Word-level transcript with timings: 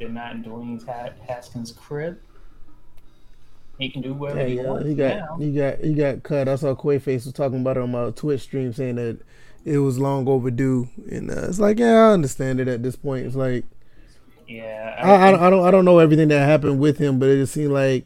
they're 0.00 0.10
not 0.10 0.34
in 0.34 0.44
Dwayne 0.44 0.84
Haskins' 1.28 1.72
crib. 1.72 2.20
He 3.78 3.90
can 3.90 4.02
do 4.02 4.14
whatever 4.14 4.40
Yeah, 4.40 4.46
he 4.46 4.54
yeah. 4.56 4.62
wants 4.62 4.88
He 4.88 4.94
got 4.94 5.16
now. 5.16 5.38
he 5.38 5.52
got 5.52 5.78
he 5.80 5.94
got 5.94 6.22
cut. 6.22 6.48
I 6.48 6.56
saw 6.56 6.74
Quayface 6.74 7.24
was 7.26 7.32
talking 7.32 7.60
about 7.62 7.78
it 7.78 7.82
on 7.84 7.92
my 7.92 8.10
Twitch 8.10 8.42
stream, 8.42 8.72
saying 8.72 8.96
that 8.96 9.20
it 9.64 9.78
was 9.78 9.98
long 9.98 10.28
overdue, 10.28 10.88
and 11.10 11.30
uh, 11.30 11.46
it's 11.48 11.60
like, 11.60 11.78
yeah, 11.78 12.08
I 12.08 12.12
understand 12.12 12.60
it 12.60 12.68
at 12.68 12.82
this 12.82 12.96
point. 12.96 13.26
It's 13.26 13.36
like 13.36 13.64
Yeah, 14.46 14.96
I, 15.02 15.28
I, 15.30 15.32
think- 15.32 15.42
I 15.42 15.50
don't 15.50 15.64
I 15.64 15.70
don't 15.70 15.84
know 15.84 15.98
everything 15.98 16.28
that 16.28 16.44
happened 16.46 16.80
with 16.80 16.98
him, 16.98 17.18
but 17.18 17.28
it 17.28 17.36
just 17.36 17.54
seemed 17.54 17.72
like 17.72 18.04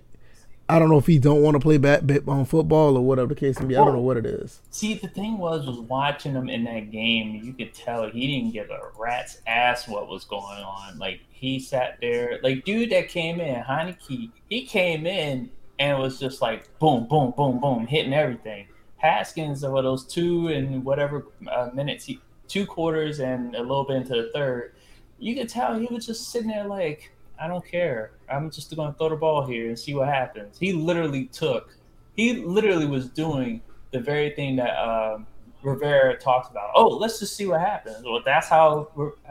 I 0.75 0.81
don't 0.81 0.89
know 0.89 0.99
if 0.99 1.07
he 1.07 1.21
don't 1.21 1.41
want 1.41 1.55
to 1.55 1.61
play 1.61 1.79
bat, 1.79 2.05
bat 2.05 2.23
on 2.27 2.45
football 2.47 2.97
or 2.97 3.01
whatever 3.01 3.29
the 3.29 3.37
case 3.37 3.61
may 3.61 3.67
be. 3.67 3.77
I 3.77 3.85
don't 3.85 3.95
know 3.95 4.01
what 4.01 4.17
it 4.17 4.27
is. 4.27 4.61
See, 4.71 4.95
the 4.95 5.07
thing 5.07 5.39
was, 5.39 5.69
was 5.69 5.79
watching 5.79 6.33
him 6.33 6.49
in 6.49 6.65
that 6.65 6.91
game, 6.91 7.41
you 7.45 7.53
could 7.53 7.73
tell 7.73 8.11
he 8.11 8.27
didn't 8.27 8.55
give 8.55 8.71
a 8.71 8.81
rat's 8.99 9.41
ass 9.47 9.87
what 9.87 10.09
was 10.09 10.25
going 10.25 10.65
on. 10.65 10.99
Like 10.99 11.21
he 11.31 11.61
sat 11.61 11.99
there, 12.01 12.41
like 12.43 12.65
dude 12.65 12.91
that 12.91 13.09
came 13.09 13.39
in, 13.39 13.63
Heinicke, 13.63 14.33
he 14.51 14.67
came 14.67 15.07
in 15.07 15.49
and 15.79 15.97
was 16.01 16.19
just 16.19 16.43
like 16.43 16.77
boom, 16.81 17.07
boom, 17.07 17.33
boom, 17.37 17.61
boom, 17.61 17.87
hitting 17.87 18.13
everything. 18.13 18.67
Haskins 18.97 19.63
over 19.63 19.81
those 19.81 20.05
two 20.05 20.49
and 20.49 20.85
whatever 20.85 21.27
uh, 21.53 21.71
minutes, 21.73 22.05
he, 22.07 22.21
two 22.49 22.67
quarters 22.67 23.21
and 23.21 23.55
a 23.55 23.61
little 23.61 23.85
bit 23.85 23.99
into 23.99 24.15
the 24.15 24.31
third, 24.35 24.75
you 25.21 25.37
could 25.37 25.49
tell 25.49 25.79
he 25.79 25.87
was 25.87 26.05
just 26.05 26.33
sitting 26.33 26.49
there 26.49 26.67
like, 26.67 27.13
I 27.39 27.49
don't 27.49 27.67
care. 27.67 28.13
I'm 28.31 28.51
just 28.51 28.75
going 28.75 28.93
to 28.93 28.99
throw 28.99 29.09
the 29.09 29.17
ball 29.17 29.47
here 29.47 29.69
and 29.69 29.79
see 29.79 29.95
what 29.95 30.09
happens. 30.09 30.59
He 30.59 30.73
literally 30.73 31.27
took, 31.27 31.77
he 32.17 32.45
literally 32.45 32.87
was 32.87 33.09
doing 33.09 33.61
the 33.91 34.01
very 34.01 34.31
thing 34.31 34.57
that 34.57 34.77
um, 34.77 35.27
Rivera 35.63 36.17
talks 36.19 36.49
about. 36.51 36.71
Oh, 36.75 36.89
let's 36.89 37.19
just 37.19 37.37
see 37.37 37.47
what 37.47 37.61
happens. 37.61 38.05
Well, 38.05 38.21
that's 38.25 38.49
how 38.49 38.89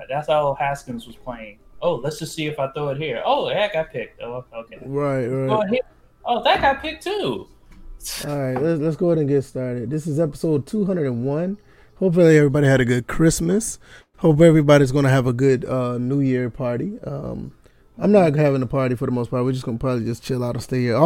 that's 0.10 0.28
how 0.28 0.56
Haskins 0.56 1.06
was 1.06 1.16
playing. 1.16 1.60
Oh, 1.82 1.96
let's 1.96 2.18
just 2.18 2.34
see 2.34 2.48
if 2.48 2.60
I 2.60 2.72
throw 2.72 2.90
it 2.90 2.98
here. 2.98 3.22
Oh, 3.26 3.50
that 3.50 3.74
got 3.74 3.92
picked. 3.92 4.22
Oh, 4.22 4.46
okay. 4.54 4.78
Right, 4.82 5.26
right. 5.26 5.82
Oh, 6.26 6.42
that 6.44 6.62
got 6.62 6.82
picked 6.82 7.04
too. 7.04 7.48
All 8.26 8.38
right, 8.38 8.62
let's 8.62 8.82
let's 8.82 8.96
go 8.96 9.08
ahead 9.08 9.20
and 9.20 9.30
get 9.30 9.44
started. 9.44 9.90
This 9.90 10.08
is 10.08 10.20
episode 10.20 10.66
201. 10.66 11.58
Hopefully 11.98 12.38
everybody 12.38 12.68
had 12.68 12.82
a 12.82 12.86
good 12.86 13.08
Christmas. 13.08 13.80
Hope 14.18 14.42
everybody's 14.42 14.92
gonna 14.92 15.10
have 15.10 15.28
a 15.28 15.34
good 15.34 15.66
uh, 15.66 15.98
New 15.98 16.22
Year 16.22 16.50
party. 16.50 17.00
Um, 17.04 17.54
I'm 17.98 18.12
not 18.12 18.36
having 18.36 18.62
a 18.62 18.68
party 18.68 18.96
for 18.96 19.06
the 19.06 19.12
most 19.12 19.30
part. 19.30 19.44
We're 19.44 19.52
just 19.52 19.66
gonna 19.66 19.78
probably 19.78 20.06
just 20.06 20.24
chill 20.24 20.44
out 20.44 20.56
and 20.56 20.64
stay 20.64 20.82
here. 20.82 20.98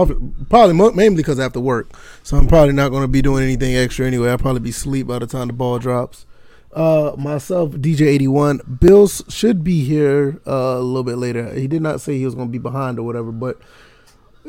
Probably 0.49 0.73
mainly 0.73 1.17
because 1.17 1.39
I 1.39 1.43
have 1.43 1.53
to 1.53 1.59
work, 1.59 1.89
so 2.23 2.37
I'm 2.37 2.47
probably 2.47 2.73
not 2.73 2.89
gonna 2.89 3.07
be 3.07 3.21
doing 3.21 3.43
anything 3.43 3.75
extra 3.75 4.07
anyway. 4.07 4.29
I'll 4.29 4.37
probably 4.37 4.61
be 4.61 4.69
asleep 4.69 5.07
by 5.07 5.19
the 5.19 5.27
time 5.27 5.47
the 5.47 5.53
ball 5.53 5.79
drops. 5.79 6.25
Uh, 6.73 7.15
myself, 7.17 7.71
DJ81, 7.71 8.79
Bills 8.79 9.23
should 9.29 9.63
be 9.63 9.83
here 9.83 10.39
uh, 10.45 10.51
a 10.51 10.81
little 10.81 11.03
bit 11.03 11.17
later. 11.17 11.53
He 11.53 11.67
did 11.67 11.81
not 11.81 12.01
say 12.01 12.17
he 12.17 12.25
was 12.25 12.35
gonna 12.35 12.49
be 12.49 12.57
behind 12.57 12.99
or 12.99 13.03
whatever, 13.03 13.31
but 13.31 13.59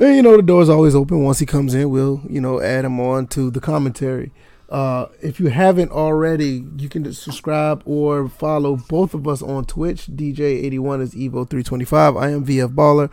and, 0.01 0.15
you 0.15 0.23
know, 0.23 0.37
the 0.37 0.43
door's 0.43 0.69
always 0.69 0.95
open. 0.95 1.25
Once 1.25 1.41
he 1.41 1.47
comes 1.47 1.75
in, 1.75 1.91
we'll, 1.91 2.23
you 2.29 2.41
know, 2.41 2.61
add 2.61 2.85
him 2.85 3.01
on 3.01 3.27
to 3.29 3.51
the 3.51 3.61
commentary. 3.61 4.31
Uh, 4.69 5.07
if 5.23 5.41
you 5.41 5.47
haven't 5.47 5.91
already, 5.91 6.65
you 6.77 6.89
can 6.89 7.11
subscribe 7.13 7.83
or 7.87 8.29
follow 8.29 8.77
both 8.77 9.15
of 9.15 9.27
us 9.27 9.41
on 9.41 9.65
Twitch. 9.65 10.07
DJ81 10.07 11.01
is 11.01 11.15
Evo325. 11.15 12.21
I 12.21 12.31
am 12.31 12.45
VF 12.45 12.75
Baller. 12.75 13.11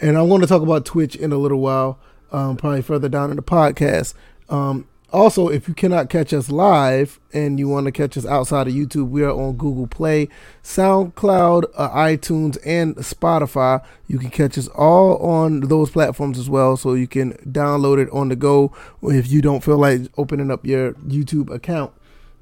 And 0.00 0.16
I'm 0.16 0.28
going 0.28 0.40
to 0.40 0.46
talk 0.46 0.62
about 0.62 0.84
Twitch 0.84 1.14
in 1.14 1.32
a 1.32 1.36
little 1.36 1.60
while, 1.60 1.98
um, 2.32 2.56
probably 2.56 2.82
further 2.82 3.08
down 3.08 3.30
in 3.30 3.36
the 3.36 3.42
podcast. 3.42 4.14
Um, 4.48 4.88
also, 5.14 5.48
if 5.48 5.68
you 5.68 5.74
cannot 5.74 6.10
catch 6.10 6.32
us 6.32 6.50
live 6.50 7.20
and 7.32 7.58
you 7.58 7.68
want 7.68 7.86
to 7.86 7.92
catch 7.92 8.16
us 8.16 8.26
outside 8.26 8.66
of 8.66 8.74
YouTube, 8.74 9.08
we 9.08 9.22
are 9.22 9.30
on 9.30 9.56
Google 9.56 9.86
Play, 9.86 10.28
SoundCloud, 10.62 11.64
uh, 11.76 11.90
iTunes, 11.90 12.58
and 12.66 12.96
Spotify. 12.96 13.84
You 14.08 14.18
can 14.18 14.30
catch 14.30 14.58
us 14.58 14.66
all 14.68 15.16
on 15.18 15.60
those 15.60 15.90
platforms 15.90 16.38
as 16.38 16.50
well, 16.50 16.76
so 16.76 16.94
you 16.94 17.06
can 17.06 17.34
download 17.50 18.02
it 18.02 18.10
on 18.10 18.28
the 18.28 18.36
go 18.36 18.72
if 19.02 19.30
you 19.30 19.40
don't 19.40 19.62
feel 19.62 19.78
like 19.78 20.00
opening 20.18 20.50
up 20.50 20.66
your 20.66 20.94
YouTube 20.94 21.48
account. 21.48 21.92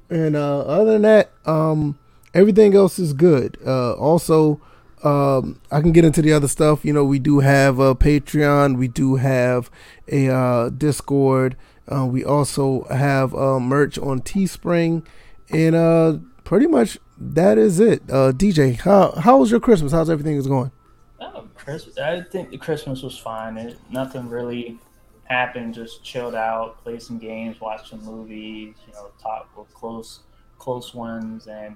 And 0.09 0.35
uh, 0.35 0.61
other 0.61 0.93
than 0.93 1.03
that, 1.03 1.31
um, 1.45 1.99
everything 2.33 2.75
else 2.75 2.97
is 2.97 3.13
good. 3.13 3.57
Uh, 3.65 3.93
also, 3.93 4.59
um, 5.03 5.59
I 5.71 5.81
can 5.81 5.91
get 5.91 6.05
into 6.05 6.21
the 6.21 6.33
other 6.33 6.47
stuff. 6.47 6.83
You 6.83 6.93
know, 6.93 7.03
we 7.03 7.19
do 7.19 7.39
have 7.39 7.77
a 7.77 7.93
Patreon, 7.93 8.77
we 8.77 8.87
do 8.87 9.15
have 9.17 9.69
a 10.07 10.29
uh, 10.29 10.69
Discord. 10.69 11.55
Uh, 11.91 12.05
we 12.05 12.23
also 12.23 12.83
have 12.85 13.35
uh, 13.35 13.59
merch 13.59 13.97
on 13.97 14.21
Teespring, 14.21 15.05
and 15.49 15.75
uh, 15.75 16.17
pretty 16.43 16.67
much 16.67 16.97
that 17.17 17.57
is 17.57 17.79
it. 17.79 18.01
Uh, 18.09 18.31
DJ, 18.31 18.79
how 18.79 19.11
how 19.11 19.37
was 19.37 19.51
your 19.51 19.59
Christmas? 19.59 19.91
How's 19.91 20.09
everything 20.09 20.37
is 20.37 20.47
going? 20.47 20.71
Oh, 21.19 21.47
Christmas. 21.55 21.97
I 21.97 22.21
think 22.21 22.51
the 22.51 22.57
Christmas 22.57 23.01
was 23.01 23.17
fine. 23.17 23.57
It, 23.57 23.77
nothing 23.89 24.29
really 24.29 24.79
happened. 25.25 25.73
Just 25.73 26.03
chilled 26.03 26.35
out, 26.35 26.81
played 26.83 27.01
some 27.01 27.17
games, 27.17 27.59
watched 27.59 27.89
some 27.89 28.03
movies. 28.03 28.75
You 28.87 28.93
know, 28.93 29.11
talked 29.21 29.57
with 29.57 29.73
close 29.73 30.21
close 30.57 30.93
ones, 30.93 31.47
and 31.47 31.75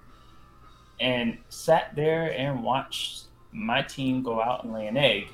and 0.99 1.37
sat 1.49 1.95
there 1.95 2.33
and 2.37 2.63
watched 2.63 3.25
my 3.51 3.81
team 3.81 4.23
go 4.23 4.41
out 4.41 4.63
and 4.63 4.73
lay 4.73 4.87
an 4.87 4.97
egg. 4.97 5.27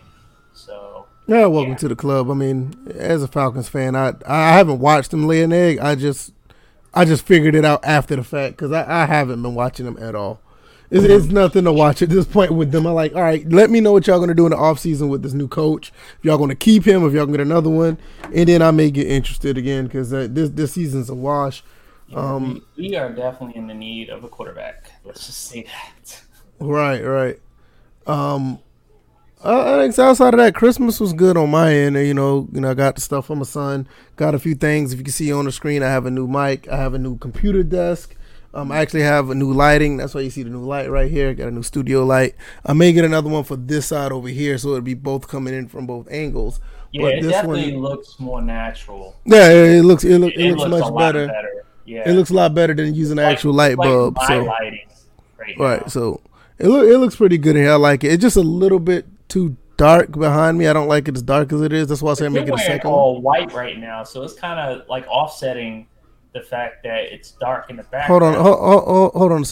So 0.53 1.05
Yeah, 1.25 1.45
welcome 1.45 1.71
Yeah. 1.71 1.77
to 1.77 1.87
the 1.87 1.95
club. 1.95 2.29
I 2.29 2.33
mean, 2.33 2.75
as 2.95 3.23
a 3.23 3.27
Falcons 3.27 3.69
fan, 3.69 3.95
I 3.95 4.13
I 4.27 4.53
haven't 4.53 4.79
watched 4.79 5.11
them 5.11 5.25
lay 5.27 5.41
an 5.43 5.53
egg. 5.53 5.79
I 5.79 5.95
just 5.95 6.33
I 6.93 7.05
just 7.05 7.25
figured 7.25 7.55
it 7.55 7.65
out 7.65 7.83
after 7.85 8.15
the 8.15 8.23
fact 8.23 8.57
because 8.57 8.71
I, 8.71 9.03
I 9.03 9.05
haven't 9.05 9.41
been 9.41 9.55
watching 9.55 9.85
them 9.85 9.97
at 10.01 10.15
all. 10.15 10.41
It's, 10.91 11.05
it's 11.05 11.25
nothing 11.25 11.63
to 11.63 11.73
watch 11.73 12.03
at 12.03 12.09
this 12.09 12.25
point 12.25 12.51
with 12.51 12.71
them. 12.71 12.85
I'm 12.85 12.93
like, 12.93 13.15
all 13.15 13.21
right, 13.23 13.49
let 13.49 13.71
me 13.71 13.79
know 13.79 13.93
what 13.93 14.05
y'all 14.05 14.19
gonna 14.19 14.35
do 14.35 14.45
in 14.45 14.51
the 14.51 14.57
offseason 14.57 15.09
with 15.09 15.23
this 15.23 15.33
new 15.33 15.47
coach. 15.47 15.91
If 16.19 16.25
y'all 16.25 16.37
gonna 16.37 16.55
keep 16.55 16.83
him, 16.85 17.03
if 17.05 17.13
y'all 17.13 17.25
gonna 17.25 17.37
get 17.37 17.47
another 17.47 17.69
one, 17.69 17.97
and 18.33 18.47
then 18.47 18.61
I 18.61 18.71
may 18.71 18.91
get 18.91 19.07
interested 19.07 19.57
again 19.57 19.85
because 19.85 20.13
uh, 20.13 20.27
this 20.29 20.49
this 20.49 20.73
season's 20.73 21.09
a 21.09 21.15
wash. 21.15 21.63
Um, 22.13 22.61
we, 22.77 22.89
we 22.89 22.95
are 22.95 23.09
definitely 23.09 23.55
in 23.55 23.65
the 23.67 23.73
need 23.73 24.09
of 24.09 24.23
a 24.23 24.27
quarterback. 24.27 24.91
Let's 25.03 25.25
just 25.25 25.41
say 25.45 25.63
that. 25.63 26.21
Right, 26.59 27.01
right. 27.01 27.39
Um, 28.05 28.59
Think 29.43 29.99
outside 29.99 30.33
of 30.33 30.39
that, 30.39 30.55
Christmas 30.55 30.99
was 30.99 31.11
good 31.13 31.35
on 31.37 31.51
my 31.51 31.73
end. 31.73 31.95
You 31.97 32.13
know, 32.13 32.47
you 32.53 32.61
know, 32.61 32.71
I 32.71 32.73
got 32.73 32.95
the 32.95 33.01
stuff 33.01 33.27
for 33.27 33.35
my 33.35 33.43
son. 33.43 33.87
Got 34.15 34.35
a 34.35 34.39
few 34.39 34.55
things. 34.55 34.93
If 34.93 34.99
you 34.99 35.03
can 35.03 35.13
see 35.13 35.31
on 35.33 35.45
the 35.45 35.51
screen, 35.51 35.83
I 35.83 35.89
have 35.89 36.05
a 36.05 36.11
new 36.11 36.27
mic. 36.27 36.67
I 36.69 36.77
have 36.77 36.93
a 36.93 36.99
new 36.99 37.17
computer 37.17 37.61
desk. 37.63 38.15
Um, 38.55 38.71
I 38.71 38.77
actually 38.77 39.01
have 39.01 39.29
a 39.31 39.35
new 39.35 39.51
lighting. 39.51 39.97
That's 39.97 40.13
why 40.13 40.21
you 40.21 40.29
see 40.29 40.43
the 40.43 40.49
new 40.49 40.63
light 40.63 40.89
right 40.89 41.09
here. 41.09 41.33
Got 41.33 41.47
a 41.47 41.51
new 41.51 41.63
studio 41.63 42.05
light. 42.05 42.35
I 42.65 42.73
may 42.73 42.93
get 42.93 43.03
another 43.03 43.29
one 43.29 43.43
for 43.43 43.55
this 43.57 43.87
side 43.87 44.11
over 44.11 44.27
here, 44.27 44.57
so 44.59 44.69
it'll 44.69 44.81
be 44.81 44.93
both 44.93 45.27
coming 45.27 45.53
in 45.55 45.67
from 45.67 45.87
both 45.87 46.07
angles. 46.11 46.59
Yeah, 46.91 47.07
it 47.07 47.21
definitely 47.23 47.75
looks 47.75 48.19
more 48.19 48.41
natural. 48.41 49.15
yeah, 49.25 49.49
it 49.49 49.81
looks 49.83 50.03
it, 50.03 50.19
look, 50.19 50.33
It, 50.33 50.39
it, 50.39 50.55
looks, 50.55 50.63
a 50.63 50.69
much 50.69 50.95
better. 50.95 51.27
better. 51.27 51.65
Yeah, 51.85 52.07
It 52.07 52.13
looks 52.13 52.29
a 52.29 52.35
lot 52.35 52.53
better 52.53 52.73
than 52.75 52.93
using 52.93 53.17
an 53.17 53.23
like- 53.25 53.33
actual 53.33 53.53
light 53.53 53.77
like 53.77 53.89
bulb. 53.89 54.15
my 54.15 54.27
so 54.27 54.45
right, 54.45 55.57
Right. 55.57 55.89
So 55.91 56.21
it 56.59 56.67
look 56.67 56.87
it 56.87 56.97
looks 56.99 57.15
pretty 57.15 57.39
good 57.39 57.55
in 57.55 57.63
here. 57.63 57.71
I 57.73 57.75
like 57.75 58.03
it. 58.03 58.13
It's 58.13 58.21
just 58.21 58.37
a 58.37 58.41
little 58.41 58.79
bit 58.79 59.07
too 59.27 59.57
dark 59.77 60.11
behind 60.11 60.57
me. 60.57 60.67
I 60.67 60.73
don't 60.73 60.87
like 60.87 61.07
it 61.07 61.15
as 61.15 61.21
dark 61.21 61.51
as 61.53 61.61
it 61.61 61.73
is. 61.73 61.87
That's 61.87 62.01
why 62.01 62.11
I 62.11 62.13
say 62.15 62.25
I'm 62.25 62.35
You're 62.35 62.53
a 62.55 62.57
second 62.57 62.89
all 62.91 63.21
white 63.21 63.51
right 63.53 63.77
now, 63.77 64.03
so 64.03 64.23
it's 64.23 64.33
kind 64.33 64.59
of 64.59 64.87
like 64.87 65.07
offsetting 65.07 65.87
the 66.33 66.41
fact 66.41 66.83
that 66.83 67.03
it's 67.03 67.31
dark 67.31 67.69
in 67.69 67.75
the 67.75 67.83
back. 67.83 68.07
Hold 68.07 68.23
on. 68.23 68.33
Hold, 68.33 68.59
hold, 68.59 68.83
hold, 68.83 69.13
hold 69.13 69.31
on. 69.31 69.43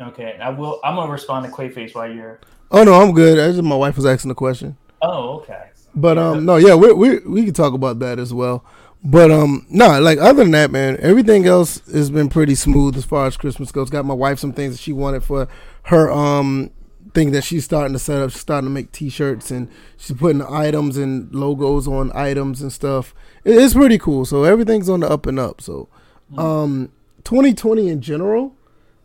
Okay, 0.00 0.38
I 0.40 0.48
will. 0.48 0.80
I'm 0.82 0.96
gonna 0.96 1.12
respond 1.12 1.44
to 1.44 1.52
Quayface 1.52 1.94
while 1.94 2.10
you're. 2.10 2.40
Oh 2.70 2.84
no, 2.84 2.94
I'm 2.94 3.12
good. 3.12 3.36
Just 3.36 3.62
my 3.62 3.76
wife 3.76 3.96
was 3.96 4.06
asking 4.06 4.30
the 4.30 4.34
question. 4.34 4.76
Oh, 5.02 5.40
okay. 5.40 5.70
But 5.94 6.18
um, 6.18 6.46
no, 6.46 6.56
yeah, 6.56 6.74
we 6.74 6.92
we 6.92 7.18
we 7.18 7.44
can 7.44 7.52
talk 7.52 7.74
about 7.74 7.98
that 7.98 8.18
as 8.18 8.32
well. 8.32 8.64
But 9.02 9.30
um, 9.30 9.66
no, 9.70 9.98
like 10.00 10.18
other 10.18 10.42
than 10.42 10.50
that, 10.52 10.70
man, 10.70 10.98
everything 11.00 11.46
else 11.46 11.80
has 11.90 12.10
been 12.10 12.28
pretty 12.28 12.54
smooth 12.54 12.96
as 12.96 13.04
far 13.04 13.26
as 13.26 13.36
Christmas 13.36 13.72
goes. 13.72 13.88
Got 13.88 14.04
my 14.04 14.12
wife 14.14 14.38
some 14.38 14.52
things 14.52 14.74
that 14.74 14.80
she 14.82 14.92
wanted 14.92 15.24
for 15.24 15.48
her 15.84 16.10
um 16.12 16.70
thing 17.14 17.32
that 17.32 17.42
she's 17.42 17.64
starting 17.64 17.92
to 17.94 17.98
set 17.98 18.20
up. 18.20 18.30
She's 18.30 18.40
starting 18.42 18.68
to 18.68 18.72
make 18.72 18.92
T-shirts 18.92 19.50
and 19.50 19.68
she's 19.96 20.16
putting 20.16 20.42
items 20.42 20.96
and 20.98 21.34
logos 21.34 21.88
on 21.88 22.12
items 22.14 22.60
and 22.60 22.72
stuff. 22.72 23.14
It- 23.42 23.56
It's 23.56 23.74
pretty 23.74 23.98
cool. 23.98 24.24
So 24.26 24.44
everything's 24.44 24.88
on 24.88 25.00
the 25.00 25.08
up 25.10 25.26
and 25.26 25.38
up. 25.40 25.60
So 25.62 25.88
um, 26.36 26.92
2020 27.24 27.88
in 27.88 28.00
general. 28.02 28.54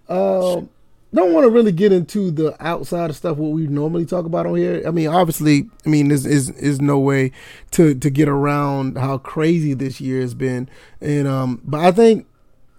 Um, 0.08 0.70
don't 1.16 1.34
want 1.34 1.46
to 1.46 1.50
really 1.50 1.72
get 1.72 1.92
into 1.92 2.30
the 2.30 2.56
outside 2.66 3.10
of 3.10 3.16
stuff 3.16 3.38
what 3.38 3.52
we 3.52 3.68
normally 3.68 4.06
talk 4.06 4.26
about 4.26 4.46
on 4.46 4.56
here. 4.56 4.84
I 4.86 4.92
mean, 4.92 5.08
obviously, 5.08 5.70
I 5.86 5.90
mean, 5.90 6.10
there's 6.10 6.26
is 6.26 6.50
is 6.52 6.82
no 6.82 7.00
way 7.00 7.32
to 7.72 7.96
to 7.96 8.10
get 8.10 8.28
around 8.28 8.98
how 8.98 9.18
crazy 9.18 9.74
this 9.74 10.00
year 10.00 10.22
has 10.22 10.34
been, 10.34 10.70
and 11.02 11.28
um, 11.28 11.62
but 11.64 11.80
I 11.80 11.92
think 11.92 12.28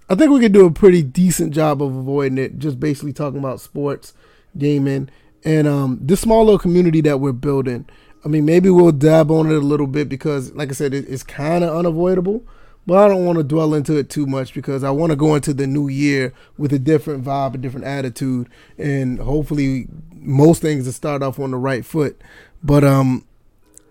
I 0.09 0.15
think 0.15 0.31
we 0.31 0.41
could 0.41 0.53
do 0.53 0.67
a 0.67 0.71
pretty 0.71 1.03
decent 1.03 1.53
job 1.53 1.83
of 1.83 1.94
avoiding 1.97 2.38
it. 2.38 2.59
Just 2.59 2.79
basically 2.79 3.12
talking 3.12 3.38
about 3.41 3.61
sports, 3.61 4.15
gaming, 4.56 5.09
and 5.44 5.67
um, 5.67 5.99
this 6.00 6.21
small 6.21 6.44
little 6.44 6.59
community 6.59 7.00
that 7.03 7.19
we're 7.19 7.33
building. 7.33 7.88
I 8.25 8.29
mean, 8.29 8.44
maybe 8.44 8.71
we'll 8.71 8.93
dab 8.93 9.31
on 9.31 9.47
it 9.50 9.55
a 9.55 9.61
little 9.61 9.87
bit 9.87 10.09
because, 10.09 10.53
like 10.53 10.69
I 10.71 10.73
said, 10.73 10.93
it, 10.93 11.09
it's 11.09 11.23
kind 11.23 11.62
of 11.62 11.77
unavoidable. 11.77 12.44
But 12.87 12.99
I 12.99 13.09
don't 13.09 13.25
want 13.25 13.38
to 13.38 13.44
dwell 13.44 13.75
into 13.75 13.97
it 13.97 14.09
too 14.09 14.27
much 14.27 14.55
because 14.55 14.85
I 14.85 14.91
want 14.91 15.11
to 15.11 15.17
go 15.17 15.35
into 15.35 15.53
the 15.53 15.67
new 15.67 15.88
year 15.88 16.33
with 16.56 16.73
a 16.73 16.79
different 16.79 17.25
vibe, 17.25 17.55
a 17.55 17.59
different 17.59 17.87
attitude, 17.87 18.49
and 18.79 19.19
hopefully 19.19 19.88
most 20.12 20.62
things 20.62 20.85
to 20.85 20.93
start 20.93 21.23
off 21.23 21.41
on 21.41 21.50
the 21.50 21.56
right 21.56 21.85
foot. 21.85 22.21
But 22.62 22.85
um, 22.85 23.27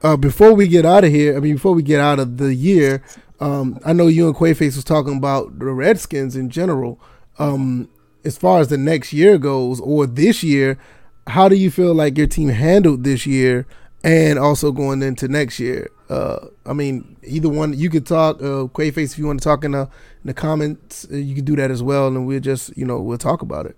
uh, 0.02 0.16
before 0.16 0.54
we 0.54 0.68
get 0.68 0.86
out 0.86 1.04
of 1.04 1.12
here, 1.12 1.36
I 1.36 1.40
mean, 1.42 1.56
before 1.56 1.74
we 1.74 1.84
get 1.84 2.00
out 2.00 2.20
of 2.20 2.38
the 2.38 2.56
year, 2.56 3.04
um, 3.40 3.80
I 3.86 3.92
know 3.92 4.08
you 4.08 4.28
and 4.28 4.36
Quayface 4.36 4.76
was 4.76 4.84
talking 4.84 5.18
about 5.18 5.60
the 5.60 5.66
Redskins 5.66 6.36
in 6.36 6.50
general. 6.50 7.00
Um, 7.38 7.90
as 8.24 8.38
far 8.38 8.60
as 8.60 8.70
the 8.70 8.78
next 8.78 9.12
year 9.12 9.38
goes, 9.38 9.80
or 9.82 10.08
this 10.08 10.42
year, 10.42 10.80
how 11.28 11.50
do 11.50 11.56
you 11.56 11.70
feel 11.70 11.94
like 11.94 12.18
your 12.18 12.28
team 12.28 12.50
handled 12.50 13.04
this 13.04 13.26
year, 13.26 13.68
and 14.04 14.40
also 14.40 14.72
going 14.72 15.02
into 15.02 15.28
next 15.28 15.60
year? 15.60 15.90
Uh, 16.10 16.48
I 16.66 16.74
mean, 16.74 17.18
either 17.24 17.50
one 17.50 17.74
you 17.74 17.90
could 17.90 18.06
talk. 18.06 18.38
Uh, 18.42 18.68
Quayface, 18.68 19.14
if 19.14 19.18
you 19.18 19.28
want 19.28 19.40
to 19.40 19.44
talk 19.44 19.64
in 19.64 19.72
the 19.72 19.82
in 19.82 20.26
the 20.26 20.34
comments, 20.34 21.08
uh, 21.12 21.16
you 21.16 21.36
can 21.36 21.46
do 21.46 21.56
that 21.56 21.72
as 21.72 21.82
well, 21.82 22.08
and 22.08 22.28
we'll 22.28 22.40
just 22.40 22.76
you 22.78 22.86
know 22.86 23.00
we'll 23.00 23.18
talk 23.18 23.42
about 23.42 23.66
it. 23.66 23.76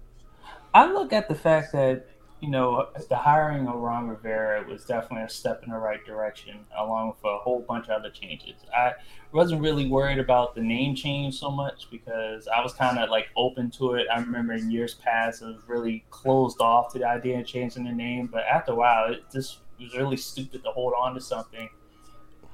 I 0.74 0.92
look 0.92 1.14
at 1.14 1.30
the 1.30 1.36
fact 1.36 1.72
that 1.72 2.08
you 2.40 2.50
know, 2.50 2.88
the 3.10 3.16
hiring 3.16 3.68
of 3.68 3.76
Ron 3.76 4.08
Rivera 4.08 4.64
was 4.68 4.86
definitely 4.86 5.24
a 5.24 5.30
step 5.30 5.64
in 5.64 5.72
the 5.72 5.78
right 5.78 6.04
direction, 6.06 6.60
along 6.78 7.10
with 7.10 7.18
a 7.26 7.38
whole 7.38 7.62
bunch 7.62 7.86
of 7.86 7.92
other 7.92 8.12
changes. 8.12 8.54
I 8.76 8.94
wasn't 9.32 9.62
really 9.62 9.88
worried 9.88 10.20
about 10.20 10.54
the 10.54 10.62
name 10.62 10.96
change 10.96 11.40
so 11.40 11.50
much 11.50 11.90
because 11.90 12.48
I 12.48 12.62
was 12.62 12.74
kind 12.74 13.00
of 13.00 13.10
like 13.10 13.28
open 13.36 13.72
to 13.72 13.96
it. 13.96 14.08
I 14.14 14.20
remember 14.20 14.54
in 14.54 14.70
years 14.70 14.94
past, 14.94 15.42
I 15.42 15.48
was 15.48 15.62
really 15.68 16.06
closed 16.12 16.62
off 16.62 16.94
to 16.94 17.00
the 17.00 17.08
idea 17.08 17.40
of 17.40 17.48
changing 17.48 17.86
the 17.86 17.92
name, 17.92 18.28
but 18.32 18.44
after 18.44 18.74
a 18.74 18.76
while, 18.76 19.12
it 19.12 19.24
just 19.34 19.60
was 19.80 19.96
really 19.96 20.18
stupid 20.18 20.64
to 20.64 20.70
hold 20.70 20.94
on 21.00 21.16
to 21.16 21.22
something 21.22 21.70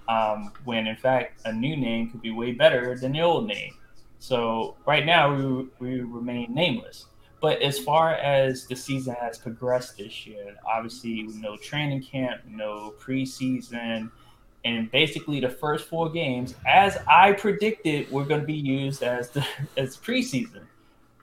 um, 0.07 0.51
when, 0.65 0.88
in 0.88 0.95
fact, 0.95 1.41
a 1.45 1.53
new 1.53 1.75
name 1.75 2.09
could 2.09 2.21
be 2.21 2.31
way 2.31 2.51
better 2.51 2.97
than 2.97 3.11
the 3.13 3.21
old 3.21 3.47
name. 3.47 3.73
So 4.19 4.75
right 4.85 5.05
now, 5.05 5.35
we, 5.35 5.67
we 5.79 6.00
remain 6.01 6.53
nameless. 6.53 7.05
But 7.41 7.61
as 7.61 7.77
far 7.77 8.13
as 8.13 8.65
the 8.67 8.75
season 8.75 9.15
has 9.19 9.38
progressed 9.38 9.97
this 9.97 10.25
year, 10.25 10.55
obviously 10.65 11.23
no 11.23 11.57
training 11.57 12.03
camp, 12.03 12.41
no 12.47 12.94
preseason, 13.01 14.09
and 14.63 14.89
basically 14.91 15.41
the 15.41 15.50
first 15.50 15.89
four 15.89 16.09
games, 16.09 16.55
as 16.65 16.97
I 17.05 17.33
predicted, 17.33 18.09
were 18.09 18.23
going 18.23 18.39
to 18.39 18.47
be 18.47 18.53
used 18.53 19.03
as 19.03 19.29
the 19.29 19.45
as 19.77 19.97
preseason. 19.97 20.61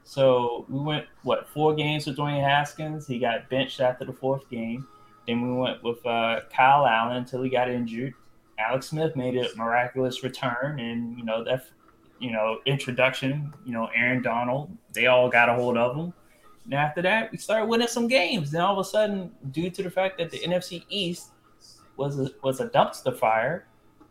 So 0.05 0.67
we 0.69 0.81
went 0.81 1.07
what 1.23 1.49
four 1.49 1.75
games 1.75 2.07
with 2.07 2.17
Dwayne 2.19 2.43
Haskins. 2.43 3.07
He 3.07 3.19
got 3.19 3.49
benched 3.49 3.81
after 3.81 4.05
the 4.05 4.13
fourth 4.13 4.51
game. 4.51 4.87
Then 5.27 5.41
we 5.41 5.59
went 5.59 5.83
with 5.83 6.05
uh, 6.05 6.41
Kyle 6.53 6.87
Allen 6.87 7.17
until 7.17 7.43
he 7.43 7.49
got 7.49 7.71
injured. 7.71 8.13
Alex 8.69 8.89
Smith 8.89 9.17
made 9.17 9.37
a 9.37 9.49
miraculous 9.57 10.23
return, 10.23 10.79
and 10.81 11.17
you 11.19 11.25
know 11.25 11.43
that 11.45 11.67
you 12.21 12.31
know, 12.31 12.61
introduction, 12.67 13.53
you 13.65 13.73
know, 13.73 13.89
Aaron 13.97 14.23
Donald, 14.23 14.71
they 14.93 15.07
all 15.07 15.29
got 15.29 15.49
a 15.49 15.55
hold 15.55 15.77
of 15.77 15.97
him. 15.97 16.13
And 16.67 16.75
after 16.75 17.03
that, 17.03 17.33
we 17.33 17.39
started 17.39 17.67
winning 17.67 17.89
some 17.89 18.07
games. 18.07 18.51
Then 18.51 18.61
all 18.61 18.79
of 18.79 18.87
a 18.87 18.89
sudden, 18.89 19.33
due 19.51 19.71
to 19.71 19.83
the 19.83 19.91
fact 19.91 20.19
that 20.19 20.31
the 20.31 20.39
NFC 20.39 20.85
East 20.91 21.31
was 21.97 22.21
a, 22.21 22.31
was 22.43 22.61
a 22.61 22.69
dumpster 22.69 23.17
fire, 23.17 23.67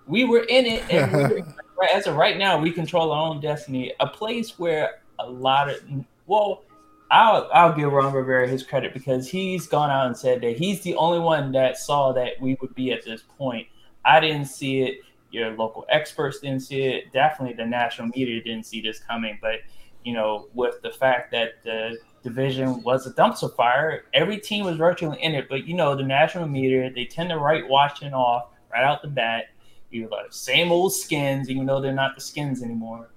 we 0.07 0.25
were 0.25 0.43
in 0.49 0.65
it. 0.65 0.83
And 0.91 1.11
we 1.13 1.41
were, 1.77 1.83
as 1.93 2.07
of 2.07 2.15
right 2.15 2.37
now, 2.37 2.59
we 2.59 2.71
control 2.71 3.11
our 3.11 3.29
own 3.29 3.39
destiny. 3.39 3.93
A 3.99 4.07
place 4.07 4.57
where 4.57 5.01
a 5.19 5.29
lot 5.29 5.69
of 5.69 5.77
well, 6.25 6.63
I'll 7.11 7.47
I'll 7.53 7.73
give 7.73 7.91
Ron 7.91 8.11
Rivera 8.11 8.47
his 8.47 8.63
credit 8.63 8.93
because 8.93 9.29
he's 9.29 9.67
gone 9.67 9.91
out 9.91 10.07
and 10.07 10.17
said 10.17 10.41
that 10.41 10.57
he's 10.57 10.81
the 10.81 10.95
only 10.95 11.19
one 11.19 11.51
that 11.51 11.77
saw 11.77 12.11
that 12.13 12.41
we 12.41 12.57
would 12.61 12.73
be 12.73 12.91
at 12.91 13.05
this 13.05 13.21
point. 13.37 13.67
I 14.05 14.19
didn't 14.19 14.45
see 14.45 14.81
it 14.81 14.99
your 15.31 15.51
local 15.55 15.85
experts 15.89 16.39
didn't 16.39 16.61
see 16.61 16.81
it. 16.81 17.11
Definitely 17.13 17.55
the 17.55 17.65
national 17.65 18.07
media 18.07 18.41
didn't 18.43 18.65
see 18.65 18.81
this 18.81 18.99
coming. 18.99 19.37
But, 19.41 19.59
you 20.03 20.13
know, 20.13 20.47
with 20.53 20.81
the 20.81 20.91
fact 20.91 21.31
that 21.31 21.63
the 21.63 21.97
division 22.23 22.81
was 22.83 23.05
a 23.05 23.13
dumpster 23.13 23.53
fire, 23.55 24.05
every 24.13 24.37
team 24.37 24.65
was 24.65 24.77
virtually 24.77 25.21
in 25.21 25.35
it. 25.35 25.47
But, 25.49 25.67
you 25.67 25.75
know, 25.75 25.95
the 25.95 26.03
national 26.03 26.47
media, 26.47 26.91
they 26.93 27.05
tend 27.05 27.29
to 27.29 27.37
write 27.37 27.67
Washington 27.67 28.13
off 28.13 28.49
right 28.71 28.83
out 28.83 29.01
the 29.01 29.07
bat. 29.07 29.45
You 29.91 30.07
like 30.09 30.29
the 30.29 30.35
same 30.35 30.71
old 30.71 30.93
skins, 30.93 31.49
even 31.49 31.65
though 31.65 31.81
they're 31.81 31.93
not 31.93 32.15
the 32.15 32.21
skins 32.21 32.61
anymore. 32.61 33.09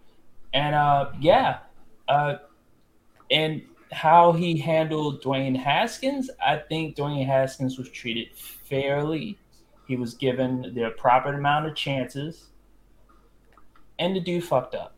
And 0.54 0.74
uh, 0.74 1.12
yeah, 1.20 1.58
uh, 2.08 2.36
and 3.30 3.62
how 3.90 4.32
he 4.32 4.56
handled 4.56 5.22
Dwayne 5.22 5.56
Haskins, 5.56 6.30
I 6.44 6.56
think 6.56 6.96
Dwayne 6.96 7.26
Haskins 7.26 7.76
was 7.76 7.90
treated 7.90 8.34
fairly 8.34 9.38
he 9.92 9.96
was 9.96 10.14
given 10.14 10.72
the 10.74 10.88
proper 10.96 11.34
amount 11.34 11.66
of 11.66 11.74
chances, 11.74 12.46
and 13.98 14.16
the 14.16 14.20
dude 14.20 14.42
fucked 14.42 14.74
up. 14.74 14.94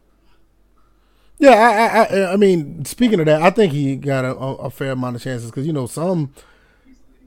Yeah, 1.41 1.51
I, 1.51 2.15
I, 2.15 2.33
I 2.35 2.37
mean, 2.37 2.85
speaking 2.85 3.19
of 3.19 3.27
that, 3.27 3.43
I 3.43 3.51
think 3.51 3.73
he 3.73 3.97
got 3.97 4.25
a, 4.25 4.37
a 4.37 4.71
fair 4.71 4.93
amount 4.93 5.17
of 5.17 5.23
chances 5.23 5.51
because 5.51 5.67
you 5.67 5.73
know 5.73 5.87
some, 5.87 6.33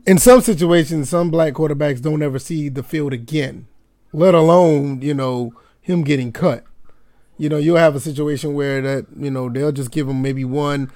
in 0.06 0.18
some 0.18 0.40
situations, 0.40 1.10
some 1.10 1.30
black 1.30 1.56
quarterbacks 1.56 2.02
don't 2.02 2.24
ever 2.24 2.40
see 2.40 2.70
the 2.70 2.84
field 2.84 3.12
again, 3.12 3.68
let 4.14 4.34
alone 4.34 5.02
you 5.02 5.14
know 5.14 5.54
him 5.82 6.06
getting 6.06 6.32
cut. 6.32 6.64
You 7.38 7.50
know, 7.50 7.58
you'll 7.58 7.76
have 7.76 7.98
a 7.98 8.00
situation 8.00 8.54
where 8.54 8.82
that 8.82 9.08
you 9.20 9.30
know 9.30 9.50
they'll 9.50 9.74
just 9.74 9.92
give 9.92 10.08
him 10.08 10.22
maybe 10.22 10.46
one, 10.46 10.90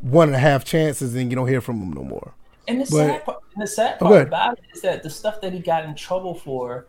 one 0.00 0.28
and 0.28 0.36
a 0.36 0.40
half 0.40 0.64
chances, 0.64 1.14
and 1.14 1.30
you 1.30 1.36
don't 1.36 1.48
hear 1.48 1.60
from 1.60 1.82
him 1.82 1.92
no 1.92 2.02
more. 2.02 2.32
And 2.66 2.80
the 2.80 2.84
but, 2.84 3.06
sad 3.06 3.24
part, 3.24 3.42
the 3.56 3.66
sad 3.66 3.98
part 3.98 4.26
about 4.26 4.58
it 4.58 4.64
is 4.74 4.80
that 4.82 5.02
the 5.02 5.10
stuff 5.10 5.40
that 5.40 5.52
he 5.52 5.58
got 5.58 5.84
in 5.84 5.94
trouble 5.94 6.34
for 6.34 6.86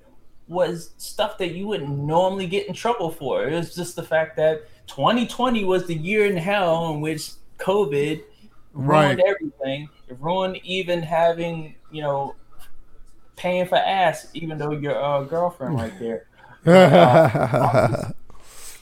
was 0.48 0.92
stuff 0.98 1.38
that 1.39 1.54
you 1.54 1.68
wouldn't 1.68 1.89
normally 1.89 2.48
get 2.48 2.68
in 2.68 2.74
trouble 2.74 3.12
for. 3.12 3.48
It 3.48 3.54
was 3.54 3.75
just 3.75 3.95
the 3.95 4.04
fact 4.04 4.36
that 4.38 4.68
2020 4.88 5.66
was 5.66 5.88
the 5.88 5.95
year 5.95 6.25
in 6.25 6.38
hell 6.38 6.94
in 6.94 7.01
which 7.01 7.31
COVID 7.57 8.24
ruined 8.74 9.19
right. 9.19 9.19
everything. 9.25 9.89
It 10.07 10.18
ruined 10.19 10.60
even 10.63 11.01
having, 11.01 11.75
you 11.92 12.01
know, 12.01 12.36
paying 13.36 13.68
for 13.68 13.78
ass, 13.78 14.28
even 14.33 14.57
though 14.57 14.71
your 14.71 15.01
uh, 15.01 15.24
girlfriend 15.24 15.75
right 15.75 16.00
there. 16.00 16.28
uh, 16.68 18.12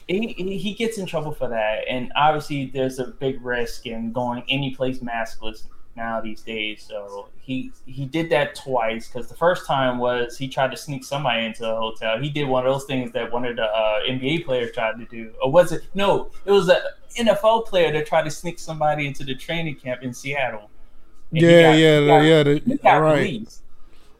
he, 0.06 0.58
he 0.58 0.74
gets 0.74 0.98
in 0.98 1.06
trouble 1.06 1.32
for 1.32 1.48
that, 1.48 1.84
and 1.88 2.12
obviously 2.16 2.66
there's 2.66 2.98
a 2.98 3.06
big 3.06 3.42
risk 3.44 3.86
in 3.86 4.12
going 4.12 4.42
any 4.48 4.74
place 4.74 4.98
maskless 4.98 5.64
now 5.96 6.20
these 6.20 6.42
days. 6.42 6.84
So 6.88 7.28
he 7.40 7.72
he 7.86 8.04
did 8.04 8.30
that 8.30 8.54
twice 8.54 9.08
because 9.08 9.28
the 9.28 9.36
first 9.36 9.66
time 9.66 9.98
was 9.98 10.36
he 10.36 10.48
tried 10.48 10.70
to 10.70 10.76
sneak 10.76 11.04
somebody 11.04 11.46
into 11.46 11.68
a 11.68 11.74
hotel. 11.74 12.18
He 12.18 12.30
did 12.30 12.48
one 12.48 12.66
of 12.66 12.72
those 12.72 12.84
things 12.84 13.12
that 13.12 13.32
one 13.32 13.44
of 13.44 13.56
the 13.56 13.64
uh, 13.64 14.00
NBA 14.08 14.44
players 14.44 14.72
tried 14.72 14.98
to 14.98 15.04
do, 15.06 15.32
or 15.42 15.50
was 15.50 15.72
it? 15.72 15.82
No, 15.94 16.30
it 16.44 16.50
was 16.50 16.68
an 16.68 16.78
NFL 17.18 17.66
player 17.66 17.92
that 17.92 18.06
tried 18.06 18.24
to 18.24 18.30
sneak 18.30 18.58
somebody 18.58 19.06
into 19.06 19.24
the 19.24 19.34
training 19.34 19.76
camp 19.76 20.02
in 20.02 20.12
Seattle. 20.12 20.70
Yeah, 21.30 21.72
got, 21.72 21.78
yeah, 21.78 22.06
got, 22.06 22.18
yeah, 22.18 22.42
the, 22.42 22.78
right. 22.82 23.18
Released. 23.18 23.62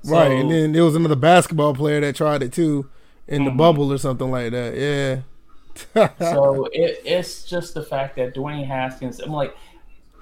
Right, 0.05 0.33
and 0.33 0.51
then 0.51 0.73
there 0.73 0.85
was 0.85 0.97
another 0.97 1.17
basketball 1.17 1.75
player 1.75 2.01
that 2.01 2.15
tried 2.15 2.43
it 2.43 2.53
too 2.53 2.91
in 3.27 3.41
mm-hmm. 3.41 3.45
the 3.45 3.51
bubble 3.53 3.93
or 3.93 3.99
something 3.99 4.31
like 4.31 4.53
that. 4.53 4.77
Yeah. 4.77 6.11
so 6.19 6.67
it, 6.73 7.01
it's 7.05 7.45
just 7.45 7.75
the 7.75 7.83
fact 7.83 8.17
that 8.17 8.35
Dwayne 8.35 8.67
Haskins. 8.67 9.21
I'm 9.21 9.33
like, 9.33 9.57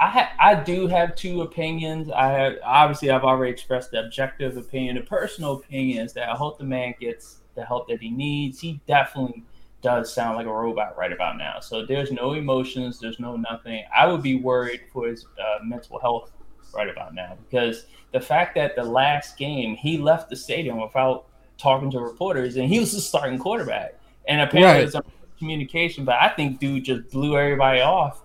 I 0.02 0.08
ha- 0.08 0.32
I 0.40 0.54
do 0.56 0.88
have 0.88 1.14
two 1.14 1.42
opinions. 1.42 2.10
I 2.10 2.26
have, 2.32 2.54
obviously 2.64 3.10
I've 3.10 3.22
already 3.22 3.52
expressed 3.52 3.92
the 3.92 4.04
objective 4.04 4.56
opinion. 4.56 4.96
The 4.96 5.02
personal 5.02 5.52
opinion 5.52 6.04
is 6.04 6.12
that 6.14 6.28
I 6.28 6.34
hope 6.34 6.58
the 6.58 6.64
man 6.64 6.94
gets 6.98 7.36
the 7.54 7.64
help 7.64 7.86
that 7.86 8.00
he 8.00 8.10
needs. 8.10 8.58
He 8.58 8.80
definitely 8.88 9.44
does 9.80 10.12
sound 10.12 10.36
like 10.36 10.46
a 10.46 10.52
robot 10.52 10.98
right 10.98 11.12
about 11.12 11.38
now. 11.38 11.60
So 11.60 11.86
there's 11.86 12.10
no 12.10 12.32
emotions. 12.32 12.98
There's 12.98 13.20
no 13.20 13.36
nothing. 13.36 13.84
I 13.96 14.08
would 14.08 14.22
be 14.22 14.34
worried 14.34 14.80
for 14.92 15.06
his 15.06 15.24
uh, 15.38 15.62
mental 15.64 16.00
health 16.00 16.32
right 16.74 16.88
about 16.88 17.14
now 17.14 17.36
because 17.48 17.86
the 18.12 18.20
fact 18.20 18.56
that 18.56 18.74
the 18.74 18.82
last 18.82 19.36
game 19.36 19.76
he 19.76 19.98
left 19.98 20.30
the 20.30 20.36
stadium 20.36 20.80
without 20.80 21.26
talking 21.58 21.92
to 21.92 22.00
reporters 22.00 22.56
and 22.56 22.68
he 22.68 22.80
was 22.80 22.90
the 22.90 23.00
starting 23.00 23.38
quarterback 23.38 23.94
and 24.26 24.40
apparently 24.40 24.82
right. 24.82 24.92
some 24.92 25.04
communication. 25.38 26.04
But 26.04 26.16
I 26.20 26.30
think 26.30 26.58
dude 26.58 26.86
just 26.86 27.08
blew 27.12 27.38
everybody 27.38 27.82
off 27.82 28.22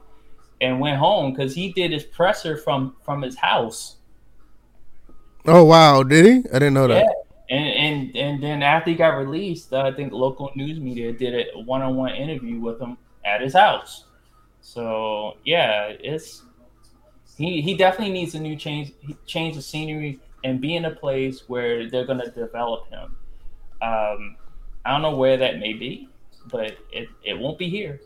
and 0.62 0.80
went 0.80 0.98
home 0.98 1.34
because 1.34 1.54
he 1.54 1.72
did 1.74 1.92
his 1.92 2.04
presser 2.04 2.58
from 2.58 2.96
from 3.04 3.22
his 3.22 3.36
house. 3.36 3.98
Oh 5.46 5.64
wow, 5.64 6.04
did 6.04 6.26
he? 6.26 6.50
I 6.50 6.60
didn't 6.60 6.74
know 6.74 6.88
that. 6.88 7.08
And 7.50 7.68
and 7.68 8.18
and 8.18 8.44
then 8.44 8.62
after 8.62 8.92
he 8.92 8.96
got 8.96 9.18
released, 9.18 9.72
uh, 9.72 9.82
I 9.82 9.92
think 9.92 10.12
local 10.12 10.52
news 10.56 10.80
media 10.80 11.14
did 11.14 11.34
a 11.34 11.60
one-on-one 11.60 12.14
interview 12.16 12.60
with 12.60 12.80
him 12.80 12.98
at 13.24 13.42
his 13.42 13.54
house. 13.54 14.06
So 14.62 15.38
yeah, 15.46 15.94
it's 16.00 16.44
he 17.38 17.62
he 17.62 17.78
definitely 17.78 18.14
needs 18.14 18.36
a 18.36 18.40
new 18.40 18.56
change 18.56 18.94
change 19.26 19.56
of 19.56 19.64
scenery 19.64 20.20
and 20.44 20.60
be 20.60 20.76
in 20.76 20.86
a 20.86 20.92
place 20.92 21.44
where 21.48 21.90
they're 21.90 22.06
going 22.06 22.20
to 22.20 22.30
develop 22.32 22.90
him. 22.90 23.16
Um, 23.82 24.36
I 24.86 24.92
don't 24.92 25.02
know 25.02 25.16
where 25.16 25.38
that 25.38 25.60
may 25.60 25.74
be, 25.74 26.10
but 26.50 26.78
it, 26.92 27.10
it 27.24 27.38
won't 27.38 27.58
be 27.58 27.70
here. 27.70 28.00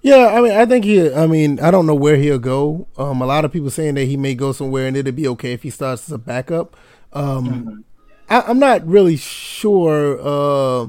Yeah, 0.00 0.28
I 0.28 0.40
mean, 0.40 0.52
I 0.52 0.64
think 0.64 0.84
he. 0.84 1.12
I 1.12 1.26
mean, 1.26 1.58
I 1.60 1.70
don't 1.70 1.86
know 1.86 1.94
where 1.94 2.16
he'll 2.16 2.38
go. 2.38 2.86
Um, 2.96 3.20
a 3.20 3.26
lot 3.26 3.44
of 3.44 3.52
people 3.52 3.70
saying 3.70 3.94
that 3.96 4.04
he 4.04 4.16
may 4.16 4.34
go 4.34 4.52
somewhere, 4.52 4.86
and 4.86 4.96
it'll 4.96 5.12
be 5.12 5.28
okay 5.28 5.52
if 5.52 5.62
he 5.62 5.70
starts 5.70 6.08
as 6.08 6.12
a 6.12 6.18
backup. 6.18 6.76
Um, 7.12 7.46
mm-hmm. 7.46 7.80
I, 8.28 8.50
am 8.50 8.58
not 8.58 8.86
really 8.86 9.16
sure 9.16 10.18
uh, 10.20 10.86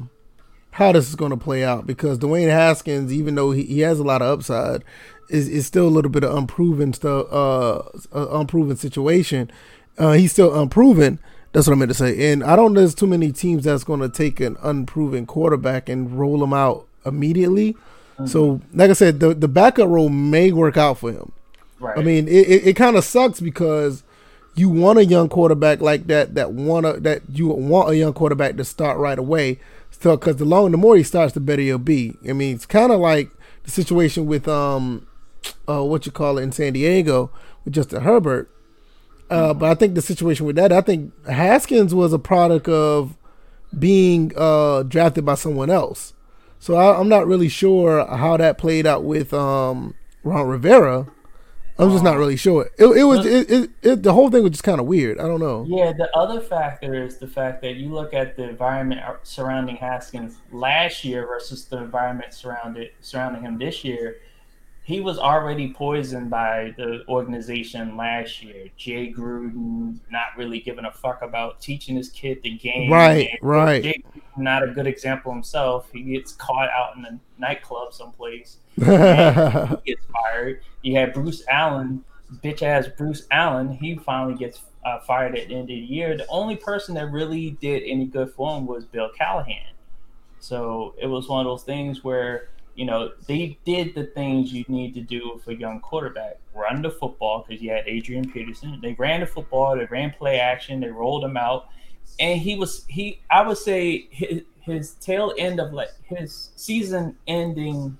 how 0.71 0.91
this 0.91 1.09
is 1.09 1.15
going 1.15 1.31
to 1.31 1.37
play 1.37 1.63
out 1.63 1.87
because 1.87 2.19
Dwayne 2.19 2.49
Haskins, 2.49 3.11
even 3.11 3.35
though 3.35 3.51
he, 3.51 3.63
he 3.63 3.79
has 3.79 3.99
a 3.99 4.03
lot 4.03 4.21
of 4.21 4.27
upside, 4.27 4.83
is, 5.29 5.47
is 5.47 5.65
still 5.65 5.87
a 5.87 5.89
little 5.89 6.11
bit 6.11 6.23
of 6.23 6.35
unproven 6.35 6.93
stuff, 6.93 7.27
uh, 7.31 7.81
unproven 8.13 8.75
situation. 8.75 9.49
Uh, 9.97 10.13
he's 10.13 10.31
still 10.31 10.57
unproven. 10.59 11.19
That's 11.51 11.67
what 11.67 11.73
I 11.73 11.77
meant 11.77 11.89
to 11.89 11.95
say. 11.95 12.31
And 12.31 12.43
I 12.43 12.55
don't 12.55 12.73
know 12.73 12.81
there's 12.81 12.93
too 12.93 13.07
many 13.07 13.31
teams 13.31 13.63
that's 13.63 13.83
going 13.83 14.01
to 14.01 14.09
take 14.09 14.39
an 14.39 14.55
unproven 14.61 15.25
quarterback 15.25 15.89
and 15.89 16.17
roll 16.19 16.43
him 16.43 16.53
out 16.53 16.87
immediately. 17.05 17.75
Mm-hmm. 18.19 18.27
So, 18.27 18.59
like 18.73 18.89
I 18.89 18.93
said, 18.93 19.21
the 19.21 19.33
the 19.33 19.47
backup 19.47 19.87
role 19.87 20.09
may 20.09 20.51
work 20.51 20.75
out 20.75 20.97
for 20.97 21.11
him. 21.11 21.31
Right. 21.79 21.97
I 21.97 22.03
mean, 22.03 22.27
it, 22.27 22.49
it, 22.49 22.67
it 22.67 22.75
kind 22.75 22.97
of 22.97 23.05
sucks 23.05 23.39
because 23.39 24.03
you 24.55 24.67
want 24.67 24.99
a 24.99 25.05
young 25.05 25.29
quarterback 25.29 25.79
like 25.79 26.07
that 26.07 26.35
that 26.35 26.51
want 26.51 26.85
a, 26.85 26.99
that 26.99 27.21
you 27.29 27.47
want 27.47 27.89
a 27.89 27.95
young 27.95 28.11
quarterback 28.11 28.57
to 28.57 28.65
start 28.65 28.97
right 28.97 29.17
away. 29.17 29.59
So, 29.91 30.17
because 30.17 30.35
the 30.35 30.45
longer, 30.45 30.71
the 30.71 30.77
more 30.77 30.97
he 30.97 31.03
starts, 31.03 31.33
the 31.33 31.39
better 31.39 31.61
he'll 31.61 31.77
be. 31.77 32.17
I 32.27 32.33
mean, 32.33 32.55
it's 32.55 32.65
kind 32.65 32.91
of 32.91 32.99
like 32.99 33.29
the 33.63 33.71
situation 33.71 34.25
with 34.25 34.47
um, 34.49 35.07
uh, 35.67 35.83
what 35.83 36.05
you 36.05 36.11
call 36.11 36.37
it 36.37 36.43
in 36.43 36.51
San 36.51 36.73
Diego 36.73 37.31
with 37.63 37.73
Justin 37.73 38.03
Herbert. 38.03 38.51
Uh, 39.29 39.49
mm-hmm. 39.49 39.59
but 39.59 39.69
I 39.69 39.75
think 39.75 39.95
the 39.95 40.01
situation 40.01 40.45
with 40.45 40.57
that, 40.57 40.73
I 40.73 40.81
think 40.81 41.13
Haskins 41.25 41.95
was 41.95 42.11
a 42.11 42.19
product 42.19 42.67
of 42.67 43.15
being 43.77 44.33
uh, 44.35 44.83
drafted 44.83 45.25
by 45.25 45.35
someone 45.35 45.69
else. 45.69 46.13
So 46.59 46.75
I, 46.75 46.99
am 46.99 47.07
not 47.07 47.25
really 47.25 47.49
sure 47.49 48.05
how 48.05 48.37
that 48.37 48.57
played 48.57 48.85
out 48.85 49.03
with 49.03 49.33
um, 49.33 49.95
Ron 50.23 50.47
Rivera. 50.47 51.07
I'm 51.77 51.91
just 51.91 52.03
not 52.03 52.17
really 52.17 52.35
sure. 52.35 52.69
It, 52.77 52.85
it 52.85 53.03
was 53.05 53.25
it, 53.25 53.49
it, 53.49 53.69
it, 53.81 54.03
the 54.03 54.11
whole 54.11 54.29
thing 54.29 54.43
was 54.43 54.51
just 54.51 54.65
kind 54.65 54.81
of 54.81 54.85
weird. 54.85 55.17
I 55.17 55.27
don't 55.27 55.39
know. 55.39 55.65
Yeah, 55.65 55.93
the 55.93 56.13
other 56.13 56.41
factor 56.41 56.93
is 56.93 57.17
the 57.17 57.27
fact 57.27 57.61
that 57.61 57.75
you 57.75 57.87
look 57.87 58.13
at 58.13 58.35
the 58.35 58.49
environment 58.49 58.99
surrounding 59.23 59.77
Haskins 59.77 60.35
last 60.51 61.05
year 61.05 61.25
versus 61.25 61.63
the 61.63 61.77
environment 61.77 62.33
surrounded 62.33 62.91
surrounding 62.99 63.43
him 63.43 63.57
this 63.57 63.85
year 63.85 64.17
he 64.89 65.01
was 65.01 65.19
already 65.19 65.71
poisoned 65.71 66.31
by 66.31 66.73
the 66.75 67.03
organization 67.07 67.95
last 67.95 68.41
year. 68.41 68.69
Jay 68.75 69.13
Gruden 69.13 69.99
not 70.09 70.29
really 70.35 70.59
giving 70.59 70.85
a 70.85 70.91
fuck 70.91 71.21
about 71.21 71.61
teaching 71.61 71.95
his 71.95 72.09
kid 72.09 72.41
the 72.41 72.57
game. 72.57 72.91
Right, 72.91 73.37
right. 73.43 73.83
Jay 73.83 74.03
not 74.39 74.63
a 74.63 74.67
good 74.67 74.87
example 74.87 75.31
himself. 75.31 75.89
He 75.91 76.03
gets 76.03 76.33
caught 76.33 76.69
out 76.69 76.95
in 76.97 77.05
a 77.05 77.19
nightclub 77.37 77.93
someplace. 77.93 78.57
he 78.75 78.81
gets 78.85 80.05
fired. 80.11 80.61
You 80.81 80.95
had 80.95 81.13
Bruce 81.13 81.43
Allen, 81.49 82.03
bitch 82.43 82.61
ass 82.61 82.87
Bruce 82.97 83.27
Allen. 83.31 83.69
He 83.69 83.95
finally 83.95 84.35
gets 84.35 84.61
uh, 84.85 84.99
fired 85.01 85.37
at 85.37 85.47
the 85.47 85.53
end 85.53 85.63
of 85.63 85.67
the 85.67 85.75
year. 85.75 86.15
The 86.17 86.27
only 86.27 86.55
person 86.55 86.95
that 86.95 87.11
really 87.11 87.51
did 87.51 87.83
any 87.85 88.05
good 88.05 88.31
for 88.33 88.57
him 88.57 88.65
was 88.65 88.85
Bill 88.85 89.09
Callahan. 89.17 89.73
So 90.39 90.95
it 90.97 91.07
was 91.07 91.27
one 91.27 91.45
of 91.45 91.49
those 91.49 91.63
things 91.63 92.03
where 92.03 92.49
you 92.79 92.85
know, 92.85 93.11
they 93.27 93.59
did 93.65 93.93
the 93.93 94.05
things 94.05 94.53
you 94.53 94.63
need 94.69 94.93
to 94.93 95.01
do 95.01 95.41
for 95.43 95.51
a 95.51 95.53
young 95.53 95.81
quarterback. 95.81 96.37
Run 96.55 96.81
the 96.81 96.89
football 96.89 97.43
because 97.45 97.61
you 97.61 97.71
had 97.71 97.83
Adrian 97.85 98.31
Peterson. 98.31 98.79
They 98.81 98.93
ran 98.93 99.19
the 99.19 99.25
football. 99.25 99.75
They 99.75 99.83
ran 99.83 100.11
play 100.11 100.39
action. 100.39 100.79
They 100.79 100.87
rolled 100.87 101.25
him 101.25 101.35
out, 101.35 101.67
and 102.19 102.39
he 102.39 102.55
was 102.55 102.85
he. 102.87 103.19
I 103.29 103.45
would 103.45 103.57
say 103.57 104.07
his, 104.11 104.41
his 104.61 104.91
tail 104.95 105.33
end 105.37 105.59
of 105.59 105.73
like 105.73 105.91
his 106.03 106.49
season-ending 106.55 107.97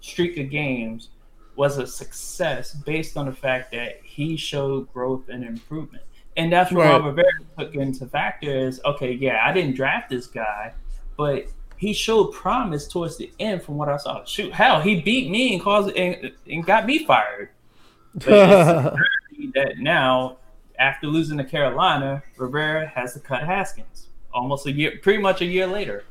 streak 0.00 0.36
of 0.38 0.50
games 0.50 1.08
was 1.56 1.78
a 1.78 1.86
success 1.86 2.74
based 2.74 3.16
on 3.16 3.26
the 3.26 3.32
fact 3.32 3.70
that 3.72 4.00
he 4.02 4.36
showed 4.36 4.92
growth 4.92 5.28
and 5.28 5.44
improvement. 5.44 6.04
And 6.36 6.52
that's 6.52 6.72
what 6.72 6.84
right. 6.84 6.92
Robert 6.92 7.08
Rivera 7.08 7.32
took 7.58 7.74
into 7.74 8.06
factor 8.06 8.50
is 8.50 8.80
okay, 8.84 9.12
yeah, 9.12 9.42
I 9.44 9.52
didn't 9.52 9.74
draft 9.74 10.08
this 10.08 10.26
guy, 10.26 10.72
but 11.16 11.46
he 11.76 11.92
showed 11.92 12.32
promise 12.32 12.86
towards 12.86 13.16
the 13.16 13.30
end 13.38 13.62
from 13.62 13.76
what 13.76 13.88
I 13.88 13.96
saw. 13.96 14.24
Shoot, 14.24 14.52
hell, 14.52 14.80
he 14.80 15.00
beat 15.00 15.30
me 15.30 15.54
and 15.54 15.62
caused 15.62 15.94
and, 15.96 16.32
and 16.48 16.64
got 16.64 16.86
me 16.86 17.04
fired. 17.04 17.50
that 18.14 19.74
now, 19.78 20.38
after 20.82 21.06
losing 21.06 21.38
to 21.38 21.44
Carolina, 21.44 22.24
Rivera 22.36 22.88
has 22.88 23.14
to 23.14 23.20
cut 23.20 23.44
Haskins 23.44 24.08
almost 24.34 24.66
a 24.66 24.72
year, 24.72 24.98
pretty 25.00 25.22
much 25.22 25.40
a 25.40 25.44
year 25.44 25.68
later. 25.68 26.04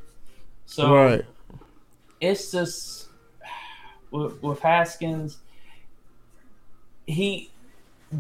So 0.66 0.96
right. 0.96 1.26
it's 2.22 2.52
just 2.52 3.10
with, 4.12 4.42
with 4.42 4.62
Haskins, 4.62 5.40
he 7.06 7.52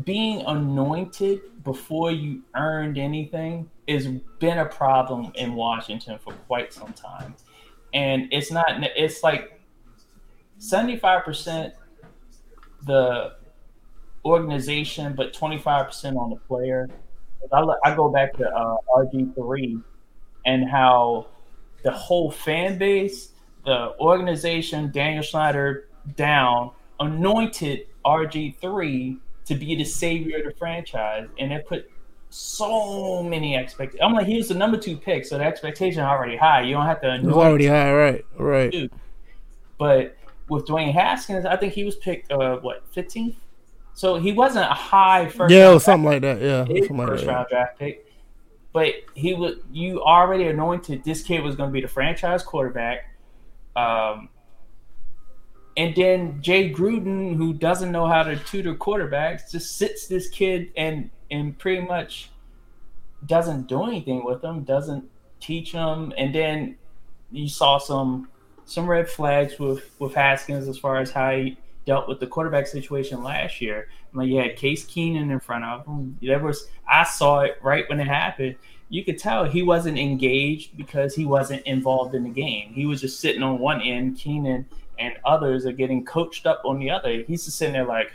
being 0.04 0.42
anointed 0.46 1.64
before 1.64 2.12
you 2.12 2.42
earned 2.54 2.98
anything 2.98 3.70
has 3.88 4.08
been 4.40 4.58
a 4.58 4.66
problem 4.66 5.32
in 5.36 5.56
Washington 5.56 6.20
for 6.20 6.34
quite 6.34 6.74
some 6.74 6.92
time. 6.92 7.34
And 7.94 8.28
it's 8.32 8.52
not, 8.52 8.66
it's 8.98 9.24
like 9.24 9.62
75% 10.60 11.72
the 12.86 13.36
organization, 14.26 15.14
but 15.16 15.34
25% 15.34 16.18
on 16.18 16.30
the 16.30 16.36
player. 16.36 16.90
I, 17.52 17.66
I 17.84 17.96
go 17.96 18.10
back 18.10 18.34
to 18.38 18.50
uh, 18.50 18.78
RG3 18.96 19.82
and 20.46 20.70
how 20.70 21.28
the 21.84 21.92
whole 21.92 22.32
fan 22.32 22.78
base, 22.78 23.30
the 23.66 23.96
organization, 24.00 24.92
Daniel 24.92 25.24
Snyder 25.24 25.88
down, 26.16 26.72
anointed 27.00 27.88
RG3 28.06 29.18
to 29.46 29.56
be 29.56 29.76
the 29.76 29.84
savior 29.84 30.38
of 30.40 30.46
the 30.46 30.58
franchise. 30.58 31.28
And 31.40 31.52
it 31.52 31.66
put 31.66 31.90
so 32.30 33.22
many 33.24 33.56
expectations. 33.56 34.02
I'm 34.04 34.14
like, 34.14 34.26
he 34.26 34.38
was 34.38 34.48
the 34.48 34.56
number 34.56 34.78
two 34.78 34.98
pick, 34.98 35.26
so 35.26 35.38
the 35.38 35.44
expectation 35.44 36.02
already 36.04 36.38
high. 36.38 36.62
You 36.62 36.76
don't 36.76 36.86
have 36.86 37.02
to. 37.02 37.16
It's 37.16 37.28
already 37.28 37.68
high, 37.68 37.94
right? 37.94 38.26
Right. 38.38 38.92
But 39.78 40.16
with 40.48 40.66
Dwayne 40.66 40.94
Haskins, 40.94 41.46
I 41.46 41.58
think 41.58 41.74
he 41.74 41.84
was 41.84 41.96
picked 41.96 42.32
uh, 42.32 42.58
what 42.58 42.90
15th. 42.94 43.36
So 43.94 44.18
he 44.18 44.32
wasn't 44.32 44.66
a 44.66 44.74
high 44.74 45.28
first. 45.30 45.54
Yeah, 45.54 45.78
something 45.78 46.10
like 46.10 46.22
that. 46.22 46.42
Yeah, 46.42 46.66
something 46.66 46.98
like 46.98 47.08
first 47.08 47.26
that, 47.26 47.32
round 47.32 47.48
draft 47.50 47.80
pick. 47.80 48.06
But 48.74 48.94
he 49.16 49.34
was. 49.34 49.56
You 49.72 50.02
already 50.02 50.48
anointed 50.48 51.04
this 51.04 51.24
kid 51.24 51.44
was 51.44 51.56
going 51.56 51.70
to 51.70 51.74
be 51.74 51.82
the 51.82 51.88
franchise 51.88 52.44
quarterback. 52.44 53.06
Um, 53.76 54.30
and 55.78 55.96
then 55.96 56.42
Jay 56.42 56.72
Gruden, 56.72 57.36
who 57.36 57.54
doesn't 57.54 57.92
know 57.92 58.08
how 58.08 58.24
to 58.24 58.36
tutor 58.38 58.76
quarterbacks, 58.76 59.52
just 59.52 59.78
sits 59.78 60.08
this 60.08 60.30
kid 60.30 60.72
and 60.76 61.10
and 61.30 61.58
pretty 61.58 61.82
much 61.86 62.30
doesn't 63.26 63.68
do 63.68 63.84
anything 63.84 64.24
with 64.26 64.42
them, 64.42 64.64
doesn't 64.64 65.10
teach 65.40 65.72
them, 65.72 66.14
and 66.18 66.34
then 66.34 66.78
you 67.32 67.48
saw 67.48 67.78
some 67.78 68.30
some 68.66 68.88
red 68.88 69.10
flags 69.10 69.60
with 69.60 69.90
with 70.00 70.14
Haskins 70.14 70.68
as 70.68 70.78
far 70.78 70.98
as 70.98 71.12
how 71.12 71.32
he 71.32 71.58
dealt 71.86 72.08
with 72.08 72.20
the 72.20 72.28
quarterback 72.28 72.68
situation 72.68 73.24
last 73.24 73.62
year. 73.62 73.88
I 74.14 74.18
Like 74.18 74.30
you 74.30 74.38
had 74.38 74.56
Case 74.56 74.86
Keenum 74.86 75.32
in 75.32 75.40
front 75.40 75.64
of 75.64 75.86
him. 75.86 76.18
There 76.22 76.40
was 76.40 76.68
I 76.88 77.04
saw 77.04 77.42
it 77.42 77.58
right 77.62 77.88
when 77.90 78.00
it 78.00 78.08
happened. 78.08 78.56
You 78.90 79.06
could 79.06 79.18
tell 79.18 79.46
he 79.46 79.64
wasn't 79.64 79.98
engaged 79.98 80.76
because 80.76 81.16
he 81.16 81.26
wasn't 81.26 81.64
involved 81.64 82.14
in 82.14 82.24
the 82.24 82.30
game. 82.30 82.74
He 82.74 82.86
was 82.86 83.02
just 83.02 83.20
sitting 83.20 83.42
on 83.42 83.60
one 83.60 83.82
end. 83.82 84.18
Keenan 84.18 84.66
and 85.00 85.16
others 85.26 85.66
are 85.66 85.72
getting 85.72 86.06
coached 86.06 86.46
up 86.46 86.62
on 86.66 86.80
the 86.80 86.90
other. 86.90 87.24
He's 87.24 87.46
just 87.46 87.58
sitting 87.58 87.74
there 87.74 87.86
like. 87.86 88.12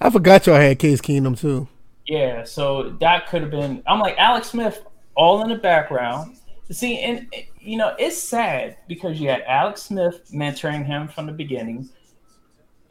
I 0.00 0.08
forgot 0.10 0.46
y'all 0.46 0.56
had 0.56 0.78
Case 0.78 1.00
Keenum 1.00 1.38
too. 1.38 1.68
Yeah, 2.06 2.44
so 2.44 2.90
that 3.00 3.28
could 3.28 3.42
have 3.42 3.50
been. 3.50 3.82
I'm 3.86 4.00
like 4.00 4.16
Alex 4.18 4.48
Smith, 4.48 4.84
all 5.14 5.42
in 5.42 5.48
the 5.48 5.56
background. 5.56 6.36
See, 6.70 6.98
and 7.00 7.28
you 7.60 7.76
know, 7.76 7.94
it's 7.98 8.16
sad 8.16 8.76
because 8.88 9.20
you 9.20 9.28
had 9.28 9.42
Alex 9.42 9.82
Smith 9.82 10.30
mentoring 10.32 10.84
him 10.84 11.08
from 11.08 11.26
the 11.26 11.32
beginning 11.32 11.88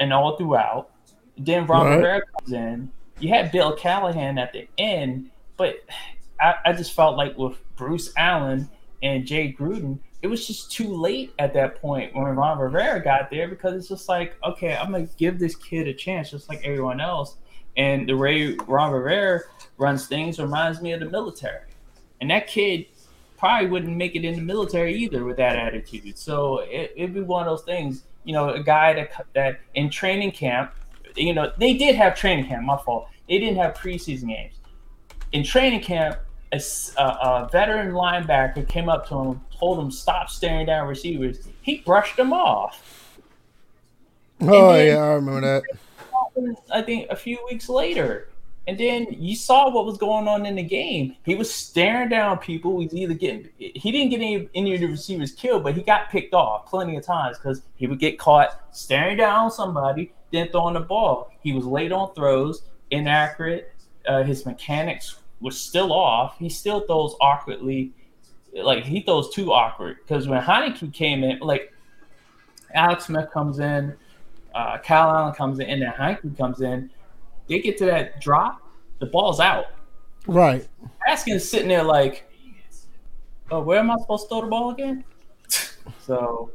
and 0.04 0.14
all 0.14 0.38
throughout. 0.38 0.92
Then 1.38 1.66
Ron 1.66 1.88
right. 1.88 1.96
Rivera 1.96 2.22
comes 2.38 2.52
in. 2.52 2.92
You 3.20 3.30
had 3.30 3.52
Bill 3.52 3.76
Callahan 3.76 4.38
at 4.38 4.52
the 4.52 4.68
end, 4.78 5.30
but 5.56 5.78
I, 6.40 6.56
I 6.66 6.74
just 6.74 6.94
felt 6.94 7.16
like 7.16 7.38
with 7.38 7.58
Bruce 7.76 8.12
Allen 8.18 8.70
and 9.02 9.26
Jay 9.26 9.56
Gruden, 9.58 10.00
it 10.22 10.28
was 10.28 10.46
just 10.46 10.72
too 10.72 10.90
late 10.90 11.34
at 11.40 11.54
that 11.54 11.82
point 11.82 12.14
when 12.14 12.26
Ron 12.26 12.60
Rivera 12.60 13.02
got 13.02 13.30
there 13.30 13.48
because 13.48 13.76
it's 13.76 13.88
just 13.88 14.10
like, 14.10 14.36
okay, 14.44 14.76
I'm 14.76 14.92
gonna 14.92 15.08
give 15.18 15.40
this 15.40 15.56
kid 15.56 15.88
a 15.88 15.94
chance, 15.94 16.32
just 16.32 16.50
like 16.50 16.62
everyone 16.64 17.00
else. 17.00 17.38
And 17.78 18.08
the 18.08 18.16
way 18.16 18.56
Ron 18.68 18.92
Rivera 18.92 19.42
runs 19.78 20.08
things 20.08 20.40
reminds 20.40 20.82
me 20.82 20.92
of 20.92 21.00
the 21.00 21.10
military. 21.10 21.68
And 22.22 22.30
that 22.30 22.48
kid 22.48 22.86
probably 23.38 23.70
wouldn't 23.70 23.98
make 23.98 24.16
it 24.16 24.24
in 24.24 24.36
the 24.36 24.42
military 24.42 24.96
either 24.96 25.24
with 25.24 25.38
that 25.38 25.56
attitude. 25.56 26.18
So 26.18 26.60
it, 26.60 26.94
it'd 26.96 27.14
be 27.14 27.22
one 27.22 27.48
of 27.48 27.52
those 27.52 27.66
things, 27.66 28.04
you 28.24 28.34
know, 28.34 28.50
a 28.50 28.64
guy 28.64 28.94
that 28.94 29.26
that 29.34 29.60
in 29.76 29.90
training 29.90 30.32
camp, 30.32 30.74
you 31.16 31.34
know, 31.34 31.52
they 31.58 31.74
did 31.74 31.96
have 31.96 32.16
training 32.16 32.48
camp. 32.48 32.64
My 32.64 32.78
fault. 32.78 33.10
They 33.28 33.40
didn't 33.40 33.58
have 33.58 33.74
preseason 33.76 34.28
games. 34.28 34.56
In 35.32 35.44
training 35.44 35.82
camp, 35.82 36.20
a, 36.52 36.62
a, 36.98 37.50
veteran 37.52 37.94
linebacker 37.94 38.68
came 38.68 38.90
up 38.90 39.08
to 39.08 39.18
him, 39.18 39.42
told 39.58 39.80
him 39.80 39.90
stop 39.90 40.30
staring 40.30 40.66
down 40.66 40.88
receivers. 40.88 41.48
He 41.62 41.80
brushed 41.80 42.18
them 42.18 42.34
off. 42.34 43.18
Oh 44.42 44.74
then, 44.74 44.88
yeah, 44.88 45.02
I 45.02 45.14
remember 45.14 45.42
that 45.42 45.64
I 46.72 46.82
think 46.82 47.10
a 47.10 47.16
few 47.16 47.40
weeks 47.50 47.70
later. 47.70 48.28
And 48.66 48.78
then 48.78 49.08
you 49.10 49.36
saw 49.36 49.70
what 49.70 49.86
was 49.86 49.98
going 49.98 50.28
on 50.28 50.46
in 50.46 50.56
the 50.56 50.64
game. 50.64 51.18
He 51.26 51.36
was 51.36 51.54
staring 51.54 52.10
down 52.10 52.38
people. 52.38 52.80
He's 52.80 52.94
either 52.94 53.14
getting 53.14 53.50
he 53.58 53.92
didn't 53.92 54.10
get 54.10 54.22
any 54.22 54.48
any 54.56 54.76
of 54.76 54.82
the 54.82 54.88
receivers 54.88 55.34
killed, 55.34 55.64
but 55.64 55.76
he 55.76 55.82
got 55.82 56.10
picked 56.10 56.34
off 56.34 56.68
plenty 56.68 56.96
of 56.96 57.04
times 57.04 57.38
because 57.38 57.62
he 57.76 57.88
would 57.88 58.00
get 58.00 58.18
caught 58.18 58.62
staring 58.72 59.18
down 59.18 59.52
somebody, 59.52 60.14
then 60.32 60.48
throwing 60.50 60.76
the 60.76 60.80
ball. 60.80 61.30
He 61.42 61.52
was 61.52 61.66
late 61.66 61.92
on 61.92 62.14
throws, 62.14 62.62
inaccurate. 62.90 63.74
Uh, 64.08 64.24
his 64.24 64.46
mechanics 64.46 65.18
were 65.42 65.52
still 65.52 65.92
off. 65.92 66.38
He 66.40 66.48
still 66.48 66.82
throws 66.82 67.16
awkwardly. 67.20 67.92
Like 68.54 68.86
he 68.86 69.02
throws 69.02 69.30
too 69.34 69.52
awkward. 69.52 69.98
Because 70.04 70.30
when 70.30 70.42
Heinicke 70.42 70.94
came 70.94 71.26
in, 71.26 71.40
like 71.40 71.74
Alex 72.74 73.08
Smith 73.08 73.30
comes 73.32 73.60
in, 73.60 73.94
uh, 74.56 74.78
Kyle 74.78 75.14
Allen 75.14 75.34
comes 75.34 75.60
in, 75.60 75.70
and 75.70 75.82
then 75.82 75.92
Heinicke 75.92 76.38
comes 76.38 76.62
in 76.62 76.90
they 77.48 77.60
get 77.60 77.78
to 77.80 77.86
that 77.86 78.22
drop, 78.22 78.62
the 79.00 79.06
ball's 79.06 79.40
out. 79.40 79.66
Right. 80.28 80.68
Haskins 81.06 81.48
sitting 81.48 81.68
there 81.68 81.84
like, 81.84 82.30
oh, 83.52 83.62
where 83.62 83.80
am 83.80 83.92
I 83.92 83.98
supposed 83.98 84.24
to 84.24 84.30
throw 84.30 84.42
the 84.42 84.48
ball 84.48 84.72
again? 84.72 85.04
so 86.02 86.52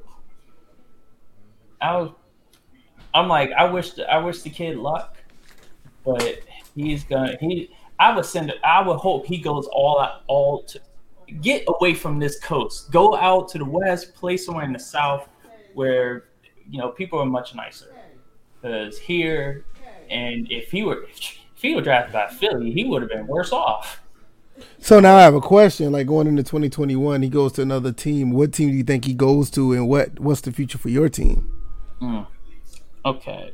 I 1.81 1.97
was, 1.97 2.13
I'm 3.15 3.29
like, 3.29 3.53
I 3.53 3.65
wish, 3.65 3.93
the, 3.93 4.11
I 4.11 4.19
wish 4.19 4.43
the 4.43 4.51
kid 4.51 4.77
luck, 4.77 5.17
but 6.05 6.41
he's 6.75 7.05
gonna, 7.05 7.37
he, 7.41 7.71
I 7.99 8.15
would 8.15 8.25
send 8.25 8.51
it, 8.51 8.57
I 8.65 8.87
would 8.87 8.99
hope 8.99 9.27
he 9.27 9.39
goes 9.39 9.67
all 9.73 10.01
out, 10.01 10.23
all 10.27 10.63
to 10.65 10.81
get 11.41 11.65
away 11.69 11.95
from 11.95 12.19
this 12.19 12.39
coast, 12.41 12.91
go 12.91 13.17
out 13.17 13.49
to 13.51 13.59
the 13.59 13.65
west, 13.65 14.15
play 14.15 14.37
somewhere 14.37 14.65
in 14.65 14.73
the 14.73 14.79
south 14.79 15.29
where, 15.75 16.25
you 16.69 16.79
know, 16.79 16.91
people 16.91 17.19
are 17.19 17.27
much 17.27 17.55
nicer. 17.55 17.95
Because 18.61 18.99
here, 18.99 19.65
and 20.11 20.51
if 20.51 20.71
he 20.71 20.83
were 20.83 21.05
if 21.59 21.63
he 21.63 21.75
were 21.75 21.83
drafted 21.83 22.13
by 22.13 22.29
Philly, 22.29 22.71
he 22.71 22.85
would 22.85 23.03
have 23.03 23.11
been 23.11 23.27
worse 23.27 23.53
off. 23.53 24.01
So 24.81 25.01
now 25.01 25.17
I 25.17 25.23
have 25.23 25.35
a 25.35 25.41
question. 25.41 25.93
Like 25.93 26.07
going 26.07 26.27
into 26.27 26.43
2021, 26.43 27.23
he 27.23 27.29
goes 27.29 27.53
to 27.55 27.63
another 27.63 27.93
team. 27.93 28.31
What 28.31 28.53
team 28.53 28.71
do 28.71 28.77
you 28.77 28.85
think 28.85 29.05
he 29.05 29.15
goes 29.15 29.51
to, 29.51 29.73
and 29.73 29.89
what 29.89 30.19
what's 30.21 30.41
the 30.41 30.53
future 30.53 30.79
for 30.79 30.89
your 30.89 31.09
team? 31.09 31.53
Mm. 32.01 32.27
Okay, 33.05 33.53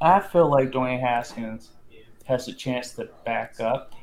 I 0.00 0.20
feel 0.20 0.48
like 0.50 0.70
Dwayne 0.70 1.00
Haskins 1.00 1.70
has 2.24 2.48
a 2.48 2.52
chance 2.52 2.92
to 2.92 3.08
back 3.24 3.60
up. 3.60 3.94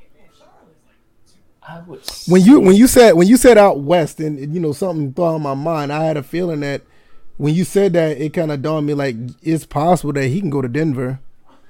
I 1.67 1.81
would. 1.81 2.01
When 2.27 2.41
you 2.41 2.59
when 2.59 2.75
you 2.75 2.87
said 2.87 3.13
when 3.13 3.27
you 3.27 3.37
said 3.37 3.57
out 3.57 3.79
west, 3.79 4.19
and 4.19 4.53
you 4.53 4.59
know 4.59 4.73
something 4.73 5.13
thought 5.13 5.35
on 5.35 5.41
my 5.41 5.53
mind, 5.53 5.91
I 5.91 6.03
had 6.03 6.17
a 6.17 6.23
feeling 6.23 6.61
that 6.61 6.81
when 7.37 7.53
you 7.53 7.63
said 7.63 7.93
that, 7.93 8.17
it 8.17 8.33
kind 8.33 8.51
of 8.51 8.61
dawned 8.61 8.87
me 8.87 8.93
like 8.93 9.15
it's 9.41 9.65
possible 9.65 10.13
that 10.13 10.27
he 10.27 10.39
can 10.39 10.49
go 10.49 10.61
to 10.61 10.67
Denver 10.67 11.19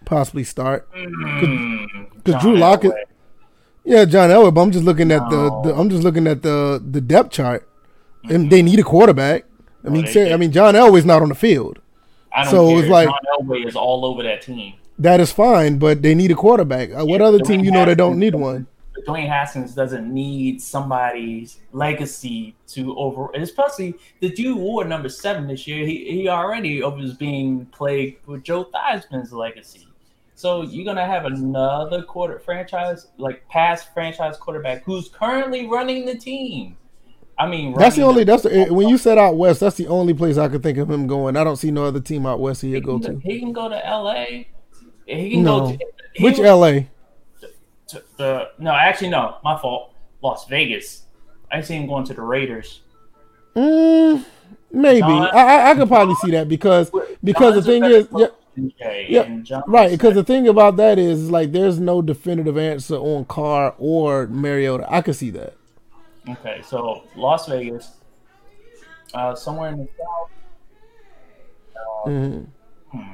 possibly 0.07 0.43
start. 0.43 0.89
Because 0.91 2.35
mm, 2.35 2.41
Drew 2.41 2.57
Lock 2.57 2.83
yeah, 3.87 4.03
John 4.03 4.29
Elway. 4.29 4.53
But 4.53 4.61
I'm 4.61 4.71
just 4.71 4.83
looking 4.83 5.11
at 5.11 5.21
no. 5.29 5.61
the, 5.63 5.69
the, 5.69 5.79
I'm 5.79 5.89
just 5.89 6.03
looking 6.03 6.27
at 6.27 6.41
the 6.41 6.83
the 6.83 6.99
depth 6.99 7.31
chart, 7.31 7.67
mm-hmm. 8.23 8.35
and 8.35 8.51
they 8.51 8.61
need 8.61 8.79
a 8.79 8.83
quarterback. 8.83 9.45
I 9.85 9.89
mean, 9.89 10.05
say, 10.07 10.33
I 10.33 10.37
mean, 10.37 10.51
John 10.51 10.73
Elway's 10.73 11.05
not 11.05 11.21
on 11.21 11.29
the 11.29 11.35
field, 11.35 11.79
so 12.49 12.67
care. 12.67 12.79
it's 12.79 12.89
like 12.89 13.07
John 13.07 13.19
Elway 13.39 13.65
is 13.65 13.75
all 13.75 14.05
over 14.05 14.23
that 14.23 14.41
team. 14.41 14.73
That 14.99 15.19
is 15.21 15.31
fine, 15.31 15.77
but 15.77 16.01
they 16.01 16.15
need 16.15 16.31
a 16.31 16.35
quarterback. 16.35 16.91
Uh, 16.91 17.05
what 17.05 17.21
other 17.21 17.39
team 17.39 17.63
you 17.63 17.71
know 17.71 17.85
that 17.85 17.97
don't 17.97 18.19
need 18.19 18.35
one? 18.35 18.67
Dwayne 19.07 19.29
Haskins 19.29 19.73
doesn't 19.73 20.11
need 20.11 20.61
somebody's 20.61 21.59
legacy 21.71 22.55
to 22.67 22.97
over, 22.97 23.29
especially 23.35 23.93
the 24.19 24.29
dude 24.29 24.57
wore 24.57 24.83
number 24.83 25.07
seven 25.07 25.47
this 25.47 25.65
year. 25.65 25.85
He 25.85 26.11
he 26.11 26.27
already 26.27 26.81
was 26.81 27.13
being 27.13 27.67
plagued 27.67 28.25
with 28.27 28.43
Joe 28.43 28.65
Theismann's 28.65 29.31
legacy. 29.31 29.86
So 30.37 30.61
you're 30.61 30.85
gonna 30.85 31.03
have 31.03 31.25
another 31.25 32.03
quarter 32.03 32.37
franchise, 32.37 33.07
like 33.17 33.49
past 33.49 33.91
franchise 33.91 34.37
quarterback 34.37 34.83
who's 34.83 35.09
currently 35.09 35.65
running 35.65 36.05
the 36.05 36.15
team. 36.15 36.77
I 37.39 37.47
mean, 37.47 37.73
that's 37.73 37.95
the 37.95 38.03
only. 38.03 38.23
That's 38.23 38.43
the, 38.43 38.67
when 38.69 38.87
you 38.87 38.99
said 38.99 39.17
out 39.17 39.35
west. 39.35 39.61
That's 39.61 39.77
the 39.77 39.87
only 39.87 40.13
place 40.13 40.37
I 40.37 40.47
could 40.47 40.61
think 40.61 40.77
of 40.77 40.91
him 40.91 41.07
going. 41.07 41.35
I 41.37 41.43
don't 41.43 41.55
see 41.55 41.71
no 41.71 41.85
other 41.85 41.99
team 41.99 42.27
out 42.27 42.39
west 42.39 42.61
he 42.61 42.71
could 42.73 42.83
go 42.83 42.99
to. 42.99 43.17
He 43.17 43.39
can 43.39 43.51
go 43.51 43.67
to 43.67 43.83
L.A. 43.83 44.47
He 45.07 45.31
can 45.31 45.43
no. 45.43 45.59
go 45.59 45.71
to 45.71 45.85
he 46.13 46.23
which 46.23 46.37
L.A. 46.37 46.87
To, 47.87 48.03
the 48.17 48.51
no, 48.59 48.73
actually 48.73 49.09
no, 49.09 49.37
my 49.43 49.57
fault. 49.57 49.95
Las 50.21 50.45
Vegas. 50.47 51.05
I 51.51 51.61
see 51.61 51.77
him 51.77 51.87
going 51.87 52.05
to 52.05 52.13
the 52.13 52.21
Raiders. 52.21 52.81
Mm, 53.55 54.23
maybe 54.71 55.01
I, 55.01 55.29
I, 55.29 55.71
I 55.71 55.75
could 55.75 55.87
probably 55.87 56.13
see 56.15 56.29
that 56.29 56.47
because 56.47 56.91
because 57.23 57.55
the 57.55 57.63
thing 57.63 57.83
is, 57.85 58.07
yeah, 58.15 58.27
yeah, 58.57 59.61
right. 59.67 59.91
Because 59.91 60.15
the 60.15 60.23
thing 60.23 60.47
about 60.47 60.77
that 60.77 60.97
is, 60.97 61.29
like, 61.29 61.51
there's 61.51 61.79
no 61.79 62.01
definitive 62.01 62.57
answer 62.57 62.95
on 62.95 63.25
Carr 63.25 63.75
or 63.77 64.27
Mariota. 64.27 64.85
I 64.91 65.01
can 65.01 65.13
see 65.13 65.29
that. 65.31 65.53
Okay, 66.29 66.61
so 66.65 67.03
Las 67.15 67.47
Vegas, 67.47 67.91
uh, 69.13 69.35
somewhere 69.35 69.71
in 69.71 69.77
the 69.79 69.87
south. 69.97 70.29
Uh, 71.75 72.09
mm-hmm. 72.09 72.97
hmm. 72.97 73.11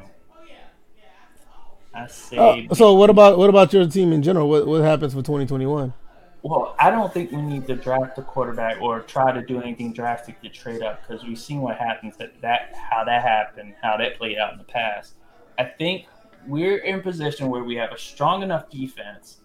I 1.93 2.07
say. 2.07 2.67
Uh, 2.69 2.73
so 2.73 2.93
what 2.93 3.09
about 3.09 3.37
what 3.37 3.49
about 3.49 3.71
your 3.71 3.87
team 3.87 4.13
in 4.13 4.23
general? 4.23 4.49
What 4.49 4.65
what 4.65 4.81
happens 4.81 5.13
for 5.13 5.21
2021? 5.21 5.93
Well, 6.41 6.75
I 6.77 6.89
don't 6.89 7.13
think 7.13 7.31
we 7.31 7.41
need 7.41 7.67
to 7.67 7.75
draft 7.75 8.17
a 8.17 8.21
quarterback 8.21 8.81
or 8.81 8.99
try 9.01 9.31
to 9.31 9.41
do 9.41 9.61
anything 9.61 9.93
drastic 9.93 10.41
to 10.41 10.49
trade 10.49 10.81
up 10.81 11.01
because 11.01 11.23
we've 11.23 11.39
seen 11.39 11.61
what 11.61 11.77
happens 11.77 12.17
that, 12.17 12.41
that 12.41 12.75
how 12.75 13.05
that 13.05 13.21
happened, 13.21 13.75
how 13.81 13.95
that 13.95 14.17
played 14.17 14.37
out 14.37 14.51
in 14.51 14.57
the 14.57 14.65
past. 14.65 15.13
I 15.57 15.65
think 15.65 16.05
we're 16.47 16.77
in 16.79 17.01
position 17.01 17.49
where 17.49 17.63
we 17.63 17.75
have 17.75 17.91
a 17.91 17.97
strong 17.97 18.43
enough 18.43 18.69
defense. 18.69 19.37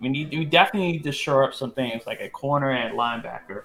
We 0.00 0.08
need 0.08 0.30
we 0.30 0.44
definitely 0.44 0.92
need 0.92 1.04
to 1.04 1.12
shore 1.12 1.44
up 1.44 1.54
some 1.54 1.72
things 1.72 2.06
like 2.06 2.20
a 2.20 2.28
corner 2.28 2.70
and 2.70 2.96
linebacker. 2.96 3.64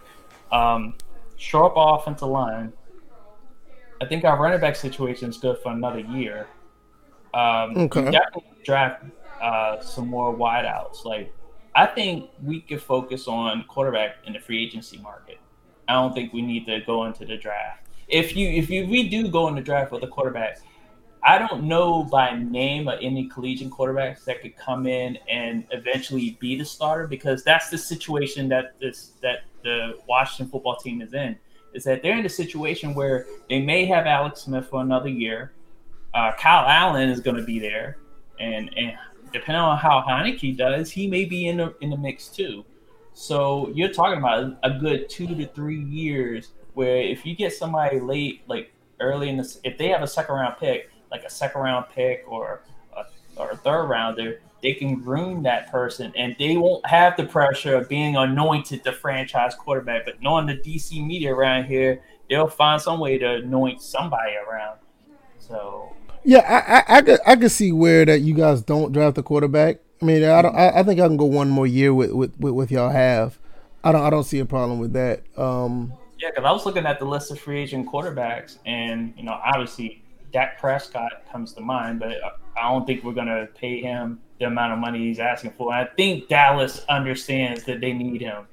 Um, 0.51 0.95
shore 1.37 1.65
up 1.65 1.73
offensive 1.75 2.27
line. 2.27 2.73
I 4.01 4.05
think 4.05 4.25
our 4.25 4.37
running 4.37 4.59
back 4.59 4.75
situation 4.75 5.29
is 5.29 5.37
good 5.37 5.57
for 5.59 5.71
another 5.71 5.99
year. 5.99 6.47
Um, 7.33 7.77
okay. 7.77 8.11
Definitely 8.11 8.43
draft 8.63 9.05
uh, 9.41 9.79
some 9.79 10.07
more 10.07 10.35
wideouts. 10.35 11.05
Like 11.05 11.33
I 11.75 11.85
think 11.85 12.29
we 12.43 12.61
could 12.61 12.81
focus 12.81 13.27
on 13.27 13.63
quarterback 13.67 14.17
in 14.25 14.33
the 14.33 14.39
free 14.39 14.63
agency 14.63 14.97
market. 14.97 15.39
I 15.87 15.93
don't 15.93 16.13
think 16.13 16.33
we 16.33 16.41
need 16.41 16.65
to 16.65 16.81
go 16.81 17.05
into 17.05 17.25
the 17.25 17.37
draft. 17.37 17.87
If 18.07 18.35
you 18.35 18.49
if 18.49 18.69
you 18.69 18.87
we 18.87 19.09
do 19.09 19.27
go 19.27 19.47
in 19.47 19.55
the 19.55 19.61
draft 19.61 19.91
with 19.91 20.03
a 20.03 20.07
quarterback, 20.07 20.59
I 21.27 21.39
don't 21.39 21.63
know 21.63 22.03
by 22.03 22.35
name 22.35 22.87
of 22.87 22.99
any 23.01 23.27
collegiate 23.27 23.71
quarterbacks 23.71 24.23
that 24.25 24.41
could 24.41 24.55
come 24.55 24.85
in 24.85 25.17
and 25.27 25.65
eventually 25.71 26.37
be 26.39 26.55
the 26.55 26.65
starter 26.65 27.07
because 27.07 27.43
that's 27.43 27.69
the 27.71 27.79
situation 27.79 28.47
that 28.49 28.79
this 28.79 29.13
that 29.23 29.39
the 29.63 29.97
Washington 30.07 30.51
football 30.51 30.75
team 30.75 31.01
is 31.01 31.15
in. 31.15 31.35
Is 31.73 31.83
that 31.85 32.03
they're 32.03 32.17
in 32.17 32.25
a 32.25 32.29
situation 32.29 32.93
where 32.93 33.25
they 33.49 33.59
may 33.59 33.85
have 33.85 34.05
Alex 34.05 34.41
Smith 34.41 34.67
for 34.67 34.81
another 34.81 35.09
year. 35.09 35.51
Uh, 36.13 36.31
Kyle 36.37 36.67
Allen 36.67 37.09
is 37.09 37.19
going 37.19 37.37
to 37.37 37.43
be 37.43 37.57
there, 37.57 37.97
and 38.39 38.69
and 38.77 38.93
depending 39.33 39.61
on 39.61 39.77
how 39.79 40.03
Heinicke 40.07 40.55
does, 40.55 40.91
he 40.91 41.07
may 41.07 41.25
be 41.25 41.47
in 41.47 41.57
the 41.57 41.73
in 41.81 41.89
the 41.89 41.97
mix 41.97 42.27
too. 42.27 42.63
So 43.13 43.71
you're 43.73 43.91
talking 43.91 44.19
about 44.19 44.57
a 44.61 44.77
good 44.77 45.09
two 45.09 45.25
to 45.25 45.47
three 45.47 45.81
years 45.81 46.49
where 46.75 46.97
if 46.97 47.25
you 47.25 47.35
get 47.35 47.51
somebody 47.51 47.99
late, 47.99 48.43
like 48.47 48.71
early 48.99 49.29
in 49.29 49.37
this, 49.37 49.59
if 49.63 49.77
they 49.77 49.87
have 49.87 50.03
a 50.03 50.07
second 50.07 50.35
round 50.35 50.57
pick, 50.59 50.89
like 51.15 51.23
a 51.23 51.29
second 51.29 51.61
round 51.61 51.85
pick 51.93 52.25
or 52.27 52.61
a, 52.97 53.05
or 53.37 53.51
a 53.51 53.57
third 53.57 53.85
rounder, 53.85 54.41
they 54.61 54.73
can 54.73 54.95
groom 54.95 55.43
that 55.43 55.71
person 55.71 56.11
and 56.15 56.35
they 56.37 56.57
won't 56.57 56.85
have 56.85 57.15
the 57.15 57.23
pressure 57.23 57.75
of 57.75 57.87
being 57.87 58.15
anointed 58.17 58.83
the 58.83 58.91
franchise 58.91 59.55
quarterback. 59.55 60.05
But 60.05 60.21
knowing 60.21 60.45
the 60.45 60.57
DC 60.57 61.05
media 61.05 61.33
around 61.33 61.65
here, 61.65 62.01
they'll 62.29 62.47
find 62.47 62.81
some 62.81 62.99
way 62.99 63.17
to 63.17 63.35
anoint 63.35 63.81
somebody 63.81 64.33
around. 64.35 64.79
So 65.39 65.93
yeah, 66.23 66.39
I 66.39 66.95
I, 66.95 66.97
I 66.97 67.01
could 67.01 67.19
I 67.25 67.35
could 67.35 67.51
see 67.51 67.71
where 67.71 68.05
that 68.05 68.19
you 68.21 68.33
guys 68.33 68.61
don't 68.61 68.91
draft 68.91 69.17
a 69.17 69.23
quarterback. 69.23 69.77
I 70.01 70.05
mean, 70.05 70.23
I 70.23 70.41
don't. 70.41 70.55
I, 70.55 70.79
I 70.79 70.83
think 70.83 70.99
I 70.99 71.07
can 71.07 71.17
go 71.17 71.25
one 71.25 71.49
more 71.49 71.67
year 71.67 71.93
with 71.93 72.11
with, 72.11 72.37
with, 72.39 72.53
with 72.53 72.71
y'all 72.71 72.89
have. 72.89 73.39
I 73.83 73.91
don't 73.91 74.01
I 74.01 74.09
don't 74.09 74.23
see 74.23 74.39
a 74.39 74.45
problem 74.45 74.79
with 74.79 74.93
that. 74.93 75.21
Um, 75.37 75.93
yeah, 76.19 76.31
because 76.31 76.45
I 76.45 76.51
was 76.51 76.65
looking 76.65 76.85
at 76.85 76.97
the 76.97 77.05
list 77.05 77.29
of 77.31 77.39
free 77.39 77.59
agent 77.59 77.87
quarterbacks, 77.87 78.57
and 78.65 79.13
you 79.15 79.23
know, 79.23 79.39
obviously 79.45 80.01
Dak 80.35 80.59
Prescott 80.59 81.23
comes 81.31 81.53
to 81.53 81.61
mind, 81.61 82.01
but 82.01 82.11
I 82.57 82.69
don't 82.69 82.85
think 82.85 83.05
we're 83.05 83.13
going 83.13 83.27
to 83.27 83.47
pay 83.55 83.79
him 83.79 84.19
the 84.37 84.47
amount 84.47 84.73
of 84.73 84.79
money 84.79 84.99
he's 84.99 85.17
asking 85.17 85.51
for. 85.51 85.73
And 85.73 85.87
I 85.87 85.91
think 85.95 86.27
Dallas 86.27 86.83
understands 86.89 87.63
that 87.63 87.79
they 87.79 87.93
need 87.93 88.19
him. 88.19 88.45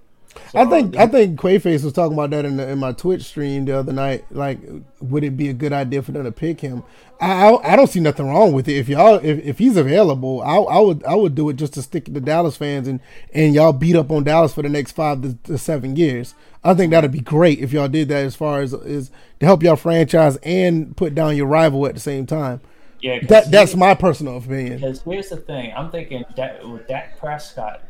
So, 0.50 0.58
I 0.58 0.64
think 0.66 0.96
I 0.96 1.06
think 1.06 1.38
Quayface 1.38 1.84
was 1.84 1.92
talking 1.92 2.14
about 2.14 2.30
that 2.30 2.44
in, 2.44 2.56
the, 2.56 2.68
in 2.68 2.78
my 2.78 2.92
Twitch 2.92 3.22
stream 3.22 3.64
the 3.64 3.78
other 3.78 3.92
night. 3.92 4.24
Like, 4.30 4.58
would 5.00 5.24
it 5.24 5.36
be 5.36 5.48
a 5.48 5.52
good 5.52 5.72
idea 5.72 6.02
for 6.02 6.12
them 6.12 6.24
to 6.24 6.32
pick 6.32 6.60
him? 6.60 6.82
I 7.20 7.48
I, 7.50 7.72
I 7.72 7.76
don't 7.76 7.88
see 7.88 8.00
nothing 8.00 8.26
wrong 8.28 8.52
with 8.52 8.68
it. 8.68 8.76
If 8.76 8.88
y'all 8.88 9.16
if, 9.16 9.44
if 9.44 9.58
he's 9.58 9.76
available, 9.76 10.42
I, 10.42 10.56
I 10.56 10.78
would 10.80 11.04
I 11.04 11.14
would 11.14 11.34
do 11.34 11.48
it 11.48 11.56
just 11.56 11.74
to 11.74 11.82
stick 11.82 12.06
to 12.06 12.20
Dallas 12.20 12.56
fans 12.56 12.88
and 12.88 13.00
and 13.32 13.54
y'all 13.54 13.72
beat 13.72 13.96
up 13.96 14.10
on 14.10 14.24
Dallas 14.24 14.52
for 14.54 14.62
the 14.62 14.68
next 14.68 14.92
five 14.92 15.22
to, 15.22 15.34
to 15.44 15.58
seven 15.58 15.96
years. 15.96 16.34
I 16.64 16.74
think 16.74 16.90
that'd 16.92 17.10
be 17.12 17.20
great 17.20 17.58
if 17.58 17.72
y'all 17.72 17.88
did 17.88 18.08
that 18.08 18.24
as 18.24 18.36
far 18.36 18.60
as 18.60 18.72
is 18.72 19.10
to 19.40 19.46
help 19.46 19.62
y'all 19.62 19.76
franchise 19.76 20.36
and 20.42 20.96
put 20.96 21.14
down 21.14 21.36
your 21.36 21.46
rival 21.46 21.86
at 21.86 21.94
the 21.94 22.00
same 22.00 22.26
time. 22.26 22.60
Yeah, 23.00 23.18
'cause 23.18 23.28
That 23.28 23.50
that's 23.50 23.74
my 23.74 23.94
personal 23.94 24.36
opinion. 24.38 24.76
Because 24.76 25.02
here's 25.02 25.28
the 25.28 25.36
thing, 25.38 25.72
I'm 25.76 25.90
thinking 25.90 26.24
that 26.36 26.66
with 26.68 26.86
Dak 26.86 27.18
Prescott, 27.18 27.82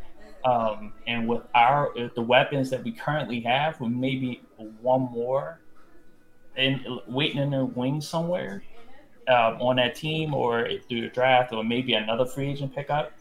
um, 0.45 0.93
and 1.07 1.27
with 1.27 1.41
our 1.55 1.93
the 2.15 2.21
weapons 2.21 2.69
that 2.69 2.83
we 2.83 2.91
currently 2.91 3.39
have, 3.41 3.79
with 3.79 3.91
maybe 3.91 4.41
one 4.81 5.01
more, 5.11 5.59
and 6.55 6.85
waiting 7.07 7.41
in 7.41 7.51
the 7.51 7.65
wings 7.65 8.07
somewhere, 8.07 8.63
um, 9.27 9.61
on 9.61 9.77
that 9.77 9.95
team 9.95 10.33
or 10.33 10.67
through 10.89 11.01
the 11.01 11.09
draft, 11.09 11.53
or 11.53 11.63
maybe 11.63 11.93
another 11.93 12.25
free 12.25 12.51
agent 12.51 12.73
pickup. 12.75 13.13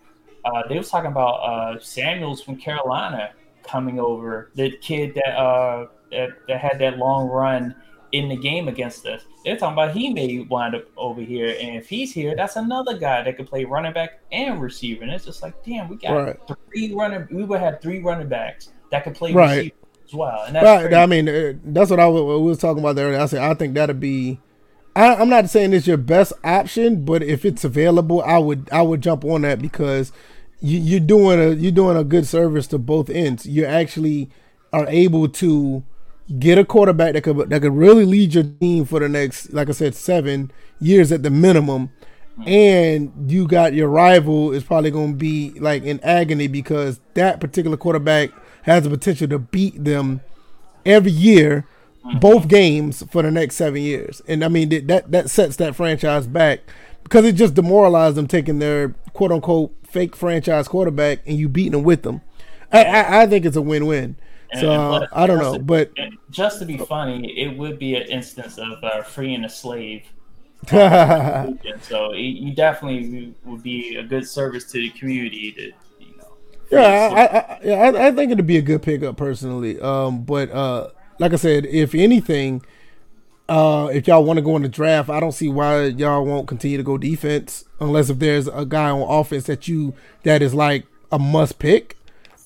Uh, 0.45 0.63
they 0.69 0.77
was 0.77 0.91
talking 0.91 1.11
about 1.11 1.35
uh, 1.37 1.79
Samuels 1.79 2.43
from 2.43 2.57
Carolina 2.57 3.33
coming 3.63 4.01
over, 4.01 4.51
the 4.55 4.71
kid 4.79 5.15
that 5.15 5.37
uh 5.39 5.87
that, 6.11 6.31
that 6.49 6.61
had 6.61 6.79
that 6.81 6.99
long 6.99 7.29
run 7.29 7.75
in 8.13 8.29
the 8.29 8.37
game 8.37 8.69
against 8.69 9.07
us. 9.07 9.23
They're 9.45 9.57
talking 9.57 9.73
about 9.73 9.97
he 9.97 10.11
may 10.13 10.41
wind 10.41 10.75
up 10.75 10.85
over 10.97 11.21
here, 11.23 11.57
and 11.61 11.77
if 11.77 11.89
he's 11.89 12.13
here, 12.13 12.35
that's 12.37 12.57
another 12.57 12.99
guy 12.99 13.23
that 13.23 13.37
could 13.37 13.47
play 13.49 13.65
running 13.65 13.93
back 13.93 14.21
and 14.31 14.61
receiver. 14.61 15.03
And 15.03 15.11
it's 15.11 15.25
just 15.25 15.43
like, 15.43 15.55
damn, 15.65 15.89
we 15.89 15.97
got 15.97 16.13
Right. 16.13 16.37
three 16.71 16.95
running. 16.95 17.27
We 17.31 17.45
would 17.45 17.61
have 17.61 17.81
three 17.81 18.01
running 18.01 18.29
backs 18.29 18.69
that 18.91 19.05
could 19.05 19.15
play 19.15 19.33
Right. 19.33 19.57
receiver 19.57 19.75
as 20.07 20.15
well. 20.15 20.45
And 20.47 20.55
that's 20.55 20.65
Right. 20.65 20.81
crazy. 20.91 20.97
I 20.97 21.07
mean, 21.07 21.29
uh, 21.29 21.53
that's 21.65 21.91
what 21.91 22.01
I 22.01 22.07
was, 22.07 22.23
we 22.23 22.49
was 22.49 22.59
talking 22.59 22.83
about 22.83 22.97
there. 22.97 23.19
I 23.19 23.27
said 23.27 23.41
I 23.43 23.55
think 23.55 23.75
that'd 23.75 23.99
be. 23.99 24.39
I, 24.95 25.15
I'm 25.15 25.31
not 25.31 25.49
saying 25.49 25.73
it's 25.73 25.87
your 25.87 25.97
best 25.97 26.35
option, 26.45 27.07
but 27.07 27.23
if 27.23 27.47
it's 27.47 27.65
available, 27.65 28.21
I 28.23 28.37
would 28.39 28.69
I 28.71 28.83
would 28.83 29.01
jump 29.01 29.25
on 29.25 29.41
that 29.41 29.63
because 29.63 30.13
you, 30.61 30.79
you're 30.79 31.01
doing 31.01 31.41
a 31.41 31.51
you're 31.55 31.73
doing 31.73 31.97
a 31.97 32.05
good 32.05 32.27
service 32.27 32.67
to 32.69 32.79
both 32.79 33.09
ends. 33.09 33.47
You 33.47 33.65
actually 33.65 34.29
are 34.71 34.87
able 34.89 35.29
to 35.29 35.83
get 36.39 36.59
a 36.59 36.65
quarterback 36.65 37.15
that 37.15 37.23
could 37.23 37.51
that 37.51 37.63
could 37.63 37.73
really 37.73 38.05
lead 38.05 38.35
your 38.35 38.45
team 38.45 38.85
for 38.85 39.01
the 39.01 39.09
next, 39.09 39.53
like 39.53 39.69
I 39.69 39.73
said, 39.73 39.95
seven 39.95 40.51
years 40.81 41.13
at 41.13 41.23
the 41.23 41.31
minimum. 41.31 41.91
And 42.47 43.31
you 43.31 43.47
got 43.47 43.75
your 43.75 43.89
rival 43.89 44.53
is 44.53 44.65
probably 44.65 44.91
going 44.91 45.13
to 45.13 45.17
be 45.17 45.51
like 45.61 45.83
in 45.83 46.01
agony 46.01 46.47
because 46.47 46.99
that 47.15 47.41
particular 47.41 47.77
quarterback 47.77 48.31
has 48.63 48.85
the 48.85 48.91
potential 48.91 49.29
to 49.29 49.39
beat 49.39 49.85
them 49.85 50.23
every 50.87 51.13
year, 51.13 51.67
both 52.21 52.49
games 52.49 53.03
for 53.11 53.23
the 53.23 53.31
next 53.31 53.57
seven 53.57 53.83
years. 53.83 54.23
And 54.27 54.45
I 54.45 54.49
mean 54.49 54.87
that 54.87 55.11
that, 55.11 55.31
sets 55.31 55.57
that 55.57 55.77
franchise 55.77 56.27
back 56.27 56.61
because 57.05 57.25
it 57.27 57.35
just 57.35 57.55
demoralized 57.55 58.17
them 58.17 58.27
taking 58.27 58.59
their 58.59 58.91
quote 59.13 59.33
unquote 59.33 59.75
fake 59.87 60.17
franchise 60.17 60.69
quarterback 60.69 61.21
and 61.27 61.37
you 61.37 61.49
beating 61.49 61.73
them 61.73 61.83
with 61.83 62.03
them. 62.03 62.23
I, 62.73 62.85
I, 62.85 63.23
I 63.23 63.27
think 63.27 63.45
it's 63.45 63.57
a 63.57 63.63
win 63.63 63.87
win. 63.87 64.17
So 64.61 64.95
And- 64.95 65.09
I 65.13 65.27
don't 65.27 65.39
know, 65.39 65.55
to- 65.55 65.63
but 65.63 65.93
just 66.31 66.59
to 66.59 66.65
be 66.67 66.77
funny, 66.79 67.39
it 67.39 67.57
would 67.57 67.79
be 67.79 67.95
an 67.97 68.03
instance 68.03 68.59
of 68.59 68.83
uh, 68.83 69.03
freeing 69.03 69.45
a 69.45 69.49
slave. 69.49 70.03
yeah, 70.73 71.49
so 71.81 72.13
it, 72.13 72.19
you 72.21 72.55
definitely 72.55 73.35
would 73.45 73.63
be 73.65 73.97
a 73.97 74.03
good 74.05 74.27
service 74.29 74.65
to 74.71 74.79
the 74.79 74.91
community 74.91 75.51
to, 75.53 75.63
you 76.05 76.15
know. 76.17 76.79
I, 76.79 77.07
I, 77.09 77.25
I, 77.25 77.61
yeah, 77.65 77.75
I, 77.75 78.07
I 78.07 78.11
think 78.13 78.31
it'd 78.31 78.47
be 78.47 78.59
a 78.59 78.63
good 78.63 78.81
pickup 78.81 79.17
personally. 79.17 79.81
Um, 79.81 80.23
but 80.23 80.51
uh, 80.53 80.91
like 81.19 81.33
I 81.33 81.37
said, 81.37 81.67
if 81.67 81.97
anything, 81.97 82.63
uh, 83.49 83.91
if 83.93 84.07
y'all 84.07 84.23
want 84.25 84.37
to 84.37 84.43
go 84.43 84.55
in 84.55 84.63
the 84.63 84.69
draft, 84.69 85.11
I 85.11 85.19
don't 85.19 85.33
see 85.33 85.49
why 85.49 85.87
y'all 85.87 86.25
won't 86.25 86.47
continue 86.47 86.77
to 86.77 86.85
go 86.85 86.97
defense 86.97 87.65
unless 87.81 88.09
if 88.09 88.21
there's 88.21 88.47
a 88.47 88.65
guy 88.65 88.89
on 88.91 89.03
offense 89.03 89.45
that 89.45 89.67
you 89.67 89.95
that 90.23 90.43
is 90.43 90.55
like 90.55 90.87
a 91.11 91.19
must 91.19 91.59
pick. 91.59 91.97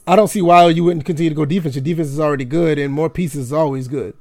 I 0.06 0.16
don't 0.16 0.28
see 0.28 0.42
why 0.42 0.68
you 0.68 0.84
wouldn't 0.84 1.04
continue 1.04 1.30
to 1.30 1.34
go 1.36 1.44
defense. 1.44 1.74
Your 1.74 1.82
defense 1.84 2.08
is 2.08 2.20
already 2.20 2.44
good, 2.44 2.78
and 2.78 2.92
more 2.92 3.10
pieces 3.10 3.46
is 3.46 3.52
always 3.52 3.88
good. 3.88 4.14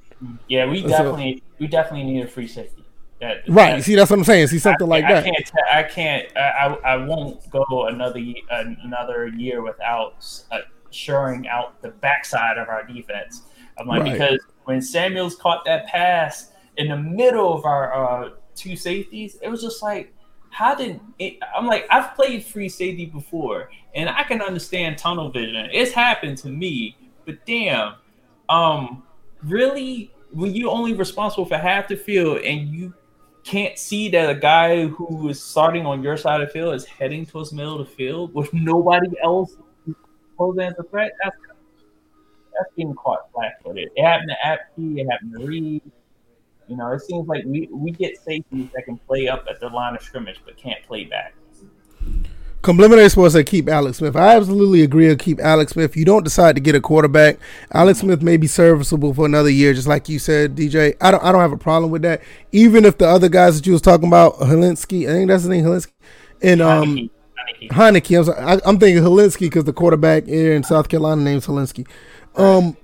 Yeah, 0.48 0.66
we 0.70 0.82
So- 0.82 0.88
definitely 0.90 1.44
we 1.60 1.68
definitely 1.68 2.12
need 2.12 2.22
a 2.24 2.28
free 2.28 2.48
safety. 2.48 2.84
That, 3.22 3.38
Right? 3.48 3.76
that- 3.78 3.84
See, 3.84 3.96
that's 3.96 4.10
what 4.10 4.20
I'm 4.20 4.26
saying. 4.26 4.48
See 4.48 4.60
something 4.60 4.88
like 4.88 5.06
I, 5.06 5.14
that. 5.14 5.24
I 5.24 5.30
can't. 5.30 5.46
T- 5.46 5.52
I 5.74 5.84
can't. 5.84 6.38
I, 6.38 6.40
I 6.84 6.94
I 6.94 7.06
won't 7.06 7.50
go 7.50 7.86
another 7.88 8.20
another 8.84 9.28
year 9.28 9.62
without 9.62 10.26
uh, 10.52 10.60
shoring 10.92 11.48
out 11.48 11.82
the 11.82 11.90
backside 11.90 12.58
of 12.58 12.68
our 12.70 12.84
defense. 12.86 13.44
I'm 13.78 13.88
like 13.88 14.02
Right. 14.04 14.14
because 14.14 14.40
when 14.66 14.82
Samuels 14.82 15.36
caught 15.36 15.64
that 15.66 15.86
pass 15.88 16.52
in 16.78 16.88
the 16.90 16.98
middle 16.98 17.54
of 17.54 17.66
our 17.66 17.94
uh, 18.26 18.30
two 18.56 18.76
safeties, 18.76 19.38
it 19.42 19.50
was 19.50 19.62
just 19.62 19.82
like, 19.84 20.14
how 20.50 20.74
did 20.76 21.00
it? 21.20 21.38
I'm 21.56 21.68
like, 21.68 21.86
I've 21.90 22.16
played 22.16 22.44
free 22.44 22.70
safety 22.70 23.06
before, 23.06 23.70
and 23.96 24.10
I 24.10 24.24
can 24.24 24.42
understand 24.42 24.98
tunnel 24.98 25.32
vision. 25.32 25.70
It's 25.72 25.92
happened 25.92 26.38
to 26.40 26.50
me, 26.50 26.98
but 27.26 27.44
damn, 27.46 27.96
um, 28.50 29.04
really, 29.44 30.12
when 30.32 30.54
you're 30.54 30.72
only 30.72 30.94
responsible 30.94 31.46
for 31.46 31.58
half 31.58 31.88
the 31.88 31.96
field 31.96 32.40
and 32.40 32.70
you 32.70 32.94
can't 33.46 33.78
see 33.78 34.10
that 34.10 34.30
a 34.30 34.36
guy 34.36 34.88
who 34.88 35.30
is 35.30 35.42
starting 35.42 35.86
on 35.86 36.04
your 36.04 36.18
side 36.18 36.42
of 36.42 36.48
the 36.48 36.54
field 36.54 36.76
is 36.76 36.84
heading 36.86 37.26
towards 37.26 37.52
the 37.52 37.56
middle 37.56 37.80
of 37.80 37.88
the 37.88 37.94
field 37.94 38.34
with 38.34 38.54
nobody 38.54 39.10
else 39.24 39.56
posing 40.38 40.64
as 40.64 40.74
a 40.78 40.84
threat, 40.84 41.14
that's 41.24 41.38
that's 42.58 42.74
being 42.76 42.94
caught 42.96 43.32
flat-footed. 43.34 43.90
It 43.96 44.04
happened 44.04 44.30
to 44.30 44.48
Apke, 44.48 44.98
it 44.98 45.08
happened 45.10 45.34
to 45.38 45.46
Reed. 45.46 45.82
You 46.68 46.78
know, 46.78 46.92
it 46.94 47.02
seems 47.02 47.28
like 47.28 47.44
we, 47.46 47.68
we 47.72 47.92
get 47.92 48.18
safeties 48.24 48.70
that 48.74 48.86
can 48.86 48.98
play 48.98 49.28
up 49.28 49.46
at 49.50 49.60
the 49.60 49.68
line 49.68 49.94
of 49.96 50.02
scrimmage 50.02 50.42
but 50.46 50.58
can't 50.58 50.82
play 50.84 51.04
back. 51.04 51.36
Complimentary 52.66 53.08
Sports 53.10 53.36
said 53.36 53.46
keep 53.46 53.70
Alex 53.70 54.00
Smith. 54.00 54.16
I 54.16 54.36
absolutely 54.36 54.82
agree 54.82 55.08
to 55.08 55.16
keep 55.16 55.40
Alex 55.40 55.74
Smith. 55.74 55.96
You 55.96 56.04
don't 56.04 56.24
decide 56.24 56.56
to 56.56 56.60
get 56.60 56.74
a 56.74 56.82
quarterback. 56.82 57.38
Alex 57.72 58.00
Smith 58.00 58.24
may 58.24 58.38
be 58.38 58.48
serviceable 58.48 59.14
for 59.14 59.28
another 59.28 59.52
year, 59.52 59.72
just 59.76 59.88
like 59.88 60.10
you 60.10 60.18
said, 60.18 60.56
DJ. 60.56 60.98
I 61.00 61.12
don't 61.12 61.24
I 61.24 61.32
don't 61.32 61.42
have 61.42 61.52
a 61.52 61.60
problem 61.60 61.92
with 61.92 62.02
that. 62.02 62.24
Even 62.52 62.84
if 62.84 62.98
the 62.98 63.08
other 63.08 63.30
guys 63.30 63.56
that 63.56 63.68
you 63.68 63.74
was 63.74 63.84
talking 63.84 64.08
about, 64.08 64.40
Helinski, 64.40 65.08
I 65.08 65.14
think 65.14 65.28
that's 65.28 65.44
the 65.44 65.50
name, 65.50 65.64
Helinski, 65.64 65.92
and 66.42 66.60
um 66.64 67.12
Heinicke, 67.62 67.70
Heinicke. 67.70 68.18
I'm, 68.18 68.26
sorry, 68.26 68.40
I, 68.42 68.54
I'm 68.66 68.80
thinking 68.80 69.04
Helinski 69.04 69.42
because 69.42 69.66
the 69.66 69.74
quarterback 69.74 70.26
here 70.26 70.56
in 70.56 70.64
South 70.64 70.90
Carolina 70.90 71.22
name's 71.22 71.46
Helinski. 71.46 71.88
Um, 72.36 72.76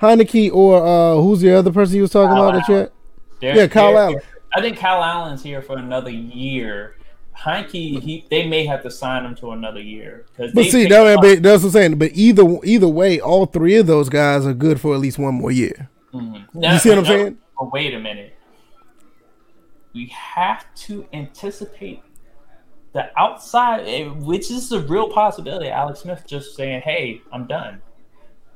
Heinicke 0.00 0.52
or 0.52 0.86
uh, 0.86 1.20
who's 1.20 1.40
the 1.40 1.52
other 1.52 1.72
person 1.72 1.96
you 1.96 2.02
was 2.02 2.12
talking 2.12 2.32
Kyle 2.32 2.48
about 2.48 2.60
that 2.60 2.68
you 2.68 2.74
had? 2.76 3.56
Yeah, 3.56 3.66
Kyle 3.66 3.98
Allen. 3.98 4.20
I 4.54 4.60
think 4.60 4.78
Kyle 4.78 5.02
Allen's 5.02 5.42
here 5.42 5.62
for 5.62 5.76
another 5.78 6.10
year. 6.10 6.96
Heinicke, 7.36 8.00
he 8.00 8.26
they 8.30 8.46
may 8.46 8.64
have 8.64 8.82
to 8.82 8.90
sign 8.90 9.24
him 9.24 9.34
to 9.36 9.50
another 9.50 9.80
year. 9.80 10.26
But 10.36 10.54
see, 10.66 10.86
that, 10.86 11.18
but 11.20 11.42
that's 11.42 11.62
what 11.62 11.68
I'm 11.68 11.72
saying. 11.72 11.98
But 11.98 12.12
either 12.14 12.44
either 12.64 12.88
way, 12.88 13.20
all 13.20 13.46
three 13.46 13.76
of 13.76 13.86
those 13.86 14.08
guys 14.08 14.46
are 14.46 14.54
good 14.54 14.80
for 14.80 14.94
at 14.94 15.00
least 15.00 15.18
one 15.18 15.34
more 15.34 15.50
year. 15.50 15.90
You 16.12 16.78
see 16.78 16.88
what 16.88 16.98
I'm 16.98 17.04
saying? 17.04 17.38
But 17.58 17.72
wait 17.72 17.94
a 17.94 18.00
minute. 18.00 18.34
We 19.92 20.06
have 20.06 20.66
to 20.86 21.06
anticipate 21.12 22.02
the 22.92 23.10
outside, 23.18 23.86
eh, 23.86 24.04
which 24.04 24.50
is 24.50 24.72
a 24.72 24.80
real 24.80 25.10
possibility. 25.10 25.68
Alex 25.68 26.00
Smith 26.00 26.24
just 26.26 26.56
saying, 26.56 26.82
"Hey, 26.82 27.20
I'm 27.32 27.46
done," 27.46 27.82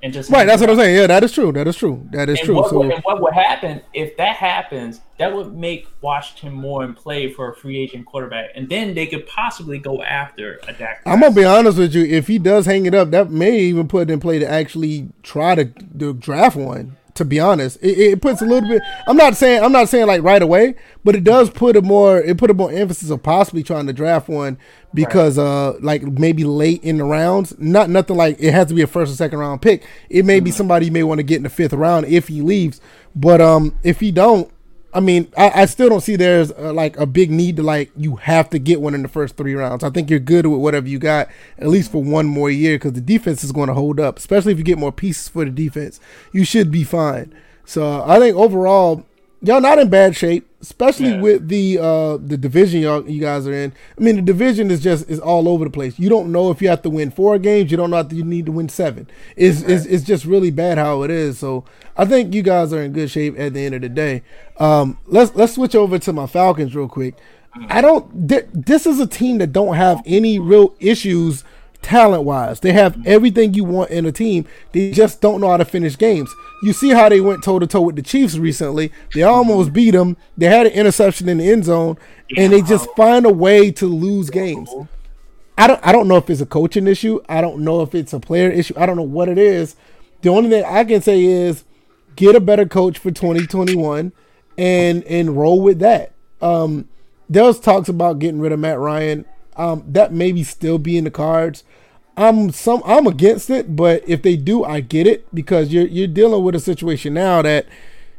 and 0.03 0.13
just 0.13 0.31
Right, 0.31 0.47
that's 0.47 0.61
what 0.61 0.71
I'm 0.71 0.77
saying. 0.77 0.97
Yeah, 0.97 1.07
that 1.09 1.23
is 1.25 1.33
true. 1.33 1.53
That 1.53 1.69
is 1.69 1.77
true. 1.77 2.07
That 2.11 2.29
is 2.29 2.39
And 2.39 2.47
true. 2.47 2.55
what, 2.57 2.71
So 2.71 2.79
would, 2.79 2.93
and 2.93 3.03
what 3.05 3.21
would 3.21 3.35
happen 3.35 3.81
if 3.93 4.17
that 4.17 4.37
happens? 4.37 5.01
That 5.19 5.35
would 5.35 5.55
make 5.55 5.87
Washington 6.01 6.55
more 6.55 6.83
in 6.85 6.95
play 6.95 7.31
for 7.33 7.51
a 7.51 7.55
free 7.55 7.79
agent 7.79 8.07
quarterback, 8.07 8.51
and 8.55 8.69
then 8.69 8.95
they 8.95 9.07
could 9.07 9.27
possibly 9.27 9.79
go 9.79 10.03
after 10.03 10.59
a 10.67 10.73
Dak. 10.73 11.03
I'm 11.05 11.21
gonna 11.21 11.35
be 11.35 11.45
honest 11.45 11.77
with 11.79 11.95
you. 11.95 12.05
If 12.05 12.27
he 12.27 12.39
does 12.39 12.67
hang 12.67 12.87
it 12.87 12.95
up, 12.95 13.11
that 13.11 13.31
may 13.31 13.59
even 13.59 13.89
put 13.89 14.09
it 14.09 14.13
in 14.13 14.21
play 14.21 14.39
to 14.39 14.49
actually 14.51 15.09
try 15.23 15.55
to, 15.55 15.67
to 15.99 16.15
draft 16.15 16.57
one. 16.57 16.97
To 17.21 17.25
be 17.27 17.39
honest, 17.39 17.77
it, 17.83 17.99
it 17.99 18.23
puts 18.23 18.41
a 18.41 18.47
little 18.47 18.67
bit. 18.67 18.81
I'm 19.07 19.17
not 19.19 19.37
saying 19.37 19.63
I'm 19.63 19.73
not 19.73 19.91
saying 19.91 20.07
like 20.07 20.23
right 20.23 20.41
away, 20.41 20.75
but 21.05 21.15
it 21.15 21.23
does 21.23 21.51
put 21.51 21.77
a 21.77 21.83
more 21.83 22.17
it 22.19 22.39
put 22.39 22.51
a 22.51 22.55
more 22.55 22.73
emphasis 22.73 23.11
of 23.11 23.23
possibly 23.23 23.63
trying 23.63 23.87
to 23.89 23.93
draft 23.93 24.27
one 24.27 24.57
because 24.95 25.37
uh 25.37 25.75
like 25.83 26.01
maybe 26.03 26.45
late 26.45 26.83
in 26.83 26.97
the 26.97 27.05
rounds, 27.05 27.55
not 27.59 27.91
nothing 27.91 28.17
like 28.17 28.37
it 28.41 28.53
has 28.55 28.69
to 28.69 28.75
be 28.75 28.81
a 28.81 28.87
first 28.87 29.13
or 29.13 29.17
second 29.17 29.39
round 29.39 29.61
pick. 29.61 29.87
It 30.09 30.25
may 30.25 30.41
be 30.41 30.51
somebody 30.51 30.87
you 30.87 30.93
may 30.93 31.03
want 31.03 31.19
to 31.19 31.23
get 31.23 31.37
in 31.37 31.43
the 31.43 31.51
fifth 31.51 31.75
round 31.75 32.07
if 32.07 32.29
he 32.29 32.41
leaves, 32.41 32.81
but 33.15 33.43
um 33.43 33.79
if 33.83 34.01
he 34.01 34.11
don't, 34.11 34.51
I 34.93 35.01
mean, 35.01 35.33
I, 35.37 35.63
I 35.63 35.67
still 35.67 35.89
don't 35.89 36.01
see 36.01 36.17
there's 36.17 36.51
uh, 36.53 36.73
like 36.73 36.97
a 36.97 37.07
big 37.07 37.31
need 37.31 37.57
to 37.57 37.63
like 37.63 37.93
you 37.97 38.17
have 38.17 38.51
to 38.51 38.59
get 38.59 38.81
one 38.81 38.95
in 38.95 39.03
the 39.03 39.09
first 39.09 39.37
three 39.37 39.55
rounds. 39.55 39.85
I 39.85 39.91
think 39.91 40.11
you're 40.11 40.19
good 40.19 40.47
with 40.47 40.61
whatever 40.61 40.89
you 40.89 40.99
got 40.99 41.29
at 41.59 41.69
least 41.69 41.93
for 41.93 42.03
one 42.03 42.27
more 42.27 42.51
year 42.51 42.77
because 42.77 42.95
the 42.95 43.01
defense 43.01 43.45
is 43.45 43.53
going 43.53 43.69
to 43.69 43.75
hold 43.75 44.01
up, 44.01 44.19
especially 44.19 44.53
if 44.53 44.59
you 44.59 44.65
get 44.65 44.79
more 44.79 44.93
pieces 44.93 45.29
for 45.29 45.45
the 45.45 45.51
defense. 45.51 46.01
You 46.33 46.45
should 46.45 46.71
be 46.71 46.83
fine. 46.83 47.33
So 47.65 48.03
I 48.05 48.19
think 48.19 48.37
overall, 48.37 49.07
y'all 49.43 49.61
not 49.61 49.79
in 49.79 49.89
bad 49.89 50.15
shape, 50.17 50.49
especially 50.61 51.11
Yeah. 51.11 51.21
with 51.21 51.49
the 51.49 51.79
uh 51.79 52.17
the 52.19 52.37
division 52.37 52.81
y'all 52.81 53.09
you 53.09 53.21
guys 53.21 53.47
are 53.47 53.53
in. 53.53 53.73
I 53.99 54.03
mean, 54.03 54.17
the 54.17 54.23
division 54.23 54.71
is 54.71 54.83
just 54.83 55.09
is 55.09 55.19
all 55.21 55.49
over 55.49 55.65
the 55.65 55.71
place. 55.71 55.99
You 55.99 56.09
don't 56.09 56.31
know 56.33 56.51
if 56.51 56.61
you 56.61 56.69
have 56.69 56.83
to 56.83 56.91
win 56.91 57.11
four 57.11 57.39
games. 57.39 57.71
You 57.71 57.77
don't 57.77 57.91
know 57.91 57.99
if 57.99 58.13
you 58.13 58.25
need 58.25 58.47
to 58.47 58.53
win 58.53 58.69
seven. 58.69 59.09
It's 59.37 59.63
it's, 59.63 59.87
it's 59.87 60.05
just 60.05 60.25
really 60.25 60.51
bad 60.51 60.79
how 60.79 61.03
it 61.03 61.11
is. 61.11 61.39
So 61.39 61.65
I 61.97 62.05
think 62.05 62.35
you 62.35 62.43
guys 62.43 62.73
are 62.73 62.83
in 62.83 62.93
good 62.93 63.11
shape 63.11 63.39
at 63.39 63.55
the 63.55 63.61
end 63.65 63.75
of 63.75 63.81
the 63.83 63.89
day. 63.89 64.23
Um, 64.59 64.99
let's 65.07 65.35
let's 65.35 65.55
switch 65.55 65.75
over 65.75 65.99
to 65.99 66.13
my 66.13 66.27
Falcons 66.27 66.75
real 66.75 66.89
quick. 66.89 67.15
I 67.69 67.81
don't. 67.81 68.29
Th- 68.29 68.47
this 68.53 68.87
is 68.87 69.01
a 69.01 69.07
team 69.09 69.39
that 69.39 69.53
don't 69.53 69.75
have 69.75 70.03
any 70.07 70.39
real 70.39 70.75
issues 70.79 71.43
talent 71.83 72.25
wise. 72.25 72.61
They 72.61 72.73
have 72.73 72.99
everything 73.07 73.55
you 73.55 73.65
want 73.65 73.91
in 73.91 74.07
a 74.07 74.13
team. 74.13 74.47
They 74.73 74.91
just 74.91 75.21
don't 75.21 75.41
know 75.41 75.49
how 75.49 75.57
to 75.57 75.65
finish 75.65 75.97
games. 75.97 76.33
You 76.63 76.73
see 76.73 76.91
how 76.91 77.09
they 77.09 77.21
went 77.21 77.43
toe 77.43 77.59
to 77.59 77.67
toe 77.67 77.81
with 77.83 77.97
the 77.97 78.03
Chiefs 78.03 78.37
recently. 78.37 78.93
They 79.15 79.23
almost 79.23 79.73
beat 79.73 79.93
them. 79.93 80.17
They 80.37 80.47
had 80.47 80.67
an 80.67 80.73
interception 80.73 81.29
in 81.29 81.39
the 81.39 81.51
end 81.51 81.65
zone, 81.65 81.99
and 82.37 82.53
they 82.53 82.63
just 82.63 82.89
find 82.97 83.25
a 83.27 83.33
way 83.33 83.71
to 83.73 83.87
lose 83.87 84.31
games. 84.31 84.71
I 85.57 85.67
don't 85.67 85.81
I 85.87 85.93
don't 85.93 86.09
know 86.09 86.17
if 86.17 86.31
it's 86.31 86.41
a 86.41 86.47
coaching 86.47 86.87
issue. 86.87 87.21
I 87.29 87.41
don't 87.41 87.63
know 87.65 87.83
if 87.83 87.95
it's 87.95 88.13
a 88.13 88.21
player 88.21 88.51
issue. 88.51 88.75
I 88.77 88.87
don't 88.87 88.97
know 88.97 89.03
what 89.03 89.29
it 89.29 89.39
is. 89.39 89.77
The 90.23 90.31
only 90.31 90.49
thing 90.51 90.65
I 90.65 90.85
can 90.85 91.03
say 91.03 91.23
is 91.23 91.65
get 92.17 92.35
a 92.35 92.41
better 92.41 92.67
coach 92.67 92.99
for 92.99 93.11
2021 93.11 94.13
and 94.57 95.05
and 95.05 95.37
roll 95.37 95.61
with 95.61 95.79
that. 95.81 96.13
Um, 96.41 96.89
there 97.29 97.45
was 97.45 97.61
talks 97.61 97.89
about 97.89 98.19
getting 98.19 98.41
rid 98.41 98.53
of 98.53 98.59
Matt 98.59 98.79
Ryan. 98.79 99.25
Um, 99.61 99.85
that 99.89 100.11
maybe 100.11 100.43
still 100.43 100.79
be 100.79 100.97
in 100.97 101.05
the 101.05 101.11
cards. 101.11 101.65
I'm 102.17 102.51
some 102.51 102.83
I'm 102.87 103.07
against 103.07 103.51
it, 103.51 103.77
but 103.77 104.03
if 104.09 104.23
they 104.23 104.37
do, 104.37 104.65
I 104.65 104.81
get 104.81 105.07
it 105.07 105.33
because 105.35 105.71
you're 105.73 105.87
you're 105.87 106.07
dealing 106.07 106.43
with 106.43 106.55
a 106.55 106.61
situation 106.61 107.13
now 107.15 107.43
that 107.43 107.67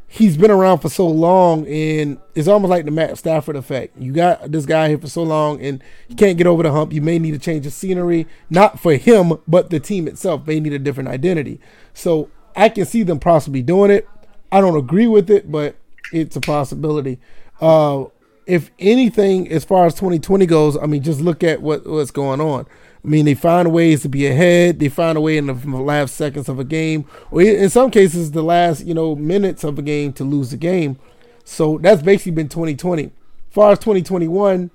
he's 0.08 0.38
been 0.38 0.52
around 0.52 0.80
for 0.80 0.90
so 0.90 1.08
long, 1.08 1.66
and 1.68 2.20
it's 2.36 2.48
almost 2.48 2.70
like 2.70 2.86
the 2.86 2.92
Matt 2.92 3.18
Stafford 3.18 3.56
effect. 3.56 3.98
You 3.98 4.12
got 4.12 4.52
this 4.52 4.66
guy 4.66 4.90
here 4.90 4.98
for 4.98 5.08
so 5.08 5.24
long, 5.24 5.62
and 5.62 5.82
he 6.08 6.16
can't 6.16 6.38
get 6.38 6.48
over 6.48 6.64
the 6.64 6.72
hump. 6.72 6.94
You 6.94 7.02
may 7.02 7.18
need 7.18 7.32
to 7.32 7.40
change 7.40 7.64
the 7.64 7.72
scenery, 7.72 8.28
not 8.50 8.80
for 8.80 8.96
him, 8.96 9.34
but 9.48 9.70
the 9.70 9.80
team 9.80 10.08
itself 10.08 10.46
may 10.46 10.60
need 10.60 10.74
a 10.74 10.80
different 10.80 11.10
identity. 11.10 11.60
So 11.94 12.30
I 12.56 12.70
can 12.70 12.86
see 12.86 13.04
them 13.04 13.20
possibly 13.20 13.62
doing 13.62 13.90
it. 13.90 14.08
I 14.52 14.62
don't 14.62 14.78
agree 14.78 15.08
with 15.08 15.32
it, 15.32 15.52
but 15.52 15.76
it's 16.12 16.36
a 16.36 16.42
possibility. 16.42 17.20
Uh, 17.60 18.06
if 18.52 18.70
anything, 18.80 19.50
as 19.50 19.64
far 19.64 19.86
as 19.86 19.94
2020 19.94 20.46
goes, 20.46 20.78
I 20.78 20.86
mean, 20.86 21.02
just 21.02 21.22
look 21.22 21.42
at 21.42 21.62
what 21.62 21.88
what's 21.88 22.12
going 22.12 22.42
on. 22.42 22.66
I 23.04 23.08
mean, 23.08 23.24
they 23.24 23.34
find 23.34 23.72
ways 23.72 24.02
to 24.02 24.10
be 24.10 24.28
ahead. 24.28 24.80
They 24.80 24.90
find 24.90 25.18
a 25.18 25.22
way 25.22 25.38
in 25.38 25.48
the 25.48 25.54
last 25.54 26.16
seconds 26.16 26.50
of 26.50 26.60
a 26.60 26.66
game, 26.66 27.06
or 27.32 27.42
in 27.42 27.70
some 27.70 27.90
cases, 27.90 28.32
the 28.32 28.44
last 28.44 28.86
you 28.86 28.94
know 28.94 29.16
minutes 29.16 29.64
of 29.64 29.80
a 29.80 29.82
game 29.82 30.12
to 30.14 30.26
lose 30.26 30.52
the 30.52 30.58
game. 30.58 31.00
So 31.46 31.78
that's 31.78 32.02
basically 32.02 32.34
been 32.34 32.50
2020. 32.50 33.06
As 33.06 33.12
far 33.52 33.72
as 33.72 33.80
2021, 33.80 34.70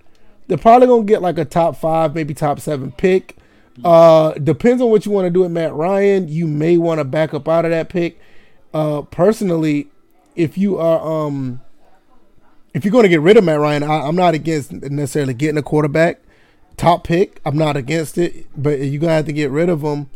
they're 0.47 0.57
probably 0.57 0.87
gonna 0.87 1.05
get 1.05 1.21
like 1.21 1.37
a 1.37 1.45
top 1.45 1.77
five, 1.77 2.15
maybe 2.15 2.33
top 2.33 2.61
seven 2.61 2.93
pick. 2.93 3.37
Uh, 3.85 4.33
depends 4.33 4.81
on 4.81 4.89
what 4.89 5.05
you 5.05 5.13
want 5.13 5.27
to 5.27 5.31
do 5.31 5.41
with 5.41 5.51
Matt 5.51 5.75
Ryan. 5.75 6.29
You 6.29 6.47
may 6.47 6.79
want 6.79 6.99
to 6.99 7.05
back 7.05 7.35
up 7.35 7.47
out 7.47 7.67
of 7.67 7.73
that 7.73 7.91
pick. 7.91 8.19
Uh, 8.73 9.03
personally, 9.03 9.89
if 10.35 10.57
you 10.57 10.79
are 10.79 11.27
um, 11.27 11.61
if 12.77 12.85
you're 12.85 12.93
going 12.93 13.05
to 13.05 13.09
get 13.09 13.23
rid 13.23 13.39
of 13.39 13.45
Matt 13.45 13.59
Ryan, 13.59 13.83
I, 13.83 14.07
am 14.07 14.17
not 14.17 14.35
against 14.35 14.71
necessarily 14.71 15.33
getting 15.33 15.57
a 15.57 15.63
quarterback 15.63 16.21
top 16.77 17.05
pick. 17.05 17.41
I'm 17.47 17.57
not 17.57 17.75
against 17.75 18.19
it, 18.19 18.47
but 18.55 18.81
you're 18.81 19.01
gonna 19.01 19.15
have 19.15 19.25
to 19.25 19.33
get 19.33 19.51
rid 19.51 19.71
of 19.71 19.81
him 19.81 20.11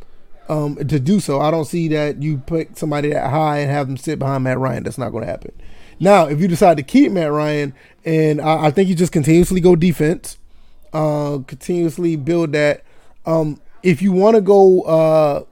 um, 0.46 0.77
to 0.77 1.01
do 1.01 1.20
so. 1.20 1.40
I 1.40 1.51
don't 1.51 1.64
see 1.64 1.88
that 1.88 2.23
you 2.23 2.37
put 2.37 2.77
somebody 2.77 3.14
that 3.14 3.31
high 3.31 3.61
and 3.61 3.70
have 3.70 3.87
them 3.87 3.96
sit 3.96 4.18
behind 4.18 4.44
Matt 4.44 4.59
Ryan. 4.59 4.83
That's 4.83 4.99
not 4.99 5.09
going 5.09 5.25
to 5.25 5.31
happen. 5.31 5.53
Now, 5.99 6.27
if 6.27 6.38
you 6.38 6.49
decide 6.49 6.77
to 6.77 6.83
keep 6.83 7.12
Matt 7.12 7.33
Ryan, 7.33 7.73
and 8.05 8.42
I, 8.42 8.66
I 8.66 8.70
think 8.70 8.90
you 8.90 8.94
just 8.94 9.11
continuously 9.11 9.62
go 9.62 9.75
defense, 9.75 10.37
uh, 10.92 11.38
continuously 11.46 12.16
build 12.16 12.53
that. 12.53 12.85
Um, 13.25 13.59
if 13.83 14.03
you 14.03 14.12
want 14.12 14.35
to 14.35 14.42
go 14.42 14.83
uh, 14.83 15.44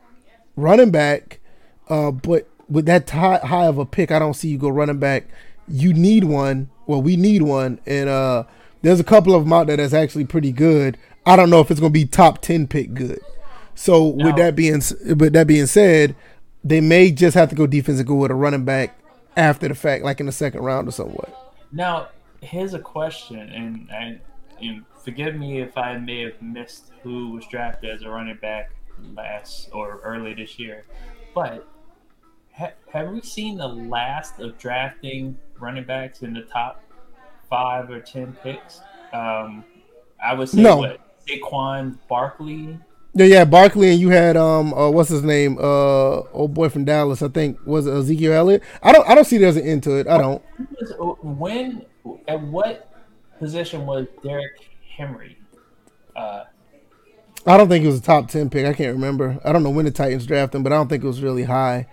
running 0.57 0.91
back, 0.91 1.41
uh, 1.89 2.11
but 2.11 2.49
with 2.69 2.85
that 2.85 3.09
high 3.09 3.67
of 3.67 3.79
a 3.79 3.87
pick, 3.87 4.11
I 4.11 4.19
don't 4.19 4.35
see 4.35 4.49
you 4.49 4.59
go 4.59 4.69
running 4.69 4.99
back. 4.99 5.27
You 5.67 5.95
need 5.95 6.25
one. 6.25 6.69
Well, 6.89 7.03
we 7.03 7.17
need 7.17 7.43
one, 7.43 7.79
and 7.87 8.09
uh, 8.09 8.45
there's 8.83 8.99
a 8.99 9.05
couple 9.05 9.35
of 9.35 9.45
them 9.45 9.53
out 9.53 9.69
there 9.69 9.77
that's 9.77 9.93
actually 9.93 10.25
pretty 10.25 10.51
good. 10.51 10.99
I 11.25 11.37
don't 11.37 11.51
know 11.51 11.61
if 11.61 11.71
it's 11.71 11.79
going 11.79 11.93
to 11.93 11.99
be 11.99 12.07
top 12.07 12.41
ten 12.41 12.67
pick 12.67 12.95
good. 12.95 13.21
So 13.75 14.05
with 14.09 14.37
that 14.37 14.57
being 14.57 14.83
with 15.17 15.35
that 15.35 15.47
being 15.47 15.67
said, 15.67 16.17
they 16.65 16.81
may 16.81 17.13
just 17.13 17.35
have 17.37 17.51
to 17.51 17.55
go 17.55 17.67
defense 17.67 17.99
and 17.99 18.09
go 18.09 18.17
with 18.17 18.31
a 18.31 18.35
running 18.35 18.65
back 18.65 18.99
after 19.37 19.69
the 19.69 19.75
fact, 19.75 20.03
like 20.03 20.19
in 20.19 20.27
the 20.27 20.33
second 20.33 20.63
round 20.63 20.89
or 20.89 20.91
somewhat. 20.91 21.57
Now, 21.71 22.09
here's 22.41 22.75
a 22.75 22.79
question, 22.79 23.39
and, 23.39 23.89
and, 23.93 24.21
and 24.61 24.85
forgive 25.05 25.37
me 25.37 25.61
if 25.61 25.77
I 25.77 25.99
may 25.99 26.23
have 26.23 26.41
missed 26.43 26.91
who 27.03 27.33
was 27.33 27.47
drafted 27.47 27.91
as 27.91 28.03
a 28.03 28.09
running 28.09 28.39
back 28.39 28.71
last 29.15 29.69
or 29.73 30.01
early 30.03 30.35
this 30.35 30.59
year, 30.59 30.85
but 31.35 31.69
ha- 32.53 32.73
have 32.91 33.11
we 33.11 33.21
seen 33.21 33.59
the 33.59 33.69
last 33.69 34.41
of 34.41 34.59
drafting 34.59 35.39
running 35.61 35.85
backs 35.85 36.23
in 36.23 36.33
the 36.33 36.43
top 36.43 36.83
five 37.49 37.91
or 37.91 38.01
ten 38.01 38.37
picks. 38.43 38.81
Um, 39.13 39.65
I 40.23 40.35
would 40.35 40.49
say 40.49 40.63
no. 40.63 40.79
what 40.79 41.01
Saquon 41.27 41.99
Barkley. 42.09 42.79
Yeah, 43.15 43.27
yeah, 43.27 43.45
Barkley, 43.45 43.91
and 43.91 44.01
you 44.01 44.11
had 44.11 44.37
um, 44.37 44.73
uh, 44.75 44.91
what's 44.91 45.09
his 45.09 45.23
name? 45.23 45.57
Uh, 45.59 46.21
old 46.33 46.55
boy 46.55 46.69
from 46.69 46.85
Dallas, 46.85 47.23
I 47.23 47.29
think 47.29 47.59
was 47.67 47.87
it 47.87 47.93
Ezekiel 47.93 48.33
Elliott. 48.33 48.63
I 48.83 48.93
don't, 48.93 49.09
I 49.09 49.15
don't 49.15 49.25
see 49.25 49.39
there's 49.39 49.57
an 49.57 49.67
end 49.67 49.83
to 49.85 49.97
it. 49.97 50.07
I 50.07 50.19
don't. 50.19 50.43
When, 51.23 51.85
at 52.29 52.41
what 52.41 52.93
position 53.39 53.87
was 53.87 54.07
Derrick 54.23 54.71
Henry? 54.97 55.39
Uh, 56.15 56.45
I 57.47 57.57
don't 57.57 57.69
think 57.69 57.85
it 57.85 57.89
was 57.89 57.99
a 57.99 58.03
top 58.03 58.29
ten 58.29 58.51
pick. 58.51 58.67
I 58.67 58.75
can't 58.75 58.95
remember. 58.95 59.41
I 59.45 59.53
don't 59.53 59.63
know 59.63 59.71
when 59.71 59.87
the 59.87 59.91
Titans 59.91 60.27
drafted 60.27 60.59
him, 60.59 60.63
but 60.63 60.73
I 60.73 60.77
don't 60.77 60.89
think 60.89 61.03
it 61.03 61.07
was 61.07 61.23
really 61.23 61.45
high. 61.45 61.89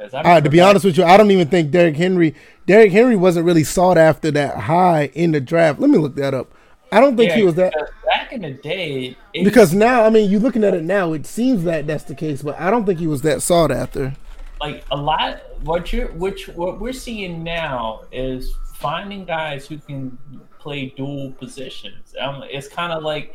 Uh, 0.00 0.40
to 0.40 0.48
be 0.48 0.60
honest 0.60 0.84
with 0.84 0.96
you, 0.96 1.04
I 1.04 1.16
don't 1.16 1.30
even 1.30 1.48
think 1.48 1.70
Derrick 1.70 1.96
Henry. 1.96 2.34
Derrick 2.66 2.92
Henry 2.92 3.16
wasn't 3.16 3.46
really 3.46 3.64
sought 3.64 3.98
after 3.98 4.30
that 4.30 4.56
high 4.56 5.10
in 5.14 5.32
the 5.32 5.40
draft. 5.40 5.80
Let 5.80 5.90
me 5.90 5.98
look 5.98 6.14
that 6.16 6.34
up. 6.34 6.52
I 6.92 7.00
don't 7.00 7.16
think 7.16 7.30
yeah, 7.30 7.36
he 7.36 7.42
was 7.44 7.54
that 7.54 7.72
back 8.04 8.32
in 8.32 8.42
the 8.42 8.50
day. 8.50 9.16
Because 9.32 9.74
now, 9.74 10.04
I 10.04 10.10
mean, 10.10 10.30
you 10.30 10.38
looking 10.38 10.64
at 10.64 10.74
it 10.74 10.82
now, 10.82 11.12
it 11.12 11.26
seems 11.26 11.64
that 11.64 11.86
that's 11.86 12.04
the 12.04 12.14
case, 12.14 12.42
but 12.42 12.58
I 12.58 12.70
don't 12.70 12.84
think 12.84 12.98
he 12.98 13.06
was 13.06 13.22
that 13.22 13.42
sought 13.42 13.70
after. 13.70 14.14
Like 14.60 14.84
a 14.90 14.96
lot, 14.96 15.40
what 15.62 15.92
you're, 15.92 16.08
which 16.12 16.48
what 16.48 16.80
we're 16.80 16.92
seeing 16.92 17.44
now 17.44 18.02
is 18.12 18.54
finding 18.74 19.24
guys 19.24 19.66
who 19.66 19.78
can 19.78 20.18
play 20.58 20.92
dual 20.96 21.32
positions. 21.32 22.14
Um, 22.20 22.42
it's 22.50 22.68
kind 22.68 22.92
of 22.92 23.02
like 23.02 23.34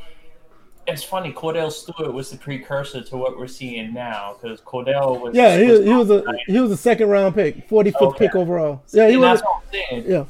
it's 0.87 1.03
funny. 1.03 1.31
Cordell 1.33 1.71
Stewart 1.71 2.13
was 2.13 2.29
the 2.29 2.37
precursor 2.37 3.01
to 3.01 3.17
what 3.17 3.37
we're 3.37 3.47
seeing 3.47 3.93
now 3.93 4.37
because 4.39 4.61
Cordell 4.61 5.19
was. 5.19 5.35
Yeah, 5.35 5.57
he 5.57 5.65
was, 5.65 5.79
he 5.83 5.93
was 5.93 6.09
a 6.09 6.23
he 6.47 6.59
was 6.59 6.71
a 6.71 6.77
second 6.77 7.09
round 7.09 7.35
pick, 7.35 7.67
forty 7.67 7.91
fifth 7.91 8.01
okay. 8.01 8.27
pick 8.27 8.35
overall. 8.35 8.83
Yeah, 8.91 9.07
he 9.07 9.13
and 9.13 9.21
was. 9.21 9.39
That's 9.39 9.43
what 9.43 9.63
I'm 9.63 9.71
saying. 9.71 10.11
Yeah. 10.11 10.25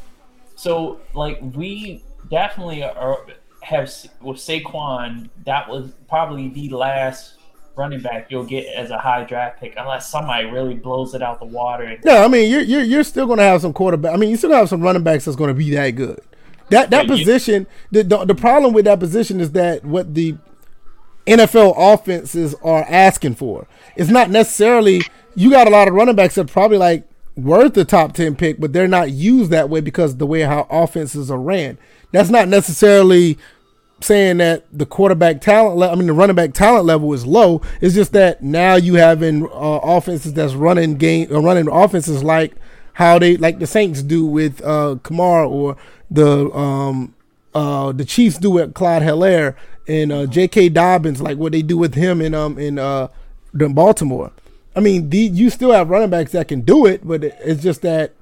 So 0.55 1.01
like 1.13 1.39
we 1.41 2.03
definitely 2.29 2.83
are 2.83 3.25
have 3.61 3.83
with 4.21 4.37
Saquon. 4.37 5.29
That 5.45 5.69
was 5.69 5.91
probably 6.07 6.49
the 6.49 6.69
last 6.69 7.35
running 7.75 7.99
back 7.99 8.27
you'll 8.29 8.45
get 8.45 8.65
as 8.73 8.89
a 8.89 8.97
high 8.97 9.23
draft 9.25 9.59
pick 9.59 9.73
unless 9.75 10.09
somebody 10.09 10.45
really 10.45 10.75
blows 10.75 11.13
it 11.13 11.21
out 11.21 11.39
the 11.39 11.45
water. 11.45 11.97
Yeah, 12.03 12.23
I 12.23 12.27
mean 12.27 12.49
you're 12.49 12.61
you're, 12.61 12.83
you're 12.83 13.03
still 13.03 13.25
going 13.25 13.39
to 13.39 13.43
have 13.43 13.61
some 13.61 13.73
quarterback. 13.73 14.13
I 14.13 14.17
mean 14.17 14.29
you 14.29 14.37
still 14.37 14.51
have 14.51 14.69
some 14.69 14.81
running 14.81 15.03
backs 15.03 15.25
that's 15.25 15.35
going 15.35 15.49
to 15.49 15.53
be 15.53 15.69
that 15.71 15.91
good. 15.91 16.21
That 16.69 16.89
that 16.89 17.07
position, 17.07 17.67
the, 17.91 18.03
the, 18.03 18.25
the 18.25 18.35
problem 18.35 18.73
with 18.73 18.85
that 18.85 18.99
position 18.99 19.39
is 19.39 19.51
that 19.51 19.85
what 19.85 20.15
the 20.15 20.35
NFL 21.27 21.75
offenses 21.77 22.55
are 22.63 22.83
asking 22.89 23.35
for. 23.35 23.67
It's 23.95 24.09
not 24.09 24.29
necessarily 24.29 25.01
you 25.35 25.51
got 25.51 25.67
a 25.67 25.71
lot 25.71 25.87
of 25.87 25.93
running 25.93 26.15
backs 26.15 26.35
that 26.35 26.47
probably 26.47 26.77
like 26.77 27.03
worth 27.35 27.73
the 27.73 27.85
top 27.85 28.13
ten 28.13 28.35
pick, 28.35 28.59
but 28.59 28.73
they're 28.73 28.87
not 28.87 29.11
used 29.11 29.51
that 29.51 29.69
way 29.69 29.81
because 29.81 30.17
the 30.17 30.25
way 30.25 30.41
how 30.41 30.67
offenses 30.69 31.29
are 31.29 31.39
ran. 31.39 31.77
That's 32.11 32.29
not 32.29 32.47
necessarily 32.47 33.37
saying 34.01 34.37
that 34.37 34.65
the 34.71 34.85
quarterback 34.85 35.41
talent, 35.41 35.77
le- 35.77 35.91
I 35.91 35.95
mean 35.95 36.07
the 36.07 36.13
running 36.13 36.35
back 36.35 36.53
talent 36.53 36.85
level 36.85 37.13
is 37.13 37.25
low. 37.25 37.61
It's 37.81 37.95
just 37.95 38.13
that 38.13 38.41
now 38.41 38.75
you 38.75 38.95
having 38.95 39.45
uh, 39.45 39.79
offenses 39.83 40.33
that's 40.33 40.53
running 40.53 40.95
game, 40.95 41.31
uh, 41.31 41.39
running 41.39 41.67
offenses 41.69 42.23
like 42.23 42.53
how 42.95 43.19
they 43.19 43.35
like 43.37 43.59
the 43.59 43.67
Saints 43.67 44.01
do 44.01 44.25
with 44.25 44.61
uh, 44.63 44.95
Kamara 45.03 45.49
or 45.49 45.77
the 46.09 46.49
um, 46.51 47.13
uh, 47.53 47.91
the 47.91 48.05
Chiefs 48.05 48.37
do 48.37 48.51
with 48.51 48.73
Clyde 48.73 49.01
Helaire 49.01 49.55
and 49.87 50.11
uh, 50.11 50.25
J.K. 50.25 50.69
Dobbins, 50.69 51.21
like 51.21 51.37
what 51.37 51.51
they 51.51 51.61
do 51.61 51.77
with 51.77 51.95
him 51.95 52.21
in 52.21 52.33
um 52.33 52.57
in 52.57 52.79
uh 52.79 53.09
in 53.59 53.73
Baltimore. 53.73 54.31
I 54.75 54.79
mean, 54.79 55.09
the, 55.09 55.17
you 55.17 55.49
still 55.49 55.71
have 55.71 55.89
running 55.89 56.09
backs 56.09 56.31
that 56.33 56.47
can 56.47 56.61
do 56.61 56.85
it, 56.85 57.05
but 57.05 57.23
it's 57.23 57.61
just 57.61 57.81
that 57.81 58.13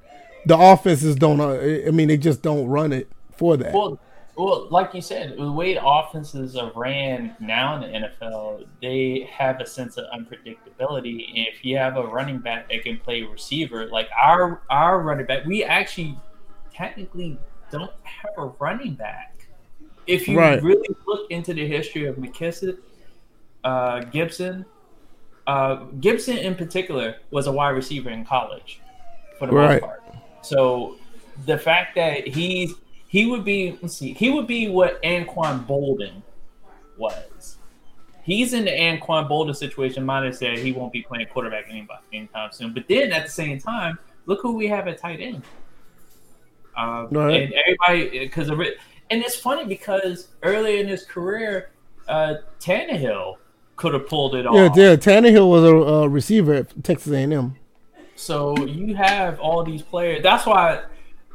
the 0.44 0.58
offenses 0.58 1.16
don't. 1.16 1.40
Uh, 1.40 1.86
I 1.86 1.90
mean, 1.90 2.08
they 2.08 2.16
just 2.16 2.42
don't 2.42 2.66
run 2.66 2.92
it 2.92 3.08
for 3.36 3.56
that. 3.56 3.72
Well, 3.74 4.00
well, 4.36 4.66
like 4.70 4.94
you 4.94 5.00
said, 5.00 5.36
the 5.36 5.50
way 5.50 5.78
offenses 5.80 6.56
are 6.56 6.72
ran 6.74 7.36
now 7.38 7.76
in 7.76 7.92
the 7.92 7.98
NFL, 7.98 8.66
they 8.82 9.28
have 9.32 9.60
a 9.60 9.66
sense 9.66 9.96
of 9.96 10.06
unpredictability. 10.06 11.28
And 11.28 11.46
if 11.46 11.64
you 11.64 11.76
have 11.76 11.96
a 11.96 12.06
running 12.06 12.38
back 12.38 12.68
that 12.68 12.82
can 12.82 12.98
play 12.98 13.22
receiver, 13.22 13.86
like 13.86 14.08
our 14.20 14.62
our 14.70 15.00
running 15.00 15.26
back, 15.26 15.44
we 15.44 15.62
actually 15.62 16.18
technically 16.72 17.38
don't 17.70 17.92
have 18.02 18.32
a 18.36 18.46
running 18.58 18.94
back. 18.94 19.46
If 20.06 20.28
you 20.28 20.38
right. 20.38 20.62
really 20.62 20.88
look 21.06 21.30
into 21.30 21.54
the 21.54 21.66
history 21.66 22.06
of 22.06 22.16
McKissic, 22.16 22.76
uh, 23.62 24.00
Gibson, 24.00 24.66
uh, 25.46 25.84
Gibson 26.00 26.38
in 26.38 26.56
particular 26.56 27.16
was 27.30 27.46
a 27.46 27.52
wide 27.52 27.70
receiver 27.70 28.10
in 28.10 28.24
college 28.24 28.80
for 29.38 29.46
the 29.46 29.52
right. 29.52 29.80
most 29.80 29.82
part. 29.82 30.02
So 30.42 30.96
the 31.46 31.56
fact 31.56 31.94
that 31.94 32.26
he's 32.26 32.74
he 33.14 33.26
would 33.26 33.44
be 33.44 33.78
let's 33.80 33.96
see 33.96 34.12
he 34.14 34.30
would 34.30 34.46
be 34.46 34.68
what 34.68 35.02
Anquan 35.02 35.66
Boldin 35.66 36.22
was 36.98 37.58
he's 38.24 38.52
in 38.52 38.64
the 38.64 38.70
Anquan 38.70 39.28
Boldin 39.30 39.54
situation. 39.54 40.04
Minus 40.04 40.40
that 40.40 40.58
he 40.58 40.72
won't 40.72 40.92
be 40.92 41.02
playing 41.02 41.26
quarterback 41.26 41.66
anybody 41.70 42.02
anytime 42.12 42.50
soon. 42.50 42.74
But 42.74 42.88
then 42.88 43.12
at 43.12 43.24
the 43.26 43.30
same 43.30 43.60
time, 43.60 43.98
look 44.26 44.40
who 44.42 44.56
we 44.56 44.66
have 44.66 44.88
at 44.88 44.98
tight 44.98 45.20
end. 45.20 45.42
Um, 46.76 47.08
right. 47.12 47.42
And 47.42 47.54
everybody, 47.54 48.18
because 48.18 48.48
and 48.48 49.22
it's 49.22 49.36
funny 49.36 49.64
because 49.64 50.28
early 50.42 50.80
in 50.80 50.88
his 50.88 51.04
career, 51.04 51.70
uh, 52.08 52.36
Tannehill 52.58 53.36
could 53.76 53.94
have 53.94 54.08
pulled 54.08 54.34
it 54.34 54.46
off. 54.46 54.54
Yeah, 54.54 54.90
yeah. 54.90 54.96
Tannehill 54.96 55.48
was 55.48 55.62
a 55.62 55.76
uh, 55.76 56.06
receiver 56.06 56.54
at 56.54 56.82
Texas 56.82 57.12
A&M. 57.12 57.56
So 58.16 58.56
you 58.64 58.94
have 58.96 59.38
all 59.40 59.62
these 59.62 59.82
players. 59.82 60.22
That's 60.22 60.46
why 60.46 60.82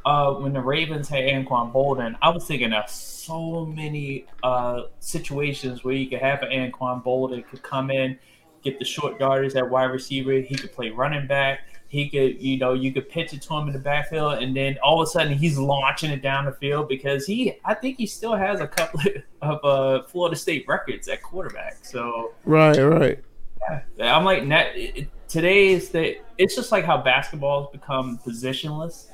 uh, 0.05 0.33
when 0.33 0.53
the 0.53 0.61
Ravens 0.61 1.07
had 1.07 1.23
Anquan 1.23 1.71
Boldin, 1.73 2.17
I 2.21 2.29
was 2.29 2.45
thinking 2.45 2.73
of 2.73 2.89
so 2.89 3.65
many 3.65 4.25
uh, 4.43 4.83
situations 4.99 5.83
where 5.83 5.93
you 5.93 6.07
could 6.07 6.19
have 6.19 6.41
an 6.43 6.49
Anquan 6.49 7.03
Boldin 7.03 7.47
could 7.47 7.61
come 7.61 7.91
in, 7.91 8.17
get 8.63 8.79
the 8.79 8.85
short 8.85 9.19
yardage 9.19 9.55
at 9.55 9.69
wide 9.69 9.85
receiver. 9.85 10.33
He 10.33 10.55
could 10.55 10.71
play 10.71 10.89
running 10.89 11.27
back. 11.27 11.61
He 11.87 12.07
could, 12.07 12.41
you 12.41 12.57
know, 12.57 12.73
you 12.73 12.93
could 12.93 13.09
pitch 13.09 13.33
it 13.33 13.41
to 13.43 13.53
him 13.55 13.67
in 13.67 13.73
the 13.73 13.79
backfield, 13.79 14.43
and 14.43 14.55
then 14.55 14.77
all 14.83 15.01
of 15.01 15.07
a 15.07 15.11
sudden 15.11 15.33
he's 15.33 15.57
launching 15.57 16.11
it 16.11 16.21
down 16.21 16.45
the 16.45 16.51
field 16.51 16.87
because 16.87 17.25
he, 17.25 17.55
I 17.65 17.73
think 17.73 17.97
he 17.97 18.05
still 18.05 18.35
has 18.35 18.59
a 18.59 18.67
couple 18.67 19.01
of 19.41 19.65
uh, 19.65 20.03
Florida 20.03 20.35
State 20.35 20.65
records 20.67 21.07
at 21.07 21.23
quarterback. 21.23 21.77
So 21.81 22.33
right, 22.45 22.77
right. 22.77 23.19
Yeah, 23.97 24.15
I'm 24.15 24.23
like, 24.23 24.43
today 25.27 25.69
is 25.69 25.89
the. 25.89 26.17
It's 26.37 26.55
just 26.55 26.71
like 26.71 26.85
how 26.85 27.01
basketball 27.01 27.63
has 27.63 27.71
become 27.71 28.19
positionless 28.19 29.07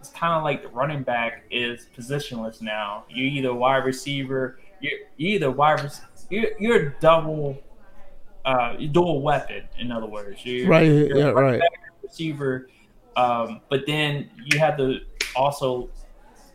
it's 0.00 0.10
kind 0.10 0.32
of 0.32 0.42
like 0.42 0.62
the 0.62 0.68
running 0.68 1.02
back 1.02 1.44
is 1.50 1.86
positionless 1.96 2.62
now. 2.62 3.04
You're 3.10 3.26
either 3.26 3.54
wide 3.54 3.84
receiver, 3.84 4.58
you're, 4.80 5.00
you're 5.18 5.36
either 5.36 5.50
wide, 5.50 5.82
receiver, 5.82 6.08
you're, 6.30 6.50
you're 6.58 6.88
a 6.88 7.00
double, 7.00 7.62
uh, 8.46 8.74
dual 8.92 9.20
weapon. 9.20 9.64
In 9.78 9.92
other 9.92 10.06
words, 10.06 10.44
you're, 10.44 10.68
right, 10.68 10.86
you're 10.86 11.16
yeah, 11.16 11.24
right. 11.26 11.60
receiver, 12.02 12.68
um, 13.16 13.60
but 13.68 13.86
then 13.86 14.30
you 14.46 14.58
have 14.58 14.78
to 14.78 15.00
also, 15.36 15.90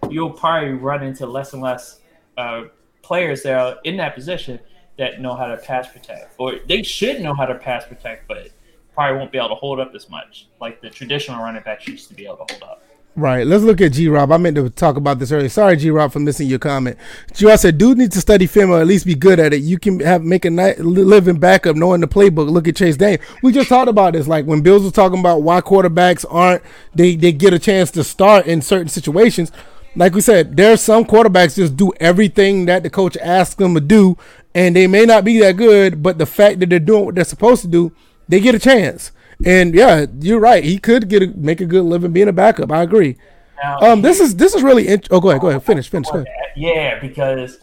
you'll 0.10 0.32
probably 0.32 0.72
run 0.72 1.04
into 1.04 1.28
less 1.28 1.54
and 1.54 1.62
less 1.62 2.00
uh, 2.38 2.64
players 3.04 3.44
that 3.44 3.54
are 3.54 3.78
in 3.84 3.96
that 3.98 4.16
position 4.16 4.60
that 4.98 5.22
know 5.22 5.36
how 5.36 5.46
to 5.46 5.58
pass 5.58 5.88
protect, 5.92 6.34
or 6.40 6.56
they 6.68 6.82
should 6.82 7.22
know 7.22 7.36
how 7.36 7.46
to 7.46 7.56
pass 7.56 7.86
protect, 7.86 8.28
but 8.28 8.50
probably 8.94 9.20
won't 9.20 9.32
be 9.32 9.38
able 9.38 9.50
to 9.50 9.56
hold 9.56 9.80
up 9.80 9.94
as 9.94 10.10
much 10.10 10.48
like 10.62 10.82
the 10.82 10.90
traditional 10.90 11.44
running 11.44 11.62
backs 11.62 11.86
used 11.86 12.08
to 12.08 12.14
be 12.14 12.26
able 12.26 12.38
to 12.38 12.54
hold 12.54 12.64
up. 12.64 12.82
Right. 13.18 13.48
Let's 13.48 13.64
look 13.64 13.80
at 13.80 13.94
G 13.94 14.10
Rob. 14.10 14.34
I 14.34 14.38
meant 14.38 14.58
to 14.58 14.70
talk 14.70 14.98
about 14.98 15.20
this 15.20 15.32
earlier. 15.32 15.48
Sorry, 15.48 15.78
G 15.78 15.90
Rob, 15.90 16.12
for 16.12 16.20
missing 16.20 16.50
your 16.50 16.60
comment. 16.60 16.98
G 17.34 17.46
Rob 17.46 17.58
said, 17.60 17.78
"Dude 17.78 17.98
needs 17.98 18.14
to 18.16 18.22
study 18.22 18.46
film 18.46 18.72
or 18.72 18.82
at 18.82 18.88
least 18.88 19.06
be 19.06 19.16
good 19.16 19.40
at 19.40 19.54
it. 19.54 19.62
You 19.62 19.80
can 19.80 20.02
have 20.02 20.22
make 20.22 20.44
a 20.44 20.50
night 20.50 20.80
living 20.80 21.38
backup 21.38 21.78
knowing 21.78 22.02
the 22.02 22.08
playbook. 22.08 22.50
Look 22.50 22.68
at 22.68 22.76
Chase 22.76 22.98
Daniel. 22.98 23.22
We 23.42 23.54
just 23.54 23.70
talked 23.70 23.88
about 23.88 24.14
this. 24.14 24.28
Like 24.28 24.46
when 24.46 24.62
Bills 24.62 24.84
was 24.84 24.92
talking 24.92 25.20
about 25.20 25.44
why 25.44 25.62
quarterbacks 25.62 26.26
aren't 26.30 26.62
they 26.94 27.16
they 27.16 27.32
get 27.32 27.54
a 27.54 27.60
chance 27.60 27.90
to 27.92 28.04
start 28.04 28.48
in 28.48 28.62
certain 28.62 28.90
situations. 28.90 29.50
Like 29.96 30.14
we 30.14 30.20
said, 30.20 30.58
there's 30.58 30.82
some 30.82 31.06
quarterbacks 31.06 31.56
just 31.56 31.78
do 31.78 31.94
everything 32.02 32.66
that 32.66 32.84
the 32.84 32.90
coach 32.90 33.16
asks 33.22 33.56
them 33.56 33.76
to 33.76 33.80
do, 33.80 34.18
and 34.54 34.76
they 34.76 34.88
may 34.88 35.06
not 35.06 35.24
be 35.24 35.40
that 35.40 35.56
good, 35.56 36.04
but 36.04 36.18
the 36.18 36.26
fact 36.26 36.60
that 36.60 36.70
they're 36.70 36.80
doing 36.80 37.06
what 37.06 37.16
they're 37.16 37.24
supposed 37.24 37.62
to 37.62 37.70
do, 37.70 37.94
they 38.28 38.42
get 38.42 38.56
a 38.56 38.60
chance. 38.60 39.14
And 39.44 39.74
yeah, 39.76 40.06
you're 40.20 40.40
right. 40.40 40.64
He 40.64 40.78
could 40.78 41.10
get 41.10 41.24
a, 41.24 41.28
make 41.28 41.60
a 41.60 41.66
good 41.66 41.84
living 41.84 42.14
being 42.14 42.28
a 42.28 42.34
backup. 42.34 42.72
I 42.72 42.84
agree. 42.84 43.18
Now, 43.62 43.80
um, 43.80 44.02
this 44.02 44.20
is 44.20 44.36
this 44.36 44.54
is 44.56 44.64
really. 44.64 44.88
Int- 44.88 45.08
oh, 45.12 45.20
go 45.20 45.30
ahead. 45.30 45.42
Go 45.42 45.50
ahead. 45.50 45.64
Finish. 45.64 45.90
Finish. 45.90 46.10
Go 46.10 46.20
ahead. 46.20 46.28
Yeah, 46.56 47.00
because 47.00 47.60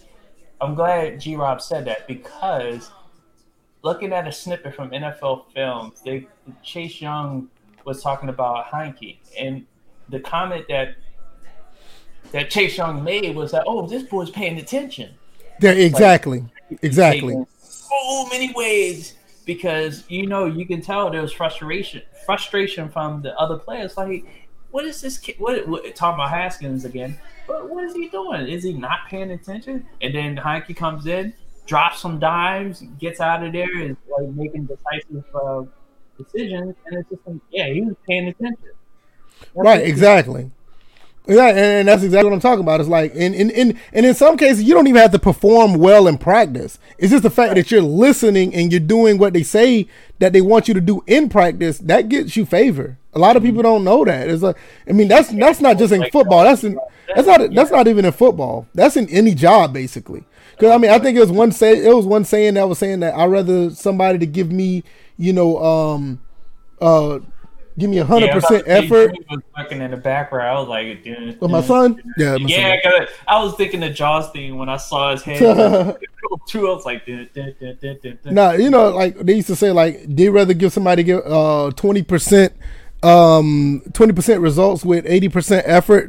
I'm 0.61 0.75
glad 0.75 1.21
G 1.21 1.37
Rob 1.37 1.63
said 1.63 1.85
that 1.87 2.07
because 2.07 2.91
looking 3.83 4.13
at 4.13 4.27
a 4.27 4.33
snippet 4.33 4.75
from 4.75 4.91
NFL 4.91 5.45
Films, 5.55 6.01
they, 6.05 6.27
Chase 6.63 7.01
Young 7.01 7.49
was 7.85 8.03
talking 8.03 8.29
about 8.29 8.67
Heinicke, 8.67 9.19
and 9.39 9.67
the 10.09 10.21
comment 10.21 10.67
that 10.69 10.95
that 12.33 12.51
Chase 12.51 12.77
Young 12.77 13.03
made 13.03 13.35
was 13.35 13.53
that, 13.53 13.65
"Oh, 13.67 13.87
this 13.87 14.05
boy's 14.05 14.31
paying 14.31 14.59
attention." 14.59 15.15
Yeah, 15.61 15.73
exactly, 15.73 16.45
like, 16.71 16.79
exactly. 16.83 17.45
So 17.59 18.27
many 18.31 18.53
ways 18.55 19.15
because 19.45 20.05
you 20.09 20.27
know 20.27 20.47
you 20.47 20.67
can 20.67 20.81
tell 20.81 21.11
there 21.11 21.23
was 21.23 21.33
frustration 21.33 22.03
frustration 22.25 22.89
from 22.89 23.23
the 23.23 23.37
other 23.39 23.59
players. 23.59 23.97
Like, 23.97 24.25
what 24.71 24.85
is 24.85 25.01
this 25.01 25.19
kid? 25.19 25.37
What, 25.39 25.67
what 25.69 25.95
talking 25.95 26.15
about 26.15 26.31
Haskins 26.31 26.85
again? 26.85 27.19
But 27.47 27.69
what 27.69 27.85
is 27.85 27.95
he 27.95 28.09
doing? 28.09 28.47
Is 28.49 28.65
he 28.65 28.73
not 28.73 29.01
paying 29.09 29.31
attention? 29.31 29.87
And 30.01 30.15
then 30.15 30.37
Heinicke 30.37 30.77
comes 30.77 31.07
in, 31.07 31.35
drops 31.67 32.01
some 32.01 32.19
dimes, 32.19 32.83
gets 32.99 33.21
out 33.21 33.45
of 33.45 33.53
there, 33.53 33.81
is 33.81 33.97
like 34.19 34.29
making 34.31 34.67
decisive 34.67 35.25
uh, 35.35 35.63
decisions, 36.17 36.75
and 36.87 36.99
it's 36.99 37.11
just 37.11 37.27
like, 37.27 37.37
yeah, 37.51 37.69
he 37.69 37.81
was 37.83 37.97
paying 38.07 38.29
attention. 38.29 38.71
That's 39.55 39.65
right, 39.67 39.83
exactly. 39.83 40.51
Yeah, 41.27 41.49
and, 41.49 41.59
and, 41.59 41.89
that's 41.89 42.03
exactly 42.03 42.29
what 42.29 42.35
I'm 42.35 42.41
talking 42.41 42.65
about. 42.65 42.81
It's 42.81 42.89
like, 42.89 43.15
in, 43.15 43.33
in, 43.33 43.51
in, 43.51 43.79
and 43.93 44.05
in 44.05 44.15
some 44.15 44.37
cases, 44.37 44.65
you 44.65 44.75
don't 44.75 44.89
even 44.89 45.01
have 45.01 45.13
to 45.13 45.21
perform 45.21 45.75
well 45.75 46.09
in 46.09 46.19
practice. 46.19 46.81
It's 46.99 47.13
just 47.13 47.23
the 47.23 47.31
fact 47.31 47.55
that 47.55 47.71
you're 47.71 47.81
listening 47.81 48.53
and 48.55 48.73
you're 48.73 48.81
doing 48.81 49.19
what 49.19 49.33
they 49.33 49.45
say 49.45 49.87
that 50.19 50.33
they 50.33 50.41
want 50.41 50.67
you 50.67 50.75
to 50.75 50.81
do 50.81 51.05
in 51.07 51.29
practice. 51.29 51.79
That 51.79 52.09
gets 52.09 52.37
you 52.37 52.45
favor. 52.45 52.99
A 53.15 53.21
lot 53.21 53.37
of 53.37 53.43
people 53.43 53.63
don't 53.63 53.85
know 53.85 54.05
that. 54.05 54.29
It's 54.29 54.43
like, 54.43 54.57
I 54.89 54.93
mean, 54.93 55.07
that's 55.07 55.29
that's 55.29 55.61
not 55.61 55.79
just 55.79 55.93
in 55.93 56.11
football. 56.11 56.45
That's 56.45 56.65
in 56.65 56.79
that's 57.15 57.27
not 57.27 57.53
that's 57.55 57.71
not 57.71 57.87
even 57.87 58.05
in 58.05 58.13
football. 58.13 58.67
That's 58.75 58.97
in 58.97 59.09
any 59.11 59.35
job 59.35 59.73
basically. 59.73 60.25
Because 60.53 60.71
I 60.71 60.79
mean, 60.79 60.91
I 60.91 60.99
think 60.99 61.17
it 61.17 61.21
was 61.21 61.31
one 61.31 61.53
say 61.53 61.85
it 61.85 61.95
was 61.95 62.07
one 62.07 62.25
saying 62.25 62.55
that 62.55 62.69
was 62.69 62.79
saying 62.79 63.01
that 63.01 63.15
I'd 63.15 63.31
rather 63.31 63.71
somebody 63.71 64.19
to 64.19 64.27
give 64.27 64.51
me, 64.51 64.83
you 65.19 65.33
know, 65.33 65.63
um, 65.63 66.21
uh, 66.81 67.21
give 67.79 67.91
me 67.91 67.99
a 67.99 68.05
hundred 68.05 68.31
percent 68.31 68.65
effort. 68.67 69.13
Was 69.31 69.41
working 69.57 69.81
in 69.81 69.91
the 69.91 69.97
background. 69.97 70.49
I 70.57 70.61
was 70.61 70.69
like, 70.69 71.03
dude, 71.03 71.41
With 71.41 71.51
my 71.51 71.63
son, 71.63 72.01
yeah, 72.17 72.37
my 72.37 72.49
yeah. 72.49 72.77
Son. 72.83 73.07
I 73.27 73.43
was 73.43 73.55
thinking 73.55 73.81
the 73.81 73.91
Jaws 73.91 74.31
thing 74.31 74.59
when 74.59 74.69
I 74.69 74.77
saw 74.77 75.13
his 75.13 75.23
head. 75.23 75.41
True, 76.49 76.71
I 76.71 76.75
was 76.75 76.85
like, 76.87 77.07
nah, 78.25 78.53
you 78.53 78.71
know, 78.71 78.91
like 78.91 79.19
they 79.19 79.35
used 79.35 79.49
to 79.49 79.57
say, 79.57 79.71
like 79.71 80.05
they 80.07 80.29
rather 80.29 80.55
give 80.55 80.73
somebody 80.73 81.03
give 81.03 81.23
uh 81.27 81.71
twenty 81.77 82.03
percent 82.03 82.55
um 83.03 83.83
20% 83.91 84.41
results 84.41 84.85
with 84.85 85.05
80% 85.05 85.63
effort 85.65 86.09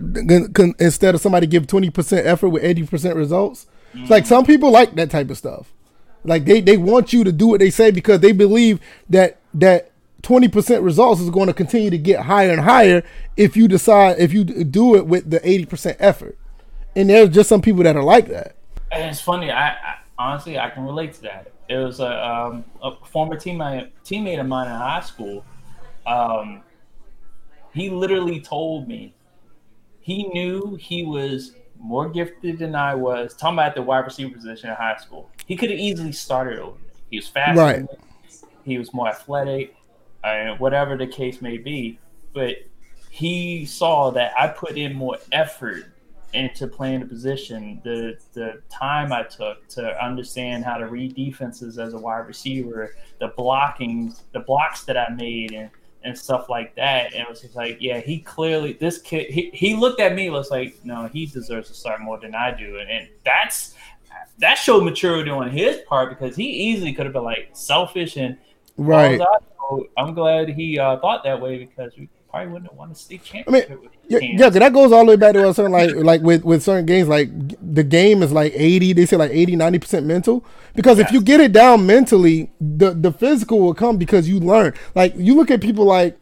instead 0.80 1.15
of 1.15 1.21
somebody 1.21 1.47
give 1.47 1.65
20% 1.65 2.23
effort 2.23 2.49
with 2.49 2.62
80% 2.62 3.15
results 3.15 3.65
mm-hmm. 3.65 4.02
it's 4.02 4.12
like 4.12 4.28
some 4.28 4.45
people 4.45 4.69
like 4.69 4.93
that 4.93 5.10
type 5.10 5.32
of 5.32 5.38
stuff 5.39 5.73
like 6.23 6.45
they 6.45 6.62
they 6.62 6.78
want 6.78 7.12
you 7.12 7.23
to 7.23 7.32
do 7.32 7.47
what 7.47 7.60
they 7.60 7.71
say 7.71 7.89
because 7.89 8.19
they 8.19 8.32
believe 8.32 8.80
that 9.10 9.39
that 9.56 9.91
20% 10.24 10.84
results 10.84 11.22
is 11.22 11.30
going 11.30 11.48
to 11.48 11.54
continue 11.54 11.90
to 11.90 11.98
get 11.98 12.22
higher 12.22 12.52
and 12.52 12.62
higher 12.62 13.04
if 13.38 13.56
you 13.56 13.68
decide 13.68 14.18
if 14.20 14.34
you 14.34 14.44
do 14.44 14.96
it 14.96 15.06
with 15.06 15.30
the 15.30 15.40
80% 15.42 15.98
effort 16.00 16.38
and 16.96 17.10
there's 17.10 17.30
just 17.30 17.50
some 17.50 17.62
people 17.62 17.84
that 17.84 17.96
are 17.96 18.04
like 18.04 18.28
that 18.30 18.56
and 18.92 19.10
it's 19.10 19.20
funny 19.20 19.52
i, 19.52 19.70
I 19.70 19.98
honestly 20.18 20.58
i 20.58 20.70
can 20.70 20.86
relate 20.86 21.14
to 21.16 21.22
that 21.24 21.52
it 21.68 21.78
was 21.78 22.00
a, 22.00 22.26
um, 22.26 22.64
a 22.82 22.92
former 23.06 23.36
teammate 23.36 23.92
teammate 24.06 24.40
of 24.40 24.48
mine 24.48 24.68
in 24.68 24.74
high 24.74 25.02
school 25.02 25.44
um, 26.06 26.64
he 27.74 27.90
literally 27.90 28.40
told 28.40 28.88
me 28.88 29.14
he 30.02 30.28
knew 30.28 30.76
he 30.76 31.04
was 31.04 31.54
more 31.80 32.10
gifted 32.10 32.60
than 32.60 32.76
I 32.76 32.94
was. 32.96 33.34
Talking 33.34 33.56
about 33.56 33.76
the 33.76 33.82
wide 33.82 34.06
receiver 34.06 34.34
position 34.34 34.70
in 34.70 34.76
high 34.76 34.98
school, 34.98 35.30
he 35.46 35.56
could 35.56 35.70
have 35.70 35.80
easily 35.80 36.12
started 36.12 36.60
over. 36.60 36.78
He 37.10 37.18
was 37.18 37.28
faster. 37.28 37.60
Right. 37.60 37.86
He 38.66 38.78
was 38.78 38.94
more 38.94 39.08
athletic 39.08 39.76
and 40.24 40.60
whatever 40.60 40.98
the 40.98 41.08
case 41.08 41.42
may 41.42 41.58
be. 41.58 42.00
But 42.34 42.58
he 43.10 43.66
saw 43.66 44.10
that 44.12 44.34
I 44.38 44.48
put 44.48 44.78
in 44.78 44.96
more 44.96 45.18
effort 45.32 45.86
into 46.34 46.68
playing 46.68 47.02
the 47.02 47.06
position, 47.06 47.80
the 47.84 48.18
the 48.34 48.62
time 48.70 49.14
I 49.14 49.24
took 49.24 49.68
to 49.70 50.04
understand 50.04 50.66
how 50.66 50.78
to 50.78 50.88
read 50.88 51.16
defenses 51.16 51.78
as 51.78 51.94
a 51.94 51.98
wide 51.98 52.28
receiver, 52.28 52.96
the 53.20 53.28
blocking, 53.30 54.16
the 54.32 54.40
blocks 54.40 54.84
that 54.86 54.98
I 54.98 55.10
made, 55.10 55.52
and 55.52 55.70
and 56.04 56.18
stuff 56.18 56.50
like 56.50 56.76
that. 56.76 57.14
And 57.14 57.22
it 57.22 57.30
was 57.30 57.42
just 57.42 57.56
like, 57.56 57.78
yeah, 57.80 58.00
he 58.00 58.20
clearly 58.20 58.74
this 58.74 58.98
kid. 58.98 59.30
He, 59.30 59.52
he 59.54 59.76
looked 59.76 60.02
at 60.02 60.16
me 60.16 60.30
was 60.30 60.50
like, 60.50 60.76
no, 60.84 61.08
he 61.08 61.26
deserves 61.28 61.70
to 61.70 61.76
start 61.76 62.02
more 62.02 62.20
than 62.20 62.34
I 62.36 62.52
do, 62.52 62.80
and, 62.80 62.90
and 62.90 63.10
that's 63.24 63.76
that 64.40 64.56
showed 64.56 64.84
maturity 64.84 65.30
on 65.30 65.50
his 65.52 65.78
part 65.88 66.10
because 66.10 66.36
he 66.36 66.46
easily 66.46 66.94
could 66.94 67.06
have 67.06 67.14
been 67.14 67.24
like 67.24 67.50
selfish 67.54 68.18
and 68.18 68.38
right. 68.78 69.22
I'm 69.98 70.14
glad 70.14 70.50
he 70.50 70.78
uh, 70.78 71.00
thought 71.00 71.24
that 71.24 71.40
way 71.42 71.58
because 71.58 71.94
we 71.98 72.10
probably 72.34 72.52
wouldn't 72.52 72.71
have 72.71 72.78
won 72.78 72.92
a 72.92 72.96
state 72.96 73.24
championship. 73.24 73.69
I 73.69 73.76
mean, 73.76 73.90
yeah, 74.08 74.19
yeah, 74.19 74.50
that 74.50 74.74
goes 74.74 74.92
all 74.92 75.06
the 75.06 75.12
way 75.12 75.15
back 75.15 75.34
to 75.34 75.48
a 75.48 75.54
certain 75.54 75.71
like 75.71 75.92
like 75.96 76.21
with 76.21 76.44
with 76.44 76.63
certain 76.63 76.86
games 76.86 77.08
like 77.08 77.30
the 77.62 77.84
game 77.84 78.24
is 78.24 78.32
like 78.32 78.54
80 78.56 78.94
they 78.94 79.06
say 79.06 79.17
like 79.17 79.32
80 79.32 79.56
90 79.56 79.80
percent 79.80 80.06
mental 80.06 80.44
because 80.76 80.98
yes. 80.98 81.08
if 81.08 81.13
you 81.13 81.21
get 81.21 81.40
it 81.40 81.52
down 81.52 81.86
mentally 81.86 82.52
the 82.60 82.92
the 82.92 83.12
physical 83.12 83.60
will 83.60 83.74
come 83.76 83.98
because 83.98 84.28
you 84.28 84.40
learn 84.40 84.74
like 84.96 85.13
you 85.15 85.36
look 85.36 85.52
at 85.52 85.62
people 85.62 85.86
like 85.86 86.17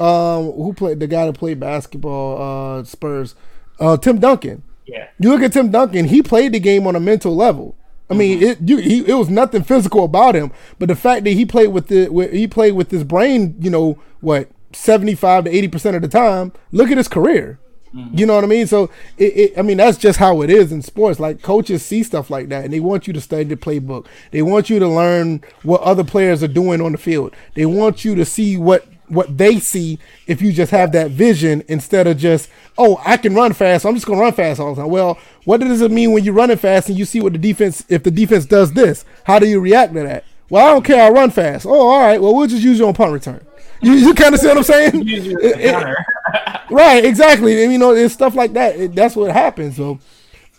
um 0.00 0.50
who 0.52 0.74
played 0.76 0.98
the 0.98 1.06
guy 1.06 1.26
that 1.26 1.34
played 1.34 1.60
basketball 1.60 2.80
uh 2.80 2.84
Spurs 2.84 3.36
uh 3.78 3.96
Tim 3.96 4.18
Duncan 4.18 4.64
yeah 4.86 5.08
you 5.20 5.30
look 5.30 5.42
at 5.42 5.52
Tim 5.52 5.70
Duncan 5.70 6.06
he 6.06 6.22
played 6.22 6.52
the 6.52 6.60
game 6.60 6.86
on 6.88 6.96
a 6.96 7.00
mental 7.00 7.36
level 7.36 7.76
I 8.12 8.18
mean, 8.18 8.40
mm-hmm. 8.40 8.64
it 8.64 8.68
you, 8.68 8.76
he, 8.78 8.98
it 9.06 9.14
was 9.14 9.28
nothing 9.28 9.64
physical 9.64 10.04
about 10.04 10.34
him, 10.34 10.52
but 10.78 10.88
the 10.88 10.96
fact 10.96 11.24
that 11.24 11.30
he 11.30 11.44
played 11.44 11.68
with 11.68 11.88
the 11.88 12.08
with, 12.08 12.32
he 12.32 12.46
played 12.46 12.72
with 12.72 12.90
his 12.90 13.04
brain, 13.04 13.56
you 13.58 13.70
know 13.70 13.98
what, 14.20 14.50
seventy 14.72 15.14
five 15.14 15.44
to 15.44 15.50
eighty 15.50 15.68
percent 15.68 15.96
of 15.96 16.02
the 16.02 16.08
time. 16.08 16.52
Look 16.70 16.90
at 16.90 16.96
his 16.96 17.08
career. 17.08 17.58
Mm-hmm. 17.94 18.18
You 18.18 18.24
know 18.24 18.36
what 18.36 18.44
I 18.44 18.46
mean? 18.46 18.66
So, 18.66 18.88
it, 19.18 19.36
it, 19.36 19.58
I 19.58 19.60
mean, 19.62 19.76
that's 19.76 19.98
just 19.98 20.18
how 20.18 20.40
it 20.40 20.48
is 20.48 20.72
in 20.72 20.80
sports. 20.80 21.20
Like 21.20 21.42
coaches 21.42 21.84
see 21.84 22.02
stuff 22.02 22.30
like 22.30 22.48
that, 22.48 22.64
and 22.64 22.72
they 22.72 22.80
want 22.80 23.06
you 23.06 23.12
to 23.12 23.20
study 23.20 23.44
the 23.44 23.56
playbook. 23.56 24.06
They 24.30 24.40
want 24.40 24.70
you 24.70 24.78
to 24.78 24.88
learn 24.88 25.42
what 25.62 25.82
other 25.82 26.04
players 26.04 26.42
are 26.42 26.48
doing 26.48 26.80
on 26.80 26.92
the 26.92 26.98
field. 26.98 27.34
They 27.54 27.66
want 27.66 28.02
you 28.02 28.14
to 28.14 28.24
see 28.24 28.56
what 28.56 28.86
what 29.12 29.36
they 29.36 29.58
see 29.58 29.98
if 30.26 30.40
you 30.40 30.52
just 30.52 30.70
have 30.70 30.92
that 30.92 31.10
vision 31.10 31.62
instead 31.68 32.06
of 32.06 32.16
just 32.18 32.48
oh 32.78 33.00
I 33.04 33.16
can 33.16 33.34
run 33.34 33.52
fast. 33.52 33.82
So 33.82 33.88
I'm 33.88 33.94
just 33.94 34.06
gonna 34.06 34.20
run 34.20 34.32
fast 34.32 34.60
all 34.60 34.74
the 34.74 34.82
time. 34.82 34.90
Well, 34.90 35.18
what 35.44 35.60
does 35.60 35.80
it 35.80 35.90
mean 35.90 36.12
when 36.12 36.24
you're 36.24 36.34
running 36.34 36.56
fast 36.56 36.88
and 36.88 36.98
you 36.98 37.04
see 37.04 37.20
what 37.20 37.32
the 37.32 37.38
defense 37.38 37.84
if 37.88 38.02
the 38.02 38.10
defense 38.10 38.46
does 38.46 38.72
this? 38.72 39.04
How 39.24 39.38
do 39.38 39.46
you 39.46 39.60
react 39.60 39.94
to 39.94 40.02
that? 40.02 40.24
Well, 40.52 40.66
I 40.66 40.72
don't 40.74 40.84
care. 40.84 41.02
I 41.02 41.08
run 41.08 41.30
fast. 41.30 41.64
Oh, 41.64 41.88
all 41.88 42.00
right. 42.00 42.20
Well, 42.20 42.34
we'll 42.34 42.46
just 42.46 42.62
use 42.62 42.78
you 42.78 42.86
on 42.86 42.94
punt 42.94 43.12
return. 43.12 43.44
You, 43.84 43.94
you 43.94 44.14
kind 44.14 44.32
of 44.32 44.40
see 44.40 44.46
what 44.46 44.58
I'm 44.58 44.62
saying? 44.62 45.08
It, 45.08 45.42
it, 45.42 45.96
right, 46.70 47.04
exactly. 47.04 47.64
And 47.64 47.72
you 47.72 47.78
know, 47.78 47.90
it's 47.90 48.14
stuff 48.14 48.36
like 48.36 48.52
that. 48.52 48.78
It, 48.78 48.94
that's 48.94 49.16
what 49.16 49.32
happens. 49.32 49.74
So, 49.74 49.98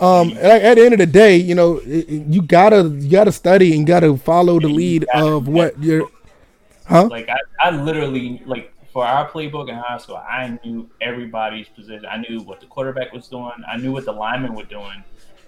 um, 0.02 0.32
at 0.32 0.76
the 0.76 0.84
end 0.84 0.94
of 0.94 0.98
the 0.98 1.06
day, 1.06 1.38
you 1.38 1.56
know, 1.56 1.80
you 1.82 2.42
gotta 2.42 2.84
you 2.84 3.10
gotta 3.10 3.32
study 3.32 3.78
and 3.78 3.88
gotta 3.88 4.18
follow 4.18 4.60
the 4.60 4.68
lead 4.68 5.06
of 5.14 5.48
what 5.48 5.82
you're. 5.82 6.10
Huh? 6.88 7.08
Like 7.08 7.30
I, 7.30 7.38
I 7.60 7.70
literally 7.72 8.42
like 8.46 8.74
for 8.92 9.06
our 9.06 9.30
playbook 9.30 9.70
in 9.70 9.76
high 9.76 9.98
school, 9.98 10.18
I 10.18 10.60
knew 10.64 10.90
everybody's 11.02 11.68
position. 11.68 12.06
I 12.06 12.18
knew 12.18 12.42
what 12.42 12.60
the 12.60 12.68
quarterback 12.68 13.12
was 13.12 13.28
doing. 13.28 13.52
I 13.68 13.78
knew 13.78 13.92
what 13.92 14.06
the 14.06 14.12
linemen 14.12 14.54
were 14.54 14.66
doing. 14.66 15.04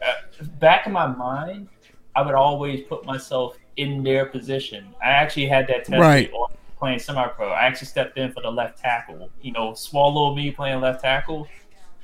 Uh, 0.05 0.45
back 0.59 0.87
in 0.87 0.93
my 0.93 1.07
mind, 1.07 1.69
I 2.15 2.21
would 2.21 2.33
always 2.35 2.81
put 2.81 3.05
myself 3.05 3.57
in 3.77 4.03
their 4.03 4.25
position. 4.25 4.87
I 5.03 5.09
actually 5.09 5.47
had 5.47 5.67
that 5.67 5.85
test 5.85 5.99
right 5.99 6.31
playing 6.77 6.99
semi-pro. 6.99 7.49
I 7.49 7.63
actually 7.63 7.87
stepped 7.87 8.17
in 8.17 8.31
for 8.31 8.41
the 8.41 8.51
left 8.51 8.79
tackle. 8.79 9.29
You 9.41 9.51
know, 9.53 9.73
small 9.73 10.13
little 10.13 10.35
me 10.35 10.51
playing 10.51 10.81
left 10.81 11.01
tackle. 11.01 11.47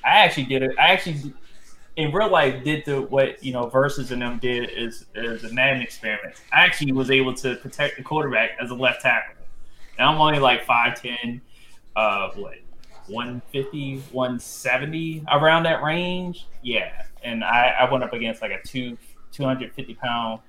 I 0.03 0.19
actually 0.19 0.45
did 0.45 0.63
it. 0.63 0.71
I 0.79 0.87
actually, 0.87 1.33
in 1.95 2.11
real 2.11 2.29
life, 2.29 2.63
did 2.63 2.85
the 2.85 3.01
what 3.01 3.43
you 3.43 3.53
know 3.53 3.67
versus 3.67 4.11
and 4.11 4.21
them 4.21 4.39
did 4.39 4.69
is 4.69 5.05
is 5.15 5.43
a 5.43 5.53
Madden 5.53 5.81
experiment. 5.81 6.35
I 6.51 6.63
actually 6.63 6.91
was 6.91 7.11
able 7.11 7.33
to 7.35 7.55
protect 7.57 7.97
the 7.97 8.03
quarterback 8.03 8.51
as 8.59 8.71
a 8.71 8.75
left 8.75 9.01
tackle. 9.01 9.35
And 9.97 10.07
I'm 10.07 10.19
only 10.19 10.39
like 10.39 10.65
5'10", 10.65 11.41
uh, 11.95 12.29
what 12.35 12.55
150, 13.07 13.97
170 14.11 15.25
around 15.31 15.63
that 15.63 15.83
range. 15.83 16.47
Yeah, 16.61 17.03
and 17.23 17.43
I, 17.43 17.75
I 17.79 17.91
went 17.91 18.03
up 18.03 18.13
against 18.13 18.41
like 18.41 18.51
a 18.51 18.65
two 18.65 18.97
250 19.33 19.93
pound 19.95 20.39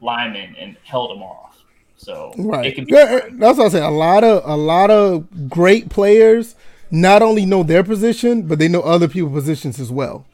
lineman 0.00 0.56
and 0.56 0.76
held 0.82 1.16
him 1.16 1.22
off. 1.22 1.62
So 1.98 2.32
right, 2.38 2.76
yeah, 2.88 3.28
that's 3.32 3.58
what 3.58 3.66
I 3.66 3.68
say. 3.68 3.82
A 3.82 3.90
lot 3.90 4.24
of 4.24 4.42
a 4.44 4.56
lot 4.56 4.90
of 4.90 5.48
great 5.48 5.88
players 5.88 6.54
not 6.90 7.22
only 7.22 7.44
know 7.44 7.62
their 7.62 7.82
position, 7.82 8.42
but 8.42 8.58
they 8.58 8.68
know 8.68 8.80
other 8.82 9.08
people's 9.08 9.34
positions 9.34 9.80
as 9.80 9.90
well. 9.90 10.26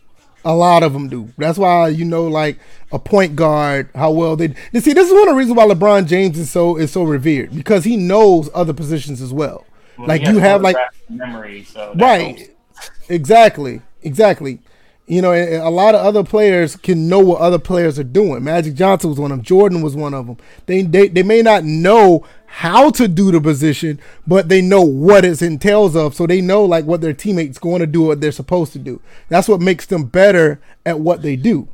A 0.45 0.55
lot 0.55 0.83
of 0.83 0.93
them 0.93 1.09
do. 1.09 1.33
That's 1.39 1.59
why 1.59 1.89
you 1.89 2.05
know, 2.05 2.27
like 2.27 2.59
a 2.91 2.99
point 2.99 3.37
guard, 3.37 3.89
how 3.95 4.11
well 4.11 4.37
they. 4.37 4.55
You 4.73 4.81
see, 4.81 4.93
this 4.93 5.07
is 5.07 5.13
one 5.13 5.29
of 5.29 5.29
the 5.29 5.35
reasons 5.39 5.57
why 5.57 5.67
LeBron 5.67 6.07
James 6.07 6.39
is 6.39 6.51
so 6.51 6.77
is 6.77 6.91
so 6.91 7.05
revered 7.05 7.55
because 7.55 7.85
he 7.85 7.97
knows 7.97 8.51
other 8.55 8.73
positions 8.73 9.21
as 9.21 9.33
well. 9.33 9.65
well 9.97 10.09
like 10.09 10.23
you 10.27 10.39
have 10.39 10.63
like 10.63 10.77
memory, 11.09 11.65
so 11.65 11.93
right, 11.97 12.39
helps. 12.39 12.91
exactly, 13.09 13.83
exactly. 14.03 14.59
You 15.07 15.21
know, 15.21 15.33
a 15.33 15.69
lot 15.69 15.95
of 15.95 16.01
other 16.01 16.23
players 16.23 16.77
can 16.77 17.09
know 17.09 17.19
what 17.19 17.41
other 17.41 17.59
players 17.59 17.99
are 17.99 18.05
doing. 18.05 18.45
Magic 18.45 18.75
Johnson 18.75 19.11
was 19.11 19.19
one 19.19 19.33
of 19.33 19.39
them. 19.39 19.45
Jordan 19.45 19.83
was 19.83 19.97
one 19.97 20.15
of 20.15 20.27
them. 20.27 20.37
They 20.67 20.83
they, 20.83 21.09
they 21.09 21.25
may 21.25 21.43
not 21.43 21.65
know 21.65 22.25
how 22.47 22.91
to 22.91 23.09
do 23.09 23.33
the 23.33 23.41
position, 23.41 23.99
but 24.27 24.49
they 24.49 24.61
know 24.61 24.83
what 24.83 25.25
it 25.25 25.43
entails 25.43 25.97
of. 25.97 26.15
So 26.15 26.27
they 26.27 26.41
know 26.41 26.65
like 26.65 26.85
what 26.85 27.01
their 27.01 27.15
teammates 27.15 27.59
going 27.59 27.81
to 27.81 27.87
do, 27.87 28.03
what 28.03 28.21
they're 28.21 28.31
supposed 28.31 28.73
to 28.75 28.79
do. 28.79 29.01
That's 29.29 29.49
what 29.49 29.61
makes 29.61 29.87
them 29.87 30.05
better 30.05 30.61
at 30.87 31.01
what 31.01 31.23
they 31.23 31.37
do. 31.37 31.69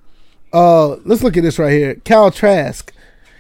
Uh, 0.53 0.97
let's 1.05 1.23
look 1.23 1.37
at 1.37 1.43
this 1.43 1.59
right 1.59 1.73
here. 1.73 1.97
Cal 1.97 2.31
Trask. 2.31 2.93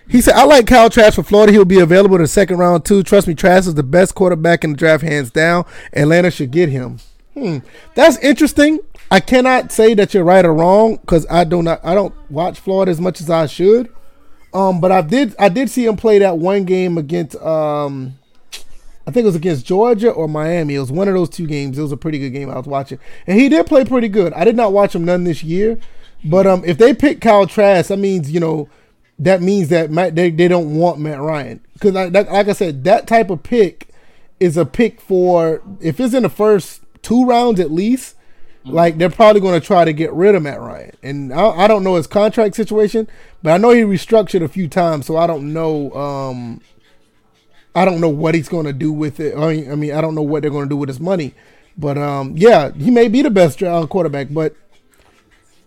He 0.09 0.22
said, 0.22 0.34
I 0.34 0.45
like 0.45 0.66
Kyle 0.66 0.89
Trask 0.89 1.16
for 1.16 1.22
Florida. 1.22 1.53
He'll 1.53 1.66
be 1.66 1.80
available 1.80 2.16
in 2.16 2.22
the 2.22 2.28
second 2.28 2.59
round 2.59 2.84
too. 2.84 3.03
Trust 3.03 3.28
me, 3.28 3.34
Trask 3.34 3.68
is 3.68 3.74
the 3.74 3.82
best 3.82 4.14
quarterback 4.14 4.64
in 4.64 4.72
the 4.72 4.76
draft, 4.76 5.05
hands 5.05 5.30
down. 5.30 5.64
Atlanta 5.93 6.30
should 6.30 6.51
get 6.51 6.70
him. 6.70 6.99
Hmm. 7.34 7.59
That's 7.95 8.16
interesting. 8.18 8.80
I 9.11 9.20
cannot 9.20 9.72
say 9.72 9.94
that 9.94 10.12
you're 10.12 10.24
right 10.24 10.44
or 10.44 10.52
wrong 10.52 10.96
because 10.96 11.26
I 11.30 11.44
do 11.44 11.62
not 11.62 11.80
I 11.84 11.94
don't 11.94 12.14
watch 12.30 12.59
Florida 12.61 12.90
as 12.90 13.00
much 13.00 13.20
as 13.20 13.30
I 13.30 13.46
should. 13.46 13.92
Um, 14.52 14.80
but 14.80 14.92
I 14.92 15.02
did 15.02 15.34
I 15.38 15.48
did 15.48 15.70
see 15.70 15.86
him 15.86 15.96
play 15.96 16.18
that 16.18 16.38
one 16.38 16.64
game 16.64 16.98
against 16.98 17.36
um 17.36 18.18
I 19.06 19.11
think 19.11 19.24
it 19.24 19.28
was 19.28 19.36
against 19.36 19.64
Georgia 19.64 20.11
or 20.11 20.28
Miami. 20.28 20.74
It 20.74 20.80
was 20.80 20.92
one 20.92 21.09
of 21.09 21.14
those 21.14 21.30
two 21.30 21.46
games. 21.46 21.78
It 21.78 21.82
was 21.82 21.92
a 21.92 21.96
pretty 21.96 22.18
good 22.18 22.30
game 22.30 22.50
I 22.50 22.56
was 22.56 22.66
watching. 22.66 22.98
And 23.26 23.40
he 23.40 23.48
did 23.48 23.66
play 23.66 23.84
pretty 23.84 24.09
good. 24.09 24.34
I 24.34 24.44
did 24.44 24.56
not 24.56 24.72
watch 24.72 24.94
him 24.94 25.04
none 25.04 25.24
this 25.24 25.42
year. 25.42 25.78
But 26.24 26.46
um 26.46 26.62
if 26.66 26.76
they 26.76 26.92
pick 26.92 27.20
Kyle 27.20 27.46
Trask, 27.46 27.88
that 27.88 27.98
means, 27.98 28.30
you 28.30 28.40
know, 28.40 28.68
that 29.18 29.40
means 29.42 29.68
that 29.68 29.90
Matt, 29.90 30.14
they, 30.14 30.30
they 30.30 30.48
don't 30.48 30.76
want 30.76 31.00
Matt 31.00 31.20
Ryan. 31.20 31.61
Because 31.72 31.94
like 31.94 32.48
I 32.48 32.52
said, 32.52 32.84
that 32.84 33.06
type 33.06 33.30
of 33.30 33.42
pick 33.42 33.88
is 34.38 34.56
a 34.56 34.64
pick 34.64 35.00
for 35.00 35.62
if 35.80 35.98
it's 35.98 36.14
in 36.14 36.22
the 36.22 36.28
first 36.28 36.82
two 37.02 37.24
rounds 37.24 37.59
at 37.59 37.70
least, 37.70 38.14
like 38.68 38.98
they're 38.98 39.10
probably 39.10 39.40
going 39.40 39.60
to 39.60 39.66
try 39.66 39.84
to 39.84 39.92
get 39.92 40.12
rid 40.12 40.34
of 40.34 40.42
Matt 40.42 40.60
Ryan, 40.60 40.96
and 41.02 41.32
I, 41.32 41.48
I, 41.50 41.68
don't 41.68 41.84
know 41.84 41.96
his 41.96 42.06
contract 42.06 42.54
situation, 42.54 43.08
but 43.42 43.52
I 43.52 43.58
know 43.58 43.70
he 43.70 43.82
restructured 43.82 44.42
a 44.42 44.48
few 44.48 44.68
times, 44.68 45.06
so 45.06 45.16
I 45.16 45.26
don't 45.26 45.52
know. 45.52 45.92
Um, 45.92 46.60
I 47.74 47.84
don't 47.84 48.00
know 48.00 48.08
what 48.08 48.34
he's 48.34 48.48
going 48.48 48.66
to 48.66 48.72
do 48.72 48.92
with 48.92 49.20
it. 49.20 49.36
I 49.36 49.54
mean, 49.54 49.72
I 49.72 49.74
mean, 49.74 49.92
I 49.92 50.00
don't 50.00 50.14
know 50.14 50.22
what 50.22 50.42
they're 50.42 50.50
going 50.50 50.64
to 50.64 50.68
do 50.68 50.76
with 50.76 50.88
his 50.88 51.00
money, 51.00 51.34
but 51.76 51.96
um, 51.98 52.34
yeah, 52.36 52.72
he 52.72 52.90
may 52.90 53.08
be 53.08 53.22
the 53.22 53.30
best 53.30 53.62
uh, 53.62 53.86
quarterback. 53.86 54.28
But 54.30 54.54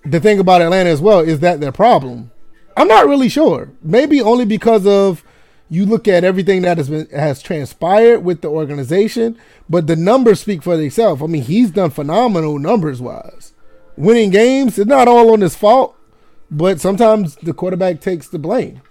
the 0.03 0.19
thing 0.19 0.39
about 0.39 0.61
Atlanta 0.61 0.89
as 0.89 1.01
well 1.01 1.19
is 1.19 1.39
that 1.39 1.59
their 1.59 1.71
problem. 1.71 2.31
I'm 2.77 2.87
not 2.87 3.07
really 3.07 3.29
sure. 3.29 3.69
Maybe 3.81 4.21
only 4.21 4.45
because 4.45 4.85
of 4.87 5.23
you 5.71 5.85
look 5.85 6.05
at 6.05 6.25
everything 6.25 6.63
that 6.63 6.77
has 6.77 6.89
been 6.89 7.07
has 7.11 7.41
transpired 7.41 8.19
with 8.19 8.41
the 8.41 8.49
organization, 8.49 9.39
but 9.69 9.87
the 9.87 9.95
numbers 9.95 10.41
speak 10.41 10.61
for 10.61 10.75
themselves. 10.75 11.21
I 11.21 11.27
mean, 11.27 11.43
he's 11.43 11.71
done 11.71 11.91
phenomenal 11.91 12.59
numbers 12.59 13.01
wise. 13.01 13.53
Winning 13.95 14.31
games, 14.31 14.77
it's 14.77 14.89
not 14.89 15.07
all 15.07 15.31
on 15.31 15.39
his 15.39 15.55
fault, 15.55 15.95
but 16.51 16.81
sometimes 16.81 17.37
the 17.37 17.53
quarterback 17.53 18.01
takes 18.01 18.27
the 18.27 18.37
blame. 18.37 18.81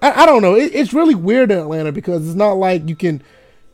I, 0.00 0.22
I 0.22 0.26
don't 0.26 0.42
know. 0.42 0.54
It, 0.54 0.72
it's 0.72 0.92
really 0.92 1.16
weird 1.16 1.50
in 1.50 1.58
Atlanta 1.58 1.90
because 1.90 2.24
it's 2.24 2.36
not 2.36 2.52
like 2.52 2.88
you 2.88 2.94
can 2.94 3.20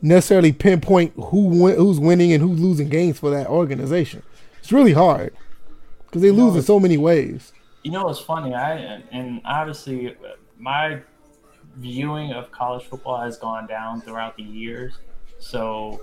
necessarily 0.01 0.51
pinpoint 0.51 1.13
who 1.15 1.71
who's 1.75 1.99
winning 1.99 2.33
and 2.33 2.41
who's 2.41 2.59
losing 2.59 2.89
games 2.89 3.19
for 3.19 3.29
that 3.29 3.45
organization. 3.45 4.23
It's 4.57 4.71
really 4.71 4.93
hard 4.93 5.35
because 6.07 6.23
they 6.23 6.29
you 6.29 6.33
lose 6.33 6.53
know, 6.53 6.59
in 6.59 6.65
so 6.65 6.79
many 6.79 6.97
ways. 6.97 7.53
You 7.83 7.91
know, 7.91 8.09
it's 8.09 8.19
funny. 8.19 8.55
I 8.55 9.03
and 9.11 9.39
obviously 9.45 10.17
my 10.57 11.01
viewing 11.79 12.33
of 12.33 12.51
college 12.51 12.85
football 12.85 13.21
has 13.21 13.37
gone 13.37 13.67
down 13.67 14.01
throughout 14.01 14.37
the 14.37 14.43
years. 14.43 14.97
So 15.39 16.01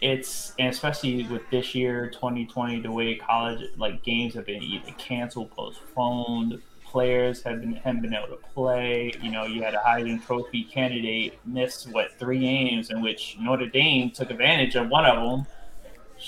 it's 0.00 0.52
and 0.58 0.68
especially 0.68 1.24
with 1.28 1.42
this 1.50 1.76
year 1.76 2.10
2020 2.10 2.80
the 2.80 2.90
way 2.90 3.14
college 3.14 3.70
like 3.76 4.02
games 4.02 4.34
have 4.34 4.44
been 4.44 4.60
either 4.60 4.90
canceled 4.98 5.48
postponed 5.52 6.60
players 6.84 7.40
have 7.42 7.60
been 7.60 7.72
haven't 7.72 8.02
been 8.02 8.12
able 8.12 8.26
to 8.26 8.42
play 8.52 9.12
you 9.22 9.30
know 9.30 9.44
you 9.44 9.62
had 9.62 9.74
a 9.74 9.78
Heisman 9.78 10.20
Trophy 10.24 10.64
candidate 10.64 11.38
miss 11.46 11.86
what 11.86 12.18
three 12.18 12.40
games 12.40 12.90
in 12.90 13.00
which 13.00 13.36
Notre 13.40 13.66
Dame 13.66 14.10
took 14.10 14.30
advantage 14.30 14.74
of 14.74 14.88
one 14.88 15.06
of 15.06 15.16
them. 15.16 15.46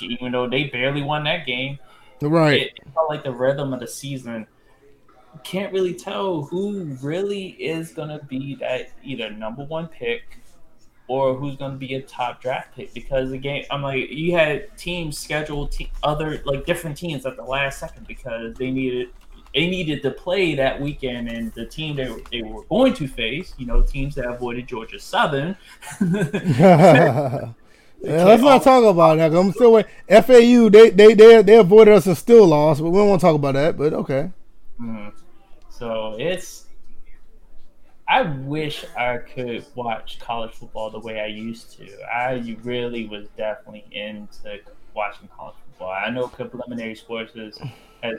Even 0.01 0.33
though 0.33 0.49
they 0.49 0.65
barely 0.65 1.03
won 1.03 1.23
that 1.23 1.47
game. 1.47 1.79
Right. 2.21 2.63
It, 2.63 2.73
it 2.75 2.95
felt 2.95 3.09
like 3.09 3.23
the 3.23 3.31
rhythm 3.31 3.73
of 3.73 3.79
the 3.79 3.87
season 3.87 4.47
can't 5.43 5.73
really 5.73 5.95
tell 5.95 6.43
who 6.43 6.85
really 7.03 7.49
is 7.49 7.93
going 7.93 8.09
to 8.09 8.25
be 8.27 8.55
that 8.57 8.93
either 9.03 9.31
number 9.31 9.65
one 9.65 9.89
pick 9.89 10.39
or 11.07 11.35
who's 11.35 11.57
going 11.57 11.73
to 11.73 11.77
be 11.77 11.95
a 11.95 12.03
top 12.03 12.41
draft 12.41 12.75
pick 12.75 12.95
because 12.95 13.33
again 13.33 13.65
I'm 13.71 13.83
like 13.83 14.11
you 14.11 14.33
had 14.33 14.77
teams 14.79 15.19
scheduled 15.19 15.73
te- 15.73 15.91
other 16.03 16.43
like 16.45 16.65
different 16.65 16.97
teams 16.97 17.27
at 17.27 17.37
the 17.37 17.43
last 17.43 17.79
second 17.79 18.07
because 18.07 18.55
they 18.55 18.71
needed 18.71 19.11
they 19.55 19.69
needed 19.69 20.03
to 20.03 20.11
play 20.11 20.55
that 20.55 20.81
weekend 20.81 21.29
and 21.29 21.53
the 21.53 21.67
team 21.67 21.97
they, 21.97 22.15
they 22.33 22.43
were 22.43 22.63
going 22.65 22.95
to 22.95 23.07
face 23.07 23.55
you 23.59 23.67
know 23.67 23.83
teams 23.83 24.15
that 24.15 24.27
avoided 24.27 24.67
Georgia 24.67 24.99
Southern 24.99 25.57
yeah, 28.05 28.25
let's 28.25 28.43
not 28.43 28.63
talk 28.63 28.85
about 28.85 29.17
that. 29.17 29.35
I'm 29.35 29.53
still 29.53 29.73
waiting. 29.73 29.91
FAU 30.09 30.69
they 30.69 30.91
they 30.91 31.15
they 31.15 31.43
they 31.43 31.57
avoided 31.57 31.95
us 31.95 32.07
and 32.07 32.17
still 32.17 32.47
lost, 32.47 32.83
but 32.83 32.91
we 32.91 32.99
don't 32.99 33.09
want 33.09 33.21
to 33.21 33.27
talk 33.27 33.35
about 33.35 33.55
that. 33.55 33.77
But 33.77 33.93
okay. 33.95 34.31
Mm-hmm. 34.81 35.24
So 35.79 36.17
it's. 36.19 36.67
I 38.07 38.23
wish 38.23 38.85
I 38.97 39.17
could 39.17 39.65
watch 39.75 40.21
college 40.21 40.53
football 40.53 40.91
the 40.91 41.01
way 41.01 41.21
I 41.21 41.27
used 41.27 41.73
to. 41.79 41.89
I 42.05 42.57
really 42.63 43.07
was 43.09 43.29
definitely 43.37 43.87
into 43.91 44.61
watching 44.95 45.29
college 45.35 45.57
football. 45.67 45.91
I 45.91 46.11
know 46.11 46.29
preliminary 46.29 46.95
sports 46.95 47.33
has 48.03 48.19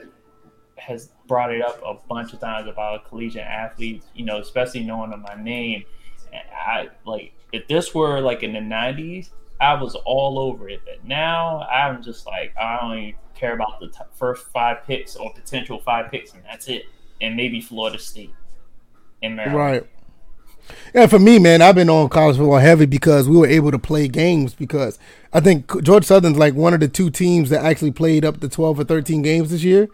has 0.76 1.10
brought 1.26 1.52
it 1.52 1.62
up 1.62 1.80
a 1.82 1.94
bunch 2.08 2.34
of 2.34 2.40
times 2.40 2.68
about 2.68 3.08
collegiate 3.08 3.46
athletes. 3.46 4.06
You 4.14 4.26
know, 4.26 4.38
especially 4.38 4.84
knowing 4.84 5.12
of 5.12 5.20
my 5.20 5.40
name. 5.42 5.84
And 6.32 6.42
I 6.52 6.88
like 7.06 7.32
if 7.52 7.66
this 7.68 7.94
were 7.94 8.20
like 8.20 8.42
in 8.42 8.52
the 8.52 8.58
'90s, 8.58 9.30
I 9.60 9.80
was 9.80 9.94
all 10.04 10.38
over 10.38 10.68
it. 10.68 10.82
But 10.84 11.06
now 11.06 11.60
I'm 11.60 12.02
just 12.02 12.26
like 12.26 12.54
I 12.58 12.80
only 12.82 13.16
care 13.34 13.54
about 13.54 13.80
the 13.80 13.88
t- 13.88 13.98
first 14.14 14.46
five 14.48 14.84
picks 14.86 15.16
or 15.16 15.32
potential 15.32 15.78
five 15.78 16.10
picks, 16.10 16.34
and 16.34 16.42
that's 16.44 16.68
it. 16.68 16.86
And 17.20 17.36
maybe 17.36 17.60
Florida 17.60 17.98
State 17.98 18.32
and 19.22 19.36
Maryland. 19.36 19.58
Right. 19.58 19.86
Yeah, 20.94 21.06
for 21.06 21.18
me, 21.18 21.38
man, 21.38 21.62
I've 21.62 21.74
been 21.74 21.90
on 21.90 22.08
college 22.08 22.36
football 22.36 22.58
heavy 22.58 22.86
because 22.86 23.28
we 23.28 23.36
were 23.36 23.46
able 23.46 23.70
to 23.70 23.78
play 23.78 24.08
games 24.08 24.54
because 24.54 24.98
I 25.32 25.40
think 25.40 25.82
Georgia 25.82 26.06
Southern's 26.06 26.38
like 26.38 26.54
one 26.54 26.74
of 26.74 26.80
the 26.80 26.88
two 26.88 27.10
teams 27.10 27.50
that 27.50 27.64
actually 27.64 27.92
played 27.92 28.24
up 28.24 28.40
to 28.40 28.48
12 28.48 28.80
or 28.80 28.84
13 28.84 29.22
games 29.22 29.50
this 29.50 29.62
year. 29.62 29.88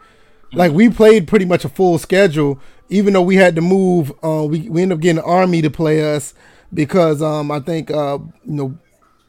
Like 0.54 0.72
we 0.72 0.90
played 0.90 1.28
pretty 1.28 1.44
much 1.44 1.64
a 1.64 1.68
full 1.68 1.98
schedule, 1.98 2.60
even 2.88 3.14
though 3.14 3.22
we 3.22 3.36
had 3.36 3.54
to 3.56 3.62
move. 3.62 4.12
Uh, 4.22 4.44
we 4.48 4.68
we 4.68 4.82
ended 4.82 4.98
up 4.98 5.02
getting 5.02 5.22
Army 5.22 5.62
to 5.62 5.70
play 5.70 6.14
us 6.14 6.34
because 6.74 7.22
um, 7.22 7.50
I 7.50 7.60
think 7.60 7.90
uh, 7.90 8.18
you 8.44 8.52
know 8.52 8.78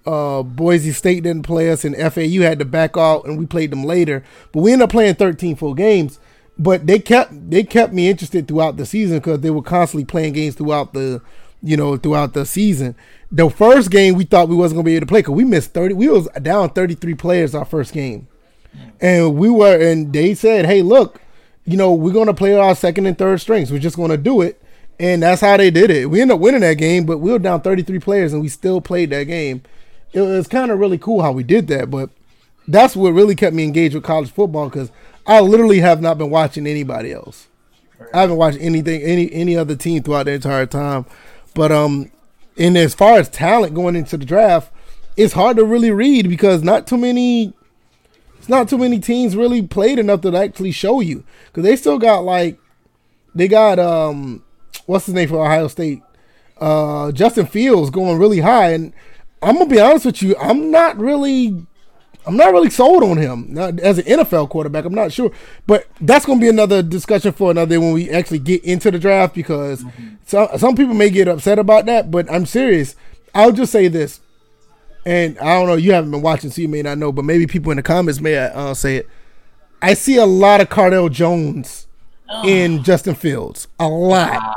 uh, 0.06 0.44
Boise 0.44 0.91
State 0.91 1.24
didn't 1.24 1.44
play 1.44 1.72
us, 1.72 1.86
and 1.86 1.96
FAU 1.96 2.41
had 2.41 2.60
to 2.60 2.66
back 2.66 2.98
out, 2.98 3.26
and 3.26 3.39
we 3.39 3.46
played 3.46 3.72
them 3.72 3.86
later. 3.86 4.24
But 4.52 4.62
we 4.62 4.74
ended 4.74 4.86
up 4.86 4.91
playing 4.91 5.16
13 5.16 5.56
full 5.56 5.74
games. 5.74 6.20
But 6.58 6.86
they 6.86 6.99
kept 6.99 7.49
they 7.49 7.64
kept 7.64 7.93
me 7.93 8.10
interested 8.10 8.47
throughout 8.47 8.78
the 8.78 8.86
season 8.86 9.18
because 9.18 9.41
they 9.41 9.49
were 9.49 9.62
constantly 9.64 10.06
playing 10.06 10.34
games 10.34 10.56
throughout 10.56 10.93
the 10.93 11.22
you 11.62 11.76
know 11.78 11.97
throughout 11.97 12.34
the 12.34 12.45
season. 12.45 12.95
The 13.32 13.49
first 13.49 13.89
game 13.89 14.16
we 14.16 14.26
thought 14.26 14.49
we 14.49 14.56
wasn't 14.56 14.78
gonna 14.78 14.86
be 14.86 14.95
able 14.95 15.08
to 15.08 15.10
play 15.10 15.20
because 15.20 15.34
we 15.34 15.45
missed 15.45 15.74
30. 15.74 15.95
We 15.95 16.10
was 16.10 16.28
down 16.41 16.70
33 16.70 17.16
players 17.16 17.56
our 17.56 17.66
first 17.66 17.93
game, 17.93 18.28
and 19.01 19.36
we 19.36 19.49
were 19.49 19.76
and 19.76 20.14
they 20.14 20.36
said, 20.36 20.66
hey, 20.66 20.84
look, 20.84 21.22
you 21.66 21.76
know 21.76 21.93
we're 21.93 22.14
gonna 22.14 22.34
play 22.34 22.56
our 22.56 22.76
second 22.76 23.08
and 23.08 23.18
third 23.18 23.41
strings. 23.41 23.72
We're 23.72 23.80
just 23.80 23.97
gonna 23.97 24.18
do 24.18 24.41
it. 24.41 24.62
And 24.99 25.24
that's 25.24 25.41
how 25.41 25.58
they 25.58 25.72
did 25.72 25.89
it. 25.89 26.06
We 26.06 26.22
ended 26.22 26.36
up 26.36 26.39
winning 26.41 26.62
that 26.62 26.76
game, 26.76 27.06
but 27.06 27.18
we 27.18 27.32
were 27.32 27.39
down 27.39 27.62
33 27.62 27.97
players 27.97 28.32
and 28.32 28.43
we 28.43 28.47
still 28.47 28.80
played 28.80 29.10
that 29.10 29.24
game 29.24 29.64
it 30.14 30.22
was 30.22 30.47
kind 30.47 30.72
of 30.72 30.80
really 30.80 30.97
cool 30.97 31.22
how 31.22 31.32
we 31.32 31.43
did 31.43 31.68
that. 31.68 31.89
But 31.89 32.12
that's 32.68 32.95
what 32.95 33.12
really 33.12 33.36
kept 33.36 33.56
me 33.56 33.64
engaged 33.64 33.95
with 33.95 34.04
college 34.04 34.32
football 34.32 34.70
because 34.70 34.91
I 35.26 35.39
literally 35.39 35.80
have 35.80 36.01
not 36.01 36.17
been 36.17 36.30
watching 36.30 36.67
anybody 36.67 37.11
else. 37.11 37.47
I 38.13 38.21
haven't 38.21 38.38
watched 38.38 38.57
anything 38.59 39.01
any 39.01 39.32
any 39.32 39.55
other 39.55 39.76
team 39.76 40.03
throughout 40.03 40.24
the 40.24 40.34
entire 40.34 40.65
time. 40.65 41.05
But 41.53 41.71
um, 41.71 42.11
and 42.57 42.78
as 42.78 42.93
far 42.93 43.17
as 43.19 43.30
talent 43.30 43.74
going 43.74 43.95
into 43.95 44.17
the 44.17 44.26
draft, 44.26 44.71
it's 45.15 45.34
hard 45.34 45.57
to 45.57 45.65
really 45.65 45.91
read 45.91 46.30
because 46.30 46.63
not 46.63 46.88
too 46.88 46.97
many. 46.97 47.53
It's 48.38 48.49
not 48.49 48.67
too 48.67 48.78
many 48.78 48.99
teams 48.99 49.38
really 49.38 49.61
played 49.61 49.99
enough 49.99 50.21
to 50.21 50.36
actually 50.36 50.71
show 50.71 50.99
you 50.99 51.24
because 51.45 51.63
they 51.63 51.78
still 51.78 51.97
got 51.97 52.26
like 52.26 52.59
they 53.34 53.47
got 53.47 53.80
um 53.80 54.43
what's 54.86 55.05
his 55.05 55.15
name 55.15 55.30
for 55.30 55.41
Ohio 55.41 55.69
State 55.69 56.01
uh 56.59 57.13
Justin 57.13 57.45
Fields 57.45 57.89
going 57.89 58.19
really 58.19 58.41
high 58.41 58.71
and 58.71 58.93
I'm 59.43 59.57
gonna 59.57 59.69
be 59.69 59.80
honest 59.80 60.05
with 60.05 60.21
you. 60.21 60.36
I'm 60.38 60.71
not 60.71 60.97
really, 60.97 61.65
I'm 62.26 62.38
not 62.38 62.53
really 62.53 62.69
sold 62.69 63.03
on 63.03 63.17
him 63.17 63.47
not, 63.49 63.80
as 63.80 63.97
an 63.97 64.05
NFL 64.05 64.49
quarterback. 64.49 64.86
I'm 64.86 64.93
not 64.93 65.11
sure, 65.11 65.32
but 65.67 65.88
that's 66.01 66.26
gonna 66.26 66.39
be 66.39 66.49
another 66.49 66.82
discussion 66.82 67.32
for 67.32 67.51
another 67.51 67.69
day 67.69 67.78
when 67.78 67.93
we 67.93 68.09
actually 68.09 68.39
get 68.39 68.63
into 68.63 68.91
the 68.91 68.99
draft 68.99 69.36
because 69.36 69.84
mm-hmm. 69.84 70.15
some 70.26 70.47
some 70.57 70.76
people 70.76 70.93
may 70.93 71.09
get 71.09 71.28
upset 71.28 71.59
about 71.59 71.86
that, 71.88 72.11
but 72.11 72.32
I'm 72.32 72.45
serious. 72.45 72.95
I'll 73.36 73.51
just 73.51 73.71
say 73.71 73.88
this, 73.88 74.19
and 75.05 75.38
I 75.39 75.53
don't 75.55 75.67
know. 75.67 75.76
You 75.76 75.93
haven't 75.93 76.11
been 76.11 76.21
watching, 76.21 76.49
so 76.49 76.61
you 76.61 76.69
may 76.69 76.82
not 76.82 76.97
know, 76.97 77.11
but 77.11 77.26
maybe 77.26 77.47
people 77.47 77.71
in 77.71 77.78
the 77.78 77.84
comments 77.84 78.21
may 78.21 78.38
uh, 78.38 78.74
say 78.74 78.97
it. 78.97 79.09
I 79.82 79.95
see 79.95 80.15
a 80.15 80.26
lot 80.26 80.61
of 80.61 80.69
Cardale 80.69 81.11
Jones 81.11 81.88
oh. 82.30 82.47
in 82.47 82.84
Justin 82.84 83.15
Fields. 83.15 83.67
A 83.80 83.88
lot. 83.88 84.32
Wow. 84.32 84.55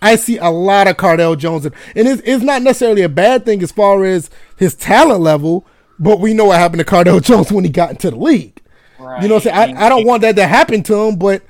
I 0.00 0.16
see 0.16 0.38
a 0.38 0.50
lot 0.50 0.88
of 0.88 0.96
Cardale 0.96 1.36
Jones, 1.36 1.64
and 1.66 1.74
it's, 1.94 2.22
it's 2.24 2.44
not 2.44 2.62
necessarily 2.62 3.02
a 3.02 3.08
bad 3.08 3.44
thing 3.44 3.62
as 3.62 3.72
far 3.72 4.04
as 4.04 4.30
his 4.56 4.74
talent 4.74 5.20
level, 5.20 5.66
but 5.98 6.20
we 6.20 6.34
know 6.34 6.46
what 6.46 6.58
happened 6.58 6.80
to 6.80 6.84
Cardale 6.84 7.22
Jones 7.22 7.52
when 7.52 7.64
he 7.64 7.70
got 7.70 7.90
into 7.90 8.10
the 8.10 8.16
league. 8.16 8.60
Right. 8.98 9.22
You 9.22 9.28
know 9.28 9.34
what 9.34 9.46
I'm 9.46 9.54
saying? 9.54 9.76
I, 9.76 9.86
I 9.86 9.88
don't 9.88 10.06
want 10.06 10.22
that 10.22 10.36
to 10.36 10.46
happen 10.46 10.82
to 10.84 10.94
him, 10.94 11.16
but 11.16 11.42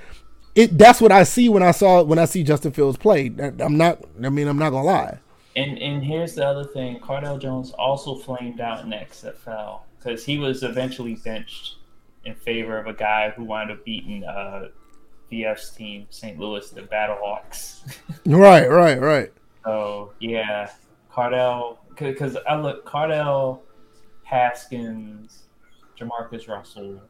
it 0.55 0.77
that's 0.77 1.01
what 1.01 1.13
I 1.13 1.23
see 1.23 1.49
when 1.49 1.63
I 1.63 1.71
saw 1.71 2.03
when 2.03 2.19
I 2.19 2.25
see 2.25 2.43
Justin 2.43 2.73
Fields 2.73 2.97
play. 2.99 3.27
I'm 3.61 3.77
not. 3.77 4.03
I 4.23 4.31
mean, 4.31 4.49
I'm 4.49 4.59
not 4.59 4.71
gonna 4.71 4.87
lie. 4.87 5.19
And 5.55 5.79
and 5.79 6.03
here's 6.03 6.35
the 6.35 6.47
other 6.47 6.65
thing: 6.65 6.99
Cardale 6.99 7.41
Jones 7.41 7.71
also 7.73 8.17
flamed 8.17 8.61
out 8.61 8.85
in 8.85 8.91
XFL 8.91 9.81
because 9.99 10.25
he 10.25 10.39
was 10.39 10.63
eventually 10.63 11.15
benched 11.15 11.77
in 12.25 12.35
favor 12.35 12.79
of 12.79 12.87
a 12.87 12.93
guy 12.93 13.31
who 13.31 13.45
wound 13.45 13.71
up 13.71 13.85
beating 13.85 14.25
uh, 14.25 14.69
VF's 15.31 15.71
team, 15.71 16.07
St. 16.11 16.39
Louis, 16.39 16.69
the 16.71 16.83
Battlehawks. 16.83 17.97
right, 18.27 18.69
right, 18.69 19.01
right. 19.01 19.33
So 19.65 20.13
yeah, 20.21 20.71
Cardale, 21.13 21.79
because 21.99 22.37
I 22.49 22.57
look 22.57 22.87
Cardale, 22.87 23.61
Haskins, 24.27 25.45
Jamarcus 25.99 26.49
Russell. 26.49 27.01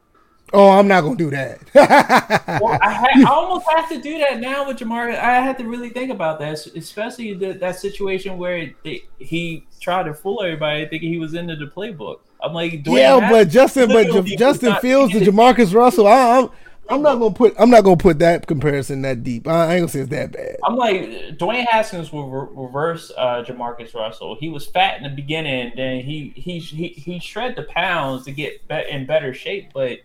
Oh, 0.53 0.69
I'm 0.69 0.87
not 0.87 1.01
gonna 1.01 1.17
do 1.17 1.29
that. 1.31 1.59
well, 1.75 2.79
I, 2.81 2.93
ha- 2.93 3.07
I, 3.15 3.23
almost 3.29 3.65
have 3.69 3.89
to 3.89 3.99
do 3.99 4.19
that 4.19 4.39
now 4.39 4.65
with 4.65 4.77
Jamarcus. 4.77 5.19
I 5.19 5.41
had 5.41 5.57
to 5.57 5.65
really 5.65 5.89
think 5.89 6.11
about 6.11 6.39
that, 6.39 6.65
especially 6.67 7.33
the, 7.33 7.53
that 7.53 7.77
situation 7.77 8.37
where 8.37 8.71
they, 8.83 9.03
he 9.19 9.65
tried 9.81 10.03
to 10.03 10.13
fool 10.13 10.41
everybody 10.41 10.87
thinking 10.87 11.11
he 11.11 11.17
was 11.17 11.33
into 11.33 11.55
the 11.55 11.65
playbook. 11.65 12.19
I'm 12.41 12.53
like, 12.53 12.83
Dwayne 12.83 12.97
yeah, 12.97 13.29
but 13.29 13.49
Justin, 13.49 13.89
but 13.89 14.25
Justin 14.25 14.75
Fields 14.75 15.13
and 15.15 15.25
Jamarcus 15.27 15.73
Russell, 15.73 16.07
I, 16.07 16.37
I'm 16.37 16.49
I'm 16.89 17.01
not 17.01 17.19
gonna 17.19 17.33
put 17.33 17.55
I'm 17.59 17.69
not 17.69 17.83
gonna 17.83 17.97
put 17.97 18.19
that 18.19 18.47
comparison 18.47 19.01
that 19.03 19.23
deep. 19.23 19.47
I 19.47 19.75
ain't 19.75 19.81
gonna 19.81 19.87
say 19.89 19.99
it's 19.99 20.09
that 20.09 20.31
bad. 20.31 20.57
I'm 20.63 20.75
like 20.75 21.01
Dwayne 21.37 21.65
Haskins 21.65 22.11
will 22.11 22.29
re- 22.29 22.47
reverse 22.51 23.11
uh, 23.17 23.43
Jamarcus 23.43 23.93
Russell. 23.93 24.35
He 24.39 24.49
was 24.49 24.67
fat 24.67 24.97
in 24.97 25.03
the 25.03 25.09
beginning, 25.09 25.73
then 25.75 26.01
he 26.01 26.33
he 26.35 26.59
he 26.59 26.87
he 26.89 27.19
shred 27.19 27.55
the 27.55 27.63
pounds 27.63 28.25
to 28.25 28.31
get 28.31 28.67
be- 28.67 28.89
in 28.89 29.05
better 29.05 29.33
shape, 29.33 29.71
but 29.73 29.99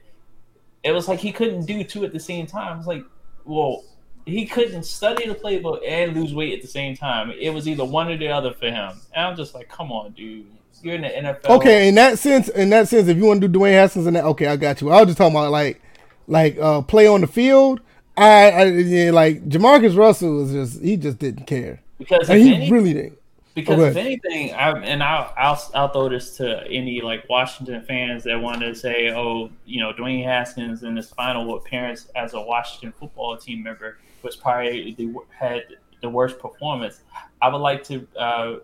it 0.83 0.93
was 0.93 1.09
like 1.09 1.21
he 1.21 1.33
couldn't 1.33 1.67
do 1.67 1.85
two 1.85 2.05
at 2.05 2.13
the 2.13 2.21
same 2.21 2.47
time. 2.47 2.79
It's 2.79 2.87
like, 2.87 3.05
well, 3.45 3.85
he 4.27 4.47
couldn't 4.47 4.85
study 4.85 5.27
the 5.27 5.35
playbook 5.35 5.81
and 5.87 6.17
lose 6.17 6.35
weight 6.35 6.55
at 6.55 6.63
the 6.63 6.69
same 6.69 6.97
time. 6.97 7.31
It 7.31 7.51
was 7.51 7.69
either 7.69 7.85
one 7.85 8.09
or 8.09 8.17
the 8.17 8.29
other 8.29 8.53
for 8.53 8.67
him. 8.67 9.01
And 9.15 9.27
I'm 9.27 9.37
just 9.37 9.55
like, 9.55 9.69
come 9.69 9.93
on, 9.93 10.13
dude. 10.13 10.47
You're 10.83 10.97
in 10.97 11.03
the 11.03 11.09
NFL. 11.09 11.51
Okay, 11.61 11.89
in 11.89 11.95
that 11.95 12.19
sense, 12.19 12.49
in 12.49 12.71
that 12.71 12.89
sense, 12.89 13.07
if 13.07 13.17
you 13.17 13.25
want 13.25 13.41
to 13.41 13.47
do 13.47 13.59
Dwayne 13.59 13.73
Haskins 13.73 14.07
in 14.07 14.15
that, 14.15 14.25
okay, 14.25 14.47
I 14.47 14.57
got 14.57 14.81
you. 14.81 14.91
I 14.91 14.99
was 14.99 15.07
just 15.07 15.19
talking 15.19 15.37
about 15.37 15.53
like 15.53 15.81
like 16.27 16.59
uh, 16.59 16.83
play 16.83 17.07
on 17.07 17.21
the 17.21 17.27
field. 17.27 17.81
I, 18.17 18.51
I 18.51 18.65
yeah, 18.65 19.11
like 19.11 19.49
Jamarcus 19.49 19.97
Russell 19.97 20.37
was 20.37 20.53
just 20.53 20.83
he 20.83 20.97
just 20.97 21.19
didn't 21.19 21.47
care 21.47 21.81
because 21.99 22.29
he 22.29 22.55
any, 22.55 22.71
really 22.71 22.93
didn't. 22.93 23.19
Because 23.55 23.81
if 23.81 23.97
anything, 23.97 24.55
I, 24.55 24.71
and 24.81 25.03
I'll, 25.03 25.33
I'll 25.37 25.71
I'll 25.75 25.89
throw 25.89 26.09
this 26.09 26.37
to 26.39 26.67
any 26.67 27.01
like 27.01 27.29
Washington 27.29 27.83
fans 27.83 28.25
that 28.25 28.41
want 28.41 28.61
to 28.61 28.75
say, 28.75 29.11
oh, 29.11 29.51
you 29.67 29.81
know, 29.81 29.93
Dwayne 29.93 30.25
Haskins 30.25 30.83
in 30.83 30.97
his 30.97 31.11
final 31.11 31.57
appearance 31.57 32.09
as 32.17 32.35
a 32.35 32.41
Washington 32.41 32.93
football 32.99 33.37
team 33.37 33.63
member 33.63 33.99
was 34.23 34.37
probably 34.37 34.95
the, 34.95 35.15
had 35.37 35.65
the 36.01 36.09
worst 36.09 36.39
performance. 36.39 37.01
I 37.43 37.49
would 37.49 37.59
like 37.59 37.85
to 37.85 38.07
uh, 38.17 38.55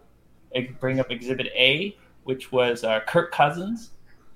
bring 0.80 1.00
up 1.00 1.10
Exhibit 1.10 1.48
A, 1.54 1.96
which 2.24 2.50
was 2.50 2.84
uh, 2.84 3.00
Kirk 3.00 3.30
Cousins 3.32 3.90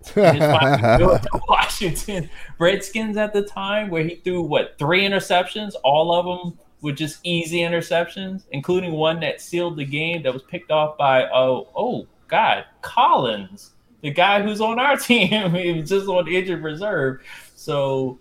Washington 1.49 2.31
Redskins 2.59 3.17
at 3.17 3.33
the 3.33 3.43
time, 3.43 3.91
where 3.91 4.05
he 4.05 4.17
threw 4.17 4.43
what 4.43 4.79
three 4.79 5.03
interceptions, 5.03 5.73
all 5.85 6.15
of 6.15 6.27
them 6.27 6.59
were 6.81 6.93
just 6.93 7.21
easy 7.23 7.59
interceptions, 7.59 8.43
including 8.51 8.93
one 8.93 9.21
that 9.21 9.41
sealed 9.41 9.77
the 9.77 9.85
game 9.85 10.23
that 10.23 10.33
was 10.33 10.43
picked 10.43 10.71
off 10.71 10.99
by 10.99 11.29
oh 11.31 11.69
oh 11.77 12.07
God 12.29 12.65
Collins, 12.81 13.73
the 14.01 14.11
guy 14.11 14.43
who's 14.43 14.61
on 14.61 14.79
our 14.79 14.97
team, 14.99 15.55
he 15.55 15.73
was 15.73 15.89
just 15.89 16.09
on 16.09 16.29
injured 16.29 16.63
reserve. 16.63 17.21
So, 17.55 18.19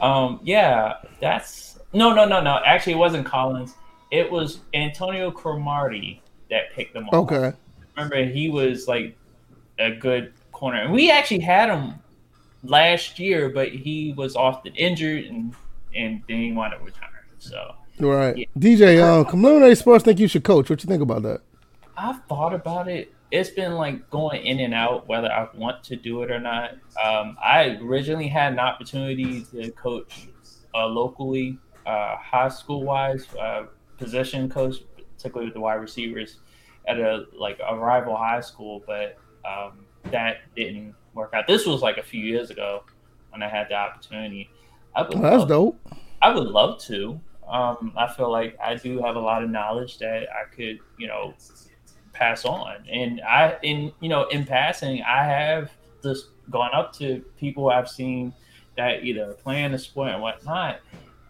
um, 0.00 0.40
yeah, 0.42 0.94
that's 1.20 1.78
no 1.92 2.14
no 2.14 2.26
no 2.26 2.40
no. 2.40 2.60
Actually, 2.64 2.94
it 2.94 2.98
wasn't 2.98 3.26
Collins. 3.26 3.74
It 4.10 4.30
was 4.30 4.60
Antonio 4.74 5.30
Cromartie 5.30 6.22
that 6.50 6.72
picked 6.74 6.94
them 6.94 7.08
off. 7.08 7.14
Okay. 7.14 7.52
Remember, 7.96 8.24
he 8.24 8.48
was 8.48 8.88
like 8.88 9.16
a 9.78 9.90
good 9.90 10.32
corner. 10.60 10.82
And 10.82 10.92
we 10.92 11.10
actually 11.10 11.40
had 11.40 11.70
him 11.70 11.94
last 12.62 13.18
year, 13.18 13.48
but 13.48 13.70
he 13.70 14.12
was 14.16 14.36
often 14.36 14.74
injured 14.74 15.24
and 15.24 15.54
and 15.96 16.22
then 16.28 16.38
he 16.38 16.52
wanted 16.52 16.78
to 16.78 16.84
return. 16.84 17.08
So 17.38 17.74
right, 17.98 18.36
yeah. 18.36 18.44
DJ, 18.58 19.02
um, 19.02 19.24
Community 19.24 19.74
Sports 19.74 20.04
think 20.04 20.20
you 20.20 20.28
should 20.28 20.44
coach. 20.44 20.70
What 20.70 20.82
you 20.84 20.86
think 20.88 21.02
about 21.02 21.22
that? 21.22 21.40
I've 21.96 22.22
thought 22.26 22.54
about 22.54 22.86
it. 22.88 23.12
It's 23.30 23.50
been 23.50 23.74
like 23.74 24.10
going 24.10 24.44
in 24.44 24.60
and 24.60 24.74
out 24.74 25.08
whether 25.08 25.32
I 25.32 25.48
want 25.54 25.82
to 25.84 25.96
do 25.96 26.22
it 26.22 26.30
or 26.30 26.40
not. 26.40 26.72
Um, 27.02 27.36
I 27.42 27.78
originally 27.80 28.28
had 28.28 28.52
an 28.52 28.58
opportunity 28.58 29.44
to 29.52 29.70
coach 29.72 30.28
uh, 30.74 30.86
locally, 30.86 31.58
uh, 31.86 32.16
high 32.16 32.48
school 32.48 32.84
wise, 32.84 33.26
uh, 33.36 33.64
position 33.98 34.48
coach, 34.48 34.76
particularly 35.16 35.46
with 35.46 35.54
the 35.54 35.60
wide 35.60 35.74
receivers 35.74 36.38
at 36.86 36.98
a 36.98 37.24
like 37.36 37.58
a 37.66 37.76
rival 37.76 38.16
high 38.16 38.40
school, 38.40 38.82
but 38.86 39.16
um, 39.44 39.84
that 40.04 40.38
didn't 40.56 40.94
work 41.14 41.30
out. 41.34 41.46
This 41.46 41.66
was 41.66 41.82
like 41.82 41.98
a 41.98 42.02
few 42.02 42.22
years 42.22 42.50
ago 42.50 42.84
when 43.30 43.42
I 43.42 43.48
had 43.48 43.68
the 43.68 43.74
opportunity. 43.74 44.50
I 44.94 45.02
would 45.02 45.14
Well, 45.14 45.22
that's 45.22 45.40
love, 45.40 45.48
dope. 45.48 45.80
I 46.22 46.34
would 46.34 46.48
love 46.48 46.80
to. 46.82 47.20
Um, 47.48 47.92
I 47.96 48.06
feel 48.12 48.30
like 48.30 48.56
I 48.62 48.76
do 48.76 49.00
have 49.02 49.16
a 49.16 49.20
lot 49.20 49.42
of 49.42 49.50
knowledge 49.50 49.98
that 49.98 50.28
I 50.30 50.54
could, 50.54 50.78
you 50.98 51.08
know, 51.08 51.34
pass 52.12 52.44
on. 52.44 52.84
And 52.90 53.20
I, 53.22 53.56
in 53.62 53.92
you 54.00 54.08
know, 54.08 54.28
in 54.28 54.44
passing, 54.44 55.02
I 55.02 55.24
have 55.24 55.70
just 56.02 56.28
gone 56.50 56.70
up 56.72 56.92
to 56.94 57.24
people 57.38 57.70
I've 57.70 57.88
seen 57.88 58.32
that 58.76 59.04
either 59.04 59.34
playing 59.34 59.72
the 59.72 59.78
sport 59.78 60.10
and 60.10 60.22
whatnot, 60.22 60.80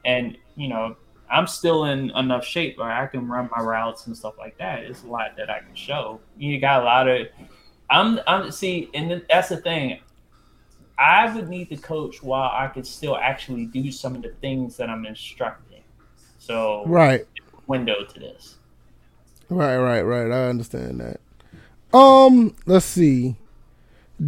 and 0.04 0.36
you 0.56 0.68
know, 0.68 0.96
I'm 1.30 1.46
still 1.46 1.86
in 1.86 2.10
enough 2.10 2.44
shape 2.44 2.78
where 2.78 2.90
I 2.90 3.06
can 3.06 3.26
run 3.26 3.48
my 3.56 3.62
routes 3.62 4.06
and 4.06 4.16
stuff 4.16 4.34
like 4.38 4.58
that. 4.58 4.80
It's 4.80 5.04
a 5.04 5.06
lot 5.06 5.36
that 5.36 5.48
I 5.48 5.60
can 5.60 5.74
show. 5.74 6.20
You 6.36 6.60
got 6.60 6.82
a 6.82 6.84
lot 6.84 7.08
of. 7.08 7.26
I'm. 7.90 8.20
I'm. 8.26 8.50
See, 8.50 8.90
and 8.94 9.22
that's 9.28 9.48
the 9.48 9.56
thing. 9.58 10.00
I 10.98 11.34
would 11.34 11.48
need 11.48 11.70
to 11.70 11.76
coach 11.76 12.22
while 12.22 12.50
I 12.52 12.66
could 12.68 12.86
still 12.86 13.16
actually 13.16 13.64
do 13.66 13.90
some 13.90 14.14
of 14.14 14.22
the 14.22 14.34
things 14.42 14.76
that 14.76 14.90
I'm 14.90 15.06
instructing. 15.06 15.82
So 16.38 16.84
Right. 16.86 17.26
window 17.66 18.04
to 18.04 18.20
this. 18.20 18.56
Right, 19.48 19.78
right, 19.78 20.02
right. 20.02 20.30
I 20.30 20.48
understand 20.48 21.00
that. 21.00 21.20
Um, 21.96 22.54
let's 22.66 22.84
see. 22.84 23.36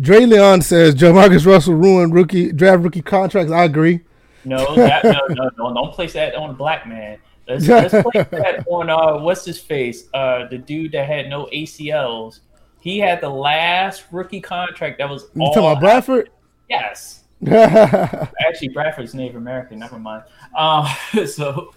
Dre 0.00 0.24
Leon 0.24 0.62
says 0.62 0.94
JaMarcus 0.94 1.44
Russell 1.46 1.74
ruined 1.74 2.14
rookie 2.14 2.50
draft 2.52 2.82
rookie 2.82 3.02
contracts. 3.02 3.52
I 3.52 3.64
agree. 3.64 4.00
No, 4.44 4.74
that, 4.76 5.04
no, 5.04 5.20
no, 5.28 5.50
no, 5.58 5.74
don't 5.74 5.92
place 5.92 6.14
that 6.14 6.34
on 6.34 6.50
a 6.50 6.54
black 6.54 6.86
man. 6.86 7.18
Let's, 7.46 7.68
let's 7.68 7.90
place 7.90 8.26
that 8.30 8.64
on 8.66 8.88
uh, 8.88 9.18
what's 9.18 9.44
his 9.44 9.58
face? 9.58 10.08
Uh, 10.14 10.48
the 10.48 10.58
dude 10.58 10.92
that 10.92 11.06
had 11.06 11.28
no 11.28 11.46
ACLs. 11.52 12.40
He 12.82 12.98
had 12.98 13.20
the 13.20 13.30
last 13.30 14.04
rookie 14.10 14.40
contract 14.40 14.98
that 14.98 15.08
was 15.08 15.26
You 15.34 15.42
all 15.42 15.54
talking 15.54 15.70
about 15.70 15.80
Bradford? 15.80 16.30
yes. 16.68 17.20
Actually, 17.48 18.68
Bradford's 18.72 19.14
Native 19.14 19.36
American. 19.36 19.78
Never 19.78 19.98
mind. 19.98 20.24
Um, 20.56 20.86
so, 21.26 21.74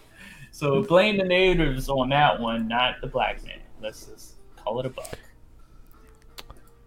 so 0.51 0.81
blame 0.83 1.17
the 1.17 1.23
natives 1.23 1.89
on 1.89 2.09
that 2.09 2.39
one, 2.39 2.67
not 2.67 3.01
the 3.01 3.07
black 3.07 3.43
man. 3.43 3.59
Let's 3.81 4.05
just 4.05 4.33
call 4.57 4.79
it 4.79 4.87
a 4.87 4.89
buck. 4.89 5.17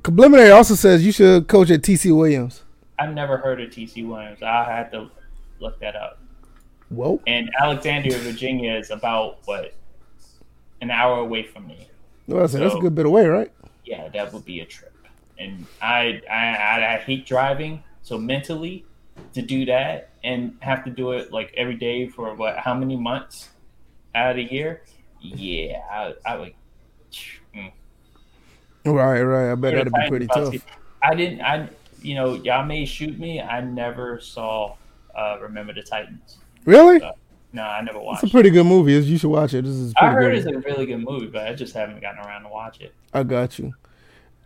Subliminary 0.05 0.51
also 0.51 0.75
says 0.75 1.05
you 1.05 1.13
should 1.13 1.47
coach 1.49 1.71
at 1.71 1.83
TC 1.83 2.17
Williams. 2.17 2.63
I've 2.99 3.15
never 3.15 3.37
heard 3.37 3.61
of 3.61 3.69
TC 3.71 4.09
Williams. 4.09 4.43
I 4.43 4.65
had 4.65 4.91
to 4.93 5.11
look 5.61 5.79
that 5.81 5.95
up. 5.95 6.19
Whoa. 6.89 7.21
And 7.27 7.51
Alexandria, 7.61 8.17
Virginia 8.19 8.75
is 8.75 8.91
about 8.91 9.41
what 9.45 9.75
an 10.81 10.91
hour 10.91 11.19
away 11.19 11.43
from 11.43 11.67
me. 11.67 11.89
Well, 12.27 12.41
that's, 12.41 12.55
that's 12.55 12.75
a 12.75 12.79
good 12.79 12.95
bit 12.95 13.07
away, 13.07 13.27
right? 13.27 13.53
Yeah, 13.89 14.09
that 14.09 14.33
would 14.35 14.45
be 14.45 14.61
a 14.61 14.67
trip. 14.67 14.95
And 15.39 15.65
I, 15.81 16.21
I, 16.31 16.47
I, 16.57 16.95
I 16.95 16.99
hate 16.99 17.27
driving, 17.27 17.83
so 18.03 18.19
mentally 18.19 18.85
to 19.33 19.41
do 19.41 19.65
that 19.65 20.11
and 20.23 20.57
have 20.61 20.85
to 20.85 20.91
do 20.91 21.13
it 21.13 21.33
like 21.33 21.55
every 21.57 21.77
day 21.77 22.07
for 22.07 22.35
what? 22.35 22.59
How 22.59 22.75
many 22.75 22.97
months 22.97 23.49
out 24.15 24.33
of 24.33 24.37
the 24.37 24.53
year? 24.53 24.83
Yeah, 25.21 25.81
I, 25.91 26.15
I 26.27 26.37
would. 26.37 26.55
mm. 27.55 27.73
Right, 28.85 29.23
right. 29.23 29.53
I 29.53 29.55
bet 29.55 29.75
that'd 29.75 29.93
be 29.93 30.09
pretty 30.09 30.27
tough. 30.27 30.55
it. 30.55 30.63
I 31.03 31.15
didn't. 31.15 31.41
I, 31.41 31.69
you 32.03 32.15
know, 32.15 32.35
y'all 32.35 32.65
may 32.65 32.85
shoot 32.85 33.19
me. 33.19 33.41
I 33.41 33.63
never 33.63 34.21
saw. 34.21 34.77
Uh, 35.15 35.39
Remember 35.41 35.73
the 35.73 35.83
Titans. 35.83 36.37
Really? 36.65 37.01
No, 37.59 37.65
I 37.65 37.81
never 37.83 37.99
watched. 37.99 38.23
It's 38.23 38.31
a 38.31 38.35
pretty 38.35 38.51
good 38.51 38.67
movie. 38.67 38.93
It's- 38.95 39.09
You 39.11 39.19
should 39.19 39.31
watch 39.31 39.53
it. 39.53 39.63
This 39.65 39.75
is 39.75 39.93
I 40.01 40.11
heard 40.11 40.31
good. 40.33 40.39
it's 40.39 40.47
a 40.47 40.59
really 40.71 40.87
good 40.87 40.99
movie, 41.05 41.27
but 41.27 41.49
I 41.49 41.55
just 41.55 41.75
haven't 41.75 42.01
gotten 42.01 42.21
around 42.25 42.43
to 42.45 42.49
watch 42.49 42.81
it. 42.81 42.95
I 43.13 43.25
got 43.25 43.59
you. 43.59 43.73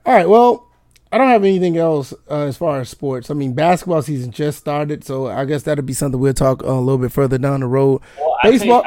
All 0.07 0.15
right. 0.15 0.27
Well, 0.29 0.67
I 1.13 1.19
don't 1.19 1.29
have 1.29 1.45
anything 1.45 1.77
else 1.77 2.15
uh, 2.31 2.45
as 2.47 2.57
far 2.57 2.81
as 2.81 2.89
sports. 2.89 3.31
I 3.31 3.35
mean, 3.35 3.53
basketball 3.53 4.01
season 4.01 4.31
just 4.33 4.59
started, 4.59 5.05
so 5.05 5.27
I 5.27 5.45
guess 5.45 5.63
that'll 5.65 5.85
be 5.85 5.93
something 5.93 6.19
we'll 6.19 6.33
talk 6.33 6.65
uh, 6.65 6.69
a 6.69 6.81
little 6.81 6.97
bit 6.97 7.13
further 7.13 7.37
down 7.37 7.61
the 7.61 7.67
road. 7.67 8.01
Well, 8.19 8.35
Baseball- 8.43 8.83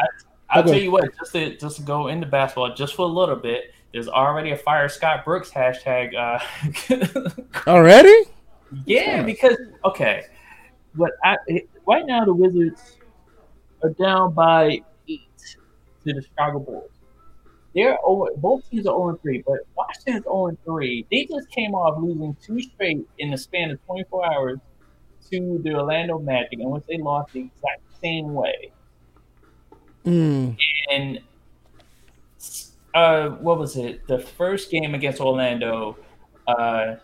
I, 0.49 0.57
will 0.57 0.63
Okay. 0.63 0.71
tell 0.71 0.81
you 0.81 0.91
what, 0.91 1.15
just 1.19 1.31
to 1.33 1.55
just 1.57 1.75
to 1.77 1.81
go 1.83 2.07
into 2.07 2.25
basketball 2.25 2.73
just 2.73 2.95
for 2.95 3.03
a 3.03 3.05
little 3.05 3.35
bit. 3.35 3.73
There's 3.93 4.07
already 4.09 4.51
a 4.51 4.57
fire 4.57 4.89
Scott 4.89 5.23
Brooks 5.23 5.51
hashtag. 5.51 6.15
Uh, 6.15 6.39
Already? 7.67 8.13
yeah, 8.85 9.21
because 9.23 9.55
okay, 9.85 10.23
but 10.95 11.11
I, 11.23 11.37
right 11.87 12.05
now 12.05 12.25
the 12.25 12.33
Wizards 12.33 12.94
are 13.85 13.89
down 13.91 14.33
by 14.33 14.81
eight 15.07 15.21
to 16.03 16.13
the 16.13 16.21
Chicago 16.21 16.59
Bulls. 16.59 16.89
They're 17.73 17.97
over, 18.03 18.27
both 18.37 18.69
teams 18.69 18.87
are 18.87 18.95
0 18.95 19.19
3, 19.21 19.43
but 19.45 19.59
Washington's 19.75 20.23
0 20.23 20.57
3. 20.65 21.05
They 21.11 21.25
just 21.25 21.49
came 21.51 21.75
off 21.75 22.01
losing 22.01 22.35
two 22.41 22.61
straight 22.61 23.07
in 23.19 23.31
the 23.31 23.37
span 23.37 23.71
of 23.71 23.85
24 23.85 24.33
hours 24.33 24.59
to 25.29 25.59
the 25.63 25.75
Orlando 25.75 26.19
Magic, 26.19 26.59
in 26.59 26.69
which 26.69 26.83
they 26.87 26.97
lost 26.97 27.33
the 27.33 27.41
exact 27.41 27.81
same 28.01 28.33
way. 28.33 28.71
Mm. 30.05 30.55
and 30.91 31.19
uh, 32.93 33.29
what 33.29 33.57
was 33.57 33.75
it? 33.75 34.07
The 34.07 34.19
first 34.19 34.69
game 34.69 34.93
against 34.93 35.19
Orlando, 35.19 35.97
uh, 36.47 36.95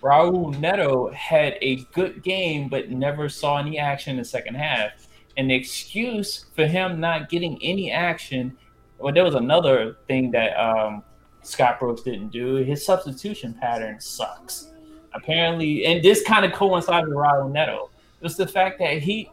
Raul 0.00 0.56
Neto 0.58 1.10
had 1.10 1.58
a 1.60 1.76
good 1.92 2.22
game, 2.22 2.68
but 2.68 2.90
never 2.90 3.28
saw 3.28 3.58
any 3.58 3.78
action 3.78 4.12
in 4.12 4.16
the 4.18 4.24
second 4.24 4.54
half. 4.54 5.05
The 5.36 5.54
excuse 5.54 6.46
for 6.54 6.66
him 6.66 6.98
not 6.98 7.28
getting 7.28 7.62
any 7.62 7.90
action, 7.90 8.56
well, 8.98 9.12
there 9.12 9.24
was 9.24 9.34
another 9.34 9.98
thing 10.08 10.30
that 10.30 10.56
um, 10.56 11.02
Scott 11.42 11.78
Brooks 11.78 12.02
didn't 12.02 12.28
do. 12.28 12.56
His 12.56 12.84
substitution 12.84 13.54
pattern 13.54 14.00
sucks. 14.00 14.72
Apparently, 15.14 15.86
and 15.86 16.02
this 16.02 16.22
kind 16.22 16.44
of 16.44 16.52
coincided 16.52 17.08
with 17.08 17.16
Raul 17.16 17.50
Neto. 17.50 17.90
It 18.20 18.24
was 18.24 18.36
the 18.36 18.46
fact 18.46 18.78
that 18.80 18.98
he, 18.98 19.30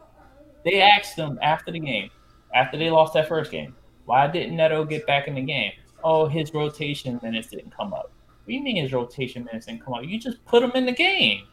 they 0.64 0.80
asked 0.80 1.16
him 1.16 1.38
after 1.42 1.72
the 1.72 1.80
game, 1.80 2.10
after 2.54 2.78
they 2.78 2.90
lost 2.90 3.14
that 3.14 3.28
first 3.28 3.50
game, 3.50 3.74
why 4.04 4.26
didn't 4.26 4.56
Neto 4.56 4.84
get 4.84 5.06
back 5.06 5.28
in 5.28 5.34
the 5.34 5.42
game? 5.42 5.72
Oh, 6.02 6.26
his 6.26 6.52
rotation 6.52 7.18
minutes 7.22 7.48
didn't 7.48 7.74
come 7.74 7.92
up. 7.94 8.12
What 8.44 8.48
do 8.48 8.54
you 8.54 8.62
mean 8.62 8.76
his 8.76 8.92
rotation 8.92 9.44
minutes 9.44 9.66
didn't 9.66 9.82
come 9.82 9.94
up? 9.94 10.04
You 10.04 10.18
just 10.18 10.44
put 10.44 10.62
him 10.62 10.72
in 10.74 10.84
the 10.84 10.92
game. 10.92 11.46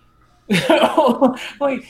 like, 1.59 1.87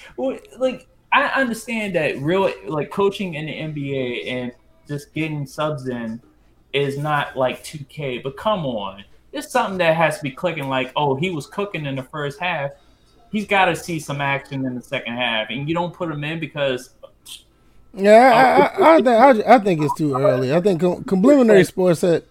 like 0.60 0.88
I 1.14 1.28
understand 1.42 1.96
that 1.96 2.18
real 2.20 2.52
like 2.68 2.90
coaching 2.90 3.36
in 3.36 3.46
the 3.46 3.54
NBA 3.54 4.28
and 4.28 4.52
just 4.88 5.14
getting 5.14 5.46
subs 5.46 5.88
in 5.88 6.22
is 6.74 6.98
not 6.98 7.36
like 7.36 7.64
2K, 7.64 8.24
but 8.24 8.38
come 8.38 8.66
on, 8.66 9.04
it's 9.34 9.52
something 9.52 9.78
that 9.80 9.96
has 9.96 10.18
to 10.18 10.24
be 10.24 10.32
clicking. 10.32 10.70
Like, 10.70 10.92
oh, 10.96 11.16
he 11.16 11.30
was 11.30 11.48
cooking 11.48 11.86
in 11.86 11.96
the 11.96 12.04
first 12.04 12.40
half. 12.40 12.72
He's 13.32 13.48
got 13.48 13.66
to 13.66 13.76
see 13.76 14.00
some 14.00 14.20
action 14.20 14.66
in 14.66 14.76
the 14.76 14.82
second 14.82 15.16
half, 15.16 15.50
and 15.50 15.68
you 15.68 15.76
don't 15.76 15.94
put 15.94 16.12
him 16.12 16.24
in 16.24 16.40
because 16.40 16.92
Yeah, 17.94 18.72
I, 18.80 18.84
I, 18.84 18.94
I, 18.94 18.96
think, 18.98 19.08
I, 19.08 19.56
I 19.56 19.60
think 19.60 19.82
it's 19.82 19.96
too 19.96 20.16
early. 20.16 20.54
I 20.54 20.60
think 20.60 20.82
com- 20.82 21.04
Complimentary 21.04 21.64
Sports 21.64 22.02
said, 22.02 22.24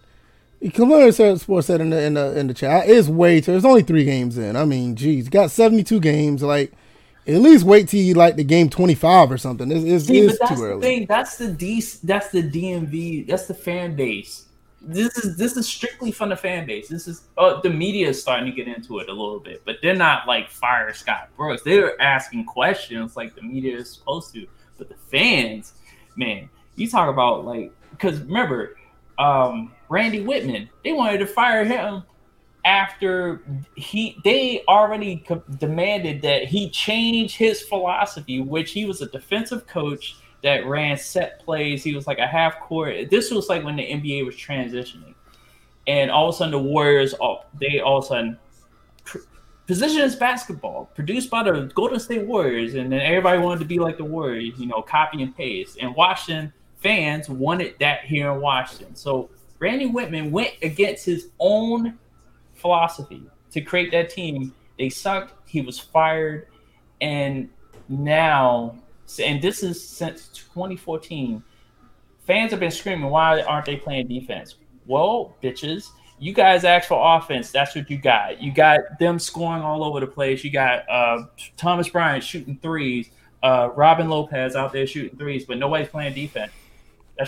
Complimentary 0.74 1.38
Sports 1.38 1.66
said 1.66 1.80
in 1.80 1.90
the, 1.90 2.02
in 2.02 2.14
the 2.14 2.38
in 2.38 2.46
the 2.48 2.54
chat, 2.54 2.88
it's 2.88 3.08
way 3.08 3.40
too. 3.40 3.54
It's 3.56 3.64
only 3.64 3.82
three 3.82 4.04
games 4.04 4.36
in. 4.36 4.56
I 4.56 4.66
mean, 4.66 4.94
geez, 4.94 5.28
got 5.30 5.50
seventy 5.50 5.84
two 5.84 6.00
games. 6.00 6.42
Like, 6.42 6.72
at 7.30 7.40
least 7.40 7.64
wait 7.64 7.88
till 7.88 8.00
you 8.00 8.14
like 8.14 8.36
the 8.36 8.44
game 8.44 8.68
twenty 8.68 8.94
five 8.94 9.30
or 9.30 9.38
something. 9.38 9.70
It's, 9.70 9.84
it's, 9.84 10.06
See, 10.06 10.18
it's 10.20 10.38
too 10.48 10.56
the 10.56 10.62
early. 10.62 10.80
thing. 10.80 11.06
That's 11.06 11.36
the 11.36 11.48
D. 11.52 11.82
That's 12.02 12.30
the 12.30 12.42
DMV. 12.42 13.26
That's 13.26 13.46
the 13.46 13.54
fan 13.54 13.96
base. 13.96 14.46
This 14.82 15.16
is 15.18 15.36
this 15.36 15.56
is 15.56 15.68
strictly 15.68 16.10
from 16.10 16.30
the 16.30 16.36
fan 16.36 16.66
base. 16.66 16.88
This 16.88 17.06
is 17.06 17.28
uh, 17.36 17.60
the 17.60 17.70
media 17.70 18.08
is 18.08 18.20
starting 18.20 18.46
to 18.46 18.52
get 18.52 18.66
into 18.66 18.98
it 18.98 19.08
a 19.08 19.12
little 19.12 19.40
bit, 19.40 19.62
but 19.64 19.76
they're 19.82 19.94
not 19.94 20.26
like 20.26 20.50
fire 20.50 20.92
Scott 20.94 21.28
Brooks. 21.36 21.62
They're 21.62 22.00
asking 22.00 22.46
questions 22.46 23.16
like 23.16 23.34
the 23.34 23.42
media 23.42 23.76
is 23.76 23.90
supposed 23.90 24.32
to. 24.34 24.46
But 24.78 24.88
the 24.88 24.96
fans, 25.10 25.74
man, 26.16 26.48
you 26.76 26.88
talk 26.88 27.10
about 27.10 27.44
like 27.44 27.72
because 27.90 28.20
remember, 28.20 28.76
um, 29.18 29.72
Randy 29.90 30.24
Wittman, 30.24 30.68
they 30.82 30.92
wanted 30.92 31.18
to 31.18 31.26
fire 31.26 31.64
him 31.64 32.02
after 32.64 33.42
he 33.74 34.18
they 34.24 34.62
already 34.68 35.24
co- 35.26 35.42
demanded 35.58 36.20
that 36.22 36.44
he 36.44 36.68
change 36.70 37.36
his 37.36 37.62
philosophy 37.62 38.40
which 38.40 38.72
he 38.72 38.84
was 38.84 39.00
a 39.00 39.06
defensive 39.06 39.66
coach 39.66 40.16
that 40.42 40.66
ran 40.66 40.96
set 40.96 41.40
plays. 41.40 41.84
He 41.84 41.94
was 41.94 42.06
like 42.06 42.18
a 42.18 42.26
half 42.26 42.60
court. 42.60 43.10
This 43.10 43.30
was 43.30 43.48
like 43.48 43.64
when 43.64 43.76
the 43.76 43.82
nba 43.82 44.26
was 44.26 44.34
transitioning. 44.34 45.14
And 45.86 46.10
all 46.10 46.28
of 46.28 46.34
a 46.34 46.38
sudden 46.38 46.52
the 46.52 46.58
warriors 46.58 47.14
all 47.14 47.46
they 47.58 47.80
all 47.80 47.98
of 47.98 48.04
a 48.04 48.06
sudden 48.08 48.38
pr- 49.04 49.18
position 49.66 50.02
is 50.02 50.16
basketball 50.16 50.90
produced 50.94 51.30
by 51.30 51.42
the 51.42 51.70
golden 51.74 52.00
state 52.00 52.26
warriors. 52.26 52.74
And 52.74 52.92
then 52.92 53.00
everybody 53.00 53.38
wanted 53.38 53.60
to 53.60 53.66
be 53.66 53.78
like 53.78 53.96
the 53.96 54.04
warriors 54.04 54.58
you 54.58 54.66
know 54.66 54.82
copy 54.82 55.22
and 55.22 55.34
paste. 55.36 55.78
And 55.80 55.94
washington 55.94 56.52
fans 56.76 57.28
wanted 57.28 57.74
that 57.80 58.04
here 58.04 58.30
in 58.32 58.40
washington. 58.40 58.94
So 58.94 59.30
randy 59.58 59.90
wittman 59.90 60.30
went 60.30 60.54
against 60.62 61.04
his 61.04 61.28
own 61.38 61.98
philosophy 62.60 63.22
to 63.52 63.60
create 63.60 63.90
that 63.92 64.10
team. 64.10 64.54
They 64.78 64.88
sucked. 64.88 65.48
He 65.48 65.60
was 65.60 65.78
fired, 65.78 66.46
and 67.00 67.48
now, 67.88 68.76
and 69.22 69.42
this 69.42 69.62
is 69.62 69.86
since 69.86 70.28
2014. 70.28 71.42
Fans 72.26 72.50
have 72.52 72.60
been 72.60 72.70
screaming, 72.70 73.10
"Why 73.10 73.42
aren't 73.42 73.66
they 73.66 73.76
playing 73.76 74.08
defense?" 74.08 74.56
Well, 74.86 75.36
bitches, 75.42 75.90
you 76.18 76.32
guys 76.32 76.64
asked 76.64 76.88
for 76.88 77.16
offense. 77.16 77.50
That's 77.50 77.74
what 77.74 77.90
you 77.90 77.98
got. 77.98 78.40
You 78.40 78.52
got 78.52 78.80
them 78.98 79.18
scoring 79.18 79.62
all 79.62 79.82
over 79.84 80.00
the 80.00 80.06
place. 80.06 80.44
You 80.44 80.50
got 80.50 80.88
uh, 80.88 81.24
Thomas 81.56 81.88
Bryant 81.88 82.22
shooting 82.24 82.58
threes, 82.62 83.10
Uh, 83.42 83.70
Robin 83.74 84.08
Lopez 84.08 84.54
out 84.54 84.72
there 84.72 84.86
shooting 84.86 85.18
threes, 85.18 85.44
but 85.46 85.58
nobody's 85.58 85.88
playing 85.88 86.14
defense. 86.14 86.52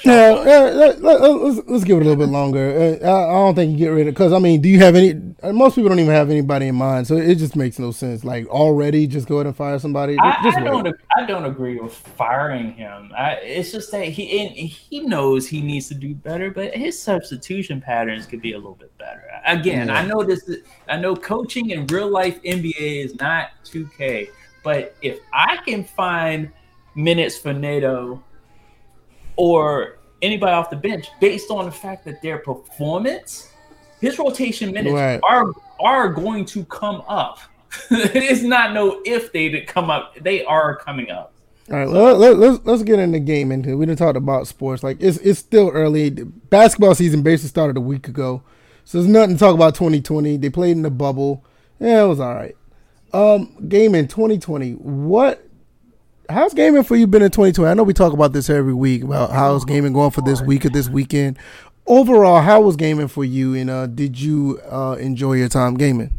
Yeah, 0.05 0.30
let, 0.30 1.03
us 1.03 1.61
let's 1.66 1.84
give 1.84 1.99
it 1.99 2.01
a 2.01 2.05
little 2.05 2.16
bit 2.16 2.28
longer. 2.28 2.99
Uh, 3.03 3.07
I, 3.07 3.30
I 3.30 3.32
don't 3.32 3.55
think 3.55 3.72
you 3.72 3.78
get 3.78 3.88
rid 3.88 4.09
of 4.09 4.14
because 4.14 4.32
I 4.32 4.38
mean, 4.38 4.61
do 4.61 4.68
you 4.68 4.78
have 4.78 4.97
any? 4.97 5.20
Uh, 5.43 5.53
most 5.53 5.74
people 5.74 5.88
don't 5.88 5.99
even 5.99 6.12
have 6.12 6.30
anybody 6.30 6.68
in 6.68 6.74
mind, 6.74 7.07
so 7.07 7.16
it 7.16 7.36
just 7.36 7.57
makes 7.57 7.78
no 7.78 7.90
sense. 7.90 8.24
Like 8.24 8.47
already, 8.49 9.07
just 9.07 9.28
go 9.28 9.36
ahead 9.36 9.47
and 9.47 9.57
fire 9.57 9.78
somebody. 9.78 10.16
I, 10.18 10.53
I 10.55 10.61
don't. 10.61 10.95
I 11.16 11.26
don't 11.26 11.45
agree 11.45 11.78
with 11.78 11.95
firing 11.95 12.72
him. 12.72 13.12
I, 13.16 13.32
it's 13.34 13.72
just 13.72 13.90
that 13.93 14.07
he 14.07 14.66
he 14.66 15.01
knows 15.01 15.47
he 15.49 15.61
needs 15.61 15.88
to 15.88 15.95
do 15.95 16.14
better, 16.14 16.51
but 16.51 16.74
his 16.74 17.01
substitution 17.01 17.80
patterns 17.80 18.26
could 18.26 18.40
be 18.40 18.53
a 18.53 18.57
little 18.57 18.74
bit 18.74 18.97
better. 18.99 19.24
Again, 19.47 19.88
yeah. 19.88 19.99
I 19.99 20.07
know 20.07 20.22
this. 20.22 20.49
Is, 20.49 20.64
I 20.88 20.97
know 20.97 21.14
coaching 21.16 21.70
in 21.70 21.86
real 21.86 22.09
life 22.09 22.43
NBA 22.43 23.05
is 23.05 23.14
not 23.16 23.51
2K, 23.64 24.28
but 24.62 24.95
if 25.03 25.18
I 25.32 25.59
can 25.59 25.84
find 25.84 26.51
minutes 26.95 27.38
for 27.38 27.53
Neto 27.53 28.22
or 29.37 29.99
anybody 30.22 30.53
off 30.53 30.70
the 30.70 30.76
bench 30.76 31.09
based 31.20 31.51
on 31.51 31.64
the 31.64 31.70
fact 31.70 32.05
that 32.05 32.22
their 32.22 32.39
performance, 32.39 33.53
his 34.01 34.18
rotation 34.18 34.72
minutes 34.72 34.95
right. 34.95 35.20
are 35.22 35.53
are 35.80 36.09
going 36.09 36.45
to 36.47 36.64
come 36.66 37.03
up. 37.09 37.39
it's 37.91 38.43
not 38.43 38.72
no 38.72 39.01
if 39.05 39.33
they 39.33 39.49
did 39.49 39.66
come 39.66 39.91
up; 39.91 40.14
they 40.20 40.45
are 40.45 40.76
coming 40.76 41.11
up. 41.11 41.33
All 41.70 41.78
right, 41.78 41.89
let, 41.89 42.18
let, 42.18 42.37
let's 42.39 42.64
let's 42.64 42.83
get 42.83 42.99
into 42.99 43.20
gaming. 43.20 43.62
We 43.78 43.87
didn't 43.87 43.99
talk 43.99 44.16
about 44.16 44.47
sports. 44.47 44.83
Like 44.83 44.99
it's 45.01 45.18
it's 45.18 45.39
still 45.39 45.70
early. 45.70 46.11
The 46.11 46.24
Basketball 46.24 46.95
season 46.95 47.22
basically 47.22 47.49
started 47.49 47.76
a 47.76 47.80
week 47.80 48.09
ago, 48.09 48.43
so 48.85 48.99
there's 48.99 49.11
nothing 49.11 49.37
to 49.37 49.41
talk 49.41 49.55
about. 49.55 49.74
2020, 49.74 50.37
they 50.37 50.51
played 50.51 50.72
in 50.72 50.83
the 50.83 50.91
bubble. 50.91 51.45
Yeah, 51.78 52.05
it 52.05 52.09
was 52.09 52.20
all 52.20 52.35
right. 52.35 52.57
Um, 53.12 53.68
gaming 53.68 54.09
2020. 54.09 54.72
What 54.72 55.47
how's 56.33 56.55
gaming 56.55 56.83
for 56.83 56.97
you 56.97 57.07
been 57.07 57.22
in 57.22 57.30
2020? 57.30 57.70
I 57.70 57.74
know 57.74 57.83
we 57.83 57.93
talk 57.93 58.12
about 58.12 58.33
this 58.33 58.51
every 58.51 58.74
week 58.74 59.05
about 59.05 59.30
how's 59.30 59.64
gaming 59.64 59.93
going 59.93 60.11
for 60.11 60.22
this 60.22 60.41
week 60.41 60.64
or 60.64 60.70
this 60.70 60.89
weekend. 60.89 61.39
Overall, 61.87 62.41
how 62.41 62.61
was 62.61 62.76
gaming 62.76 63.09
for 63.09 63.24
you, 63.24 63.55
and 63.55 63.68
uh, 63.68 63.87
did 63.87 64.18
you 64.18 64.61
uh, 64.70 64.97
enjoy 64.99 65.35
your 65.35 65.49
time 65.49 65.74
gaming? 65.74 66.12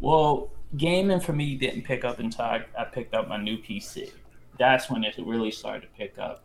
Well, 0.00 0.50
gaming 0.76 1.20
for 1.20 1.32
me 1.32 1.56
didn't 1.56 1.82
pick 1.82 2.04
up 2.04 2.18
until 2.18 2.44
I, 2.44 2.64
I 2.78 2.84
picked 2.84 3.14
up 3.14 3.28
my 3.28 3.38
new 3.38 3.56
PC. 3.56 4.10
That's 4.58 4.90
when 4.90 5.02
it 5.02 5.14
really 5.18 5.50
started 5.50 5.82
to 5.82 5.88
pick 5.96 6.18
up. 6.18 6.44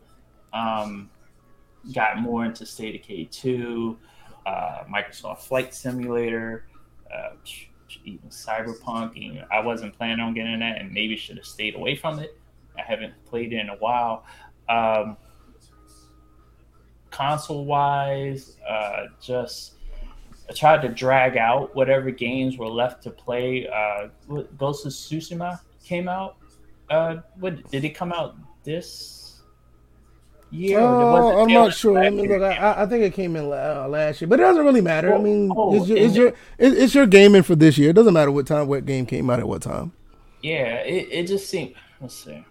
Um, 0.53 1.09
got 1.93 2.19
more 2.19 2.45
into 2.45 2.65
State 2.65 2.95
of 2.95 3.01
Decay 3.01 3.25
two, 3.25 3.97
uh, 4.45 4.83
Microsoft 4.89 5.39
Flight 5.39 5.73
Simulator, 5.73 6.65
uh, 7.13 7.31
even 8.05 8.29
Cyberpunk. 8.29 9.15
Even, 9.17 9.43
I 9.51 9.59
wasn't 9.59 9.97
planning 9.97 10.19
on 10.19 10.33
getting 10.33 10.59
that, 10.59 10.79
and 10.79 10.91
maybe 10.91 11.17
should 11.17 11.37
have 11.37 11.45
stayed 11.45 11.75
away 11.75 11.95
from 11.95 12.19
it 12.19 12.39
I 12.79 12.89
haven't 12.89 13.13
played 13.25 13.53
in 13.53 13.69
a 13.69 13.75
while. 13.75 14.25
Um, 14.67 15.17
console 17.11 17.65
wise, 17.65 18.57
uh, 18.67 19.05
just 19.21 19.73
I 20.49 20.53
tried 20.53 20.81
to 20.83 20.89
drag 20.89 21.37
out 21.37 21.75
whatever 21.75 22.11
games 22.11 22.57
were 22.57 22.67
left 22.67 23.03
to 23.03 23.09
play. 23.09 23.67
Uh, 23.67 24.07
Ghost 24.57 24.85
of 24.85 24.91
Tsushima 24.91 25.59
came 25.83 26.07
out. 26.07 26.37
Uh, 26.89 27.17
what 27.39 27.69
did 27.69 27.83
it 27.83 27.89
come 27.89 28.11
out 28.11 28.35
this 28.63 29.41
year? 30.49 30.79
Oh, 30.79 31.41
I'm 31.41 31.53
not 31.53 31.73
sure. 31.73 31.99
I 31.99 32.09
mean, 32.09 32.29
look, 32.29 32.41
I, 32.41 32.83
I, 32.83 32.85
think 32.87 33.03
it 33.03 33.13
came 33.13 33.35
in 33.35 33.45
uh, 33.45 33.87
last 33.87 34.21
year, 34.21 34.27
but 34.27 34.39
it 34.39 34.43
doesn't 34.43 34.65
really 34.65 34.81
matter. 34.81 35.09
Well, 35.09 35.19
I 35.19 35.23
mean, 35.23 35.51
oh, 35.55 35.75
it's, 35.75 35.87
your, 35.87 35.97
it's 35.97 36.15
your 36.15 36.33
it's 36.57 36.95
your 36.95 37.05
gaming 37.05 37.43
for 37.43 37.55
this 37.55 37.77
year. 37.77 37.91
It 37.91 37.93
doesn't 37.93 38.13
matter 38.13 38.31
what 38.31 38.47
time, 38.47 38.67
what 38.67 38.85
game 38.85 39.05
came 39.05 39.29
out 39.29 39.39
at 39.39 39.47
what 39.47 39.61
time. 39.61 39.91
Yeah, 40.41 40.77
it, 40.77 41.09
it 41.11 41.27
just 41.27 41.47
seemed. 41.47 41.75
Let's 42.01 42.15
see 42.15 42.43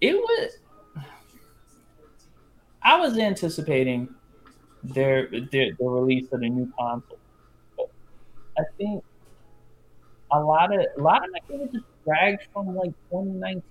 it 0.00 0.14
was. 0.14 0.58
I 2.82 2.96
was 3.00 3.18
anticipating 3.18 4.08
their 4.84 5.28
their 5.50 5.72
the 5.78 5.84
release 5.84 6.30
of 6.32 6.40
the 6.40 6.48
new 6.48 6.72
console. 6.78 7.18
I 8.58 8.62
think 8.78 9.02
a 10.32 10.40
lot 10.40 10.72
of 10.74 10.80
a 10.96 11.00
lot 11.00 11.24
of 11.24 11.30
my 11.32 11.40
games 11.48 11.72
just 11.72 11.84
dragged 12.04 12.46
from 12.52 12.74
like 12.76 12.92
2019. 13.10 13.62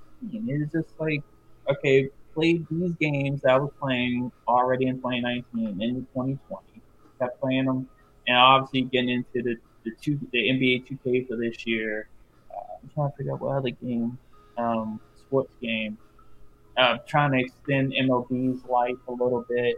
It's 0.50 0.72
just 0.72 1.00
like 1.00 1.24
okay, 1.70 2.10
played 2.34 2.66
these 2.70 2.94
games 3.00 3.42
that 3.42 3.52
I 3.52 3.58
was 3.58 3.72
playing 3.80 4.32
already 4.48 4.88
in 4.88 4.98
2019 4.98 5.82
in 5.82 5.96
2020. 6.14 6.82
Kept 7.20 7.40
playing 7.40 7.66
them, 7.66 7.88
and 8.28 8.38
obviously 8.38 8.82
getting 8.84 9.10
into 9.10 9.42
the 9.42 9.56
the 9.86 9.92
two 10.02 10.20
the 10.32 10.40
NBA 10.40 10.88
2K 10.88 11.28
for 11.28 11.38
this 11.38 11.66
year. 11.66 12.10
Uh, 12.52 12.76
I'm 12.84 12.90
trying 12.90 13.12
to 13.12 13.18
figure 13.18 13.34
out 13.34 13.42
what 13.42 13.56
other 13.56 13.70
game, 13.70 14.18
um, 14.58 15.00
sports 15.16 15.54
game 15.62 15.98
uh, 16.78 16.98
trying 17.08 17.32
to 17.32 17.40
extend 17.40 17.94
MLB's 17.94 18.64
life 18.66 18.98
a 19.08 19.12
little 19.12 19.46
bit. 19.50 19.78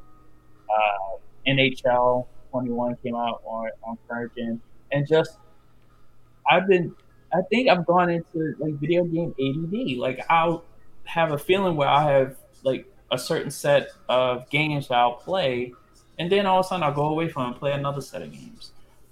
Uh, 0.70 1.18
NHL 1.48 2.28
21 2.52 2.98
came 3.04 3.16
out 3.16 3.41
on 3.45 3.70
on 3.84 3.98
gen, 4.36 4.62
and 4.91 5.08
just 5.08 5.38
I've 6.50 6.68
been 6.68 6.93
I 7.34 7.41
think 7.50 7.70
I've 7.70 7.86
gone 7.86 8.10
into 8.10 8.56
like 8.60 8.74
video 8.76 9.04
game 9.04 9.34
ADD. 9.39 9.98
Like 9.98 10.26
I'll 10.30 10.64
have 11.06 11.32
a 11.32 11.38
feeling 11.38 11.76
where 11.76 11.88
I 11.88 12.12
have 12.12 12.38
like 12.64 12.86
a 13.12 13.18
certain 13.18 13.52
set 13.52 13.89
of 14.10 14.50
games 14.50 14.89
that 14.89 14.98
I'll 14.98 15.14
play, 15.14 15.74
and 16.20 16.32
then 16.32 16.45
all 16.45 16.60
of 16.60 16.66
a 16.66 16.70
sudden 16.70 16.84
I'll 16.84 16.93
go 16.93 17.08
away 17.08 17.30
from 17.30 17.43
it 17.43 17.48
and 17.48 17.56
play 17.56 17.72
another 17.74 18.02
set 18.02 18.22
of 18.22 18.32
games. 18.32 18.72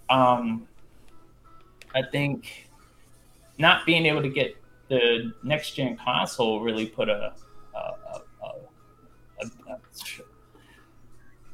Um, 0.10 0.68
I 1.94 2.02
think 2.04 2.70
not 3.58 3.86
being 3.86 4.06
able 4.06 4.22
to 4.22 4.30
get 4.30 4.56
the 4.90 5.34
next 5.44 5.72
gen 5.72 5.98
console 5.98 6.62
really 6.62 6.86
put 6.86 7.10
a, 7.10 7.34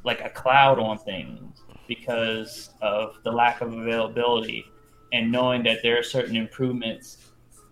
like 0.04 0.20
a 0.20 0.30
cloud 0.30 0.78
on 0.78 0.98
things 0.98 1.62
because 1.88 2.70
of 2.80 3.18
the 3.24 3.30
lack 3.30 3.60
of 3.60 3.72
availability 3.72 4.64
and 5.12 5.30
knowing 5.30 5.62
that 5.62 5.78
there 5.82 5.98
are 5.98 6.02
certain 6.02 6.36
improvements 6.36 7.18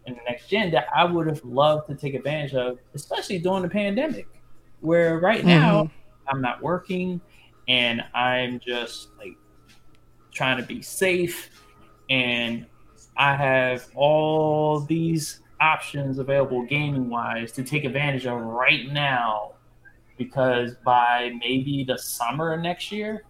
in 0.06 0.14
the 0.14 0.20
next 0.28 0.48
gen 0.48 0.70
that 0.70 0.86
I 0.94 1.04
would 1.04 1.26
have 1.26 1.44
loved 1.44 1.88
to 1.88 1.94
take 1.94 2.14
advantage 2.14 2.54
of, 2.54 2.78
especially 2.94 3.38
during 3.38 3.62
the 3.62 3.68
pandemic, 3.68 4.26
where 4.80 5.18
right 5.18 5.44
now 5.44 5.84
mm-hmm. 5.84 6.28
I'm 6.28 6.40
not 6.40 6.62
working 6.62 7.20
and 7.68 8.02
I'm 8.14 8.60
just 8.60 9.08
like 9.18 9.36
trying 10.32 10.58
to 10.58 10.64
be 10.64 10.82
safe 10.82 11.50
and 12.08 12.66
I 13.16 13.36
have 13.36 13.88
all 13.94 14.80
these 14.80 15.40
options 15.60 16.18
available 16.18 16.64
gaming 16.64 17.10
wise 17.10 17.52
to 17.52 17.62
take 17.62 17.84
advantage 17.84 18.26
of 18.26 18.40
right 18.40 18.90
now 18.90 19.52
because 20.20 20.74
by 20.84 21.32
maybe 21.40 21.82
the 21.82 21.96
summer 21.96 22.52
of 22.52 22.60
next 22.60 22.92
year 22.92 23.24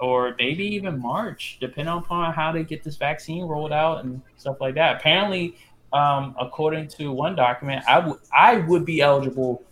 or 0.00 0.34
maybe 0.38 0.64
even 0.64 0.98
March, 0.98 1.58
depending 1.60 1.94
upon 1.94 2.32
how 2.32 2.50
they 2.50 2.64
get 2.64 2.82
this 2.82 2.96
vaccine 2.96 3.44
rolled 3.44 3.70
out 3.70 4.02
and 4.02 4.22
stuff 4.38 4.56
like 4.62 4.74
that. 4.74 4.96
Apparently, 4.96 5.56
um, 5.92 6.34
according 6.40 6.88
to 6.88 7.12
one 7.12 7.36
document, 7.36 7.84
I 7.86 7.98
would 7.98 8.18
I 8.32 8.56
would 8.56 8.86
be 8.86 9.02
eligible 9.02 9.62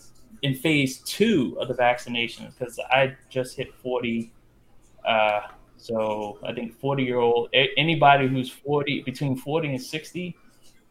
in 0.42 0.54
phase 0.54 0.98
two 0.98 1.56
of 1.58 1.68
the 1.68 1.74
vaccination 1.74 2.46
because 2.46 2.78
I 2.90 3.16
just 3.30 3.56
hit 3.56 3.74
forty. 3.82 4.32
Uh, 5.08 5.40
so 5.78 6.38
I 6.44 6.52
think 6.52 6.78
forty 6.78 7.04
year 7.04 7.20
old 7.20 7.48
anybody 7.54 8.28
who's 8.28 8.50
forty 8.50 9.00
between 9.00 9.34
forty 9.34 9.68
and 9.70 9.80
sixty 9.80 10.36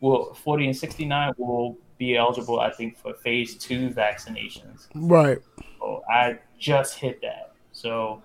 will 0.01 0.33
40 0.33 0.65
and 0.65 0.75
69 0.75 1.33
will 1.37 1.77
be 2.01 2.17
eligible, 2.17 2.59
I 2.59 2.71
think, 2.71 2.97
for 2.97 3.13
phase 3.13 3.55
two 3.55 3.91
vaccinations. 3.91 4.87
Right. 4.95 5.37
So 5.77 6.01
I 6.09 6.39
just 6.57 6.97
hit 6.97 7.21
that. 7.21 7.53
So 7.73 8.23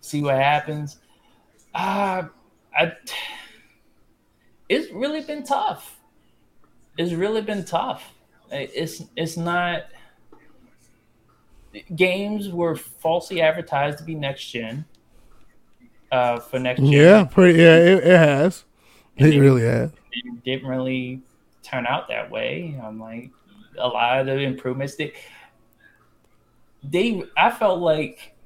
see 0.00 0.22
what 0.22 0.36
happens. 0.36 0.98
Uh, 1.74 2.28
I, 2.78 2.92
it's 4.68 4.92
really 4.92 5.22
been 5.22 5.42
tough. 5.42 5.98
It's 6.96 7.12
really 7.12 7.42
been 7.42 7.64
tough. 7.64 8.12
It's 8.52 9.02
it's 9.16 9.36
not. 9.36 9.86
Games 11.96 12.50
were 12.50 12.76
falsely 12.76 13.42
advertised 13.42 13.98
to 13.98 14.04
be 14.04 14.14
next 14.14 14.44
gen. 14.44 14.84
Uh, 16.12 16.38
for 16.38 16.60
next 16.60 16.78
gen. 16.78 16.88
Yeah, 16.88 17.24
pretty. 17.24 17.58
Yeah, 17.58 17.78
it, 17.78 18.04
it 18.04 18.16
has. 18.16 18.64
It 19.16 19.40
really 19.40 19.62
has 19.62 19.90
it 20.14 20.44
didn't 20.44 20.68
really 20.68 21.20
turn 21.64 21.86
out 21.86 22.08
that 22.08 22.30
way. 22.30 22.78
I'm 22.82 23.00
like 23.00 23.30
a 23.78 23.88
lot 23.88 24.20
of 24.20 24.26
the 24.26 24.38
improvements 24.38 24.94
they 24.94 25.14
they 26.82 27.24
I 27.36 27.50
felt 27.50 27.80
like 27.80 28.36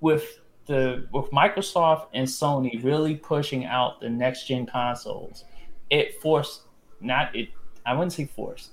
with 0.00 0.40
the 0.66 1.06
with 1.12 1.30
Microsoft 1.30 2.06
and 2.14 2.26
Sony 2.26 2.82
really 2.82 3.16
pushing 3.16 3.64
out 3.64 4.00
the 4.00 4.08
next 4.08 4.46
gen 4.46 4.66
consoles, 4.66 5.44
it 5.90 6.20
forced 6.20 6.62
not 7.00 7.34
it 7.34 7.48
I 7.84 7.94
wouldn't 7.94 8.12
say 8.12 8.26
forced. 8.26 8.70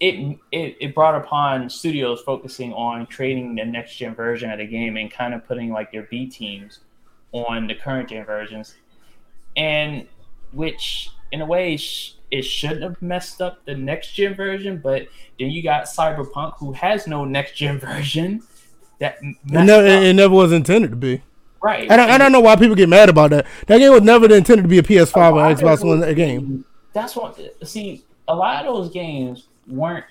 It, 0.00 0.38
it 0.52 0.76
it 0.80 0.94
brought 0.94 1.14
upon 1.14 1.70
studios 1.70 2.20
focusing 2.20 2.72
on 2.72 3.06
creating 3.06 3.54
the 3.54 3.64
next 3.64 3.96
gen 3.96 4.14
version 4.14 4.50
of 4.50 4.58
the 4.58 4.66
game 4.66 4.96
and 4.96 5.10
kind 5.10 5.32
of 5.32 5.46
putting 5.46 5.70
like 5.70 5.92
their 5.92 6.02
B 6.02 6.26
teams 6.26 6.80
on 7.32 7.66
the 7.66 7.74
current 7.74 8.10
gen 8.10 8.24
versions. 8.24 8.74
And 9.56 10.06
which 10.52 11.10
in 11.32 11.40
a 11.40 11.46
way 11.46 11.76
it 12.30 12.42
shouldn't 12.42 12.82
have 12.82 13.00
messed 13.00 13.40
up 13.40 13.64
the 13.64 13.74
next 13.74 14.12
gen 14.12 14.34
version. 14.34 14.78
But 14.78 15.08
then 15.38 15.50
you 15.50 15.62
got 15.62 15.84
Cyberpunk, 15.84 16.58
who 16.58 16.72
has 16.72 17.06
no 17.06 17.24
next 17.24 17.56
gen 17.56 17.78
version. 17.80 18.42
That 19.00 19.18
it 19.22 19.36
never, 19.44 19.86
it 19.86 20.14
never 20.14 20.34
was 20.34 20.52
intended 20.52 20.90
to 20.90 20.96
be. 20.96 21.22
Right. 21.60 21.90
I 21.90 21.96
don't, 21.96 22.10
I 22.10 22.18
don't 22.18 22.30
know 22.30 22.40
why 22.40 22.56
people 22.56 22.76
get 22.76 22.88
mad 22.88 23.08
about 23.08 23.30
that. 23.30 23.46
That 23.66 23.78
game 23.78 23.90
was 23.90 24.02
never 24.02 24.26
intended 24.32 24.62
to 24.62 24.68
be 24.68 24.78
a 24.78 24.82
PS5 24.82 25.32
or 25.32 25.54
Xbox 25.54 25.84
One 25.84 26.14
game. 26.14 26.64
That's 26.92 27.16
what. 27.16 27.40
See, 27.66 28.04
a 28.28 28.34
lot 28.34 28.64
of 28.64 28.74
those 28.74 28.92
games 28.92 29.48
weren't 29.66 30.04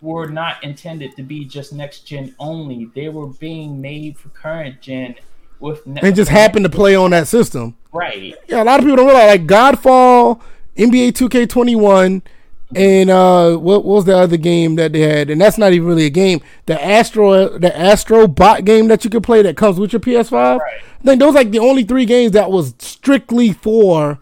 were 0.00 0.28
not 0.28 0.62
intended 0.62 1.16
to 1.16 1.22
be 1.22 1.44
just 1.44 1.72
next 1.72 2.00
gen 2.00 2.34
only. 2.38 2.90
They 2.94 3.08
were 3.08 3.28
being 3.28 3.80
made 3.80 4.18
for 4.18 4.28
current 4.28 4.80
gen 4.80 5.14
with 5.60 5.86
ne- 5.86 6.00
and 6.02 6.14
just 6.14 6.30
happened 6.30 6.64
to 6.64 6.70
play 6.70 6.94
on 6.94 7.10
that 7.12 7.26
system. 7.26 7.76
Right. 7.92 8.34
Yeah, 8.48 8.62
a 8.62 8.64
lot 8.64 8.80
of 8.80 8.84
people 8.84 8.96
don't 8.96 9.06
realize 9.06 9.38
like 9.38 9.46
Godfall, 9.46 10.40
NBA 10.76 11.12
2K21, 11.12 12.22
and 12.74 13.10
uh, 13.10 13.56
what, 13.56 13.84
what, 13.84 13.96
was 13.96 14.04
the 14.04 14.16
other 14.16 14.36
game 14.36 14.74
that 14.76 14.92
they 14.92 15.00
had? 15.00 15.30
And 15.30 15.40
that's 15.40 15.58
not 15.58 15.72
even 15.72 15.86
really 15.86 16.06
a 16.06 16.10
game. 16.10 16.40
The 16.66 16.82
Astro, 16.82 17.58
the 17.58 17.76
Astro 17.76 18.26
Bot 18.26 18.64
game 18.64 18.88
that 18.88 19.04
you 19.04 19.10
can 19.10 19.22
play 19.22 19.42
that 19.42 19.56
comes 19.56 19.78
with 19.78 19.92
your 19.92 20.00
PS5. 20.00 20.58
Right. 20.58 20.82
I 21.00 21.04
think 21.04 21.20
those 21.20 21.34
like 21.34 21.50
the 21.50 21.60
only 21.60 21.84
three 21.84 22.04
games 22.06 22.32
that 22.32 22.50
was 22.50 22.74
strictly 22.78 23.52
for 23.52 24.18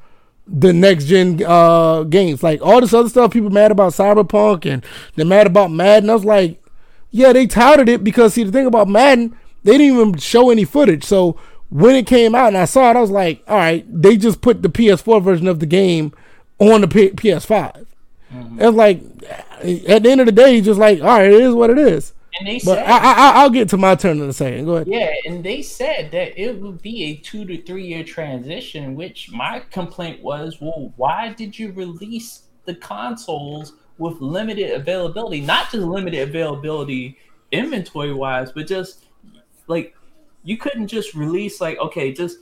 the 0.47 0.73
next 0.73 1.07
gen 1.07 1.43
uh, 1.47 2.03
games. 2.03 2.43
Like 2.43 2.61
all 2.61 2.81
this 2.81 2.93
other 2.93 3.09
stuff, 3.09 3.33
people 3.33 3.51
mad 3.51 3.71
about 3.71 3.93
Cyberpunk 3.93 4.71
and 4.71 4.85
they're 5.15 5.25
mad 5.25 5.47
about 5.47 5.71
Madden. 5.71 6.11
I 6.11 6.15
was 6.15 6.25
like, 6.25 6.63
yeah, 7.11 7.33
they 7.33 7.47
touted 7.47 7.89
it 7.89 8.05
because 8.05 8.35
see 8.35 8.45
the 8.45 8.53
thing 8.53 8.67
about 8.67 8.89
Madden, 8.89 9.37
they 9.65 9.79
didn't 9.79 9.97
even 9.97 10.19
show 10.19 10.51
any 10.51 10.65
footage. 10.65 11.05
So 11.05 11.39
when 11.71 11.95
it 11.95 12.07
came 12.07 12.35
out 12.35 12.49
and 12.49 12.59
I 12.59 12.67
saw 12.67 12.91
it, 12.91 12.97
I 12.97 13.01
was 13.01 13.11
like, 13.11 13.43
all 13.49 13.57
right, 13.57 13.87
they 13.89 14.17
just 14.17 14.41
put 14.43 14.63
the 14.63 14.69
PS4 14.69 15.23
version 15.23 15.47
of 15.47 15.61
the 15.61 15.67
game 15.67 16.13
on 16.71 16.83
the 16.83 16.89
P- 16.89 17.11
PS5. 17.11 17.87
Mm-hmm. 18.33 18.61
It's 18.61 18.77
like 18.77 19.01
at 19.89 20.03
the 20.03 20.11
end 20.11 20.21
of 20.21 20.27
the 20.27 20.33
day, 20.33 20.61
just 20.61 20.79
like, 20.81 21.01
all 21.01 21.07
right, 21.07 21.27
it 21.27 21.41
is 21.41 21.55
what 21.55 21.71
it 21.71 21.79
is. 21.79 22.15
And 22.39 22.49
they 22.49 22.61
but 22.65 22.77
said, 22.77 22.87
I, 22.87 23.41
I, 23.41 23.43
will 23.43 23.51
get 23.51 23.69
to 23.71 23.77
my 23.77 23.95
turn 23.95 24.21
in 24.21 24.29
a 24.29 24.33
second. 24.33 24.65
Go 24.65 24.77
ahead. 24.77 24.89
Yeah, 24.89 25.13
and 25.27 25.45
they 25.45 25.61
said 25.61 26.11
that 26.13 26.41
it 26.41 26.59
would 26.61 26.81
be 26.81 27.05
a 27.05 27.17
two 27.17 27.45
to 27.45 27.61
three 27.63 27.87
year 27.87 28.05
transition. 28.05 28.95
Which 28.95 29.31
my 29.31 29.63
complaint 29.71 30.23
was, 30.23 30.59
well, 30.61 30.93
why 30.97 31.35
did 31.35 31.59
you 31.59 31.73
release 31.73 32.45
the 32.65 32.75
consoles 32.77 33.75
with 33.99 34.19
limited 34.21 34.71
availability? 34.71 35.43
Not 35.43 35.71
just 35.71 35.85
limited 35.85 36.27
availability 36.27 37.19
inventory 37.51 38.15
wise, 38.15 38.51
but 38.51 38.67
just 38.67 39.05
like 39.67 39.95
you 40.43 40.57
couldn't 40.57 40.89
just 40.89 41.15
release 41.15 41.61
like 41.61 41.79
okay, 41.79 42.13
just 42.13 42.39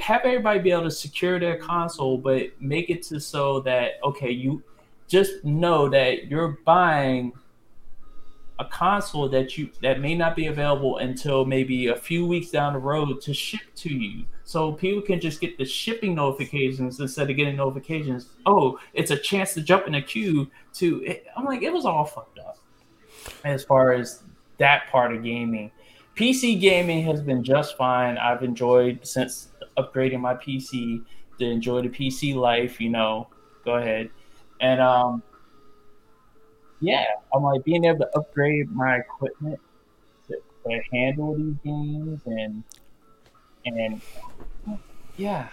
have 0.00 0.22
everybody 0.24 0.60
be 0.60 0.70
able 0.70 0.84
to 0.84 0.90
secure 0.90 1.38
their 1.38 1.56
console, 1.56 2.18
but 2.18 2.50
make 2.60 2.90
it 2.90 3.02
to 3.04 3.20
so 3.20 3.60
that 3.60 3.92
okay, 4.02 4.30
you 4.30 4.62
just 5.08 5.44
know 5.44 5.88
that 5.88 6.28
you're 6.28 6.58
buying 6.64 7.32
a 8.60 8.64
console 8.64 9.28
that 9.28 9.58
you 9.58 9.68
that 9.82 10.00
may 10.00 10.14
not 10.14 10.36
be 10.36 10.46
available 10.46 10.98
until 10.98 11.44
maybe 11.44 11.88
a 11.88 11.96
few 11.96 12.24
weeks 12.26 12.50
down 12.50 12.72
the 12.72 12.78
road 12.78 13.20
to 13.20 13.34
ship 13.34 13.62
to 13.74 13.92
you. 13.92 14.24
So 14.44 14.72
people 14.72 15.02
can 15.02 15.20
just 15.20 15.40
get 15.40 15.58
the 15.58 15.64
shipping 15.64 16.14
notifications 16.14 17.00
instead 17.00 17.30
of 17.30 17.36
getting 17.36 17.56
notifications. 17.56 18.28
Oh, 18.46 18.78
it's 18.92 19.10
a 19.10 19.16
chance 19.16 19.54
to 19.54 19.60
jump 19.60 19.86
in 19.86 19.96
a 19.96 20.02
queue 20.02 20.50
to 20.74 21.16
I'm 21.36 21.44
like 21.44 21.62
it 21.62 21.72
was 21.72 21.84
all 21.84 22.04
fucked 22.04 22.38
up 22.38 22.58
as 23.44 23.64
far 23.64 23.92
as 23.92 24.22
that 24.58 24.88
part 24.88 25.14
of 25.14 25.24
gaming. 25.24 25.70
PC 26.16 26.60
gaming 26.60 27.04
has 27.04 27.20
been 27.20 27.42
just 27.42 27.76
fine. 27.76 28.16
I've 28.18 28.44
enjoyed 28.44 29.04
since 29.04 29.48
upgrading 29.76 30.20
my 30.20 30.34
PC 30.34 31.02
to 31.38 31.44
enjoy 31.44 31.82
the 31.82 31.88
PC 31.88 32.34
life, 32.34 32.80
you 32.80 32.90
know. 32.90 33.28
Go 33.64 33.74
ahead. 33.74 34.10
And 34.60 34.80
um 34.80 35.22
yeah, 36.80 37.06
I'm 37.34 37.42
like 37.42 37.64
being 37.64 37.84
able 37.84 38.00
to 38.00 38.18
upgrade 38.18 38.70
my 38.70 38.96
equipment 38.96 39.58
to, 40.28 40.36
to 40.66 40.80
handle 40.92 41.34
these 41.34 41.54
games 41.64 42.20
and 42.26 42.62
and 43.66 44.00
yeah. 45.16 45.48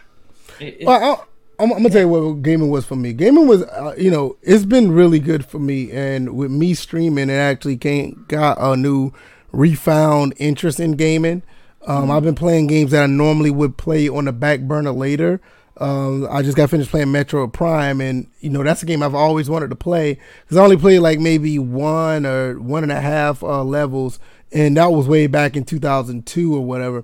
It, 0.59 0.85
well, 0.85 1.27
I, 1.59 1.63
am 1.63 1.69
gonna 1.69 1.89
tell 1.89 2.01
you 2.01 2.07
what 2.09 2.41
gaming 2.41 2.69
was 2.69 2.85
for 2.85 2.95
me. 2.95 3.13
Gaming 3.13 3.47
was, 3.47 3.63
uh, 3.63 3.95
you 3.97 4.11
know, 4.11 4.37
it's 4.41 4.65
been 4.65 4.91
really 4.91 5.19
good 5.19 5.45
for 5.45 5.59
me, 5.59 5.91
and 5.91 6.35
with 6.35 6.51
me 6.51 6.73
streaming, 6.73 7.29
it 7.29 7.33
actually 7.33 7.77
came 7.77 8.25
got 8.27 8.57
a 8.59 8.75
new 8.75 9.13
refound 9.51 10.33
interest 10.37 10.79
in 10.79 10.93
gaming. 10.93 11.43
Um, 11.85 12.03
mm-hmm. 12.03 12.11
I've 12.11 12.23
been 12.23 12.35
playing 12.35 12.67
games 12.67 12.91
that 12.91 13.03
I 13.03 13.07
normally 13.07 13.51
would 13.51 13.77
play 13.77 14.07
on 14.07 14.25
the 14.25 14.33
back 14.33 14.61
burner 14.61 14.91
later. 14.91 15.41
Um, 15.77 16.27
I 16.29 16.43
just 16.43 16.57
got 16.57 16.69
finished 16.69 16.91
playing 16.91 17.07
Metroid 17.07 17.53
Prime, 17.53 18.01
and 18.01 18.27
you 18.39 18.49
know 18.49 18.63
that's 18.63 18.83
a 18.83 18.85
game 18.85 19.01
I've 19.01 19.15
always 19.15 19.49
wanted 19.49 19.69
to 19.69 19.75
play 19.75 20.19
because 20.43 20.57
I 20.57 20.63
only 20.63 20.77
played 20.77 20.99
like 20.99 21.19
maybe 21.19 21.57
one 21.57 22.25
or 22.25 22.59
one 22.59 22.83
and 22.83 22.91
a 22.91 23.01
half 23.01 23.41
uh, 23.41 23.63
levels, 23.63 24.19
and 24.51 24.77
that 24.77 24.91
was 24.91 25.07
way 25.07 25.27
back 25.27 25.55
in 25.55 25.63
2002 25.63 26.55
or 26.55 26.63
whatever. 26.63 27.03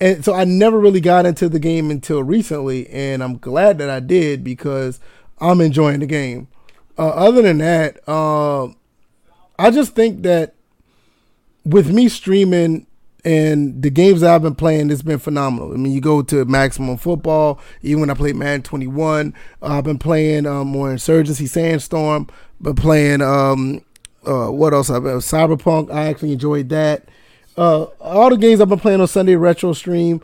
And 0.00 0.24
so 0.24 0.34
I 0.34 0.44
never 0.44 0.78
really 0.78 1.00
got 1.00 1.26
into 1.26 1.48
the 1.48 1.58
game 1.58 1.90
until 1.90 2.22
recently, 2.22 2.88
and 2.88 3.22
I'm 3.22 3.38
glad 3.38 3.78
that 3.78 3.88
I 3.88 4.00
did 4.00 4.44
because 4.44 5.00
I'm 5.40 5.60
enjoying 5.60 6.00
the 6.00 6.06
game. 6.06 6.48
Uh, 6.98 7.08
other 7.08 7.42
than 7.42 7.58
that, 7.58 8.00
uh, 8.08 8.66
I 9.58 9.70
just 9.70 9.94
think 9.94 10.22
that 10.22 10.54
with 11.64 11.90
me 11.90 12.08
streaming 12.08 12.87
and 13.24 13.82
the 13.82 13.90
games 13.90 14.20
that 14.20 14.32
I've 14.32 14.42
been 14.42 14.54
playing, 14.54 14.90
it's 14.90 15.02
been 15.02 15.18
phenomenal. 15.18 15.72
I 15.72 15.76
mean, 15.76 15.92
you 15.92 16.00
go 16.00 16.22
to 16.22 16.44
Maximum 16.44 16.96
Football, 16.96 17.60
even 17.82 18.00
when 18.00 18.10
I 18.10 18.14
played 18.14 18.36
Madden 18.36 18.62
21, 18.62 19.34
uh, 19.60 19.66
I've 19.66 19.84
been 19.84 19.98
playing 19.98 20.46
um, 20.46 20.68
more 20.68 20.90
Insurgency 20.90 21.46
Sandstorm, 21.46 22.28
been 22.60 22.76
playing, 22.76 23.20
um, 23.20 23.84
uh, 24.26 24.48
what 24.48 24.72
else? 24.72 24.88
I've 24.88 25.02
been, 25.02 25.16
Cyberpunk, 25.18 25.92
I 25.92 26.06
actually 26.08 26.32
enjoyed 26.32 26.68
that. 26.68 27.08
Uh, 27.56 27.84
all 28.00 28.30
the 28.30 28.36
games 28.36 28.60
I've 28.60 28.68
been 28.68 28.78
playing 28.78 29.00
on 29.00 29.08
Sunday 29.08 29.34
Retro 29.34 29.72
Stream, 29.72 30.22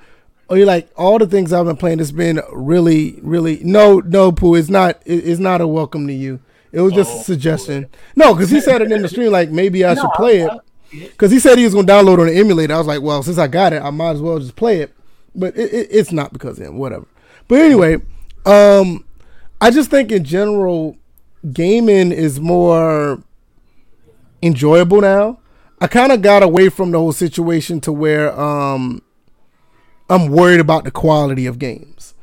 oh, 0.49 0.55
you 0.55 0.65
like 0.65 0.89
all 0.97 1.19
the 1.19 1.27
things 1.27 1.53
I've 1.53 1.67
been 1.67 1.77
playing, 1.77 1.99
it's 1.99 2.13
been 2.13 2.41
really, 2.53 3.19
really, 3.23 3.59
no, 3.65 3.99
no, 3.99 4.31
Pooh, 4.31 4.55
it's 4.55 4.69
not, 4.69 5.03
it, 5.05 5.27
it's 5.27 5.41
not 5.41 5.61
a 5.61 5.67
welcome 5.67 6.07
to 6.07 6.13
you. 6.13 6.39
It 6.71 6.81
was 6.81 6.93
just 6.93 7.11
oh, 7.13 7.21
a 7.21 7.25
suggestion. 7.25 7.83
Boy. 7.85 7.89
No, 8.17 8.35
because 8.35 8.51
he 8.51 8.61
said 8.61 8.83
it 8.83 8.91
in 8.91 9.03
the 9.03 9.09
stream, 9.09 9.31
like 9.31 9.51
maybe 9.51 9.85
I 9.85 9.95
no, 9.95 10.03
should 10.03 10.11
play 10.15 10.41
it. 10.41 10.51
Because 11.01 11.31
he 11.31 11.39
said 11.39 11.59
he 11.59 11.65
was 11.65 11.75
going 11.75 11.87
to 11.87 11.93
download 11.93 12.21
on 12.21 12.27
the 12.27 12.35
emulator. 12.35 12.75
I 12.75 12.79
was 12.79 12.87
like, 12.87 13.03
well, 13.03 13.23
since 13.23 13.39
I 13.39 13.47
got 13.47 13.73
it, 13.73 13.83
I 13.83 13.91
might 13.91 14.13
as 14.13 14.23
well 14.23 14.39
just 14.39 14.57
play 14.57 14.81
it. 14.81 14.95
But 15.35 15.57
it, 15.57 15.73
it, 15.73 15.89
it's 15.91 16.13
not 16.13 16.33
because 16.33 16.59
of 16.59 16.67
him, 16.67 16.79
whatever. 16.79 17.07
But 17.49 17.61
anyway, 17.61 18.01
um, 18.47 19.05
I 19.61 19.71
just 19.71 19.91
think 19.91 20.13
in 20.13 20.25
general, 20.25 20.97
gaming 21.53 22.13
is 22.13 22.41
more 22.41 23.23
enjoyable 24.43 25.01
now. 25.01 25.41
I 25.81 25.87
kind 25.87 26.13
of 26.13 26.23
got 26.23 26.43
away 26.43 26.69
from 26.69 26.93
the 26.93 26.99
whole 26.99 27.13
situation 27.13 27.81
to 27.83 27.93
where 27.93 28.39
um, 28.39 29.03
I'm 30.09 30.31
worried 30.31 30.61
about 30.61 30.85
the 30.85 30.91
quality 30.91 31.47
of 31.47 31.59
games. 31.59 32.15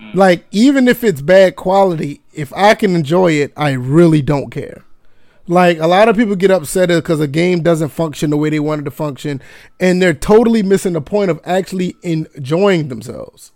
Mm. 0.00 0.14
Like, 0.14 0.46
even 0.52 0.88
if 0.88 1.02
it's 1.02 1.20
bad 1.20 1.56
quality, 1.56 2.20
if 2.32 2.52
I 2.54 2.74
can 2.74 2.94
enjoy 2.94 3.32
it, 3.32 3.52
I 3.56 3.72
really 3.72 4.22
don't 4.22 4.50
care. 4.50 4.84
Like 5.50 5.80
a 5.80 5.88
lot 5.88 6.08
of 6.08 6.16
people 6.16 6.36
get 6.36 6.52
upset 6.52 6.90
because 6.90 7.18
a 7.18 7.26
game 7.26 7.60
doesn't 7.64 7.88
function 7.88 8.30
the 8.30 8.36
way 8.36 8.50
they 8.50 8.60
wanted 8.60 8.84
to 8.84 8.92
function, 8.92 9.42
and 9.80 10.00
they're 10.00 10.14
totally 10.14 10.62
missing 10.62 10.92
the 10.92 11.00
point 11.00 11.28
of 11.28 11.40
actually 11.44 11.96
enjoying 12.04 12.86
themselves. 12.86 13.50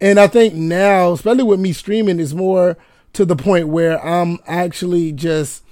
And 0.00 0.20
I 0.20 0.28
think 0.28 0.54
now, 0.54 1.10
especially 1.10 1.42
with 1.42 1.58
me 1.58 1.72
streaming, 1.72 2.20
is 2.20 2.32
more 2.32 2.76
to 3.14 3.24
the 3.24 3.34
point 3.34 3.66
where 3.66 4.00
I'm 4.06 4.38
actually 4.46 5.10
just 5.10 5.64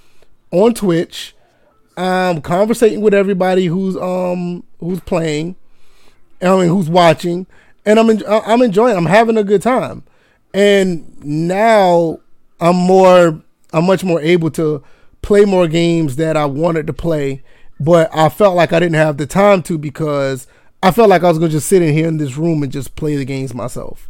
on 0.51 0.73
Twitch, 0.73 1.35
um, 1.95 2.41
conversating 2.41 2.99
with 2.99 3.13
everybody 3.13 3.67
who's 3.67 3.95
um 3.95 4.65
who's 4.81 4.99
playing, 4.99 5.55
I 6.41 6.53
mean 6.57 6.67
who's 6.67 6.89
watching, 6.89 7.47
and 7.85 7.97
I'm 7.97 8.09
en- 8.09 8.23
I'm 8.27 8.61
enjoying. 8.61 8.97
I'm 8.97 9.05
having 9.05 9.37
a 9.37 9.43
good 9.45 9.61
time, 9.61 10.03
and 10.53 11.23
now 11.23 12.19
I'm 12.59 12.75
more 12.75 13.41
I'm 13.71 13.85
much 13.85 14.03
more 14.03 14.19
able 14.19 14.51
to 14.51 14.83
play 15.21 15.45
more 15.45 15.67
games 15.67 16.15
that 16.17 16.35
I 16.37 16.45
wanted 16.45 16.87
to 16.87 16.93
play, 16.93 17.43
but 17.79 18.09
I 18.15 18.29
felt 18.29 18.55
like 18.55 18.73
I 18.73 18.79
didn't 18.79 18.95
have 18.95 19.17
the 19.17 19.25
time 19.25 19.61
to 19.63 19.77
because 19.77 20.47
I 20.83 20.91
felt 20.91 21.09
like 21.09 21.23
I 21.23 21.29
was 21.29 21.37
gonna 21.37 21.51
just 21.51 21.67
sit 21.67 21.81
in 21.81 21.93
here 21.93 22.07
in 22.07 22.17
this 22.17 22.37
room 22.37 22.63
and 22.63 22.71
just 22.71 22.95
play 22.95 23.15
the 23.15 23.25
games 23.25 23.53
myself. 23.53 24.09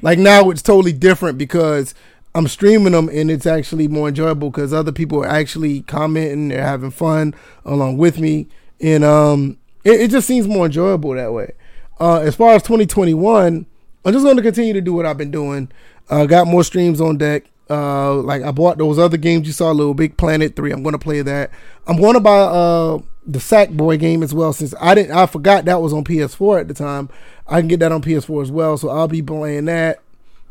Like 0.00 0.18
now 0.18 0.50
it's 0.50 0.62
totally 0.62 0.92
different 0.92 1.38
because 1.38 1.94
I'm 2.34 2.48
streaming 2.48 2.92
them 2.92 3.08
and 3.08 3.30
it's 3.30 3.46
actually 3.46 3.88
more 3.88 4.08
enjoyable 4.08 4.50
because 4.50 4.72
other 4.72 4.92
people 4.92 5.22
are 5.22 5.28
actually 5.28 5.82
commenting, 5.82 6.48
they're 6.48 6.62
having 6.62 6.90
fun 6.90 7.34
along 7.64 7.98
with 7.98 8.18
me, 8.18 8.48
and 8.80 9.04
um, 9.04 9.58
it, 9.84 10.00
it 10.02 10.10
just 10.10 10.26
seems 10.26 10.46
more 10.46 10.66
enjoyable 10.66 11.12
that 11.14 11.32
way. 11.32 11.52
Uh, 12.00 12.20
as 12.20 12.34
far 12.34 12.54
as 12.54 12.62
2021, 12.62 13.66
I'm 14.04 14.12
just 14.12 14.24
going 14.24 14.36
to 14.36 14.42
continue 14.42 14.72
to 14.72 14.80
do 14.80 14.92
what 14.92 15.06
I've 15.06 15.18
been 15.18 15.30
doing. 15.30 15.70
Uh, 16.08 16.26
got 16.26 16.46
more 16.46 16.64
streams 16.64 17.00
on 17.00 17.18
deck. 17.18 17.44
Uh, 17.72 18.16
like 18.16 18.42
I 18.42 18.50
bought 18.50 18.76
those 18.76 18.98
other 18.98 19.16
games 19.16 19.46
you 19.46 19.52
saw, 19.54 19.70
Little 19.70 19.94
Big 19.94 20.18
Planet 20.18 20.54
Three. 20.54 20.72
I'm 20.72 20.82
gonna 20.82 20.98
play 20.98 21.22
that. 21.22 21.50
I'm 21.86 21.98
gonna 21.98 22.20
buy 22.20 22.40
uh 22.40 22.98
the 23.26 23.38
Sackboy 23.38 23.98
game 23.98 24.22
as 24.22 24.34
well 24.34 24.52
since 24.52 24.74
I 24.78 24.94
didn't 24.94 25.16
I 25.16 25.24
forgot 25.24 25.64
that 25.64 25.80
was 25.80 25.94
on 25.94 26.04
PS4 26.04 26.60
at 26.60 26.68
the 26.68 26.74
time. 26.74 27.08
I 27.46 27.60
can 27.60 27.68
get 27.68 27.80
that 27.80 27.90
on 27.90 28.02
PS4 28.02 28.42
as 28.42 28.50
well, 28.50 28.76
so 28.76 28.90
I'll 28.90 29.08
be 29.08 29.22
playing 29.22 29.64
that. 29.66 30.02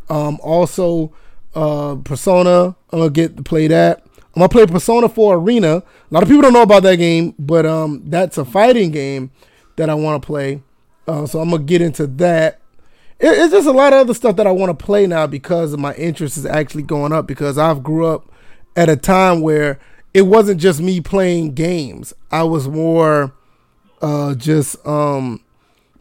Um, 0.10 0.40
also, 0.42 1.14
uh, 1.54 1.98
Persona. 2.04 2.76
I'm 2.92 3.00
gonna 3.00 3.12
get 3.12 3.38
to 3.38 3.44
play 3.44 3.68
that. 3.68 4.04
I'm 4.36 4.40
gonna 4.40 4.50
play 4.50 4.66
Persona 4.66 5.08
4 5.08 5.36
Arena. 5.36 5.78
A 5.78 5.84
lot 6.10 6.24
of 6.24 6.30
people 6.30 6.42
don't 6.42 6.54
know 6.54 6.64
about 6.64 6.82
that 6.84 6.96
game, 6.96 7.36
but 7.38 7.68
um, 7.68 8.02
that's 8.06 8.40
a 8.40 8.46
fighting 8.46 8.90
game 8.90 9.30
that 9.76 9.92
I 9.92 9.94
want 9.94 10.24
to 10.24 10.26
play. 10.26 10.64
Uh, 11.08 11.28
so 11.28 11.40
I'm 11.40 11.52
gonna 11.52 11.62
get 11.62 11.84
into 11.84 12.08
that. 12.08 12.61
It, 13.22 13.38
it's 13.38 13.54
just 13.54 13.68
a 13.68 13.72
lot 13.72 13.94
of 13.94 14.00
other 14.00 14.14
stuff 14.16 14.36
that 14.38 14.48
I 14.48 14.52
want 14.52 14.78
to 14.78 14.86
play 14.86 15.06
now 15.06 15.28
because 15.28 15.78
my 15.78 15.94
interest 15.94 16.38
is 16.38 16.46
actually 16.46 16.84
going 16.84 17.14
up 17.14 17.28
because 17.28 17.58
I've 17.58 17.84
grew 17.84 18.08
up 18.08 18.32
at 18.76 18.90
a 18.90 18.96
time 18.96 19.42
where 19.42 19.80
it 20.14 20.24
wasn't 20.24 20.60
just 20.60 20.82
me 20.82 21.00
playing 21.02 21.54
games. 21.54 22.14
I 22.32 22.44
was 22.44 22.68
more 22.68 23.34
uh, 24.02 24.34
just 24.34 24.76
um, 24.88 25.44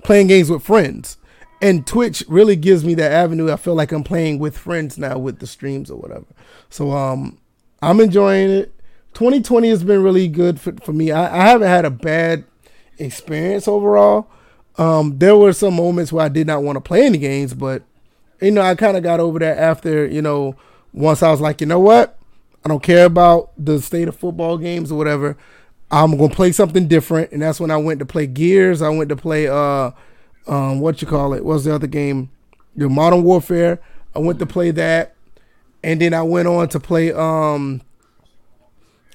playing 0.03 0.29
games 0.29 0.51
with 0.51 0.63
friends. 0.63 1.19
And 1.63 1.87
Twitch 1.87 2.25
really 2.27 2.57
gives 2.57 2.85
me 2.87 2.95
that 2.95 3.13
avenue. 3.13 3.53
I 3.53 3.57
feel 3.57 3.75
like 3.75 3.93
I'm 3.93 4.03
playing 4.03 4.39
with 4.39 4.57
friends 4.57 4.97
now 4.97 5.19
with 5.19 5.41
the 5.41 5.47
streams 5.47 5.91
or 5.91 5.99
whatever. 5.99 6.25
So 6.71 6.93
um, 6.93 7.39
I'm 7.83 8.01
enjoying 8.01 8.49
it. 8.49 8.75
2020 9.13 9.69
has 9.69 9.85
been 9.85 10.03
really 10.03 10.27
good 10.27 10.59
for, 10.59 10.73
for 10.83 10.95
me. 10.95 11.11
I, 11.11 11.39
I 11.39 11.49
haven't 11.49 11.69
had 11.69 11.85
a 11.85 11.91
bad 11.91 12.45
experience 12.99 13.69
overall. 13.69 14.31
Um, 14.79 15.19
there 15.19 15.37
were 15.37 15.53
some 15.53 15.75
moments 15.75 16.13
where 16.13 16.25
I 16.25 16.29
did 16.29 16.47
not 16.47 16.63
want 16.63 16.77
to 16.77 16.81
play 16.81 17.05
any 17.05 17.19
games, 17.19 17.55
but 17.55 17.83
you 18.41 18.51
know, 18.51 18.63
I 18.63 18.75
kind 18.75 18.97
of 18.97 19.03
got 19.03 19.21
over 19.21 19.39
that 19.41 19.59
after, 19.59 20.07
you 20.07 20.23
know, 20.23 20.57
once 20.93 21.23
I 21.23 21.31
was 21.31 21.41
like, 21.41 21.61
you 21.61 21.67
know 21.67 21.81
what? 21.81 22.19
I 22.65 22.69
don't 22.69 22.83
care 22.83 23.07
about 23.07 23.51
the 23.59 23.81
state 23.81 24.09
of 24.09 24.17
football 24.17 24.59
games 24.59 24.91
or 24.91 24.97
whatever. 24.97 25.37
I'm 25.91 26.17
gonna 26.17 26.35
play 26.35 26.53
something 26.53 26.87
different, 26.87 27.33
and 27.33 27.43
that's 27.43 27.59
when 27.59 27.71
I 27.71 27.77
went 27.77 27.99
to 28.01 28.07
play 28.07 28.27
Gears. 28.27 28.81
I 28.81 28.91
went 28.91 29.09
to 29.09 29.17
play 29.17 29.49
uh, 29.49 29.91
um, 30.47 30.81
what 30.81 31.03
you 31.03 31.09
call 31.09 31.35
it? 31.35 31.45
What's 31.45 31.65
the 31.65 31.75
other 31.75 31.87
game? 31.87 32.31
The 32.77 32.89
Modern 32.89 33.25
Warfare. 33.25 33.81
I 34.15 34.21
went 34.21 34.39
to 34.39 34.47
play 34.47 34.71
that, 34.73 35.15
and 35.83 36.01
then 36.01 36.15
I 36.15 36.23
went 36.23 36.49
on 36.49 36.69
to 36.69 36.81
play 36.81 37.13
um. 37.13 37.83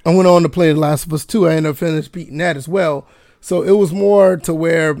I 0.04 0.14
went 0.14 0.28
on 0.28 0.42
to 0.42 0.48
play 0.48 0.72
The 0.72 0.78
Last 0.78 1.06
of 1.06 1.12
Us 1.12 1.26
2. 1.26 1.48
I 1.48 1.54
ended 1.54 1.70
up 1.70 1.78
finished 1.78 2.12
beating 2.12 2.38
that 2.38 2.56
as 2.56 2.68
well. 2.68 3.08
So 3.40 3.62
it 3.62 3.72
was 3.72 3.92
more 3.92 4.36
to 4.36 4.54
where 4.54 4.96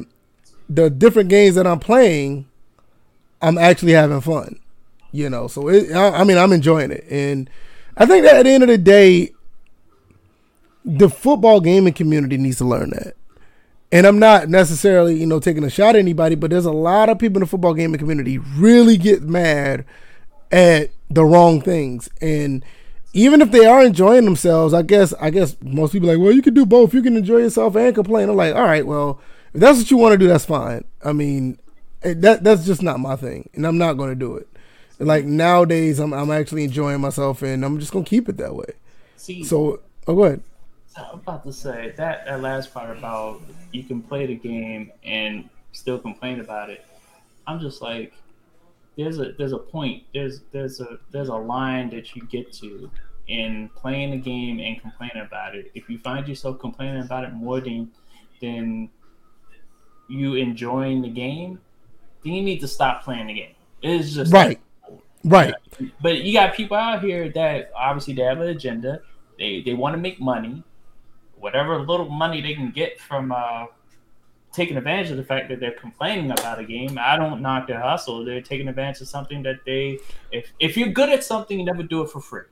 the 0.68 0.90
different 0.90 1.28
games 1.28 1.54
that 1.54 1.66
I'm 1.66 1.78
playing, 1.78 2.46
I'm 3.40 3.58
actually 3.58 3.92
having 3.92 4.20
fun. 4.20 4.58
You 5.12 5.30
know, 5.30 5.48
so 5.48 5.68
it, 5.68 5.92
I, 5.92 6.20
I 6.20 6.24
mean, 6.24 6.36
I'm 6.36 6.52
enjoying 6.52 6.90
it, 6.90 7.06
and 7.10 7.48
I 7.96 8.04
think 8.04 8.24
that 8.24 8.36
at 8.36 8.42
the 8.42 8.50
end 8.50 8.62
of 8.64 8.68
the 8.68 8.76
day, 8.76 9.32
the 10.84 11.08
football 11.08 11.60
gaming 11.60 11.94
community 11.94 12.36
needs 12.36 12.58
to 12.58 12.64
learn 12.64 12.90
that. 12.90 13.14
And 13.92 14.06
I'm 14.06 14.18
not 14.18 14.48
necessarily, 14.48 15.18
you 15.18 15.26
know, 15.26 15.40
taking 15.40 15.64
a 15.64 15.70
shot 15.70 15.94
at 15.94 16.00
anybody, 16.00 16.34
but 16.34 16.50
there's 16.50 16.66
a 16.66 16.72
lot 16.72 17.08
of 17.08 17.18
people 17.18 17.38
in 17.38 17.40
the 17.40 17.46
football 17.46 17.72
gaming 17.72 17.98
community 17.98 18.38
really 18.38 18.96
get 18.96 19.22
mad 19.22 19.84
at 20.52 20.90
the 21.08 21.24
wrong 21.24 21.60
things. 21.60 22.08
And 22.20 22.64
even 23.12 23.40
if 23.40 23.50
they 23.52 23.64
are 23.64 23.82
enjoying 23.84 24.24
themselves, 24.24 24.74
I 24.74 24.82
guess 24.82 25.14
I 25.14 25.30
guess 25.30 25.56
most 25.62 25.92
people 25.92 26.08
like, 26.08 26.18
well, 26.18 26.32
you 26.32 26.42
can 26.42 26.54
do 26.54 26.66
both. 26.66 26.92
You 26.92 27.02
can 27.02 27.16
enjoy 27.16 27.38
yourself 27.38 27.76
and 27.76 27.94
complain. 27.94 28.28
I'm 28.28 28.36
like, 28.36 28.54
all 28.54 28.64
right, 28.64 28.86
well, 28.86 29.20
if 29.54 29.60
that's 29.60 29.78
what 29.78 29.90
you 29.90 29.96
want 29.96 30.12
to 30.12 30.18
do, 30.18 30.28
that's 30.28 30.44
fine. 30.44 30.84
I 31.04 31.12
mean, 31.12 31.58
that 32.02 32.44
that's 32.44 32.66
just 32.66 32.82
not 32.82 33.00
my 33.00 33.16
thing, 33.16 33.48
and 33.54 33.66
I'm 33.66 33.78
not 33.78 33.94
going 33.94 34.10
to 34.10 34.16
do 34.16 34.36
it 34.36 34.48
like 34.98 35.24
nowadays 35.24 35.98
I'm 35.98 36.12
I'm 36.12 36.30
actually 36.30 36.64
enjoying 36.64 37.00
myself 37.00 37.42
and 37.42 37.64
I'm 37.64 37.78
just 37.78 37.92
gonna 37.92 38.04
keep 38.04 38.28
it 38.28 38.36
that 38.38 38.54
way. 38.54 38.72
See, 39.16 39.44
so 39.44 39.80
oh, 40.06 40.14
go 40.14 40.24
ahead. 40.24 40.42
I'm 40.96 41.18
about 41.18 41.44
to 41.44 41.52
say 41.52 41.92
that 41.96 42.24
that 42.24 42.40
last 42.40 42.72
part 42.72 42.96
about 42.96 43.42
you 43.72 43.84
can 43.84 44.00
play 44.00 44.26
the 44.26 44.36
game 44.36 44.92
and 45.04 45.48
still 45.72 45.98
complain 45.98 46.40
about 46.40 46.70
it. 46.70 46.86
I'm 47.46 47.60
just 47.60 47.82
like, 47.82 48.14
there's 48.96 49.18
a 49.18 49.32
there's 49.32 49.52
a 49.52 49.58
point 49.58 50.04
there's 50.14 50.40
there's 50.52 50.80
a 50.80 50.98
there's 51.10 51.28
a 51.28 51.36
line 51.36 51.90
that 51.90 52.16
you 52.16 52.22
get 52.26 52.52
to 52.54 52.90
in 53.28 53.68
playing 53.74 54.12
the 54.12 54.16
game 54.16 54.60
and 54.60 54.80
complaining 54.80 55.22
about 55.26 55.54
it. 55.54 55.70
If 55.74 55.90
you 55.90 55.98
find 55.98 56.26
yourself 56.26 56.58
complaining 56.58 57.02
about 57.02 57.24
it 57.24 57.34
more 57.34 57.60
than 57.60 57.90
than 58.40 58.88
you 60.08 60.34
enjoying 60.34 61.02
the 61.02 61.08
game, 61.08 61.60
then 62.24 62.32
you 62.32 62.42
need 62.42 62.60
to 62.60 62.68
stop 62.68 63.02
playing 63.02 63.26
the 63.28 63.34
game. 63.34 63.54
It's 63.82 64.14
just 64.14 64.32
right. 64.32 64.48
Like, 64.48 64.60
Right. 65.26 65.54
But 66.00 66.22
you 66.22 66.32
got 66.32 66.54
people 66.54 66.76
out 66.76 67.02
here 67.02 67.28
that 67.30 67.70
obviously 67.76 68.14
they 68.14 68.22
have 68.22 68.40
an 68.40 68.48
agenda. 68.48 69.00
They 69.38 69.60
they 69.60 69.74
want 69.74 69.94
to 69.94 70.00
make 70.00 70.20
money, 70.20 70.62
whatever 71.36 71.80
little 71.80 72.08
money 72.08 72.40
they 72.40 72.54
can 72.54 72.70
get 72.70 73.00
from 73.00 73.32
uh, 73.32 73.66
taking 74.52 74.76
advantage 74.76 75.10
of 75.10 75.16
the 75.16 75.24
fact 75.24 75.48
that 75.48 75.58
they're 75.58 75.72
complaining 75.72 76.30
about 76.30 76.60
a 76.60 76.64
game. 76.64 76.96
I 76.98 77.16
don't 77.16 77.42
knock 77.42 77.66
their 77.66 77.80
hustle. 77.80 78.24
They're 78.24 78.40
taking 78.40 78.68
advantage 78.68 79.00
of 79.02 79.08
something 79.08 79.42
that 79.42 79.64
they 79.66 79.98
if 80.30 80.52
if 80.60 80.76
you're 80.76 80.88
good 80.88 81.08
at 81.08 81.24
something, 81.24 81.58
you 81.58 81.64
never 81.64 81.82
do 81.82 82.02
it 82.02 82.10
for 82.10 82.20
free. 82.20 82.42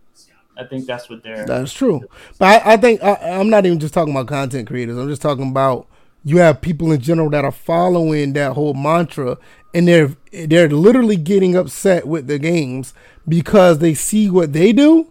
I 0.56 0.64
think 0.64 0.86
that's 0.86 1.08
what 1.08 1.22
they're. 1.22 1.46
That's 1.46 1.72
true. 1.72 2.00
But 2.38 2.66
I, 2.66 2.74
I 2.74 2.76
think 2.76 3.02
I, 3.02 3.14
I'm 3.14 3.50
not 3.50 3.66
even 3.66 3.78
just 3.78 3.94
talking 3.94 4.12
about 4.12 4.26
content 4.26 4.66
creators. 4.66 4.98
I'm 4.98 5.08
just 5.08 5.22
talking 5.22 5.48
about 5.48 5.86
you 6.24 6.38
have 6.38 6.60
people 6.60 6.90
in 6.90 7.00
general 7.00 7.30
that 7.30 7.44
are 7.44 7.52
following 7.52 8.32
that 8.32 8.52
whole 8.52 8.74
mantra 8.74 9.36
and 9.74 9.88
they're 9.88 10.16
they're 10.32 10.68
literally 10.68 11.16
getting 11.16 11.56
upset 11.56 12.06
with 12.06 12.26
the 12.26 12.38
games 12.38 12.94
because 13.28 13.78
they 13.78 13.94
see 13.94 14.30
what 14.30 14.52
they 14.52 14.72
do 14.72 15.10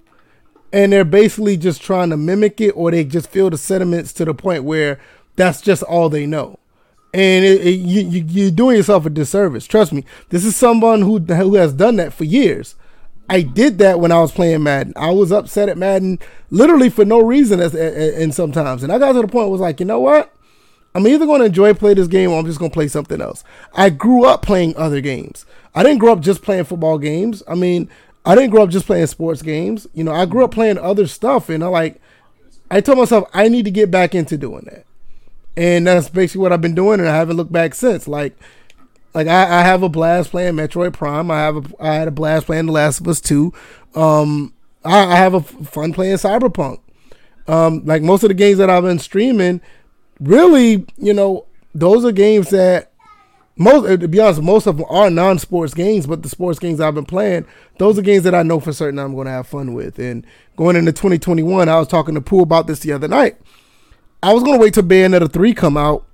and 0.73 0.91
they're 0.91 1.05
basically 1.05 1.55
just 1.55 1.81
trying 1.81 2.09
to 2.09 2.17
mimic 2.17 2.59
it 2.59 2.71
or 2.71 2.89
they 2.89 3.03
just 3.05 3.29
feel 3.29 3.49
the 3.49 3.57
sentiments 3.57 4.11
to 4.13 4.25
the 4.25 4.33
point 4.33 4.63
where 4.63 4.99
that's 5.35 5.61
just 5.61 5.83
all 5.83 6.09
they 6.09 6.25
know. 6.25 6.59
And 7.13 7.45
it, 7.45 7.61
it, 7.61 7.79
you, 7.79 8.01
you, 8.01 8.25
you're 8.27 8.51
doing 8.51 8.77
yourself 8.77 9.05
a 9.05 9.09
disservice. 9.11 9.67
Trust 9.67 9.93
me. 9.93 10.03
This 10.29 10.43
is 10.43 10.55
someone 10.55 11.03
who, 11.03 11.19
who 11.19 11.55
has 11.55 11.73
done 11.73 11.97
that 11.97 12.11
for 12.11 12.23
years. 12.23 12.75
I 13.29 13.41
did 13.41 13.77
that 13.77 13.99
when 13.99 14.11
I 14.11 14.19
was 14.19 14.31
playing 14.31 14.63
Madden. 14.63 14.93
I 14.95 15.11
was 15.11 15.31
upset 15.31 15.69
at 15.69 15.77
Madden 15.77 16.17
literally 16.49 16.89
for 16.89 17.05
no 17.05 17.21
reason, 17.21 17.59
as, 17.59 17.75
and 17.75 18.33
sometimes, 18.33 18.83
and 18.83 18.91
I 18.91 18.97
got 18.97 19.13
to 19.13 19.21
the 19.21 19.27
point 19.27 19.49
was 19.49 19.61
like, 19.61 19.79
you 19.79 19.85
know 19.85 19.99
what? 19.99 20.33
I'm 20.95 21.07
either 21.07 21.25
going 21.25 21.39
to 21.39 21.47
enjoy 21.47 21.73
play 21.73 21.93
this 21.93 22.07
game 22.07 22.31
or 22.31 22.39
I'm 22.39 22.45
just 22.45 22.59
going 22.59 22.71
to 22.71 22.73
play 22.73 22.87
something 22.87 23.19
else. 23.19 23.43
I 23.73 23.89
grew 23.89 24.25
up 24.25 24.41
playing 24.43 24.75
other 24.77 25.01
games. 25.01 25.45
I 25.73 25.81
didn't 25.81 25.99
grow 25.99 26.13
up 26.13 26.19
just 26.19 26.43
playing 26.43 26.65
football 26.65 26.97
games. 26.99 27.41
I 27.47 27.55
mean, 27.55 27.89
I 28.25 28.35
didn't 28.35 28.51
grow 28.51 28.63
up 28.63 28.69
just 28.69 28.85
playing 28.85 29.07
sports 29.07 29.41
games. 29.41 29.87
You 29.93 30.03
know, 30.03 30.13
I 30.13 30.25
grew 30.25 30.43
up 30.45 30.51
playing 30.51 30.77
other 30.77 31.07
stuff, 31.07 31.49
and 31.49 31.63
I 31.63 31.67
like. 31.67 31.99
I 32.71 32.81
told 32.81 32.97
myself 32.97 33.29
I 33.33 33.49
need 33.49 33.65
to 33.65 33.71
get 33.71 33.91
back 33.91 34.15
into 34.15 34.37
doing 34.37 34.67
that, 34.71 34.85
and 35.57 35.85
that's 35.85 36.09
basically 36.09 36.41
what 36.41 36.53
I've 36.53 36.61
been 36.61 36.75
doing, 36.75 36.99
and 36.99 37.09
I 37.09 37.15
haven't 37.15 37.37
looked 37.37 37.51
back 37.51 37.75
since. 37.75 38.07
Like, 38.07 38.37
like 39.13 39.27
I, 39.27 39.59
I 39.59 39.61
have 39.63 39.83
a 39.83 39.89
blast 39.89 40.31
playing 40.31 40.55
Metroid 40.55 40.93
Prime. 40.93 41.29
I 41.29 41.39
have 41.39 41.57
a 41.57 41.83
I 41.83 41.93
had 41.95 42.07
a 42.07 42.11
blast 42.11 42.45
playing 42.45 42.67
The 42.67 42.71
Last 42.71 42.99
of 43.01 43.07
Us 43.07 43.19
Two. 43.19 43.51
Um, 43.93 44.53
I, 44.85 44.99
I 44.99 45.15
have 45.15 45.33
a 45.33 45.41
fun 45.41 45.93
playing 45.93 46.15
Cyberpunk. 46.17 46.79
Um, 47.47 47.83
like 47.83 48.01
most 48.01 48.23
of 48.23 48.29
the 48.29 48.35
games 48.35 48.57
that 48.59 48.69
I've 48.69 48.83
been 48.83 48.99
streaming, 48.99 49.59
really, 50.23 50.85
you 50.97 51.13
know, 51.13 51.45
those 51.75 52.05
are 52.05 52.11
games 52.11 52.49
that 52.49 52.91
most 53.55 54.01
to 54.01 54.07
be 54.07 54.19
honest, 54.19 54.41
most 54.41 54.65
of 54.65 54.77
them 54.77 54.85
are 54.89 55.09
non-sports 55.09 55.73
games, 55.73 56.07
but 56.07 56.23
the 56.23 56.29
sports 56.29 56.57
games 56.57 56.79
I've 56.79 56.95
been 56.95 57.05
playing, 57.05 57.45
those 57.77 57.97
are 57.99 58.01
games 58.01 58.23
that 58.23 58.33
I 58.33 58.41
know 58.41 58.59
for 58.59 58.73
certain 58.73 58.99
I'm 58.99 59.13
going 59.13 59.25
to 59.25 59.31
have 59.31 59.47
fun 59.47 59.73
with. 59.73 59.99
And 59.99 60.25
going 60.57 60.75
into 60.75 60.91
2021, 60.91 61.69
I 61.69 61.77
was 61.77 61.87
talking 61.87 62.15
to 62.15 62.21
Pooh 62.21 62.41
about 62.41 62.67
this 62.67 62.79
the 62.79 62.93
other 62.93 63.07
night. 63.07 63.37
I 64.23 64.33
was 64.33 64.43
going 64.43 64.57
to 64.57 64.61
wait 64.61 64.73
till 64.73 64.83
Bayonetta 64.83 65.31
3 65.31 65.53
come 65.53 65.77
out 65.77 66.05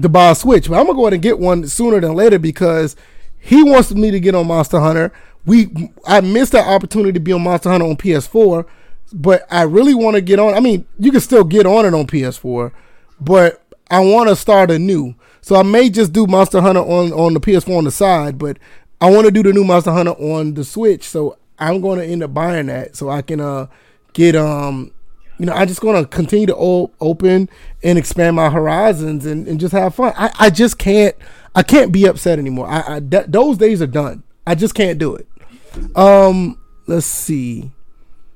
to 0.00 0.08
buy 0.08 0.30
a 0.30 0.34
Switch, 0.34 0.68
but 0.68 0.78
I'm 0.78 0.86
going 0.86 0.94
to 0.94 1.00
go 1.00 1.02
ahead 1.02 1.12
and 1.14 1.22
get 1.22 1.38
one 1.38 1.66
sooner 1.66 2.00
than 2.00 2.14
later 2.14 2.38
because 2.38 2.96
he 3.38 3.62
wants 3.62 3.92
me 3.92 4.10
to 4.10 4.20
get 4.20 4.34
on 4.34 4.46
Monster 4.46 4.80
Hunter. 4.80 5.12
We 5.44 5.90
I 6.06 6.20
missed 6.20 6.52
that 6.52 6.66
opportunity 6.66 7.12
to 7.12 7.20
be 7.20 7.32
on 7.32 7.42
Monster 7.42 7.70
Hunter 7.70 7.86
on 7.86 7.96
PS4, 7.96 8.66
but 9.12 9.46
I 9.50 9.62
really 9.62 9.94
want 9.94 10.14
to 10.14 10.20
get 10.20 10.38
on. 10.38 10.54
I 10.54 10.60
mean, 10.60 10.86
you 10.98 11.10
can 11.10 11.20
still 11.20 11.44
get 11.44 11.66
on 11.66 11.84
it 11.86 11.94
on 11.94 12.06
PS4 12.06 12.72
but 13.20 13.62
I 13.90 14.00
want 14.00 14.28
to 14.28 14.36
start 14.36 14.70
anew. 14.70 15.14
So 15.42 15.56
I 15.56 15.62
may 15.62 15.90
just 15.90 16.12
do 16.12 16.26
Monster 16.26 16.60
Hunter 16.60 16.80
on 16.80 17.12
on 17.12 17.34
the 17.34 17.40
PS4 17.40 17.78
on 17.78 17.84
the 17.84 17.90
side, 17.90 18.38
but 18.38 18.58
I 19.00 19.10
want 19.10 19.26
to 19.26 19.32
do 19.32 19.42
the 19.42 19.52
new 19.52 19.64
Monster 19.64 19.92
Hunter 19.92 20.12
on 20.12 20.54
the 20.54 20.64
Switch. 20.64 21.04
So 21.04 21.38
I'm 21.58 21.80
going 21.80 21.98
to 21.98 22.04
end 22.04 22.22
up 22.22 22.34
buying 22.34 22.66
that 22.66 22.96
so 22.96 23.08
I 23.10 23.22
can 23.22 23.40
uh 23.40 23.66
get 24.12 24.36
um 24.36 24.92
you 25.38 25.46
know, 25.46 25.54
I'm 25.54 25.66
just 25.66 25.80
going 25.80 26.02
to 26.02 26.06
continue 26.06 26.46
to 26.48 26.54
o- 26.54 26.90
open 27.00 27.48
and 27.82 27.98
expand 27.98 28.36
my 28.36 28.50
horizons 28.50 29.24
and, 29.24 29.48
and 29.48 29.58
just 29.58 29.72
have 29.72 29.94
fun. 29.94 30.12
I, 30.14 30.30
I 30.38 30.50
just 30.50 30.78
can't 30.78 31.16
I 31.54 31.62
can't 31.62 31.90
be 31.92 32.06
upset 32.06 32.38
anymore. 32.38 32.68
I, 32.68 32.96
I 32.96 33.00
th- 33.00 33.26
those 33.28 33.56
days 33.56 33.80
are 33.80 33.86
done. 33.86 34.22
I 34.46 34.54
just 34.54 34.74
can't 34.74 34.98
do 34.98 35.16
it. 35.16 35.26
Um, 35.96 36.58
let's 36.86 37.06
see. 37.06 37.70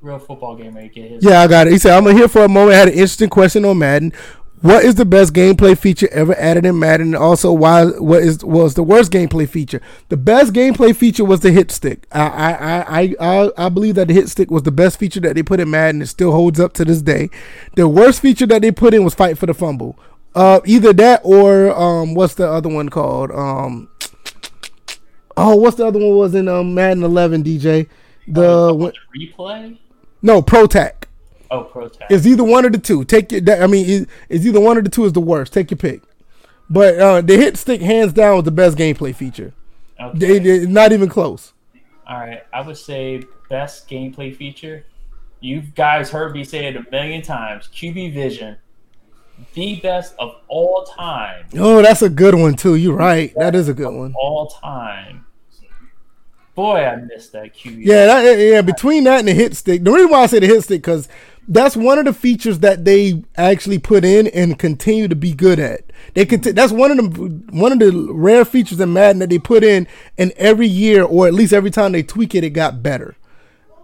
Real 0.00 0.18
football 0.18 0.56
game, 0.56 0.74
get 0.74 1.10
his. 1.10 1.24
Yeah, 1.24 1.40
I 1.40 1.46
got 1.46 1.66
it. 1.66 1.72
He 1.72 1.78
said, 1.78 1.96
"I'm 1.96 2.04
here 2.14 2.28
for 2.28 2.44
a 2.44 2.48
moment." 2.48 2.74
I 2.74 2.78
had 2.78 2.88
an 2.88 2.94
interesting 2.94 3.30
question 3.30 3.64
on 3.64 3.78
Madden. 3.78 4.12
What 4.64 4.82
is 4.82 4.94
the 4.94 5.04
best 5.04 5.34
gameplay 5.34 5.76
feature 5.76 6.08
ever 6.10 6.34
added 6.38 6.64
in 6.64 6.78
Madden? 6.78 7.08
And 7.08 7.16
also, 7.16 7.52
why 7.52 7.84
what 7.84 8.22
is 8.22 8.42
was 8.42 8.72
the 8.72 8.82
worst 8.82 9.12
gameplay 9.12 9.46
feature? 9.46 9.82
The 10.08 10.16
best 10.16 10.54
gameplay 10.54 10.96
feature 10.96 11.22
was 11.22 11.40
the 11.40 11.52
hit 11.52 11.70
stick. 11.70 12.06
I 12.10 12.22
I, 12.22 13.02
I 13.02 13.14
I 13.20 13.50
I 13.58 13.68
believe 13.68 13.96
that 13.96 14.08
the 14.08 14.14
hit 14.14 14.30
stick 14.30 14.50
was 14.50 14.62
the 14.62 14.72
best 14.72 14.98
feature 14.98 15.20
that 15.20 15.34
they 15.34 15.42
put 15.42 15.60
in 15.60 15.68
Madden. 15.68 16.00
It 16.00 16.06
still 16.06 16.32
holds 16.32 16.58
up 16.58 16.72
to 16.74 16.84
this 16.86 17.02
day. 17.02 17.28
The 17.76 17.86
worst 17.86 18.22
feature 18.22 18.46
that 18.46 18.62
they 18.62 18.72
put 18.72 18.94
in 18.94 19.04
was 19.04 19.14
fight 19.14 19.36
for 19.36 19.44
the 19.44 19.52
fumble. 19.52 19.98
Uh, 20.34 20.60
either 20.64 20.94
that 20.94 21.20
or 21.24 21.70
um, 21.78 22.14
what's 22.14 22.32
the 22.36 22.48
other 22.50 22.70
one 22.70 22.88
called? 22.88 23.32
Um, 23.32 23.90
oh, 25.36 25.56
what's 25.56 25.76
the 25.76 25.86
other 25.86 25.98
one 25.98 26.16
was 26.16 26.34
in 26.34 26.48
um 26.48 26.72
Madden 26.74 27.02
11? 27.02 27.44
DJ, 27.44 27.86
The 28.28 28.42
Oh, 28.42 28.92
replay. 29.14 29.76
no 30.22 30.40
Pro-Tak. 30.40 31.08
Oh, 31.54 31.64
protest. 31.64 32.10
It's 32.10 32.26
either 32.26 32.42
one 32.42 32.64
of 32.64 32.72
the 32.72 32.78
two. 32.78 33.04
Take 33.04 33.30
your. 33.30 33.62
I 33.62 33.68
mean, 33.68 34.06
it's 34.28 34.44
either 34.44 34.60
one 34.60 34.76
of 34.76 34.84
the 34.84 34.90
two 34.90 35.04
is 35.04 35.12
the 35.12 35.20
worst. 35.20 35.52
Take 35.52 35.70
your 35.70 35.78
pick. 35.78 36.02
But 36.68 36.98
uh, 36.98 37.20
the 37.20 37.36
hit 37.36 37.56
stick, 37.56 37.80
hands 37.80 38.12
down, 38.12 38.36
was 38.36 38.44
the 38.44 38.50
best 38.50 38.76
gameplay 38.76 39.14
feature. 39.14 39.52
Okay. 40.00 40.66
Not 40.66 40.92
even 40.92 41.08
close. 41.08 41.52
All 42.06 42.18
right, 42.18 42.42
I 42.52 42.60
would 42.60 42.76
say 42.76 43.22
best 43.48 43.88
gameplay 43.88 44.34
feature. 44.34 44.84
You 45.40 45.60
guys 45.60 46.10
heard 46.10 46.34
me 46.34 46.42
say 46.42 46.66
it 46.66 46.76
a 46.76 46.84
million 46.90 47.22
times. 47.22 47.68
QB 47.72 48.14
Vision, 48.14 48.56
the 49.54 49.80
best 49.80 50.14
of 50.18 50.36
all 50.48 50.84
time. 50.84 51.46
Oh, 51.56 51.82
that's 51.82 52.02
a 52.02 52.10
good 52.10 52.34
one 52.34 52.54
too. 52.54 52.74
You're 52.74 52.96
right. 52.96 53.32
That 53.36 53.54
is 53.54 53.68
a 53.68 53.74
good 53.74 53.94
one. 53.94 54.12
All 54.18 54.48
time. 54.48 55.24
Boy, 56.54 56.84
I 56.84 56.96
missed 56.96 57.32
that 57.32 57.54
QB. 57.54 57.84
Yeah, 57.84 58.06
that, 58.06 58.38
yeah. 58.38 58.62
Between 58.62 59.04
that 59.04 59.20
and 59.20 59.28
the 59.28 59.34
hit 59.34 59.56
stick, 59.56 59.82
the 59.82 59.90
reason 59.90 60.10
why 60.10 60.22
I 60.22 60.26
say 60.26 60.38
the 60.38 60.46
hit 60.46 60.62
stick 60.62 60.82
because 60.82 61.08
that's 61.48 61.76
one 61.76 61.98
of 61.98 62.04
the 62.04 62.12
features 62.12 62.60
that 62.60 62.84
they 62.84 63.22
actually 63.36 63.78
put 63.78 64.04
in 64.04 64.26
and 64.28 64.58
continue 64.58 65.08
to 65.08 65.14
be 65.14 65.32
good 65.32 65.58
at. 65.58 65.82
They 66.14 66.26
could. 66.26 66.42
That's 66.42 66.72
one 66.72 66.90
of 66.90 67.14
the 67.14 67.28
one 67.50 67.72
of 67.72 67.78
the 67.78 68.08
rare 68.10 68.44
features 68.44 68.80
in 68.80 68.92
Madden 68.92 69.20
that 69.20 69.30
they 69.30 69.38
put 69.38 69.64
in, 69.64 69.86
and 70.18 70.32
every 70.32 70.66
year 70.66 71.02
or 71.02 71.26
at 71.26 71.34
least 71.34 71.52
every 71.52 71.70
time 71.70 71.92
they 71.92 72.02
tweak 72.02 72.34
it, 72.34 72.44
it 72.44 72.50
got 72.50 72.82
better. 72.82 73.16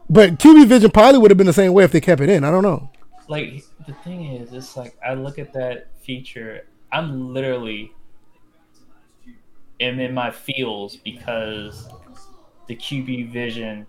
But 0.09 0.39
QB 0.39 0.67
Vision 0.67 0.91
probably 0.91 1.19
would 1.21 1.31
have 1.31 1.39
been 1.39 1.47
the 1.47 1.53
same 1.53 1.73
way 1.73 1.85
if 1.85 1.93
they 1.93 2.01
kept 2.01 2.21
it 2.21 2.29
in. 2.29 2.45
I 2.45 2.51
don't 2.51 2.63
know. 2.65 2.91
like 3.29 3.65
the 3.87 3.95
thing 3.95 4.25
is, 4.37 4.53
it's 4.53 4.77
like 4.77 4.97
I 5.07 5.15
look 5.15 5.39
at 5.39 5.53
that 5.53 5.89
feature. 6.03 6.67
I'm 6.93 7.33
literally 7.33 7.93
am 9.81 9.99
in 9.99 10.13
my 10.13 10.31
feels 10.31 10.97
because 10.97 11.89
the 12.67 12.77
QB 12.77 13.31
vision 13.31 13.87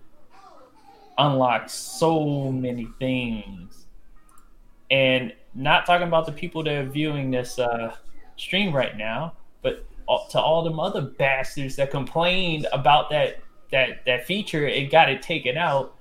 unlocks 1.18 1.72
so 1.72 2.50
many 2.50 2.88
things, 2.98 3.86
and 4.90 5.32
not 5.54 5.86
talking 5.86 6.08
about 6.08 6.26
the 6.26 6.32
people 6.32 6.62
that 6.64 6.74
are 6.74 6.88
viewing 6.88 7.30
this 7.30 7.58
uh, 7.58 7.94
stream 8.36 8.74
right 8.74 8.96
now, 8.96 9.34
but 9.62 9.84
to 10.30 10.40
all 10.40 10.62
them 10.62 10.80
other 10.80 11.02
bastards 11.02 11.76
that 11.76 11.90
complained 11.90 12.66
about 12.72 13.10
that 13.10 13.40
that 13.70 14.04
that 14.06 14.26
feature 14.26 14.66
and 14.66 14.90
got 14.90 15.10
it 15.10 15.22
taken 15.22 15.56
out. 15.56 15.96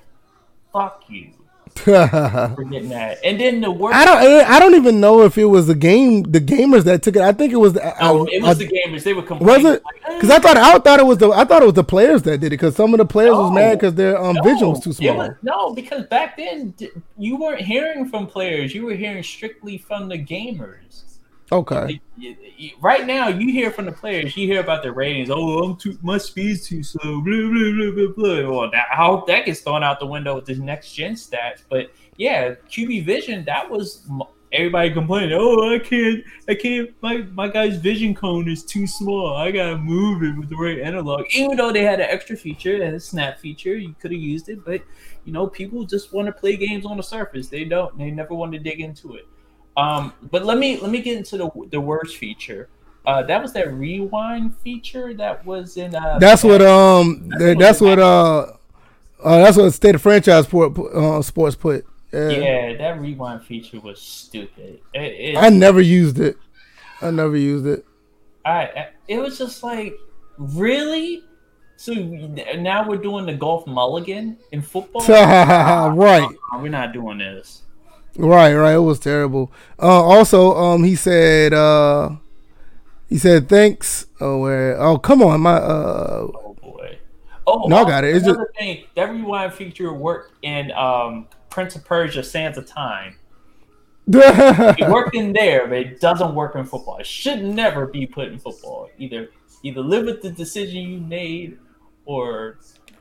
Fuck 0.73 1.03
you 1.09 1.40
I 1.87 2.53
that. 2.89 3.19
And 3.23 3.39
then 3.39 3.61
the 3.61 3.71
worst. 3.71 3.95
I 3.95 4.05
don't. 4.05 4.17
I 4.49 4.59
don't 4.59 4.75
even 4.75 4.99
know 4.99 5.23
if 5.23 5.37
it 5.37 5.45
was 5.45 5.67
the 5.67 5.75
game, 5.75 6.23
the 6.23 6.39
gamers 6.39 6.83
that 6.83 7.01
took 7.03 7.15
it. 7.15 7.21
I 7.21 7.31
think 7.31 7.53
it 7.53 7.57
was. 7.57 7.73
The, 7.73 7.81
Oh, 8.03 8.25
I- 8.27 8.29
it 8.31 8.41
was 8.41 8.61
I- 8.61 8.65
the 8.65 8.67
gamers. 8.67 9.03
They 9.03 9.13
were 9.13 9.21
Was 9.21 9.27
complaining. 9.27 9.65
it? 9.67 9.83
like, 9.83 9.95
eh, 10.07 10.13
Because 10.15 10.29
I 10.29 10.39
thought 10.39 10.57
I 10.57 10.77
thought 10.79 10.99
it 10.99 11.05
was 11.05 11.17
the 11.17 11.29
I 11.31 11.45
thought 11.45 11.61
it 11.63 11.65
was 11.65 11.73
the 11.75 11.83
players 11.83 12.21
that 12.23 12.37
did 12.39 12.47
it. 12.47 12.49
Because 12.51 12.75
some 12.75 12.93
of 12.93 12.97
the 12.99 13.05
players 13.05 13.33
was 13.35 13.51
mad 13.51 13.79
because 13.79 13.95
their 13.95 14.21
um, 14.21 14.35
no, 14.35 14.43
vision 14.43 14.69
was 14.69 14.79
too 14.81 14.93
small. 14.93 15.17
was- 15.17 15.31
no, 15.41 15.73
because 15.73 16.05
back 16.07 16.37
then 16.37 16.73
you 17.17 17.37
weren't 17.37 17.61
hearing 17.61 18.07
from 18.07 18.27
players. 18.27 18.73
You 18.75 18.85
were 18.85 18.93
hearing 18.95 19.23
strictly 19.23 19.77
from 19.77 20.07
the 20.09 20.17
gamers. 20.17 21.10
Okay. 21.51 21.99
Right 22.79 23.05
now, 23.05 23.27
you 23.27 23.51
hear 23.51 23.71
from 23.71 23.85
the 23.85 23.91
players. 23.91 24.37
You 24.37 24.47
hear 24.47 24.61
about 24.61 24.83
their 24.83 24.93
ratings. 24.93 25.29
Oh, 25.29 25.63
I'm 25.63 25.75
too 25.75 25.97
my 26.01 26.17
speed's 26.17 26.67
too 26.67 26.81
slow. 26.81 27.21
Blah 27.21 27.49
blah 27.49 27.71
blah 27.71 27.91
blah 27.91 28.13
blah. 28.15 28.49
Well, 28.49 28.71
that, 28.71 28.85
I 28.91 28.95
hope 28.95 29.27
that 29.27 29.45
gets 29.45 29.59
thrown 29.61 29.83
out 29.83 29.99
the 29.99 30.05
window 30.05 30.35
with 30.35 30.45
this 30.45 30.59
next 30.59 30.93
gen 30.93 31.15
stats. 31.15 31.63
But 31.69 31.91
yeah, 32.15 32.55
QB 32.69 33.05
vision. 33.05 33.43
That 33.45 33.69
was 33.69 34.07
everybody 34.53 34.91
complaining. 34.93 35.37
Oh, 35.39 35.73
I 35.73 35.79
can't. 35.79 36.23
I 36.47 36.55
can't. 36.55 36.91
My 37.01 37.17
my 37.33 37.49
guy's 37.49 37.75
vision 37.77 38.15
cone 38.15 38.47
is 38.47 38.63
too 38.63 38.87
small. 38.87 39.35
I 39.35 39.51
gotta 39.51 39.77
move 39.77 40.23
it 40.23 40.37
with 40.37 40.49
the 40.49 40.55
right 40.55 40.79
analog. 40.79 41.25
Even 41.33 41.57
though 41.57 41.73
they 41.73 41.83
had 41.83 41.99
an 41.99 42.07
extra 42.09 42.37
feature 42.37 42.81
and 42.81 42.95
a 42.95 42.99
snap 42.99 43.39
feature, 43.39 43.75
you 43.75 43.93
could 43.99 44.11
have 44.11 44.21
used 44.21 44.47
it. 44.47 44.63
But 44.63 44.83
you 45.25 45.33
know, 45.33 45.47
people 45.47 45.83
just 45.83 46.13
want 46.13 46.27
to 46.27 46.31
play 46.31 46.55
games 46.55 46.85
on 46.85 46.95
the 46.95 47.03
surface. 47.03 47.49
They 47.49 47.65
don't. 47.65 47.97
They 47.97 48.11
never 48.11 48.33
want 48.33 48.53
to 48.53 48.59
dig 48.59 48.79
into 48.79 49.15
it. 49.15 49.27
Um, 49.77 50.13
but 50.31 50.45
let 50.45 50.57
me 50.57 50.77
let 50.77 50.91
me 50.91 51.01
get 51.01 51.17
into 51.17 51.37
the 51.37 51.49
the 51.71 51.79
worst 51.81 52.17
feature. 52.17 52.67
Uh, 53.05 53.23
that 53.23 53.41
was 53.41 53.51
that 53.53 53.73
rewind 53.73 54.55
feature 54.57 55.13
that 55.15 55.43
was 55.45 55.77
in. 55.77 55.95
Uh, 55.95 56.19
That's 56.19 56.43
what 56.43 56.61
um 56.61 57.29
That's 57.29 57.39
that- 57.41 57.47
what 57.55 57.59
that's 57.59 57.81
what 57.81 57.99
uh, 57.99 58.39
uh 59.23 59.37
that's 59.43 59.57
what 59.57 59.71
state 59.71 59.95
of 59.95 60.01
franchise 60.01 60.45
put, 60.45 60.77
uh, 60.77 61.21
sports 61.21 61.55
put. 61.55 61.85
Yeah. 62.13 62.29
Yeah, 62.29 62.77
that 62.77 62.99
rewind 62.99 63.43
feature 63.45 63.79
was 63.79 63.99
stupid. 64.01 64.81
It, 64.93 64.99
it, 64.99 65.37
I 65.37 65.47
never 65.49 65.79
used 65.81 66.19
it. 66.19 66.37
I 67.01 67.09
never 67.09 67.37
used 67.37 67.65
it. 67.65 67.85
I, 68.45 68.51
I- 68.63 68.89
it 69.07 69.17
was 69.17 69.37
just 69.37 69.63
like 69.63 69.95
really. 70.37 71.23
So 71.77 71.93
now 71.93 72.87
we're 72.87 72.97
doing 72.97 73.25
the 73.25 73.33
golf 73.33 73.65
mulligan 73.65 74.37
in 74.51 74.61
football. 74.61 75.01
right. 75.09 76.27
We're 76.53 76.69
not 76.69 76.93
doing 76.93 77.17
this. 77.17 77.63
Right, 78.17 78.53
right. 78.53 78.75
It 78.75 78.79
was 78.79 78.99
terrible. 78.99 79.51
Uh, 79.81 80.03
also, 80.03 80.53
um, 80.55 80.83
he 80.83 80.95
said, 80.95 81.53
uh, 81.53 82.11
he 83.07 83.17
said, 83.17 83.47
thanks. 83.47 84.05
Oh, 84.19 84.39
where? 84.39 84.79
Oh, 84.81 84.97
come 84.97 85.21
on, 85.23 85.41
my. 85.41 85.53
Uh, 85.55 86.27
Oh 86.51 86.53
boy. 86.61 86.99
Oh, 87.47 87.67
No, 87.67 87.77
I 87.77 87.83
got 87.85 88.03
it. 88.03 88.15
It's 88.15 88.25
another 88.25 88.51
thing. 88.57 88.83
That 88.95 89.09
rewind 89.09 89.53
feature 89.53 89.93
worked 89.93 90.33
in 90.43 90.71
um, 90.73 91.27
Prince 91.49 91.75
of 91.75 91.85
Persia: 91.85 92.23
Sands 92.23 92.57
of 92.57 92.65
Time. 92.65 93.15
It 94.07 94.89
worked 94.89 95.15
in 95.15 95.31
there, 95.31 95.67
but 95.67 95.77
it 95.77 96.01
doesn't 96.01 96.35
work 96.35 96.55
in 96.55 96.65
football. 96.65 96.97
It 96.97 97.05
should 97.05 97.43
never 97.43 97.85
be 97.85 98.05
put 98.05 98.27
in 98.27 98.39
football. 98.39 98.89
Either 98.97 99.29
either 99.63 99.81
live 99.81 100.05
with 100.05 100.21
the 100.21 100.31
decision 100.31 100.81
you 100.81 100.99
made, 100.99 101.57
or 102.05 102.57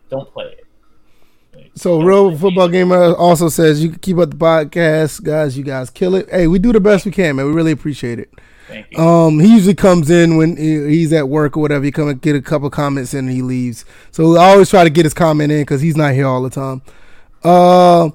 don't 0.09 0.31
play 0.33 0.47
it. 0.59 0.67
So, 1.75 2.03
real 2.03 2.37
football 2.37 2.69
gamer 2.69 3.15
also 3.15 3.49
says 3.49 3.83
you 3.83 3.93
keep 3.93 4.19
up 4.19 4.31
the 4.31 4.37
podcast, 4.37 5.23
guys. 5.23 5.57
You 5.57 5.65
guys 5.65 5.89
kill 5.91 6.15
it. 6.15 6.29
Hey, 6.31 6.47
we 6.47 6.59
do 6.59 6.73
the 6.73 6.81
best 6.81 7.05
we 7.07 7.13
can, 7.13 7.37
man. 7.37 7.47
We 7.47 7.53
really 7.53 7.73
appreciate 7.73 8.19
it. 8.19 8.31
Thank 8.69 8.87
you. 8.91 8.99
Um, 8.99 9.41
he 9.41 9.53
usually 9.55 9.75
comes 9.75 10.11
in 10.11 10.37
when 10.37 10.57
he's 10.57 11.13
at 11.13 11.29
work 11.29 11.57
or 11.57 11.61
whatever. 11.61 11.85
He 11.85 11.91
come 11.91 12.09
and 12.09 12.21
get 12.21 12.37
a 12.37 12.43
couple 12.43 12.69
comments 12.71 13.15
in 13.15 13.21
and 13.27 13.31
he 13.31 13.43
leaves. 13.43 13.85
So 14.11 14.37
I 14.37 14.51
always 14.53 14.69
try 14.71 14.85
to 14.85 14.91
get 14.91 15.05
his 15.05 15.15
comment 15.15 15.51
in 15.53 15.63
because 15.63 15.81
he's 15.81 15.97
not 15.97 16.13
here 16.15 16.27
all 16.27 16.43
the 16.43 16.51
time. 16.51 16.83
Uh, 17.43 18.11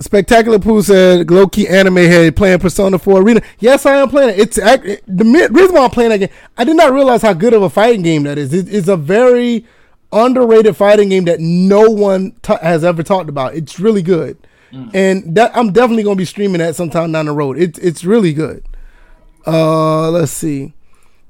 Spectacular 0.00 0.58
Pooh 0.58 0.82
said, 0.82 1.30
"Low 1.30 1.46
key 1.46 1.68
anime 1.68 1.96
head 1.96 2.34
playing 2.34 2.58
Persona 2.58 2.98
4 2.98 3.22
Arena." 3.22 3.40
Yes, 3.60 3.86
I 3.86 3.96
am 3.98 4.08
playing 4.08 4.30
it. 4.30 4.38
It's 4.40 4.58
act- 4.58 4.84
the 5.06 5.48
reason 5.50 5.74
why 5.74 5.84
I'm 5.84 5.90
playing 5.90 6.10
that 6.10 6.18
game. 6.18 6.28
I 6.58 6.64
did 6.64 6.76
not 6.76 6.92
realize 6.92 7.22
how 7.22 7.32
good 7.32 7.54
of 7.54 7.62
a 7.62 7.70
fighting 7.70 8.02
game 8.02 8.24
that 8.24 8.36
is. 8.36 8.52
It- 8.52 8.72
it's 8.72 8.88
a 8.88 8.96
very 8.96 9.64
underrated 10.12 10.76
fighting 10.76 11.08
game 11.08 11.24
that 11.24 11.40
no 11.40 11.88
one 11.90 12.32
ta 12.42 12.58
has 12.58 12.84
ever 12.84 13.02
talked 13.02 13.28
about. 13.28 13.54
It's 13.54 13.78
really 13.80 14.02
good, 14.02 14.36
and 14.94 15.34
that 15.36 15.56
I'm 15.56 15.72
definitely 15.72 16.02
gonna 16.02 16.16
be 16.16 16.24
streaming 16.24 16.58
that 16.58 16.76
sometime 16.76 17.12
down 17.12 17.26
the 17.26 17.32
road. 17.32 17.58
It's 17.58 17.78
it's 17.78 18.04
really 18.04 18.32
good. 18.32 18.64
Uh, 19.46 20.10
let's 20.10 20.32
see. 20.32 20.74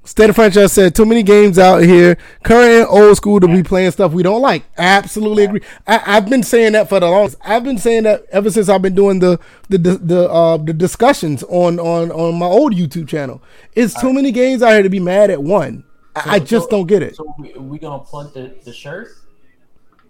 State 0.05 0.29
of 0.31 0.35
franchise 0.35 0.73
said 0.73 0.97
too 0.97 1.07
many 1.07 1.23
games 1.23 1.61
out 1.61 1.79
here, 1.83 2.19
current 2.43 2.73
and 2.73 2.87
old 2.89 3.17
school, 3.17 3.39
to 3.39 3.47
be 3.47 3.63
playing 3.63 3.93
stuff 3.93 4.13
we 4.13 4.25
don't 4.25 4.43
like. 4.43 4.65
Absolutely 4.77 5.45
agree. 5.45 5.61
I, 5.87 6.03
I've 6.05 6.29
been 6.29 6.43
saying 6.43 6.73
that 6.73 6.89
for 6.89 6.99
the 6.99 7.09
longest. 7.09 7.39
I've 7.41 7.63
been 7.63 7.79
saying 7.79 8.03
that 8.03 8.27
ever 8.33 8.51
since 8.51 8.69
I've 8.69 8.83
been 8.83 8.97
doing 8.97 9.21
the 9.21 9.39
the 9.69 9.79
the, 9.79 9.99
the 9.99 10.29
uh 10.29 10.57
the 10.57 10.73
discussions 10.73 11.45
on 11.45 11.79
on 11.79 12.11
on 12.11 12.37
my 12.37 12.47
old 12.47 12.75
YouTube 12.75 13.07
channel. 13.07 13.41
It's 13.75 13.99
too 14.01 14.13
many 14.13 14.33
games 14.33 14.61
out 14.61 14.73
here 14.73 14.83
to 14.83 14.91
be 14.91 14.99
mad 14.99 15.31
at 15.31 15.41
one. 15.41 15.85
I, 16.15 16.35
I 16.35 16.39
just 16.39 16.71
don't 16.71 16.87
get 16.87 17.03
it. 17.03 17.17
So 17.17 17.35
we, 17.39 17.53
we 17.55 17.79
gonna 17.79 18.03
plug 18.03 18.35
the, 18.35 18.55
the 18.65 18.73
shirt 18.73 19.09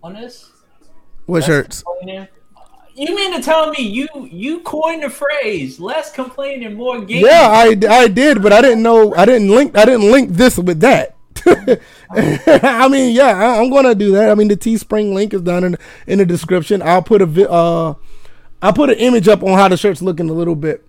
on 0.02 0.14
this? 0.14 0.50
What 1.26 1.36
Less 1.36 1.46
shirts? 1.46 1.84
You 2.94 3.16
mean 3.16 3.34
to 3.34 3.42
tell 3.42 3.70
me 3.70 3.82
you 3.82 4.06
you 4.30 4.60
coined 4.60 5.02
the 5.02 5.08
phrase 5.08 5.80
"less 5.80 6.12
complaining, 6.12 6.74
more 6.74 7.00
games"? 7.00 7.26
Yeah, 7.26 7.48
I, 7.50 7.76
I 7.88 8.08
did, 8.08 8.42
but 8.42 8.52
I 8.52 8.60
didn't 8.60 8.82
know. 8.82 9.14
I 9.14 9.24
didn't 9.24 9.48
link. 9.48 9.76
I 9.76 9.86
didn't 9.86 10.10
link 10.10 10.30
this 10.30 10.58
with 10.58 10.80
that. 10.80 11.16
I 12.10 12.88
mean, 12.88 13.14
yeah, 13.14 13.28
I, 13.28 13.60
I'm 13.60 13.70
gonna 13.70 13.94
do 13.94 14.12
that. 14.12 14.30
I 14.30 14.34
mean, 14.34 14.48
the 14.48 14.56
Teespring 14.56 15.14
link 15.14 15.32
is 15.32 15.40
down 15.40 15.64
in 15.64 15.78
in 16.06 16.18
the 16.18 16.26
description. 16.26 16.82
I'll 16.82 17.02
put 17.02 17.22
a 17.22 17.26
vi- 17.26 17.46
uh, 17.48 17.94
I'll 18.60 18.72
put 18.74 18.90
an 18.90 18.96
image 18.96 19.26
up 19.26 19.42
on 19.42 19.56
how 19.56 19.68
the 19.68 19.76
shirt's 19.78 20.02
looking 20.02 20.28
a 20.28 20.34
little 20.34 20.54
bit. 20.54 20.84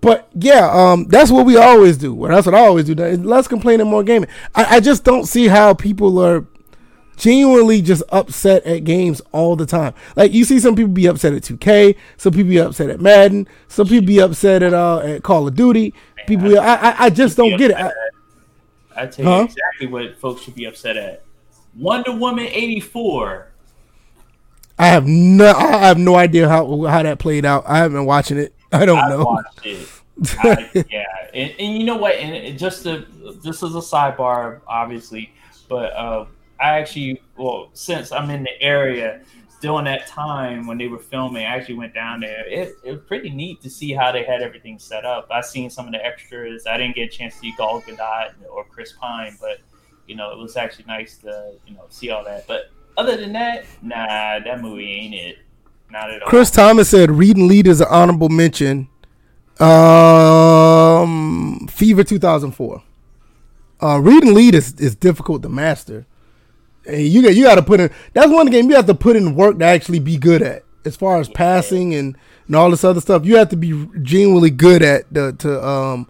But 0.00 0.28
yeah, 0.34 0.70
um, 0.72 1.06
that's 1.06 1.30
what 1.30 1.44
we 1.44 1.56
always 1.56 1.96
do. 1.96 2.14
Well, 2.14 2.30
that's 2.30 2.46
what 2.46 2.54
I 2.54 2.60
always 2.66 2.84
do. 2.84 2.94
Less 2.94 3.48
complaining, 3.48 3.88
more 3.88 4.04
gaming. 4.04 4.28
I, 4.54 4.76
I 4.76 4.80
just 4.80 5.02
don't 5.04 5.24
see 5.26 5.48
how 5.48 5.74
people 5.74 6.18
are 6.24 6.46
genuinely 7.16 7.82
just 7.82 8.04
upset 8.10 8.64
at 8.64 8.84
games 8.84 9.20
all 9.32 9.56
the 9.56 9.66
time. 9.66 9.92
Like 10.14 10.32
you 10.32 10.44
see 10.44 10.60
some 10.60 10.76
people 10.76 10.92
be 10.92 11.06
upset 11.06 11.32
at 11.32 11.42
2K, 11.42 11.96
some 12.16 12.32
people 12.32 12.50
be 12.50 12.58
upset 12.60 12.90
at 12.90 13.00
Madden, 13.00 13.48
some 13.66 13.88
people 13.88 14.06
be 14.06 14.20
upset 14.20 14.62
at 14.62 14.72
uh 14.72 15.00
at 15.00 15.22
Call 15.24 15.48
of 15.48 15.56
Duty. 15.56 15.94
People, 16.26 16.58
I 16.58 16.74
I, 16.76 17.04
I 17.06 17.10
just 17.10 17.36
don't 17.36 17.56
get 17.56 17.72
it. 17.72 17.76
I, 17.76 17.90
I 18.96 19.06
tell 19.06 19.26
you 19.26 19.30
Huh? 19.30 19.42
exactly 19.42 19.86
what 19.88 20.16
folks 20.20 20.42
should 20.42 20.54
be 20.54 20.64
upset 20.66 20.96
at. 20.96 21.24
Wonder 21.76 22.12
Woman 22.12 22.46
eighty 22.46 22.80
four. 22.80 23.48
I 24.78 24.86
have 24.88 25.06
no 25.06 25.52
I 25.52 25.78
have 25.78 25.98
no 25.98 26.14
idea 26.14 26.48
how 26.48 26.84
how 26.84 27.02
that 27.02 27.18
played 27.18 27.44
out. 27.44 27.64
I 27.66 27.78
haven't 27.78 27.96
been 27.98 28.06
watching 28.06 28.38
it. 28.38 28.54
I 28.72 28.84
don't 28.84 28.98
I 28.98 29.08
know. 29.08 29.24
watched 29.24 29.66
it. 29.66 29.88
I, 30.38 30.68
yeah, 30.90 31.04
and, 31.32 31.54
and 31.58 31.78
you 31.78 31.84
know 31.84 31.96
what? 31.96 32.14
And 32.16 32.58
just 32.58 32.82
to 32.82 33.06
this 33.42 33.62
is 33.62 33.74
a 33.74 33.78
sidebar, 33.78 34.60
obviously, 34.66 35.32
but 35.68 35.92
uh, 35.92 36.26
I 36.60 36.78
actually, 36.80 37.22
well, 37.36 37.70
since 37.72 38.10
I'm 38.10 38.28
in 38.30 38.42
the 38.42 38.60
area, 38.60 39.20
during 39.60 39.84
that 39.84 40.06
time 40.06 40.66
when 40.66 40.78
they 40.78 40.88
were 40.88 40.98
filming, 40.98 41.44
I 41.44 41.56
actually 41.56 41.76
went 41.76 41.94
down 41.94 42.20
there. 42.20 42.46
It, 42.46 42.74
it 42.84 42.92
was 42.92 43.00
pretty 43.06 43.30
neat 43.30 43.60
to 43.62 43.70
see 43.70 43.92
how 43.92 44.12
they 44.12 44.24
had 44.24 44.42
everything 44.42 44.78
set 44.78 45.04
up. 45.04 45.28
I 45.30 45.40
seen 45.40 45.70
some 45.70 45.86
of 45.86 45.92
the 45.92 46.04
extras. 46.04 46.66
I 46.66 46.76
didn't 46.76 46.96
get 46.96 47.12
a 47.14 47.16
chance 47.16 47.34
to 47.34 47.40
see 47.40 47.54
Gal 47.56 47.80
Gadot 47.82 48.32
or 48.50 48.64
Chris 48.64 48.92
Pine, 48.92 49.36
but 49.40 49.58
you 50.06 50.16
know, 50.16 50.32
it 50.32 50.38
was 50.38 50.56
actually 50.56 50.86
nice 50.86 51.18
to 51.18 51.54
you 51.66 51.74
know 51.74 51.84
see 51.90 52.10
all 52.10 52.24
that. 52.24 52.46
But 52.46 52.70
other 52.96 53.16
than 53.16 53.32
that, 53.34 53.66
nah, 53.82 54.40
that 54.40 54.60
movie 54.60 54.90
ain't 54.90 55.14
it. 55.14 55.38
Not 55.90 56.10
at 56.10 56.22
all. 56.22 56.28
Chris 56.28 56.50
Thomas 56.50 56.88
said 56.88 57.10
Read 57.10 57.36
and 57.36 57.46
Lead 57.48 57.66
is 57.66 57.80
an 57.80 57.86
honorable 57.90 58.28
mention. 58.28 58.88
Um, 60.38 60.88
Fever 61.68 62.04
2004. 62.04 62.82
Uh, 63.80 64.00
Read 64.00 64.24
and 64.24 64.34
Lead 64.34 64.54
is, 64.54 64.74
is 64.74 64.94
difficult 64.94 65.42
to 65.42 65.48
master. 65.48 66.06
And 66.86 67.02
you 67.02 67.22
got 67.22 67.34
you 67.34 67.44
got 67.44 67.56
to 67.56 67.62
put 67.62 67.80
in. 67.80 67.90
That's 68.12 68.30
one 68.30 68.46
game 68.46 68.70
you 68.70 68.76
have 68.76 68.86
to 68.86 68.94
put 68.94 69.16
in 69.16 69.34
work 69.34 69.58
to 69.58 69.64
actually 69.64 69.98
be 69.98 70.16
good 70.16 70.42
at. 70.42 70.64
As 70.84 70.96
far 70.96 71.18
as 71.20 71.28
passing 71.28 71.92
and, 71.94 72.16
and 72.46 72.56
all 72.56 72.70
this 72.70 72.84
other 72.84 73.00
stuff, 73.00 73.26
you 73.26 73.36
have 73.36 73.48
to 73.50 73.56
be 73.56 73.88
genuinely 74.00 74.50
good 74.50 74.82
at 74.82 75.12
the, 75.12 75.32
to 75.34 75.66
um 75.66 76.08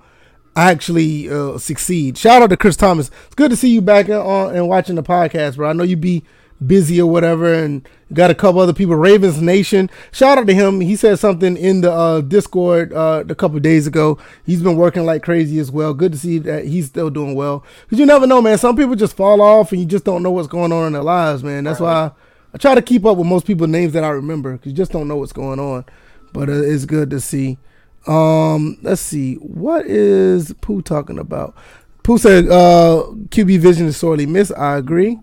actually 0.55 1.31
uh, 1.31 1.57
succeed. 1.59 2.19
Shout 2.19 2.43
out 2.43 2.51
to 2.51 2.57
Chris 2.57 2.77
Thomas. 2.77 3.11
It's 3.27 3.35
good 3.35 3.51
to 3.51 3.57
see 3.57 3.71
you 3.71 3.81
back 3.81 4.09
on 4.09 4.55
and 4.55 4.69
watching 4.69 4.97
the 4.97 5.03
podcast, 5.03 5.57
bro. 5.57 5.71
I 5.71 5.73
know 5.73 5.85
you 5.85 5.97
be 5.97 6.25
busy 6.67 7.01
or 7.01 7.11
whatever, 7.11 7.53
and 7.53 7.87
got 8.13 8.31
a 8.31 8.35
couple 8.35 8.61
other 8.61 8.73
people. 8.73 8.95
Ravens 8.95 9.41
Nation, 9.41 9.91
shout 10.13 10.39
out 10.39 10.47
to 10.47 10.55
him. 10.55 10.81
He 10.81 10.97
said 10.97 11.19
something 11.19 11.57
in 11.57 11.83
the 11.83 11.93
uh, 11.93 12.21
Discord 12.21 12.93
uh, 12.93 13.25
a 13.29 13.35
couple 13.35 13.59
days 13.61 13.87
ago. 13.87 14.19
He's 14.45 14.63
been 14.63 14.77
working 14.77 15.05
like 15.05 15.23
crazy 15.23 15.59
as 15.59 15.71
well. 15.71 15.95
Good 15.95 16.13
to 16.13 16.19
see 16.19 16.39
that 16.39 16.67
he's 16.67 16.87
still 16.87 17.11
doing 17.11 17.35
well. 17.35 17.65
Cause 17.89 17.99
you 17.99 18.07
never 18.07 18.27
know, 18.27 18.43
man. 18.43 18.59
Some 18.59 18.77
people 18.77 18.95
just 18.95 19.17
fall 19.17 19.41
off, 19.41 19.73
and 19.73 19.81
you 19.81 19.87
just 19.87 20.05
don't 20.05 20.23
know 20.23 20.31
what's 20.31 20.49
going 20.49 20.73
on 20.73 20.87
in 20.87 20.93
their 20.93 21.03
lives, 21.03 21.43
man. 21.43 21.65
That's 21.65 21.81
right. 21.81 21.87
why 21.87 22.07
I, 22.07 22.11
I, 22.55 22.59
try 22.59 22.75
to 22.75 22.83
keep 22.83 23.05
up 23.05 23.17
with 23.17 23.27
most 23.27 23.47
people's 23.47 23.71
names 23.71 23.93
that 23.93 24.05
I 24.05 24.11
remember, 24.11 24.57
cause 24.57 24.67
you 24.67 24.73
just 24.73 24.93
don't 24.93 25.09
know 25.09 25.17
what's 25.17 25.33
going 25.33 25.61
on. 25.61 25.85
But 26.33 26.49
uh, 26.49 26.63
it's 26.63 26.85
good 26.85 27.11
to 27.11 27.21
see. 27.21 27.59
Um, 28.07 28.79
let's 28.83 29.03
see, 29.03 29.35
what 29.35 29.87
is 29.87 30.55
Pooh 30.61 30.81
talking 30.81 31.19
about? 31.19 31.55
Pooh 32.03 32.17
said 32.17 32.47
uh, 32.47 33.05
QB 33.29 33.59
vision 33.59 33.87
is 33.87 33.99
sorely 33.99 34.25
missed. 34.25 34.53
I 34.57 34.79
agree. 34.79 35.19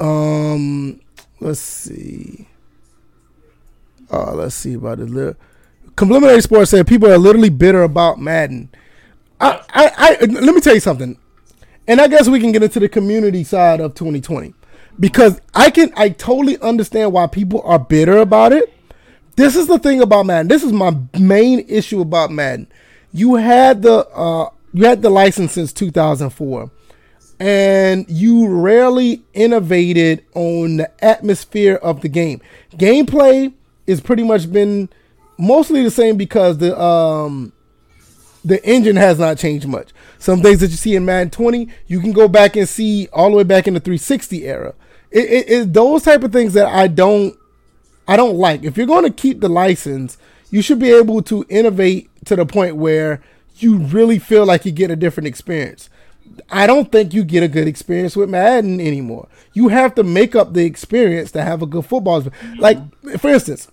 Um, 0.00 1.00
let's 1.40 1.60
see. 1.60 2.48
Uh, 4.10 4.32
let's 4.34 4.54
see 4.54 4.74
about 4.74 4.98
it. 4.98 5.36
Complimentary 5.94 6.40
Sports 6.40 6.70
said 6.70 6.86
people 6.86 7.12
are 7.12 7.18
literally 7.18 7.50
bitter 7.50 7.82
about 7.82 8.18
Madden. 8.18 8.70
I, 9.40 9.62
I, 9.70 9.90
I, 9.96 10.24
let 10.24 10.54
me 10.54 10.60
tell 10.60 10.74
you 10.74 10.80
something, 10.80 11.16
and 11.86 12.00
I 12.00 12.08
guess 12.08 12.28
we 12.28 12.40
can 12.40 12.52
get 12.52 12.62
into 12.62 12.80
the 12.80 12.88
community 12.88 13.44
side 13.44 13.80
of 13.80 13.94
2020 13.94 14.54
because 14.98 15.40
I 15.54 15.70
can, 15.70 15.92
I 15.96 16.10
totally 16.10 16.58
understand 16.60 17.12
why 17.12 17.26
people 17.26 17.62
are 17.64 17.78
bitter 17.78 18.18
about 18.18 18.52
it. 18.52 18.72
This 19.36 19.56
is 19.56 19.66
the 19.66 19.78
thing 19.78 20.02
about 20.02 20.26
Madden. 20.26 20.48
This 20.48 20.62
is 20.62 20.72
my 20.72 20.96
main 21.18 21.64
issue 21.68 22.00
about 22.00 22.30
Madden. 22.30 22.68
You 23.12 23.36
had 23.36 23.82
the, 23.82 24.06
uh, 24.08 24.50
you 24.72 24.84
had 24.84 25.02
the 25.02 25.10
license 25.10 25.52
since 25.52 25.72
2004 25.72 26.70
and 27.40 28.04
you 28.08 28.46
rarely 28.46 29.22
innovated 29.32 30.22
on 30.34 30.76
the 30.76 31.04
atmosphere 31.04 31.76
of 31.76 32.02
the 32.02 32.08
game. 32.08 32.40
Gameplay 32.72 33.52
is 33.86 34.00
pretty 34.02 34.22
much 34.22 34.52
been 34.52 34.90
mostly 35.38 35.82
the 35.82 35.90
same 35.90 36.18
because 36.18 36.58
the 36.58 36.78
um 36.78 37.52
the 38.44 38.62
engine 38.64 38.96
has 38.96 39.18
not 39.18 39.38
changed 39.38 39.66
much. 39.66 39.90
Some 40.18 40.42
things 40.42 40.60
that 40.60 40.70
you 40.70 40.76
see 40.76 40.96
in 40.96 41.04
Madden 41.04 41.30
20, 41.30 41.68
you 41.86 42.00
can 42.00 42.12
go 42.12 42.28
back 42.28 42.56
and 42.56 42.68
see 42.68 43.08
all 43.12 43.30
the 43.30 43.36
way 43.36 43.42
back 43.42 43.66
in 43.66 43.74
the 43.74 43.80
360 43.80 44.46
era. 44.46 44.74
It, 45.10 45.24
it, 45.24 45.50
it 45.50 45.72
those 45.72 46.02
type 46.02 46.22
of 46.22 46.32
things 46.32 46.52
that 46.52 46.66
I 46.66 46.88
don't 46.88 47.36
I 48.06 48.16
don't 48.16 48.36
like. 48.36 48.64
If 48.64 48.76
you're 48.76 48.86
going 48.86 49.04
to 49.04 49.10
keep 49.10 49.40
the 49.40 49.48
license, 49.48 50.18
you 50.50 50.60
should 50.60 50.78
be 50.78 50.90
able 50.90 51.22
to 51.22 51.46
innovate 51.48 52.10
to 52.26 52.36
the 52.36 52.44
point 52.44 52.76
where 52.76 53.22
you 53.56 53.78
really 53.78 54.18
feel 54.18 54.44
like 54.44 54.66
you 54.66 54.72
get 54.72 54.90
a 54.90 54.96
different 54.96 55.26
experience. 55.26 55.88
I 56.50 56.66
don't 56.66 56.90
think 56.90 57.14
you 57.14 57.24
get 57.24 57.42
a 57.42 57.48
good 57.48 57.68
experience 57.68 58.16
with 58.16 58.30
Madden 58.30 58.80
anymore. 58.80 59.28
You 59.52 59.68
have 59.68 59.94
to 59.96 60.02
make 60.02 60.34
up 60.34 60.52
the 60.52 60.64
experience 60.64 61.30
to 61.32 61.42
have 61.42 61.62
a 61.62 61.66
good 61.66 61.84
football. 61.86 62.24
Like, 62.58 62.78
for 63.18 63.30
instance, 63.30 63.68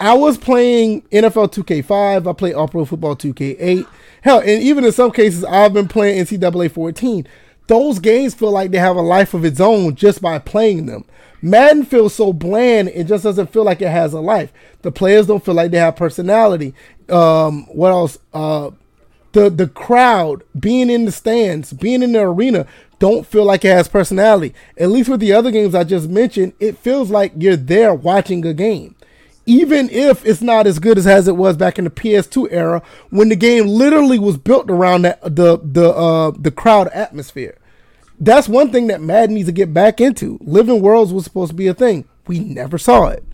I 0.00 0.14
was 0.14 0.36
playing 0.36 1.02
NFL 1.12 1.52
2K5. 1.52 2.28
I 2.28 2.32
play 2.32 2.52
All 2.52 2.68
Pro 2.68 2.84
Football 2.84 3.16
2K8. 3.16 3.86
Hell, 4.22 4.40
and 4.40 4.62
even 4.62 4.84
in 4.84 4.92
some 4.92 5.12
cases, 5.12 5.44
I've 5.44 5.72
been 5.72 5.88
playing 5.88 6.24
NCAA 6.24 6.72
14. 6.72 7.26
Those 7.68 7.98
games 7.98 8.34
feel 8.34 8.50
like 8.50 8.70
they 8.72 8.78
have 8.78 8.96
a 8.96 9.00
life 9.02 9.34
of 9.34 9.44
its 9.44 9.60
own 9.60 9.94
just 9.94 10.20
by 10.20 10.38
playing 10.38 10.86
them. 10.86 11.04
Madden 11.40 11.84
feels 11.84 12.14
so 12.14 12.32
bland; 12.32 12.88
it 12.88 13.04
just 13.04 13.24
doesn't 13.24 13.52
feel 13.52 13.64
like 13.64 13.80
it 13.80 13.88
has 13.88 14.12
a 14.12 14.20
life. 14.20 14.52
The 14.82 14.92
players 14.92 15.26
don't 15.26 15.44
feel 15.44 15.54
like 15.54 15.70
they 15.70 15.78
have 15.78 15.96
personality. 15.96 16.74
Um, 17.08 17.66
what 17.66 17.90
else? 17.90 18.18
Uh, 18.32 18.70
the 19.32 19.50
the 19.50 19.68
crowd 19.68 20.44
being 20.58 20.90
in 20.90 21.04
the 21.04 21.12
stands, 21.12 21.72
being 21.72 22.02
in 22.02 22.12
the 22.12 22.20
arena, 22.20 22.66
don't 22.98 23.26
feel 23.26 23.44
like 23.44 23.64
it 23.64 23.74
has 23.74 23.88
personality. 23.88 24.54
At 24.78 24.90
least 24.90 25.08
with 25.08 25.20
the 25.20 25.32
other 25.32 25.50
games 25.50 25.74
I 25.74 25.84
just 25.84 26.08
mentioned, 26.08 26.52
it 26.60 26.78
feels 26.78 27.10
like 27.10 27.32
you're 27.36 27.56
there 27.56 27.94
watching 27.94 28.46
a 28.46 28.54
game. 28.54 28.94
Even 29.44 29.90
if 29.90 30.24
it's 30.24 30.40
not 30.40 30.68
as 30.68 30.78
good 30.78 30.98
as, 30.98 31.06
as 31.06 31.26
it 31.26 31.36
was 31.36 31.56
back 31.56 31.76
in 31.76 31.84
the 31.84 31.90
PS2 31.90 32.48
era, 32.52 32.80
when 33.10 33.28
the 33.28 33.34
game 33.34 33.66
literally 33.66 34.18
was 34.20 34.36
built 34.36 34.70
around 34.70 35.02
that 35.02 35.20
the 35.22 35.58
the 35.62 35.90
uh, 35.90 36.30
the 36.38 36.50
crowd 36.50 36.88
atmosphere. 36.88 37.58
That's 38.20 38.48
one 38.48 38.70
thing 38.70 38.86
that 38.86 39.00
Madden 39.00 39.34
needs 39.34 39.48
to 39.48 39.52
get 39.52 39.74
back 39.74 40.00
into. 40.00 40.38
Living 40.40 40.80
worlds 40.80 41.12
was 41.12 41.24
supposed 41.24 41.50
to 41.50 41.56
be 41.56 41.66
a 41.66 41.74
thing. 41.74 42.04
We 42.28 42.38
never 42.38 42.78
saw 42.78 43.08
it. 43.08 43.24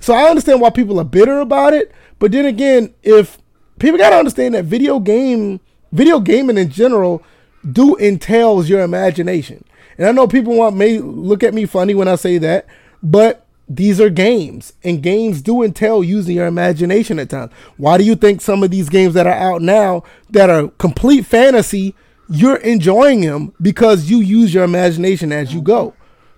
So 0.00 0.14
I 0.14 0.30
understand 0.30 0.62
why 0.62 0.70
people 0.70 0.98
are 0.98 1.04
bitter 1.04 1.40
about 1.40 1.74
it. 1.74 1.92
But 2.18 2.32
then 2.32 2.46
again, 2.46 2.94
if 3.02 3.36
people 3.78 3.98
got 3.98 4.10
to 4.10 4.16
understand 4.16 4.54
that 4.54 4.64
video 4.64 4.98
game, 4.98 5.60
video 5.92 6.20
gaming 6.20 6.58
in 6.58 6.70
general, 6.70 7.22
do 7.70 7.96
entails 7.96 8.68
your 8.68 8.80
imagination. 8.80 9.64
And 9.96 10.06
I 10.06 10.12
know 10.12 10.28
people 10.28 10.56
want 10.56 10.76
may 10.76 10.98
look 10.98 11.42
at 11.42 11.54
me 11.54 11.66
funny 11.66 11.94
when 11.94 12.08
I 12.08 12.16
say 12.16 12.38
that, 12.38 12.66
but 13.02 13.44
these 13.68 14.00
are 14.00 14.08
games, 14.08 14.72
and 14.82 15.02
games 15.02 15.42
do 15.42 15.62
entail 15.62 16.02
using 16.02 16.36
your 16.36 16.46
imagination 16.46 17.18
at 17.18 17.28
times. 17.28 17.52
Why 17.76 17.98
do 17.98 18.04
you 18.04 18.14
think 18.14 18.40
some 18.40 18.62
of 18.62 18.70
these 18.70 18.88
games 18.88 19.12
that 19.14 19.26
are 19.26 19.32
out 19.32 19.60
now 19.60 20.04
that 20.30 20.48
are 20.48 20.68
complete 20.68 21.26
fantasy, 21.26 21.94
you're 22.30 22.56
enjoying 22.56 23.20
them 23.20 23.52
because 23.60 24.08
you 24.08 24.18
use 24.18 24.54
your 24.54 24.64
imagination 24.64 25.32
as 25.32 25.52
you 25.52 25.60
go? 25.60 25.94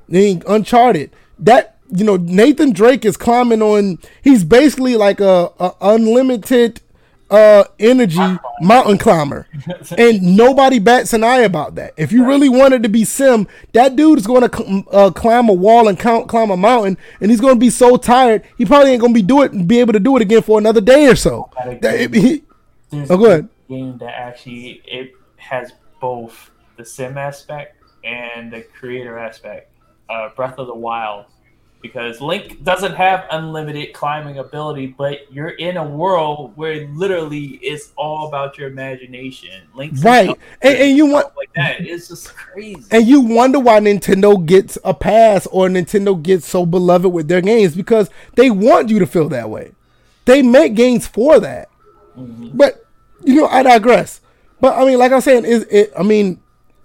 Mean, 0.08 0.42
Uncharted, 0.48 1.14
that 1.38 1.76
you 1.92 2.04
know, 2.04 2.16
Nathan 2.16 2.72
Drake 2.72 3.04
is 3.04 3.16
climbing 3.16 3.62
on. 3.62 3.98
He's 4.22 4.44
basically 4.44 4.96
like 4.96 5.20
a, 5.20 5.50
a 5.58 5.72
unlimited 5.80 6.80
uh 7.31 7.65
energy 7.78 8.39
mountain 8.61 8.98
climber. 8.98 9.47
And 9.97 10.36
nobody 10.36 10.78
bats 10.78 11.12
an 11.12 11.23
eye 11.24 11.40
about 11.40 11.77
that. 11.77 11.94
If 11.97 12.12
you 12.12 12.27
really 12.27 12.48
wanted 12.48 12.82
to 12.82 12.89
be 12.89 13.05
sim 13.05 13.47
that 13.73 13.97
dude 13.97 14.19
is 14.19 14.27
going 14.27 14.48
to 14.48 14.85
uh, 14.90 15.11
climb 15.11 15.48
a 15.48 15.52
wall 15.52 15.89
and 15.89 15.98
count, 15.98 16.28
climb 16.28 16.51
a 16.51 16.57
mountain 16.57 16.98
and 17.20 17.31
he's 17.31 17.40
going 17.40 17.55
to 17.55 17.61
be 17.61 17.70
so 17.70 17.97
tired 17.97 18.43
he 18.59 18.65
probably 18.65 18.93
ain't 18.93 19.01
going 19.01 19.15
to 19.15 19.19
be 19.19 19.27
do 19.27 19.43
it 19.43 19.66
be 19.66 19.81
able 19.81 19.93
to 19.93 20.01
do 20.01 20.16
it 20.16 20.23
again 20.23 20.43
for 20.43 20.59
another 20.59 20.81
day 20.81 21.07
or 21.07 21.16
so. 21.16 21.51
That, 21.81 22.12
he, 22.15 22.43
oh, 22.93 23.16
go 23.16 23.27
ahead. 23.27 23.48
game 23.69 23.98
that 23.98 24.15
actually 24.15 24.82
it 24.85 25.12
has 25.36 25.73
both 26.01 26.51
the 26.77 26.85
sim 26.85 27.16
aspect 27.16 27.77
and 28.05 28.52
the 28.52 28.62
creator 28.62 29.19
aspect 29.19 29.70
uh, 30.09 30.31
breath 30.31 30.59
of 30.59 30.66
the 30.66 30.74
wild 30.74 31.27
because 31.81 32.20
Link 32.20 32.62
doesn't 32.62 32.94
have 32.94 33.27
unlimited 33.31 33.94
climbing 33.94 34.39
ability, 34.39 34.89
but 34.98 35.32
you're 35.32 35.51
in 35.51 35.77
a 35.77 35.85
world 35.85 36.52
where 36.57 36.86
literally 36.89 37.59
it's 37.62 37.93
all 37.97 38.28
about 38.28 38.59
your 38.59 38.69
imagination. 38.69 39.62
Link's 39.74 40.02
right, 40.02 40.28
and, 40.61 40.78
and, 40.78 40.97
you 40.97 41.07
want 41.07 41.35
like 41.36 41.52
that. 41.55 41.81
It's 41.81 42.09
just 42.09 42.35
crazy. 42.35 42.85
And 42.90 43.07
you 43.07 43.23
wonder 43.23 43.59
why 43.59 43.81
Nintendo 43.81 44.44
gets 44.44 44.77
a 44.85 44.93
pass 44.93 45.47
or 45.47 45.69
Nintendo 45.69 46.20
gets 46.23 46.47
so 46.47 46.66
beloved 46.66 47.11
with 47.11 47.28
their 47.28 47.40
games 47.40 47.74
because 47.74 48.11
they 48.35 48.51
want 48.51 48.90
you 48.90 48.98
to 48.98 49.07
feel 49.07 49.28
that 49.31 49.48
way. 49.48 49.73
They 50.27 50.43
make 50.43 50.74
games 50.74 51.07
for 51.07 51.40
that. 51.40 51.69
Mm-hmm. 52.16 52.57
But 52.57 52.86
you 53.24 53.36
know, 53.36 53.47
I 53.47 53.62
digress. 53.62 54.20
But 54.61 54.77
I 54.77 54.85
mean, 54.85 54.98
like 54.98 55.12
I 55.12 55.16
was 55.16 55.24
saying, 55.24 55.47
is 55.47 55.65
it? 55.65 55.93
I 55.98 56.02
mean, 56.02 56.40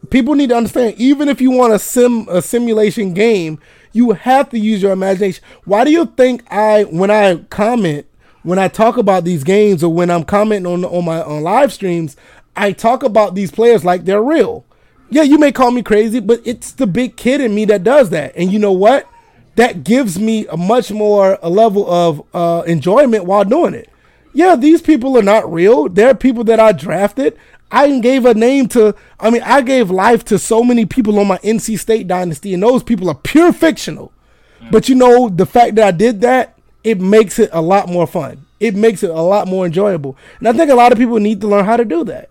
people 0.09 0.35
need 0.35 0.49
to 0.49 0.55
understand. 0.55 0.95
Even 0.97 1.27
if 1.27 1.41
you 1.41 1.51
want 1.51 1.73
a 1.73 1.79
sim 1.79 2.27
a 2.29 2.41
simulation 2.41 3.13
game 3.13 3.59
you 3.95 4.11
have 4.11 4.49
to 4.49 4.59
use 4.59 4.81
your 4.81 4.91
imagination. 4.91 5.43
Why 5.63 5.85
do 5.85 5.91
you 5.91 6.05
think 6.05 6.43
I, 6.51 6.83
when 6.83 7.09
I 7.09 7.37
comment, 7.49 8.05
when 8.43 8.59
I 8.59 8.67
talk 8.67 8.97
about 8.97 9.23
these 9.23 9.43
games 9.45 9.83
or 9.83 9.91
when 9.91 10.11
I'm 10.11 10.25
commenting 10.25 10.71
on 10.71 10.83
on 10.83 11.05
my 11.05 11.21
on 11.23 11.41
live 11.41 11.71
streams, 11.71 12.17
I 12.55 12.73
talk 12.73 13.03
about 13.03 13.35
these 13.35 13.51
players 13.51 13.85
like 13.85 14.03
they're 14.03 14.21
real. 14.21 14.65
Yeah, 15.09 15.23
you 15.23 15.37
may 15.37 15.51
call 15.51 15.71
me 15.71 15.81
crazy, 15.81 16.19
but 16.19 16.41
it's 16.43 16.73
the 16.73 16.87
big 16.87 17.15
kid 17.15 17.39
in 17.39 17.55
me 17.55 17.65
that 17.65 17.83
does 17.83 18.09
that. 18.09 18.33
And 18.35 18.51
you 18.51 18.59
know 18.59 18.71
what? 18.71 19.07
That 19.55 19.85
gives 19.85 20.19
me 20.19 20.45
a 20.47 20.57
much 20.57 20.91
more 20.91 21.39
a 21.41 21.49
level 21.49 21.89
of 21.89 22.21
uh, 22.33 22.63
enjoyment 22.67 23.23
while 23.23 23.45
doing 23.45 23.73
it. 23.73 23.89
Yeah, 24.33 24.57
these 24.57 24.81
people 24.81 25.17
are 25.17 25.23
not 25.23 25.51
real. 25.51 25.87
They're 25.87 26.13
people 26.13 26.43
that 26.45 26.59
I 26.59 26.73
drafted. 26.73 27.37
I 27.75 27.99
gave 27.99 28.25
a 28.25 28.33
name 28.33 28.69
to, 28.69 28.95
I 29.19 29.29
mean, 29.29 29.41
I 29.43 29.61
gave 29.61 29.91
life 29.91 30.23
to 30.25 30.39
so 30.39 30.63
many 30.63 30.85
people 30.85 31.19
on 31.19 31.27
my 31.27 31.37
NC 31.39 31.77
State 31.77 32.07
dynasty, 32.07 32.53
and 32.53 32.63
those 32.63 32.83
people 32.83 33.09
are 33.09 33.15
pure 33.15 33.51
fictional. 33.51 34.13
Mm-hmm. 34.59 34.69
But 34.71 34.87
you 34.87 34.95
know, 34.95 35.27
the 35.27 35.45
fact 35.45 35.75
that 35.75 35.87
I 35.87 35.91
did 35.91 36.21
that, 36.21 36.57
it 36.85 37.01
makes 37.01 37.37
it 37.37 37.49
a 37.51 37.61
lot 37.61 37.89
more 37.89 38.07
fun. 38.07 38.45
It 38.61 38.75
makes 38.75 39.03
it 39.03 39.09
a 39.09 39.21
lot 39.21 39.49
more 39.49 39.65
enjoyable. 39.65 40.15
And 40.39 40.47
I 40.47 40.53
think 40.53 40.71
a 40.71 40.75
lot 40.75 40.93
of 40.93 40.97
people 40.97 41.19
need 41.19 41.41
to 41.41 41.47
learn 41.47 41.65
how 41.65 41.75
to 41.75 41.83
do 41.83 42.05
that. 42.05 42.29